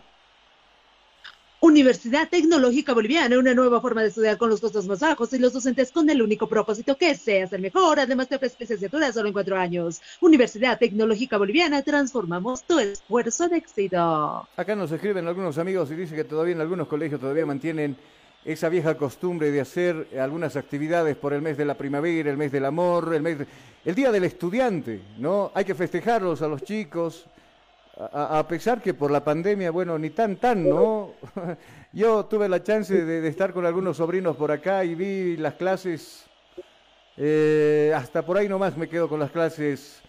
Universidad 1.62 2.26
Tecnológica 2.30 2.94
Boliviana, 2.94 3.38
una 3.38 3.52
nueva 3.52 3.82
forma 3.82 4.00
de 4.00 4.08
estudiar 4.08 4.38
con 4.38 4.48
los 4.48 4.62
costos 4.62 4.86
más 4.86 5.00
bajos 5.00 5.30
y 5.34 5.38
los 5.38 5.52
docentes 5.52 5.92
con 5.92 6.08
el 6.08 6.22
único 6.22 6.48
propósito 6.48 6.96
que 6.96 7.14
seas 7.14 7.52
el 7.52 7.60
mejor. 7.60 8.00
Además, 8.00 8.28
te 8.30 8.36
ofrece 8.36 8.56
licenciatura 8.60 9.12
solo 9.12 9.26
en 9.28 9.34
cuatro 9.34 9.58
años. 9.58 10.00
Universidad 10.22 10.78
Tecnológica 10.78 11.36
Boliviana, 11.36 11.82
transformamos 11.82 12.62
tu 12.62 12.78
esfuerzo 12.78 13.44
en 13.44 13.54
éxito. 13.56 14.48
Acá 14.56 14.74
nos 14.74 14.90
escriben 14.90 15.28
algunos 15.28 15.58
amigos 15.58 15.90
y 15.90 15.96
dicen 15.96 16.16
que 16.16 16.24
todavía 16.24 16.54
en 16.54 16.62
algunos 16.62 16.88
colegios 16.88 17.20
todavía 17.20 17.44
mantienen 17.44 17.94
esa 18.42 18.70
vieja 18.70 18.96
costumbre 18.96 19.50
de 19.50 19.60
hacer 19.60 20.08
algunas 20.18 20.56
actividades 20.56 21.14
por 21.14 21.34
el 21.34 21.42
mes 21.42 21.58
de 21.58 21.66
la 21.66 21.74
primavera, 21.74 22.30
el 22.30 22.38
mes 22.38 22.52
del 22.52 22.64
amor, 22.64 23.12
el 23.14 23.20
mes 23.20 23.38
de- 23.40 23.46
el 23.84 23.94
día 23.94 24.10
del 24.10 24.24
estudiante, 24.24 25.02
¿no? 25.18 25.52
Hay 25.54 25.66
que 25.66 25.74
festejarlos 25.74 26.40
a 26.40 26.48
los 26.48 26.62
chicos, 26.62 27.26
a, 28.12 28.46
pesar 28.48 28.80
que 28.80 28.94
por 28.94 29.10
la 29.10 29.22
pandemia, 29.22 29.70
bueno, 29.70 29.98
ni 29.98 30.10
tan 30.10 30.36
tan, 30.36 30.68
¿no? 30.68 31.12
Yo 31.92 32.24
tuve 32.26 32.48
la 32.48 32.62
chance 32.62 33.04
de, 33.04 33.26
estar 33.28 33.52
con 33.52 33.66
algunos 33.66 33.98
sobrinos 33.98 34.36
por 34.36 34.50
acá 34.50 34.84
y 34.84 34.94
vi 34.94 35.36
las 35.36 35.54
clases, 35.54 36.24
eh, 37.16 37.92
hasta 37.94 38.24
por 38.24 38.38
ahí 38.38 38.48
nomás 38.48 38.76
me 38.76 38.88
quedo 38.88 39.08
con 39.08 39.20
las 39.20 39.30
clases 39.30 40.00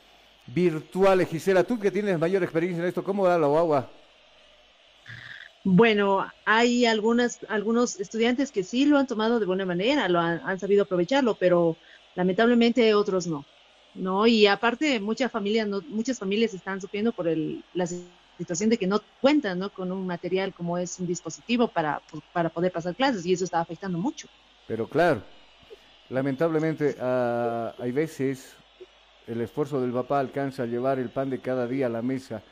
virtuales. 0.47 1.27
Gisela, 1.27 1.63
tú 1.63 1.79
que 1.79 1.91
tienes 1.91 2.17
mayor 2.17 2.43
experiencia 2.43 2.81
en 2.81 2.87
esto, 2.87 3.03
¿cómo 3.03 3.27
da 3.27 3.37
la 3.37 3.47
guagua? 3.47 3.89
Bueno, 5.63 6.25
hay 6.45 6.85
algunas, 6.85 7.39
algunos 7.47 7.99
estudiantes 7.99 8.51
que 8.51 8.63
sí 8.63 8.85
lo 8.85 8.97
han 8.97 9.05
tomado 9.05 9.39
de 9.39 9.45
buena 9.45 9.65
manera, 9.65 10.09
lo 10.09 10.19
han 10.19 10.59
sabido 10.59 10.83
aprovecharlo, 10.83 11.35
pero 11.35 11.77
lamentablemente 12.15 12.95
otros 12.95 13.27
no. 13.27 13.45
No, 13.93 14.25
y 14.27 14.45
aparte 14.47 14.99
muchas 14.99 15.31
familias, 15.31 15.67
no, 15.67 15.81
muchas 15.87 16.17
familias 16.19 16.53
están 16.53 16.79
sufriendo 16.81 17.13
por 17.13 17.27
el, 17.27 17.65
la 17.73 17.85
situación 18.37 18.69
de 18.69 18.77
que 18.77 18.87
no 18.87 19.01
cuentan 19.19 19.59
¿no? 19.59 19.71
con 19.73 19.91
un 19.91 20.05
material 20.07 20.53
como 20.53 20.77
es 20.77 20.97
un 20.99 21.07
dispositivo 21.07 21.71
para, 21.73 22.03
para 22.31 22.51
poder 22.51 22.71
pasar 22.71 22.95
clases 22.95 23.25
y 23.25 23.33
eso 23.33 23.43
está 23.45 23.59
afectando 23.61 23.99
mucho. 23.99 24.27
Pero 24.65 24.89
claro, 24.89 25.25
lamentablemente 26.09 26.95
ah, 26.99 27.75
hay 27.79 27.91
veces 27.91 28.57
el 29.27 29.41
esfuerzo 29.41 29.81
del 29.81 29.93
papá 29.93 30.19
alcanza 30.19 30.63
a 30.63 30.67
llevar 30.67 30.99
el 30.99 31.11
pan 31.11 31.29
de 31.29 31.41
cada 31.41 31.67
día 31.67 31.87
a 31.87 31.89
la 31.89 32.01
mesa 32.03 32.43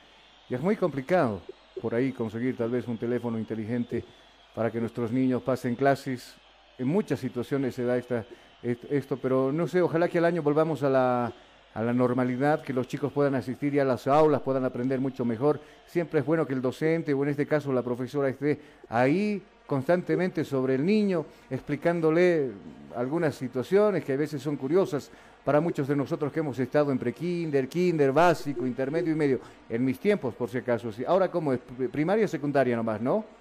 y 0.50 0.56
es 0.56 0.62
muy 0.62 0.78
complicado 0.78 1.44
por 1.80 1.96
ahí 1.96 2.14
conseguir 2.14 2.58
tal 2.58 2.72
vez 2.72 2.88
un 2.88 3.00
teléfono 3.00 3.40
inteligente 3.40 4.08
para 4.54 4.72
que 4.72 4.80
nuestros 4.82 5.12
niños 5.14 5.44
pasen 5.44 5.76
clases. 5.76 6.42
En 6.78 6.88
muchas 6.88 7.20
situaciones 7.22 7.76
se 7.76 7.86
da 7.86 7.98
esta, 7.98 8.20
est- 8.22 8.32
esto, 8.62 9.18
pero 9.18 9.52
no 9.52 9.68
sé, 9.68 9.82
ojalá 9.82 10.08
que 10.08 10.18
al 10.18 10.26
año 10.26 10.42
volvamos 10.42 10.84
a 10.84 10.90
la, 10.90 11.34
a 11.74 11.82
la 11.82 11.94
normalidad, 11.94 12.62
que 12.62 12.74
los 12.74 12.88
chicos 12.88 13.12
puedan 13.12 13.36
asistir 13.36 13.74
ya 13.74 13.84
a 13.84 13.86
las 13.86 14.08
aulas, 14.08 14.42
puedan 14.42 14.66
aprender 14.66 15.00
mucho 15.00 15.24
mejor. 15.26 15.60
Siempre 15.86 16.20
es 16.20 16.26
bueno 16.26 16.46
que 16.46 16.54
el 16.54 16.62
docente 16.62 17.14
o 17.14 17.24
en 17.24 17.30
este 17.30 17.46
caso 17.46 17.72
la 17.72 17.84
profesora 17.84 18.30
esté 18.30 18.60
ahí 18.90 19.42
constantemente 19.66 20.44
sobre 20.44 20.76
el 20.76 20.86
niño, 20.86 21.26
explicándole 21.50 22.50
algunas 22.96 23.36
situaciones 23.36 24.04
que 24.04 24.14
a 24.14 24.18
veces 24.18 24.42
son 24.42 24.58
curiosas 24.58 25.12
para 25.46 25.62
muchos 25.62 25.88
de 25.88 25.96
nosotros 25.96 26.34
que 26.34 26.40
hemos 26.40 26.58
estado 26.60 26.92
en 26.92 26.98
prekinder, 26.98 27.70
kinder, 27.70 28.12
básico, 28.12 28.66
intermedio 28.66 29.14
y 29.14 29.16
medio. 29.16 29.40
En 29.70 29.86
mis 29.86 30.00
tiempos, 30.00 30.34
por 30.34 30.50
si 30.50 30.58
acaso. 30.58 30.90
Ahora, 31.08 31.30
¿cómo 31.30 31.54
es? 31.54 31.60
Primaria, 31.92 32.28
secundaria 32.28 32.76
nomás, 32.76 33.00
¿no? 33.00 33.39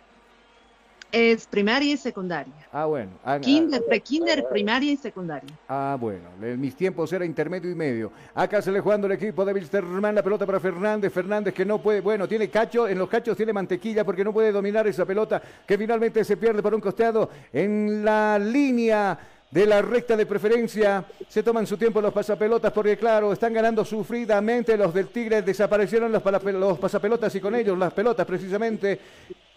Es 1.11 1.47
primaria 1.47 1.95
y 1.95 1.97
secundaria. 1.97 2.53
Ah, 2.71 2.85
bueno. 2.85 3.13
Ah, 3.25 3.39
Kinder, 3.41 3.83
prekinder, 3.87 4.45
primaria 4.51 4.93
y 4.93 4.97
secundaria. 4.97 5.49
Ah, 5.67 5.97
bueno, 5.99 6.29
en 6.43 6.61
mis 6.61 6.77
tiempos 6.77 7.11
era 7.13 7.25
intermedio 7.25 7.71
y 7.71 7.75
medio. 7.75 8.13
Acá 8.35 8.61
se 8.61 8.71
le 8.71 8.81
jugando 8.81 9.07
el 9.07 9.15
equipo 9.15 9.43
de 9.45 9.55
Wilstermann, 9.55 10.15
la 10.15 10.23
pelota 10.23 10.45
para 10.45 10.61
Fernández. 10.61 11.11
Fernández 11.11 11.55
que 11.55 11.65
no 11.65 11.81
puede, 11.81 12.03
bueno, 12.03 12.29
tiene 12.29 12.51
cacho, 12.51 12.87
en 12.87 12.99
los 12.99 13.09
cachos 13.09 13.39
tiene 13.39 13.55
mantequilla 13.55 14.05
porque 14.05 14.23
no 14.23 14.35
puede 14.35 14.53
dominar 14.53 14.87
esa 14.87 15.07
pelota 15.07 15.41
que 15.67 15.79
finalmente 15.79 16.23
se 16.25 16.37
pierde 16.37 16.63
por 16.63 16.75
un 16.75 16.81
costado 16.81 17.31
en 17.55 18.05
la 18.05 18.39
línea 18.39 19.19
de 19.51 19.65
la 19.65 19.81
recta 19.81 20.15
de 20.15 20.27
preferencia. 20.27 21.07
Se 21.27 21.43
toman 21.43 21.67
su 21.67 21.79
tiempo 21.79 22.03
los 22.03 22.13
pasapelotas 22.13 22.71
porque, 22.71 22.99
claro, 22.99 23.33
están 23.33 23.55
ganando 23.55 23.83
sufridamente. 23.83 24.77
Los 24.77 24.93
del 24.93 25.09
Tigre 25.09 25.41
desaparecieron 25.41 26.13
los, 26.13 26.23
los 26.45 26.79
pasapelotas 26.79 27.35
y 27.35 27.41
con 27.41 27.55
ellos 27.55 27.79
las 27.79 27.95
pelotas 27.95 28.27
precisamente. 28.27 29.01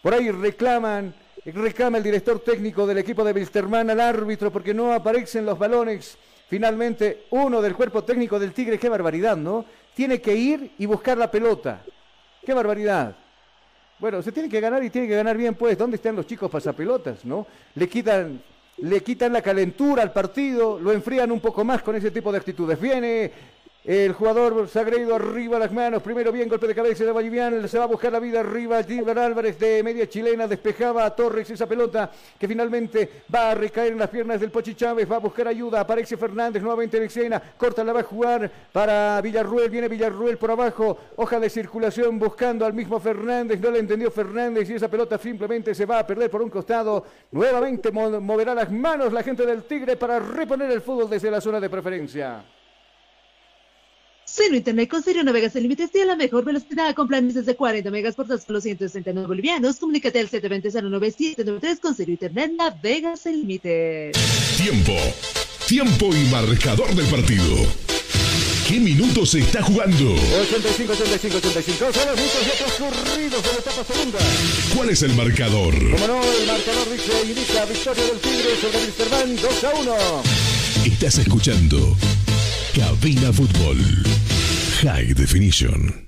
Por 0.02 0.14
ahí 0.14 0.32
reclaman, 0.32 1.14
reclama 1.46 1.98
el 1.98 2.04
director 2.04 2.40
técnico 2.40 2.86
del 2.86 3.00
equipo 3.00 3.24
de 3.24 3.32
Wilstermann 3.32 3.90
al 3.90 4.00
árbitro 4.00 4.52
porque 4.52 4.74
no 4.74 4.94
aparecen 4.94 5.46
los 5.46 5.58
balones. 5.58 6.18
Finalmente, 6.48 7.26
uno 7.32 7.62
del 7.62 7.76
cuerpo 7.76 8.04
técnico 8.04 8.38
del 8.38 8.54
Tigre, 8.54 8.78
qué 8.78 8.90
barbaridad, 8.90 9.38
¿no? 9.38 9.66
Tiene 9.96 10.22
que 10.22 10.36
ir 10.36 10.72
y 10.78 10.86
buscar 10.86 11.18
la 11.18 11.32
pelota. 11.32 11.82
Qué 12.46 12.54
barbaridad. 12.54 13.16
Bueno, 14.00 14.22
se 14.22 14.32
tiene 14.32 14.50
que 14.50 14.60
ganar 14.60 14.84
y 14.84 14.90
tiene 14.90 15.08
que 15.08 15.16
ganar 15.16 15.38
bien, 15.38 15.56
pues. 15.56 15.78
¿Dónde 15.78 15.96
están 15.96 16.16
los 16.16 16.28
chicos 16.28 16.52
pasapelotas, 16.52 17.24
no? 17.24 17.48
Le 17.76 17.88
quitan, 17.88 18.42
le 18.78 19.02
quitan 19.02 19.32
la 19.32 19.42
calentura 19.42 20.02
al 20.04 20.12
partido, 20.12 20.80
lo 20.80 20.92
enfrían 20.92 21.32
un 21.32 21.40
poco 21.40 21.64
más 21.64 21.82
con 21.84 21.96
ese 21.96 22.12
tipo 22.12 22.32
de 22.32 22.40
actitudes. 22.40 22.80
Viene 22.80 23.32
el 23.84 24.14
jugador 24.14 24.68
Sagredo 24.68 25.16
arriba 25.16 25.58
las 25.58 25.72
manos, 25.72 26.04
primero 26.04 26.32
bien 26.32 26.48
golpe 26.48 26.68
de 26.68 26.76
cabeza 26.76 27.04
de 27.04 27.12
Boliviano, 27.12 27.68
se 27.68 27.80
va 27.80 27.86
a 27.86 27.88
buscar 27.88 28.12
la 28.12 28.20
vida 28.20 28.42
arriba, 28.42 28.84
Gilbert 28.84 29.18
Álvarez 29.18 29.58
de 29.58 29.82
media 29.82 30.08
chilena 30.08 30.48
despejaba 30.48 31.04
a 31.04 31.16
Torres 31.16 31.50
esa 31.50 31.66
pelota 31.66 32.12
que 32.38 32.48
finalmente 32.48 33.24
va 33.34 33.52
a 33.52 33.56
recaer 33.56 33.94
en 33.94 33.98
las 33.98 34.10
piernas 34.10 34.40
del 34.40 34.52
Pochi 34.52 34.76
Chávez, 34.76 35.12
va 35.12 35.16
a 35.16 35.20
buscar 35.20 35.48
ayuda, 35.48 35.80
aparece 35.80 36.16
Fernández 36.16 36.62
nuevamente 36.62 36.98
en 36.98 37.04
escena, 37.04 37.42
corta 37.58 37.84
la 37.84 37.92
va 37.94 38.02
a 38.02 38.04
jugar 38.04 38.52
para 38.72 39.20
Villarruel, 39.20 39.72
viene 39.72 39.88
Villarruel 39.88 40.38
por 40.38 40.52
abajo, 40.52 40.98
hoja 41.16 41.40
de 41.40 41.50
circulación 41.50 42.20
buscando 42.20 42.68
al 42.68 42.74
mismo 42.74 43.00
Fernández, 43.00 43.60
no 43.60 43.72
le 43.72 43.80
entendió 43.80 44.12
Fernández 44.12 44.70
y 44.70 44.74
esa 44.76 44.90
pelota 44.90 45.18
simplemente 45.18 45.74
se 45.74 45.88
va 45.88 45.98
a 45.98 46.06
perder 46.06 46.30
por 46.30 46.44
un 46.44 46.52
costado, 46.52 47.04
nuevamente 47.32 47.92
mo- 47.92 48.22
moverá 48.22 48.54
las 48.54 48.72
manos 48.72 49.12
la 49.12 49.24
gente 49.24 49.44
del 49.44 49.64
Tigre 49.64 49.96
para 49.96 50.20
reponer 50.20 50.70
el 50.70 50.82
fútbol 50.82 51.10
desde 51.10 51.32
la 51.32 51.42
zona 51.42 51.60
de 51.60 51.70
preferencia. 51.70 52.44
Cero 54.34 54.56
Internet 54.56 54.90
con 54.90 55.04
Serio 55.04 55.26
navegas 55.26 55.52
sin 55.52 55.64
límites 55.64 55.90
y 55.94 56.00
a 56.00 56.06
la 56.06 56.16
mejor 56.16 56.46
velocidad 56.46 56.96
con 56.96 57.06
planes 57.06 57.34
desde 57.34 57.54
40 57.54 57.92
megas 57.92 58.16
por 58.16 58.28
tan 58.28 58.40
solo 58.40 58.62
169 58.62 59.28
bolivianos. 59.28 59.76
Comunícate 59.76 60.22
al 60.22 60.30
720-09793 60.30 61.80
con 61.82 61.96
Serio 61.96 62.14
Internet 62.14 62.54
navegas 62.58 63.20
sin 63.20 63.42
límites. 63.42 64.16
Tiempo. 64.56 64.94
Tiempo 65.68 66.16
y 66.16 66.24
marcador 66.32 66.96
del 66.96 67.08
partido. 67.08 67.58
¿Qué 68.70 68.80
minutos 68.80 69.32
se 69.32 69.40
está 69.40 69.62
jugando? 69.64 70.14
85, 70.14 70.94
85, 70.94 71.38
85. 71.38 71.92
Son 71.92 72.08
los 72.08 72.16
minutos 72.16 72.42
ya 72.46 72.54
transcurridos 72.66 73.44
de 73.44 73.50
la 73.52 73.60
etapa 73.60 73.84
segunda. 73.84 74.20
¿Cuál 74.74 74.90
es 74.92 75.02
el 75.02 75.14
marcador? 75.14 75.74
Como 75.74 76.08
no, 76.08 76.24
el 76.24 76.48
marcador 76.48 76.90
dice 76.90 77.12
indica 77.28 77.66
victoria 77.66 78.04
del 78.06 78.20
Tigre 78.20 78.56
sobre 78.62 78.78
Amsterdam 78.78 79.36
2 79.36 79.64
a 79.66 79.80
1. 79.82 79.96
Estás 80.86 81.18
escuchando 81.18 81.98
Cabina 82.76 83.32
Fútbol 83.34 83.78
High 84.82 85.14
Definition. 85.14 86.08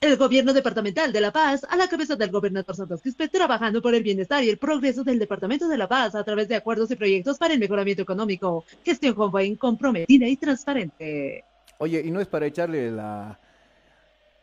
El 0.00 0.16
gobierno 0.16 0.52
departamental 0.52 1.12
de 1.12 1.20
La 1.20 1.32
Paz, 1.32 1.66
a 1.68 1.76
la 1.76 1.88
cabeza 1.88 2.14
del 2.16 2.30
gobernador 2.30 2.74
Santos 2.74 3.02
Quispe, 3.02 3.28
trabajando 3.28 3.82
por 3.82 3.94
el 3.94 4.02
bienestar 4.02 4.42
y 4.44 4.48
el 4.50 4.56
progreso 4.58 5.02
del 5.04 5.18
departamento 5.18 5.68
de 5.68 5.76
La 5.76 5.88
Paz 5.88 6.14
a 6.14 6.24
través 6.24 6.48
de 6.48 6.54
acuerdos 6.56 6.90
y 6.90 6.96
proyectos 6.96 7.36
para 7.38 7.52
el 7.54 7.60
mejoramiento 7.60 8.02
económico. 8.02 8.64
Gestión 8.84 9.14
joven, 9.14 9.56
comprometida 9.56 10.26
y 10.26 10.36
transparente. 10.36 11.44
Oye, 11.78 12.00
y 12.04 12.10
no 12.10 12.20
es 12.20 12.28
para 12.28 12.46
echarle 12.46 12.90
la, 12.90 13.38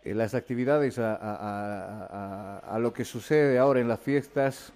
eh, 0.03 0.13
las 0.13 0.35
actividades 0.35 0.99
a, 0.99 1.15
a- 1.15 1.35
a- 1.35 2.05
a- 2.05 2.75
a 2.75 2.79
lo 2.79 2.93
que 2.93 3.05
sucede 3.05 3.57
ahora 3.57 3.79
en 3.79 3.87
las 3.87 3.99
fiestas. 3.99 4.73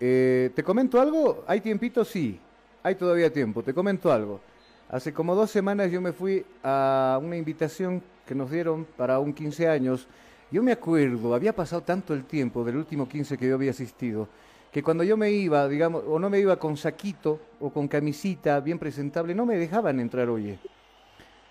Eh, 0.00 0.50
¿Te 0.54 0.62
comento 0.62 1.00
algo? 1.00 1.44
¿Hay 1.46 1.60
tiempito? 1.60 2.04
Sí, 2.04 2.38
hay 2.82 2.94
todavía 2.94 3.32
tiempo. 3.32 3.62
Te 3.62 3.74
comento 3.74 4.12
algo. 4.12 4.40
Hace 4.88 5.12
como 5.12 5.34
dos 5.34 5.50
semanas 5.50 5.90
yo 5.90 6.00
me 6.00 6.12
fui 6.12 6.44
a 6.62 7.20
una 7.22 7.36
invitación 7.36 8.02
que 8.26 8.34
nos 8.34 8.50
dieron 8.50 8.86
para 8.96 9.18
un 9.18 9.32
15 9.34 9.68
años. 9.68 10.06
Yo 10.50 10.62
me 10.62 10.72
acuerdo, 10.72 11.34
había 11.34 11.54
pasado 11.54 11.82
tanto 11.82 12.14
el 12.14 12.24
tiempo 12.24 12.64
del 12.64 12.76
último 12.76 13.06
15 13.06 13.36
que 13.36 13.48
yo 13.48 13.54
había 13.54 13.72
asistido, 13.72 14.28
que 14.72 14.82
cuando 14.82 15.04
yo 15.04 15.16
me 15.16 15.30
iba, 15.30 15.68
digamos, 15.68 16.04
o 16.06 16.18
no 16.18 16.30
me 16.30 16.40
iba 16.40 16.58
con 16.58 16.76
saquito 16.78 17.38
o 17.60 17.70
con 17.70 17.86
camisita 17.86 18.58
bien 18.60 18.78
presentable, 18.78 19.34
no 19.34 19.44
me 19.44 19.56
dejaban 19.58 20.00
entrar, 20.00 20.30
oye. 20.30 20.58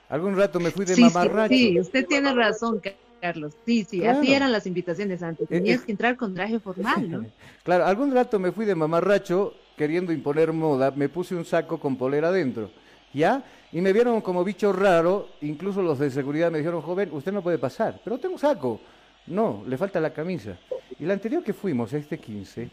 Algún 0.10 0.36
rato 0.36 0.60
me 0.60 0.72
fui 0.72 0.86
de 0.86 0.96
sí, 0.96 1.02
mamarracho. 1.02 1.54
sí, 1.54 1.72
sí, 1.74 1.80
usted 1.80 2.08
tiene 2.08 2.34
razón, 2.34 2.80
Carlos. 3.22 3.54
Sí, 3.66 3.84
sí, 3.90 4.00
Claro. 4.00 4.20
así 4.20 4.34
eran 4.34 4.52
las 4.52 4.66
invitaciones 4.68 5.22
antes. 5.24 5.48
Tenías 5.48 5.82
que 5.82 5.92
entrar 5.92 6.16
con 6.16 6.34
traje 6.34 6.60
formal, 6.60 7.10
¿no? 7.10 7.26
Claro, 7.64 7.86
algún 7.86 8.14
rato 8.14 8.40
me 8.40 8.52
fui 8.52 8.66
de 8.66 8.76
mamarracho 8.76 9.54
queriendo 9.76 10.12
imponer 10.12 10.54
moda, 10.54 10.92
me 10.92 11.10
puse 11.10 11.36
un 11.36 11.46
saco 11.46 11.80
con 11.80 11.98
polera 11.98 12.30
adentro, 12.30 12.72
¿ya? 13.14 13.44
Y 13.72 13.82
me 13.82 13.94
vieron 13.94 14.22
como 14.22 14.44
bicho 14.44 14.72
raro, 14.74 15.28
incluso 15.42 15.82
los 15.82 16.00
de 16.00 16.10
seguridad 16.10 16.50
me 16.52 16.60
dijeron, 16.60 16.82
joven, 16.82 17.10
usted 17.12 17.32
no 17.32 17.42
puede 17.44 17.58
pasar, 17.58 18.00
pero 18.04 18.18
tengo 18.18 18.38
saco. 18.38 18.80
No, 19.28 19.64
le 19.68 19.78
falta 19.78 20.00
la 20.00 20.12
camisa. 20.14 20.58
Y 21.00 21.06
la 21.06 21.14
anterior 21.14 21.44
que 21.44 21.54
fuimos, 21.54 21.92
este 21.94 22.18
15, 22.18 22.70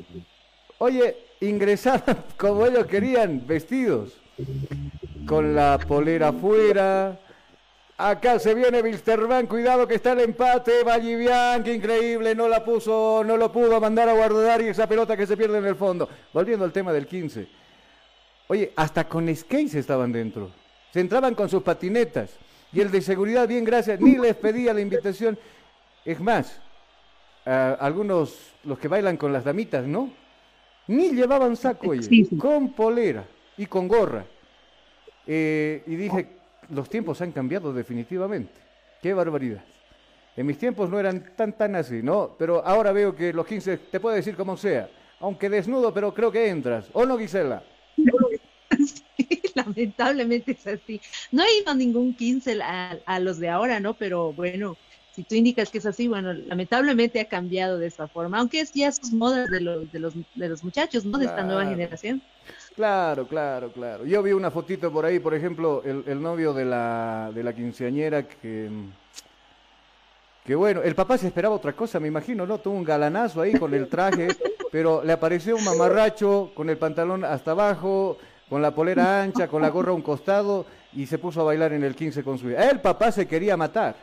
oye, 0.78 1.16
ingresaban 1.40 2.02
como 2.38 2.64
ellos 2.64 2.86
querían, 2.86 3.44
vestidos, 3.46 4.16
con 5.26 5.54
la 5.54 5.78
polera 5.78 6.28
afuera. 6.28 7.18
Acá 7.96 8.40
se 8.40 8.54
viene 8.54 8.80
Wilstermann, 8.80 9.46
cuidado 9.46 9.86
que 9.86 9.94
está 9.94 10.12
el 10.12 10.20
empate, 10.20 10.82
Vallivian, 10.82 11.62
que 11.62 11.74
increíble, 11.74 12.34
no 12.34 12.48
la 12.48 12.64
puso, 12.64 13.22
no 13.24 13.36
lo 13.36 13.52
pudo 13.52 13.80
mandar 13.80 14.08
a 14.08 14.14
guardar 14.14 14.60
y 14.62 14.66
esa 14.66 14.88
pelota 14.88 15.16
que 15.16 15.26
se 15.26 15.36
pierde 15.36 15.58
en 15.58 15.66
el 15.66 15.76
fondo. 15.76 16.08
Volviendo 16.32 16.64
al 16.64 16.72
tema 16.72 16.92
del 16.92 17.06
15. 17.06 17.46
Oye, 18.48 18.72
hasta 18.74 19.08
con 19.08 19.34
skates 19.34 19.76
estaban 19.76 20.10
dentro. 20.10 20.50
Se 20.92 20.98
entraban 20.98 21.36
con 21.36 21.48
sus 21.48 21.62
patinetas. 21.62 22.30
Y 22.72 22.80
el 22.80 22.90
de 22.90 23.00
seguridad, 23.00 23.46
bien 23.46 23.64
gracias, 23.64 24.00
ni 24.00 24.16
les 24.16 24.34
pedía 24.34 24.74
la 24.74 24.80
invitación. 24.80 25.38
Es 26.04 26.18
más, 26.18 26.60
algunos, 27.44 28.54
los 28.64 28.76
que 28.80 28.88
bailan 28.88 29.16
con 29.16 29.32
las 29.32 29.44
damitas, 29.44 29.86
¿no? 29.86 30.10
Ni 30.88 31.10
llevaban 31.10 31.56
saco, 31.56 31.90
oye, 31.90 32.28
con 32.36 32.72
polera 32.72 33.24
y 33.56 33.66
con 33.66 33.86
gorra. 33.86 34.26
Eh, 35.26 35.82
y 35.86 35.94
dije, 35.94 36.28
los 36.70 36.88
tiempos 36.88 37.20
han 37.20 37.32
cambiado 37.32 37.72
definitivamente. 37.72 38.52
Qué 39.02 39.14
barbaridad. 39.14 39.64
En 40.36 40.46
mis 40.46 40.58
tiempos 40.58 40.90
no 40.90 40.98
eran 40.98 41.32
tan 41.36 41.52
tan 41.56 41.76
así, 41.76 42.02
¿no? 42.02 42.34
Pero 42.38 42.64
ahora 42.66 42.92
veo 42.92 43.14
que 43.14 43.32
los 43.32 43.46
15, 43.46 43.76
te 43.76 44.00
puedo 44.00 44.16
decir 44.16 44.34
como 44.36 44.56
sea, 44.56 44.88
aunque 45.20 45.48
desnudo, 45.48 45.94
pero 45.94 46.12
creo 46.12 46.32
que 46.32 46.48
entras. 46.48 46.86
¿O 46.92 47.06
no, 47.06 47.16
Gisela? 47.18 47.62
Lamentablemente 49.54 50.52
es 50.52 50.66
así. 50.66 51.00
No 51.30 51.44
he 51.44 51.60
ido 51.60 51.70
a 51.70 51.74
ningún 51.74 52.14
15 52.14 52.60
a, 52.62 52.98
a 53.06 53.20
los 53.20 53.38
de 53.38 53.48
ahora, 53.48 53.78
¿no? 53.78 53.94
Pero 53.94 54.32
bueno, 54.32 54.76
si 55.14 55.22
tú 55.22 55.36
indicas 55.36 55.70
que 55.70 55.78
es 55.78 55.86
así, 55.86 56.08
bueno, 56.08 56.32
lamentablemente 56.32 57.20
ha 57.20 57.26
cambiado 57.26 57.78
de 57.78 57.86
esa 57.86 58.08
forma, 58.08 58.38
aunque 58.38 58.60
es 58.60 58.72
ya 58.72 58.90
sus 58.90 59.12
modas 59.12 59.48
de 59.48 59.60
los, 59.60 59.92
de 59.92 60.00
los, 60.00 60.14
de 60.34 60.48
los 60.48 60.64
muchachos, 60.64 61.04
¿no? 61.04 61.18
De 61.18 61.26
esta 61.26 61.44
nueva 61.44 61.64
generación. 61.66 62.20
Claro, 62.74 63.28
claro, 63.28 63.70
claro. 63.70 64.04
Yo 64.04 64.22
vi 64.24 64.32
una 64.32 64.50
fotito 64.50 64.92
por 64.92 65.04
ahí, 65.04 65.20
por 65.20 65.34
ejemplo, 65.34 65.82
el, 65.84 66.02
el 66.08 66.20
novio 66.20 66.52
de 66.52 66.64
la, 66.64 67.30
de 67.32 67.42
la 67.44 67.54
quinceañera 67.54 68.26
que... 68.26 68.70
Que 70.44 70.54
bueno, 70.54 70.82
el 70.82 70.94
papá 70.94 71.16
se 71.16 71.28
esperaba 71.28 71.54
otra 71.54 71.72
cosa, 71.72 71.98
me 71.98 72.08
imagino, 72.08 72.44
¿no? 72.44 72.58
Tuvo 72.58 72.74
un 72.74 72.84
galanazo 72.84 73.40
ahí 73.40 73.54
con 73.54 73.72
el 73.72 73.88
traje, 73.88 74.28
pero 74.72 75.02
le 75.02 75.12
apareció 75.12 75.56
un 75.56 75.64
mamarracho 75.64 76.50
con 76.54 76.68
el 76.68 76.76
pantalón 76.76 77.24
hasta 77.24 77.52
abajo, 77.52 78.18
con 78.50 78.60
la 78.60 78.74
polera 78.74 79.22
ancha, 79.22 79.48
con 79.48 79.62
la 79.62 79.70
gorra 79.70 79.92
a 79.92 79.94
un 79.94 80.02
costado 80.02 80.66
y 80.92 81.06
se 81.06 81.16
puso 81.16 81.40
a 81.40 81.44
bailar 81.44 81.72
en 81.72 81.82
el 81.82 81.94
15 81.94 82.22
con 82.22 82.36
su 82.36 82.50
hija. 82.50 82.68
El 82.68 82.80
papá 82.80 83.10
se 83.10 83.26
quería 83.26 83.56
matar. 83.56 83.96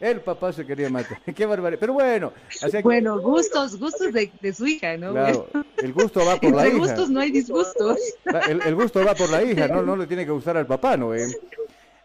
El 0.00 0.20
papá 0.22 0.52
se 0.52 0.64
quería 0.66 0.88
matar. 0.88 1.20
Qué 1.34 1.44
barbaridad. 1.46 1.78
Pero 1.78 1.92
bueno, 1.92 2.32
que- 2.72 2.82
Bueno, 2.82 3.20
gustos, 3.20 3.78
gustos 3.78 4.12
de, 4.12 4.32
de 4.40 4.52
su 4.54 4.66
hija, 4.66 4.96
¿no? 4.96 5.12
Claro, 5.12 5.46
el 5.76 5.92
gusto 5.92 6.24
va 6.24 6.36
por 6.36 6.52
la 6.54 6.64
Entre 6.64 6.78
hija. 6.78 6.78
gustos 6.86 7.10
no 7.10 7.20
hay 7.20 7.30
disgustos. 7.30 7.98
El, 8.48 8.62
el 8.62 8.74
gusto 8.74 9.04
va 9.04 9.14
por 9.14 9.28
la 9.30 9.42
hija, 9.42 9.68
no, 9.68 9.82
no 9.82 9.96
le 9.96 10.06
tiene 10.06 10.24
que 10.24 10.30
gustar 10.30 10.56
al 10.56 10.66
papá, 10.66 10.96
¿no? 10.96 11.14
eh? 11.14 11.26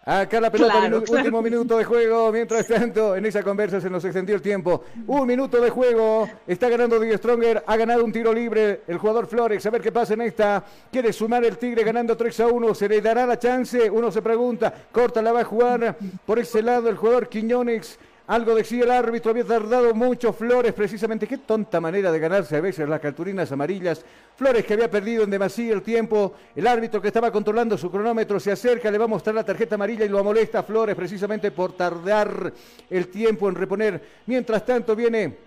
Acá 0.07 0.39
la 0.39 0.51
pelota, 0.51 0.73
Claro, 0.73 0.97
minu- 0.99 1.03
claro. 1.03 1.21
último 1.23 1.41
minuto 1.41 1.77
de 1.79 1.83
juego. 1.83 2.31
Mientras 2.31 2.67
tanto, 2.67 3.15
en 3.15 3.25
esa 3.25 3.41
conversa 3.41 3.81
se 3.81 3.89
nos 3.89 4.05
extendió 4.05 4.35
el 4.35 4.41
tiempo. 4.41 4.83
Un 5.07 5.25
minuto 5.25 5.59
de 5.59 5.71
juego. 5.71 6.29
Está 6.45 6.69
ganando 6.69 6.99
Die 6.99 7.17
Stronger. 7.17 7.63
Ha 7.65 7.75
ganado 7.75 8.05
un 8.05 8.11
tiro 8.11 8.31
libre 8.31 8.81
el 8.87 8.99
jugador 8.99 9.25
Flores. 9.25 9.65
A 9.65 9.71
ver 9.71 9.81
qué 9.81 9.91
pasa 9.91 10.13
en 10.13 10.21
esta. 10.21 10.63
Quiere 10.91 11.11
sumar 11.11 11.43
el 11.43 11.57
Tigre 11.57 11.83
ganando 11.83 12.15
3 12.15 12.39
a 12.41 12.47
1. 12.47 12.75
¿Se 12.75 12.87
le 12.87 13.01
dará 13.01 13.25
la 13.25 13.39
chance? 13.39 13.89
Uno 13.89 14.11
se 14.11 14.21
pregunta. 14.21 14.71
Corta 14.91 15.23
la 15.23 15.31
va 15.31 15.41
a 15.41 15.45
jugar 15.45 15.97
por 16.23 16.37
ese 16.37 16.61
lado 16.61 16.87
el 16.87 16.97
jugador 16.97 17.27
Quiñones. 17.27 17.97
Algo 18.27 18.55
decía 18.55 18.83
el 18.83 18.91
árbitro, 18.91 19.29
había 19.29 19.43
tardado 19.43 19.93
mucho 19.93 20.33
Flores, 20.33 20.73
precisamente. 20.73 21.27
Qué 21.27 21.37
tonta 21.37 21.79
manera 21.79 22.11
de 22.11 22.19
ganarse 22.19 22.55
a 22.55 22.61
veces 22.61 22.89
las 22.89 22.99
cartulinas 22.99 23.51
amarillas. 23.51 24.03
Flores 24.35 24.65
que 24.65 24.73
había 24.73 24.89
perdido 24.89 25.23
en 25.23 25.29
demasía 25.29 25.73
el 25.73 25.83
tiempo. 25.83 26.33
El 26.55 26.65
árbitro 26.65 26.99
que 26.99 27.09
estaba 27.09 27.31
controlando 27.31 27.77
su 27.77 27.91
cronómetro 27.91 28.39
se 28.39 28.51
acerca, 28.51 28.89
le 28.89 28.97
va 28.97 29.05
a 29.05 29.09
mostrar 29.09 29.35
la 29.35 29.43
tarjeta 29.43 29.75
amarilla 29.75 30.05
y 30.05 30.09
lo 30.09 30.23
molesta 30.23 30.59
a 30.59 30.63
Flores 30.63 30.95
precisamente 30.95 31.51
por 31.51 31.73
tardar 31.73 32.51
el 32.89 33.07
tiempo 33.09 33.47
en 33.47 33.55
reponer. 33.55 34.01
Mientras 34.25 34.65
tanto 34.65 34.95
viene 34.95 35.37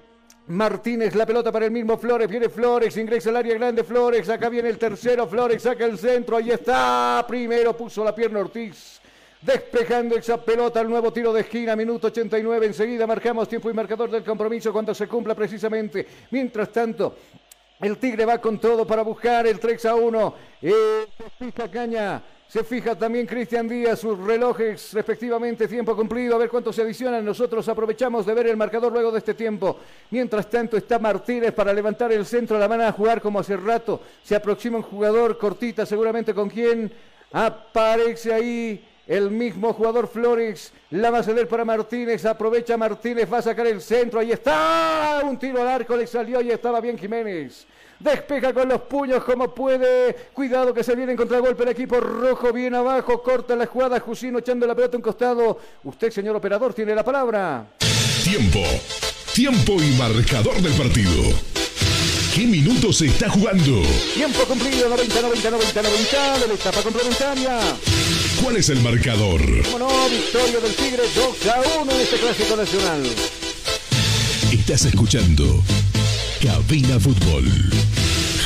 Martínez, 0.49 1.15
la 1.15 1.27
pelota 1.27 1.53
para 1.53 1.67
el 1.67 1.71
mismo 1.71 1.99
Flores, 1.99 2.29
viene 2.29 2.49
Flores, 2.49 2.97
ingresa 2.97 3.29
al 3.29 3.37
área 3.37 3.55
grande 3.55 3.85
Flores, 3.85 4.29
acá 4.31 4.49
viene 4.49 4.71
el 4.71 4.79
tercero, 4.79 5.27
Flores 5.27 5.63
saca 5.63 5.85
el 5.85 5.99
centro, 5.99 6.39
ahí 6.39 6.51
está, 6.51 7.23
primero 7.29 7.77
puso 7.77 8.03
la 8.03 8.15
pierna 8.15 8.39
Ortiz, 8.39 8.98
despejando 9.43 10.17
esa 10.17 10.43
pelota, 10.43 10.81
el 10.81 10.89
nuevo 10.89 11.13
tiro 11.13 11.33
de 11.33 11.43
esquina, 11.43 11.77
minuto 11.77 12.09
89, 12.09 12.67
enseguida 12.67 13.07
marcamos 13.07 13.49
tiempo 13.49 13.71
y 13.71 13.75
marcador 13.75 14.11
del 14.11 14.25
compromiso 14.25 14.73
cuando 14.73 14.95
se 14.95 15.07
cumpla 15.07 15.35
precisamente, 15.35 16.07
mientras 16.31 16.71
tanto... 16.71 17.17
El 17.81 17.97
Tigre 17.99 18.25
va 18.25 18.39
con 18.39 18.59
todo 18.59 18.85
para 18.85 19.03
buscar 19.03 19.47
el 19.47 19.61
3 19.61 19.87
a 19.87 19.95
1. 19.95 20.35
Eh, 20.63 21.07
se 21.17 21.31
fija 21.45 21.71
Caña. 21.71 22.23
Se 22.49 22.65
fija 22.65 22.97
también 22.97 23.27
Cristian 23.27 23.69
Díaz, 23.69 24.01
sus 24.01 24.19
relojes 24.19 24.95
respectivamente, 24.95 25.69
tiempo 25.69 25.95
cumplido, 25.95 26.35
a 26.35 26.39
ver 26.39 26.49
cuánto 26.49 26.73
se 26.73 26.81
adicionan. 26.81 27.23
Nosotros 27.23 27.69
aprovechamos 27.69 28.25
de 28.25 28.33
ver 28.33 28.47
el 28.47 28.57
marcador 28.57 28.91
luego 28.91 29.13
de 29.13 29.19
este 29.19 29.35
tiempo. 29.35 29.79
Mientras 30.11 30.49
tanto 30.49 30.79
está 30.79 30.99
Martínez 30.99 31.53
para 31.53 31.75
levantar 31.75 32.11
el 32.11 32.25
centro, 32.25 32.59
la 32.59 32.67
van 32.67 32.81
a 32.81 32.93
jugar 32.93 33.21
como 33.21 33.39
hace 33.39 33.55
rato. 33.55 34.01
Se 34.25 34.35
aproxima 34.35 34.79
un 34.79 34.83
jugador 34.83 35.37
cortita, 35.37 35.85
seguramente 35.85 36.33
con 36.33 36.49
quien 36.49 36.91
aparece 37.31 38.33
ahí 38.33 38.83
el 39.09 39.31
mismo 39.31 39.73
jugador 39.73 40.07
Flores. 40.07 40.73
La 40.91 41.11
va 41.11 41.19
a 41.19 41.23
ceder 41.23 41.49
para 41.49 41.65
Martínez, 41.65 42.25
aprovecha 42.27 42.77
Martínez, 42.77 43.33
va 43.33 43.39
a 43.39 43.43
sacar 43.43 43.67
el 43.67 43.81
centro, 43.81 44.21
ahí 44.21 44.31
está. 44.31 45.23
Un 45.25 45.39
tiro 45.39 45.61
al 45.63 45.69
arco 45.69 45.97
le 45.97 46.07
salió 46.07 46.41
y 46.41 46.51
estaba 46.51 46.81
bien 46.81 46.99
Jiménez. 46.99 47.67
Despeja 47.99 48.53
con 48.53 48.69
los 48.69 48.83
puños 48.83 49.25
como 49.25 49.53
puede. 49.53 50.15
Cuidado 50.33 50.73
que 50.73 50.85
se 50.85 50.95
viene 50.95 51.13
en 51.13 51.19
contragolpe 51.19 51.65
el 51.65 51.71
equipo 51.71 51.99
rojo. 51.99 52.53
Bien 52.53 52.75
abajo. 52.75 53.23
Corta 53.23 53.57
la 53.57 53.67
jugada. 53.67 53.99
Jusino 53.99 54.39
echando 54.39 54.67
la 54.67 54.75
pelota 54.75 54.97
a 54.97 54.99
un 54.99 55.03
costado. 55.03 55.59
Usted, 55.83 56.13
señor 56.13 56.37
operador, 56.37 56.73
tiene 56.75 56.95
la 56.95 57.03
palabra. 57.03 57.67
Tiempo. 58.23 58.61
Tiempo 59.35 59.73
y 59.83 59.97
marcador 59.99 60.55
del 60.63 60.75
partido. 60.75 61.25
¿Qué 62.35 62.47
minutos 62.47 62.99
se 62.99 63.07
está 63.07 63.29
jugando? 63.29 63.83
Tiempo 64.15 64.45
cumplido. 64.45 64.89
90, 64.89 65.21
90, 65.21 65.51
90, 65.51 65.83
90 65.83 66.39
de 66.39 66.47
la 66.47 66.55
etapa 66.55 66.83
complementaria. 66.83 67.59
¿Cuál 68.43 68.57
es 68.57 68.69
el 68.69 68.81
marcador? 68.81 69.41
Como 69.65 69.79
no, 69.79 70.09
victoria 70.09 70.61
del 70.61 70.75
Tigre 70.75 71.03
2 71.15 71.47
a 71.47 71.81
1 71.81 71.93
en 71.93 72.01
este 72.01 72.17
clásico 72.17 72.57
nacional. 72.57 73.03
Estás 74.53 74.85
escuchando 74.85 75.63
Cabina 76.43 77.01
Fútbol 77.01 77.45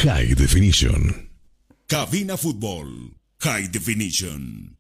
High 0.03 0.35
Definition. 0.35 1.31
Cabina 1.87 2.37
Fútbol 2.37 3.17
High 3.41 3.69
Definition. 3.69 4.79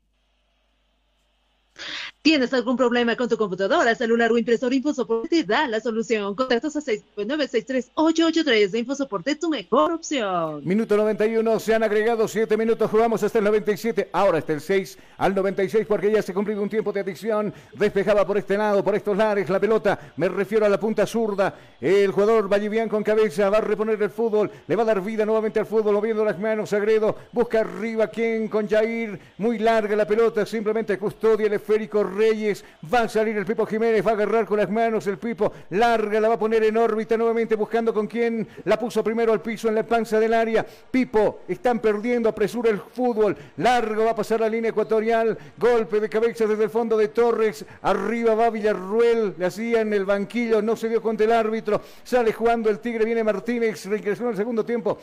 ¿Tienes 2.22 2.54
algún 2.54 2.76
problema 2.76 3.16
con 3.16 3.28
tu 3.28 3.36
computadora, 3.36 3.96
celular 3.96 4.30
o 4.30 4.38
impresora? 4.38 4.72
InfoSoporte 4.72 5.28
te 5.28 5.42
da 5.42 5.66
la 5.66 5.80
solución. 5.80 6.36
Contactos 6.36 6.76
a 6.76 6.80
699-63883 6.80 8.70
de 8.70 8.78
InfoSoporte, 8.78 9.34
tu 9.34 9.48
mejor 9.48 9.90
opción. 9.90 10.64
Minuto 10.64 10.96
91, 10.96 11.58
se 11.58 11.74
han 11.74 11.82
agregado 11.82 12.28
7 12.28 12.56
minutos, 12.56 12.88
jugamos 12.88 13.24
hasta 13.24 13.38
el 13.38 13.44
97, 13.46 14.10
ahora 14.12 14.38
hasta 14.38 14.52
el 14.52 14.60
6 14.60 14.98
al 15.18 15.34
96 15.34 15.84
porque 15.84 16.12
ya 16.12 16.22
se 16.22 16.30
ha 16.30 16.34
cumplido 16.36 16.62
un 16.62 16.68
tiempo 16.68 16.92
de 16.92 17.00
adicción. 17.00 17.52
Despejaba 17.72 18.24
por 18.24 18.38
este 18.38 18.56
lado, 18.56 18.84
por 18.84 18.94
estos 18.94 19.16
lares 19.16 19.50
la 19.50 19.58
pelota, 19.58 19.98
me 20.16 20.28
refiero 20.28 20.64
a 20.64 20.68
la 20.68 20.78
punta 20.78 21.04
zurda. 21.08 21.52
El 21.80 22.12
jugador 22.12 22.48
Vallivian 22.48 22.88
con 22.88 23.02
cabeza 23.02 23.50
va 23.50 23.58
a 23.58 23.62
reponer 23.62 24.00
el 24.00 24.10
fútbol, 24.10 24.48
le 24.68 24.76
va 24.76 24.84
a 24.84 24.86
dar 24.86 25.00
vida 25.00 25.26
nuevamente 25.26 25.58
al 25.58 25.66
fútbol, 25.66 25.94
moviendo 25.94 26.24
las 26.24 26.38
manos, 26.38 26.72
Agredo, 26.72 27.16
busca 27.32 27.62
arriba, 27.62 28.06
quien 28.06 28.46
con 28.46 28.68
Jair, 28.68 29.18
muy 29.38 29.58
larga 29.58 29.96
la 29.96 30.06
pelota, 30.06 30.46
simplemente 30.46 30.96
custodia 30.98 31.48
el 31.48 31.54
esférico 31.54 32.11
Reyes. 32.12 32.64
Va 32.92 33.02
a 33.02 33.08
salir 33.08 33.36
el 33.36 33.44
Pipo 33.44 33.66
Jiménez, 33.66 34.06
va 34.06 34.12
a 34.12 34.14
agarrar 34.14 34.46
con 34.46 34.58
las 34.58 34.70
manos 34.70 35.06
el 35.06 35.18
Pipo. 35.18 35.52
Larga, 35.70 36.20
la 36.20 36.28
va 36.28 36.34
a 36.34 36.38
poner 36.38 36.62
en 36.64 36.76
órbita 36.76 37.16
nuevamente 37.16 37.54
buscando 37.54 37.92
con 37.92 38.06
quién. 38.06 38.46
La 38.64 38.78
puso 38.78 39.02
primero 39.02 39.32
al 39.32 39.40
piso 39.40 39.68
en 39.68 39.74
la 39.74 39.82
panza 39.82 40.20
del 40.20 40.34
área. 40.34 40.64
Pipo, 40.64 41.40
están 41.48 41.80
perdiendo, 41.80 42.28
apresura 42.28 42.70
el 42.70 42.80
fútbol. 42.80 43.36
Largo 43.56 44.04
va 44.04 44.10
a 44.12 44.16
pasar 44.16 44.40
la 44.40 44.48
línea 44.48 44.70
ecuatorial. 44.70 45.36
Golpe 45.56 46.00
de 46.00 46.08
cabeza 46.08 46.46
desde 46.46 46.64
el 46.64 46.70
fondo 46.70 46.96
de 46.96 47.08
Torres. 47.08 47.64
Arriba 47.82 48.34
va 48.34 48.50
Villarruel. 48.50 49.34
Le 49.38 49.46
hacía 49.46 49.80
en 49.80 49.92
el 49.92 50.04
banquillo, 50.04 50.62
no 50.62 50.76
se 50.76 50.88
dio 50.88 51.00
contra 51.00 51.26
el 51.26 51.32
árbitro. 51.32 51.80
Sale 52.04 52.32
jugando 52.32 52.70
el 52.70 52.78
Tigre, 52.78 53.04
viene 53.04 53.24
Martínez. 53.24 53.86
Reingresó 53.86 54.24
en 54.24 54.30
el 54.30 54.36
segundo 54.36 54.64
tiempo. 54.64 54.98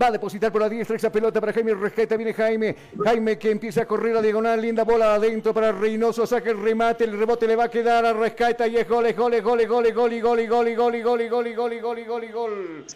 Va 0.00 0.06
a 0.06 0.10
depositar 0.12 0.50
por 0.50 0.60
la 0.62 0.68
diestra 0.68 0.96
esa 0.96 1.10
pelota 1.10 1.40
para 1.40 1.52
Jaime 1.52 1.74
Rescata. 1.74 2.16
Viene 2.16 2.32
Jaime. 2.32 2.76
Jaime 3.04 3.38
que 3.38 3.50
empieza 3.50 3.82
a 3.82 3.86
correr 3.86 4.16
a 4.16 4.22
diagonal. 4.22 4.60
Linda 4.60 4.84
bola 4.84 5.14
adentro 5.14 5.52
para 5.52 5.72
Reynoso. 5.72 6.26
Saca 6.26 6.50
el 6.50 6.62
remate. 6.62 7.04
El 7.04 7.18
rebote 7.18 7.46
le 7.46 7.56
va 7.56 7.64
a 7.64 7.70
quedar 7.70 8.04
a 8.06 8.12
Rescata. 8.12 8.66
Y 8.66 8.76
es 8.76 8.88
gol, 8.88 9.06
es 9.06 9.16
gol, 9.16 9.34
es 9.34 9.42
gol, 9.42 9.60
es 9.60 9.68
gol, 9.68 9.86
es 9.86 9.94
gol, 9.94 10.12
y 10.12 10.20
gol, 10.20 10.38
y 10.38 10.46
gol, 10.46 10.94
y 10.94 11.02
gol, 11.02 11.20
gol, 11.28 11.72
y 11.72 12.30
gol, 12.30 12.86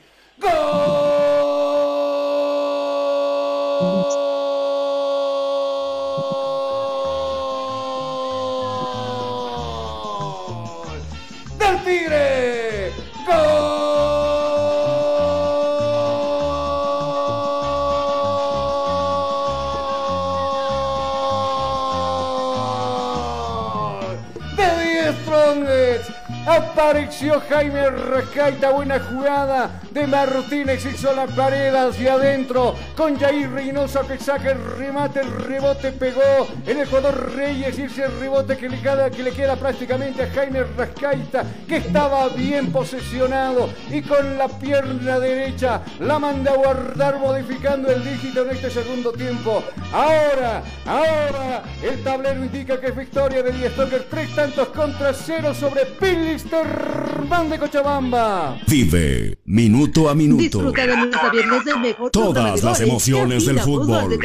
Apareció 26.47 27.43
Jaime 27.49 27.91
Rescaita, 27.91 28.71
buena 28.71 29.01
jugada 29.01 29.69
de 29.97 30.07
Martínez, 30.07 30.85
hizo 30.85 31.15
la 31.15 31.27
pared 31.27 31.75
hacia 31.75 32.15
adentro 32.15 32.75
con 32.95 33.19
Jair 33.19 33.51
Reynoso 33.51 34.07
que 34.07 34.19
saca 34.19 34.51
el 34.51 34.63
remate, 34.77 35.21
el 35.21 35.31
rebote 35.31 35.91
pegó 35.91 36.47
el 36.67 36.85
jugador 36.85 37.33
Reyes 37.35 37.79
y 37.79 37.83
ese 37.83 38.07
rebote 38.07 38.59
que 38.59 38.69
le, 38.69 38.79
queda, 38.79 39.11
que 39.11 39.23
le 39.23 39.31
queda 39.31 39.57
prácticamente 39.57 40.25
a 40.25 40.31
Jaime 40.31 40.65
Rescaita 40.65 41.47
que 41.67 41.77
estaba 41.77 42.29
bien 42.29 42.73
posesionado 42.73 43.71
y 43.91 44.03
con 44.03 44.37
la 44.37 44.49
pierna 44.49 45.19
derecha 45.19 45.81
la 46.01 46.19
manda 46.19 46.53
a 46.53 46.57
guardar 46.57 47.19
modificando 47.19 47.91
el 47.91 48.05
dígito 48.05 48.43
en 48.43 48.51
este 48.51 48.71
segundo 48.71 49.13
tiempo. 49.13 49.65
Ahora, 49.95 50.63
ahora 50.85 51.63
el 51.83 52.03
tablero 52.05 52.45
indica 52.45 52.79
que 52.79 52.89
es 52.89 52.97
victoria 52.97 53.43
de 53.43 53.51
Die 53.51 53.71
Stoker, 53.71 54.07
tres 54.11 54.35
tantos 54.35 54.69
contra 54.69 55.15
cero 55.15 55.55
sobre 55.55 55.87
Pilisterman 55.87 57.49
de 57.49 57.59
Cochabamba. 57.59 58.59
Vive 58.69 59.39
minuto 59.47 59.86
minuto 59.87 60.09
a 60.09 60.15
minuto. 60.15 60.43
Disfruta 60.43 60.87
de 60.87 60.97
lunes 60.97 61.17
a 61.17 61.31
viernes 61.31 61.65
mejor 61.79 62.11
Todas 62.11 62.63
las 62.63 62.81
emociones 62.81 63.47
del 63.47 63.61
fútbol. 63.61 64.19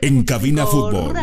En 0.00 0.22
cabina 0.24 0.66
fútbol, 0.66 1.14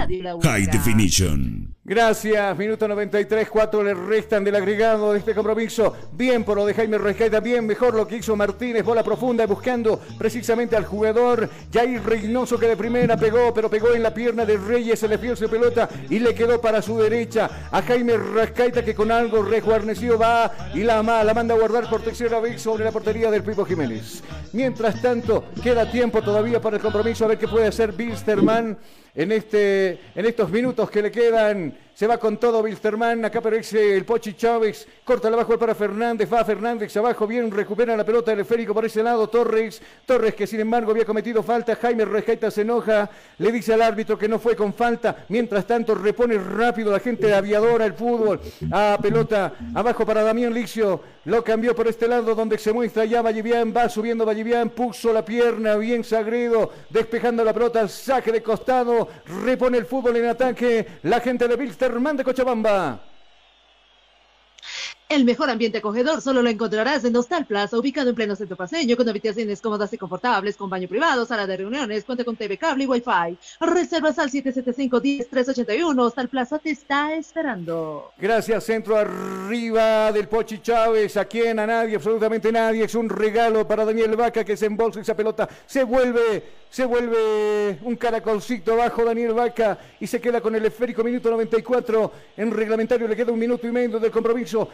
High 0.44 0.68
Definition. 0.68 1.77
Gracias, 1.90 2.58
minuto 2.58 2.86
93, 2.86 3.50
4 3.50 3.82
le 3.82 3.94
restan 3.94 4.44
del 4.44 4.58
agregado 4.58 5.14
de 5.14 5.20
este 5.20 5.34
compromiso. 5.34 5.96
Bien 6.12 6.44
por 6.44 6.58
lo 6.58 6.66
de 6.66 6.74
Jaime 6.74 6.98
Rescaita, 6.98 7.40
bien 7.40 7.66
mejor 7.66 7.96
lo 7.96 8.06
que 8.06 8.18
hizo 8.18 8.36
Martínez, 8.36 8.84
bola 8.84 9.04
profunda 9.04 9.46
buscando 9.46 9.98
precisamente 10.18 10.76
al 10.76 10.84
jugador 10.84 11.50
Jair 11.72 12.04
Reynoso 12.04 12.60
que 12.60 12.68
de 12.68 12.76
primera 12.76 13.16
pegó, 13.16 13.54
pero 13.54 13.70
pegó 13.70 13.94
en 13.94 14.04
la 14.04 14.14
pierna 14.14 14.46
de 14.46 14.58
Reyes, 14.58 15.00
se 15.00 15.08
le 15.08 15.18
fió 15.18 15.34
su 15.38 15.48
pelota 15.48 15.88
y 16.10 16.20
le 16.20 16.36
quedó 16.36 16.60
para 16.60 16.82
su 16.82 17.00
derecha 17.00 17.70
a 17.72 17.82
Jaime 17.82 18.18
Rescaita 18.18 18.84
que 18.84 18.94
con 18.94 19.10
algo 19.10 19.42
rejuarnecido 19.44 20.20
va 20.20 20.52
y 20.74 20.84
la, 20.84 21.02
la 21.02 21.34
manda 21.34 21.56
a 21.56 21.58
guardar 21.58 21.90
por 21.90 22.02
tercera 22.02 22.42
vez 22.42 22.62
sobre 22.62 22.84
la 22.84 22.92
portería 22.92 23.32
del 23.32 23.44
Pipo 23.44 23.64
Jiménez. 23.64 24.24
Mientras 24.52 25.02
tanto, 25.02 25.46
queda 25.64 25.90
tiempo 25.90 26.22
todavía 26.22 26.60
para 26.60 26.76
el 26.76 26.82
compromiso 26.82 27.24
a 27.24 27.30
ver 27.30 27.38
qué 27.38 27.48
puede 27.48 27.68
hacer 27.68 27.94
Bilsterman 27.94 28.78
en, 29.18 29.32
este, 29.32 30.00
en 30.16 30.26
estos 30.26 30.50
minutos 30.50 30.90
que 30.90 31.02
le 31.02 31.12
quedan. 31.12 31.76
Se 31.98 32.06
va 32.06 32.19
con 32.19 32.38
todo 32.38 32.61
Bilsterman. 32.61 33.26
Acá 33.26 33.40
aparece 33.40 33.95
el 33.95 34.06
Pochi 34.06 34.35
Chávez. 34.35 34.88
Corta 35.03 35.32
la 35.32 35.38
abajo 35.38 35.58
para 35.58 35.74
Fernández. 35.74 36.32
Va 36.32 36.45
Fernández 36.45 36.95
abajo. 36.95 37.26
Bien, 37.26 37.50
recupera 37.50 37.98
la 37.98 38.06
pelota 38.06 38.30
del 38.30 38.42
esférico 38.42 38.72
por 38.72 38.85
ese 38.85 39.01
lado. 39.01 39.27
Torres. 39.27 39.82
Torres 40.06 40.35
que 40.35 40.45
sin 40.45 40.59
embargo 40.59 40.92
había 40.92 41.06
cometido 41.06 41.42
falta. 41.42 41.76
Jaime 41.76 42.06
Rejaita 42.06 42.51
se 42.51 42.61
enoja. 42.61 43.09
Le 43.40 43.51
dice 43.51 43.74
al 43.74 43.82
árbitro 43.82 44.16
que 44.16 44.27
no 44.27 44.38
fue 44.38 44.56
con 44.56 44.76
falta. 44.76 45.26
Mientras 45.30 45.66
tanto 45.66 45.95
repone 45.95 46.38
rápido 46.38 46.92
la 46.92 47.00
gente 47.00 47.26
de 47.26 47.34
aviadora 47.34 47.85
el 47.85 47.93
fútbol. 47.93 48.42
A 48.72 49.00
pelota 49.01 49.53
abajo 49.74 50.06
para 50.06 50.22
Damián 50.22 50.53
Licio. 50.53 51.01
Lo 51.26 51.43
cambió 51.43 51.76
por 51.76 51.88
este 51.88 52.08
lado 52.08 52.35
donde 52.35 52.59
se 52.59 52.74
muestra 52.74 53.06
ya 53.06 53.24
Vallivian. 53.24 53.74
Va 53.76 53.90
subiendo 53.90 54.24
Vallivian. 54.24 54.69
Puso 54.69 55.11
la 55.11 55.26
pierna 55.26 55.76
bien 55.77 56.03
Sagredo. 56.03 56.69
Despejando 56.92 57.43
la 57.43 57.53
pelota. 57.53 57.88
Saque 57.88 58.32
de 58.32 58.43
costado. 58.43 59.08
Repone 59.43 59.80
el 59.80 59.88
fútbol 59.88 60.16
en 60.17 60.27
ataque. 60.27 60.85
La 61.01 61.22
gente 61.22 61.48
de 61.48 61.56
Bilsterman 61.88 62.18
de 62.18 62.24
Cochabamba. 62.24 63.00
El 65.10 65.24
mejor 65.24 65.50
ambiente 65.50 65.77
acogedor 65.77 66.22
solo 66.22 66.42
lo 66.42 66.50
encontrarás 66.50 67.06
en 67.06 67.16
Hostal 67.16 67.45
Plaza, 67.45 67.77
ubicado 67.77 68.10
en 68.10 68.16
pleno 68.16 68.36
centro 68.36 68.58
paseño, 68.58 68.98
con 68.98 69.08
habitaciones 69.08 69.61
cómodas 69.61 69.94
y 69.94 69.98
confortables, 69.98 70.58
con 70.58 70.69
baño 70.69 70.90
privado, 70.90 71.26
sala 71.26 71.48
de 71.48 71.56
reuniones, 71.56 72.03
cuenta 72.03 72.26
con 72.26 72.36
TV 72.36 72.58
cable 72.58 72.84
y 72.84 72.88
Wi-Fi. 72.88 73.38
Reservas 73.61 74.19
al 74.19 74.30
775-10381. 74.30 75.98
Hostal 75.98 76.27
Plaza 76.27 76.60
te 76.60 76.72
está 76.72 77.16
esperando. 77.16 78.11
Gracias, 78.18 78.66
centro 78.66 78.98
arriba 78.98 80.11
del 80.11 80.27
Pochi 80.27 80.60
Chávez. 80.60 81.16
A 81.16 81.24
quien, 81.24 81.58
a 81.58 81.66
nadie, 81.66 81.95
absolutamente 81.95 82.52
nadie. 82.52 82.84
Es 82.84 82.94
un 82.94 83.08
regalo 83.08 83.66
para 83.66 83.86
Daniel 83.86 84.18
Vaca 84.18 84.44
que 84.44 84.58
se 84.58 84.66
embolsa 84.66 85.00
esa 85.00 85.16
pelota. 85.16 85.48
Se 85.66 85.86
vuelve, 85.86 86.44
se 86.69 86.84
vuelve 86.84 87.80
un 87.84 87.95
caracolcito 87.95 88.74
abajo 88.74 89.06
Daniel 89.06 89.32
Vaca 89.32 89.77
y 90.02 90.08
se 90.08 90.19
queda 90.19 90.42
con 90.42 90.53
el 90.53 90.66
esférico 90.66 91.02
minuto 91.02 91.32
94. 91.32 92.11
En 92.36 92.52
reglamentario 92.52 93.08
le 93.08 93.16
queda 93.16 93.32
un 93.32 93.40
minuto 93.40 93.66
y 93.66 93.72
medio 93.72 94.02
del 94.02 94.11
compromiso. 94.11 94.68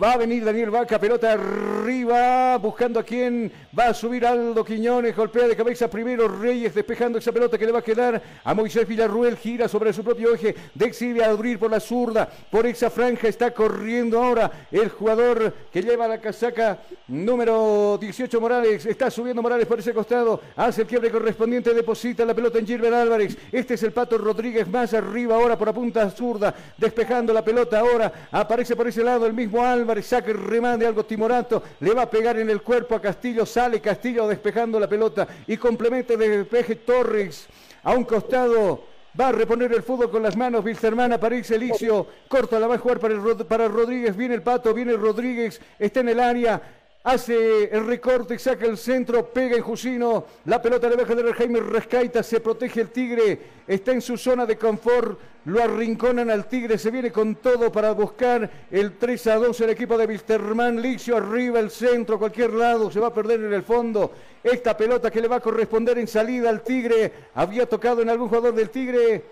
Va 0.00 0.12
a 0.12 0.16
venir 0.16 0.44
Daniel 0.44 0.70
Vaca, 0.70 1.00
pelota 1.00 1.32
arriba, 1.32 2.56
buscando 2.58 3.00
a 3.00 3.02
quién 3.02 3.50
va 3.76 3.88
a 3.88 3.94
subir 3.94 4.24
Aldo 4.24 4.64
Quiñones, 4.64 5.16
golpea 5.16 5.48
de 5.48 5.56
cabeza 5.56 5.90
primero 5.90 6.28
Reyes, 6.28 6.74
despejando 6.74 7.18
esa 7.18 7.32
pelota 7.32 7.58
que 7.58 7.66
le 7.66 7.72
va 7.72 7.80
a 7.80 7.82
quedar 7.82 8.22
a 8.44 8.54
Moisés 8.54 8.86
Villarruel, 8.86 9.36
gira 9.36 9.66
sobre 9.66 9.92
su 9.92 10.04
propio 10.04 10.34
eje, 10.34 10.54
decide 10.74 11.24
abrir 11.24 11.58
por 11.58 11.70
la 11.70 11.80
zurda, 11.80 12.28
por 12.50 12.66
esa 12.66 12.90
franja 12.90 13.28
está 13.28 13.50
corriendo 13.52 14.22
ahora 14.22 14.68
el 14.70 14.88
jugador 14.88 15.52
que 15.72 15.82
lleva 15.82 16.06
la 16.06 16.20
casaca 16.20 16.78
número 17.08 17.98
18 18.00 18.40
Morales, 18.40 18.86
está 18.86 19.10
subiendo 19.10 19.42
Morales 19.42 19.66
por 19.66 19.80
ese 19.80 19.92
costado, 19.92 20.40
hace 20.54 20.82
el 20.82 20.86
quiebre 20.86 21.10
correspondiente, 21.10 21.74
deposita 21.74 22.24
la 22.24 22.34
pelota 22.34 22.58
en 22.58 22.66
Gilbert 22.66 22.94
Álvarez, 22.94 23.36
este 23.50 23.74
es 23.74 23.82
el 23.82 23.92
Pato 23.92 24.16
Rodríguez 24.18 24.68
más 24.68 24.94
arriba 24.94 25.34
ahora 25.34 25.58
por 25.58 25.66
la 25.66 25.74
punta 25.74 26.08
zurda, 26.10 26.54
despejando 26.76 27.32
la 27.32 27.44
pelota 27.44 27.80
ahora, 27.80 28.28
aparece 28.30 28.76
por 28.76 28.86
ese 28.86 29.02
lado 29.02 29.26
el 29.26 29.34
mismo 29.34 29.64
Álvarez, 29.72 30.06
saca 30.06 30.30
el 30.30 30.38
remate 30.38 30.86
algo 30.86 31.04
timorato, 31.04 31.62
le 31.80 31.94
va 31.94 32.02
a 32.02 32.10
pegar 32.10 32.38
en 32.38 32.50
el 32.50 32.62
cuerpo 32.62 32.94
a 32.94 33.00
Castillo, 33.00 33.46
sale 33.46 33.80
Castillo 33.80 34.26
despejando 34.26 34.78
la 34.78 34.88
pelota 34.88 35.26
y 35.46 35.56
complementa 35.56 36.16
de 36.16 36.28
despeje 36.38 36.76
Torres 36.76 37.46
a 37.82 37.92
un 37.92 38.04
costado. 38.04 38.98
Va 39.18 39.28
a 39.28 39.32
reponer 39.32 39.72
el 39.72 39.82
fútbol 39.82 40.10
con 40.10 40.22
las 40.22 40.36
manos, 40.36 40.64
Wilstermann, 40.64 41.12
aparece 41.12 41.56
Elicio, 41.56 42.06
corta, 42.28 42.60
la 42.60 42.68
va 42.68 42.76
a 42.76 42.78
jugar 42.78 43.00
para, 43.00 43.14
el 43.14 43.46
para 43.46 43.66
Rodríguez, 43.66 44.16
viene 44.16 44.34
el 44.34 44.42
Pato, 44.42 44.72
viene 44.72 44.92
Rodríguez, 44.92 45.60
está 45.78 46.00
en 46.00 46.10
el 46.10 46.20
área, 46.20 46.62
hace 47.10 47.64
el 47.74 47.86
recorte, 47.86 48.38
saca 48.38 48.66
el 48.66 48.76
centro, 48.76 49.26
pega 49.26 49.56
en 49.56 49.62
Jusino, 49.62 50.26
la 50.44 50.60
pelota 50.60 50.90
le 50.90 50.96
baja 50.96 51.14
de 51.14 51.32
Jaime 51.32 51.60
Rescaita, 51.60 52.22
se 52.22 52.40
protege 52.40 52.82
el 52.82 52.90
Tigre, 52.90 53.38
está 53.66 53.92
en 53.92 54.02
su 54.02 54.18
zona 54.18 54.44
de 54.44 54.58
confort, 54.58 55.18
lo 55.46 55.62
arrinconan 55.62 56.28
al 56.28 56.46
Tigre, 56.46 56.76
se 56.76 56.90
viene 56.90 57.10
con 57.10 57.36
todo 57.36 57.72
para 57.72 57.92
buscar 57.92 58.50
el 58.70 58.98
3 58.98 59.26
a 59.28 59.36
2 59.36 59.60
el 59.62 59.70
equipo 59.70 59.96
de 59.96 60.04
Wisterman, 60.04 60.82
Licio 60.82 61.16
arriba 61.16 61.60
el 61.60 61.70
centro, 61.70 62.18
cualquier 62.18 62.52
lado, 62.52 62.90
se 62.90 63.00
va 63.00 63.06
a 63.06 63.14
perder 63.14 63.40
en 63.40 63.54
el 63.54 63.62
fondo, 63.62 64.12
esta 64.42 64.76
pelota 64.76 65.10
que 65.10 65.22
le 65.22 65.28
va 65.28 65.36
a 65.36 65.40
corresponder 65.40 65.98
en 65.98 66.08
salida 66.08 66.50
al 66.50 66.62
Tigre, 66.62 67.12
había 67.34 67.66
tocado 67.66 68.02
en 68.02 68.10
algún 68.10 68.28
jugador 68.28 68.54
del 68.54 68.68
Tigre, 68.68 69.24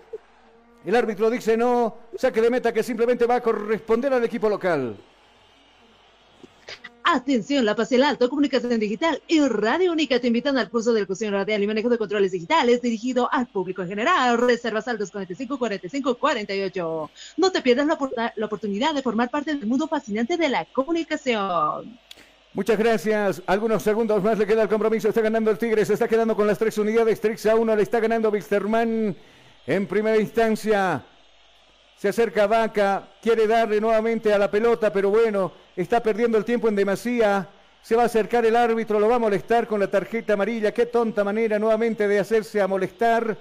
el 0.83 0.95
árbitro 0.95 1.29
dice 1.29 1.55
no, 1.55 1.95
saque 2.15 2.41
de 2.41 2.49
meta 2.49 2.73
que 2.73 2.81
simplemente 2.81 3.27
va 3.27 3.35
a 3.35 3.41
corresponder 3.41 4.11
al 4.13 4.23
equipo 4.23 4.49
local. 4.49 4.97
Atención, 7.09 7.63
La 7.63 7.73
Paz 7.73 7.89
el 7.93 8.03
Alto, 8.03 8.29
Comunicación 8.29 8.77
Digital 8.81 9.21
y 9.29 9.39
Radio 9.39 9.93
Única 9.93 10.19
te 10.19 10.27
invitan 10.27 10.57
al 10.57 10.69
curso 10.69 10.91
de 10.91 10.99
locución 10.99 11.31
radial 11.31 11.63
y 11.63 11.67
manejo 11.67 11.87
de 11.87 11.97
controles 11.97 12.33
digitales 12.33 12.81
dirigido 12.81 13.29
al 13.31 13.47
público 13.47 13.81
en 13.81 13.87
general. 13.87 14.37
Reservas 14.37 14.89
al 14.89 14.97
245 14.97 15.57
45 15.57 16.15
48. 16.15 17.11
No 17.37 17.49
te 17.53 17.61
pierdas 17.61 17.87
la, 17.87 18.33
la 18.35 18.45
oportunidad 18.45 18.93
de 18.93 19.01
formar 19.01 19.29
parte 19.29 19.55
del 19.55 19.65
mundo 19.65 19.87
fascinante 19.87 20.35
de 20.35 20.49
la 20.49 20.65
comunicación. 20.65 21.97
Muchas 22.53 22.77
gracias. 22.77 23.41
Algunos 23.47 23.83
segundos 23.83 24.21
más 24.21 24.37
le 24.37 24.45
queda 24.45 24.63
el 24.63 24.69
compromiso. 24.69 25.07
Está 25.07 25.21
ganando 25.21 25.49
el 25.49 25.57
Tigre. 25.57 25.85
Se 25.85 25.93
está 25.93 26.09
quedando 26.09 26.35
con 26.35 26.45
las 26.45 26.59
tres 26.59 26.77
unidades. 26.77 27.21
Trix 27.21 27.45
a 27.45 27.55
uno. 27.55 27.73
Le 27.73 27.83
está 27.83 28.01
ganando 28.01 28.29
Wisterman 28.31 29.15
en 29.65 29.87
primera 29.87 30.17
instancia. 30.17 31.05
Se 31.97 32.09
acerca 32.09 32.45
Vaca, 32.45 33.07
quiere 33.19 33.47
darle 33.47 33.81
nuevamente 33.81 34.31
a 34.31 34.37
la 34.37 34.51
pelota, 34.51 34.93
pero 34.93 35.09
bueno, 35.09 35.51
está 35.75 35.99
perdiendo 35.99 36.37
el 36.37 36.45
tiempo 36.45 36.67
en 36.67 36.75
demasía. 36.75 37.49
Se 37.81 37.95
va 37.95 38.03
a 38.03 38.05
acercar 38.05 38.45
el 38.45 38.55
árbitro, 38.55 38.99
lo 38.99 39.09
va 39.09 39.15
a 39.15 39.19
molestar 39.19 39.65
con 39.65 39.79
la 39.79 39.87
tarjeta 39.87 40.33
amarilla. 40.33 40.71
Qué 40.71 40.85
tonta 40.85 41.23
manera 41.23 41.57
nuevamente 41.57 42.07
de 42.07 42.19
hacerse 42.19 42.61
a 42.61 42.67
molestar. 42.67 43.35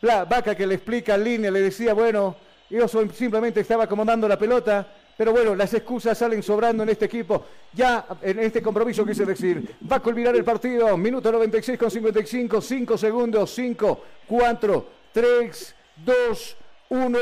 La 0.00 0.24
Vaca 0.24 0.54
que 0.54 0.64
le 0.64 0.76
explica 0.76 1.16
en 1.16 1.24
línea, 1.24 1.50
le 1.50 1.60
decía, 1.60 1.92
bueno, 1.92 2.36
yo 2.70 2.86
simplemente 2.86 3.60
estaba 3.60 3.84
acomodando 3.84 4.28
la 4.28 4.38
pelota. 4.38 4.86
Pero 5.16 5.32
bueno, 5.32 5.56
las 5.56 5.74
excusas 5.74 6.16
salen 6.16 6.42
sobrando 6.42 6.84
en 6.84 6.88
este 6.88 7.06
equipo. 7.06 7.44
Ya 7.72 8.06
en 8.22 8.38
este 8.38 8.62
compromiso 8.62 9.04
quise 9.04 9.26
decir, 9.26 9.76
va 9.90 9.96
a 9.96 10.00
culminar 10.00 10.36
el 10.36 10.44
partido. 10.44 10.96
Minuto 10.96 11.32
96 11.32 11.76
con 11.76 11.90
55, 11.90 12.60
5 12.60 12.96
segundos, 12.96 13.50
5, 13.52 14.04
4, 14.28 14.86
3, 15.12 15.74
2, 15.96 16.56
1. 16.90 17.18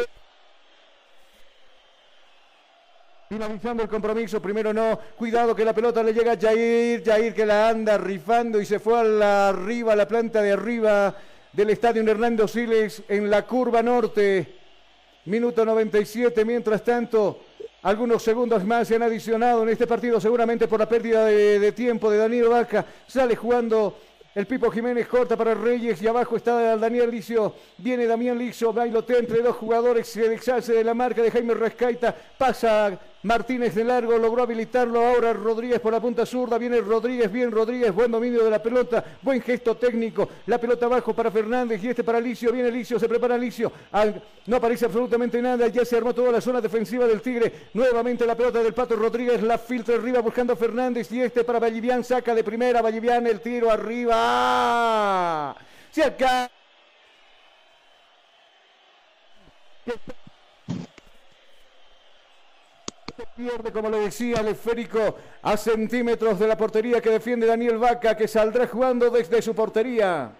Finalizando 3.32 3.84
el 3.84 3.88
compromiso, 3.88 4.42
primero 4.42 4.74
no, 4.74 4.98
cuidado 5.16 5.54
que 5.54 5.64
la 5.64 5.72
pelota 5.72 6.02
le 6.02 6.12
llega 6.12 6.32
a 6.32 6.36
Jair, 6.36 7.04
Jair 7.04 7.32
que 7.32 7.46
la 7.46 7.68
anda 7.68 7.96
rifando 7.96 8.60
y 8.60 8.66
se 8.66 8.80
fue 8.80 8.98
a 8.98 9.04
la 9.04 9.48
arriba, 9.50 9.92
a 9.92 9.96
la 9.96 10.08
planta 10.08 10.42
de 10.42 10.50
arriba 10.50 11.14
del 11.52 11.70
estadio 11.70 12.02
Hernando 12.02 12.48
Siles 12.48 13.04
en 13.06 13.30
la 13.30 13.46
curva 13.46 13.84
norte. 13.84 14.56
Minuto 15.26 15.64
97, 15.64 16.44
mientras 16.44 16.82
tanto, 16.82 17.38
algunos 17.82 18.20
segundos 18.20 18.64
más 18.64 18.88
se 18.88 18.96
han 18.96 19.04
adicionado 19.04 19.62
en 19.62 19.68
este 19.68 19.86
partido, 19.86 20.20
seguramente 20.20 20.66
por 20.66 20.80
la 20.80 20.88
pérdida 20.88 21.26
de, 21.26 21.70
tiempo 21.70 22.10
de 22.10 22.18
Danilo 22.18 22.50
Vaca. 22.50 22.84
Sale 23.06 23.36
jugando 23.36 23.96
el 24.34 24.46
Pipo 24.46 24.72
Jiménez 24.72 25.06
corta 25.06 25.36
para 25.36 25.54
Reyes 25.54 26.02
y 26.02 26.08
abajo 26.08 26.36
está 26.36 26.76
Daniel 26.76 27.12
Licio. 27.12 27.54
Viene 27.78 28.06
Damián 28.06 28.36
Licio, 28.36 28.72
bailotea 28.72 29.18
entre 29.18 29.40
dos 29.40 29.54
jugadores, 29.54 30.08
se 30.08 30.28
deshace 30.28 30.72
de 30.72 30.82
la 30.82 30.94
marca 30.94 31.22
de 31.22 31.30
Jaime 31.30 31.54
Rescaita. 31.54 32.12
Pasa 32.36 32.98
Martínez 33.22 33.74
de 33.74 33.84
largo, 33.84 34.16
logró 34.16 34.42
habilitarlo 34.42 35.06
ahora 35.06 35.34
Rodríguez 35.34 35.78
por 35.80 35.92
la 35.92 36.00
punta 36.00 36.24
zurda. 36.24 36.56
Viene 36.56 36.80
Rodríguez, 36.80 37.30
bien 37.30 37.50
Rodríguez, 37.50 37.92
buen 37.94 38.10
dominio 38.10 38.42
de 38.42 38.50
la 38.50 38.62
pelota, 38.62 39.04
buen 39.20 39.42
gesto 39.42 39.76
técnico. 39.76 40.28
La 40.46 40.58
pelota 40.58 40.86
abajo 40.86 41.12
para 41.12 41.30
Fernández 41.30 41.84
y 41.84 41.88
este 41.88 42.02
para 42.02 42.18
Licio. 42.18 42.50
Viene 42.50 42.70
Licio, 42.70 42.98
se 42.98 43.08
prepara 43.08 43.36
Licio. 43.36 43.70
no 44.46 44.56
aparece 44.56 44.86
absolutamente 44.86 45.42
nada, 45.42 45.68
ya 45.68 45.84
se 45.84 45.98
armó 45.98 46.14
toda 46.14 46.32
la 46.32 46.40
zona 46.40 46.62
defensiva 46.62 47.06
del 47.06 47.20
Tigre. 47.20 47.68
Nuevamente 47.74 48.24
la 48.24 48.34
pelota 48.34 48.62
del 48.62 48.72
Pato 48.72 48.96
Rodríguez, 48.96 49.42
la 49.42 49.58
filtra 49.58 49.96
arriba 49.96 50.20
buscando 50.20 50.54
a 50.54 50.56
Fernández 50.56 51.12
y 51.12 51.20
este 51.20 51.44
para 51.44 51.58
Vallivian, 51.58 52.02
saca 52.02 52.34
de 52.34 52.42
primera. 52.42 52.80
Vallivian 52.80 53.26
el 53.26 53.40
tiro 53.40 53.70
arriba. 53.70 55.54
Se 55.90 56.02
pierde, 63.36 63.72
como 63.72 63.90
le 63.90 63.98
decía, 63.98 64.40
el 64.40 64.48
esférico 64.48 65.16
a 65.42 65.56
centímetros 65.56 66.38
de 66.38 66.46
la 66.46 66.56
portería 66.56 67.00
que 67.00 67.10
defiende 67.10 67.46
Daniel 67.46 67.78
Vaca, 67.78 68.16
que 68.16 68.28
saldrá 68.28 68.66
jugando 68.66 69.10
desde 69.10 69.42
su 69.42 69.54
portería. 69.54 70.32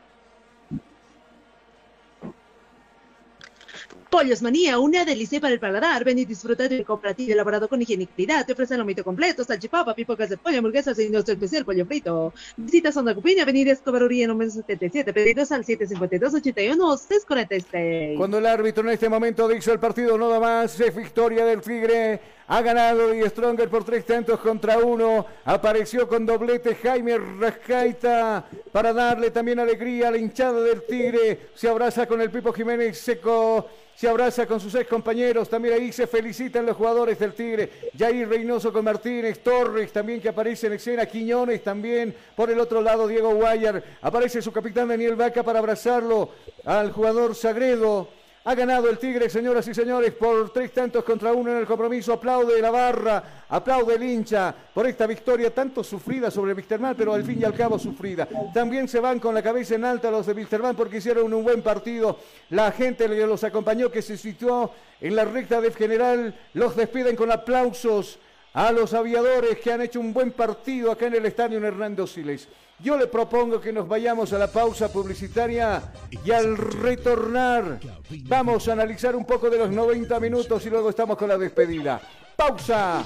Pollos 4.11 4.43
Manía, 4.43 4.79
una 4.81 5.05
delicia 5.05 5.41
para 5.41 5.55
el 5.55 5.61
paladar. 5.61 6.03
Ven 6.03 6.19
y 6.19 6.25
disfruta 6.25 6.67
de 6.69 6.79
un 6.79 6.85
compratillo 6.85 7.33
elaborado 7.33 7.69
con 7.69 7.81
higienicidad. 7.81 8.45
Te 8.45 8.55
ofrecen 8.55 8.85
mito 8.85 9.05
completo, 9.05 9.45
salchipapa, 9.45 9.95
pipocas 9.95 10.31
de 10.31 10.37
pollo, 10.37 10.59
hamburguesas 10.59 10.99
y 10.99 11.09
nuestro 11.09 11.35
especial 11.35 11.65
pollo 11.65 11.87
frito. 11.87 12.35
Visita 12.57 12.91
Sonda 12.91 13.15
Cupiña, 13.15 13.45
Avenida 13.45 13.71
Escobaruría 13.71 14.27
número 14.27 14.51
77. 14.51 15.13
Pedidos 15.13 15.53
al 15.53 15.65
752-81-646. 15.65 18.17
Cuando 18.17 18.39
el 18.39 18.47
árbitro 18.47 18.83
en 18.83 18.91
este 18.91 19.09
momento 19.09 19.47
dice 19.47 19.71
el 19.71 19.79
partido 19.79 20.19
no 20.19 20.29
da 20.29 20.41
más, 20.41 20.81
es 20.81 20.97
victoria 20.97 21.45
del 21.45 21.61
Tigre. 21.61 22.41
Ha 22.49 22.63
ganado 22.63 23.15
y 23.15 23.23
Stronger 23.29 23.69
por 23.69 23.85
tres 23.85 24.05
tantos 24.05 24.41
contra 24.41 24.79
uno. 24.79 25.25
Apareció 25.45 26.09
con 26.09 26.27
doblete 26.27 26.75
Jaime 26.75 27.17
Rascaita 27.17 28.45
para 28.73 28.93
darle 28.93 29.31
también 29.31 29.61
alegría 29.61 30.09
a 30.09 30.11
la 30.11 30.19
hinchada 30.19 30.61
del 30.61 30.83
Tigre. 30.83 31.51
Se 31.55 31.69
abraza 31.69 32.07
con 32.07 32.21
el 32.21 32.33
Pipo 32.33 32.53
Jiménez 32.53 32.99
Seco 32.99 33.69
se 34.01 34.09
abraza 34.09 34.47
con 34.47 34.59
sus 34.59 34.75
ex 34.77 34.89
compañeros, 34.89 35.51
también 35.51 35.75
ahí 35.75 35.93
se 35.93 36.07
felicitan 36.07 36.65
los 36.65 36.75
jugadores 36.75 37.19
del 37.19 37.35
Tigre, 37.35 37.91
Jair 37.99 38.27
Reynoso 38.27 38.73
con 38.73 38.83
Martínez, 38.83 39.41
Torres 39.41 39.93
también 39.93 40.23
que 40.23 40.31
aparece 40.31 40.69
en 40.69 40.73
escena, 40.73 41.05
Quiñones 41.05 41.63
también, 41.63 42.17
por 42.35 42.51
el 42.51 42.59
otro 42.61 42.81
lado 42.81 43.07
Diego 43.07 43.35
Guayar, 43.35 43.85
aparece 44.01 44.41
su 44.41 44.53
capitán 44.53 44.89
Daniel 44.89 45.17
Vaca 45.17 45.43
para 45.43 45.59
abrazarlo 45.59 46.31
al 46.65 46.93
jugador 46.93 47.35
Sagredo, 47.35 48.09
ha 48.43 48.55
ganado 48.55 48.89
el 48.89 48.99
Tigre, 48.99 49.29
señoras 49.29 49.69
y 49.69 49.75
señores, 49.75 50.13
por 50.13 50.51
tres 50.51 50.73
tantos 50.73 51.05
contra 51.05 51.33
uno 51.33 51.51
en 51.51 51.59
el 51.59 51.67
compromiso. 51.67 52.15
Aplaude 52.15 52.61
la 52.61 52.71
barra, 52.71 53.23
aplaude 53.49 53.97
el 53.97 54.03
hincha 54.03 54.55
por 54.73 54.87
esta 54.87 55.07
victoria 55.07 55.55
tanto 55.55 55.85
sufrida 55.85 56.31
sobre 56.31 56.55
Wisterman, 56.55 56.95
pero 56.97 57.13
al 57.13 57.23
fin 57.23 57.39
y 57.41 57.45
al 57.45 57.53
cabo 57.53 57.79
sufrida. 57.79 58.27
También 58.55 58.89
se 58.89 58.99
van 58.99 59.19
con 59.19 59.35
la 59.35 59.43
cabeza 59.43 59.75
en 59.75 59.85
alta 59.85 60.11
los 60.11 60.25
de 60.25 60.33
Wisterman 60.33 60.75
porque 60.75 60.99
hicieron 60.99 61.33
un 61.33 61.45
buen 61.45 61.61
partido. 61.61 62.19
La 62.49 62.73
gente 62.73 63.07
que 63.07 63.27
los 63.27 63.45
acompañó, 63.45 63.91
que 63.91 64.01
se 64.01 64.17
situó 64.17 64.73
en 65.01 65.17
la 65.17 65.27
recta 65.27 65.61
de 65.61 65.71
general, 65.73 66.35
los 66.55 66.75
despiden 66.77 67.17
con 67.17 67.31
aplausos 67.31 68.19
a 68.55 68.73
los 68.73 68.95
aviadores 68.95 69.59
que 69.61 69.73
han 69.73 69.83
hecho 69.83 70.01
un 70.01 70.13
buen 70.13 70.33
partido 70.33 70.91
acá 70.91 71.07
en 71.07 71.15
el 71.15 71.27
estadio 71.27 71.65
Hernando 71.65 72.07
Siles. 72.07 72.49
Yo 72.83 72.97
le 72.97 73.07
propongo 73.07 73.61
que 73.61 73.73
nos 73.73 73.87
vayamos 73.87 74.33
a 74.33 74.39
la 74.39 74.51
pausa 74.51 74.91
publicitaria 74.91 75.83
y 76.25 76.31
al 76.31 76.57
retornar 76.57 77.79
vamos 78.23 78.69
a 78.69 78.73
analizar 78.73 79.15
un 79.15 79.27
poco 79.27 79.51
de 79.51 79.59
los 79.59 79.71
90 79.71 80.19
minutos 80.19 80.65
y 80.65 80.71
luego 80.71 80.89
estamos 80.89 81.19
con 81.19 81.29
la 81.29 81.37
despedida. 81.37 82.01
Pausa. 82.37 83.05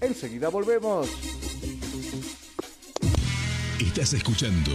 Enseguida 0.00 0.48
volvemos. 0.48 1.08
Estás 3.80 4.12
escuchando 4.12 4.72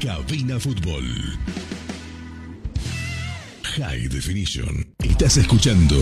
Cabina 0.00 0.60
Fútbol. 0.60 1.04
High 3.64 4.08
Definition. 4.08 4.94
Estás 4.98 5.36
escuchando 5.36 5.96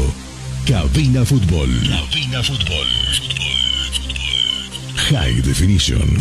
Cabina 0.66 1.24
Fútbol. 1.24 1.70
Cabina 1.88 2.42
Fútbol. 2.42 2.86
High 5.08 5.40
Definition. 5.40 6.20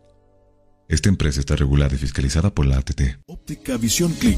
Esta 0.91 1.07
empresa 1.07 1.39
está 1.39 1.55
regulada 1.55 1.95
y 1.95 1.97
fiscalizada 1.97 2.53
por 2.53 2.65
la 2.65 2.77
ATT. 2.79 3.01
Óptica 3.25 3.77
Visión 3.77 4.11
Click 4.11 4.37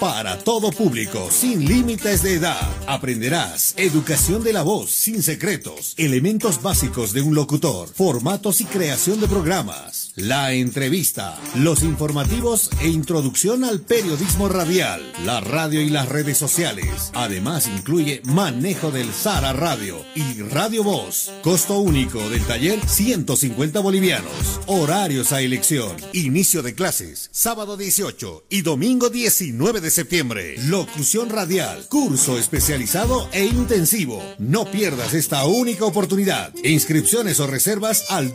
Para 0.00 0.38
todo 0.38 0.70
público, 0.70 1.28
sin 1.30 1.66
límites 1.66 2.22
de 2.22 2.36
edad. 2.36 2.70
Aprenderás 2.86 3.74
educación 3.76 4.42
de 4.42 4.54
la 4.54 4.62
voz 4.62 4.90
sin 4.90 5.22
secretos, 5.22 5.92
elementos 5.98 6.62
básicos 6.62 7.12
de 7.12 7.20
un 7.20 7.34
locutor, 7.34 7.86
formatos 7.86 8.62
y 8.62 8.64
creación 8.64 9.20
de 9.20 9.28
programas, 9.28 10.09
la 10.16 10.52
entrevista, 10.52 11.38
los 11.54 11.82
informativos 11.82 12.70
e 12.80 12.88
introducción 12.88 13.64
al 13.64 13.80
periodismo 13.80 14.48
radial, 14.48 15.00
la 15.24 15.40
radio 15.40 15.80
y 15.80 15.88
las 15.88 16.08
redes 16.08 16.38
sociales. 16.38 17.10
Además 17.14 17.68
incluye 17.68 18.22
manejo 18.24 18.90
del 18.90 19.12
Sara 19.12 19.52
Radio 19.52 20.04
y 20.14 20.40
Radio 20.42 20.84
Voz. 20.84 21.30
Costo 21.42 21.78
único 21.78 22.28
del 22.30 22.44
taller 22.44 22.80
150 22.86 23.80
bolivianos. 23.80 24.60
Horarios 24.66 25.32
a 25.32 25.40
elección. 25.40 25.96
Inicio 26.12 26.62
de 26.62 26.74
clases 26.74 27.28
sábado 27.32 27.76
18 27.76 28.44
y 28.50 28.62
domingo 28.62 29.10
19 29.10 29.80
de 29.80 29.90
septiembre. 29.90 30.56
Locución 30.66 31.30
radial, 31.30 31.86
curso 31.88 32.38
especializado 32.38 33.28
e 33.32 33.44
intensivo. 33.44 34.22
No 34.38 34.70
pierdas 34.70 35.14
esta 35.14 35.44
única 35.46 35.84
oportunidad. 35.84 36.54
Inscripciones 36.64 37.40
o 37.40 37.46
reservas 37.46 38.06
al 38.08 38.34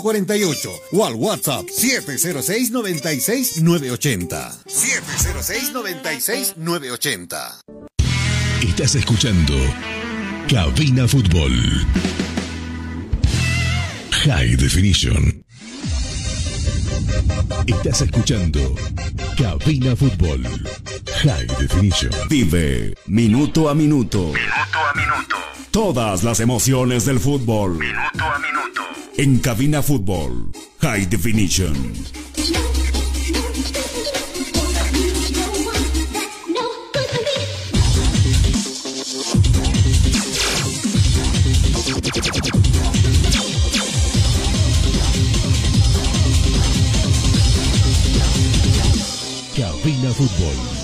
245-4548 0.00 0.80
o 0.92 1.04
al 1.04 1.14
WhatsApp 1.14 1.66
706-96-980. 1.66 4.62
706-96-980. 4.66 7.60
Estás 8.62 8.94
escuchando 8.94 9.54
Cabina 10.48 11.08
Fútbol. 11.08 11.52
High 14.24 14.56
Definition. 14.56 15.44
Estás 17.66 18.00
escuchando 18.02 18.74
Cabina 19.36 19.96
Fútbol. 19.96 20.44
High 21.22 21.46
Definition. 21.58 22.12
Vive 22.28 22.94
minuto 23.06 23.68
a 23.68 23.74
minuto. 23.74 24.32
Minuto 24.32 24.78
a 24.78 24.94
minuto. 24.94 25.36
Todas 25.70 26.22
las 26.24 26.40
emociones 26.40 27.04
del 27.04 27.20
fútbol. 27.20 27.78
Minuto 27.78 28.24
a 28.24 28.38
minuto. 28.38 28.82
En 29.18 29.38
Cabina 29.38 29.82
Fútbol. 29.82 30.52
High 30.82 31.06
Definition. 31.08 31.74
Cabina 49.56 50.12
Fútbol. 50.12 50.75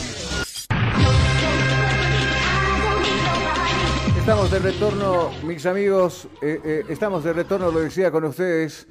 Estamos 4.22 4.52
de 4.52 4.60
retorno, 4.60 5.30
mis 5.44 5.66
amigos, 5.66 6.28
eh, 6.40 6.60
eh, 6.64 6.84
estamos 6.88 7.24
de 7.24 7.32
retorno, 7.32 7.72
lo 7.72 7.80
decía 7.80 8.12
con 8.12 8.22
ustedes. 8.22 8.86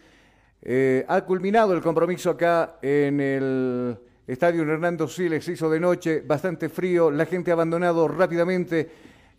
Eh, 0.61 1.05
ha 1.07 1.21
culminado 1.21 1.73
el 1.73 1.81
compromiso 1.81 2.31
acá 2.31 2.75
en 2.81 3.21
el 3.21 3.97
estadio 4.27 4.63
Hernando 4.63 5.07
Siles, 5.07 5.47
hizo 5.47 5.69
de 5.69 5.79
noche, 5.79 6.21
bastante 6.27 6.67
frío, 6.67 7.09
la 7.09 7.25
gente 7.25 7.49
ha 7.49 7.53
abandonado 7.53 8.09
rápidamente 8.09 8.89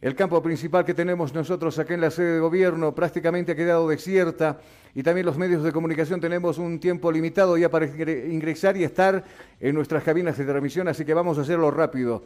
el 0.00 0.14
campo 0.14 0.42
principal 0.42 0.82
que 0.82 0.94
tenemos 0.94 1.34
nosotros 1.34 1.78
acá 1.78 1.92
en 1.92 2.00
la 2.00 2.10
sede 2.10 2.36
de 2.36 2.40
gobierno, 2.40 2.94
prácticamente 2.94 3.52
ha 3.52 3.54
quedado 3.54 3.86
desierta 3.86 4.60
y 4.94 5.02
también 5.02 5.26
los 5.26 5.36
medios 5.36 5.62
de 5.62 5.72
comunicación 5.72 6.22
tenemos 6.22 6.56
un 6.56 6.80
tiempo 6.80 7.12
limitado 7.12 7.58
ya 7.58 7.68
para 7.68 7.86
ingre- 7.86 8.32
ingresar 8.32 8.78
y 8.78 8.84
estar 8.84 9.22
en 9.60 9.74
nuestras 9.74 10.02
cabinas 10.02 10.38
de 10.38 10.46
transmisión, 10.46 10.88
así 10.88 11.04
que 11.04 11.12
vamos 11.12 11.36
a 11.36 11.42
hacerlo 11.42 11.70
rápido. 11.70 12.24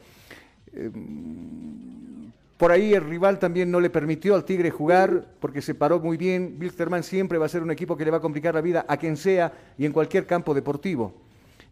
Por 2.56 2.72
ahí 2.72 2.94
el 2.94 3.04
rival 3.04 3.38
también 3.38 3.70
no 3.70 3.80
le 3.80 3.90
permitió 3.90 4.34
al 4.34 4.44
Tigre 4.44 4.70
jugar 4.70 5.26
porque 5.40 5.60
se 5.60 5.74
paró 5.74 6.00
muy 6.00 6.16
bien. 6.16 6.56
Wilstermann 6.58 7.02
siempre 7.02 7.36
va 7.36 7.46
a 7.46 7.50
ser 7.50 7.62
un 7.62 7.70
equipo 7.70 7.96
que 7.96 8.04
le 8.04 8.10
va 8.10 8.16
a 8.16 8.20
complicar 8.20 8.54
la 8.54 8.62
vida 8.62 8.86
a 8.88 8.96
quien 8.96 9.16
sea 9.18 9.52
y 9.76 9.84
en 9.84 9.92
cualquier 9.92 10.26
campo 10.26 10.54
deportivo. 10.54 11.12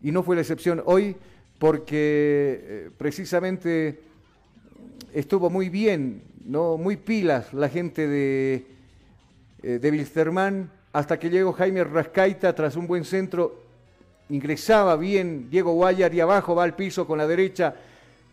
Y 0.03 0.13
no 0.13 0.23
fue 0.23 0.37
la 0.37 0.43
excepción 0.43 0.83
hoy 0.85 1.17
porque 1.59 2.61
eh, 2.63 2.91
precisamente 2.99 4.01
estuvo 5.15 5.49
muy 5.49 5.71
bien, 5.71 6.23
no 6.45 6.77
muy 6.77 6.97
pilas 6.97 7.55
la 7.55 7.71
gente 7.71 8.07
de, 8.07 8.67
eh, 9.63 9.79
de 9.79 9.91
Wilstermann 9.91 10.71
hasta 10.93 11.19
que 11.19 11.31
llegó 11.31 11.55
Jaime 11.55 11.83
Rascaita 11.85 12.55
tras 12.55 12.77
un 12.77 12.87
buen 12.87 13.07
centro. 13.07 13.63
Ingresaba 14.29 14.97
bien 14.97 15.49
Diego 15.49 15.73
Guayar 15.73 16.13
y 16.13 16.21
abajo 16.21 16.55
va 16.55 16.65
al 16.65 16.77
piso 16.77 17.07
con 17.07 17.17
la 17.17 17.27
derecha 17.27 17.75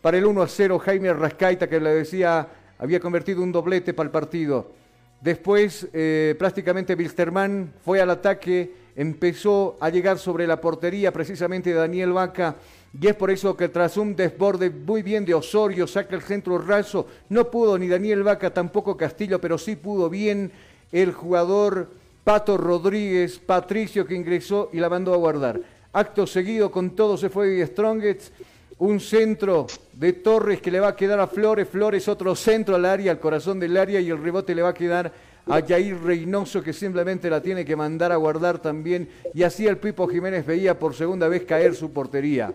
para 0.02 0.18
el 0.18 0.26
1 0.26 0.42
a 0.42 0.48
0 0.48 0.78
Jaime 0.80 1.12
Rascaita, 1.14 1.68
que 1.68 1.80
le 1.80 1.90
decía 1.90 2.46
había 2.78 2.98
convertido 2.98 3.42
un 3.42 3.52
doblete 3.52 3.94
para 3.94 4.08
el 4.08 4.10
partido. 4.10 4.72
Después, 5.20 5.86
eh, 5.92 6.34
prácticamente 6.36 6.96
Wilstermann 6.96 7.72
fue 7.84 8.00
al 8.00 8.10
ataque, 8.10 8.74
empezó 8.96 9.76
a 9.78 9.88
llegar 9.88 10.18
sobre 10.18 10.48
la 10.48 10.60
portería 10.60 11.12
precisamente 11.12 11.70
de 11.70 11.76
Daniel 11.76 12.12
Vaca. 12.12 12.56
Y 13.00 13.06
es 13.06 13.14
por 13.14 13.30
eso 13.30 13.56
que 13.56 13.68
tras 13.68 13.96
un 13.96 14.16
desborde 14.16 14.68
muy 14.68 15.02
bien 15.02 15.24
de 15.24 15.32
Osorio, 15.32 15.86
saca 15.86 16.16
el 16.16 16.22
centro 16.22 16.58
raso, 16.58 17.06
no 17.28 17.52
pudo 17.52 17.78
ni 17.78 17.86
Daniel 17.86 18.24
Vaca, 18.24 18.52
tampoco 18.52 18.96
Castillo, 18.96 19.40
pero 19.40 19.56
sí 19.58 19.76
pudo 19.76 20.10
bien 20.10 20.50
el 20.90 21.12
jugador 21.12 21.88
Pato 22.24 22.56
Rodríguez, 22.56 23.38
Patricio, 23.38 24.04
que 24.04 24.16
ingresó 24.16 24.70
y 24.72 24.78
la 24.78 24.88
mandó 24.88 25.14
a 25.14 25.18
guardar. 25.18 25.60
Acto 25.92 26.26
seguido, 26.26 26.72
con 26.72 26.96
todo 26.96 27.16
se 27.16 27.28
fue 27.28 27.64
Strongets 27.64 28.32
un 28.78 29.00
centro 29.00 29.66
de 29.92 30.12
Torres 30.14 30.60
que 30.60 30.70
le 30.70 30.80
va 30.80 30.88
a 30.88 30.96
quedar 30.96 31.20
a 31.20 31.26
Flores, 31.26 31.68
Flores 31.68 32.08
otro 32.08 32.34
centro 32.34 32.74
al 32.76 32.84
área, 32.84 33.12
al 33.12 33.20
corazón 33.20 33.60
del 33.60 33.76
área 33.76 34.00
y 34.00 34.10
el 34.10 34.22
rebote 34.22 34.54
le 34.54 34.62
va 34.62 34.70
a 34.70 34.74
quedar 34.74 35.12
a 35.46 35.60
Jair 35.60 36.00
Reynoso 36.02 36.62
que 36.62 36.72
simplemente 36.72 37.28
la 37.28 37.42
tiene 37.42 37.64
que 37.64 37.76
mandar 37.76 38.12
a 38.12 38.16
guardar 38.16 38.58
también 38.58 39.08
y 39.34 39.42
así 39.42 39.66
el 39.66 39.78
Pipo 39.78 40.06
Jiménez 40.06 40.46
veía 40.46 40.78
por 40.78 40.94
segunda 40.94 41.28
vez 41.28 41.44
caer 41.44 41.74
su 41.74 41.92
portería. 41.92 42.52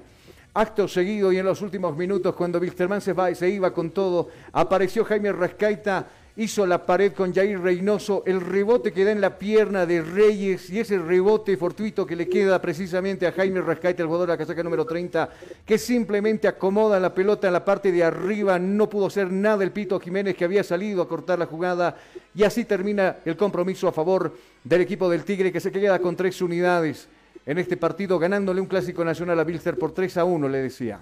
Acto 0.53 0.87
seguido 0.87 1.31
y 1.31 1.37
en 1.37 1.45
los 1.45 1.61
últimos 1.61 1.95
minutos 1.95 2.33
cuando 2.35 2.59
Wilstermann 2.59 3.01
se, 3.01 3.13
va, 3.13 3.33
se 3.35 3.49
iba 3.49 3.71
con 3.71 3.91
todo, 3.91 4.29
apareció 4.51 5.05
Jaime 5.05 5.31
Rascaita 5.31 6.07
hizo 6.37 6.67
la 6.67 6.85
pared 6.85 7.13
con 7.13 7.33
Jair 7.33 7.59
Reynoso, 7.59 8.21
el 8.27 8.41
rebote 8.41 8.93
que 8.93 9.03
da 9.03 9.11
en 9.11 9.21
la 9.21 9.39
pierna 9.39 9.87
de 9.87 10.03
Reyes 10.03 10.69
y 10.69 10.79
ese 10.79 10.99
rebote 10.99 11.57
fortuito 11.57 12.05
que 12.05 12.15
le 12.15 12.29
queda 12.29 12.61
precisamente 12.61 13.25
a 13.25 13.31
Jaime 13.31 13.59
Rascaita, 13.59 14.03
el 14.03 14.07
jugador 14.07 14.27
de 14.27 14.33
la 14.33 14.37
casaca 14.37 14.61
número 14.61 14.85
30, 14.85 15.29
que 15.65 15.79
simplemente 15.79 16.47
acomoda 16.47 16.99
la 16.99 17.13
pelota 17.13 17.47
en 17.47 17.53
la 17.53 17.65
parte 17.65 17.91
de 17.91 18.03
arriba, 18.03 18.59
no 18.59 18.87
pudo 18.87 19.07
hacer 19.07 19.31
nada 19.31 19.63
el 19.63 19.71
Pito 19.71 19.99
Jiménez 19.99 20.35
que 20.35 20.45
había 20.45 20.63
salido 20.63 21.01
a 21.01 21.07
cortar 21.07 21.39
la 21.39 21.47
jugada 21.47 21.97
y 22.35 22.43
así 22.43 22.65
termina 22.65 23.17
el 23.25 23.35
compromiso 23.35 23.87
a 23.87 23.91
favor 23.91 24.37
del 24.63 24.81
equipo 24.81 25.09
del 25.09 25.23
Tigre 25.23 25.51
que 25.51 25.59
se 25.59 25.71
queda 25.71 25.97
con 25.97 26.15
tres 26.15 26.39
unidades 26.39 27.07
en 27.47 27.57
este 27.57 27.77
partido, 27.77 28.19
ganándole 28.19 28.61
un 28.61 28.67
clásico 28.67 29.03
nacional 29.03 29.39
a 29.39 29.43
Bilster 29.43 29.75
por 29.75 29.91
3 29.91 30.17
a 30.17 30.25
1, 30.25 30.49
le 30.49 30.57
decía. 30.59 30.99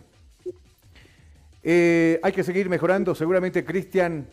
Eh, 1.61 2.19
hay 2.23 2.31
que 2.31 2.43
seguir 2.43 2.69
mejorando, 2.69 3.15
seguramente 3.15 3.65
Cristian 3.65 4.27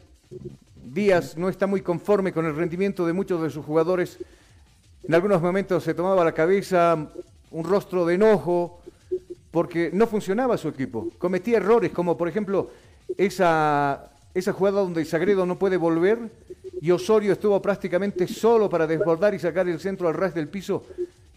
Díaz 0.92 1.38
no 1.38 1.48
está 1.48 1.66
muy 1.66 1.80
conforme 1.80 2.32
con 2.32 2.44
el 2.44 2.54
rendimiento 2.54 3.06
de 3.06 3.14
muchos 3.14 3.42
de 3.42 3.48
sus 3.48 3.64
jugadores. 3.64 4.18
En 5.02 5.14
algunos 5.14 5.40
momentos 5.40 5.82
se 5.82 5.94
tomaba 5.94 6.22
la 6.22 6.32
cabeza 6.32 7.08
un 7.50 7.64
rostro 7.64 8.04
de 8.04 8.14
enojo 8.14 8.82
porque 9.50 9.90
no 9.92 10.06
funcionaba 10.06 10.58
su 10.58 10.68
equipo. 10.68 11.08
Cometía 11.16 11.56
errores, 11.56 11.92
como 11.92 12.18
por 12.18 12.28
ejemplo 12.28 12.70
esa, 13.16 14.10
esa 14.34 14.52
jugada 14.52 14.80
donde 14.80 15.04
Sagredo 15.06 15.46
no 15.46 15.58
puede 15.58 15.78
volver 15.78 16.18
y 16.80 16.90
Osorio 16.90 17.32
estuvo 17.32 17.60
prácticamente 17.62 18.28
solo 18.28 18.68
para 18.68 18.86
desbordar 18.86 19.34
y 19.34 19.38
sacar 19.38 19.68
el 19.68 19.80
centro 19.80 20.08
al 20.08 20.14
ras 20.14 20.34
del 20.34 20.48
piso 20.48 20.84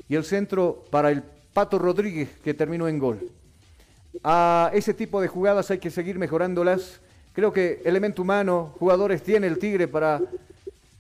y 0.10 0.16
el 0.16 0.26
centro 0.26 0.84
para 0.90 1.12
el 1.12 1.24
Pato 1.54 1.80
Rodríguez 1.80 2.30
que 2.44 2.54
terminó 2.54 2.90
en 2.90 3.00
gol. 3.00 3.30
A 4.22 4.70
ese 4.74 4.94
tipo 4.94 5.22
de 5.22 5.30
jugadas 5.30 5.72
hay 5.72 5.78
que 5.78 5.92
seguir 5.92 6.20
mejorándolas 6.20 7.00
Creo 7.36 7.52
que 7.52 7.82
elemento 7.84 8.22
humano, 8.22 8.74
jugadores 8.80 9.22
tiene 9.22 9.48
el 9.48 9.60
Tigre 9.60 9.90
para, 9.90 10.22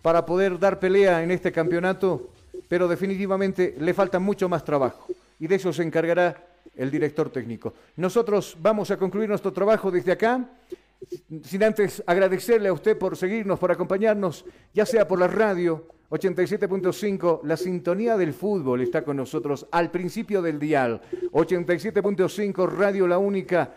para 0.01 0.25
poder 0.25 0.59
dar 0.59 0.80
pelea 0.80 1.23
en 1.23 1.31
este 1.31 1.49
campeonato, 1.49 2.30
pero 2.67 2.89
definitivamente 2.89 3.73
le 3.80 3.93
falta 3.93 4.19
mucho 4.19 4.49
más 4.49 4.65
trabajo 4.65 5.07
y 5.39 5.47
de 5.47 5.55
eso 5.55 5.72
se 5.72 5.83
encargará 5.83 6.35
el 6.75 6.91
director 6.91 7.30
técnico. 7.30 7.73
Nosotros 7.95 8.57
vamos 8.59 8.91
a 8.91 8.97
concluir 8.97 9.30
nuestro 9.30 9.53
trabajo 9.53 9.89
desde 9.89 10.11
acá, 10.11 10.43
sin 11.43 11.64
antes 11.64 12.03
agradecerle 12.05 12.67
a 12.67 12.73
usted 12.73 12.97
por 12.97 13.15
seguirnos, 13.15 13.57
por 13.57 13.72
acompañarnos, 13.72 14.43
ya 14.73 14.85
sea 14.85 15.07
por 15.07 15.19
la 15.19 15.27
radio 15.27 15.85
87.5, 16.09 17.43
la 17.43 17.55
sintonía 17.55 18.17
del 18.17 18.33
fútbol 18.33 18.81
está 18.81 19.03
con 19.03 19.15
nosotros 19.15 19.67
al 19.72 19.89
principio 19.89 20.41
del 20.41 20.59
dial. 20.59 21.01
87.5, 21.31 22.69
Radio 22.69 23.07
La 23.07 23.19
Única. 23.19 23.73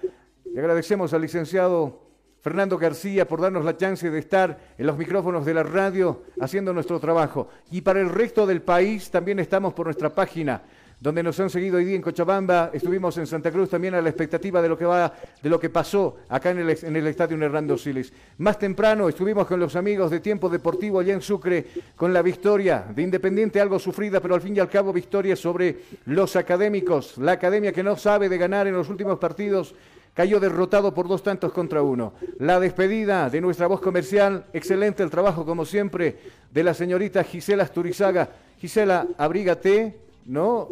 Le 0.53 0.59
agradecemos 0.59 1.15
al 1.15 1.23
licenciado 1.23 2.08
Fernando 2.41 2.79
García 2.79 3.27
por 3.27 3.41
darnos 3.41 3.65
la 3.65 3.77
chance 3.77 4.11
de 4.11 4.19
estar 4.19 4.59
en 4.79 4.87
los 4.87 4.97
micrófonos 4.97 5.45
de 5.45 5.55
la 5.55 5.63
radio 5.63 6.23
haciendo 6.41 6.73
nuestro 6.73 7.01
trabajo. 7.01 7.49
Y 7.71 7.81
para 7.81 8.01
el 8.01 8.09
resto 8.09 8.47
del 8.47 8.63
país 8.63 9.11
también 9.11 9.39
estamos 9.39 9.75
por 9.75 9.87
nuestra 9.87 10.15
página 10.15 10.63
donde 11.01 11.23
nos 11.23 11.39
han 11.39 11.49
seguido 11.49 11.77
hoy 11.77 11.85
día 11.85 11.95
en 11.95 12.03
Cochabamba, 12.03 12.71
estuvimos 12.73 13.17
en 13.19 13.27
Santa 13.27 13.53
Cruz 13.53 13.71
también 13.71 13.95
a 13.95 14.03
la 14.03 14.09
expectativa 14.09 14.61
de 14.61 14.69
lo 14.69 14.77
que 14.77 14.85
va, 14.85 15.13
de 15.41 15.49
lo 15.49 15.61
que 15.61 15.71
pasó 15.71 16.17
acá 16.29 16.51
en 16.51 16.59
el, 16.59 16.71
en 16.71 16.97
el 16.97 17.07
estadio 17.07 17.41
Hernando 17.41 17.79
Siles. 17.79 18.13
Más 18.39 18.59
temprano 18.59 19.09
estuvimos 19.09 19.47
con 19.47 19.61
los 19.61 19.77
amigos 19.77 20.11
de 20.11 20.19
Tiempo 20.19 20.49
Deportivo 20.49 20.99
allá 20.99 21.15
en 21.15 21.23
Sucre 21.23 21.67
con 21.95 22.13
la 22.13 22.21
victoria 22.21 22.85
de 22.93 23.03
Independiente, 23.03 23.61
algo 23.61 23.79
sufrida, 23.79 24.21
pero 24.21 24.35
al 24.35 24.41
fin 24.41 24.57
y 24.57 24.61
al 24.61 24.69
cabo 24.69 24.93
victoria 24.93 25.37
sobre 25.37 25.79
los 26.07 26.35
académicos, 26.35 27.17
la 27.19 27.33
academia 27.33 27.73
que 27.73 27.85
no 27.85 27.97
sabe 27.97 28.29
de 28.29 28.39
ganar 28.39 28.67
en 28.67 28.75
los 28.75 28.89
últimos 28.89 29.19
partidos 29.19 29.77
cayó 30.19 30.41
derrotado 30.41 30.93
por 30.93 31.07
dos 31.07 31.23
tantos 31.23 31.53
contra 31.53 31.81
uno. 31.81 32.13
La 32.41 32.59
despedida 32.59 33.31
de 33.31 33.41
nuestra 33.41 33.69
voz 33.69 33.81
comercial, 33.81 34.47
excelente 34.53 35.05
el 35.05 35.11
trabajo 35.11 35.47
como 35.47 35.65
siempre 35.65 36.17
de 36.51 36.65
la 36.65 36.75
señorita 36.75 37.23
Gisela 37.23 37.63
Asturizaga. 37.63 38.29
Gisela, 38.59 39.07
abrígate, 39.17 39.97
¿no? 40.27 40.71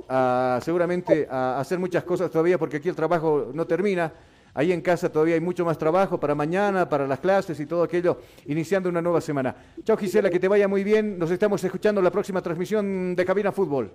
seguramente 0.60 1.28
a 1.30 1.60
hacer 1.60 1.78
muchas 1.78 2.02
cosas 2.02 2.28
todavía 2.28 2.58
porque 2.58 2.78
aquí 2.78 2.88
el 2.88 2.96
trabajo 2.96 3.52
no 3.54 3.68
termina. 3.68 4.12
Ahí 4.52 4.72
en 4.72 4.80
casa 4.80 5.12
todavía 5.12 5.34
hay 5.34 5.40
mucho 5.40 5.64
más 5.64 5.78
trabajo 5.78 6.18
para 6.18 6.34
mañana, 6.34 6.88
para 6.88 7.06
las 7.06 7.20
clases 7.20 7.60
y 7.60 7.66
todo 7.66 7.84
aquello, 7.84 8.18
iniciando 8.46 8.88
una 8.88 9.00
nueva 9.00 9.20
semana. 9.20 9.54
Chao 9.84 9.96
Gisela, 9.96 10.28
que 10.28 10.40
te 10.40 10.48
vaya 10.48 10.66
muy 10.66 10.82
bien. 10.82 11.20
Nos 11.20 11.30
estamos 11.30 11.62
escuchando 11.62 12.00
en 12.00 12.04
la 12.04 12.10
próxima 12.10 12.42
transmisión 12.42 13.14
de 13.14 13.24
Cabina 13.24 13.52
Fútbol. 13.52 13.92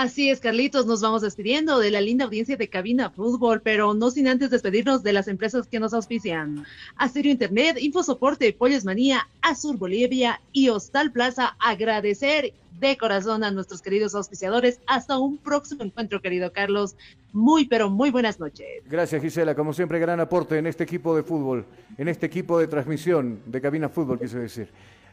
Así 0.00 0.30
es, 0.30 0.38
Carlitos, 0.38 0.86
nos 0.86 1.00
vamos 1.00 1.22
despidiendo 1.22 1.80
de 1.80 1.90
la 1.90 2.00
linda 2.00 2.24
audiencia 2.24 2.56
de 2.56 2.68
Cabina 2.68 3.10
Fútbol, 3.10 3.60
pero 3.60 3.94
no 3.94 4.12
sin 4.12 4.28
antes 4.28 4.48
despedirnos 4.48 5.02
de 5.02 5.12
las 5.12 5.26
empresas 5.26 5.66
que 5.66 5.80
nos 5.80 5.92
auspician. 5.92 6.64
Asterio 6.94 7.32
Internet, 7.32 7.78
Infosoporte, 7.80 8.52
Pollos 8.52 8.84
Manía, 8.84 9.26
Azur 9.42 9.76
Bolivia 9.76 10.40
y 10.52 10.68
Hostal 10.68 11.10
Plaza. 11.10 11.56
Agradecer 11.58 12.52
de 12.78 12.96
corazón 12.96 13.42
a 13.42 13.50
nuestros 13.50 13.82
queridos 13.82 14.14
auspiciadores. 14.14 14.78
Hasta 14.86 15.18
un 15.18 15.36
próximo 15.36 15.82
encuentro, 15.82 16.22
querido 16.22 16.52
Carlos. 16.52 16.94
Muy, 17.32 17.66
pero 17.66 17.90
muy 17.90 18.12
buenas 18.12 18.38
noches. 18.38 18.84
Gracias, 18.88 19.20
Gisela. 19.20 19.56
Como 19.56 19.72
siempre, 19.72 19.98
gran 19.98 20.20
aporte 20.20 20.58
en 20.58 20.68
este 20.68 20.84
equipo 20.84 21.16
de 21.16 21.24
fútbol, 21.24 21.66
en 21.96 22.06
este 22.06 22.26
equipo 22.26 22.60
de 22.60 22.68
transmisión 22.68 23.40
de 23.46 23.60
Cabina 23.60 23.88
Fútbol, 23.88 24.20
quise 24.20 24.38
decir. 24.38 24.68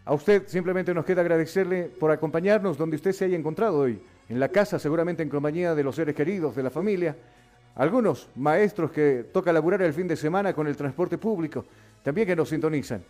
A 0.05 0.13
usted 0.13 0.43
simplemente 0.45 0.93
nos 0.93 1.05
queda 1.05 1.21
agradecerle 1.21 1.85
por 1.85 2.11
acompañarnos 2.11 2.77
donde 2.77 2.97
usted 2.97 3.13
se 3.13 3.25
haya 3.25 3.35
encontrado 3.35 3.79
hoy 3.79 3.99
en 4.29 4.39
la 4.39 4.49
casa, 4.49 4.79
seguramente 4.79 5.23
en 5.23 5.29
compañía 5.29 5.75
de 5.75 5.83
los 5.83 5.95
seres 5.95 6.15
queridos, 6.15 6.55
de 6.55 6.63
la 6.63 6.69
familia. 6.69 7.15
Algunos 7.75 8.29
maestros 8.35 8.91
que 8.91 9.25
toca 9.31 9.51
laburar 9.51 9.81
el 9.81 9.93
fin 9.93 10.07
de 10.07 10.15
semana 10.15 10.53
con 10.53 10.67
el 10.67 10.75
transporte 10.75 11.17
público, 11.17 11.65
también 12.03 12.27
que 12.27 12.35
nos 12.35 12.49
sintonizan. 12.49 13.03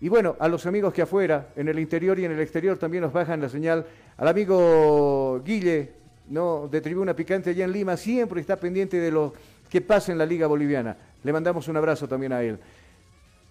Y 0.00 0.08
bueno, 0.08 0.36
a 0.38 0.48
los 0.48 0.66
amigos 0.66 0.92
que 0.92 1.02
afuera, 1.02 1.48
en 1.56 1.68
el 1.68 1.78
interior 1.78 2.18
y 2.18 2.24
en 2.24 2.32
el 2.32 2.40
exterior 2.40 2.78
también 2.78 3.02
nos 3.02 3.12
bajan 3.12 3.40
la 3.40 3.48
señal. 3.48 3.84
Al 4.16 4.28
amigo 4.28 5.40
Guille, 5.44 5.92
¿no? 6.28 6.68
de 6.68 6.80
Tribuna 6.80 7.14
Picante 7.14 7.50
allá 7.50 7.64
en 7.64 7.72
Lima, 7.72 7.96
siempre 7.96 8.40
está 8.40 8.56
pendiente 8.56 8.98
de 8.98 9.10
lo 9.10 9.32
que 9.68 9.80
pasa 9.80 10.12
en 10.12 10.18
la 10.18 10.26
Liga 10.26 10.46
Boliviana. 10.46 10.96
Le 11.22 11.32
mandamos 11.32 11.66
un 11.68 11.76
abrazo 11.76 12.06
también 12.06 12.32
a 12.32 12.42
él. 12.42 12.58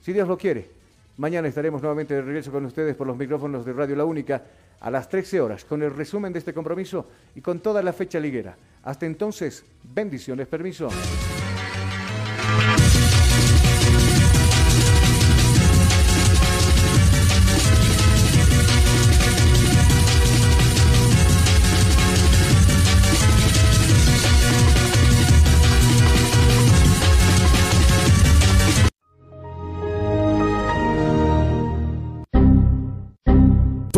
Si 0.02 0.14
Dios 0.14 0.28
lo 0.28 0.38
quiere, 0.38 0.70
mañana 1.18 1.50
estaremos 1.50 1.82
nuevamente 1.82 2.14
de 2.14 2.22
regreso 2.22 2.52
con 2.52 2.66
ustedes 2.66 2.96
por 2.96 3.08
los 3.08 3.18
micrófonos 3.18 3.66
de 3.66 3.74
Radio 3.74 3.96
La 3.98 4.06
Única 4.06 4.42
a 4.80 4.92
las 4.92 5.10
13 5.10 5.42
horas 5.42 5.66
con 5.66 5.82
el 5.82 5.94
resumen 5.94 6.34
de 6.34 6.40
este 6.40 6.54
compromiso 6.54 7.08
y 7.36 7.42
con 7.42 7.60
toda 7.60 7.82
la 7.82 7.94
fecha 7.94 8.20
liguera. 8.20 8.56
Hasta 8.84 9.06
entonces, 9.06 9.66
bendiciones, 9.84 10.48
permiso. 10.48 10.90